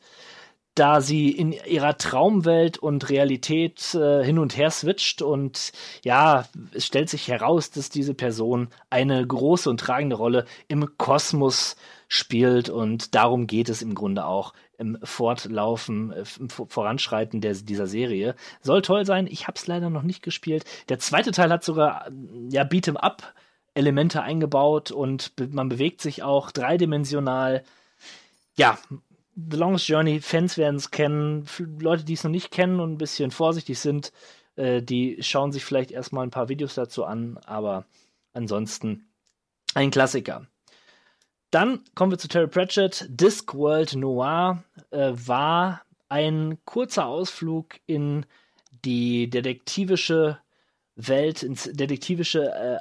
da 0.75 1.01
sie 1.01 1.29
in 1.29 1.51
ihrer 1.51 1.97
Traumwelt 1.97 2.77
und 2.77 3.09
Realität 3.09 3.93
äh, 3.93 4.23
hin 4.23 4.39
und 4.39 4.57
her 4.57 4.71
switcht 4.71 5.21
und 5.21 5.71
ja, 6.03 6.45
es 6.73 6.85
stellt 6.85 7.09
sich 7.09 7.27
heraus, 7.27 7.69
dass 7.69 7.89
diese 7.89 8.15
Person 8.15 8.69
eine 8.89 9.25
große 9.25 9.69
und 9.69 9.79
tragende 9.79 10.15
Rolle 10.15 10.45
im 10.67 10.97
Kosmos 10.97 11.75
spielt 12.07 12.69
und 12.69 13.13
darum 13.13 13.45
geht 13.45 13.69
es 13.69 13.81
im 13.81 13.93
Grunde 13.93 14.25
auch 14.25 14.53
im 14.77 14.97
Fortlaufen, 15.03 16.11
äh, 16.11 16.23
im 16.39 16.49
Vor- 16.49 16.67
Voranschreiten 16.69 17.41
der, 17.41 17.53
dieser 17.53 17.87
Serie. 17.87 18.35
Soll 18.61 18.81
toll 18.81 19.05
sein, 19.05 19.27
ich 19.27 19.47
habe 19.47 19.57
es 19.57 19.67
leider 19.67 19.89
noch 19.89 20.03
nicht 20.03 20.23
gespielt. 20.23 20.65
Der 20.89 20.99
zweite 20.99 21.31
Teil 21.31 21.51
hat 21.51 21.63
sogar 21.63 22.09
ja 22.49 22.63
Beat'em 22.63 22.97
Up 22.97 23.33
Elemente 23.75 24.21
eingebaut 24.21 24.91
und 24.91 25.35
be 25.35 25.47
man 25.47 25.69
bewegt 25.69 25.99
sich 26.01 26.21
auch 26.21 26.51
dreidimensional. 26.51 27.63
Ja, 28.55 28.77
The 29.35 29.57
Longest 29.57 29.87
Journey, 29.87 30.21
Fans 30.21 30.57
werden 30.59 30.75
es 30.75 30.91
kennen. 30.91 31.43
F- 31.43 31.63
Leute, 31.79 32.03
die 32.03 32.13
es 32.13 32.23
noch 32.23 32.29
nicht 32.29 32.51
kennen 32.51 32.79
und 32.79 32.91
ein 32.93 32.97
bisschen 32.99 33.31
vorsichtig 33.31 33.79
sind, 33.79 34.11
äh, 34.55 34.83
die 34.83 35.17
schauen 35.23 35.51
sich 35.51 35.65
vielleicht 35.65 35.89
erstmal 35.89 36.23
ein 36.23 36.29
paar 36.29 36.49
Videos 36.49 36.75
dazu 36.75 37.03
an, 37.03 37.39
aber 37.45 37.85
ansonsten 38.33 39.07
ein 39.73 39.89
Klassiker. 39.89 40.45
Dann 41.53 41.81
kommen 41.93 42.11
wir 42.11 42.17
zu 42.17 42.27
Terry 42.27 42.47
Pratchett. 42.47 43.05
Discworld 43.09 43.95
Noir 43.95 44.63
äh, 44.89 45.11
war 45.13 45.83
ein 46.09 46.57
kurzer 46.65 47.05
Ausflug 47.05 47.75
in 47.85 48.25
die 48.83 49.29
detektivische 49.29 50.39
Welt, 50.95 51.43
ins 51.43 51.65
detektivische 51.71 52.51
äh, 52.51 52.79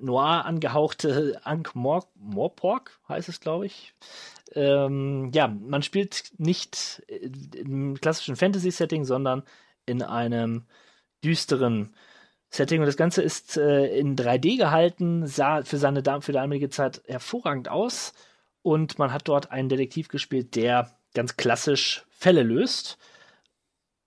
Noir 0.00 0.44
angehauchte 0.44 1.40
Ankh 1.44 1.78
Mor 1.78 2.08
Morpork, 2.16 2.98
heißt 3.08 3.28
es, 3.28 3.38
glaube 3.38 3.66
ich. 3.66 3.94
Ähm, 4.56 5.30
ja, 5.32 5.46
man 5.46 5.84
spielt 5.84 6.32
nicht 6.36 7.04
äh, 7.06 7.30
im 7.58 7.94
klassischen 8.00 8.34
Fantasy-Setting, 8.34 9.04
sondern 9.04 9.44
in 9.86 10.02
einem 10.02 10.64
düsteren 11.22 11.94
Setting. 12.50 12.80
Und 12.80 12.86
das 12.86 12.96
Ganze 12.96 13.22
ist 13.22 13.56
äh, 13.56 13.86
in 13.96 14.16
3D 14.16 14.58
gehalten, 14.58 15.26
sah 15.26 15.62
für 15.62 15.78
seine 15.78 16.02
für 16.20 16.32
damalige 16.32 16.68
Zeit 16.68 17.02
hervorragend 17.06 17.68
aus. 17.68 18.12
Und 18.62 18.98
man 18.98 19.12
hat 19.12 19.28
dort 19.28 19.50
einen 19.50 19.68
Detektiv 19.68 20.08
gespielt, 20.08 20.56
der 20.56 20.90
ganz 21.14 21.36
klassisch 21.36 22.04
Fälle 22.10 22.42
löst. 22.42 22.98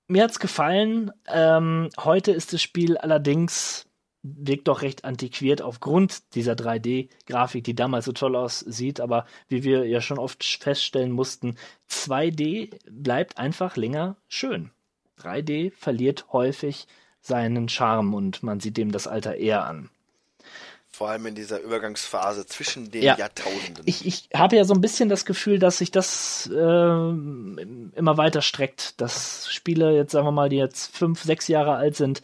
Mir 0.07 0.23
hat's 0.23 0.39
gefallen. 0.39 1.11
Ähm, 1.27 1.89
heute 1.97 2.31
ist 2.31 2.53
das 2.53 2.61
Spiel 2.61 2.97
allerdings 2.97 3.87
wirkt 4.23 4.69
doch 4.69 4.81
recht 4.81 5.03
antiquiert 5.03 5.61
aufgrund 5.61 6.33
dieser 6.33 6.53
3D-Grafik, 6.53 7.63
die 7.63 7.75
damals 7.75 8.05
so 8.05 8.13
toll 8.13 8.35
aussieht. 8.35 8.99
Aber 9.01 9.25
wie 9.49 9.63
wir 9.63 9.85
ja 9.85 10.01
schon 10.01 10.17
oft 10.17 10.43
feststellen 10.43 11.11
mussten, 11.11 11.57
2D 11.89 12.79
bleibt 12.89 13.37
einfach 13.37 13.75
länger 13.75 14.15
schön. 14.29 14.71
3D 15.19 15.71
verliert 15.71 16.25
häufig 16.31 16.87
seinen 17.23 17.69
Charme 17.69 18.13
und 18.13 18.43
man 18.43 18.59
sieht 18.59 18.77
dem 18.77 18.91
das 18.91 19.07
Alter 19.07 19.35
eher 19.35 19.65
an. 19.65 19.89
Vor 20.91 21.09
allem 21.09 21.25
in 21.25 21.33
dieser 21.33 21.59
Übergangsphase 21.59 22.45
zwischen 22.45 22.91
den 22.91 23.01
Ja. 23.01 23.17
Jahrtausenden. 23.17 23.83
Ich, 23.87 24.05
ich 24.05 24.29
habe 24.35 24.55
ja 24.57 24.63
so 24.63 24.75
ein 24.75 24.81
bisschen 24.81 25.09
das 25.09 25.25
Gefühl, 25.25 25.57
dass 25.57 25.79
sich 25.79 25.89
das 25.89 26.47
ähm, 26.55 27.91
immer 27.95 28.17
weiter 28.17 28.43
streckt, 28.43 29.01
dass 29.01 29.51
Spiele 29.51 29.95
jetzt, 29.95 30.11
sagen 30.11 30.27
wir 30.27 30.31
mal, 30.31 30.49
die 30.49 30.57
jetzt 30.57 30.95
fünf, 30.95 31.23
sechs 31.23 31.47
Jahre 31.47 31.73
alt 31.75 31.95
sind, 31.95 32.21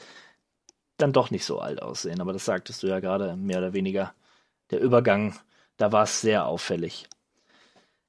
dann 0.97 1.13
doch 1.13 1.31
nicht 1.31 1.45
so 1.45 1.59
alt 1.59 1.81
aussehen. 1.81 2.21
Aber 2.21 2.31
das 2.31 2.45
sagtest 2.45 2.83
du 2.83 2.87
ja 2.87 2.99
gerade 2.99 3.35
mehr 3.35 3.57
oder 3.57 3.73
weniger. 3.73 4.13
Der 4.69 4.81
Übergang, 4.81 5.35
da 5.77 5.91
war 5.91 6.03
es 6.03 6.21
sehr 6.21 6.45
auffällig. 6.45 7.07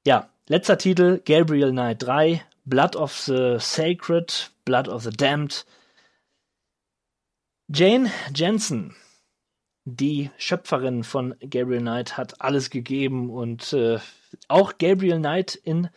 Ja, 0.06 0.28
letzter 0.46 0.76
Titel, 0.76 1.22
Gabriel 1.24 1.70
Knight 1.70 2.02
3, 2.02 2.44
Blood 2.66 2.96
of 2.96 3.16
the 3.16 3.56
Sacred, 3.58 4.50
Blood 4.66 4.88
of 4.88 5.04
the 5.04 5.10
Damned. 5.10 5.64
Jane 7.72 8.10
Jensen, 8.34 8.96
die 9.84 10.32
Schöpferin 10.38 11.04
von 11.04 11.36
Gabriel 11.38 11.80
Knight, 11.80 12.16
hat 12.16 12.40
alles 12.40 12.68
gegeben 12.68 13.30
und 13.30 13.72
äh, 13.72 14.00
auch 14.48 14.76
Gabriel 14.78 15.18
Knight 15.18 15.54
in 15.54 15.88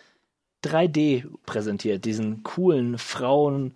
3D 0.63 1.25
präsentiert, 1.47 2.05
diesen 2.05 2.43
coolen 2.43 2.99
Frauen 2.99 3.75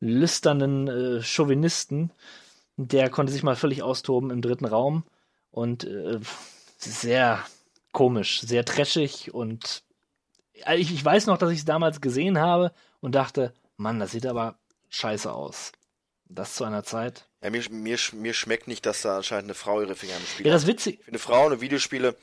lüsternen 0.00 0.86
äh, 0.86 1.22
Chauvinisten. 1.22 2.12
Der 2.76 3.08
konnte 3.08 3.32
sich 3.32 3.42
mal 3.42 3.56
völlig 3.56 3.82
austoben 3.82 4.30
im 4.30 4.42
dritten 4.42 4.66
Raum 4.66 5.04
und 5.50 5.84
äh, 5.84 6.20
sehr 6.76 7.42
komisch, 7.92 8.42
sehr 8.42 8.66
trashig 8.66 9.32
und 9.32 9.82
äh, 10.66 10.76
ich, 10.76 10.92
ich 10.92 11.02
weiß 11.02 11.24
noch, 11.24 11.38
dass 11.38 11.52
ich 11.52 11.60
es 11.60 11.64
damals 11.64 12.02
gesehen 12.02 12.38
habe 12.38 12.70
und 13.00 13.14
dachte, 13.14 13.54
Mann, 13.78 13.98
das 13.98 14.10
sieht 14.10 14.26
aber 14.26 14.58
scheiße 14.90 15.32
aus. 15.32 15.72
Das 16.28 16.54
zu 16.54 16.64
einer 16.64 16.82
Zeit. 16.82 17.26
Ja, 17.42 17.50
mir, 17.50 17.62
mir, 17.70 17.98
mir 18.12 18.32
schmeckt 18.34 18.66
nicht, 18.68 18.86
dass 18.86 19.02
da 19.02 19.16
anscheinend 19.16 19.44
eine 19.44 19.54
Frau 19.54 19.80
ihre 19.80 19.94
Finger 19.94 20.16
im 20.16 20.26
Spiel 20.26 20.46
Ja, 20.46 20.52
das 20.52 20.62
hat. 20.62 20.68
witzig. 20.68 20.98
Ich 21.00 21.04
finde 21.04 21.18
Frauen 21.18 21.52
und 21.52 21.60
Videospiele, 21.60 22.16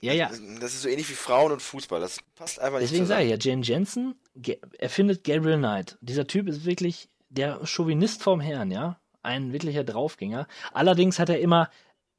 Ja, 0.00 0.12
ja. 0.12 0.28
das 0.60 0.74
ist 0.74 0.82
so 0.82 0.88
ähnlich 0.88 1.08
wie 1.08 1.14
Frauen 1.14 1.52
und 1.52 1.62
Fußball. 1.62 2.00
Das 2.00 2.18
passt 2.34 2.58
einfach 2.58 2.80
nicht 2.80 2.90
Deswegen 2.90 3.06
sage 3.06 3.22
zusammen. 3.24 3.38
ich 3.38 3.44
ja, 3.44 3.50
Jane 3.52 3.62
Jensen 3.62 4.14
erfindet 4.78 5.24
Gabriel 5.24 5.58
Knight. 5.58 5.96
Dieser 6.00 6.26
Typ 6.26 6.48
ist 6.48 6.64
wirklich 6.64 7.08
der 7.28 7.64
Chauvinist 7.64 8.22
vom 8.22 8.40
Herrn, 8.40 8.70
ja. 8.70 8.98
Ein 9.22 9.52
wirklicher 9.52 9.84
Draufgänger. 9.84 10.48
Allerdings 10.72 11.20
hat 11.20 11.28
er 11.28 11.38
immer, 11.38 11.70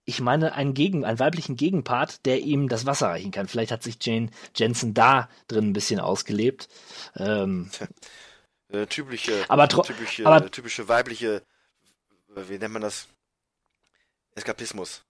ich 0.06 0.22
meine, 0.22 0.54
einen, 0.54 0.74
Gegen, 0.74 1.04
einen 1.04 1.20
weiblichen 1.20 1.58
Gegenpart, 1.58 2.26
der 2.26 2.40
ihm 2.40 2.70
das 2.70 2.86
Wasser 2.86 3.08
reichen 3.08 3.32
kann. 3.32 3.50
Vielleicht 3.50 3.72
hat 3.74 3.84
sich 3.84 3.98
Jane 4.02 4.30
Jensen 4.56 4.94
da 4.94 5.28
drin 5.50 5.70
ein 5.70 5.74
bisschen 5.74 6.00
ausgelebt. 6.00 6.70
Ähm, 7.18 7.70
Äh, 8.74 8.88
typische, 8.88 9.46
Aber 9.50 9.70
typische, 9.70 10.26
aber- 10.26 10.50
typische 10.52 10.88
weibliche, 10.90 11.44
äh, 12.36 12.50
wie 12.50 12.58
nennt 12.58 12.74
man 12.74 12.82
das? 12.82 13.08
Eskapismus. 14.36 15.04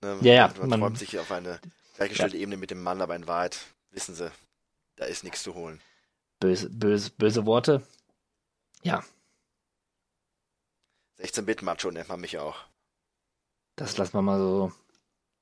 Ne? 0.00 0.18
Ja, 0.22 0.32
ja, 0.34 0.54
Man, 0.58 0.70
man- 0.70 0.80
träumt 0.80 0.98
sich 0.98 1.18
auf 1.18 1.30
eine 1.30 1.60
gleichgestellte 1.96 2.38
Ebene 2.38 2.56
mit 2.56 2.70
dem 2.70 2.82
Mann, 2.82 3.02
aber 3.02 3.14
in 3.14 3.26
Wahrheit 3.28 3.58
wissen 3.90 4.14
sie, 4.14 4.32
da 4.96 5.04
ist 5.04 5.24
nichts 5.24 5.42
zu 5.42 5.54
holen. 5.54 5.80
Böse, 6.40 6.70
böse, 6.70 7.10
böse 7.10 7.44
Worte. 7.46 7.86
Ja, 8.82 9.04
16-Bit-Macho 11.18 11.90
nennt 11.90 12.08
man 12.08 12.20
mich 12.20 12.38
auch. 12.38 12.56
das 13.76 13.96
lassen 13.96 14.14
wir 14.14 14.22
mal 14.22 14.38
so, 14.38 14.72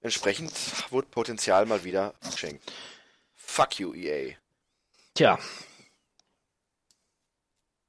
entsprechend 0.00 0.52
wurde 0.90 1.08
Potenzial 1.08 1.66
mal 1.66 1.84
wieder 1.84 2.14
geschenkt. 2.30 2.72
Fuck 3.34 3.78
you, 3.78 3.94
EA. 3.94 4.34
Tja, 5.14 5.38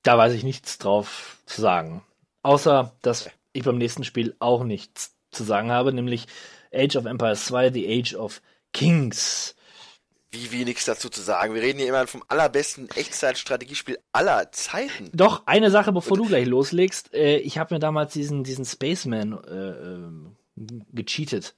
da 0.04 0.18
weiß 0.18 0.34
ich 0.34 0.44
nichts 0.44 0.78
drauf 0.78 1.38
zu 1.46 1.62
sagen. 1.62 2.04
Außer, 2.42 2.96
dass 3.02 3.30
ich 3.54 3.64
beim 3.64 3.78
nächsten 3.78 4.04
Spiel 4.04 4.36
auch 4.40 4.64
nichts 4.64 5.16
zu 5.32 5.44
sagen 5.44 5.72
habe, 5.72 5.94
nämlich 5.94 6.28
Age 6.74 6.96
of 6.96 7.06
Empires 7.06 7.46
2, 7.46 7.72
The 7.72 8.00
Age 8.00 8.16
of 8.16 8.42
Kings. 8.74 9.56
Wie 10.32 10.66
nichts 10.66 10.84
dazu 10.86 11.10
zu 11.10 11.22
sagen. 11.22 11.54
Wir 11.54 11.62
reden 11.62 11.80
hier 11.80 11.88
immer 11.88 12.06
vom 12.06 12.24
allerbesten 12.28 12.90
Echtzeit-Strategiespiel 12.90 13.98
aller 14.12 14.52
Zeiten. 14.52 15.10
Doch, 15.14 15.44
eine 15.48 15.72
Sache, 15.72 15.94
bevor 15.94 16.18
du 16.18 16.26
gleich 16.26 16.46
loslegst. 16.46 17.14
Äh, 17.14 17.38
ich 17.38 17.58
habe 17.58 17.74
mir 17.76 17.80
damals 17.80 18.12
diesen, 18.14 18.44
diesen 18.44 18.66
Spaceman 18.66 19.34
äh, 19.46 19.54
ähm, 19.54 20.36
gecheatet. 20.92 21.56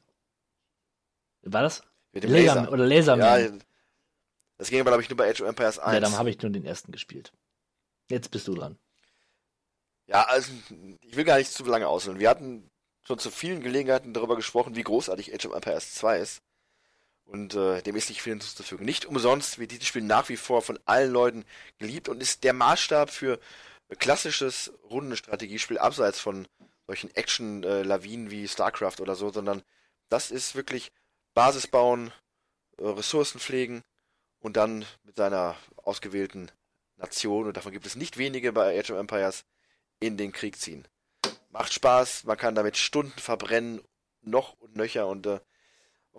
War 1.42 1.64
das? 1.64 1.82
Mit 2.12 2.24
dem 2.24 2.32
Laser- 2.32 2.56
Laser. 2.56 2.72
oder 2.72 2.86
Laserman. 2.86 3.44
Ja, 3.44 3.58
das 4.58 4.70
ging 4.70 4.82
aber, 4.82 4.92
glaube 4.92 5.04
ich, 5.04 5.10
nur 5.10 5.18
bei 5.18 5.30
Age 5.30 5.42
of 5.42 5.48
Empires 5.48 5.80
1. 5.80 5.94
Ja, 5.94 6.00
dann 6.00 6.18
habe 6.18 6.30
ich 6.30 6.40
nur 6.42 6.52
den 6.52 6.66
ersten 6.66 6.92
gespielt. 6.92 7.34
Jetzt 8.10 8.30
bist 8.30 8.48
du 8.48 8.54
dran. 8.54 8.78
Ja, 10.08 10.24
also 10.24 10.52
ich 11.02 11.16
will 11.16 11.24
gar 11.24 11.38
nicht 11.38 11.52
zu 11.52 11.64
lange 11.66 11.88
ausholen. 11.88 12.20
Wir 12.20 12.30
hatten 12.30 12.70
schon 13.04 13.20
zu 13.20 13.32
vielen 13.32 13.62
Gelegenheiten 13.62 14.14
darüber 14.14 14.36
gesprochen, 14.36 14.76
wie 14.76 14.84
großartig 14.84 15.34
Age 15.34 15.46
of 15.48 15.54
Empires 15.56 15.96
2 15.96 16.20
ist. 16.20 16.42
Und 17.30 17.54
äh, 17.54 17.84
dem 17.84 17.96
ist 17.96 18.10
nicht 18.10 18.24
viel 18.24 18.34
hinzuzufügen. 18.34 18.86
Nicht 18.86 19.06
umsonst 19.06 19.60
wird 19.60 19.72
dieses 19.72 19.86
Spiel 19.86 20.02
nach 20.02 20.30
wie 20.30 20.36
vor 20.36 20.64
von 20.64 20.80
allen 20.86 21.12
Leuten 21.12 21.46
geliebt 21.78 22.10
und 22.10 22.22
ist 22.22 22.44
der 22.44 22.54
Maßstab 22.54 23.12
für 23.12 23.40
klassisches 24.00 24.74
Rundenstrategiespiel 24.90 25.78
abseits 25.78 26.20
von 26.20 26.48
solchen 26.88 27.14
Action-Lawinen 27.16 28.32
wie 28.32 28.48
StarCraft 28.48 29.00
oder 29.00 29.14
so, 29.14 29.30
sondern 29.30 29.62
das 30.10 30.32
ist 30.32 30.56
wirklich 30.56 30.92
Basis 31.36 31.68
bauen, 31.68 32.12
äh, 32.80 32.88
Ressourcen 32.88 33.40
pflegen 33.40 33.84
und 34.40 34.58
dann 34.58 34.86
mit 35.04 35.16
seiner 35.16 35.56
ausgewählten 35.76 36.50
Nation, 36.98 37.46
und 37.46 37.58
davon 37.58 37.72
gibt 37.72 37.86
es 37.86 37.96
nicht 37.96 38.18
wenige 38.18 38.52
bei 38.54 38.78
Age 38.78 38.90
of 38.90 38.98
Empires, 38.98 39.46
in 40.00 40.18
den 40.18 40.32
Krieg 40.32 40.60
ziehen. 40.60 40.88
Macht 41.52 41.74
Spaß, 41.74 42.24
man 42.24 42.38
kann 42.38 42.56
damit 42.56 42.76
Stunden 42.76 43.20
verbrennen, 43.20 43.82
noch 44.22 44.60
und 44.60 44.76
nöcher 44.76 45.08
und 45.08 45.28
äh, 45.28 45.40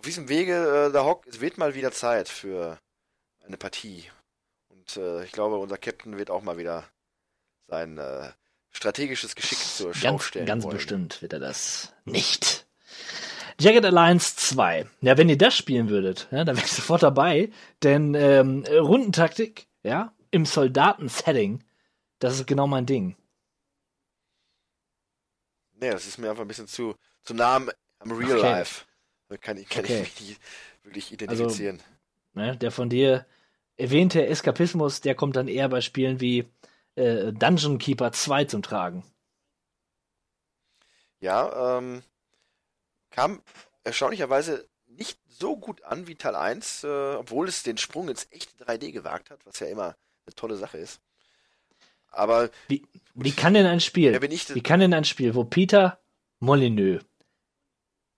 auf 0.01 0.05
diesem 0.05 0.29
Wege, 0.29 0.87
äh, 0.87 0.91
da 0.91 1.03
hockt, 1.05 1.27
es 1.27 1.41
wird 1.41 1.59
mal 1.59 1.75
wieder 1.75 1.91
Zeit 1.91 2.27
für 2.27 2.79
eine 3.45 3.55
Partie. 3.55 4.05
Und 4.69 4.97
äh, 4.97 5.23
ich 5.23 5.31
glaube, 5.31 5.57
unser 5.57 5.77
Captain 5.77 6.17
wird 6.17 6.31
auch 6.31 6.41
mal 6.41 6.57
wieder 6.57 6.85
sein 7.67 7.99
äh, 7.99 8.31
strategisches 8.71 9.35
Geschick 9.35 9.59
zur 9.59 9.93
Schau 9.93 10.07
Ganz, 10.09 10.23
stellen 10.23 10.47
ganz 10.47 10.63
wollen. 10.63 10.75
bestimmt 10.75 11.21
wird 11.21 11.33
er 11.33 11.39
das 11.39 11.93
nicht. 12.03 12.65
Jagged 13.59 13.85
Alliance 13.85 14.35
2. 14.37 14.87
Ja, 15.01 15.19
wenn 15.19 15.29
ihr 15.29 15.37
das 15.37 15.55
spielen 15.55 15.87
würdet, 15.89 16.27
ja, 16.31 16.45
dann 16.45 16.55
wäre 16.55 16.65
ich 16.65 16.71
sofort 16.71 17.03
dabei. 17.03 17.51
Denn 17.83 18.15
ähm, 18.15 18.65
Rundentaktik, 18.67 19.67
ja, 19.83 20.15
im 20.31 20.47
Soldaten-Setting, 20.47 21.63
das 22.17 22.39
ist 22.39 22.47
genau 22.47 22.65
mein 22.65 22.87
Ding. 22.87 23.15
Nee, 25.73 25.91
das 25.91 26.07
ist 26.07 26.17
mir 26.17 26.31
einfach 26.31 26.41
ein 26.41 26.47
bisschen 26.47 26.67
zu, 26.67 26.95
zu 27.21 27.35
nah 27.35 27.57
am, 27.57 27.69
am 27.99 28.11
Real 28.13 28.39
Okay. 28.39 28.49
Life. 28.49 28.85
Kann, 29.39 29.57
ich- 29.57 29.69
kann 29.69 29.83
Okay. 29.85 30.01
ich 30.03 30.19
mich 30.19 30.29
nicht 30.29 30.41
wirklich 30.83 31.11
identifizieren. 31.11 31.81
Ne? 32.33 32.57
Der 32.57 32.71
von 32.71 32.89
dir 32.89 33.25
erwähnte 33.77 34.25
Eskapismus, 34.25 35.01
der 35.01 35.15
kommt 35.15 35.35
dann 35.35 35.47
eher 35.47 35.69
bei 35.69 35.81
Spielen 35.81 36.19
wie 36.19 36.49
äh, 36.95 37.31
Dungeon 37.31 37.77
Keeper 37.77 38.11
2 38.11 38.45
zum 38.45 38.61
Tragen. 38.61 39.03
Ja, 41.19 41.77
ähm, 41.77 42.03
kam 43.11 43.41
erstaunlicherweise 43.83 44.67
nicht 44.87 45.19
so 45.27 45.55
gut 45.57 45.83
an 45.83 46.07
wie 46.07 46.15
Teil 46.15 46.35
1, 46.35 46.83
äh, 46.83 47.15
obwohl 47.15 47.47
es 47.47 47.63
den 47.63 47.77
Sprung 47.77 48.09
ins 48.09 48.27
echte 48.31 48.63
3D 48.63 48.91
gewagt 48.91 49.29
hat, 49.29 49.45
was 49.45 49.59
ja 49.59 49.67
immer 49.67 49.95
eine 50.25 50.35
tolle 50.35 50.57
Sache 50.57 50.77
ist. 50.77 50.99
Aber 52.09 52.49
Wie, 52.67 52.85
wie 53.13 53.31
kann 53.31 53.53
denn 53.53 53.65
ein 53.65 53.79
Spiel, 53.79 54.11
denn? 54.11 54.21
wie 54.55 54.61
kann 54.63 54.81
denn 54.81 54.93
ein 54.93 55.05
Spiel, 55.05 55.33
wo 55.33 55.45
Peter 55.45 56.01
Molyneux 56.39 57.03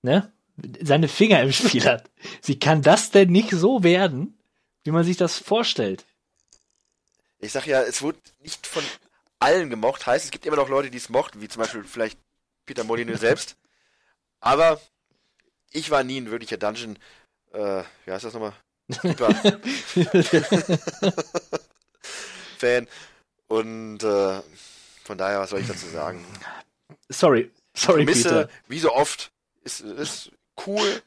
ne, 0.01 0.33
seine 0.82 1.07
Finger 1.07 1.41
im 1.41 1.51
Spiel 1.51 1.85
hat, 1.85 2.09
wie 2.43 2.59
kann 2.59 2.82
das 2.82 3.11
denn 3.11 3.30
nicht 3.32 3.51
so 3.51 3.83
werden, 3.83 4.38
wie 4.83 4.91
man 4.91 5.03
sich 5.03 5.17
das 5.17 5.38
vorstellt? 5.40 6.06
Ich 7.40 7.51
sag 7.51 7.65
ja, 7.67 7.82
es 7.82 8.01
wurde 8.01 8.19
nicht 8.41 8.67
von 8.67 8.83
allen 9.40 9.69
gemocht. 9.69 10.06
Heißt, 10.06 10.25
es 10.25 10.32
gibt 10.32 10.45
immer 10.45 10.56
noch 10.56 10.69
Leute, 10.69 10.90
die 10.90 10.98
es 10.98 11.09
mochten, 11.09 11.41
wie 11.41 11.49
zum 11.49 11.61
Beispiel 11.61 11.83
vielleicht 11.83 12.17
Peter 12.65 12.83
Molyneux 12.83 13.19
selbst. 13.22 13.57
Aber 14.40 14.80
ich 15.72 15.90
war 15.90 16.03
nie 16.03 16.22
ein 16.22 16.32
wirklicher 16.32 16.57
Dungeon, 16.57 16.98
äh, 17.53 17.83
wie 18.06 18.11
heißt 18.11 18.25
das 18.25 18.33
nochmal? 18.33 18.53
Fan. 22.57 22.88
Und 23.48 24.03
äh, 24.03 24.41
von 25.03 25.17
daher, 25.17 25.40
was 25.40 25.49
soll 25.49 25.61
ich 25.61 25.67
dazu 25.67 25.88
sagen? 25.88 26.25
Sorry, 27.09 27.51
sorry, 27.75 28.06
Prämisse, 28.06 28.30
Peter. 28.30 28.49
wie 28.67 28.80
so 28.80 28.93
oft, 28.93 29.32
ist, 29.64 29.82
ist 29.82 30.32
cool. 30.65 31.01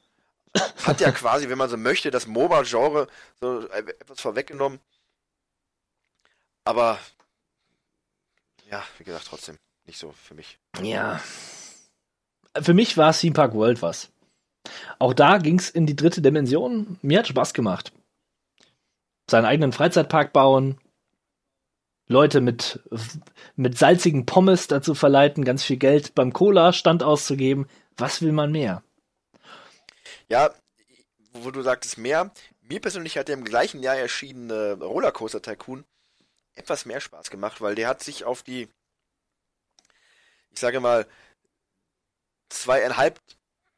Hat 0.85 1.01
ja 1.01 1.11
quasi, 1.13 1.49
wenn 1.49 1.59
man 1.59 1.69
so 1.69 1.77
möchte, 1.77 2.11
das 2.11 2.27
MOBA-Genre 2.27 3.09
so 3.41 3.69
etwas 3.69 4.21
vorweggenommen. 4.21 4.81
Aber 6.65 6.99
ja, 8.71 8.83
wie 8.99 9.05
gesagt, 9.05 9.27
trotzdem 9.29 9.59
nicht 9.87 9.99
so 9.99 10.13
für 10.13 10.35
mich. 10.35 10.59
Ja. 10.83 11.21
Für 12.61 12.75
mich 12.75 12.97
war 12.97 13.13
Theme 13.13 13.35
Park 13.35 13.55
World 13.55 13.83
was. 13.83 14.11
Auch 14.99 15.15
da 15.15 15.39
ging's 15.39 15.71
in 15.71 15.87
die 15.87 15.97
dritte 15.97 16.23
Dimension. 16.23 16.99
Mir 17.03 17.21
hat 17.21 17.29
Spaß 17.29 17.55
gemacht. 17.55 17.93
Seinen 19.31 19.45
eigenen 19.45 19.73
Freizeitpark 19.73 20.33
bauen, 20.33 20.79
Leute 22.09 22.41
mit, 22.41 22.81
mit 23.57 23.77
salzigen 23.77 24.27
Pommes 24.27 24.69
dazu 24.69 24.95
verleiten, 24.95 25.45
ganz 25.45 25.65
viel 25.65 25.77
Geld 25.77 26.15
beim 26.15 26.33
Cola-Stand 26.33 27.03
auszugeben. 27.03 27.67
Was 27.97 28.23
will 28.23 28.33
man 28.33 28.53
mehr? 28.53 28.83
Ja, 30.29 30.55
wo 31.33 31.51
du 31.51 31.63
sagtest 31.63 31.99
mehr, 31.99 32.33
mir 32.63 32.81
persönlich 32.81 33.17
hat 33.17 33.29
der 33.29 33.37
im 33.37 33.45
gleichen 33.45 33.83
Jahr 33.83 33.97
erschienene 33.97 34.75
Rollercoaster 34.81 35.43
Tycoon 35.43 35.85
etwas 36.55 36.87
mehr 36.87 37.01
Spaß 37.01 37.31
gemacht, 37.31 37.61
weil 37.61 37.75
der 37.75 37.89
hat 37.89 38.03
sich 38.03 38.25
auf 38.25 38.43
die, 38.43 38.69
ich 40.51 40.59
sage 40.59 40.81
mal, 40.81 41.07
zweieinhalb 42.49 43.21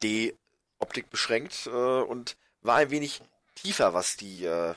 D 0.02 0.34
Optik 0.78 1.10
beschränkt 1.10 1.66
äh, 1.66 1.70
und 1.70 2.36
war 2.60 2.76
ein 2.76 2.90
wenig 2.90 3.20
tiefer, 3.56 3.94
was 3.94 4.16
die 4.16 4.44
äh, 4.44 4.74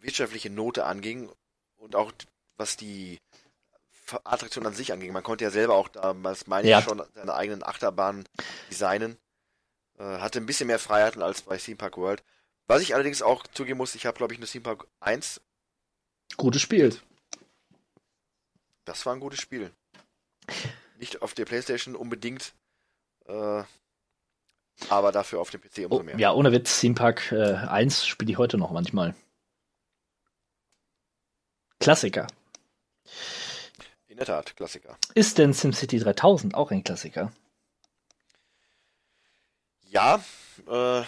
wirtschaftliche 0.00 0.48
Note 0.48 0.86
anging 0.86 1.30
und 1.76 1.94
auch 1.94 2.12
was 2.56 2.76
die 2.76 3.18
Attraktion 4.24 4.66
an 4.66 4.74
sich 4.74 4.92
anging. 4.92 5.12
Man 5.12 5.22
konnte 5.22 5.44
ja 5.44 5.50
selber 5.50 5.74
auch 5.74 5.88
damals, 5.88 6.46
meine 6.46 6.68
Ja. 6.68 6.78
ich, 6.78 6.84
schon 6.84 7.02
seine 7.14 7.34
eigenen 7.34 7.62
Achterbahnen 7.62 8.26
designen. 8.70 9.18
Äh, 9.98 10.18
hatte 10.18 10.38
ein 10.40 10.46
bisschen 10.46 10.66
mehr 10.66 10.78
Freiheiten 10.78 11.22
als 11.22 11.42
bei 11.42 11.56
Theme 11.56 11.76
Park 11.76 11.96
World. 11.96 12.22
Was 12.66 12.82
ich 12.82 12.94
allerdings 12.94 13.22
auch 13.22 13.46
zugeben 13.46 13.78
muss, 13.78 13.94
ich 13.94 14.06
habe, 14.06 14.16
glaube 14.16 14.32
ich, 14.34 14.40
nur 14.40 14.48
Theme 14.48 14.62
Park 14.64 14.86
1. 15.00 15.40
Gutes 16.36 16.60
Spiel. 16.62 16.96
Das 18.84 19.06
war 19.06 19.14
ein 19.14 19.20
gutes 19.20 19.40
Spiel. 19.40 19.72
Nicht 20.98 21.22
auf 21.22 21.34
der 21.34 21.44
Playstation 21.44 21.94
unbedingt, 21.96 22.54
äh, 23.26 23.62
aber 24.88 25.12
dafür 25.12 25.40
auf 25.40 25.50
dem 25.50 25.60
PC 25.60 25.78
umso 25.84 26.00
Oh, 26.00 26.02
mehr. 26.02 26.18
ja, 26.18 26.32
ohne 26.32 26.52
Witz, 26.52 26.80
Theme 26.80 26.94
Park 26.94 27.32
äh, 27.32 27.54
1 27.54 28.06
spiele 28.06 28.30
ich 28.32 28.38
heute 28.38 28.58
noch 28.58 28.70
manchmal. 28.70 29.14
Klassiker. 31.80 32.26
In 34.06 34.16
der 34.16 34.26
Tat, 34.26 34.56
Klassiker. 34.56 34.96
Ist 35.14 35.38
denn 35.38 35.52
SimCity 35.52 35.98
3000 35.98 36.54
auch 36.54 36.70
ein 36.70 36.82
Klassiker? 36.84 37.32
Ja, 39.96 40.22
äh, 40.66 41.04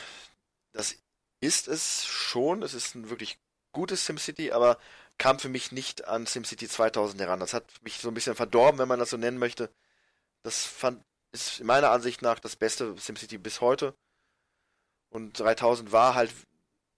das 0.72 0.96
ist 1.42 1.68
es 1.68 2.06
schon. 2.06 2.62
Es 2.62 2.72
ist 2.72 2.94
ein 2.94 3.10
wirklich 3.10 3.38
gutes 3.72 4.06
SimCity, 4.06 4.52
aber 4.52 4.78
kam 5.18 5.38
für 5.38 5.50
mich 5.50 5.72
nicht 5.72 6.06
an 6.08 6.24
SimCity 6.24 6.68
2000 6.68 7.20
heran. 7.20 7.38
Das 7.38 7.52
hat 7.52 7.66
mich 7.82 7.98
so 7.98 8.08
ein 8.08 8.14
bisschen 8.14 8.34
verdorben, 8.34 8.78
wenn 8.78 8.88
man 8.88 8.98
das 8.98 9.10
so 9.10 9.18
nennen 9.18 9.36
möchte. 9.36 9.70
Das 10.42 10.64
fand, 10.64 11.04
ist 11.32 11.62
meiner 11.64 11.90
Ansicht 11.90 12.22
nach 12.22 12.38
das 12.40 12.56
beste 12.56 12.96
SimCity 12.98 13.36
bis 13.36 13.60
heute. 13.60 13.94
Und 15.10 15.38
3000 15.38 15.92
war 15.92 16.14
halt 16.14 16.32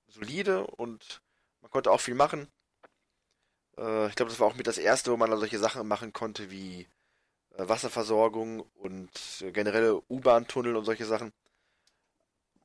solide 0.07 0.69
und 0.69 1.23
man 1.61 1.73
konnte 1.73 1.91
auch 1.91 2.01
viel 2.01 2.15
machen. 2.15 2.47
Äh, 3.79 4.09
ich 4.09 4.15
glaube, 4.15 4.31
das 4.31 4.39
war 4.39 4.47
auch 4.47 4.55
mit 4.55 4.69
das 4.69 4.79
erste, 4.79 5.11
wo 5.11 5.17
man 5.17 5.37
solche 5.41 5.59
Sachen 5.59 5.89
machen 5.89 6.13
konnte 6.13 6.53
wie 6.53 6.87
äh, 7.57 7.69
Wasserversorgung 7.69 8.61
und 8.75 9.11
äh, 9.41 9.51
generelle 9.51 10.01
U-Bahn-Tunnel 10.09 10.77
und 10.77 10.85
solche 10.85 11.07
Sachen. 11.07 11.33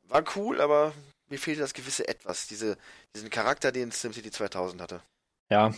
War 0.09 0.23
cool, 0.35 0.61
aber 0.61 0.93
mir 1.29 1.39
fehlte 1.39 1.61
das 1.61 1.73
gewisse 1.73 2.07
Etwas, 2.07 2.47
diese, 2.47 2.77
diesen 3.15 3.29
Charakter, 3.29 3.71
den 3.71 3.91
SimCity 3.91 4.31
2000 4.31 4.81
hatte. 4.81 5.01
Ja. 5.49 5.73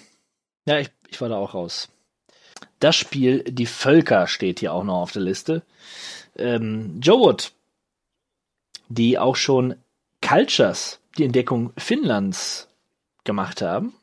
Ja, 0.66 0.80
ich, 0.80 0.90
ich 1.10 1.22
war 1.22 1.30
da 1.30 1.38
auch 1.38 1.54
raus. 1.54 1.90
Das 2.80 2.96
Spiel 2.96 3.44
Die 3.44 3.66
Völker 3.66 4.28
steht 4.28 4.60
hier 4.60 4.74
auch 4.74 4.84
noch 4.84 5.02
auf 5.02 5.12
der 5.12 5.22
Liste. 5.22 5.64
Ähm, 6.36 7.00
Joe 7.02 7.20
Wood, 7.20 7.54
die 8.90 9.18
auch 9.18 9.36
schon 9.36 9.76
Cultures, 10.22 11.00
die 11.18 11.26
Entdeckung 11.26 11.74
Finnlands, 11.78 12.68
gemacht 13.24 13.62
haben, 13.62 13.94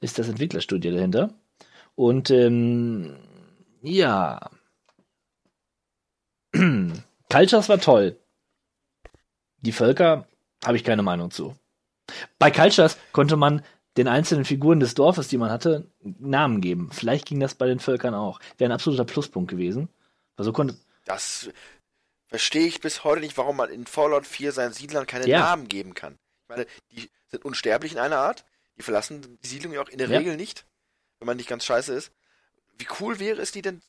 ist 0.00 0.18
das 0.18 0.28
Entwicklerstudio 0.28 0.92
dahinter. 0.92 1.32
Und 1.94 2.30
ähm, 2.30 3.16
ja. 3.82 4.50
Cultures 7.30 7.68
war 7.68 7.80
toll. 7.80 8.16
Die 9.62 9.72
Völker 9.72 10.26
habe 10.64 10.76
ich 10.76 10.84
keine 10.84 11.02
Meinung 11.02 11.30
zu. 11.30 11.56
Bei 12.38 12.50
Cultures 12.50 12.96
konnte 13.12 13.36
man 13.36 13.64
den 13.96 14.08
einzelnen 14.08 14.44
Figuren 14.44 14.80
des 14.80 14.94
Dorfes, 14.94 15.28
die 15.28 15.38
man 15.38 15.50
hatte, 15.50 15.86
Namen 16.02 16.60
geben. 16.60 16.90
Vielleicht 16.92 17.26
ging 17.26 17.40
das 17.40 17.54
bei 17.54 17.66
den 17.66 17.80
Völkern 17.80 18.14
auch. 18.14 18.40
Wäre 18.58 18.70
ein 18.70 18.74
absoluter 18.74 19.04
Pluspunkt 19.04 19.50
gewesen. 19.50 19.88
Also 20.36 20.52
konnte, 20.52 20.76
Das 21.04 21.50
verstehe 22.28 22.66
ich 22.66 22.80
bis 22.80 23.02
heute 23.04 23.20
nicht, 23.20 23.36
warum 23.36 23.56
man 23.56 23.70
in 23.70 23.86
Fallout 23.86 24.26
4 24.26 24.52
seinen 24.52 24.72
Siedlern 24.72 25.06
keine 25.06 25.26
Ja. 25.28 25.40
Namen 25.40 25.68
geben 25.68 25.94
kann. 25.94 26.18
Ich 26.44 26.48
meine, 26.48 26.66
die 26.92 27.10
sind 27.28 27.44
unsterblich 27.44 27.92
in 27.92 27.98
einer 27.98 28.18
Art. 28.18 28.44
Die 28.78 28.82
verlassen 28.82 29.38
die 29.42 29.48
Siedlung 29.48 29.72
ja 29.72 29.82
auch 29.82 29.88
in 29.88 29.98
der 29.98 30.08
Ja. 30.08 30.18
Regel 30.18 30.36
nicht, 30.36 30.64
wenn 31.18 31.26
man 31.26 31.36
nicht 31.36 31.48
ganz 31.48 31.64
scheiße 31.64 31.92
ist. 31.92 32.12
Wie 32.78 32.86
cool 33.00 33.18
wäre 33.18 33.42
es, 33.42 33.52
die 33.52 33.62
denn 33.62 33.82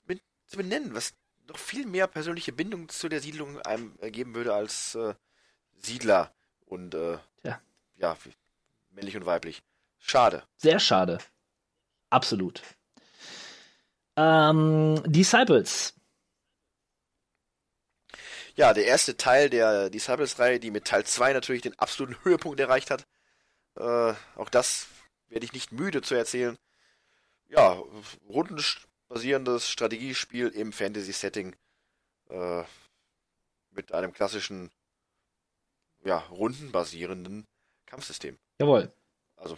zu 0.47 0.57
benennen, 0.57 0.93
was 0.93 1.13
noch 1.47 1.57
viel 1.57 1.85
mehr 1.85 2.07
persönliche 2.07 2.51
Bindung 2.51 2.89
zu 2.89 3.07
der 3.07 3.21
Siedlung 3.21 3.59
einem 3.61 3.93
äh, 4.01 4.11
geben 4.11 4.35
würde 4.35 4.53
als 4.53 4.95
äh, 4.95 5.13
Siedler 5.81 6.33
und 6.65 6.93
äh, 6.95 7.17
Ja. 7.43 7.61
ja, 7.97 8.17
männlich 8.91 9.15
und 9.15 9.25
weiblich. 9.25 9.61
Schade. 9.99 10.43
sehr 10.57 10.79
schade. 10.79 11.19
Absolut. 12.09 12.61
Ähm, 14.17 15.01
Disciples. 15.05 15.93
Ja, 18.55 18.73
der 18.73 18.85
erste 18.85 19.15
Teil 19.15 19.49
der 19.49 19.89
Disciples-Reihe, 19.89 20.59
die 20.59 20.71
mit 20.71 20.85
Teil 20.85 21.05
2 21.05 21.33
natürlich 21.33 21.61
den 21.61 21.77
absoluten 21.79 22.17
Höhepunkt 22.23 22.59
erreicht 22.59 22.91
hat. 22.91 23.07
Äh, 23.75 24.13
auch 24.35 24.49
das 24.49 24.87
werde 25.29 25.45
ich 25.45 25.53
nicht 25.53 25.71
müde 25.71 26.01
zu 26.01 26.15
erzählen. 26.15 26.57
Ja, 27.47 27.81
rundenbasierendes 28.27 29.69
Strategiespiel 29.69 30.49
im 30.49 30.73
Fantasy-Setting 30.73 31.55
äh, 32.29 32.63
mit 33.71 33.93
einem 33.93 34.11
klassischen, 34.13 34.69
ja, 36.03 36.17
rundenbasierenden 36.31 37.45
Kampfsystem. 37.85 38.37
Jawohl. 38.59 38.91
Also, 39.35 39.57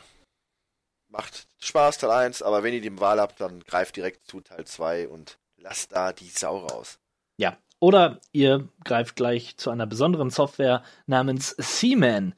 macht 1.08 1.48
Spaß, 1.60 2.00
Teil 2.00 2.12
1, 2.12 2.42
aber 2.42 2.64
wenn 2.64 2.74
ihr 2.74 2.82
die 2.82 3.00
Wahl 3.00 3.20
habt, 3.20 3.40
dann 3.40 3.64
greift 3.64 3.96
direkt 3.96 4.28
zu 4.28 4.42
Teil 4.42 4.66
2 4.66 5.08
und 5.08 5.38
lasst 5.58 5.92
da 5.92 6.12
die 6.12 6.30
Sau 6.30 6.58
raus. 6.58 7.00
Ja. 7.38 7.58
Oder 7.80 8.22
ihr 8.32 8.70
greift 8.86 9.16
gleich 9.16 9.58
zu 9.58 9.70
einer 9.70 9.86
besonderen 9.86 10.30
Software 10.30 10.84
namens 11.06 11.56
Seaman. 11.58 12.34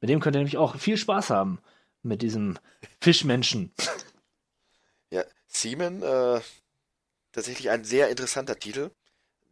Mit 0.00 0.10
dem 0.10 0.18
könnt 0.18 0.34
ihr 0.34 0.40
nämlich 0.40 0.58
auch 0.58 0.76
viel 0.76 0.96
Spaß 0.96 1.30
haben. 1.30 1.60
Mit 2.02 2.22
diesem 2.22 2.58
Fischmenschen. 3.00 3.72
Ja, 5.10 5.24
Seaman, 5.46 6.02
äh, 6.02 6.40
tatsächlich 7.30 7.70
ein 7.70 7.84
sehr 7.84 8.08
interessanter 8.08 8.58
Titel. 8.58 8.90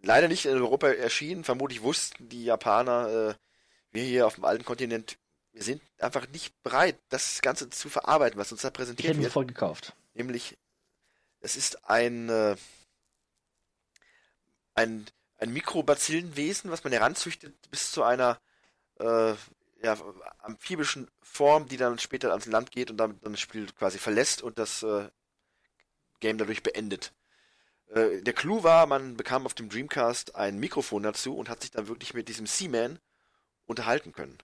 Leider 0.02 0.26
nicht 0.26 0.46
in 0.46 0.56
Europa 0.56 0.88
erschienen. 0.88 1.44
Vermutlich 1.44 1.82
wussten 1.82 2.28
die 2.28 2.44
Japaner, 2.44 3.08
äh, 3.08 3.34
wir 3.92 4.04
hier 4.04 4.26
auf 4.26 4.34
dem 4.36 4.44
alten 4.44 4.64
Kontinent, 4.64 5.18
wir 5.52 5.62
sind 5.62 5.82
einfach 5.98 6.28
nicht 6.28 6.60
bereit, 6.62 6.98
das 7.08 7.42
Ganze 7.42 7.68
zu 7.70 7.88
verarbeiten, 7.88 8.38
was 8.38 8.52
uns 8.52 8.62
da 8.62 8.68
Ich 8.68 8.74
präsentiert 8.74 9.08
hätte 9.08 9.18
ihn 9.18 9.22
wird. 9.22 9.32
sofort 9.32 9.48
gekauft. 9.48 9.96
Nämlich, 10.14 10.56
es 11.40 11.56
ist 11.56 11.88
ein, 11.88 12.28
äh, 12.28 12.56
ein, 14.74 15.06
ein 15.38 15.52
Mikrobazillenwesen, 15.52 16.70
was 16.70 16.84
man 16.84 16.92
heranzüchtet 16.92 17.54
bis 17.70 17.90
zu 17.90 18.02
einer 18.02 18.40
äh, 18.98 19.34
ja, 19.82 19.96
amphibischen 20.38 21.10
Form, 21.22 21.66
die 21.68 21.76
dann 21.76 21.98
später 21.98 22.30
ans 22.30 22.46
Land 22.46 22.70
geht 22.70 22.90
und 22.90 22.98
damit 22.98 23.24
dann 23.24 23.32
das 23.32 23.40
Spiel 23.40 23.66
quasi 23.72 23.98
verlässt 23.98 24.42
und 24.42 24.58
das 24.58 24.82
äh, 24.82 25.08
Game 26.20 26.38
dadurch 26.38 26.62
beendet. 26.62 27.12
Äh, 27.88 28.20
der 28.22 28.34
Clou 28.34 28.62
war, 28.62 28.86
man 28.86 29.16
bekam 29.16 29.46
auf 29.46 29.54
dem 29.54 29.68
Dreamcast 29.68 30.34
ein 30.36 30.58
Mikrofon 30.58 31.02
dazu 31.02 31.36
und 31.36 31.48
hat 31.48 31.62
sich 31.62 31.70
dann 31.70 31.88
wirklich 31.88 32.14
mit 32.14 32.28
diesem 32.28 32.46
Seaman 32.46 32.98
unterhalten 33.70 34.12
können. 34.12 34.36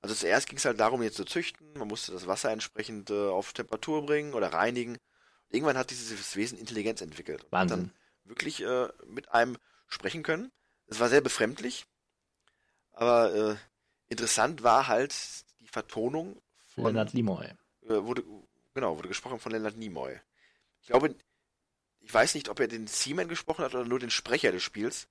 Also 0.00 0.14
zuerst 0.14 0.48
ging 0.48 0.58
es 0.58 0.64
halt 0.64 0.80
darum, 0.80 1.02
jetzt 1.02 1.16
zu 1.16 1.24
züchten, 1.24 1.72
man 1.74 1.88
musste 1.88 2.12
das 2.12 2.26
Wasser 2.26 2.50
entsprechend 2.50 3.10
äh, 3.10 3.28
auf 3.28 3.52
Temperatur 3.52 4.04
bringen 4.04 4.34
oder 4.34 4.52
reinigen. 4.52 4.98
Irgendwann 5.50 5.78
hat 5.78 5.90
dieses 5.90 6.34
Wesen 6.34 6.58
Intelligenz 6.58 7.00
entwickelt 7.00 7.44
und 7.44 7.52
Wahnsinn. 7.52 7.78
dann 7.78 7.92
wirklich 8.24 8.62
äh, 8.62 8.88
mit 9.06 9.30
einem 9.30 9.56
sprechen 9.86 10.22
können. 10.22 10.50
Es 10.86 10.98
war 10.98 11.08
sehr 11.08 11.20
befremdlich, 11.20 11.86
aber 12.92 13.34
äh, 13.34 13.56
interessant 14.08 14.62
war 14.62 14.88
halt 14.88 15.14
die 15.60 15.68
Vertonung 15.68 16.40
von 16.66 16.84
Leonard 16.84 17.14
Nimoy. 17.14 17.46
äh, 17.88 18.02
wurde, 18.02 18.24
genau, 18.74 18.96
wurde 18.96 19.08
gesprochen 19.08 19.38
von 19.38 19.52
Leonard 19.52 19.76
Nimoy. 19.76 20.20
Ich 20.80 20.88
glaube, 20.88 21.14
ich 22.00 22.12
weiß 22.12 22.34
nicht, 22.34 22.48
ob 22.48 22.60
er 22.60 22.68
den 22.68 22.86
Seaman 22.86 23.28
gesprochen 23.28 23.64
hat 23.64 23.74
oder 23.74 23.86
nur 23.86 23.98
den 23.98 24.10
Sprecher 24.10 24.52
des 24.52 24.62
Spiels, 24.62 25.08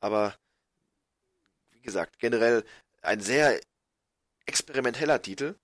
aber 0.00 0.34
wie 1.80 1.86
gesagt, 1.86 2.18
generell 2.18 2.64
ein 3.02 3.20
sehr 3.20 3.58
experimenteller 4.46 5.22
Titel 5.22 5.54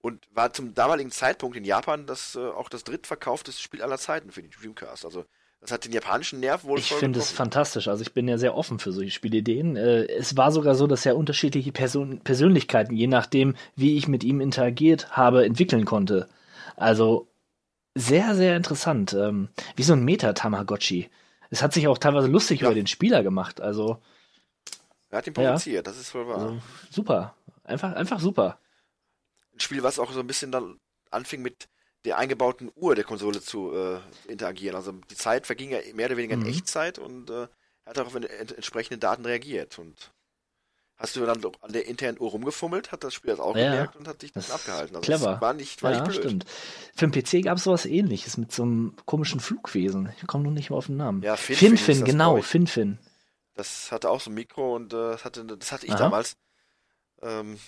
und 0.00 0.26
war 0.32 0.52
zum 0.52 0.74
damaligen 0.74 1.10
Zeitpunkt 1.10 1.56
in 1.56 1.64
Japan 1.64 2.06
das 2.06 2.36
äh, 2.36 2.38
auch 2.38 2.68
das 2.68 2.84
drittverkaufteste 2.84 3.60
Spiel 3.62 3.82
aller 3.82 3.98
Zeiten 3.98 4.30
für 4.30 4.42
die 4.42 4.50
Dreamcast. 4.50 5.04
Also 5.04 5.24
das 5.60 5.72
hat 5.72 5.84
den 5.84 5.92
japanischen 5.92 6.38
Nerv 6.38 6.62
wohl 6.64 6.78
Ich 6.78 6.92
finde 6.92 7.18
es 7.18 7.32
fantastisch. 7.32 7.88
Also 7.88 8.02
ich 8.02 8.12
bin 8.14 8.28
ja 8.28 8.38
sehr 8.38 8.54
offen 8.54 8.78
für 8.78 8.92
solche 8.92 9.10
Spielideen. 9.10 9.76
Äh, 9.76 10.06
es 10.06 10.36
war 10.36 10.52
sogar 10.52 10.76
so, 10.76 10.86
dass 10.86 11.04
er 11.04 11.16
unterschiedliche 11.16 11.72
Person 11.72 12.20
Persönlichkeiten, 12.20 12.94
je 12.94 13.08
nachdem, 13.08 13.56
wie 13.74 13.96
ich 13.96 14.06
mit 14.06 14.22
ihm 14.22 14.40
interagiert 14.40 15.10
habe, 15.16 15.44
entwickeln 15.44 15.84
konnte. 15.84 16.28
Also 16.76 17.26
sehr, 17.96 18.36
sehr 18.36 18.56
interessant. 18.56 19.14
Ähm, 19.14 19.48
wie 19.74 19.82
so 19.82 19.94
ein 19.94 20.04
Meta-Tamagotchi. 20.04 21.10
Es 21.50 21.62
hat 21.62 21.72
sich 21.72 21.88
auch 21.88 21.98
teilweise 21.98 22.28
lustig 22.28 22.60
Ja. 22.60 22.68
über 22.68 22.74
den 22.76 22.86
Spieler 22.86 23.24
gemacht. 23.24 23.60
Also, 23.60 23.98
Er 25.10 25.18
hat 25.18 25.26
ihn 25.26 25.34
Ja. 25.36 25.42
provoziert, 25.50 25.86
das 25.86 25.98
ist 25.98 26.14
wohl 26.14 26.26
wahr. 26.28 26.36
also 26.38 26.58
super. 26.90 27.34
Einfach, 27.64 27.92
einfach 27.94 28.20
super. 28.20 28.58
ein 29.54 29.60
Spiel, 29.60 29.82
was 29.82 29.98
auch 29.98 30.12
so 30.12 30.20
ein 30.20 30.26
bisschen 30.26 30.52
dann 30.52 30.78
anfing 31.10 31.42
mit 31.42 31.68
der 32.04 32.16
eingebauten 32.18 32.70
Uhr 32.76 32.94
der 32.94 33.04
Konsole 33.04 33.40
zu 33.40 33.74
äh, 33.74 33.98
interagieren. 34.30 34.76
Also 34.76 34.92
die 35.10 35.16
Zeit 35.16 35.46
verging 35.46 35.70
ja 35.70 35.78
mehr 35.94 36.06
oder 36.06 36.16
weniger 36.16 36.34
in 36.34 36.40
Mhm. 36.40 36.46
Echtzeit 36.48 36.98
und 36.98 37.28
äh, 37.30 37.42
er 37.42 37.48
hat 37.86 37.98
auch 37.98 38.06
auf 38.06 38.14
ent 38.14 38.26
entsprechende 38.52 38.98
Daten 38.98 39.24
reagiert. 39.26 39.78
Und 39.78 40.12
hast 40.96 41.16
du 41.16 41.26
dann 41.26 41.42
an 41.60 41.72
der 41.72 41.86
internen 41.86 42.20
Uhr 42.20 42.30
rumgefummelt, 42.30 42.92
hat 42.92 43.02
das 43.04 43.14
Spiel 43.14 43.30
das 43.32 43.40
auch 43.40 43.56
Ja. 43.56 43.70
gemerkt 43.70 43.96
und 43.96 44.06
hat 44.06 44.22
dich 44.22 44.32
dann 44.32 44.44
abgehalten. 44.50 44.94
Also 44.96 45.04
clever. 45.04 45.32
Das 45.32 45.40
war 45.40 45.54
nicht, 45.54 45.82
war 45.82 45.90
ja, 45.92 46.00
nicht 46.02 46.10
blöd. 46.12 46.24
stimmt. 46.24 46.46
Für 46.94 47.08
den 47.08 47.12
PC 47.22 47.42
gab 47.44 47.56
es 47.58 47.64
sowas 47.64 47.84
ähnliches 47.86 48.36
mit 48.36 48.52
so 48.52 48.62
einem 48.62 48.94
komischen 49.06 49.40
Flugwesen. 49.40 50.10
Ich 50.20 50.26
komme 50.26 50.44
noch 50.44 50.50
nicht 50.52 50.70
mal 50.70 50.76
auf 50.76 50.86
den 50.86 50.96
Namen. 50.98 51.22
Ja, 51.22 51.36
Finfin 51.36 51.76
Finfin, 51.76 52.04
genau. 52.04 52.40
Finfin. 52.42 52.98
Das 53.58 53.90
hatte 53.90 54.08
auch 54.08 54.20
so 54.20 54.30
ein 54.30 54.34
Mikro 54.34 54.76
und 54.76 54.92
äh, 54.92 54.96
das, 55.10 55.24
hatte, 55.24 55.44
das 55.44 55.72
hatte 55.72 55.84
ich 55.84 55.92
Aha. 55.92 55.98
damals. 55.98 56.36
Ähm, 57.22 57.58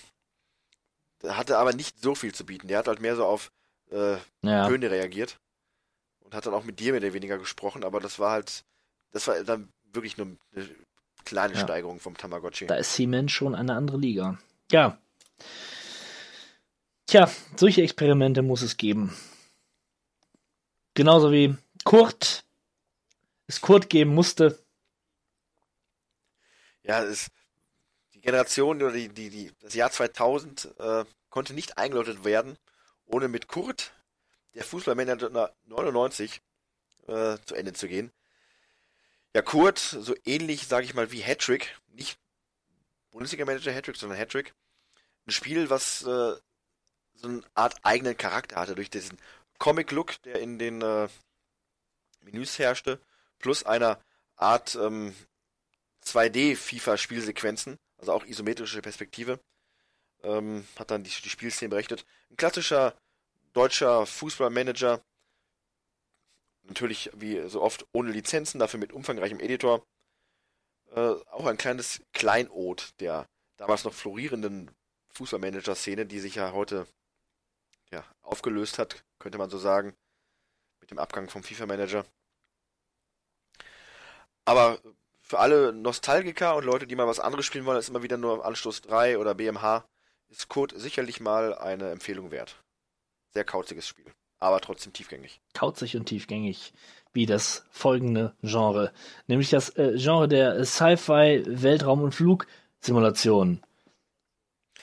hatte 1.27 1.57
aber 1.57 1.73
nicht 1.73 2.01
so 2.01 2.15
viel 2.15 2.33
zu 2.33 2.45
bieten. 2.45 2.69
Der 2.69 2.77
hat 2.77 2.87
halt 2.87 3.01
mehr 3.01 3.17
so 3.17 3.25
auf 3.25 3.51
äh, 3.91 4.15
Ja. 4.41 4.69
Töne 4.69 4.89
reagiert 4.89 5.37
und 6.21 6.33
hat 6.33 6.45
dann 6.45 6.53
auch 6.53 6.63
mit 6.63 6.79
dir 6.79 6.93
mehr 6.93 7.01
oder 7.01 7.13
weniger 7.13 7.37
gesprochen, 7.37 7.83
aber 7.83 7.99
das 7.99 8.19
war 8.19 8.31
halt, 8.31 8.63
das 9.11 9.27
war 9.27 9.43
dann 9.43 9.67
wirklich 9.91 10.15
nur 10.15 10.27
eine 10.55 10.69
kleine 11.25 11.55
Ja. 11.55 11.59
Steigerung 11.59 11.99
vom 11.99 12.15
Tamagotchi. 12.15 12.67
Da 12.67 12.75
ist 12.75 12.95
Siemens 12.95 13.33
schon 13.33 13.53
eine 13.53 13.75
andere 13.75 13.97
Liga. 13.97 14.39
Ja. 14.71 14.97
Tja, 17.05 17.29
solche 17.57 17.81
Experimente 17.81 18.41
muss 18.43 18.61
es 18.61 18.77
geben. 18.77 19.13
Genauso 20.93 21.33
wie 21.33 21.57
Kurt 21.83 22.45
es 23.47 23.59
Kurt 23.59 23.89
geben 23.89 24.15
musste. 24.15 24.57
Ja, 26.83 27.03
es, 27.03 27.29
die 28.13 28.21
Generation 28.21 28.81
oder 28.81 28.91
die, 28.91 29.09
die, 29.09 29.29
die, 29.29 29.51
das 29.59 29.73
Jahr 29.73 29.91
2000 29.91 30.73
äh, 30.79 31.05
konnte 31.29 31.53
nicht 31.53 31.77
eingeläutet 31.77 32.23
werden, 32.23 32.57
ohne 33.05 33.27
mit 33.27 33.47
Kurt, 33.47 33.93
der 34.53 34.63
Fußballmanager 34.63 35.53
99, 35.65 36.41
äh, 37.07 37.37
zu 37.45 37.55
Ende 37.55 37.73
zu 37.73 37.87
gehen. 37.87 38.11
Ja, 39.33 39.41
Kurt, 39.41 39.79
so 39.79 40.13
ähnlich, 40.25 40.67
sage 40.67 40.85
ich 40.85 40.93
mal, 40.93 41.11
wie 41.11 41.21
Hattrick, 41.21 41.79
nicht 41.87 42.19
Bundesliga-Manager 43.11 43.73
Hattrick, 43.73 43.95
sondern 43.95 44.19
Hattrick. 44.19 44.53
Ein 45.25 45.31
Spiel, 45.31 45.69
was 45.69 46.01
äh, 46.01 46.35
so 47.13 47.27
eine 47.27 47.43
Art 47.53 47.77
eigenen 47.83 48.17
Charakter 48.17 48.57
hatte, 48.57 48.75
durch 48.75 48.89
diesen 48.89 49.17
Comic-Look, 49.57 50.21
der 50.23 50.39
in 50.39 50.59
den 50.59 50.81
äh, 50.81 51.07
Menüs 52.21 52.59
herrschte, 52.59 52.99
plus 53.39 53.63
einer 53.63 53.99
Art 54.35 54.75
ähm, 54.75 55.15
2D-FIFA-Spielsequenzen, 56.05 57.77
also 57.97 58.13
auch 58.13 58.25
isometrische 58.25 58.81
Perspektive, 58.81 59.39
ähm, 60.23 60.67
hat 60.77 60.91
dann 60.91 61.03
die, 61.03 61.09
die 61.09 61.29
Spielszene 61.29 61.69
berechnet. 61.69 62.05
Ein 62.29 62.37
klassischer 62.37 62.95
deutscher 63.53 64.05
Fußballmanager, 64.05 65.03
natürlich 66.63 67.11
wie 67.13 67.47
so 67.49 67.61
oft 67.61 67.85
ohne 67.93 68.11
Lizenzen, 68.11 68.59
dafür 68.59 68.79
mit 68.79 68.93
umfangreichem 68.93 69.39
Editor. 69.39 69.85
Äh, 70.95 71.15
auch 71.31 71.45
ein 71.45 71.57
kleines 71.57 72.01
Kleinod 72.13 72.89
der 72.99 73.27
damals 73.57 73.83
noch 73.83 73.93
florierenden 73.93 74.71
Fußballmanager-Szene, 75.13 76.05
die 76.05 76.19
sich 76.19 76.35
ja 76.35 76.51
heute 76.51 76.87
ja, 77.91 78.03
aufgelöst 78.21 78.79
hat, 78.79 79.03
könnte 79.19 79.37
man 79.37 79.49
so 79.49 79.57
sagen, 79.57 79.93
mit 80.79 80.91
dem 80.91 80.99
Abgang 80.99 81.29
vom 81.29 81.43
FIFA-Manager. 81.43 82.05
Aber 84.45 84.81
für 85.31 85.39
alle 85.39 85.71
Nostalgiker 85.71 86.57
und 86.57 86.65
Leute, 86.65 86.85
die 86.85 86.95
mal 86.97 87.07
was 87.07 87.21
anderes 87.21 87.45
spielen 87.45 87.63
wollen, 87.63 87.79
ist 87.79 87.87
immer 87.87 88.03
wieder 88.03 88.17
nur 88.17 88.45
Anstoß 88.45 88.81
3 88.81 89.17
oder 89.17 89.33
BMH, 89.33 89.85
ist 90.27 90.49
Code 90.49 90.77
sicherlich 90.77 91.21
mal 91.21 91.53
eine 91.57 91.89
Empfehlung 91.89 92.31
wert. 92.31 92.57
Sehr 93.33 93.45
kauziges 93.45 93.87
Spiel, 93.87 94.11
aber 94.39 94.59
trotzdem 94.59 94.91
tiefgängig. 94.91 95.39
kauzig 95.53 95.95
und 95.95 96.07
tiefgängig 96.07 96.73
wie 97.13 97.25
das 97.25 97.63
folgende 97.71 98.35
Genre, 98.41 98.91
nämlich 99.27 99.49
das 99.49 99.69
äh, 99.77 99.93
Genre 99.95 100.27
der 100.27 100.65
Sci-Fi 100.65 101.43
Weltraum- 101.45 102.03
und 102.03 102.13
Flugsimulation. 102.13 103.63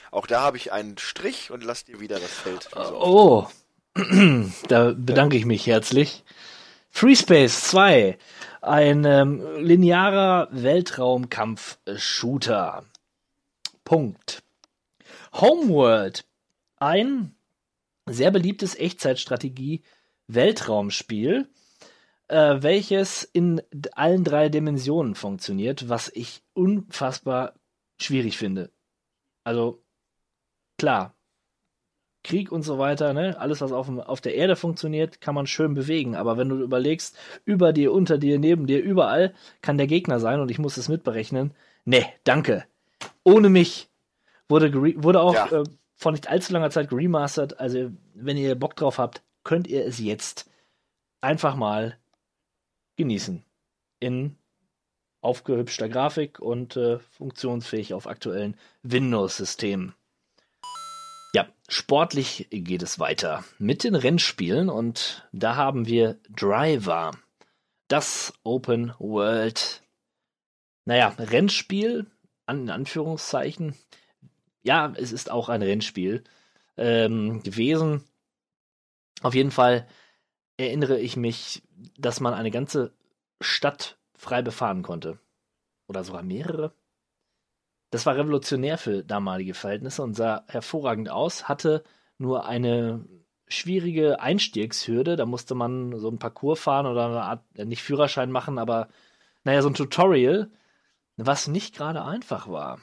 Auch 0.09 0.25
da 0.25 0.41
habe 0.41 0.57
ich 0.57 0.71
einen 0.71 0.97
Strich 0.97 1.51
und 1.51 1.63
lass 1.63 1.85
dir 1.85 1.99
wieder 1.99 2.19
das 2.19 2.31
Feld. 2.31 2.75
oft. 2.75 2.91
Oh, 2.93 3.47
da 4.67 4.93
bedanke 4.97 5.37
ich 5.37 5.45
mich 5.45 5.67
herzlich. 5.67 6.23
Free 6.89 7.15
Space 7.15 7.61
2, 7.65 8.17
ein 8.61 9.05
ähm, 9.05 9.41
linearer 9.57 10.49
Weltraumkampf-Shooter. 10.51 12.83
Punkt. 13.83 14.43
Homeworld, 15.33 16.25
ein 16.77 17.35
sehr 18.05 18.31
beliebtes 18.31 18.75
Echtzeitstrategie-Weltraumspiel, 18.75 21.49
äh, 22.27 22.61
welches 22.61 23.23
in 23.23 23.61
allen 23.93 24.23
drei 24.23 24.49
Dimensionen 24.49 25.15
funktioniert, 25.15 25.89
was 25.89 26.11
ich 26.13 26.43
unfassbar 26.53 27.55
schwierig 27.97 28.37
finde. 28.37 28.71
Also, 29.43 29.81
klar, 30.77 31.15
Krieg 32.23 32.51
und 32.51 32.63
so 32.63 32.77
weiter, 32.77 33.13
ne? 33.13 33.39
Alles, 33.39 33.61
was 33.61 33.71
auf, 33.71 33.85
dem, 33.85 33.99
auf 33.99 34.19
der 34.21 34.35
Erde 34.35 34.55
funktioniert, 34.55 35.21
kann 35.21 35.35
man 35.35 35.47
schön 35.47 35.73
bewegen. 35.73 36.15
Aber 36.15 36.37
wenn 36.37 36.49
du 36.49 36.57
überlegst, 36.57 37.17
über 37.45 37.71
dir, 37.73 37.93
unter 37.93 38.17
dir, 38.17 38.39
neben 38.39 38.67
dir, 38.67 38.81
überall 38.83 39.33
kann 39.61 39.77
der 39.77 39.87
Gegner 39.87 40.19
sein 40.19 40.39
und 40.39 40.51
ich 40.51 40.59
muss 40.59 40.77
es 40.77 40.89
mitberechnen. 40.89 41.53
Ne, 41.85 42.05
danke. 42.25 42.65
Ohne 43.23 43.49
mich 43.49 43.89
wurde, 44.49 44.73
wurde 45.01 45.21
auch 45.21 45.33
Ja. 45.33 45.61
äh, 45.61 45.63
vor 45.95 46.11
nicht 46.11 46.29
allzu 46.29 46.53
langer 46.53 46.69
Zeit 46.71 46.89
geremastert. 46.89 47.59
Also, 47.59 47.91
wenn 48.13 48.37
ihr 48.37 48.55
Bock 48.55 48.75
drauf 48.75 48.97
habt, 48.97 49.21
könnt 49.43 49.67
ihr 49.67 49.85
es 49.85 49.99
jetzt 49.99 50.49
einfach 51.21 51.55
mal 51.55 51.97
genießen. 52.97 53.43
In 53.99 54.35
aufgehübschter 55.21 55.89
Grafik 55.89 56.39
und 56.39 56.77
äh, 56.77 56.99
funktionsfähig 56.99 57.93
auf 57.93 58.07
aktuellen 58.07 58.55
Windows-Systemen. 58.83 59.93
Ja, 61.33 61.47
sportlich 61.67 62.47
geht 62.49 62.81
es 62.81 62.97
weiter 62.99 63.43
mit 63.59 63.83
den 63.83 63.93
Rennspielen 63.93 64.69
und 64.69 65.27
da 65.31 65.55
haben 65.55 65.85
wir 65.85 66.19
Driver, 66.29 67.11
das 67.87 68.33
Open 68.43 68.93
World, 68.97 69.83
naja, 70.85 71.09
Rennspiel, 71.19 72.07
in 72.49 72.69
Anführungszeichen. 72.71 73.75
Ja, 74.63 74.91
es 74.95 75.11
ist 75.11 75.29
auch 75.29 75.49
ein 75.49 75.61
Rennspiel 75.61 76.23
ähm, 76.77 77.43
gewesen. 77.43 78.03
Auf 79.21 79.35
jeden 79.35 79.51
Fall 79.51 79.87
erinnere 80.57 80.99
ich 80.99 81.15
mich, 81.15 81.61
dass 81.97 82.19
man 82.19 82.33
eine 82.33 82.51
ganze 82.51 82.91
Stadt 83.39 83.99
frei 84.15 84.41
befahren 84.41 84.81
konnte. 84.81 85.19
Oder 85.87 86.03
sogar 86.03 86.23
mehrere. 86.23 86.73
Das 87.91 88.05
war 88.05 88.15
revolutionär 88.15 88.77
für 88.77 89.03
damalige 89.03 89.53
Verhältnisse 89.53 90.03
und 90.03 90.13
sah 90.15 90.43
hervorragend 90.47 91.09
aus, 91.09 91.47
hatte 91.47 91.83
nur 92.17 92.45
eine 92.45 93.05
schwierige 93.47 94.19
Einstiegshürde. 94.19 95.15
Da 95.15 95.25
musste 95.25 95.55
man 95.55 95.97
so 95.97 96.09
ein 96.09 96.19
Parcours 96.19 96.59
fahren 96.59 96.85
oder 96.85 97.05
eine 97.07 97.23
Art, 97.23 97.43
äh, 97.55 97.65
nicht 97.65 97.81
Führerschein 97.81 98.31
machen, 98.31 98.59
aber 98.59 98.89
naja, 99.43 99.61
so 99.61 99.69
ein 99.69 99.73
Tutorial, 99.73 100.51
was 101.17 101.47
nicht 101.47 101.75
gerade 101.75 102.03
einfach 102.03 102.47
war. 102.47 102.79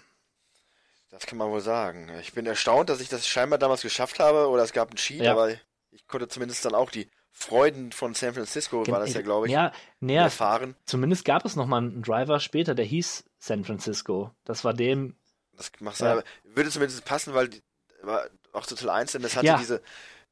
Das 1.11 1.25
kann 1.27 1.39
man 1.39 1.51
wohl 1.51 1.61
sagen. 1.61 2.11
Ich 2.21 2.33
bin 2.33 2.47
erstaunt, 2.47 2.89
dass 2.89 3.01
ich 3.01 3.09
das 3.09 3.27
scheinbar 3.29 3.59
damals 3.59 3.83
geschafft 3.83 4.19
habe, 4.19 4.49
oder 4.49 4.65
es 4.65 4.73
gab 4.73 4.89
einen 4.89 4.97
Cheat, 4.97 5.23
Ja. 5.23 5.33
aber 5.33 5.51
ich 5.93 6.07
konnte 6.09 6.29
zumindest 6.29 6.65
dann 6.65 6.75
auch 6.75 6.91
die 6.91 7.09
Freuden 7.39 7.93
von 7.93 8.15
San 8.15 8.33
Francisco, 8.33 8.87
war 8.87 8.99
das 9.01 9.13
ja, 9.13 9.21
glaube 9.21 9.47
ich, 9.47 9.53
Ja, 9.53 9.71
naja, 10.01 10.23
erfahren. 10.25 10.75
zumindest 10.87 11.27
gab 11.27 11.45
es 11.45 11.55
noch 11.55 11.67
mal 11.67 11.79
einen 11.79 12.03
Driver 12.03 12.41
später, 12.41 12.75
der 12.75 12.87
hieß 12.87 13.25
San 13.39 13.63
Francisco. 13.63 14.31
Das 14.45 14.65
war 14.65 14.73
dem, 14.73 15.15
Das 15.55 15.71
macht 15.81 16.01
Ja. 16.01 16.13
aber 16.13 16.25
würde 16.45 16.71
zumindest 16.71 17.05
passen, 17.05 17.35
weil 17.35 17.49
die, 17.49 17.63
war 18.03 18.27
auch 18.55 18.65
total 18.65 18.89
einzeln, 18.91 19.23
das 19.23 19.37
hatte 19.37 19.47
Ja. 19.47 19.59
diese, 19.59 19.83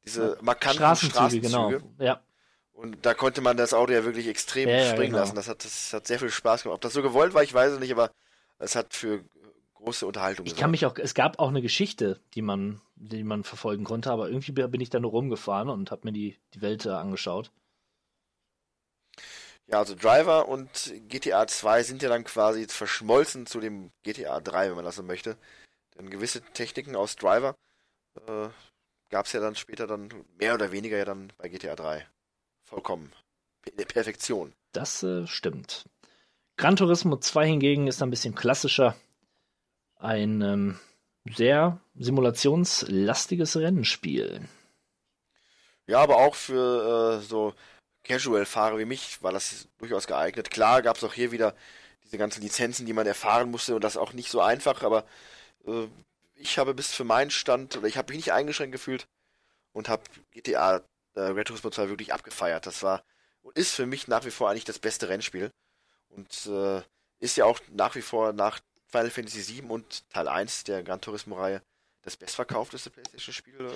diese 0.03 0.37
markanten 0.41 0.77
Straßenzüge, 0.77 1.47
Straßenzüge. 1.47 1.79
genau. 1.87 2.03
Ja, 2.03 2.21
Und 2.73 3.05
da 3.05 3.13
konnte 3.13 3.41
man 3.41 3.55
das 3.55 3.73
Auto 3.75 3.93
ja 3.93 4.03
wirklich 4.03 4.27
extrem 4.27 4.67
ja, 4.67 4.85
springen 4.85 5.11
genau. 5.11 5.19
lassen. 5.19 5.35
Das 5.35 5.47
hat, 5.47 5.63
das 5.63 5.93
hat 5.93 6.07
sehr 6.07 6.17
viel 6.19 6.31
Spaß 6.31 6.63
gemacht. 6.63 6.75
Ob 6.75 6.81
das 6.81 6.93
so 6.93 7.03
gewollt 7.03 7.33
war, 7.35 7.43
ich 7.43 7.53
weiß 7.53 7.73
es 7.73 7.79
nicht, 7.79 7.91
aber 7.91 8.09
es 8.57 8.75
hat 8.75 8.93
für 8.95 9.23
große 9.75 10.05
Unterhaltung 10.05 10.45
Ich 10.45 10.55
kann 10.55 10.71
mich 10.71 10.85
auch, 10.85 10.97
es 10.97 11.13
gab 11.13 11.39
auch 11.39 11.49
eine 11.49 11.61
Geschichte, 11.61 12.19
die 12.33 12.41
man, 12.41 12.81
die 12.95 13.23
man 13.23 13.43
verfolgen 13.43 13.83
konnte, 13.83 14.11
aber 14.11 14.29
irgendwie 14.29 14.51
bin 14.51 14.81
ich 14.81 14.89
da 14.89 14.99
nur 14.99 15.11
rumgefahren 15.11 15.69
und 15.69 15.91
habe 15.91 16.01
mir 16.05 16.13
die, 16.13 16.37
die 16.53 16.61
Welt 16.61 16.85
äh, 16.85 16.89
angeschaut. 16.89 17.51
Ja, 19.67 19.79
also 19.79 19.95
Driver 19.95 20.47
und 20.47 20.93
GTA 21.07 21.47
2 21.47 21.83
sind 21.83 22.03
ja 22.03 22.09
dann 22.09 22.23
quasi 22.23 22.61
jetzt 22.61 22.75
verschmolzen 22.75 23.47
zu 23.47 23.59
dem 23.59 23.91
GTA 24.03 24.39
3, 24.39 24.69
wenn 24.69 24.75
man 24.75 24.85
das 24.85 24.95
so 24.95 25.03
möchte. 25.03 25.37
Denn 25.97 26.09
gewisse 26.09 26.41
Techniken 26.41 26.95
aus 26.95 27.15
Driver 27.15 27.55
äh, 28.27 28.49
gab 29.09 29.25
es 29.25 29.31
ja 29.31 29.39
dann 29.39 29.55
später 29.55 29.87
dann 29.87 30.09
mehr 30.37 30.53
oder 30.53 30.71
weniger 30.71 30.97
ja 30.97 31.05
dann 31.05 31.33
bei 31.37 31.49
GTA 31.49 31.75
3. 31.75 32.05
Vollkommen. 32.65 33.11
In 33.65 33.77
der 33.77 33.85
Perfektion. 33.85 34.53
Das 34.71 35.01
äh, 35.01 35.25
stimmt. 35.25 35.85
Gran 36.57 36.75
Turismo 36.75 37.17
2 37.17 37.47
hingegen 37.47 37.87
ist 37.87 38.03
ein 38.03 38.11
bisschen 38.11 38.35
klassischer. 38.35 38.95
Ein 40.05 40.41
ähm, 40.41 40.79
sehr 41.25 41.79
simulationslastiges 41.95 43.57
Rennspiel. 43.57 44.47
Ja, 45.87 45.99
aber 45.99 46.17
auch 46.17 46.35
für 46.35 47.19
äh, 47.19 47.25
so 47.25 47.55
Casual-Fahrer 48.03 48.77
wie 48.77 48.85
mich 48.85 49.23
war 49.23 49.31
das 49.31 49.67
durchaus 49.79 50.05
geeignet. 50.05 50.51
Klar 50.51 50.83
gab 50.83 50.97
es 50.97 51.03
auch 51.03 51.13
hier 51.15 51.31
wieder 51.31 51.55
diese 52.03 52.19
ganzen 52.19 52.43
Lizenzen, 52.43 52.85
die 52.85 52.93
man 52.93 53.07
erfahren 53.07 53.49
musste 53.49 53.73
und 53.73 53.83
das 53.83 53.97
auch 53.97 54.13
nicht 54.13 54.29
so 54.29 54.41
einfach, 54.41 54.83
aber 54.83 55.05
äh, 55.65 55.87
ich 56.35 56.59
habe 56.59 56.75
bis 56.75 56.93
für 56.93 57.03
meinen 57.03 57.31
Stand, 57.31 57.75
oder 57.75 57.87
ich 57.87 57.97
habe 57.97 58.13
mich 58.13 58.25
nicht 58.25 58.33
eingeschränkt 58.33 58.73
gefühlt 58.73 59.07
und 59.73 59.89
habe 59.89 60.03
GTA 60.29 60.83
äh, 61.15 61.19
Red 61.19 61.47
Turismo 61.47 61.71
2 61.71 61.89
wirklich 61.89 62.13
abgefeiert. 62.13 62.67
Das 62.67 62.83
war 62.83 63.03
und 63.41 63.57
ist 63.57 63.73
für 63.73 63.87
mich 63.87 64.07
nach 64.07 64.23
wie 64.23 64.31
vor 64.31 64.51
eigentlich 64.51 64.65
das 64.65 64.77
beste 64.77 65.09
Rennspiel. 65.09 65.51
Und 66.09 66.45
äh, 66.45 66.83
ist 67.19 67.37
ja 67.37 67.45
auch 67.45 67.59
nach 67.71 67.95
wie 67.95 68.03
vor 68.03 68.33
nach 68.33 68.59
Final 68.95 69.09
Fantasy 69.09 69.61
VII 69.61 69.69
und 69.69 70.09
Teil 70.09 70.29
1 70.29 70.63
der 70.63 70.81
Gran 70.81 71.01
Turismo-Reihe 71.01 71.61
das 72.03 72.15
bestverkaufteste 72.15 72.89
PlayStation-Spiel. 72.89 73.69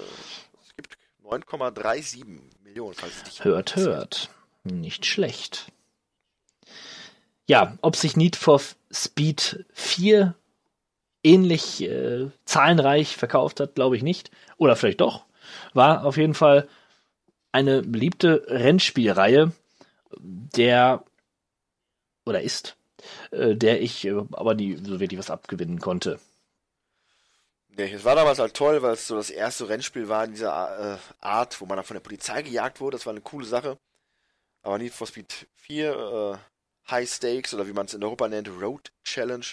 Es 0.66 0.76
gibt 0.78 0.98
9,37 1.26 2.24
Millionen, 2.64 2.94
falls 2.94 3.18
es 3.18 3.24
dich 3.24 3.44
Hört, 3.44 3.76
hört. 3.76 4.30
Nicht 4.64 5.06
schlecht. 5.06 5.74
Ja, 7.48 7.78
ob 7.82 7.98
sich 7.98 8.16
Need 8.16 8.38
for 8.38 8.62
Speed 8.92 9.66
4 9.74 10.36
ähnlich 11.24 11.82
äh, 11.82 12.30
zahlenreich 12.46 13.18
verkauft 13.18 13.60
hat, 13.60 13.76
glaube 13.76 13.98
ich 13.98 14.04
nicht. 14.04 14.32
Oder 14.56 14.78
vielleicht 14.78 15.02
doch. 15.02 15.26
War 15.74 16.06
auf 16.06 16.16
jeden 16.16 16.36
Fall 16.36 16.70
eine 17.52 17.82
beliebte 17.82 18.46
Rennspielreihe, 18.48 19.52
der 20.18 21.04
oder 22.26 22.42
ist, 22.42 22.78
der 23.32 23.82
ich 23.82 24.06
äh, 24.06 24.22
aber 24.32 24.56
nie 24.56 24.76
so 24.76 25.00
wirklich 25.00 25.20
was 25.20 25.30
abgewinnen 25.30 25.80
konnte. 25.80 26.20
Nee, 27.70 27.94
es 27.94 28.04
war 28.04 28.16
damals 28.16 28.40
halt 28.40 28.54
toll, 28.56 28.82
weil 28.82 28.94
es 28.94 29.08
so 29.08 29.16
das 29.16 29.30
erste 29.30 29.70
Rennspiel 29.70 30.10
war 30.10 30.26
in 30.26 30.32
dieser 30.32 30.96
äh, 30.96 30.98
Art, 31.22 31.62
wo 31.62 31.66
man 31.66 31.78
dann 31.78 31.86
von 31.86 31.96
der 31.96 32.02
Polizei 32.02 32.42
gejagt 32.42 32.82
wurde. 32.82 32.98
Das 32.98 33.06
war 33.06 33.12
eine 33.12 33.22
coole 33.22 33.46
Sache. 33.46 33.78
Aber 34.62 34.78
Need 34.78 34.94
for 34.94 35.08
Speed 35.08 35.48
4, 35.56 36.42
äh, 36.44 36.92
High 36.92 37.10
Stakes 37.10 37.54
oder 37.54 37.68
wie 37.68 37.74
man 37.74 37.86
es 37.86 37.94
in 37.94 38.04
Europa 38.04 38.28
nennt, 38.28 38.50
Road 38.50 38.92
Challenge, 39.04 39.46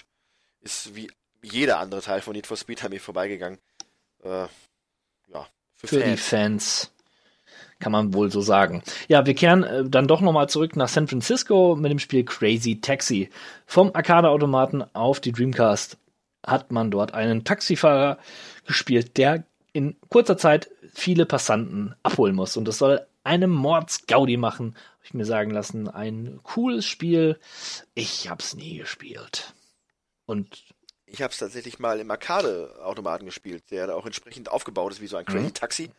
ist 0.60 0.97
wie 0.97 1.10
jeder 1.42 1.78
andere 1.78 2.02
Teil 2.02 2.20
von 2.20 2.33
Need 2.33 2.47
for 2.47 2.57
Speed 2.57 2.83
an 2.83 2.91
mir 2.91 3.00
vorbeigegangen. 3.00 3.60
Äh, 4.25 4.49
ja, 5.28 5.47
für, 5.76 5.86
Für 5.86 6.02
die 6.02 6.16
Fans. 6.16 6.91
Kann 7.78 7.92
man 7.92 8.14
wohl 8.14 8.30
so 8.30 8.40
sagen. 8.40 8.82
Ja, 9.08 9.26
wir 9.26 9.34
kehren 9.34 9.62
äh, 9.62 9.84
dann 9.84 10.08
doch 10.08 10.20
nochmal 10.22 10.48
zurück 10.48 10.76
nach 10.76 10.88
San 10.88 11.08
Francisco 11.08 11.76
mit 11.76 11.90
dem 11.90 11.98
Spiel 11.98 12.24
Crazy 12.24 12.80
Taxi. 12.80 13.28
Vom 13.66 13.90
Arcade-Automaten 13.92 14.82
auf 14.94 15.20
die 15.20 15.32
Dreamcast 15.32 15.98
hat 16.46 16.72
man 16.72 16.90
dort 16.90 17.12
einen 17.12 17.44
Taxifahrer 17.44 18.18
gespielt, 18.66 19.16
der 19.18 19.44
in 19.72 19.96
kurzer 20.08 20.38
Zeit 20.38 20.70
viele 20.94 21.26
Passanten 21.26 21.94
abholen 22.02 22.34
muss. 22.34 22.56
Und 22.56 22.66
das 22.66 22.78
soll 22.78 23.06
eine 23.24 23.46
Mordsgaudi 23.46 24.36
machen, 24.38 24.74
habe 24.74 25.05
ich 25.05 25.14
mir 25.14 25.26
sagen 25.26 25.50
lassen. 25.50 25.88
Ein 25.88 26.40
cooles 26.44 26.86
Spiel. 26.86 27.38
Ich 27.94 28.30
hab's 28.30 28.55
nie 28.55 28.78
gespielt. 28.78 29.52
Und 30.24 30.64
Ich 31.05 31.20
habe 31.20 31.32
es 31.32 31.38
tatsächlich 31.38 31.78
mal 31.78 32.00
im 32.00 32.10
Arcade-Automaten 32.10 33.26
gespielt, 33.26 33.64
der 33.70 33.88
da 33.88 33.94
auch 33.94 34.06
entsprechend 34.06 34.50
aufgebaut 34.50 34.92
ist 34.92 35.00
wie 35.02 35.06
so 35.08 35.16
ein 35.16 35.26
Crazy 35.26 35.50
Taxi. 35.50 35.90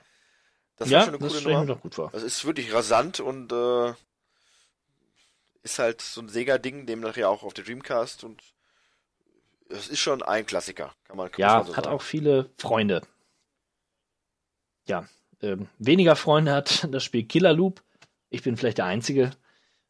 Das 0.77 0.89
ja, 0.89 0.99
war 0.99 1.05
schon 1.05 1.15
eine 1.15 1.23
das 1.23 1.43
coole 1.43 1.53
Nummer. 1.53 1.65
doch 1.65 1.81
gut 1.81 1.95
vor. 1.95 2.09
Das 2.11 2.23
ist 2.23 2.45
wirklich 2.45 2.73
rasant 2.73 3.19
und 3.19 3.51
äh, 3.51 3.93
ist 5.63 5.79
halt 5.79 6.01
so 6.01 6.21
ein 6.21 6.29
Sega-Ding, 6.29 6.85
dem 6.85 6.99
nachher 7.01 7.29
auch 7.29 7.43
auf 7.43 7.53
der 7.53 7.63
Dreamcast 7.65 8.23
und 8.23 8.41
es 9.69 9.87
ist 9.89 9.99
schon 9.99 10.21
ein 10.23 10.45
Klassiker, 10.45 10.93
kann 11.05 11.17
man, 11.17 11.31
kann 11.31 11.41
Ja, 11.41 11.55
man 11.57 11.65
so 11.67 11.75
hat 11.75 11.85
sagen. 11.85 11.95
auch 11.95 12.01
viele 12.01 12.49
Freunde. 12.57 13.01
Ja, 14.87 15.07
ähm, 15.41 15.67
weniger 15.77 16.15
Freunde 16.15 16.53
hat 16.53 16.87
das 16.91 17.03
Spiel 17.03 17.23
Killer 17.25 17.53
Loop. 17.53 17.83
Ich 18.29 18.43
bin 18.43 18.55
vielleicht 18.57 18.77
der 18.77 18.85
Einzige. 18.85 19.31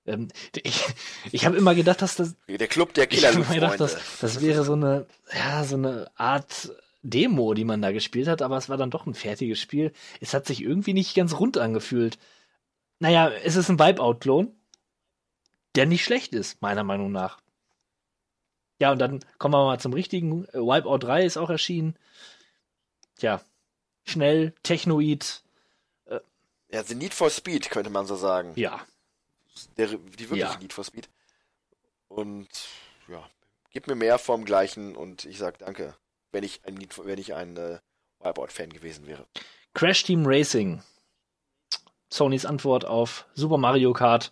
Ähm, 0.06 0.30
ich 0.56 0.86
ich 1.32 1.46
habe 1.46 1.58
immer 1.58 1.76
gedacht, 1.76 2.02
dass 2.02 2.16
das, 2.16 2.36
Der 2.48 2.68
Club 2.68 2.94
der 2.94 3.12
ich 3.12 3.26
habe 3.26 3.36
immer 3.36 3.46
Killer 3.46 3.72
gedacht, 3.72 3.80
das, 3.82 4.20
das 4.22 4.42
wäre 4.42 4.64
so 4.64 4.74
eine, 4.74 5.06
ja, 5.34 5.64
so 5.64 5.76
eine 5.76 6.10
Art 6.16 6.72
Demo, 7.04 7.54
die 7.54 7.64
man 7.66 7.82
da 7.82 7.92
gespielt 7.92 8.28
hat, 8.28 8.42
aber 8.42 8.58
es 8.58 8.70
war 8.70 8.78
dann 8.78 8.92
doch 8.92 9.06
ein 9.06 9.14
fertiges 9.14 9.60
Spiel. 9.60 9.94
Es 10.20 10.34
hat 10.34 10.46
sich 10.46 10.62
irgendwie 10.62 10.94
nicht 10.94 11.16
ganz 11.16 11.40
rund 11.40 11.58
angefühlt. 11.58 12.18
Naja, 13.00 13.30
es 13.30 13.56
ist 13.56 13.70
ein 13.70 13.80
Wipeout-Klon, 13.80 14.52
der 15.76 15.86
nicht 15.86 16.04
schlecht 16.04 16.34
ist, 16.34 16.62
meiner 16.62 16.84
Meinung 16.84 17.12
nach. 17.12 17.40
Ja, 18.80 18.92
und 18.92 19.00
dann 19.00 19.24
kommen 19.38 19.54
wir 19.54 19.66
mal 19.66 19.80
zum 19.80 19.94
richtigen. 19.94 20.46
Äh, 20.50 20.58
Wipeout 20.60 21.00
3 21.00 21.26
ist 21.26 21.38
auch 21.38 21.50
erschienen. 21.50 21.96
Tja, 23.18 23.42
schnell, 24.06 24.54
Technoid, 24.64 25.42
Ja, 26.70 26.84
The 26.84 26.96
Need 26.96 27.14
for 27.14 27.30
Speed, 27.30 27.70
könnte 27.70 27.90
man 27.90 28.06
so 28.06 28.16
sagen. 28.16 28.54
ja. 28.56 28.82
Der, 29.78 29.88
die 29.88 29.98
wirkliche 30.30 30.38
Ja. 30.38 30.58
Need 30.60 30.74
for 30.74 30.84
Speed. 30.84 31.10
Und 32.10 32.48
ja, 33.08 33.28
gib 33.72 33.88
mir 33.88 33.96
mehr 33.96 34.20
vom 34.20 34.46
gleichen 34.46 34.96
und 34.96 35.26
ich 35.26 35.38
sag 35.40 35.58
danke, 35.60 35.96
wenn 36.38 36.44
ich 36.44 36.64
ein, 36.66 36.78
wenn 36.78 37.18
ich 37.18 37.34
ein 37.34 37.58
äh, 37.58 37.80
Wipeout-Fan 38.20 38.72
gewesen 38.72 39.08
wäre. 39.08 39.26
Crash 39.74 40.04
Team 40.04 40.24
Racing. 40.24 40.84
Sonys 42.14 42.46
Antwort 42.46 42.86
auf 42.86 43.26
Super 43.34 43.58
Mario 43.58 43.92
Kart 43.92 44.32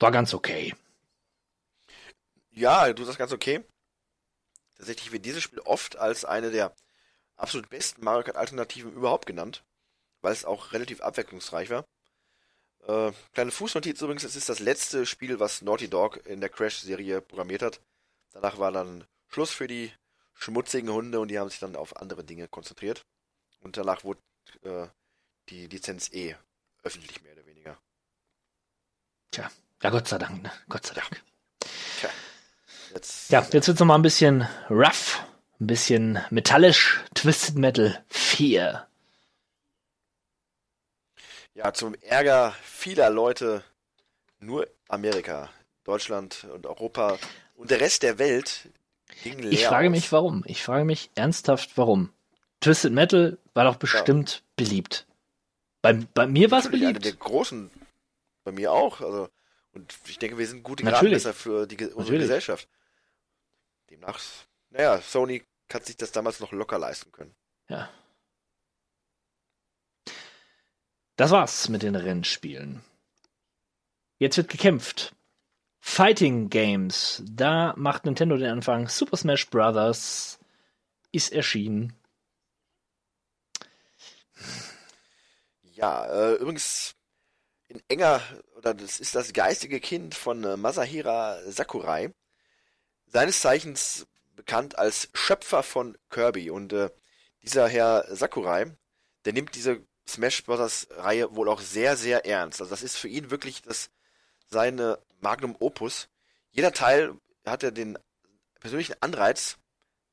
war 0.00 0.10
ganz 0.10 0.34
okay. 0.34 0.74
Ja, 2.50 2.92
du 2.92 3.04
sagst 3.04 3.20
ganz 3.20 3.32
okay. 3.32 3.64
Tatsächlich 4.76 5.12
wird 5.12 5.24
dieses 5.24 5.40
Spiel 5.40 5.60
oft 5.60 5.96
als 5.96 6.24
eine 6.24 6.50
der 6.50 6.74
absolut 7.36 7.70
besten 7.70 8.02
Mario 8.02 8.24
Kart 8.24 8.36
Alternativen 8.36 8.92
überhaupt 8.92 9.26
genannt, 9.26 9.62
weil 10.20 10.32
es 10.32 10.44
auch 10.44 10.72
relativ 10.72 11.00
abwechslungsreich 11.00 11.70
war. 11.70 11.84
Äh, 12.88 13.12
kleine 13.34 13.52
Fußnotiz 13.52 14.02
übrigens, 14.02 14.24
es 14.24 14.34
ist 14.34 14.48
das 14.48 14.58
letzte 14.58 15.06
Spiel, 15.06 15.38
was 15.38 15.62
Naughty 15.62 15.88
Dog 15.88 16.26
in 16.26 16.40
der 16.40 16.50
Crash-Serie 16.50 17.20
programmiert 17.20 17.62
hat. 17.62 17.80
Danach 18.32 18.58
war 18.58 18.72
dann 18.72 19.04
Schluss 19.28 19.52
für 19.52 19.68
die 19.68 19.92
schmutzigen 20.38 20.90
Hunde 20.90 21.20
und 21.20 21.28
die 21.28 21.38
haben 21.38 21.50
sich 21.50 21.58
dann 21.58 21.76
auf 21.76 21.96
andere 21.96 22.24
Dinge 22.24 22.48
konzentriert. 22.48 23.04
Und 23.60 23.76
danach 23.76 24.04
wurde 24.04 24.20
äh, 24.62 24.86
die 25.48 25.66
Lizenz 25.66 26.12
eh 26.12 26.36
öffentlich 26.82 27.22
mehr 27.22 27.32
oder 27.32 27.44
weniger. 27.46 27.76
Tja, 29.32 29.50
ja, 29.82 29.90
Gott 29.90 30.08
sei 30.08 30.18
Dank, 30.18 30.42
ne? 30.42 30.52
Gott 30.68 30.86
sei 30.86 30.94
Dank. 30.94 31.22
Tja, 31.98 32.10
jetzt, 32.94 33.30
Ja, 33.30 33.46
jetzt 33.52 33.66
wird's 33.66 33.80
noch 33.80 33.86
mal 33.86 33.96
ein 33.96 34.02
bisschen 34.02 34.48
rough, 34.70 35.20
ein 35.60 35.66
bisschen 35.66 36.24
metallisch. 36.30 37.04
Twisted 37.14 37.56
Metal 37.56 38.04
4. 38.08 38.86
Ja, 41.54 41.74
zum 41.74 41.94
Ärger 41.94 42.54
vieler 42.62 43.10
Leute 43.10 43.64
nur 44.38 44.68
Amerika, 44.86 45.50
Deutschland 45.82 46.44
und 46.44 46.66
Europa 46.66 47.18
und 47.56 47.72
der 47.72 47.80
Rest 47.80 48.04
der 48.04 48.20
Welt 48.20 48.68
Ich 49.24 49.66
frage 49.66 49.88
aus. 49.88 49.90
mich, 49.92 50.12
warum. 50.12 50.44
Ich 50.46 50.62
frage 50.62 50.84
mich 50.84 51.10
ernsthaft, 51.14 51.76
warum. 51.76 52.12
Twisted 52.60 52.92
Metal 52.92 53.38
war 53.54 53.64
doch 53.64 53.76
bestimmt 53.76 54.42
beliebt. 54.56 55.06
Bei, 55.82 55.92
bei 55.92 56.26
mir 56.26 56.50
war 56.50 56.58
es 56.58 56.64
Natürlich 56.66 56.86
eine 56.86 56.98
beliebt. 56.98 57.20
der 57.20 57.26
großen, 57.26 57.70
bei 58.44 58.52
mir 58.52 58.72
auch. 58.72 59.00
Also, 59.00 59.28
und 59.72 59.94
ich 60.06 60.18
denke, 60.18 60.38
wir 60.38 60.46
sind 60.46 60.62
gute 60.62 60.84
Natürlich. 60.84 61.22
Gradmesser 61.22 61.34
für 61.34 61.66
die, 61.66 61.76
unsere 61.76 61.98
Natürlich. 62.00 62.22
Gesellschaft. 62.22 62.68
Demnach, 63.90 64.20
naja, 64.70 65.00
Sony 65.00 65.44
hat 65.72 65.86
sich 65.86 65.96
das 65.96 66.12
damals 66.12 66.40
noch 66.40 66.52
locker 66.52 66.78
leisten 66.78 67.12
können. 67.12 67.34
Ja. 67.68 67.90
Das 71.16 71.30
war's 71.30 71.68
mit 71.68 71.82
den 71.82 71.96
Rennspielen. 71.96 72.82
Jetzt 74.18 74.36
wird 74.36 74.48
gekämpft. 74.48 75.14
Fighting 75.90 76.48
Games. 76.48 77.24
Da 77.28 77.74
macht 77.76 78.04
Nintendo 78.04 78.36
den 78.36 78.50
Anfang. 78.50 78.88
Super 78.88 79.16
Smash 79.16 79.48
Bros. 79.50 80.38
ist 81.10 81.32
erschienen. 81.32 81.92
Ja, 85.72 86.06
äh, 86.06 86.34
übrigens 86.34 86.94
in 87.66 87.82
enger, 87.88 88.20
oder 88.54 88.74
das 88.74 89.00
ist 89.00 89.16
das 89.16 89.32
geistige 89.32 89.80
Kind 89.80 90.14
von 90.14 90.44
äh, 90.44 90.56
Masahira 90.56 91.40
Sakurai, 91.50 92.14
seines 93.06 93.40
Zeichens 93.40 94.06
bekannt 94.36 94.78
als 94.78 95.08
Schöpfer 95.14 95.64
von 95.64 95.98
Kirby. 96.10 96.50
Und 96.50 96.72
äh, 96.72 96.90
dieser 97.42 97.66
Herr 97.66 98.04
Sakurai, 98.14 98.66
der 99.24 99.32
nimmt 99.32 99.56
diese 99.56 99.82
Smash 100.06 100.44
Bros. 100.44 100.86
Reihe 100.90 101.34
wohl 101.34 101.48
auch 101.48 101.60
sehr, 101.60 101.96
sehr 101.96 102.24
ernst. 102.24 102.60
Also 102.60 102.70
das 102.70 102.84
ist 102.84 102.96
für 102.96 103.08
ihn 103.08 103.32
wirklich 103.32 103.62
das 103.62 103.90
seine 104.48 104.98
Magnum 105.20 105.56
Opus. 105.58 106.08
Jeder 106.50 106.72
Teil 106.72 107.14
hat 107.44 107.62
er 107.62 107.70
den 107.70 107.98
persönlichen 108.60 108.96
Anreiz, 109.00 109.56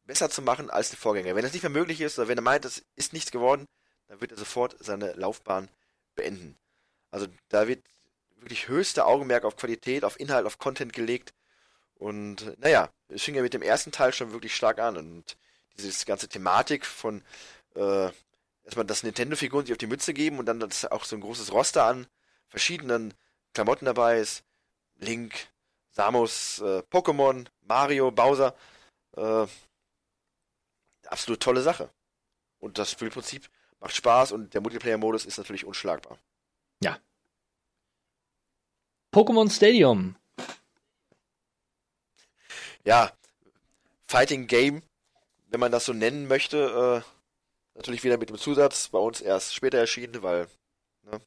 besser 0.06 0.30
zu 0.30 0.42
machen 0.42 0.70
als 0.70 0.92
die 0.92 0.96
Vorgänger. 0.96 1.36
Wenn 1.36 1.44
das 1.44 1.54
nicht 1.54 1.64
mehr 1.64 1.70
möglich 1.70 2.02
ist, 2.02 2.20
oder 2.20 2.28
wenn 2.28 2.38
er 2.38 2.44
meint, 2.44 2.66
es 2.66 2.86
ist 2.96 3.14
nichts 3.14 3.32
geworden, 3.32 3.66
dann 4.08 4.22
wird 4.22 4.32
er 4.32 4.38
sofort 4.38 4.76
seine 4.80 5.14
Laufbahn 5.14 5.70
beenden. 6.16 6.58
Also 7.12 7.28
da 7.50 7.68
wird 7.68 7.84
wirklich 8.38 8.68
höchste 8.68 9.06
Augenmerk 9.06 9.46
auf 9.46 9.56
Qualität, 9.56 10.04
auf 10.04 10.20
Inhalt, 10.20 10.46
auf 10.46 10.60
Content 10.60 10.94
gelegt. 10.94 11.34
Und 11.96 12.60
naja, 12.60 12.90
es 13.08 13.24
fing 13.24 13.36
ja 13.36 13.42
mit 13.42 13.54
dem 13.54 13.62
ersten 13.62 13.92
Teil 13.92 14.14
schon 14.14 14.32
wirklich 14.32 14.56
stark 14.56 14.80
an. 14.80 14.98
Und 14.98 15.38
diese 15.78 16.06
ganze 16.06 16.28
Thematik 16.28 16.86
von 16.86 17.24
äh, 17.76 18.10
erstmal 18.64 18.86
das 18.86 19.04
Nintendo-Figuren 19.04 19.66
sich 19.66 19.74
auf 19.74 19.80
die 19.80 19.88
Mütze 19.88 20.14
geben 20.14 20.40
und 20.40 20.46
dann 20.46 20.60
das 20.60 20.86
auch 20.86 21.06
so 21.06 21.16
ein 21.16 21.22
großes 21.22 21.52
Roster 21.52 21.86
an 21.86 22.08
verschiedenen 22.48 23.14
Klamotten 23.56 23.86
dabei 23.86 24.20
ist. 24.20 24.44
Link, 24.98 25.48
Samus, 25.90 26.60
äh, 26.60 26.84
Pokémon, 26.92 27.48
Mario, 27.62 28.12
Bowser. 28.12 28.56
Äh, 29.18 29.48
absolut 31.08 31.42
tolle 31.42 31.62
Sache. 31.62 31.90
Und 32.60 32.78
das 32.78 32.92
Spielprinzip 32.92 33.50
macht 33.80 33.96
Spaß 33.96 34.32
und 34.32 34.54
der 34.54 34.62
Multiplayer-Modus 34.62 35.26
ist 35.26 35.40
natürlich 35.40 35.66
unschlagbar. 35.66 36.20
Pokémon 39.16 39.50
Stadium. 39.50 40.18
Ja, 42.84 43.14
Fighting 44.08 44.46
Game, 44.46 44.84
wenn 45.48 45.62
man 45.62 45.72
das 45.72 45.86
so 45.86 45.94
nennen 45.94 46.28
möchte, 46.28 47.04
äh, 47.06 47.78
natürlich 47.78 48.04
wieder 48.04 48.18
mit 48.18 48.30
dem 48.30 48.38
Zusatz, 48.38 48.90
bei 48.90 49.00
uns 49.00 49.22
erst 49.22 49.56
später 49.56 49.78
erschienen, 49.78 50.22
weil 50.22 50.50
ne, 51.04 51.22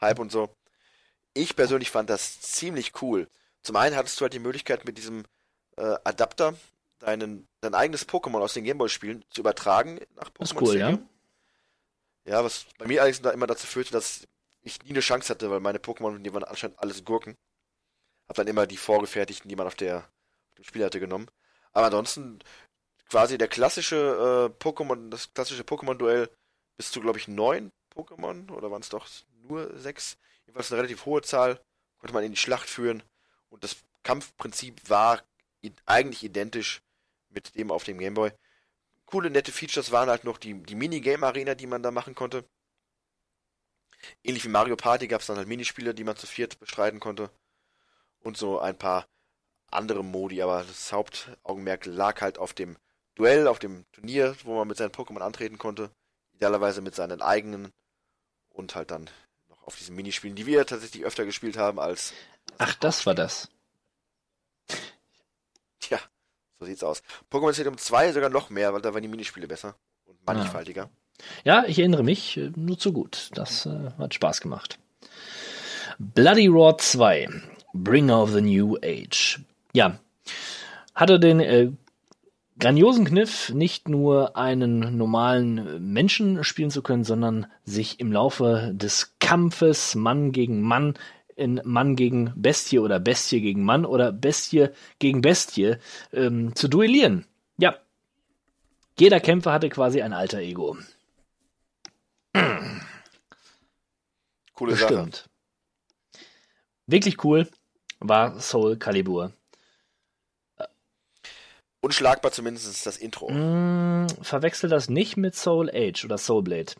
Hype 0.00 0.20
und 0.20 0.30
so. 0.30 0.48
Ich 1.34 1.56
persönlich 1.56 1.90
fand 1.90 2.10
das 2.10 2.40
ziemlich 2.40 3.02
cool. 3.02 3.28
Zum 3.62 3.76
einen 3.76 3.96
hattest 3.96 4.20
du 4.20 4.22
halt 4.22 4.34
die 4.34 4.38
Möglichkeit 4.38 4.84
mit 4.84 4.98
diesem 4.98 5.24
äh, 5.76 5.96
Adapter 6.04 6.54
deinen, 6.98 7.48
dein 7.60 7.74
eigenes 7.74 8.08
Pokémon 8.08 8.40
aus 8.40 8.54
den 8.54 8.64
Gameboy-Spielen 8.64 9.24
zu 9.30 9.40
übertragen 9.40 10.00
nach 10.14 10.30
Pokémon 10.30 10.38
Das 10.38 10.50
ist 10.52 10.60
cool, 10.60 10.76
ja. 10.76 10.98
Ja, 12.24 12.44
was 12.44 12.66
bei 12.78 12.86
mir 12.86 13.02
allerdings 13.02 13.26
immer 13.32 13.46
dazu 13.46 13.66
führte, 13.66 13.92
dass 13.92 14.28
ich 14.62 14.82
nie 14.84 14.90
eine 14.90 15.00
Chance 15.00 15.28
hatte, 15.30 15.50
weil 15.50 15.60
meine 15.60 15.78
Pokémon, 15.78 16.18
die 16.18 16.32
waren 16.32 16.44
anscheinend 16.44 16.78
alles 16.78 17.04
Gurken. 17.04 17.36
Hab 18.28 18.36
dann 18.36 18.46
immer 18.46 18.66
die 18.66 18.76
vorgefertigten, 18.76 19.48
die 19.48 19.56
man 19.56 19.66
auf 19.66 19.74
der 19.74 19.98
auf 19.98 20.56
dem 20.56 20.64
Spiel 20.64 20.84
hatte, 20.84 21.00
genommen. 21.00 21.28
Aber 21.72 21.86
ansonsten 21.86 22.38
quasi 23.08 23.38
der 23.38 23.48
klassische 23.48 23.96
äh, 24.58 24.62
Pokémon, 24.62 25.10
das 25.10 25.32
klassische 25.34 25.64
Pokémon-Duell 25.64 26.30
bis 26.76 26.92
zu, 26.92 27.00
glaube 27.00 27.18
ich, 27.18 27.26
neun 27.26 27.72
Pokémon 27.94 28.50
oder 28.52 28.70
waren 28.70 28.82
es 28.82 28.88
doch 28.88 29.06
nur 29.42 29.76
sechs? 29.78 30.16
Jedenfalls 30.46 30.72
eine 30.72 30.78
relativ 30.80 31.06
hohe 31.06 31.22
Zahl, 31.22 31.60
konnte 31.98 32.14
man 32.14 32.24
in 32.24 32.32
die 32.32 32.38
Schlacht 32.38 32.68
führen 32.68 33.02
und 33.48 33.64
das 33.64 33.76
Kampfprinzip 34.02 34.88
war 34.90 35.22
eigentlich 35.86 36.24
identisch 36.24 36.82
mit 37.28 37.54
dem 37.54 37.70
auf 37.70 37.84
dem 37.84 37.98
Gameboy. 37.98 38.32
Coole, 39.06 39.30
nette 39.30 39.52
Features 39.52 39.92
waren 39.92 40.08
halt 40.08 40.24
noch 40.24 40.38
die, 40.38 40.54
die 40.54 40.74
Minigame-Arena, 40.74 41.54
die 41.54 41.66
man 41.66 41.82
da 41.82 41.90
machen 41.90 42.14
konnte. 42.14 42.44
Ähnlich 44.24 44.44
wie 44.44 44.48
Mario 44.48 44.76
Party 44.76 45.06
gab 45.06 45.20
es 45.20 45.26
dann 45.28 45.36
halt 45.36 45.48
Minispiele, 45.48 45.94
die 45.94 46.04
man 46.04 46.16
zu 46.16 46.26
viert 46.26 46.58
bestreiten 46.58 46.98
konnte. 46.98 47.30
Und 48.20 48.36
so 48.36 48.58
ein 48.58 48.78
paar 48.78 49.06
andere 49.68 50.02
Modi, 50.02 50.42
aber 50.42 50.64
das 50.64 50.92
Hauptaugenmerk 50.92 51.86
lag 51.86 52.20
halt 52.20 52.38
auf 52.38 52.52
dem 52.52 52.76
Duell, 53.14 53.46
auf 53.46 53.58
dem 53.58 53.84
Turnier, 53.92 54.36
wo 54.44 54.56
man 54.56 54.68
mit 54.68 54.78
seinen 54.78 54.92
Pokémon 54.92 55.20
antreten 55.20 55.58
konnte. 55.58 55.90
Idealerweise 56.32 56.80
mit 56.80 56.94
seinen 56.94 57.20
eigenen. 57.20 57.72
Und 58.48 58.74
halt 58.74 58.90
dann 58.90 59.08
auf 59.62 59.76
diesen 59.76 59.96
Minispielen, 59.96 60.36
die 60.36 60.46
wir 60.46 60.66
tatsächlich 60.66 61.04
öfter 61.04 61.24
gespielt 61.24 61.56
haben 61.56 61.78
als. 61.78 62.12
Ach, 62.58 62.74
das 62.74 63.06
war 63.06 63.14
das. 63.14 63.48
Tja, 65.80 65.98
so 66.58 66.66
sieht's 66.66 66.84
aus. 66.84 67.02
Pokémon 67.30 67.52
Stadium 67.52 67.78
2 67.78 68.12
sogar 68.12 68.30
noch 68.30 68.50
mehr, 68.50 68.72
weil 68.72 68.82
da 68.82 68.94
waren 68.94 69.02
die 69.02 69.08
Minispiele 69.08 69.48
besser 69.48 69.76
und 70.06 70.24
mannigfaltiger. 70.26 70.90
Ja, 71.44 71.64
ich 71.66 71.78
erinnere 71.78 72.02
mich, 72.02 72.36
äh, 72.36 72.50
nur 72.56 72.78
zu 72.78 72.92
gut. 72.92 73.30
Das 73.34 73.66
äh, 73.66 73.90
hat 73.98 74.14
Spaß 74.14 74.40
gemacht. 74.40 74.78
Bloody 75.98 76.46
Roar 76.46 76.78
2, 76.78 77.28
Bringer 77.74 78.22
of 78.22 78.32
the 78.32 78.40
New 78.40 78.76
Age. 78.82 79.40
Ja, 79.72 79.98
hatte 80.94 81.20
den 81.20 81.40
äh, 81.40 81.70
grandiosen 82.58 83.04
Kniff, 83.04 83.50
nicht 83.50 83.88
nur 83.88 84.36
einen 84.36 84.96
normalen 84.96 85.92
Menschen 85.92 86.44
spielen 86.44 86.70
zu 86.70 86.82
können, 86.82 87.04
sondern 87.04 87.46
sich 87.64 88.00
im 88.00 88.12
Laufe 88.12 88.72
des 88.74 89.16
Kampfes 89.18 89.94
Mann 89.94 90.32
gegen 90.32 90.62
Mann 90.62 90.94
in 91.34 91.60
Mann 91.64 91.96
gegen 91.96 92.32
Bestie 92.36 92.78
oder 92.78 93.00
Bestie 93.00 93.40
gegen 93.40 93.64
Mann 93.64 93.84
oder 93.84 94.12
Bestie 94.12 94.68
gegen 94.98 95.22
Bestie 95.22 95.76
ähm, 96.12 96.54
zu 96.54 96.68
duellieren. 96.68 97.24
Ja, 97.56 97.76
jeder 98.98 99.20
Kämpfer 99.20 99.52
hatte 99.52 99.68
quasi 99.68 100.02
ein 100.02 100.12
alter 100.12 100.38
Ego. 100.38 100.76
Coole 104.54 104.76
Sache. 104.76 104.94
Bestimmt. 104.94 105.28
Wirklich 106.86 107.24
cool 107.24 107.48
war 108.00 108.40
Soul 108.40 108.76
Calibur. 108.76 109.32
Unschlagbar 111.82 112.30
zumindest 112.32 112.86
das 112.86 112.96
Intro. 112.96 113.28
Mm, 113.30 114.06
verwechsel 114.22 114.70
das 114.70 114.88
nicht 114.88 115.16
mit 115.16 115.34
Soul 115.34 115.68
Age 115.68 116.04
oder 116.04 116.16
Soul 116.16 116.42
Blade. 116.42 116.72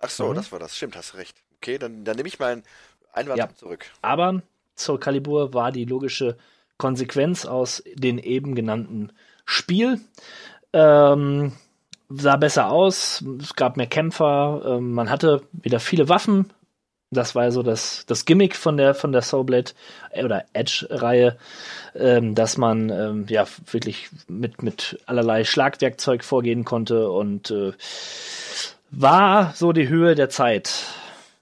Ach 0.00 0.10
so, 0.10 0.30
Mhm. 0.30 0.34
das 0.34 0.50
war 0.52 0.58
das. 0.58 0.76
Stimmt, 0.76 0.96
hast 0.96 1.14
recht. 1.14 1.36
Okay, 1.56 1.78
dann, 1.78 2.04
dann 2.04 2.16
nehme 2.16 2.28
ich 2.28 2.38
meinen 2.40 2.64
Einwand 3.12 3.38
Ja. 3.38 3.54
zurück. 3.54 3.86
Aber 4.02 4.42
Soul 4.76 4.98
Calibur 4.98 5.54
war 5.54 5.70
die 5.72 5.84
logische 5.84 6.36
Konsequenz 6.78 7.46
aus 7.46 7.82
den 7.94 8.18
eben 8.18 8.54
genannten 8.56 9.12
Spiel. 9.44 10.00
Ähm, 10.72 11.52
sah 12.08 12.36
besser 12.36 12.70
aus, 12.70 13.22
es 13.40 13.54
gab 13.54 13.76
mehr 13.76 13.86
Kämpfer, 13.86 14.62
ähm, 14.64 14.92
man 14.94 15.10
hatte 15.10 15.42
wieder 15.52 15.78
viele 15.78 16.08
Waffen. 16.08 16.52
Das 17.12 17.34
war 17.34 17.44
ja 17.44 17.50
so 17.50 17.64
das, 17.64 18.04
das 18.06 18.24
Gimmick 18.24 18.54
von 18.54 18.76
der, 18.76 18.94
von 18.94 19.10
der 19.10 19.22
Soulblade 19.22 19.72
äh, 20.12 20.24
oder 20.24 20.44
Edge-Reihe, 20.52 21.36
ähm, 21.96 22.36
dass 22.36 22.56
man 22.56 22.88
ähm, 22.88 23.26
ja 23.28 23.46
wirklich 23.70 24.08
mit, 24.28 24.62
mit 24.62 24.98
allerlei 25.06 25.42
Schlagwerkzeug 25.44 26.22
vorgehen 26.22 26.64
konnte 26.64 27.10
und 27.10 27.50
äh, 27.50 27.72
war 28.92 29.52
so 29.54 29.72
die 29.72 29.88
Höhe 29.88 30.14
der 30.14 30.28
Zeit 30.28 30.84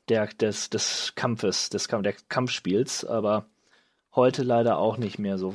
der, 0.08 0.26
des, 0.28 0.70
des 0.70 1.12
Kampfes, 1.16 1.68
des 1.68 1.86
Kamp- 1.88 2.04
der 2.04 2.14
Kampfspiels, 2.30 3.04
aber 3.04 3.44
heute 4.14 4.42
leider 4.42 4.78
auch 4.78 4.96
nicht 4.96 5.18
mehr 5.18 5.36
so 5.36 5.54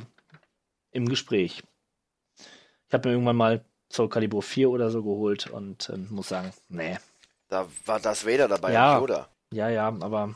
im 0.92 1.08
Gespräch. 1.08 1.64
Ich 2.86 2.94
habe 2.94 3.08
mir 3.08 3.14
irgendwann 3.14 3.36
mal 3.36 3.64
Soul 3.92 4.08
Calibur 4.08 4.42
4 4.44 4.70
oder 4.70 4.90
so 4.90 5.02
geholt 5.02 5.48
und 5.48 5.90
ähm, 5.92 6.06
muss 6.10 6.28
sagen, 6.28 6.52
nee. 6.68 6.98
Da 7.48 7.66
war 7.84 7.98
das 7.98 8.24
Vader 8.24 8.46
dabei 8.46 8.72
Ja. 8.72 9.00
Yoda. 9.00 9.28
Ja, 9.54 9.68
ja, 9.68 9.86
aber 9.86 10.34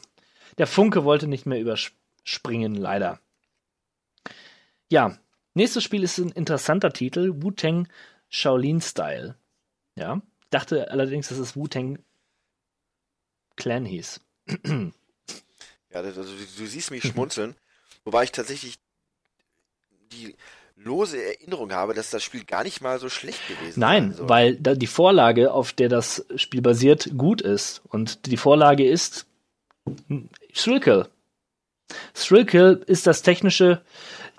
der 0.59 0.69
Funke 0.69 1.03
wollte 1.03 1.27
nicht 1.27 1.45
mehr 1.45 1.61
überspringen, 1.61 2.77
leider. 2.77 3.21
Ja, 4.89 5.19
nächstes 5.55 5.83
Spiel 5.83 6.05
ist 6.05 6.19
ein 6.19 6.31
interessanter 6.31 6.93
Titel, 6.93 7.43
Wu-Tang 7.43 7.89
Shaolin 8.29 8.81
Style. 8.81 9.37
Ja, 9.97 10.23
dachte 10.51 10.93
allerdings, 10.93 11.29
dass 11.29 11.39
es 11.39 11.57
Wu-Tang 11.57 11.99
Clan 13.57 13.85
hieß. 13.85 14.21
Ja, 15.91 16.01
also, 16.01 16.23
du, 16.23 16.31
du 16.31 16.67
siehst 16.67 16.93
mich 16.93 17.03
schmunzeln, 17.03 17.57
wobei 18.05 18.23
ich 18.23 18.31
tatsächlich 18.31 18.79
die 20.13 20.37
lose 20.85 21.23
Erinnerung 21.23 21.73
habe, 21.73 21.95
dass 21.95 22.11
das 22.11 22.23
Spiel 22.23 22.45
gar 22.45 22.65
nicht 22.65 22.81
mal 22.81 22.99
so 22.99 23.09
schlecht 23.09 23.41
gewesen 23.49 23.81
Nein, 23.81 24.11
sein 24.11 24.13
soll. 24.15 24.29
weil 24.29 24.57
da 24.57 24.75
die 24.75 24.87
Vorlage, 24.87 25.53
auf 25.53 25.73
der 25.73 25.89
das 25.89 26.27
Spiel 26.37 26.63
basiert, 26.63 27.11
gut 27.17 27.41
ist. 27.41 27.83
Und 27.89 28.27
die 28.27 28.37
Vorlage 28.37 28.89
ist 28.89 29.27
Thrillkill. 30.55 31.07
Thrillkill 32.15 32.83
ist 32.87 33.07
das 33.07 33.23
technische, 33.23 33.83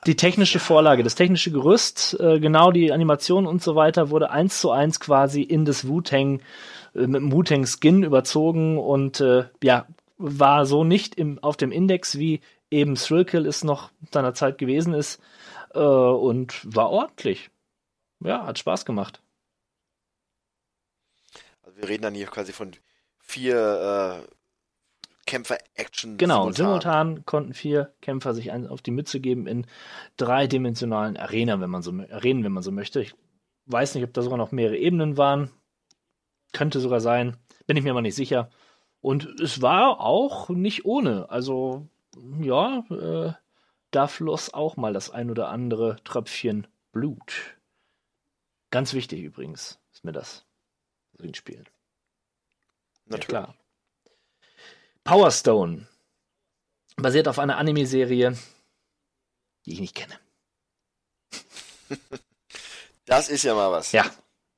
die 0.06 0.16
technische 0.16 0.60
Vorlage, 0.60 1.04
das 1.04 1.16
technische 1.16 1.52
Gerüst, 1.52 2.18
äh, 2.20 2.40
genau 2.40 2.72
die 2.72 2.92
Animation 2.92 3.48
und 3.48 3.62
so 3.62 3.76
weiter 3.76 4.12
wurde 4.12 4.30
eins 4.30 4.62
zu 4.62 4.72
eins 4.72 5.00
quasi 5.00 5.42
in 5.42 5.66
das 5.66 5.88
Wu-Tang, 5.88 6.42
äh, 6.96 7.08
mit 7.08 7.22
dem 7.22 7.32
Wu-Tang-Skin 7.32 8.04
überzogen 8.04 8.78
und 8.78 9.20
äh, 9.20 9.46
ja, 9.64 9.88
war 10.18 10.66
so 10.66 10.84
nicht 10.84 11.16
im, 11.16 11.40
auf 11.40 11.58
dem 11.58 11.72
Index, 11.72 12.18
wie 12.20 12.42
eben 12.70 12.96
Thrillkill 12.96 13.48
es 13.48 13.64
noch 13.64 13.90
seiner 14.12 14.36
Zeit 14.36 14.58
gewesen 14.58 14.94
ist 14.94 15.20
äh, 15.74 15.80
und 15.80 16.62
war 16.76 16.90
ordentlich. 16.90 17.50
Ja, 18.22 18.46
hat 18.46 18.60
Spaß 18.60 18.86
gemacht. 18.86 19.22
Also 21.62 21.78
wir 21.78 21.88
reden 21.88 22.04
dann 22.04 22.16
hier 22.16 22.28
quasi 22.28 22.52
von 22.52 22.72
vier 23.20 24.26
äh, 24.26 24.36
Kämpfer-Action. 25.26 26.18
Genau, 26.18 26.52
simultan. 26.52 27.24
konnten 27.26 27.54
vier 27.54 27.94
Kämpfer 28.02 28.34
sich 28.34 28.52
ein, 28.52 28.66
auf 28.66 28.82
die 28.82 28.92
Mütze 28.92 29.20
geben 29.20 29.46
in 29.46 29.68
dreidimensionalen 30.18 31.18
Arena, 31.18 31.62
wenn 31.62 31.70
man 31.70 31.84
so 31.84 31.92
Arenen, 31.92 32.44
wenn 32.44 32.52
man 32.52 32.64
so 32.64 32.72
möchte. 32.72 33.02
Ich 33.02 33.14
weiß 33.68 33.94
nicht, 33.94 34.04
ob 34.04 34.14
da 34.14 34.24
sogar 34.24 34.40
noch 34.40 34.52
mehrere 34.52 34.78
Ebenen 34.78 35.18
waren. 35.18 35.52
Könnte 36.52 36.80
sogar 36.80 37.00
sein. 37.00 37.38
Bin 37.68 37.78
ich 37.78 37.84
mir 37.84 37.92
aber 37.92 38.02
nicht 38.02 38.16
sicher. 38.16 38.50
Und 39.02 39.40
es 39.40 39.62
war 39.62 40.02
auch 40.02 40.50
nicht 40.50 40.86
ohne. 40.86 41.30
Also, 41.30 41.88
ja, 42.42 42.84
äh, 42.90 43.34
da 43.92 44.08
floss 44.08 44.54
auch 44.54 44.78
mal 44.78 44.94
das 44.94 45.10
ein 45.10 45.30
oder 45.32 45.50
andere 45.50 45.98
Tröpfchen 46.04 46.68
Blut. 46.92 47.58
Ganz 48.72 48.94
wichtig 48.94 49.22
übrigens 49.24 49.80
ist 49.92 50.04
mir 50.04 50.12
das. 50.12 50.46
den 51.20 51.34
Spielen. 51.34 51.66
Ja, 53.06 53.18
Natürlich. 53.18 53.28
klar. 53.28 53.56
Power 55.04 55.32
Stone. 55.32 55.88
Basiert 56.96 57.28
auf 57.28 57.40
einer 57.40 57.58
Anime-Serie, 57.58 58.38
die 59.66 59.74
ich 59.74 59.80
nicht 59.80 59.96
kenne. 59.96 60.20
Das 63.06 63.28
ist 63.28 63.42
ja 63.42 63.56
mal 63.56 63.72
was. 63.72 63.92
Ja, 63.92 64.06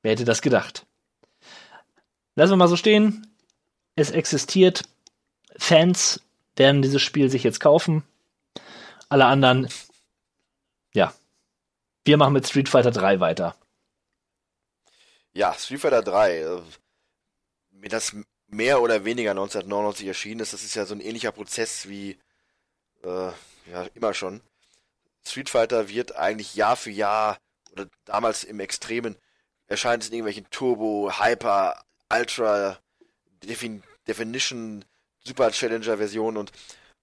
wer 0.02 0.12
hätte 0.12 0.26
das 0.26 0.42
gedacht? 0.42 0.84
Lassen 2.34 2.52
wir 2.52 2.56
mal 2.56 2.68
so 2.68 2.76
stehen. 2.76 3.26
Es 3.96 4.10
existiert. 4.10 4.82
Fans 5.56 6.20
werden 6.56 6.82
dieses 6.82 7.00
Spiel 7.00 7.30
sich 7.30 7.44
jetzt 7.44 7.60
kaufen. 7.60 8.04
Alle 9.12 9.26
anderen, 9.26 9.68
ja. 10.94 11.12
Wir 12.02 12.16
machen 12.16 12.32
mit 12.32 12.48
Street 12.48 12.70
Fighter 12.70 12.90
3 12.90 13.20
weiter. 13.20 13.54
Ja, 15.34 15.52
Street 15.52 15.82
Fighter 15.82 16.00
3. 16.02 16.38
Äh, 16.38 16.62
mir 17.72 17.90
das 17.90 18.16
mehr 18.46 18.80
oder 18.80 19.04
weniger 19.04 19.32
1999 19.32 20.06
erschienen 20.06 20.40
ist, 20.40 20.54
das 20.54 20.62
ist 20.62 20.74
ja 20.76 20.86
so 20.86 20.94
ein 20.94 21.02
ähnlicher 21.02 21.30
Prozess 21.30 21.90
wie 21.90 22.18
äh, 23.04 23.32
ja 23.70 23.82
immer 23.92 24.14
schon. 24.14 24.40
Street 25.26 25.50
Fighter 25.50 25.90
wird 25.90 26.16
eigentlich 26.16 26.54
Jahr 26.54 26.76
für 26.76 26.90
Jahr 26.90 27.36
oder 27.72 27.88
damals 28.06 28.44
im 28.44 28.60
Extremen 28.60 29.18
erscheint 29.66 30.04
es 30.04 30.08
in 30.08 30.14
irgendwelchen 30.14 30.48
Turbo, 30.48 31.12
Hyper, 31.20 31.84
Ultra, 32.10 32.78
Defin 33.44 33.82
Definition, 34.08 34.86
Super 35.22 35.50
Challenger 35.50 35.98
Versionen 35.98 36.38
und 36.38 36.50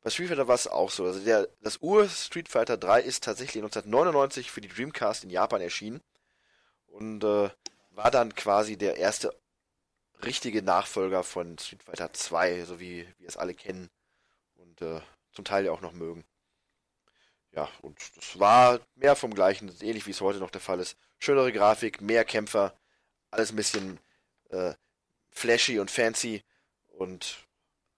bei 0.01 0.09
Street 0.09 0.29
Fighter 0.29 0.47
war 0.47 0.55
es 0.55 0.67
auch 0.67 0.89
so. 0.89 1.05
Also 1.05 1.19
der, 1.19 1.47
das 1.61 1.81
Ur 1.81 2.07
Street 2.07 2.49
Fighter 2.49 2.77
3 2.77 3.01
ist 3.01 3.23
tatsächlich 3.23 3.63
1999 3.63 4.51
für 4.51 4.61
die 4.61 4.69
Dreamcast 4.69 5.23
in 5.23 5.29
Japan 5.29 5.61
erschienen 5.61 6.01
und 6.87 7.23
äh, 7.23 7.49
war 7.91 8.11
dann 8.11 8.33
quasi 8.35 8.77
der 8.77 8.97
erste 8.97 9.33
richtige 10.23 10.61
Nachfolger 10.61 11.23
von 11.23 11.57
Street 11.57 11.83
Fighter 11.83 12.13
2, 12.13 12.65
so 12.65 12.79
wie 12.79 13.07
wir 13.17 13.27
es 13.27 13.37
alle 13.37 13.53
kennen 13.53 13.89
und 14.55 14.81
äh, 14.81 15.01
zum 15.31 15.45
Teil 15.45 15.65
ja 15.65 15.71
auch 15.71 15.81
noch 15.81 15.93
mögen. 15.93 16.25
Ja, 17.51 17.67
und 17.81 17.97
das 18.15 18.39
war 18.39 18.79
mehr 18.95 19.15
vom 19.15 19.33
Gleichen, 19.33 19.73
ähnlich 19.81 20.05
wie 20.05 20.11
es 20.11 20.21
heute 20.21 20.39
noch 20.39 20.51
der 20.51 20.61
Fall 20.61 20.79
ist. 20.79 20.97
Schönere 21.17 21.51
Grafik, 21.51 21.99
mehr 21.99 22.23
Kämpfer, 22.23 22.73
alles 23.31 23.51
ein 23.51 23.55
bisschen 23.55 23.99
äh, 24.49 24.73
flashy 25.31 25.79
und 25.79 25.89
fancy 25.89 26.43
und 26.87 27.47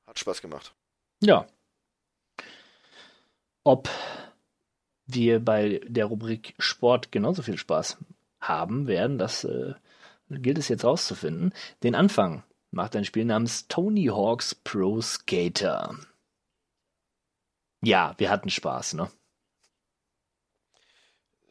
hat 0.06 0.20
Spaß 0.20 0.42
gemacht. 0.42 0.74
Ja. 1.20 1.48
Ob 3.64 3.90
wir 5.06 5.40
bei 5.43 5.81
der 5.85 6.06
Rubrik 6.06 6.56
Sport 6.57 7.11
genauso 7.11 7.41
viel 7.43 7.57
Spaß 7.57 7.98
haben 8.40 8.88
werden, 8.88 9.17
das 9.17 9.43
äh, 9.43 9.73
gilt 10.30 10.57
es 10.57 10.67
jetzt 10.67 10.83
rauszufinden. 10.83 11.53
Den 11.83 11.95
Anfang 11.95 12.43
macht 12.72 12.95
ein 12.95 13.06
Spiel 13.06 13.25
namens 13.25 13.67
Tony 13.67 14.06
Hawk's 14.06 14.56
Pro 14.56 15.01
Skater. 15.01 15.95
Ja, 17.83 18.15
wir 18.17 18.30
hatten 18.30 18.49
Spaß, 18.49 18.93
ne? 18.93 19.11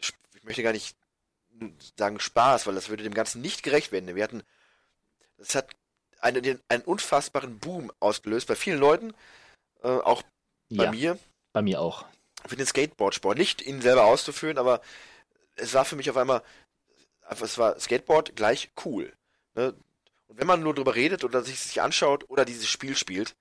Ich 0.00 0.12
möchte 0.42 0.62
gar 0.62 0.72
nicht 0.72 0.96
sagen 1.96 2.18
Spaß, 2.18 2.66
weil 2.66 2.74
das 2.74 2.88
würde 2.88 3.02
dem 3.02 3.14
Ganzen 3.14 3.42
nicht 3.42 3.62
gerecht 3.62 3.92
werden. 3.92 4.14
Wir 4.14 4.24
hatten, 4.24 4.42
das 5.36 5.54
hat 5.54 5.76
eine, 6.20 6.40
den, 6.40 6.60
einen 6.68 6.82
unfassbaren 6.84 7.58
Boom 7.58 7.92
ausgelöst 8.00 8.48
bei 8.48 8.54
vielen 8.54 8.78
Leuten, 8.78 9.12
äh, 9.82 9.88
auch 9.88 10.22
bei 10.70 10.84
Ja. 10.84 10.90
mir, 10.90 11.18
Bei 11.52 11.62
mir 11.62 11.80
auch. 11.80 12.04
für 12.46 12.56
den 12.56 12.66
Skateboardsport. 12.66 13.36
Nicht 13.36 13.62
ihn 13.62 13.82
selber 13.82 14.04
auszuführen, 14.04 14.58
aber 14.58 14.80
es 15.56 15.74
war 15.74 15.84
für 15.84 15.96
mich 15.96 16.08
auf 16.08 16.16
einmal, 16.16 16.42
es 17.28 17.58
war 17.58 17.78
Skateboard 17.78 18.34
gleich 18.36 18.70
cool. 18.84 19.12
Ne? 19.54 19.74
Und 20.28 20.38
wenn 20.38 20.46
man 20.46 20.62
nur 20.62 20.74
drüber 20.74 20.94
redet 20.94 21.24
oder 21.24 21.42
sich 21.42 21.60
sich 21.60 21.82
anschaut 21.82 22.28
oder 22.28 22.44
dieses 22.44 22.68
Spiel 22.68 22.96
spielt, 22.96 23.34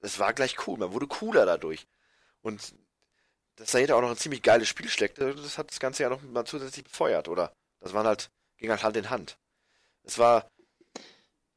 es 0.00 0.18
war 0.18 0.32
gleich 0.32 0.66
cool. 0.66 0.78
Man 0.78 0.92
wurde 0.92 1.06
cooler 1.06 1.46
dadurch. 1.46 1.86
Und 2.42 2.74
dass 3.56 3.70
dahinter 3.70 3.96
auch 3.96 4.00
noch 4.00 4.10
ein 4.10 4.16
ziemlich 4.16 4.42
geiles 4.42 4.68
Spiel 4.68 4.88
steckte, 4.88 5.34
das 5.34 5.56
hat 5.56 5.70
das 5.70 5.78
Ganze 5.78 6.02
ja 6.02 6.08
noch 6.08 6.22
mal 6.22 6.44
zusätzlich 6.44 6.84
befeuert, 6.84 7.28
oder? 7.28 7.52
Das 7.80 7.94
waren 7.94 8.06
halt, 8.06 8.30
ging 8.56 8.70
halt 8.70 8.82
Hand 8.82 8.96
in 8.96 9.10
Hand. 9.10 9.38
Es 10.02 10.18
war 10.18 10.50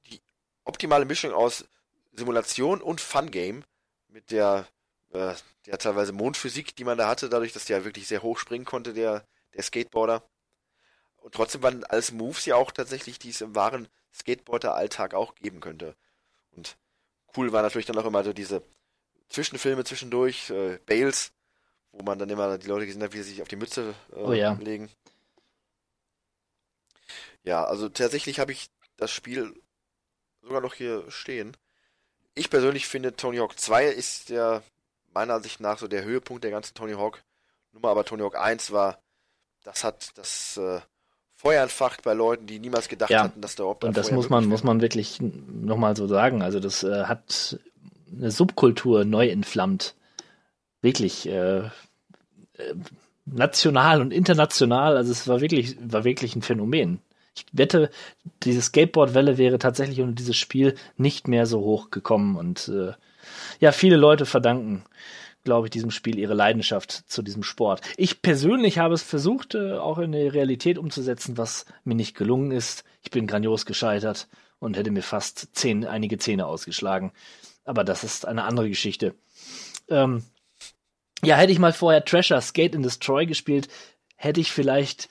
die 0.07 0.21
optimale 0.63 1.05
Mischung 1.05 1.33
aus 1.33 1.65
Simulation 2.13 2.81
und 2.81 3.01
Fun-Game 3.01 3.63
mit 4.07 4.31
der, 4.31 4.67
äh, 5.15 5.35
der 5.65 5.77
teilweise 5.77 6.13
Mondphysik, 6.13 6.75
die 6.75 6.83
man 6.83 6.97
da 6.97 7.07
hatte, 7.07 7.29
dadurch, 7.29 7.53
dass 7.53 7.65
der 7.65 7.85
wirklich 7.85 8.07
sehr 8.07 8.21
hoch 8.21 8.37
springen 8.37 8.65
konnte, 8.65 8.93
der, 8.93 9.25
der 9.53 9.63
Skateboarder. 9.63 10.23
Und 11.17 11.33
trotzdem 11.33 11.63
waren 11.63 11.83
alles 11.85 12.11
Moves 12.11 12.45
ja 12.45 12.55
auch 12.55 12.71
tatsächlich, 12.71 13.17
die 13.17 13.29
es 13.29 13.41
im 13.41 13.55
wahren 13.55 13.87
Skateboarder-Alltag 14.13 15.13
auch 15.13 15.35
geben 15.35 15.59
könnte. 15.59 15.95
Und 16.51 16.77
cool 17.35 17.51
war 17.51 17.61
natürlich 17.61 17.87
dann 17.87 17.97
auch 17.97 18.05
immer 18.05 18.23
so 18.23 18.31
diese 18.33 18.61
Zwischenfilme 19.29 19.83
zwischendurch, 19.83 20.51
äh, 20.51 20.77
Bales, 20.85 21.31
wo 21.91 22.03
man 22.03 22.19
dann 22.19 22.29
immer 22.29 22.57
die 22.57 22.67
Leute 22.67 22.85
gesehen 22.85 23.01
hat, 23.01 23.13
wie 23.13 23.17
sie 23.23 23.31
sich 23.31 23.41
auf 23.41 23.47
die 23.47 23.55
Mütze 23.55 23.95
äh, 24.11 24.15
Oh 24.15 24.33
ja. 24.33 24.53
legen. 24.53 24.91
Ja, 27.43 27.63
also 27.63 27.89
tatsächlich 27.89 28.39
habe 28.39 28.51
ich 28.51 28.69
das 28.97 29.11
Spiel 29.11 29.53
sogar 30.41 30.61
noch 30.61 30.73
hier 30.73 31.09
stehen. 31.09 31.55
Ich 32.33 32.49
persönlich 32.49 32.87
finde, 32.87 33.15
Tony 33.15 33.37
Hawk 33.37 33.57
2 33.57 33.87
ist 33.87 34.29
der 34.29 34.63
meiner 35.15 35.35
Ansicht 35.35 35.59
nach 35.59 35.79
so 35.79 35.87
der 35.87 36.03
Höhepunkt 36.03 36.43
der 36.43 36.51
ganzen 36.51 36.75
Tony 36.75 36.93
Hawk 36.93 37.23
Nummer, 37.73 37.89
aber 37.89 38.05
Tony 38.05 38.21
Hawk 38.21 38.37
1 38.37 38.71
war, 38.71 38.99
das 39.63 39.83
hat 39.83 40.17
das 40.17 40.57
äh, 40.57 40.79
Feuer 41.35 41.61
entfacht 41.63 42.03
bei 42.03 42.13
Leuten, 42.13 42.47
die 42.47 42.59
niemals 42.59 42.87
gedacht 42.87 43.09
Ja, 43.09 43.23
hatten, 43.23 43.41
dass 43.41 43.55
da 43.55 43.63
überhaupt 43.63 43.83
Und 43.83 43.97
das 43.97 44.07
Feuer 44.09 44.15
muss 44.15 44.29
man, 44.29 44.45
muss 44.45 44.63
man 44.63 44.81
wirklich 44.81 45.19
nochmal 45.21 45.95
so 45.95 46.07
sagen. 46.07 46.41
Also 46.41 46.59
das 46.59 46.83
äh, 46.83 47.03
hat 47.03 47.59
eine 48.11 48.31
Subkultur 48.31 49.03
neu 49.03 49.27
entflammt. 49.27 49.95
Wirklich 50.81 51.27
äh, 51.27 51.59
äh, 51.59 51.69
national 53.25 54.01
und 54.01 54.11
international. 54.11 54.95
Also 54.95 55.11
es 55.11 55.27
war 55.27 55.41
wirklich, 55.41 55.77
war 55.81 56.05
wirklich 56.05 56.35
ein 56.35 56.41
Phänomen. 56.41 56.99
Ich 57.35 57.45
wette, 57.51 57.89
diese 58.43 58.61
Skateboard-Welle 58.61 59.37
wäre 59.37 59.59
tatsächlich 59.59 59.99
ohne 59.99 60.13
dieses 60.13 60.37
Spiel 60.37 60.75
nicht 60.95 61.27
mehr 61.27 61.45
so 61.45 61.59
hoch 61.59 61.91
gekommen. 61.91 62.37
Und 62.37 62.69
äh, 62.69 62.93
ja, 63.59 63.71
viele 63.71 63.95
Leute 63.95 64.25
verdanken, 64.25 64.83
glaube 65.43 65.67
ich, 65.67 65.71
diesem 65.71 65.91
Spiel 65.91 66.17
ihre 66.17 66.33
Leidenschaft 66.33 66.91
zu 66.91 67.21
diesem 67.21 67.43
Sport. 67.43 67.81
Ich 67.97 68.21
persönlich 68.21 68.79
habe 68.79 68.93
es 68.93 69.03
versucht, 69.03 69.55
äh, 69.55 69.73
auch 69.73 69.99
in 69.99 70.11
die 70.11 70.27
Realität 70.27 70.77
umzusetzen, 70.77 71.37
was 71.37 71.65
mir 71.83 71.95
nicht 71.95 72.15
gelungen 72.15 72.51
ist. 72.51 72.83
Ich 73.03 73.11
bin 73.11 73.27
grandios 73.27 73.65
gescheitert 73.65 74.27
und 74.59 74.75
hätte 74.75 74.91
mir 74.91 75.03
fast 75.03 75.55
zehn, 75.55 75.85
einige 75.85 76.17
Zähne 76.17 76.47
ausgeschlagen. 76.47 77.13
Aber 77.63 77.83
das 77.83 78.03
ist 78.03 78.27
eine 78.27 78.43
andere 78.43 78.69
Geschichte. 78.69 79.15
Ähm, 79.89 80.23
ja, 81.23 81.35
hätte 81.35 81.53
ich 81.53 81.59
mal 81.59 81.73
vorher 81.73 82.03
Treasure 82.03 82.41
Skate 82.41 82.75
and 82.75 82.85
Destroy 82.85 83.25
gespielt, 83.25 83.67
hätte 84.15 84.41
ich 84.41 84.51
vielleicht 84.51 85.09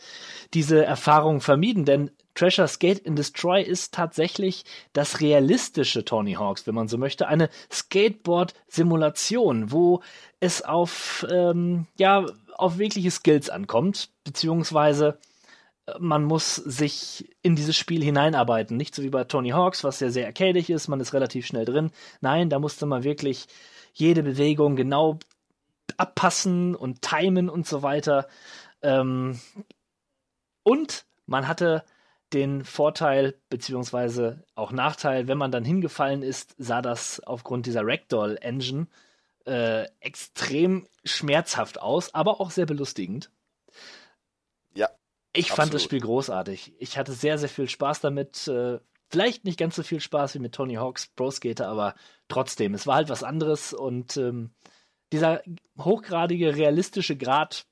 diese 0.52 0.84
Erfahrung 0.84 1.40
vermieden, 1.40 1.84
denn 1.84 2.10
Treasure 2.34 2.68
Skate 2.68 3.06
and 3.06 3.18
Destroy 3.18 3.62
ist 3.62 3.94
tatsächlich 3.94 4.64
das 4.92 5.20
realistische 5.20 6.04
Tony 6.04 6.34
Hawks, 6.34 6.66
wenn 6.66 6.74
man 6.74 6.88
so 6.88 6.98
möchte, 6.98 7.28
eine 7.28 7.48
Skateboard-Simulation, 7.70 9.70
wo 9.70 10.02
es 10.40 10.62
auf 10.62 11.26
ähm, 11.30 11.86
ja 11.96 12.26
auf 12.56 12.78
wirkliche 12.78 13.10
Skills 13.10 13.50
ankommt, 13.50 14.10
beziehungsweise 14.24 15.18
äh, 15.86 15.92
man 15.98 16.24
muss 16.24 16.56
sich 16.56 17.28
in 17.42 17.56
dieses 17.56 17.76
Spiel 17.76 18.02
hineinarbeiten, 18.02 18.76
nicht 18.76 18.94
so 18.94 19.02
wie 19.02 19.10
bei 19.10 19.24
Tony 19.24 19.50
Hawks, 19.50 19.84
was 19.84 20.00
ja 20.00 20.10
sehr 20.10 20.26
arcadig 20.26 20.70
ist, 20.70 20.88
man 20.88 21.00
ist 21.00 21.14
relativ 21.14 21.46
schnell 21.46 21.64
drin. 21.64 21.90
Nein, 22.20 22.50
da 22.50 22.58
musste 22.58 22.86
man 22.86 23.04
wirklich 23.04 23.46
jede 23.92 24.22
Bewegung 24.22 24.76
genau 24.76 25.18
abpassen 25.96 26.74
und 26.74 27.02
timen 27.02 27.48
und 27.48 27.66
so 27.66 27.82
weiter. 27.82 28.26
Ähm, 28.82 29.38
und 30.62 31.04
man 31.26 31.46
hatte 31.46 31.84
den 32.34 32.64
Vorteil 32.64 33.34
beziehungsweise 33.48 34.44
auch 34.54 34.72
Nachteil, 34.72 35.28
wenn 35.28 35.38
man 35.38 35.52
dann 35.52 35.64
hingefallen 35.64 36.22
ist, 36.22 36.54
sah 36.58 36.82
das 36.82 37.20
aufgrund 37.20 37.66
dieser 37.66 37.82
Ragdoll 37.84 38.36
Engine 38.40 38.88
äh, 39.46 39.86
extrem 40.00 40.86
schmerzhaft 41.04 41.80
aus, 41.80 42.14
aber 42.14 42.40
auch 42.40 42.50
sehr 42.50 42.66
belustigend. 42.66 43.30
Ja, 44.74 44.88
Ich 45.32 45.48
fand 45.48 45.58
das 45.58 45.66
absolut. 45.66 45.82
Spiel 45.82 46.00
großartig. 46.00 46.72
Ich 46.78 46.98
hatte 46.98 47.12
sehr, 47.12 47.38
sehr 47.38 47.48
viel 47.48 47.68
Spaß 47.68 48.00
damit. 48.00 48.48
Äh, 48.48 48.80
vielleicht 49.08 49.44
nicht 49.44 49.58
ganz 49.58 49.76
so 49.76 49.82
viel 49.82 50.00
Spaß 50.00 50.34
wie 50.34 50.40
mit 50.40 50.54
Tony 50.54 50.74
Hawk's 50.74 51.06
Pro 51.06 51.30
Skater, 51.30 51.68
aber 51.68 51.94
trotzdem, 52.28 52.74
es 52.74 52.86
war 52.86 52.96
halt 52.96 53.08
was 53.08 53.22
anderes 53.22 53.72
und 53.72 54.16
ähm, 54.16 54.50
dieser 55.12 55.42
hochgradige 55.78 56.56
realistische 56.56 57.16
Grad, 57.16 57.66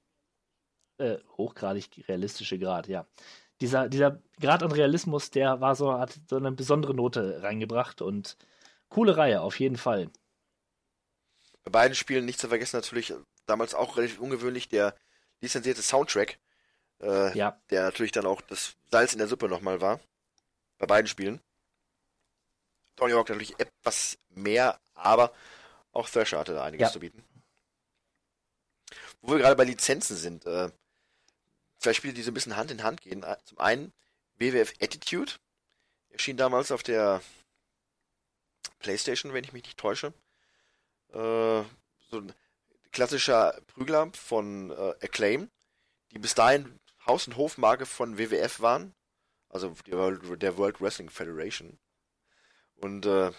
äh, 0.98 1.18
hochgradig 1.36 2.04
realistische 2.06 2.58
Grad, 2.58 2.86
ja. 2.86 3.06
Dieser, 3.62 3.88
dieser 3.88 4.20
Grad 4.40 4.64
an 4.64 4.72
Realismus, 4.72 5.30
der 5.30 5.60
war 5.60 5.76
so, 5.76 5.96
hat 5.96 6.18
so 6.28 6.36
eine 6.36 6.50
besondere 6.50 6.94
Note 6.94 7.44
reingebracht 7.44 8.02
und 8.02 8.36
coole 8.88 9.16
Reihe, 9.16 9.40
auf 9.40 9.60
jeden 9.60 9.76
Fall. 9.76 10.10
Bei 11.62 11.70
beiden 11.70 11.94
Spielen 11.94 12.24
nicht 12.24 12.40
zu 12.40 12.48
vergessen 12.48 12.74
natürlich, 12.76 13.14
damals 13.46 13.72
auch 13.76 13.96
relativ 13.96 14.18
ungewöhnlich, 14.18 14.68
der 14.68 14.96
lizenzierte 15.40 15.80
Soundtrack, 15.80 16.40
äh, 17.02 17.38
Ja. 17.38 17.62
der 17.70 17.84
natürlich 17.84 18.10
dann 18.10 18.26
auch 18.26 18.40
das 18.40 18.74
Salz 18.90 19.12
in 19.12 19.20
der 19.20 19.28
Suppe 19.28 19.48
nochmal 19.48 19.80
war. 19.80 20.00
Bei 20.78 20.86
beiden 20.86 21.06
Spielen. 21.06 21.40
Tony 22.96 23.12
Hawk 23.12 23.28
natürlich 23.28 23.60
etwas 23.60 24.18
mehr, 24.30 24.80
aber 24.94 25.32
auch 25.92 26.08
Thrasher 26.08 26.40
hatte 26.40 26.54
da 26.54 26.64
einiges 26.64 26.88
Ja. 26.88 26.92
zu 26.92 26.98
bieten. 26.98 27.22
Wo 29.20 29.34
wir 29.34 29.38
gerade 29.38 29.54
bei 29.54 29.62
Lizenzen 29.64 30.16
sind, 30.16 30.46
äh, 30.46 30.72
zwei 31.82 31.92
Spiele, 31.92 32.14
die 32.14 32.22
so 32.22 32.30
ein 32.30 32.34
bisschen 32.34 32.56
Hand 32.56 32.70
in 32.70 32.82
Hand 32.82 33.02
gehen. 33.02 33.22
Äh, 33.22 33.36
Zum 33.44 33.58
einen 33.58 33.92
WWF 34.38 34.72
Attitude, 34.80 35.32
erschien 36.10 36.36
damals 36.36 36.70
auf 36.70 36.82
der 36.82 37.22
PlayStation, 38.78 39.32
wenn 39.32 39.44
ich 39.44 39.52
mich 39.52 39.64
nicht 39.64 39.78
täusche. 39.78 40.12
Äh, 41.12 41.62
so 42.10 42.18
ein 42.18 42.32
klassischer 42.92 43.60
Prügler 43.68 44.10
von 44.14 44.70
äh, 44.70 44.94
Acclaim, 45.02 45.50
die 46.10 46.18
bis 46.18 46.34
dahin 46.34 46.78
Haus- 47.06 47.26
und 47.26 47.36
Hofmarke 47.36 47.86
von 47.86 48.18
WWF 48.18 48.60
waren. 48.60 48.94
Also 49.48 49.74
der 49.86 50.56
World, 50.56 50.80
Wrestling 50.80 51.10
Federation. 51.10 51.78
Und 52.76 53.04
äh, 53.04 53.32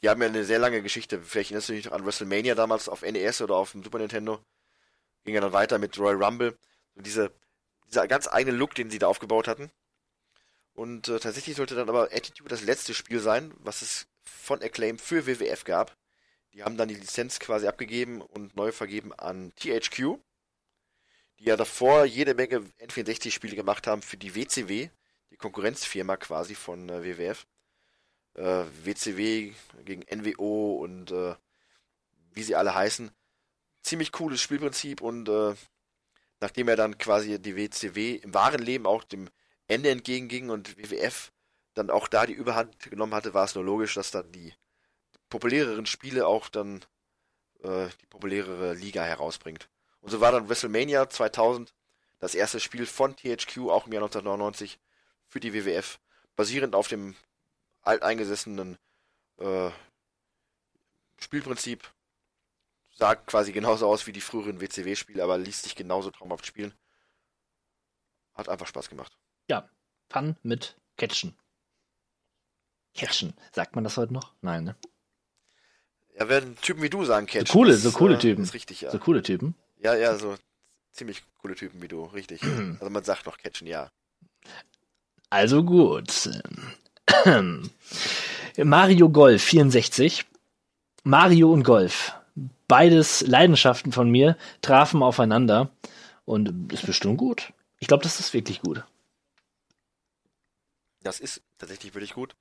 die 0.00 0.08
haben 0.08 0.22
ja 0.22 0.28
eine 0.28 0.44
sehr 0.44 0.58
lange 0.58 0.82
Geschichte. 0.82 1.20
Vielleicht 1.20 1.50
erinnerst 1.50 1.68
du 1.68 1.74
dich 1.74 1.84
noch 1.84 1.92
an 1.92 2.06
WrestleMania 2.06 2.54
damals 2.54 2.88
auf 2.88 3.02
NES 3.02 3.42
oder 3.42 3.56
auf 3.56 3.72
dem 3.72 3.84
Super 3.84 3.98
Nintendo. 3.98 4.42
Ging 5.24 5.34
ja 5.34 5.40
dann 5.40 5.52
weiter 5.52 5.78
mit 5.78 5.98
Royal 5.98 6.22
Rumble. 6.22 6.58
Und 6.94 7.06
diese, 7.06 7.32
dieser 7.92 8.08
ganz 8.08 8.28
eigene 8.28 8.56
Look, 8.56 8.74
den 8.74 8.90
sie 8.90 8.98
da 8.98 9.06
aufgebaut 9.06 9.48
hatten. 9.48 9.70
Und 10.74 11.08
äh, 11.08 11.20
tatsächlich 11.20 11.56
sollte 11.56 11.74
dann 11.74 11.88
aber 11.88 12.04
Attitude 12.12 12.48
das 12.48 12.62
letzte 12.62 12.94
Spiel 12.94 13.20
sein, 13.20 13.52
was 13.58 13.82
es 13.82 14.06
von 14.22 14.62
Acclaim 14.62 14.98
für 14.98 15.26
WWF 15.26 15.64
gab. 15.64 15.96
Die 16.54 16.62
haben 16.62 16.76
dann 16.76 16.88
die 16.88 16.94
Lizenz 16.94 17.38
quasi 17.38 17.66
abgegeben 17.66 18.20
und 18.20 18.56
neu 18.56 18.72
vergeben 18.72 19.12
an 19.14 19.52
THQ, 19.56 20.18
die 21.38 21.44
ja 21.44 21.56
davor 21.56 22.04
jede 22.04 22.34
Menge 22.34 22.60
N64-Spiele 22.80 23.56
gemacht 23.56 23.86
haben 23.86 24.02
für 24.02 24.16
die 24.16 24.34
WCW, 24.34 24.88
die 25.30 25.36
Konkurrenzfirma 25.36 26.16
quasi 26.16 26.54
von 26.54 26.88
äh, 26.88 27.04
WWF. 27.04 27.46
Äh, 28.34 28.64
WCW 28.84 29.52
gegen 29.84 30.04
NWO 30.10 30.76
und 30.76 31.10
äh, 31.10 31.34
wie 32.32 32.42
sie 32.42 32.56
alle 32.56 32.74
heißen. 32.74 33.10
Ziemlich 33.82 34.12
cooles 34.12 34.40
Spielprinzip 34.40 35.02
und 35.02 35.28
äh, 35.28 35.54
nachdem 36.42 36.68
er 36.68 36.76
dann 36.76 36.98
quasi 36.98 37.40
die 37.40 37.56
WCW 37.56 38.16
im 38.16 38.34
wahren 38.34 38.60
Leben 38.60 38.84
auch 38.84 39.04
dem 39.04 39.30
Ende 39.68 39.90
entgegenging 39.90 40.50
und 40.50 40.76
WWF 40.76 41.32
dann 41.74 41.88
auch 41.88 42.08
da 42.08 42.26
die 42.26 42.32
Überhand 42.32 42.78
genommen 42.90 43.14
hatte, 43.14 43.32
war 43.32 43.44
es 43.44 43.54
nur 43.54 43.64
logisch, 43.64 43.94
dass 43.94 44.10
dann 44.10 44.30
die 44.32 44.52
populäreren 45.30 45.86
Spiele 45.86 46.26
auch 46.26 46.48
dann 46.48 46.84
äh, 47.62 47.86
die 48.00 48.06
populärere 48.06 48.74
Liga 48.74 49.04
herausbringt. 49.04 49.70
Und 50.00 50.10
so 50.10 50.20
war 50.20 50.32
dann 50.32 50.48
WrestleMania 50.48 51.08
2000 51.08 51.72
das 52.18 52.34
erste 52.34 52.58
Spiel 52.58 52.86
von 52.86 53.16
THQ, 53.16 53.70
auch 53.70 53.86
im 53.86 53.92
Jahr 53.92 54.02
1999, 54.02 54.80
für 55.28 55.40
die 55.40 55.54
WWF, 55.54 56.00
basierend 56.34 56.74
auf 56.74 56.88
dem 56.88 57.14
alteingesessenen 57.82 58.78
äh, 59.38 59.70
Spielprinzip. 61.18 61.88
Sah 62.94 63.14
quasi 63.14 63.52
genauso 63.52 63.86
aus 63.86 64.06
wie 64.06 64.12
die 64.12 64.20
früheren 64.20 64.60
WCW-Spiele, 64.60 65.22
aber 65.22 65.38
ließ 65.38 65.62
sich 65.62 65.74
genauso 65.74 66.10
traumhaft 66.10 66.46
spielen. 66.46 66.74
Hat 68.34 68.48
einfach 68.48 68.66
Spaß 68.66 68.88
gemacht. 68.88 69.16
Ja, 69.48 69.68
Fun 70.10 70.36
mit 70.42 70.76
Catchen. 70.96 71.34
Catchen. 72.94 73.32
Sagt 73.52 73.74
man 73.74 73.84
das 73.84 73.96
heute 73.96 74.12
noch? 74.12 74.34
Nein, 74.42 74.64
ne? 74.64 74.76
Ja, 76.18 76.28
werden 76.28 76.56
Typen 76.60 76.82
wie 76.82 76.90
du 76.90 77.04
sagen, 77.04 77.26
Catch. 77.26 77.48
So 77.48 77.54
coole, 77.54 77.76
so 77.76 77.90
coole 77.92 78.16
äh, 78.16 78.18
Typen. 78.18 78.44
Ist 78.44 78.52
richtig, 78.54 78.82
ja. 78.82 78.90
So 78.90 78.98
coole 78.98 79.22
Typen. 79.22 79.54
Ja, 79.78 79.94
ja, 79.94 80.16
so 80.18 80.36
ziemlich 80.92 81.22
coole 81.40 81.54
Typen 81.54 81.80
wie 81.80 81.88
du, 81.88 82.04
richtig. 82.04 82.42
also 82.42 82.90
man 82.90 83.02
sagt 83.04 83.26
noch 83.26 83.38
Catchen, 83.38 83.66
ja. 83.66 83.90
Also 85.30 85.64
gut. 85.64 86.28
Mario 88.58 89.08
Golf 89.08 89.42
64. 89.42 90.26
Mario 91.04 91.50
und 91.52 91.62
Golf. 91.62 92.14
Beides 92.72 93.20
Leidenschaften 93.20 93.92
von 93.92 94.08
mir 94.08 94.38
trafen 94.62 95.02
aufeinander 95.02 95.70
und 96.24 96.72
ist 96.72 96.86
bestimmt 96.86 97.18
gut. 97.18 97.52
Ich 97.80 97.86
glaube, 97.86 98.02
das 98.02 98.18
ist 98.18 98.32
wirklich 98.32 98.62
gut. 98.62 98.82
Das 101.02 101.20
ist 101.20 101.42
tatsächlich 101.58 101.92
wirklich 101.92 102.14
gut. 102.14 102.34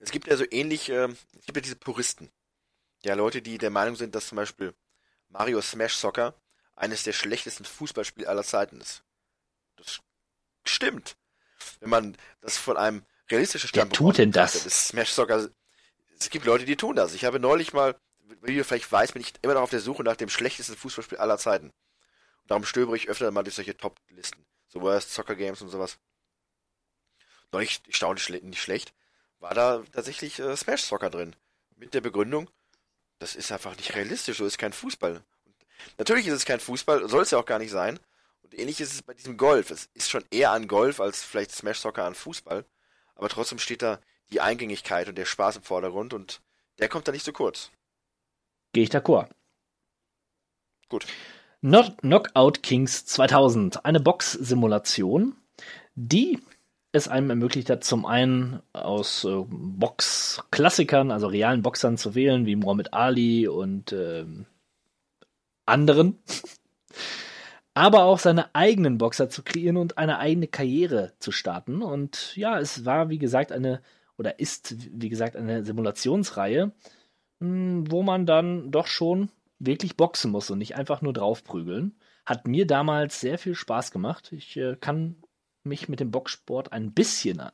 Es 0.00 0.10
gibt 0.10 0.26
ja 0.26 0.38
so 0.38 0.46
ähnlich, 0.50 0.88
äh, 0.88 1.08
es 1.38 1.44
gibt 1.44 1.58
ja 1.58 1.60
diese 1.60 1.76
Puristen. 1.76 2.30
Ja, 3.04 3.12
Leute, 3.12 3.42
die 3.42 3.58
der 3.58 3.68
Meinung 3.68 3.94
sind, 3.94 4.14
dass 4.14 4.28
zum 4.28 4.36
Beispiel 4.36 4.72
Mario 5.28 5.60
Smash 5.60 5.96
Soccer 5.96 6.34
eines 6.74 7.02
der 7.02 7.12
schlechtesten 7.12 7.66
Fußballspiele 7.66 8.26
aller 8.26 8.42
Zeiten 8.42 8.80
ist. 8.80 9.02
Das 9.76 10.00
stimmt. 10.64 11.18
Wenn 11.80 11.90
man 11.90 12.16
das 12.40 12.56
von 12.56 12.78
einem 12.78 13.04
realistischen 13.30 13.68
Wer 13.74 13.82
Standpunkt 13.82 13.96
tut 13.96 14.16
denn 14.16 14.32
das? 14.32 14.64
ist 14.64 14.88
Smash 14.88 15.10
Soccer. 15.10 15.50
Es 16.18 16.30
gibt 16.30 16.46
Leute, 16.46 16.64
die 16.64 16.76
tun 16.76 16.96
das. 16.96 17.12
Ich 17.12 17.26
habe 17.26 17.38
neulich 17.38 17.74
mal, 17.74 18.00
wie 18.42 18.56
du 18.56 18.64
vielleicht 18.64 18.90
weißt, 18.90 19.12
bin 19.12 19.22
ich 19.22 19.34
immer 19.42 19.54
noch 19.54 19.62
auf 19.62 19.70
der 19.70 19.80
Suche 19.80 20.02
nach 20.02 20.16
dem 20.16 20.28
schlechtesten 20.28 20.76
Fußballspiel 20.76 21.18
aller 21.18 21.38
Zeiten. 21.38 21.66
Und 21.66 22.50
darum 22.50 22.64
stöbere 22.64 22.96
ich 22.96 23.08
öfter 23.08 23.30
mal 23.30 23.42
durch 23.42 23.54
solche 23.54 23.76
Top-Listen. 23.76 24.44
So 24.68 24.80
Worst 24.80 25.12
Soccer 25.12 25.36
Games 25.36 25.60
und 25.62 25.68
sowas. 25.68 25.98
Neulich, 27.52 27.82
erstaunlich 27.86 28.24
schle 28.24 28.40
nicht 28.40 28.62
schlecht, 28.62 28.94
war 29.38 29.54
da 29.54 29.84
tatsächlich 29.92 30.38
äh, 30.38 30.56
Smash 30.56 30.82
Soccer 30.82 31.10
drin. 31.10 31.36
Mit 31.76 31.92
der 31.92 32.00
Begründung, 32.00 32.48
das 33.18 33.34
ist 33.34 33.52
einfach 33.52 33.76
nicht 33.76 33.94
realistisch, 33.94 34.38
so 34.38 34.46
ist 34.46 34.56
kein 34.56 34.72
Fußball. 34.72 35.22
Und 35.44 35.56
natürlich 35.98 36.26
ist 36.26 36.34
es 36.34 36.44
kein 36.44 36.60
Fußball, 36.60 37.08
soll 37.08 37.22
es 37.22 37.32
ja 37.32 37.38
auch 37.38 37.44
gar 37.44 37.58
nicht 37.58 37.70
sein. 37.70 37.98
Und 38.42 38.58
ähnlich 38.58 38.80
ist 38.80 38.94
es 38.94 39.02
bei 39.02 39.14
diesem 39.14 39.36
Golf. 39.36 39.70
Es 39.70 39.90
ist 39.94 40.10
schon 40.10 40.24
eher 40.30 40.52
an 40.52 40.68
Golf 40.68 41.00
als 41.00 41.22
vielleicht 41.22 41.52
Smash 41.52 41.80
Soccer 41.80 42.04
an 42.04 42.14
Fußball. 42.14 42.64
Aber 43.14 43.28
trotzdem 43.28 43.58
steht 43.58 43.82
da 43.82 44.00
die 44.30 44.40
Eingängigkeit 44.40 45.08
und 45.08 45.16
der 45.16 45.26
Spaß 45.26 45.56
im 45.56 45.62
Vordergrund 45.62 46.14
und 46.14 46.40
der 46.78 46.88
kommt 46.88 47.06
da 47.06 47.12
nicht 47.12 47.24
so 47.24 47.32
kurz. 47.32 47.70
Gehe 48.72 48.84
ich 48.84 48.90
d'accord. 48.90 49.28
Gut. 50.88 51.06
Not 51.60 51.98
Knockout 51.98 52.62
Kings 52.62 53.06
2000. 53.06 53.84
Eine 53.84 54.00
Box-Simulation, 54.00 55.36
die 55.94 56.38
es 56.92 57.08
einem 57.08 57.30
ermöglicht 57.30 57.70
hat, 57.70 57.84
zum 57.84 58.04
einen 58.04 58.60
aus 58.72 59.24
äh, 59.24 59.44
Box-Klassikern, 59.46 61.10
also 61.10 61.26
realen 61.26 61.62
Boxern 61.62 61.96
zu 61.96 62.14
wählen, 62.14 62.44
wie 62.44 62.56
Muhammad 62.56 62.92
Ali 62.92 63.48
und 63.48 63.92
ähm, 63.92 64.46
anderen, 65.64 66.18
aber 67.74 68.04
auch 68.04 68.18
seine 68.18 68.54
eigenen 68.54 68.98
Boxer 68.98 69.30
zu 69.30 69.42
kreieren 69.42 69.78
und 69.78 69.96
eine 69.96 70.18
eigene 70.18 70.48
Karriere 70.48 71.12
zu 71.18 71.32
starten. 71.32 71.82
Und 71.82 72.36
ja, 72.36 72.58
es 72.58 72.84
war, 72.84 73.08
wie 73.08 73.18
gesagt, 73.18 73.52
eine, 73.52 73.80
oder 74.18 74.38
ist, 74.38 74.76
wie 74.92 75.08
gesagt, 75.08 75.36
eine 75.36 75.64
Simulationsreihe, 75.64 76.72
wo 77.42 78.02
man 78.02 78.26
dann 78.26 78.70
doch 78.70 78.86
schon 78.86 79.30
wirklich 79.58 79.96
boxen 79.96 80.30
muss 80.30 80.50
und 80.50 80.58
nicht 80.58 80.76
einfach 80.76 81.02
nur 81.02 81.12
draufprügeln. 81.12 81.96
Hat 82.24 82.46
mir 82.46 82.66
damals 82.66 83.20
sehr 83.20 83.38
viel 83.38 83.54
Spaß 83.54 83.90
gemacht. 83.90 84.32
Ich 84.32 84.56
äh, 84.56 84.76
kann 84.76 85.22
mich 85.64 85.88
mit 85.88 86.00
dem 86.00 86.10
Boxsport 86.10 86.72
ein 86.72 86.92
bisschen, 86.92 87.40
äh, 87.40 87.50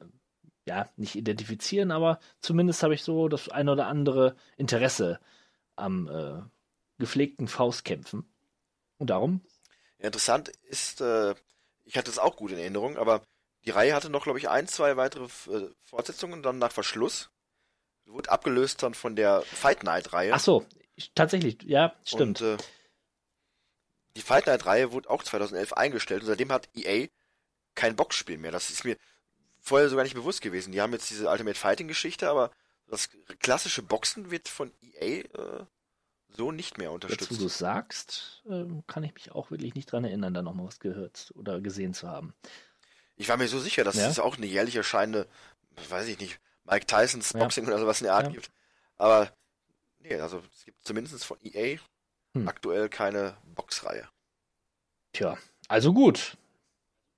ja, 0.66 0.88
nicht 0.96 1.14
identifizieren, 1.14 1.90
aber 1.90 2.20
zumindest 2.40 2.82
habe 2.82 2.94
ich 2.94 3.02
so 3.02 3.28
das 3.28 3.48
ein 3.48 3.68
oder 3.68 3.86
andere 3.86 4.36
Interesse 4.56 5.20
am 5.76 6.08
äh, 6.08 6.42
gepflegten 6.98 7.48
Faustkämpfen. 7.48 8.30
Und 8.98 9.10
darum, 9.10 9.40
interessant 9.98 10.48
ist, 10.68 11.00
äh, 11.00 11.34
ich 11.84 11.96
hatte 11.96 12.10
es 12.10 12.18
auch 12.18 12.36
gut 12.36 12.50
in 12.50 12.58
Erinnerung, 12.58 12.98
aber 12.98 13.22
die 13.64 13.70
Reihe 13.70 13.94
hatte 13.94 14.10
noch, 14.10 14.24
glaube 14.24 14.38
ich, 14.38 14.48
ein, 14.48 14.66
zwei 14.66 14.96
weitere 14.96 15.24
äh, 15.24 15.70
Fortsetzungen, 15.80 16.42
dann 16.42 16.58
nach 16.58 16.72
Verschluss. 16.72 17.30
Wurde 18.08 18.30
abgelöst 18.30 18.82
dann 18.82 18.94
von 18.94 19.16
der 19.16 19.42
Fight 19.42 19.82
Night-Reihe. 19.84 20.32
ach 20.32 20.40
so, 20.40 20.64
ich, 20.96 21.12
tatsächlich, 21.14 21.62
ja, 21.64 21.94
stimmt. 22.04 22.40
Und, 22.42 22.60
äh, 22.60 22.62
die 24.16 24.22
Fight 24.22 24.46
Night-Reihe 24.46 24.92
wurde 24.92 25.08
auch 25.10 25.22
2011 25.22 25.72
eingestellt 25.74 26.22
und 26.22 26.26
seitdem 26.26 26.50
hat 26.50 26.68
EA 26.74 27.06
kein 27.74 27.94
Boxspiel 27.96 28.38
mehr. 28.38 28.50
Das 28.50 28.70
ist 28.70 28.84
mir 28.84 28.96
vorher 29.60 29.88
sogar 29.88 30.04
nicht 30.04 30.14
bewusst 30.14 30.40
gewesen. 30.42 30.72
Die 30.72 30.80
haben 30.80 30.92
jetzt 30.92 31.10
diese 31.10 31.28
Ultimate 31.28 31.58
Fighting-Geschichte, 31.58 32.28
aber 32.28 32.50
das 32.88 33.10
klassische 33.40 33.82
Boxen 33.82 34.30
wird 34.30 34.48
von 34.48 34.72
EA 34.82 35.20
äh, 35.22 35.64
so 36.30 36.50
nicht 36.50 36.78
mehr 36.78 36.90
unterstützt. 36.92 37.40
du 37.40 37.46
es 37.46 37.58
sagst, 37.58 38.42
ähm, 38.48 38.82
kann 38.86 39.04
ich 39.04 39.14
mich 39.14 39.32
auch 39.32 39.50
wirklich 39.50 39.74
nicht 39.74 39.92
dran 39.92 40.04
erinnern, 40.04 40.34
da 40.34 40.42
nochmal 40.42 40.66
was 40.66 40.80
gehört 40.80 41.32
oder 41.36 41.60
gesehen 41.60 41.94
zu 41.94 42.08
haben. 42.08 42.34
Ich 43.16 43.28
war 43.28 43.36
mir 43.36 43.48
so 43.48 43.60
sicher, 43.60 43.84
dass 43.84 43.96
Ja. 43.96 44.08
es 44.08 44.18
auch 44.18 44.36
eine 44.36 44.46
jährlich 44.46 44.76
erscheinende, 44.76 45.26
weiß 45.88 46.08
ich 46.08 46.18
nicht, 46.18 46.40
Mike 46.70 46.86
Tysons 46.86 47.32
Ja. 47.32 47.40
Boxing 47.40 47.66
oder 47.66 47.78
sowas 47.78 48.00
in 48.00 48.04
der 48.04 48.14
Art 48.14 48.26
Ja. 48.26 48.32
gibt. 48.32 48.50
Aber 48.96 49.30
nee, 50.00 50.14
also 50.20 50.42
es 50.56 50.64
gibt 50.64 50.84
zumindest 50.84 51.24
von 51.24 51.38
EA 51.42 51.78
Hm. 52.34 52.46
aktuell 52.48 52.88
keine 52.88 53.36
Boxreihe. 53.54 54.06
Tja, 55.12 55.38
also 55.68 55.92
gut. 55.94 56.36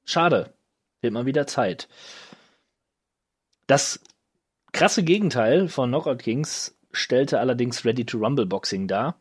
Schade. 0.04 0.52
Wird 1.00 1.12
mal 1.12 1.26
wieder 1.26 1.46
Zeit. 1.46 1.88
Das 3.66 4.00
krasse 4.72 5.02
Gegenteil 5.02 5.68
von 5.68 5.90
Knockout 5.90 6.18
Kings 6.20 6.76
stellte 6.92 7.40
allerdings 7.40 7.84
Ready 7.84 8.04
to 8.04 8.18
Rumble 8.18 8.46
Boxing 8.46 8.86
dar. 8.88 9.18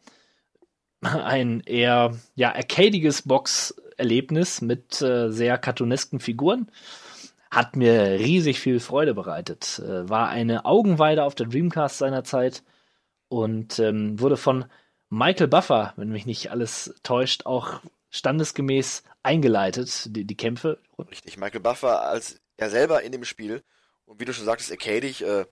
Ein 1.02 1.62
eher 1.62 2.18
ja, 2.36 2.54
arcadiges 2.54 3.22
Box-Erlebnis 3.24 4.62
mit 4.62 5.02
äh, 5.02 5.32
sehr 5.32 5.58
cartoonesken 5.58 6.20
Figuren. 6.20 6.70
Hat 7.52 7.76
mir 7.76 8.20
riesig 8.20 8.60
viel 8.60 8.80
Freude 8.80 9.14
bereitet. 9.14 9.80
Äh, 9.80 10.08
war 10.08 10.30
eine 10.30 10.66
Augenweide 10.66 11.24
auf 11.24 11.36
der 11.36 11.48
Dreamcast 11.48 11.98
seinerzeit 11.98 12.64
und 13.28 13.80
ähm, 13.80 14.20
wurde 14.20 14.38
von 14.38 14.66
Michael 15.10 15.48
Buffer, 15.48 15.94
wenn 15.96 16.10
mich 16.10 16.26
nicht 16.26 16.52
alles 16.52 16.94
täuscht, 17.02 17.46
auch 17.46 17.82
standesgemäß 18.12 19.04
eingeleitet, 19.24 20.16
die, 20.16 20.26
die 20.26 20.38
Kämpfe. 20.38 20.82
Richtig, 20.98 21.38
Michael 21.38 21.62
Buffer 21.62 22.04
als 22.04 22.40
er 22.58 22.70
selber 22.70 23.02
in 23.02 23.12
dem 23.12 23.26
Spiel 23.26 23.64
und 24.06 24.20
wie 24.20 24.26
du 24.26 24.34
schon 24.34 24.46
sagtest, 24.46 24.72
arcadig, 24.72 25.22
äh, 25.22 25.46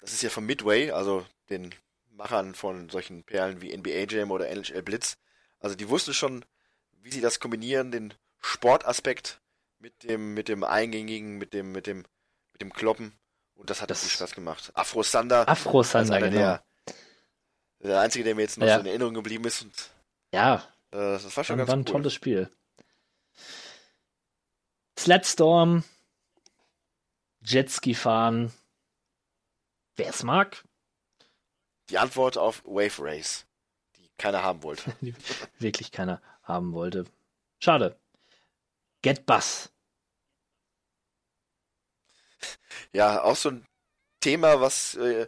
das 0.00 0.12
ist 0.12 0.22
ja 0.22 0.28
von 0.28 0.44
Midway, 0.44 0.90
also 0.90 1.24
den 1.48 1.74
Machern 2.10 2.54
von 2.54 2.88
solchen 2.90 3.24
Perlen 3.24 3.60
wie 3.62 3.76
NBA 3.76 4.06
Jam 4.08 4.30
oder 4.30 4.48
NHL 4.48 4.82
Blitz. 4.82 5.16
Also 5.60 5.76
die 5.76 5.88
wussten 5.88 6.12
schon, 6.12 6.44
wie 7.02 7.10
sie 7.10 7.20
das 7.20 7.40
kombinieren, 7.40 7.90
den 7.90 8.12
Sportaspekt 8.40 9.40
mit 9.84 10.02
dem, 10.02 10.32
mit 10.32 10.48
dem 10.48 10.64
Eingängigen, 10.64 11.36
mit 11.36 11.52
dem, 11.52 11.70
mit 11.70 11.86
dem, 11.86 11.98
mit 12.52 12.62
dem 12.62 12.72
Kloppen. 12.72 13.12
Und 13.54 13.68
das 13.68 13.82
hat 13.82 13.90
Das- 13.90 14.00
viel 14.00 14.08
Spaß 14.10 14.34
gemacht. 14.34 14.72
Afro 14.74 15.02
Sander. 15.02 15.46
Afro 15.46 15.82
Sander, 15.82 16.18
genau. 16.20 16.30
der, 16.30 16.64
der 17.80 18.00
einzige, 18.00 18.24
der 18.24 18.34
mir 18.34 18.40
jetzt 18.42 18.56
noch 18.56 18.66
Ja. 18.66 18.76
so 18.76 18.80
in 18.80 18.86
Erinnerung 18.86 19.12
geblieben 19.12 19.44
ist. 19.44 19.60
Und 19.60 19.90
Ja, 20.32 20.66
äh, 20.90 20.96
das 20.96 21.36
war 21.36 21.44
schon 21.44 21.58
ganz 21.58 21.68
war 21.68 21.76
ein 21.76 21.80
cool. 21.80 21.84
tolles 21.92 22.14
Spiel. 22.14 22.50
Slatstorm, 24.98 25.84
Jetski 27.42 27.94
fahren. 27.94 28.52
Wer 29.96 30.08
es 30.08 30.22
mag, 30.22 30.64
Die 31.90 31.98
Antwort 31.98 32.38
auf 32.38 32.62
Wave 32.64 32.94
Race, 33.02 33.44
die 33.98 34.08
keiner 34.16 34.42
haben 34.42 34.62
wollte. 34.62 34.96
die 35.02 35.14
wirklich 35.58 35.92
keiner 35.92 36.22
haben 36.42 36.72
wollte. 36.72 37.04
Schade. 37.60 37.98
Get 39.02 39.26
Bus. 39.26 39.70
Ja, 42.92 43.22
auch 43.22 43.36
so 43.36 43.50
ein 43.50 43.64
Thema, 44.20 44.60
was 44.60 44.94
äh, 44.94 45.26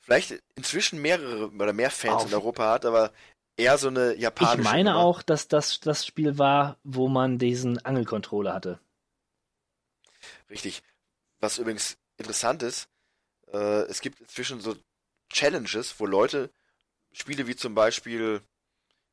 vielleicht 0.00 0.42
inzwischen 0.54 1.00
mehrere 1.00 1.50
oder 1.50 1.72
mehr 1.72 1.90
Fans 1.90 2.22
Auf- 2.22 2.28
in 2.28 2.34
Europa 2.34 2.70
hat, 2.70 2.84
aber 2.84 3.12
eher 3.56 3.78
so 3.78 3.88
eine 3.88 4.14
japanische. 4.14 4.58
Ich 4.58 4.64
meine 4.64 4.90
Nummer. 4.90 5.04
auch, 5.04 5.22
dass 5.22 5.48
das 5.48 5.80
das 5.80 6.06
Spiel 6.06 6.38
war, 6.38 6.78
wo 6.82 7.08
man 7.08 7.38
diesen 7.38 7.78
Angelcontroller 7.84 8.52
hatte. 8.54 8.80
Richtig. 10.50 10.82
Was 11.40 11.58
übrigens 11.58 11.96
interessant 12.16 12.62
ist, 12.62 12.88
äh, 13.52 13.82
es 13.82 14.00
gibt 14.00 14.20
inzwischen 14.20 14.60
so 14.60 14.76
Challenges, 15.28 15.98
wo 15.98 16.06
Leute 16.06 16.50
Spiele 17.12 17.46
wie 17.46 17.56
zum 17.56 17.74
Beispiel, 17.74 18.40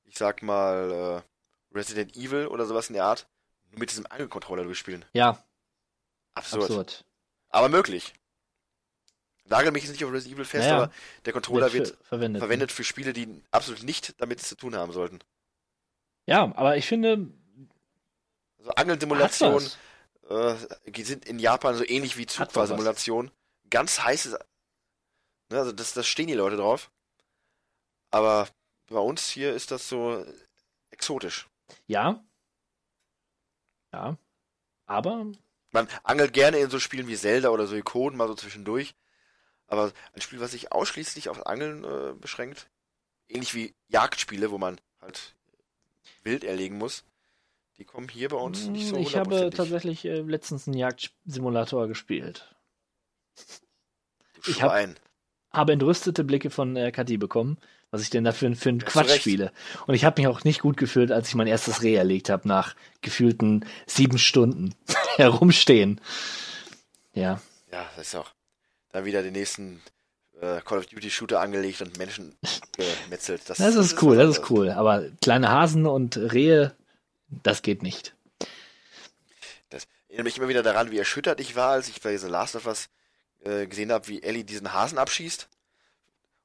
ich 0.06 0.18
sag 0.18 0.42
mal, 0.42 1.24
äh, 1.72 1.76
Resident 1.78 2.16
Evil 2.16 2.48
oder 2.48 2.66
sowas 2.66 2.90
in 2.90 2.94
der 2.96 3.06
Art, 3.06 3.28
nur 3.70 3.80
mit 3.80 3.92
diesem 3.92 4.06
Angelcontroller 4.08 4.64
durchspielen. 4.64 5.06
Ja, 5.14 5.44
Absurd. 6.34 6.64
absurd. 6.64 7.06
Aber 7.52 7.70
möglich. 7.70 8.14
Nagel 9.46 9.72
mich 9.72 9.84
jetzt 9.84 9.92
nicht 9.92 10.06
auf 10.06 10.12
Resident 10.12 10.36
Evil 10.36 10.46
fest, 10.46 10.66
Ja, 10.66 10.70
ja. 10.78 10.84
aber 10.84 10.94
der 11.26 11.34
Controller 11.34 11.74
wird, 11.74 11.90
für- 11.90 12.04
verwendet. 12.06 12.40
verwendet 12.42 12.72
für 12.72 12.84
Spiele, 12.84 13.12
die 13.12 13.42
absolut 13.52 13.84
nicht 13.84 14.14
damit 14.22 14.40
zu 14.42 14.56
tun 14.56 14.76
haben 14.76 14.94
sollten. 14.94 15.20
Ja, 16.26 16.44
aber 16.56 16.78
ich 16.78 16.88
finde, 16.88 17.28
Also 18.60 18.70
hat 18.70 18.78
Angelsimulation 18.78 19.56
was. 20.30 20.58
äh, 20.96 21.04
sind 21.04 21.26
in 21.26 21.40
Japan 21.40 21.76
so 21.76 21.84
ähnlich 21.86 22.18
wie 22.18 22.22
Hat 22.24 22.30
doch 22.32 22.40
was. 22.40 22.48
Zugfahrsimulation. 22.48 23.32
Ganz 23.70 24.00
heißes. 24.02 24.34
Ne, 25.50 25.58
also 25.58 25.72
das, 25.74 25.94
das 25.94 26.08
stehen 26.08 26.28
die 26.28 26.34
Leute 26.34 26.56
drauf. 26.56 26.90
Aber 28.12 28.48
bei 28.88 29.00
uns 29.00 29.30
hier 29.30 29.54
ist 29.54 29.72
das 29.72 29.90
so 29.90 30.26
exotisch. 30.92 31.48
Ja. 31.88 32.24
Ja. 33.92 34.18
Aber 34.86 35.26
Man 35.72 35.88
angelt 36.04 36.34
gerne 36.34 36.58
in 36.58 36.70
so 36.70 36.80
Spielen 36.80 37.08
wie 37.08 37.16
Zelda 37.16 37.50
oder 37.50 37.68
so 37.68 37.76
Ikonen 37.76 38.18
mal 38.18 38.28
so 38.28 38.36
zwischendurch. 38.36 38.96
Aber 39.68 39.92
ein 40.14 40.22
Spiel, 40.22 40.42
was 40.42 40.52
sich 40.52 40.72
ausschließlich 40.72 41.30
auf 41.30 41.48
Angeln 41.48 41.86
äh, 41.86 42.14
beschränkt, 42.14 42.70
ähnlich 43.30 43.56
wie 43.56 43.74
Jagdspiele, 43.88 44.52
wo 44.52 44.58
man 44.58 44.80
halt 45.02 45.36
wild 46.24 46.44
erlegen 46.44 46.78
muss, 46.78 47.06
die 47.78 47.86
kommen 47.86 48.10
hier 48.10 48.30
bei 48.30 48.38
uns 48.38 48.66
nicht 48.66 48.88
so 48.88 48.96
Hm, 48.96 49.02
ich 49.02 49.16
habe 49.16 49.50
tatsächlich 49.50 50.06
äh, 50.06 50.22
letztens 50.22 50.68
einen 50.68 50.78
Jagdsimulator 50.78 51.88
gespielt. 51.88 52.54
Ich 54.46 54.62
hab-. 54.62 54.88
Habe 55.52 55.74
entrüstete 55.74 56.24
Blicke 56.24 56.50
von 56.50 56.76
äh, 56.78 56.92
Kathi 56.92 57.18
bekommen, 57.18 57.58
was 57.90 58.02
ich 58.02 58.10
denn 58.10 58.24
da 58.24 58.32
für, 58.32 58.56
für 58.56 58.70
einen 58.70 58.86
Quatsch 58.86 59.10
Recht. 59.10 59.22
spiele. 59.22 59.52
Und 59.86 59.96
ich 59.96 60.06
habe 60.06 60.22
mich 60.22 60.28
auch 60.28 60.44
nicht 60.44 60.62
gut 60.62 60.78
gefühlt, 60.78 61.12
als 61.12 61.28
ich 61.28 61.36
mein 61.36 61.48
erstes 61.48 61.82
Reh 61.82 61.96
erlegt 61.96 62.30
habe, 62.30 62.48
nach 62.48 62.76
gefühlten 63.02 63.66
sieben 63.86 64.18
Stunden 64.18 64.76
herumstehen. 65.18 66.02
Ja, 67.14 67.42
Ja, 67.72 67.90
das 67.96 68.08
ist 68.08 68.16
auch. 68.16 68.32
Dann 68.92 69.06
wieder 69.06 69.24
den 69.24 69.34
nächsten 69.34 69.82
äh, 70.42 70.62
Call 70.62 70.80
of 70.80 70.88
Duty 70.88 71.10
Shooter 71.10 71.40
angelegt 71.40 71.82
und 71.82 71.98
Menschen 71.98 72.36
gemetzelt. 73.04 73.42
Das, 73.48 73.58
das 73.58 73.76
ist 73.76 74.02
cool, 74.02 74.18
das 74.18 74.38
ist 74.38 74.50
cool. 74.50 74.72
Aber 74.72 75.06
kleine 75.22 75.50
Hasen 75.50 75.86
und 75.86 76.18
Rehe, 76.18 76.76
das 77.30 77.62
geht 77.62 77.84
nicht. 77.84 78.16
Das 79.70 79.88
erinnert 80.10 80.26
mich 80.26 80.38
immer 80.38 80.50
wieder 80.50 80.64
daran, 80.64 80.92
wie 80.92 80.98
erschüttert 80.98 81.40
ich 81.40 81.56
war, 81.56 81.72
als 81.72 81.88
ich 81.88 82.02
bei 82.02 82.18
The 82.18 82.28
Last 82.28 82.56
of 82.56 82.66
Us 82.66 82.90
äh, 83.44 83.68
gesehen 83.68 83.92
habe, 83.92 84.08
wie 84.08 84.24
Ellie 84.24 84.44
diesen 84.44 84.74
Hasen 84.74 84.98
abschießt. 84.98 85.48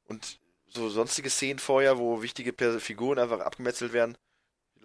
Und 0.08 0.38
so 0.68 0.88
sonstige 0.88 1.30
Szenen 1.30 1.58
vorher, 1.58 1.98
wo 1.98 2.22
wichtige 2.22 2.52
Figuren 2.78 3.18
einfach 3.18 3.40
abgemetzelt 3.40 3.92
werden, 3.92 4.16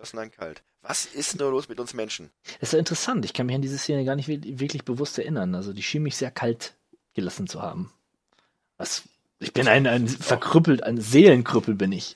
lassen 0.01 0.17
einen 0.19 0.31
kalt. 0.31 0.63
Was 0.81 1.05
ist 1.05 1.39
nur 1.39 1.51
los 1.51 1.69
mit 1.69 1.79
uns 1.79 1.93
Menschen? 1.93 2.31
Das 2.59 2.69
ist 2.69 2.73
ja 2.73 2.79
interessant. 2.79 3.23
Ich 3.23 3.33
kann 3.33 3.45
mich 3.45 3.55
an 3.55 3.61
diese 3.61 3.77
Szene 3.77 4.03
gar 4.03 4.15
nicht 4.15 4.27
wi- 4.27 4.59
wirklich 4.59 4.83
bewusst 4.83 5.17
erinnern. 5.19 5.53
Also 5.55 5.73
die 5.73 5.83
schien 5.83 6.01
mich 6.03 6.17
sehr 6.17 6.31
kalt 6.31 6.73
gelassen 7.13 7.47
zu 7.47 7.61
haben. 7.61 7.91
Was, 8.77 9.03
ich 9.39 9.53
bin 9.53 9.67
ein, 9.67 9.85
ein 9.85 10.07
verkrüppelt, 10.07 10.81
ein 10.83 10.99
Seelenkrüppel 10.99 11.75
bin 11.75 11.91
ich. 11.91 12.15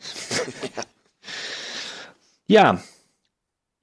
ja. 2.46 2.80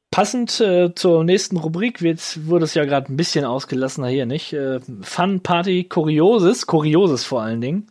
Passend 0.10 0.60
äh, 0.60 0.94
zur 0.94 1.24
nächsten 1.24 1.56
Rubrik 1.58 2.02
wird, 2.02 2.46
wurde 2.46 2.66
es 2.66 2.74
ja 2.74 2.84
gerade 2.86 3.12
ein 3.12 3.18
bisschen 3.18 3.46
ausgelassener 3.46 4.08
hier, 4.08 4.26
nicht? 4.26 4.52
Äh, 4.54 4.80
Fun 5.02 5.42
Party 5.42 5.86
Kurioses, 5.86 6.66
Kurioses 6.68 7.24
vor 7.24 7.42
allen 7.42 7.62
Dingen, 7.62 7.90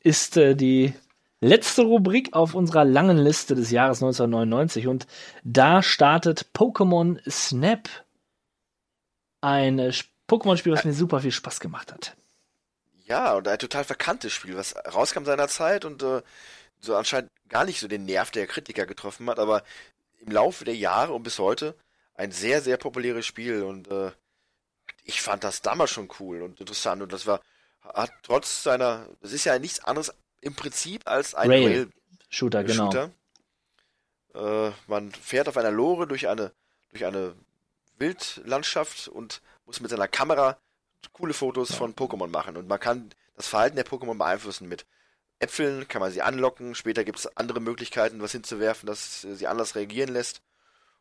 ist 0.00 0.36
äh, 0.38 0.54
die 0.54 0.94
letzte 1.44 1.82
Rubrik 1.82 2.32
auf 2.32 2.54
unserer 2.54 2.84
langen 2.84 3.18
Liste 3.18 3.54
des 3.54 3.70
Jahres 3.70 4.02
1999 4.02 4.88
und 4.88 5.06
da 5.44 5.82
startet 5.82 6.46
Pokémon 6.54 7.20
Snap. 7.30 7.88
Ein 9.40 9.78
äh, 9.78 9.92
Pokémon-Spiel, 10.26 10.72
was 10.72 10.84
mir 10.84 10.94
super 10.94 11.20
viel 11.20 11.32
Spaß 11.32 11.60
gemacht 11.60 11.92
hat. 11.92 12.16
Ja, 13.04 13.34
und 13.34 13.46
ein 13.46 13.58
total 13.58 13.84
verkanntes 13.84 14.32
Spiel, 14.32 14.56
was 14.56 14.74
rauskam 14.94 15.26
seiner 15.26 15.48
Zeit 15.48 15.84
und 15.84 16.02
äh, 16.02 16.22
so 16.80 16.96
anscheinend 16.96 17.30
gar 17.50 17.66
nicht 17.66 17.78
so 17.78 17.88
den 17.88 18.06
Nerv 18.06 18.30
der 18.30 18.46
Kritiker 18.46 18.86
getroffen 18.86 19.28
hat, 19.28 19.38
aber 19.38 19.62
im 20.20 20.32
Laufe 20.32 20.64
der 20.64 20.76
Jahre 20.76 21.12
und 21.12 21.22
bis 21.22 21.38
heute 21.38 21.74
ein 22.14 22.32
sehr, 22.32 22.62
sehr 22.62 22.78
populäres 22.78 23.26
Spiel 23.26 23.62
und 23.62 23.90
äh, 23.90 24.12
ich 25.04 25.20
fand 25.20 25.44
das 25.44 25.60
damals 25.60 25.90
schon 25.90 26.08
cool 26.18 26.40
und 26.40 26.60
interessant 26.60 27.02
und 27.02 27.12
das 27.12 27.26
war, 27.26 27.42
hat 27.82 28.12
trotz 28.22 28.62
seiner, 28.62 29.06
das 29.20 29.32
ist 29.32 29.44
ja 29.44 29.58
nichts 29.58 29.84
anderes 29.84 30.14
im 30.44 30.54
Prinzip 30.54 31.02
als 31.06 31.34
ein 31.34 31.50
Rail. 31.50 31.90
Shooter, 32.28 32.64
genau. 32.64 32.90
Shooter. 32.90 33.10
Äh, 34.34 34.72
man 34.86 35.12
fährt 35.12 35.48
auf 35.48 35.56
einer 35.56 35.70
Lore 35.70 36.06
durch 36.06 36.28
eine, 36.28 36.52
durch 36.90 37.04
eine 37.04 37.34
Wildlandschaft 37.98 39.08
und 39.08 39.40
muss 39.66 39.80
mit 39.80 39.90
seiner 39.90 40.08
Kamera 40.08 40.58
coole 41.12 41.34
Fotos 41.34 41.74
von 41.74 41.94
Pokémon 41.94 42.28
machen. 42.28 42.56
Und 42.56 42.68
man 42.68 42.80
kann 42.80 43.10
das 43.36 43.46
Verhalten 43.48 43.76
der 43.76 43.86
Pokémon 43.86 44.18
beeinflussen 44.18 44.68
mit 44.68 44.86
Äpfeln, 45.38 45.86
kann 45.88 46.00
man 46.00 46.12
sie 46.12 46.22
anlocken. 46.22 46.74
Später 46.74 47.04
gibt 47.04 47.18
es 47.18 47.36
andere 47.36 47.60
Möglichkeiten, 47.60 48.20
was 48.20 48.32
hinzuwerfen, 48.32 48.86
dass 48.86 49.22
sie 49.22 49.46
anders 49.46 49.74
reagieren 49.74 50.12
lässt. 50.12 50.42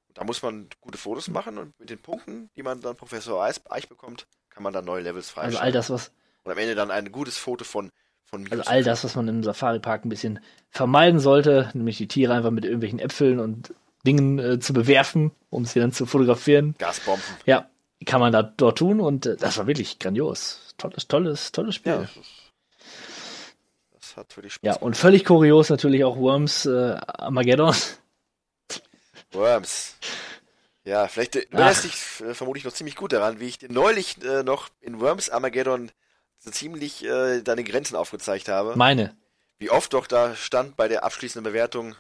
Und 0.08 0.18
da 0.18 0.24
muss 0.24 0.42
man 0.42 0.70
gute 0.82 0.98
Fotos 0.98 1.28
machen 1.28 1.58
und 1.58 1.80
mit 1.80 1.90
den 1.90 2.00
Punkten, 2.00 2.50
die 2.56 2.64
man 2.64 2.82
dann 2.82 2.96
Professor 2.96 3.44
Eich 3.44 3.90
bekommt, 3.90 4.28
kann 4.50 4.64
man 4.64 4.74
dann 4.74 4.86
neue 4.86 5.02
Levels 5.02 5.28
Also 5.28 5.34
freischalten. 5.34 5.60
all 5.64 5.72
das, 5.72 5.90
was, 5.90 6.12
Und 6.44 6.52
am 6.52 6.58
Ende 6.58 6.76
dann 6.76 6.92
ein 6.92 7.12
gutes 7.12 7.38
Foto 7.38 7.64
von 7.64 7.92
also 8.50 8.64
all 8.64 8.84
das, 8.84 9.04
was 9.04 9.16
man 9.16 9.28
im 9.28 9.44
Safari-Park 9.44 10.06
ein 10.06 10.10
bisschen 10.10 10.40
vermeiden 10.70 11.20
sollte, 11.20 11.70
nämlich 11.74 11.98
die 11.98 12.08
Tiere 12.08 12.34
einfach 12.34 12.52
mit 12.52 12.66
irgendwelchen 12.66 13.00
Äpfeln 13.00 13.40
und 13.40 13.74
Dingen 14.06 14.40
äh, 14.40 14.60
zu 14.60 14.74
bewerfen, 14.74 15.32
um 15.50 15.66
sie 15.66 15.80
dann 15.80 15.92
zu 15.92 16.06
fotografieren. 16.06 16.76
Gasbomben. 16.78 17.24
Ja, 17.46 17.70
kann 18.06 18.20
man 18.20 18.34
da 18.34 18.44
dort 18.44 18.78
tun 18.80 19.00
und 19.00 19.26
äh, 19.26 19.38
das 19.38 19.58
war 19.58 19.68
wirklich 19.68 20.00
grandios. 20.00 20.74
Tolles, 20.78 21.08
tolles, 21.08 21.52
tolles 21.52 21.76
Spiel. 21.76 21.94
Ja, 21.94 22.02
das, 22.02 22.18
ist, 22.18 22.54
das 23.94 24.18
hat 24.18 24.36
wirklich 24.36 24.54
Spaß 24.54 24.76
Ja, 24.76 24.82
und 24.82 24.98
völlig 24.98 25.26
kurios 25.26 25.70
natürlich 25.70 26.04
auch 26.04 26.18
Worms 26.18 26.66
äh, 26.66 26.98
Armageddon. 27.08 27.76
Worms. 29.32 29.96
Ja, 30.86 31.08
vielleicht 31.08 31.36
äh, 31.36 31.46
erinnerst 31.52 31.86
dich 31.86 31.94
äh, 32.28 32.34
vermutlich 32.34 32.66
noch 32.66 32.74
ziemlich 32.74 32.96
gut 32.96 33.14
daran, 33.14 33.40
wie 33.40 33.48
ich 33.48 33.58
dir 33.58 33.72
neulich 33.72 34.22
äh, 34.24 34.44
noch 34.44 34.70
in 34.82 35.00
Worms 35.00 35.30
Armageddon 35.30 35.92
so 36.44 36.52
ziemlich 36.52 37.04
äh, 37.06 37.42
deine 37.42 37.64
Grenzen 37.64 37.96
aufgezeigt 37.96 38.50
habe. 38.50 38.76
Meine. 38.76 39.16
Wie 39.58 39.70
oft 39.70 39.94
doch 39.94 40.08
da 40.08 40.36
stand 40.36 40.76
bei 40.76 40.88
der 40.88 41.04
abschließenden 41.04 41.52
Bewertung, 41.52 41.96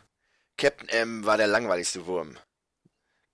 Captain 0.57 0.89
M 0.89 1.25
war 1.25 1.37
der 1.37 1.47
langweiligste 1.47 2.05
Wurm. 2.05 2.37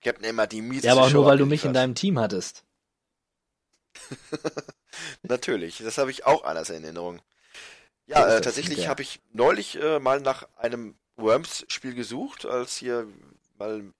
Captain 0.02 0.24
M 0.24 0.40
hat 0.40 0.52
die 0.52 0.62
mieseste 0.62 0.86
Ja, 0.86 0.92
aber 0.92 1.02
auch 1.02 1.10
Show 1.10 1.18
nur, 1.18 1.26
weil 1.26 1.38
du 1.38 1.46
mich 1.46 1.64
in 1.64 1.72
deinem 1.72 1.94
Team 1.94 2.18
hattest. 2.18 2.64
Natürlich, 5.22 5.78
das 5.78 5.98
habe 5.98 6.10
ich 6.10 6.26
auch 6.26 6.44
anders 6.44 6.70
in 6.70 6.84
Erinnerung. 6.84 7.20
Ja, 8.06 8.36
äh, 8.36 8.40
tatsächlich 8.40 8.88
habe 8.88 9.02
ich 9.02 9.20
neulich 9.32 9.80
äh, 9.80 9.98
mal 9.98 10.20
nach 10.20 10.48
einem 10.56 10.96
Worms-Spiel 11.16 11.94
gesucht, 11.94 12.46
als 12.46 12.76
hier 12.76 13.06
mal 13.58 13.92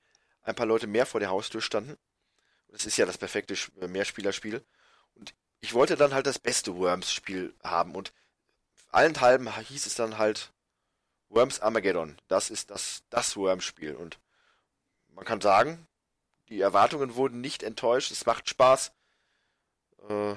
ein 0.43 0.55
paar 0.55 0.67
Leute 0.67 0.87
mehr 0.87 1.07
vor 1.07 1.21
der 1.21 1.31
Haustür 1.31 1.61
standen. 1.61 1.97
Das 2.69 2.87
ist 2.87 2.97
ja 2.97 3.07
das 3.07 3.19
perfekte 3.19 3.55
äh, 3.81 3.89
Mehrspielerspiel. 3.89 4.65
Und 5.15 5.35
ich 5.61 5.75
wollte 5.75 5.97
dann 5.97 6.15
halt 6.15 6.27
das 6.27 6.39
beste 6.39 6.77
Worms-Spiel 6.77 7.55
haben. 7.63 7.95
Und 7.95 8.13
allenthalben 8.91 9.55
hieß 9.55 9.87
es 9.87 9.95
dann 9.95 10.19
halt 10.19 10.53
Worms 11.29 11.61
Armageddon. 11.61 12.17
Das 12.29 12.51
ist 12.51 12.71
das, 12.71 13.03
das 13.11 13.37
Worms-Spiel. 13.37 13.95
Und 13.95 14.19
man 15.15 15.25
kann 15.25 15.41
sagen, 15.41 15.87
die 16.49 16.61
Erwartungen 16.61 17.15
wurden 17.15 17.41
nicht 17.41 17.63
enttäuscht. 17.63 18.11
Es 18.11 18.27
macht 18.27 18.49
Spaß. 18.49 18.93
Äh, 20.09 20.35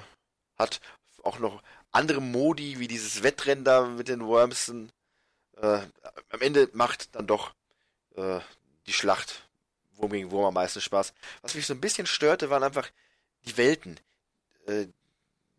hat 0.56 0.80
auch 1.22 1.38
noch 1.38 1.62
andere 1.90 2.20
Modi, 2.20 2.78
wie 2.78 2.88
dieses 2.88 3.22
Wettrennen 3.22 3.64
da 3.64 3.86
mit 3.86 4.08
den 4.08 4.24
Wormsen. 4.26 4.92
Äh, 5.56 5.80
am 6.30 6.40
Ende 6.40 6.68
macht 6.72 7.14
dann 7.14 7.26
doch 7.26 7.54
äh, 8.16 8.40
die 8.86 8.92
Schlacht 8.92 9.48
Wurm 9.96 10.12
gegen 10.12 10.30
Wurm 10.30 10.46
am 10.46 10.54
meisten 10.54 10.80
Spaß. 10.80 11.12
Was 11.42 11.54
mich 11.54 11.66
so 11.66 11.74
ein 11.74 11.80
bisschen 11.80 12.06
störte, 12.06 12.50
waren 12.50 12.62
einfach 12.62 12.90
die 13.46 13.56
Welten. 13.56 13.98
Äh, 14.66 14.86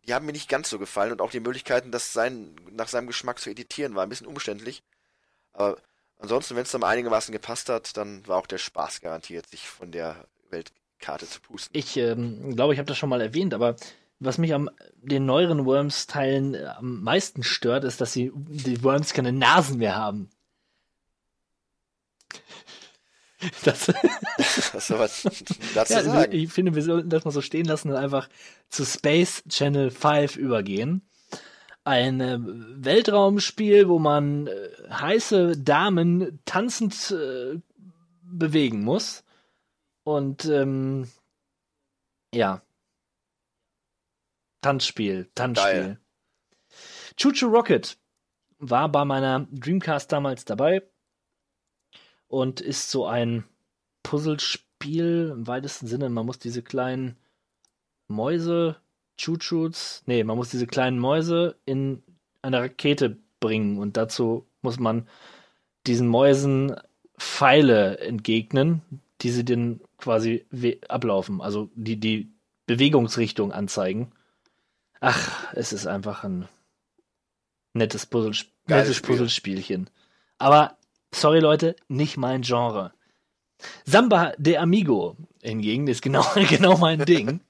die 0.06 0.14
haben 0.14 0.26
mir 0.26 0.32
nicht 0.32 0.48
ganz 0.48 0.70
so 0.70 0.78
gefallen 0.78 1.12
und 1.12 1.20
auch 1.20 1.30
die 1.30 1.40
Möglichkeiten, 1.40 1.90
das 1.90 2.12
sein, 2.12 2.54
nach 2.70 2.88
seinem 2.88 3.06
Geschmack 3.06 3.38
zu 3.38 3.50
editieren, 3.50 3.94
war 3.94 4.04
ein 4.04 4.08
bisschen 4.08 4.26
umständlich. 4.26 4.82
Aber 5.52 5.76
ansonsten, 6.18 6.54
wenn 6.56 6.62
es 6.62 6.70
dann 6.70 6.84
einigermaßen 6.84 7.32
gepasst 7.32 7.68
hat, 7.68 7.96
dann 7.96 8.26
war 8.26 8.38
auch 8.38 8.46
der 8.46 8.58
Spaß 8.58 9.00
garantiert, 9.00 9.48
sich 9.48 9.66
von 9.68 9.90
der 9.90 10.26
Weltkarte 10.50 11.26
zu 11.28 11.40
pusten. 11.40 11.76
Ich 11.76 11.96
ähm, 11.96 12.54
glaube, 12.54 12.72
ich 12.72 12.78
habe 12.78 12.86
das 12.86 12.98
schon 12.98 13.08
mal 13.08 13.20
erwähnt, 13.20 13.52
aber 13.52 13.76
was 14.18 14.38
mich 14.38 14.54
am 14.54 14.70
den 14.96 15.26
neueren 15.26 15.66
Worms-Teilen 15.66 16.54
äh, 16.54 16.66
am 16.66 17.02
meisten 17.02 17.42
stört, 17.42 17.84
ist, 17.84 18.00
dass 18.00 18.12
sie 18.12 18.32
die 18.34 18.82
Worms 18.82 19.12
keine 19.12 19.32
Nasen 19.32 19.78
mehr 19.78 19.96
haben. 19.96 20.30
Das, 23.64 23.88
Was 24.72 24.86
soll 24.86 24.98
man 24.98 25.10
dazu 25.74 25.92
ja, 25.92 26.02
sagen? 26.02 26.32
ich 26.32 26.52
finde, 26.52 26.74
wir 26.74 26.82
sollten 26.82 27.10
das 27.10 27.24
mal 27.24 27.30
so 27.30 27.42
stehen 27.42 27.66
lassen 27.66 27.90
und 27.90 27.96
einfach 27.96 28.28
zu 28.68 28.84
Space 28.84 29.42
Channel 29.48 29.90
5 29.90 30.36
übergehen. 30.36 31.08
Ein 31.84 32.20
äh, 32.20 32.38
Weltraumspiel, 32.40 33.88
wo 33.88 33.98
man 33.98 34.46
äh, 34.46 34.70
heiße 34.90 35.56
Damen 35.58 36.40
tanzend 36.44 37.10
äh, 37.12 37.60
bewegen 38.22 38.82
muss. 38.82 39.22
Und 40.02 40.44
ähm, 40.46 41.08
ja. 42.34 42.62
Tanzspiel, 44.62 45.30
Tanzspiel. 45.34 45.72
Geil. 45.72 46.00
Choo 47.16 47.32
Choo 47.32 47.48
Rocket 47.48 47.98
war 48.58 48.88
bei 48.88 49.04
meiner 49.04 49.46
Dreamcast 49.52 50.10
damals 50.10 50.44
dabei 50.44 50.82
und 52.28 52.60
ist 52.60 52.90
so 52.90 53.06
ein 53.06 53.44
Puzzlespiel 54.02 55.32
im 55.32 55.46
weitesten 55.46 55.86
Sinne. 55.86 56.08
Man 56.08 56.26
muss 56.26 56.38
diese 56.38 56.62
kleinen 56.62 57.16
Mäuse, 58.08 58.76
Chuchuts, 59.16 60.02
nee, 60.06 60.22
man 60.24 60.36
muss 60.36 60.50
diese 60.50 60.66
kleinen 60.66 60.98
Mäuse 60.98 61.56
in 61.64 62.02
eine 62.42 62.60
Rakete 62.60 63.16
bringen 63.40 63.78
und 63.78 63.96
dazu 63.96 64.46
muss 64.62 64.78
man 64.78 65.08
diesen 65.86 66.08
Mäusen 66.08 66.76
Pfeile 67.18 67.98
entgegnen, 67.98 68.82
die 69.22 69.30
sie 69.30 69.44
dann 69.44 69.80
quasi 69.98 70.46
ablaufen, 70.88 71.40
also 71.40 71.70
die 71.74 71.98
die 71.98 72.30
Bewegungsrichtung 72.66 73.52
anzeigen. 73.52 74.12
Ach, 75.00 75.52
es 75.54 75.72
ist 75.72 75.86
einfach 75.86 76.24
ein 76.24 76.48
nettes, 77.72 78.06
Puzzle, 78.06 78.32
Geiles 78.66 78.86
nettes 78.86 78.96
Spiel. 78.96 79.10
Puzzlespielchen. 79.10 79.90
Aber, 80.38 80.75
sorry 81.16 81.40
Leute, 81.40 81.76
nicht 81.88 82.16
mein 82.16 82.42
Genre. 82.42 82.92
Samba 83.84 84.32
de 84.38 84.56
Amigo 84.56 85.16
hingegen 85.42 85.86
ist 85.88 86.02
genau, 86.02 86.24
genau 86.48 86.76
mein 86.78 87.04
Ding. 87.04 87.40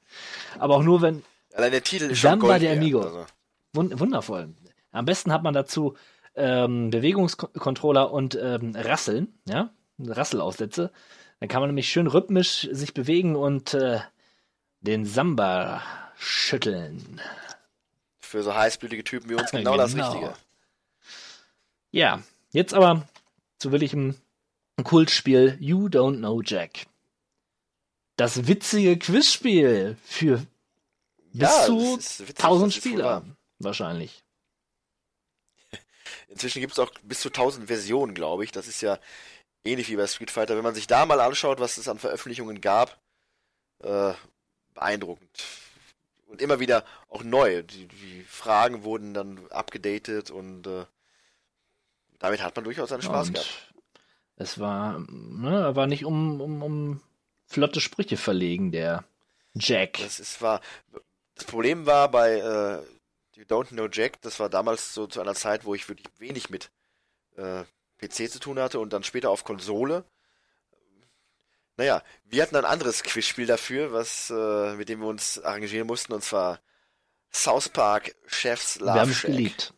Aber 0.58 0.76
auch 0.76 0.82
nur, 0.82 1.02
wenn, 1.02 1.22
Allein 1.54 1.72
der 1.72 1.82
Titel 1.82 2.04
ist 2.04 2.18
schon 2.18 2.30
Samba 2.30 2.46
Gold 2.48 2.62
de 2.62 2.76
Amigo. 2.76 3.00
Also. 3.00 3.26
Wun 3.72 3.98
wundervoll. 3.98 4.54
Am 4.92 5.04
besten 5.04 5.32
hat 5.32 5.42
man 5.42 5.54
dazu 5.54 5.96
ähm, 6.34 6.90
Bewegungscontroller 6.90 8.12
und 8.12 8.38
ähm, 8.40 8.74
Rasseln, 8.76 9.34
ja, 9.46 9.70
Rasselaussätze. 9.98 10.90
Dann 11.40 11.48
kann 11.48 11.60
man 11.60 11.68
nämlich 11.68 11.88
schön 11.88 12.06
rhythmisch 12.06 12.68
sich 12.70 12.94
bewegen 12.94 13.36
und 13.36 13.74
äh, 13.74 14.00
den 14.80 15.04
Samba 15.04 15.82
schütteln. 16.16 17.20
Für 18.18 18.42
so 18.42 18.54
heißblütige 18.54 19.04
Typen 19.04 19.30
wie 19.30 19.34
uns 19.34 19.50
genau, 19.50 19.76
das 19.76 19.92
Genau. 19.92 20.10
Richtige. 20.10 20.34
Ja, 21.90 22.20
jetzt 22.52 22.74
aber 22.74 23.06
zu 23.58 23.72
wirklichem 23.72 24.16
Kultspiel 24.82 25.56
You 25.60 25.86
Don't 25.88 26.18
Know 26.18 26.42
Jack. 26.42 26.86
Das 28.16 28.46
witzige 28.46 28.98
Quizspiel 28.98 29.96
für 30.04 30.46
bis 31.32 31.40
Ja, 31.40 31.64
zu 31.66 31.96
witzig, 31.96 32.28
1000 32.30 32.38
das 32.72 32.76
ist 32.76 32.84
wohl 32.84 32.90
Spieler. 32.90 33.04
wahr. 33.04 33.24
Wahrscheinlich. 33.58 34.22
Inzwischen 36.28 36.60
gibt 36.60 36.72
es 36.72 36.78
auch 36.78 36.90
bis 37.02 37.20
zu 37.20 37.28
1000 37.28 37.66
Versionen, 37.66 38.14
glaube 38.14 38.44
ich. 38.44 38.52
Das 38.52 38.68
ist 38.68 38.80
ja 38.80 38.98
ähnlich 39.64 39.88
wie 39.88 39.96
bei 39.96 40.06
Street 40.06 40.30
Fighter. 40.30 40.56
Wenn 40.56 40.64
man 40.64 40.74
sich 40.74 40.86
da 40.86 41.04
mal 41.06 41.20
anschaut, 41.20 41.60
was 41.60 41.76
es 41.78 41.88
an 41.88 41.98
Veröffentlichungen 41.98 42.60
gab, 42.60 42.98
äh, 43.82 44.12
beeindruckend. 44.74 45.44
Und 46.26 46.42
immer 46.42 46.58
wieder 46.60 46.84
auch 47.08 47.22
neu. 47.22 47.62
Die, 47.62 47.86
die 47.86 48.22
Fragen 48.24 48.82
wurden 48.82 49.14
dann 49.14 49.46
abgedatet 49.50 50.30
und 50.30 50.66
äh, 50.66 50.84
damit 52.18 52.42
hat 52.42 52.54
man 52.56 52.64
durchaus 52.64 52.88
seinen 52.90 53.02
Spaß 53.02 53.28
Und 53.28 53.34
gehabt. 53.34 53.74
es 54.36 54.58
war, 54.58 54.98
ne, 55.08 55.60
er 55.60 55.76
war 55.76 55.86
nicht 55.86 56.04
um, 56.04 56.40
um, 56.40 56.62
um 56.62 57.02
flotte 57.46 57.80
Sprüche 57.80 58.16
verlegen, 58.16 58.72
der 58.72 59.04
Jack. 59.54 59.98
Das 59.98 60.20
ist 60.20 60.42
wahr. 60.42 60.60
Das 61.34 61.44
Problem 61.44 61.86
war 61.86 62.10
bei 62.10 62.32
äh, 62.38 62.82
You 63.36 63.44
Don't 63.44 63.68
Know 63.68 63.88
Jack, 63.90 64.20
das 64.22 64.40
war 64.40 64.48
damals 64.48 64.94
so 64.94 65.06
zu 65.06 65.20
einer 65.20 65.34
Zeit, 65.34 65.64
wo 65.64 65.74
ich 65.74 65.88
wirklich 65.88 66.08
wenig 66.18 66.50
mit 66.50 66.70
äh, 67.36 67.64
PC 67.98 68.30
zu 68.30 68.38
tun 68.40 68.58
hatte 68.58 68.80
und 68.80 68.92
dann 68.92 69.02
später 69.04 69.30
auf 69.30 69.44
Konsole. 69.44 70.04
Naja, 71.78 72.02
wir 72.24 72.42
hatten 72.42 72.56
ein 72.56 72.64
anderes 72.64 73.02
Quizspiel 73.02 73.46
dafür, 73.46 73.92
was 73.92 74.30
äh, 74.30 74.74
mit 74.76 74.88
dem 74.88 75.00
wir 75.00 75.08
uns 75.08 75.38
arrangieren 75.42 75.86
mussten, 75.86 76.14
und 76.14 76.24
zwar 76.24 76.60
South 77.30 77.68
Park 77.68 78.14
Chef's 78.26 78.80
Love 78.80 78.94
Wir 78.94 79.00
haben 79.02 79.10
es 79.10 79.22
geliebt. 79.22 79.74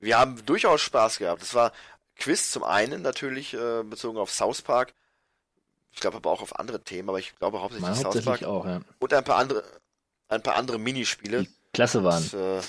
Wir 0.00 0.18
haben 0.18 0.44
durchaus 0.46 0.80
Spaß 0.80 1.18
gehabt. 1.18 1.42
Es 1.42 1.54
war 1.54 1.72
Quiz 2.16 2.50
zum 2.50 2.64
einen 2.64 3.02
natürlich 3.02 3.54
äh, 3.54 3.82
bezogen 3.82 4.18
auf 4.18 4.30
South 4.30 4.62
Park. 4.62 4.94
Ich 5.92 6.00
glaube 6.00 6.16
aber 6.18 6.30
auch 6.30 6.42
auf 6.42 6.58
andere 6.58 6.80
Themen, 6.82 7.08
aber 7.08 7.18
ich 7.18 7.34
glaube 7.36 7.60
hauptsächlich 7.60 7.88
Mal 7.88 7.94
South 7.94 8.04
hauptsächlich 8.06 8.40
Park. 8.40 8.44
auch, 8.44 8.66
ja. 8.66 8.80
Und 8.98 9.12
ein 9.12 9.24
paar 9.24 9.36
andere, 9.36 9.62
ein 10.28 10.42
paar 10.42 10.56
andere 10.56 10.78
Minispiele, 10.78 11.42
Die 11.42 11.50
klasse 11.72 12.02
waren. 12.04 12.22
die, 12.30 12.36
äh, 12.36 12.60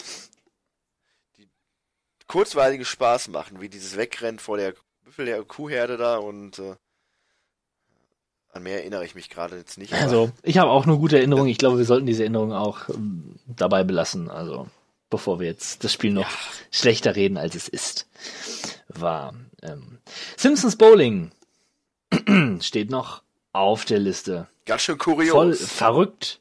die 1.38 1.50
kurzweiligen 2.28 2.86
Spaß 2.86 3.28
machen, 3.30 3.62
wie 3.62 3.70
dieses 3.70 3.96
Wegrennen 3.98 4.40
vor 4.40 4.58
der 4.58 4.74
Büffel 5.04 5.26
der 5.26 5.44
Kuhherde 5.44 5.98
da 5.98 6.18
und 6.18 6.60
äh, 6.60 6.76
an 8.54 8.64
mehr 8.64 8.80
erinnere 8.80 9.06
ich 9.06 9.16
mich 9.16 9.30
gerade 9.30 9.56
jetzt 9.58 9.78
nicht. 9.78 9.94
Also, 9.94 10.32
ich 10.44 10.58
habe 10.58 10.72
auch 10.72 10.86
nur 10.86 10.98
gute 10.98 11.18
Erinnerungen. 11.18 11.48
Ich 11.50 11.58
glaube, 11.58 11.78
wir 11.78 11.86
sollten 11.86 12.06
diese 12.06 12.24
Erinnerungen 12.24 12.52
auch 12.58 12.90
ähm, 12.90 13.36
dabei 13.46 13.84
belassen. 13.86 14.30
Also, 14.30 14.68
bevor 15.12 15.40
wir 15.40 15.46
jetzt 15.46 15.84
das 15.84 15.94
Spiel 15.94 16.12
noch 16.12 16.28
schlechter 16.72 17.16
reden, 17.16 17.38
als 17.38 17.54
es 17.54 17.68
ist. 17.68 18.10
War. 18.88 19.36
Ähm, 19.62 20.00
Simpsons 20.36 20.76
Bowling 20.76 21.32
steht 22.62 22.90
noch 22.90 23.22
auf 23.54 23.86
der 23.86 24.00
Liste. 24.00 24.48
ganz 24.66 24.82
schön 24.82 24.98
Voll 25.00 25.16
kurios. 25.16 25.62
verrückt. 25.62 26.40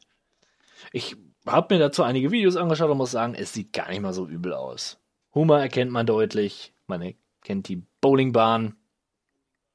Ich 0.92 1.16
habe 1.46 1.74
mir 1.74 1.80
dazu 1.80 2.02
einige 2.02 2.30
Videos 2.30 2.56
angeschaut 2.56 2.90
und 2.90 2.96
muss 2.98 3.10
sagen, 3.10 3.34
es 3.34 3.52
sieht 3.52 3.72
gar 3.72 3.88
nicht 3.90 4.00
mal 4.00 4.14
so 4.14 4.26
übel 4.26 4.54
aus. 4.54 4.98
Humor 5.34 5.60
erkennt 5.60 5.90
man 5.90 6.06
deutlich. 6.06 6.72
Man 6.86 7.02
erkennt 7.02 7.68
die 7.68 7.82
Bowlingbahn. 8.00 8.76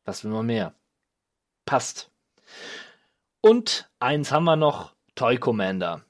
Was 0.05 0.23
will 0.23 0.31
man 0.31 0.45
mehr? 0.45 0.73
Passt. 1.65 2.09
Und 3.41 3.89
eins 3.99 4.31
haben 4.31 4.43
wir 4.45 4.55
noch, 4.55 4.93
Toy 5.15 5.37
Commander. 5.37 6.03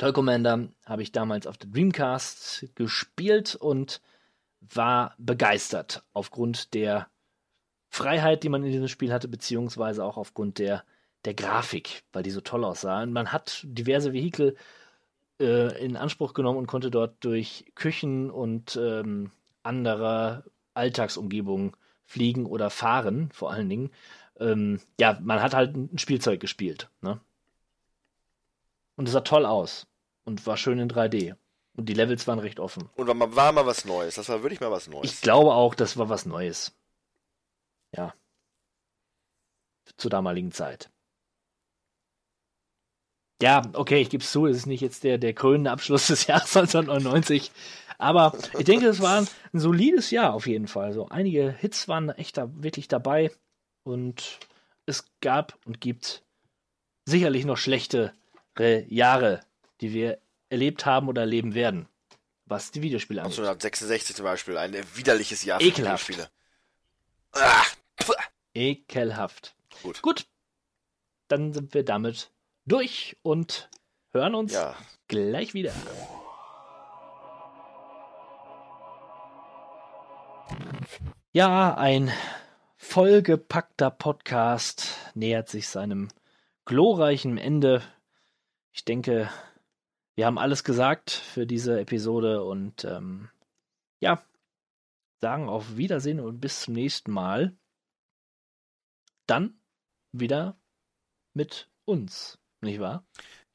Toy 0.00 0.14
Commander 0.14 0.68
habe 0.86 1.02
ich 1.02 1.12
damals 1.12 1.46
auf 1.46 1.58
der 1.58 1.68
Dreamcast 1.68 2.74
gespielt 2.74 3.54
und 3.54 4.00
war 4.62 5.14
begeistert 5.18 6.04
aufgrund 6.14 6.72
der 6.72 7.08
Freiheit, 7.90 8.42
die 8.42 8.48
man 8.48 8.64
in 8.64 8.72
diesem 8.72 8.88
Spiel 8.88 9.12
hatte, 9.12 9.28
beziehungsweise 9.28 10.02
auch 10.02 10.16
aufgrund 10.16 10.58
der, 10.58 10.84
der 11.26 11.34
Grafik, 11.34 12.02
weil 12.14 12.22
die 12.22 12.30
so 12.30 12.40
toll 12.40 12.64
aussah. 12.64 13.02
Und 13.02 13.12
man 13.12 13.30
hat 13.30 13.60
diverse 13.62 14.14
Vehikel 14.14 14.56
äh, 15.38 15.84
in 15.84 15.98
Anspruch 15.98 16.32
genommen 16.32 16.60
und 16.60 16.66
konnte 16.66 16.90
dort 16.90 17.22
durch 17.22 17.66
Küchen 17.74 18.30
und 18.30 18.76
ähm, 18.76 19.32
andere 19.62 20.44
Alltagsumgebungen 20.72 21.76
fliegen 22.06 22.46
oder 22.46 22.70
fahren, 22.70 23.28
vor 23.34 23.50
allen 23.50 23.68
Dingen. 23.68 23.90
Ähm, 24.38 24.80
ja, 24.98 25.18
man 25.20 25.42
hat 25.42 25.52
halt 25.52 25.76
ein 25.76 25.98
Spielzeug 25.98 26.40
gespielt. 26.40 26.88
Ne? 27.02 27.20
Und 28.96 29.06
es 29.06 29.12
sah 29.12 29.20
toll 29.20 29.44
aus 29.44 29.88
und 30.30 30.46
war 30.46 30.56
schön 30.56 30.78
in 30.78 30.88
3D. 30.88 31.34
Und 31.76 31.86
die 31.86 31.94
Levels 31.94 32.26
waren 32.28 32.38
recht 32.38 32.60
offen. 32.60 32.88
Und 32.94 33.06
war 33.08 33.14
mal, 33.14 33.34
war 33.34 33.52
mal 33.52 33.66
was 33.66 33.84
Neues. 33.84 34.14
Das 34.14 34.28
war 34.28 34.42
wirklich 34.42 34.60
mal 34.60 34.70
was 34.70 34.88
Neues. 34.88 35.12
Ich 35.12 35.20
glaube 35.22 35.52
auch, 35.52 35.74
das 35.74 35.96
war 35.96 36.08
was 36.08 36.24
Neues. 36.24 36.72
Ja. 37.94 38.14
Zur 39.96 40.10
damaligen 40.10 40.52
Zeit. 40.52 40.90
Ja, 43.42 43.62
okay, 43.72 44.00
ich 44.00 44.10
gebe 44.10 44.22
es 44.22 44.30
zu, 44.30 44.46
es 44.46 44.58
ist 44.58 44.66
nicht 44.66 44.82
jetzt 44.82 45.02
der, 45.02 45.18
der 45.18 45.32
krönende 45.34 45.70
Abschluss 45.70 46.06
des 46.06 46.26
Jahres 46.28 46.56
1999. 46.56 47.50
Aber 47.98 48.38
ich 48.56 48.64
denke, 48.64 48.86
es 48.86 49.00
war 49.00 49.22
ein, 49.22 49.28
ein 49.52 49.60
solides 49.60 50.10
Jahr 50.10 50.32
auf 50.34 50.46
jeden 50.46 50.68
Fall. 50.68 50.92
So 50.92 51.08
einige 51.08 51.50
Hits 51.50 51.88
waren 51.88 52.10
echt 52.10 52.36
da 52.36 52.50
wirklich 52.62 52.86
dabei 52.86 53.32
und 53.82 54.38
es 54.86 55.06
gab 55.20 55.58
und 55.64 55.80
gibt 55.80 56.22
sicherlich 57.04 57.44
noch 57.44 57.56
schlechtere 57.56 58.12
Jahre, 58.88 59.40
die 59.80 59.92
wir 59.92 60.18
erlebt 60.48 60.86
haben 60.86 61.08
oder 61.08 61.22
erleben 61.22 61.54
werden, 61.54 61.88
was 62.46 62.70
die 62.70 62.82
Videospiele 62.82 63.22
angeht. 63.22 63.38
1966 63.38 64.16
zum 64.16 64.24
Beispiel, 64.24 64.56
ein 64.56 64.74
widerliches 64.94 65.44
Jahr 65.44 65.60
Ekelhaft. 65.60 66.08
Videospiele. 66.08 66.30
Ah. 67.32 67.64
Ekelhaft. 68.54 69.54
Gut. 69.82 70.02
Gut, 70.02 70.26
dann 71.28 71.52
sind 71.52 71.72
wir 71.74 71.84
damit 71.84 72.30
durch 72.66 73.16
und 73.22 73.70
hören 74.12 74.34
uns 74.34 74.52
Ja, 74.52 74.74
gleich 75.06 75.54
wieder. 75.54 75.72
Ja, 81.32 81.74
ein 81.74 82.12
vollgepackter 82.76 83.90
Podcast 83.90 84.96
nähert 85.14 85.48
sich 85.48 85.68
seinem 85.68 86.08
glorreichen 86.64 87.38
Ende. 87.38 87.82
Ich 88.72 88.84
denke, 88.84 89.30
wir 90.20 90.26
haben 90.26 90.36
alles 90.36 90.64
gesagt 90.64 91.10
für 91.10 91.46
diese 91.46 91.80
Episode 91.80 92.44
und 92.44 92.84
ähm, 92.84 93.30
ja, 94.00 94.22
sagen 95.22 95.48
auf 95.48 95.78
Wiedersehen 95.78 96.20
und 96.20 96.42
bis 96.42 96.60
zum 96.60 96.74
nächsten 96.74 97.10
Mal. 97.10 97.56
Dann 99.24 99.58
wieder 100.12 100.58
mit 101.32 101.70
uns, 101.86 102.38
nicht 102.60 102.80
wahr? 102.80 103.02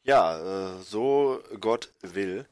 ja 0.06 0.40
äh, 0.40 0.82
so 0.82 1.40
Gott 1.60 1.94
will. 2.02 2.50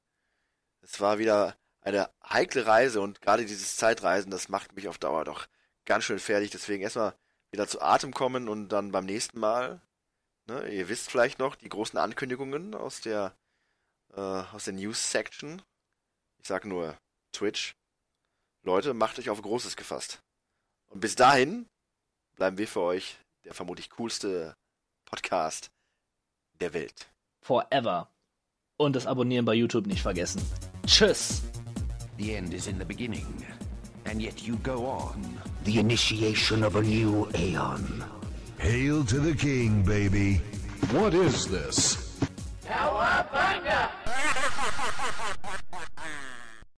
Es 0.82 1.02
war 1.02 1.18
wieder 1.18 1.58
eine 1.82 2.08
heikle 2.24 2.68
Reise 2.68 3.02
und 3.02 3.20
gerade 3.20 3.48
dieses 3.48 3.78
Zeitreisen, 3.78 4.30
das 4.30 4.48
macht 4.48 4.76
mich 4.76 4.88
auf 4.88 5.00
Dauer 5.00 5.24
doch 5.24 5.48
ganz 5.86 6.04
schön 6.04 6.20
fertig. 6.20 6.52
Deswegen 6.52 6.84
erstmal 6.84 7.16
wieder 7.50 7.68
zu 7.68 7.82
Atem 7.82 8.14
kommen 8.14 8.48
und 8.48 8.70
dann 8.70 8.92
beim 8.92 9.08
nächsten 9.08 9.40
Mal, 9.40 9.82
ne, 10.46 10.68
ihr 10.70 10.88
wisst 10.88 11.10
vielleicht 11.10 11.40
noch, 11.40 11.56
die 11.56 11.70
großen 11.70 11.98
Ankündigungen 11.98 12.76
aus 12.76 13.02
der, 13.02 13.36
äh, 14.16 14.20
aus 14.20 14.66
der 14.66 14.74
News-Section. 14.74 15.62
Ich 16.40 16.48
sag 16.48 16.66
nur 16.66 16.98
Twitch. 17.32 17.76
Leute, 18.64 18.94
macht 18.94 19.20
euch 19.20 19.30
auf 19.30 19.42
Großes 19.42 19.76
gefasst. 19.76 20.22
Und 20.88 21.00
bis 21.02 21.16
dahin 21.16 21.68
bleiben 22.36 22.58
wir 22.58 22.68
für 22.68 22.82
euch 22.82 23.18
der 23.44 23.54
vermutlich 23.54 23.90
coolste 23.90 24.56
Podcast 25.06 25.72
der 26.60 26.74
Welt. 26.74 27.08
Forever. 27.42 28.10
Und 28.78 28.96
das 28.96 29.06
Abonnieren 29.06 29.46
bei 29.46 29.54
YouTube 29.54 29.88
nicht 29.88 30.02
vergessen. 30.02 30.42
Tschüss. 30.86 31.42
The 32.18 32.36
end 32.36 32.54
is 32.54 32.68
in 32.68 32.78
the 32.78 32.86
beginning, 32.86 33.26
and 34.06 34.22
yet 34.22 34.40
you 34.42 34.56
go 34.58 34.86
on. 34.86 35.40
The 35.66 35.80
initiation 35.80 36.64
of 36.64 36.76
a 36.76 36.82
new 36.82 37.28
aeon. 37.34 38.04
Hail 38.60 39.04
to 39.06 39.20
the 39.20 39.34
king, 39.34 39.84
baby. 39.84 40.40
What 40.92 41.14
is 41.14 41.48
this? 41.48 42.03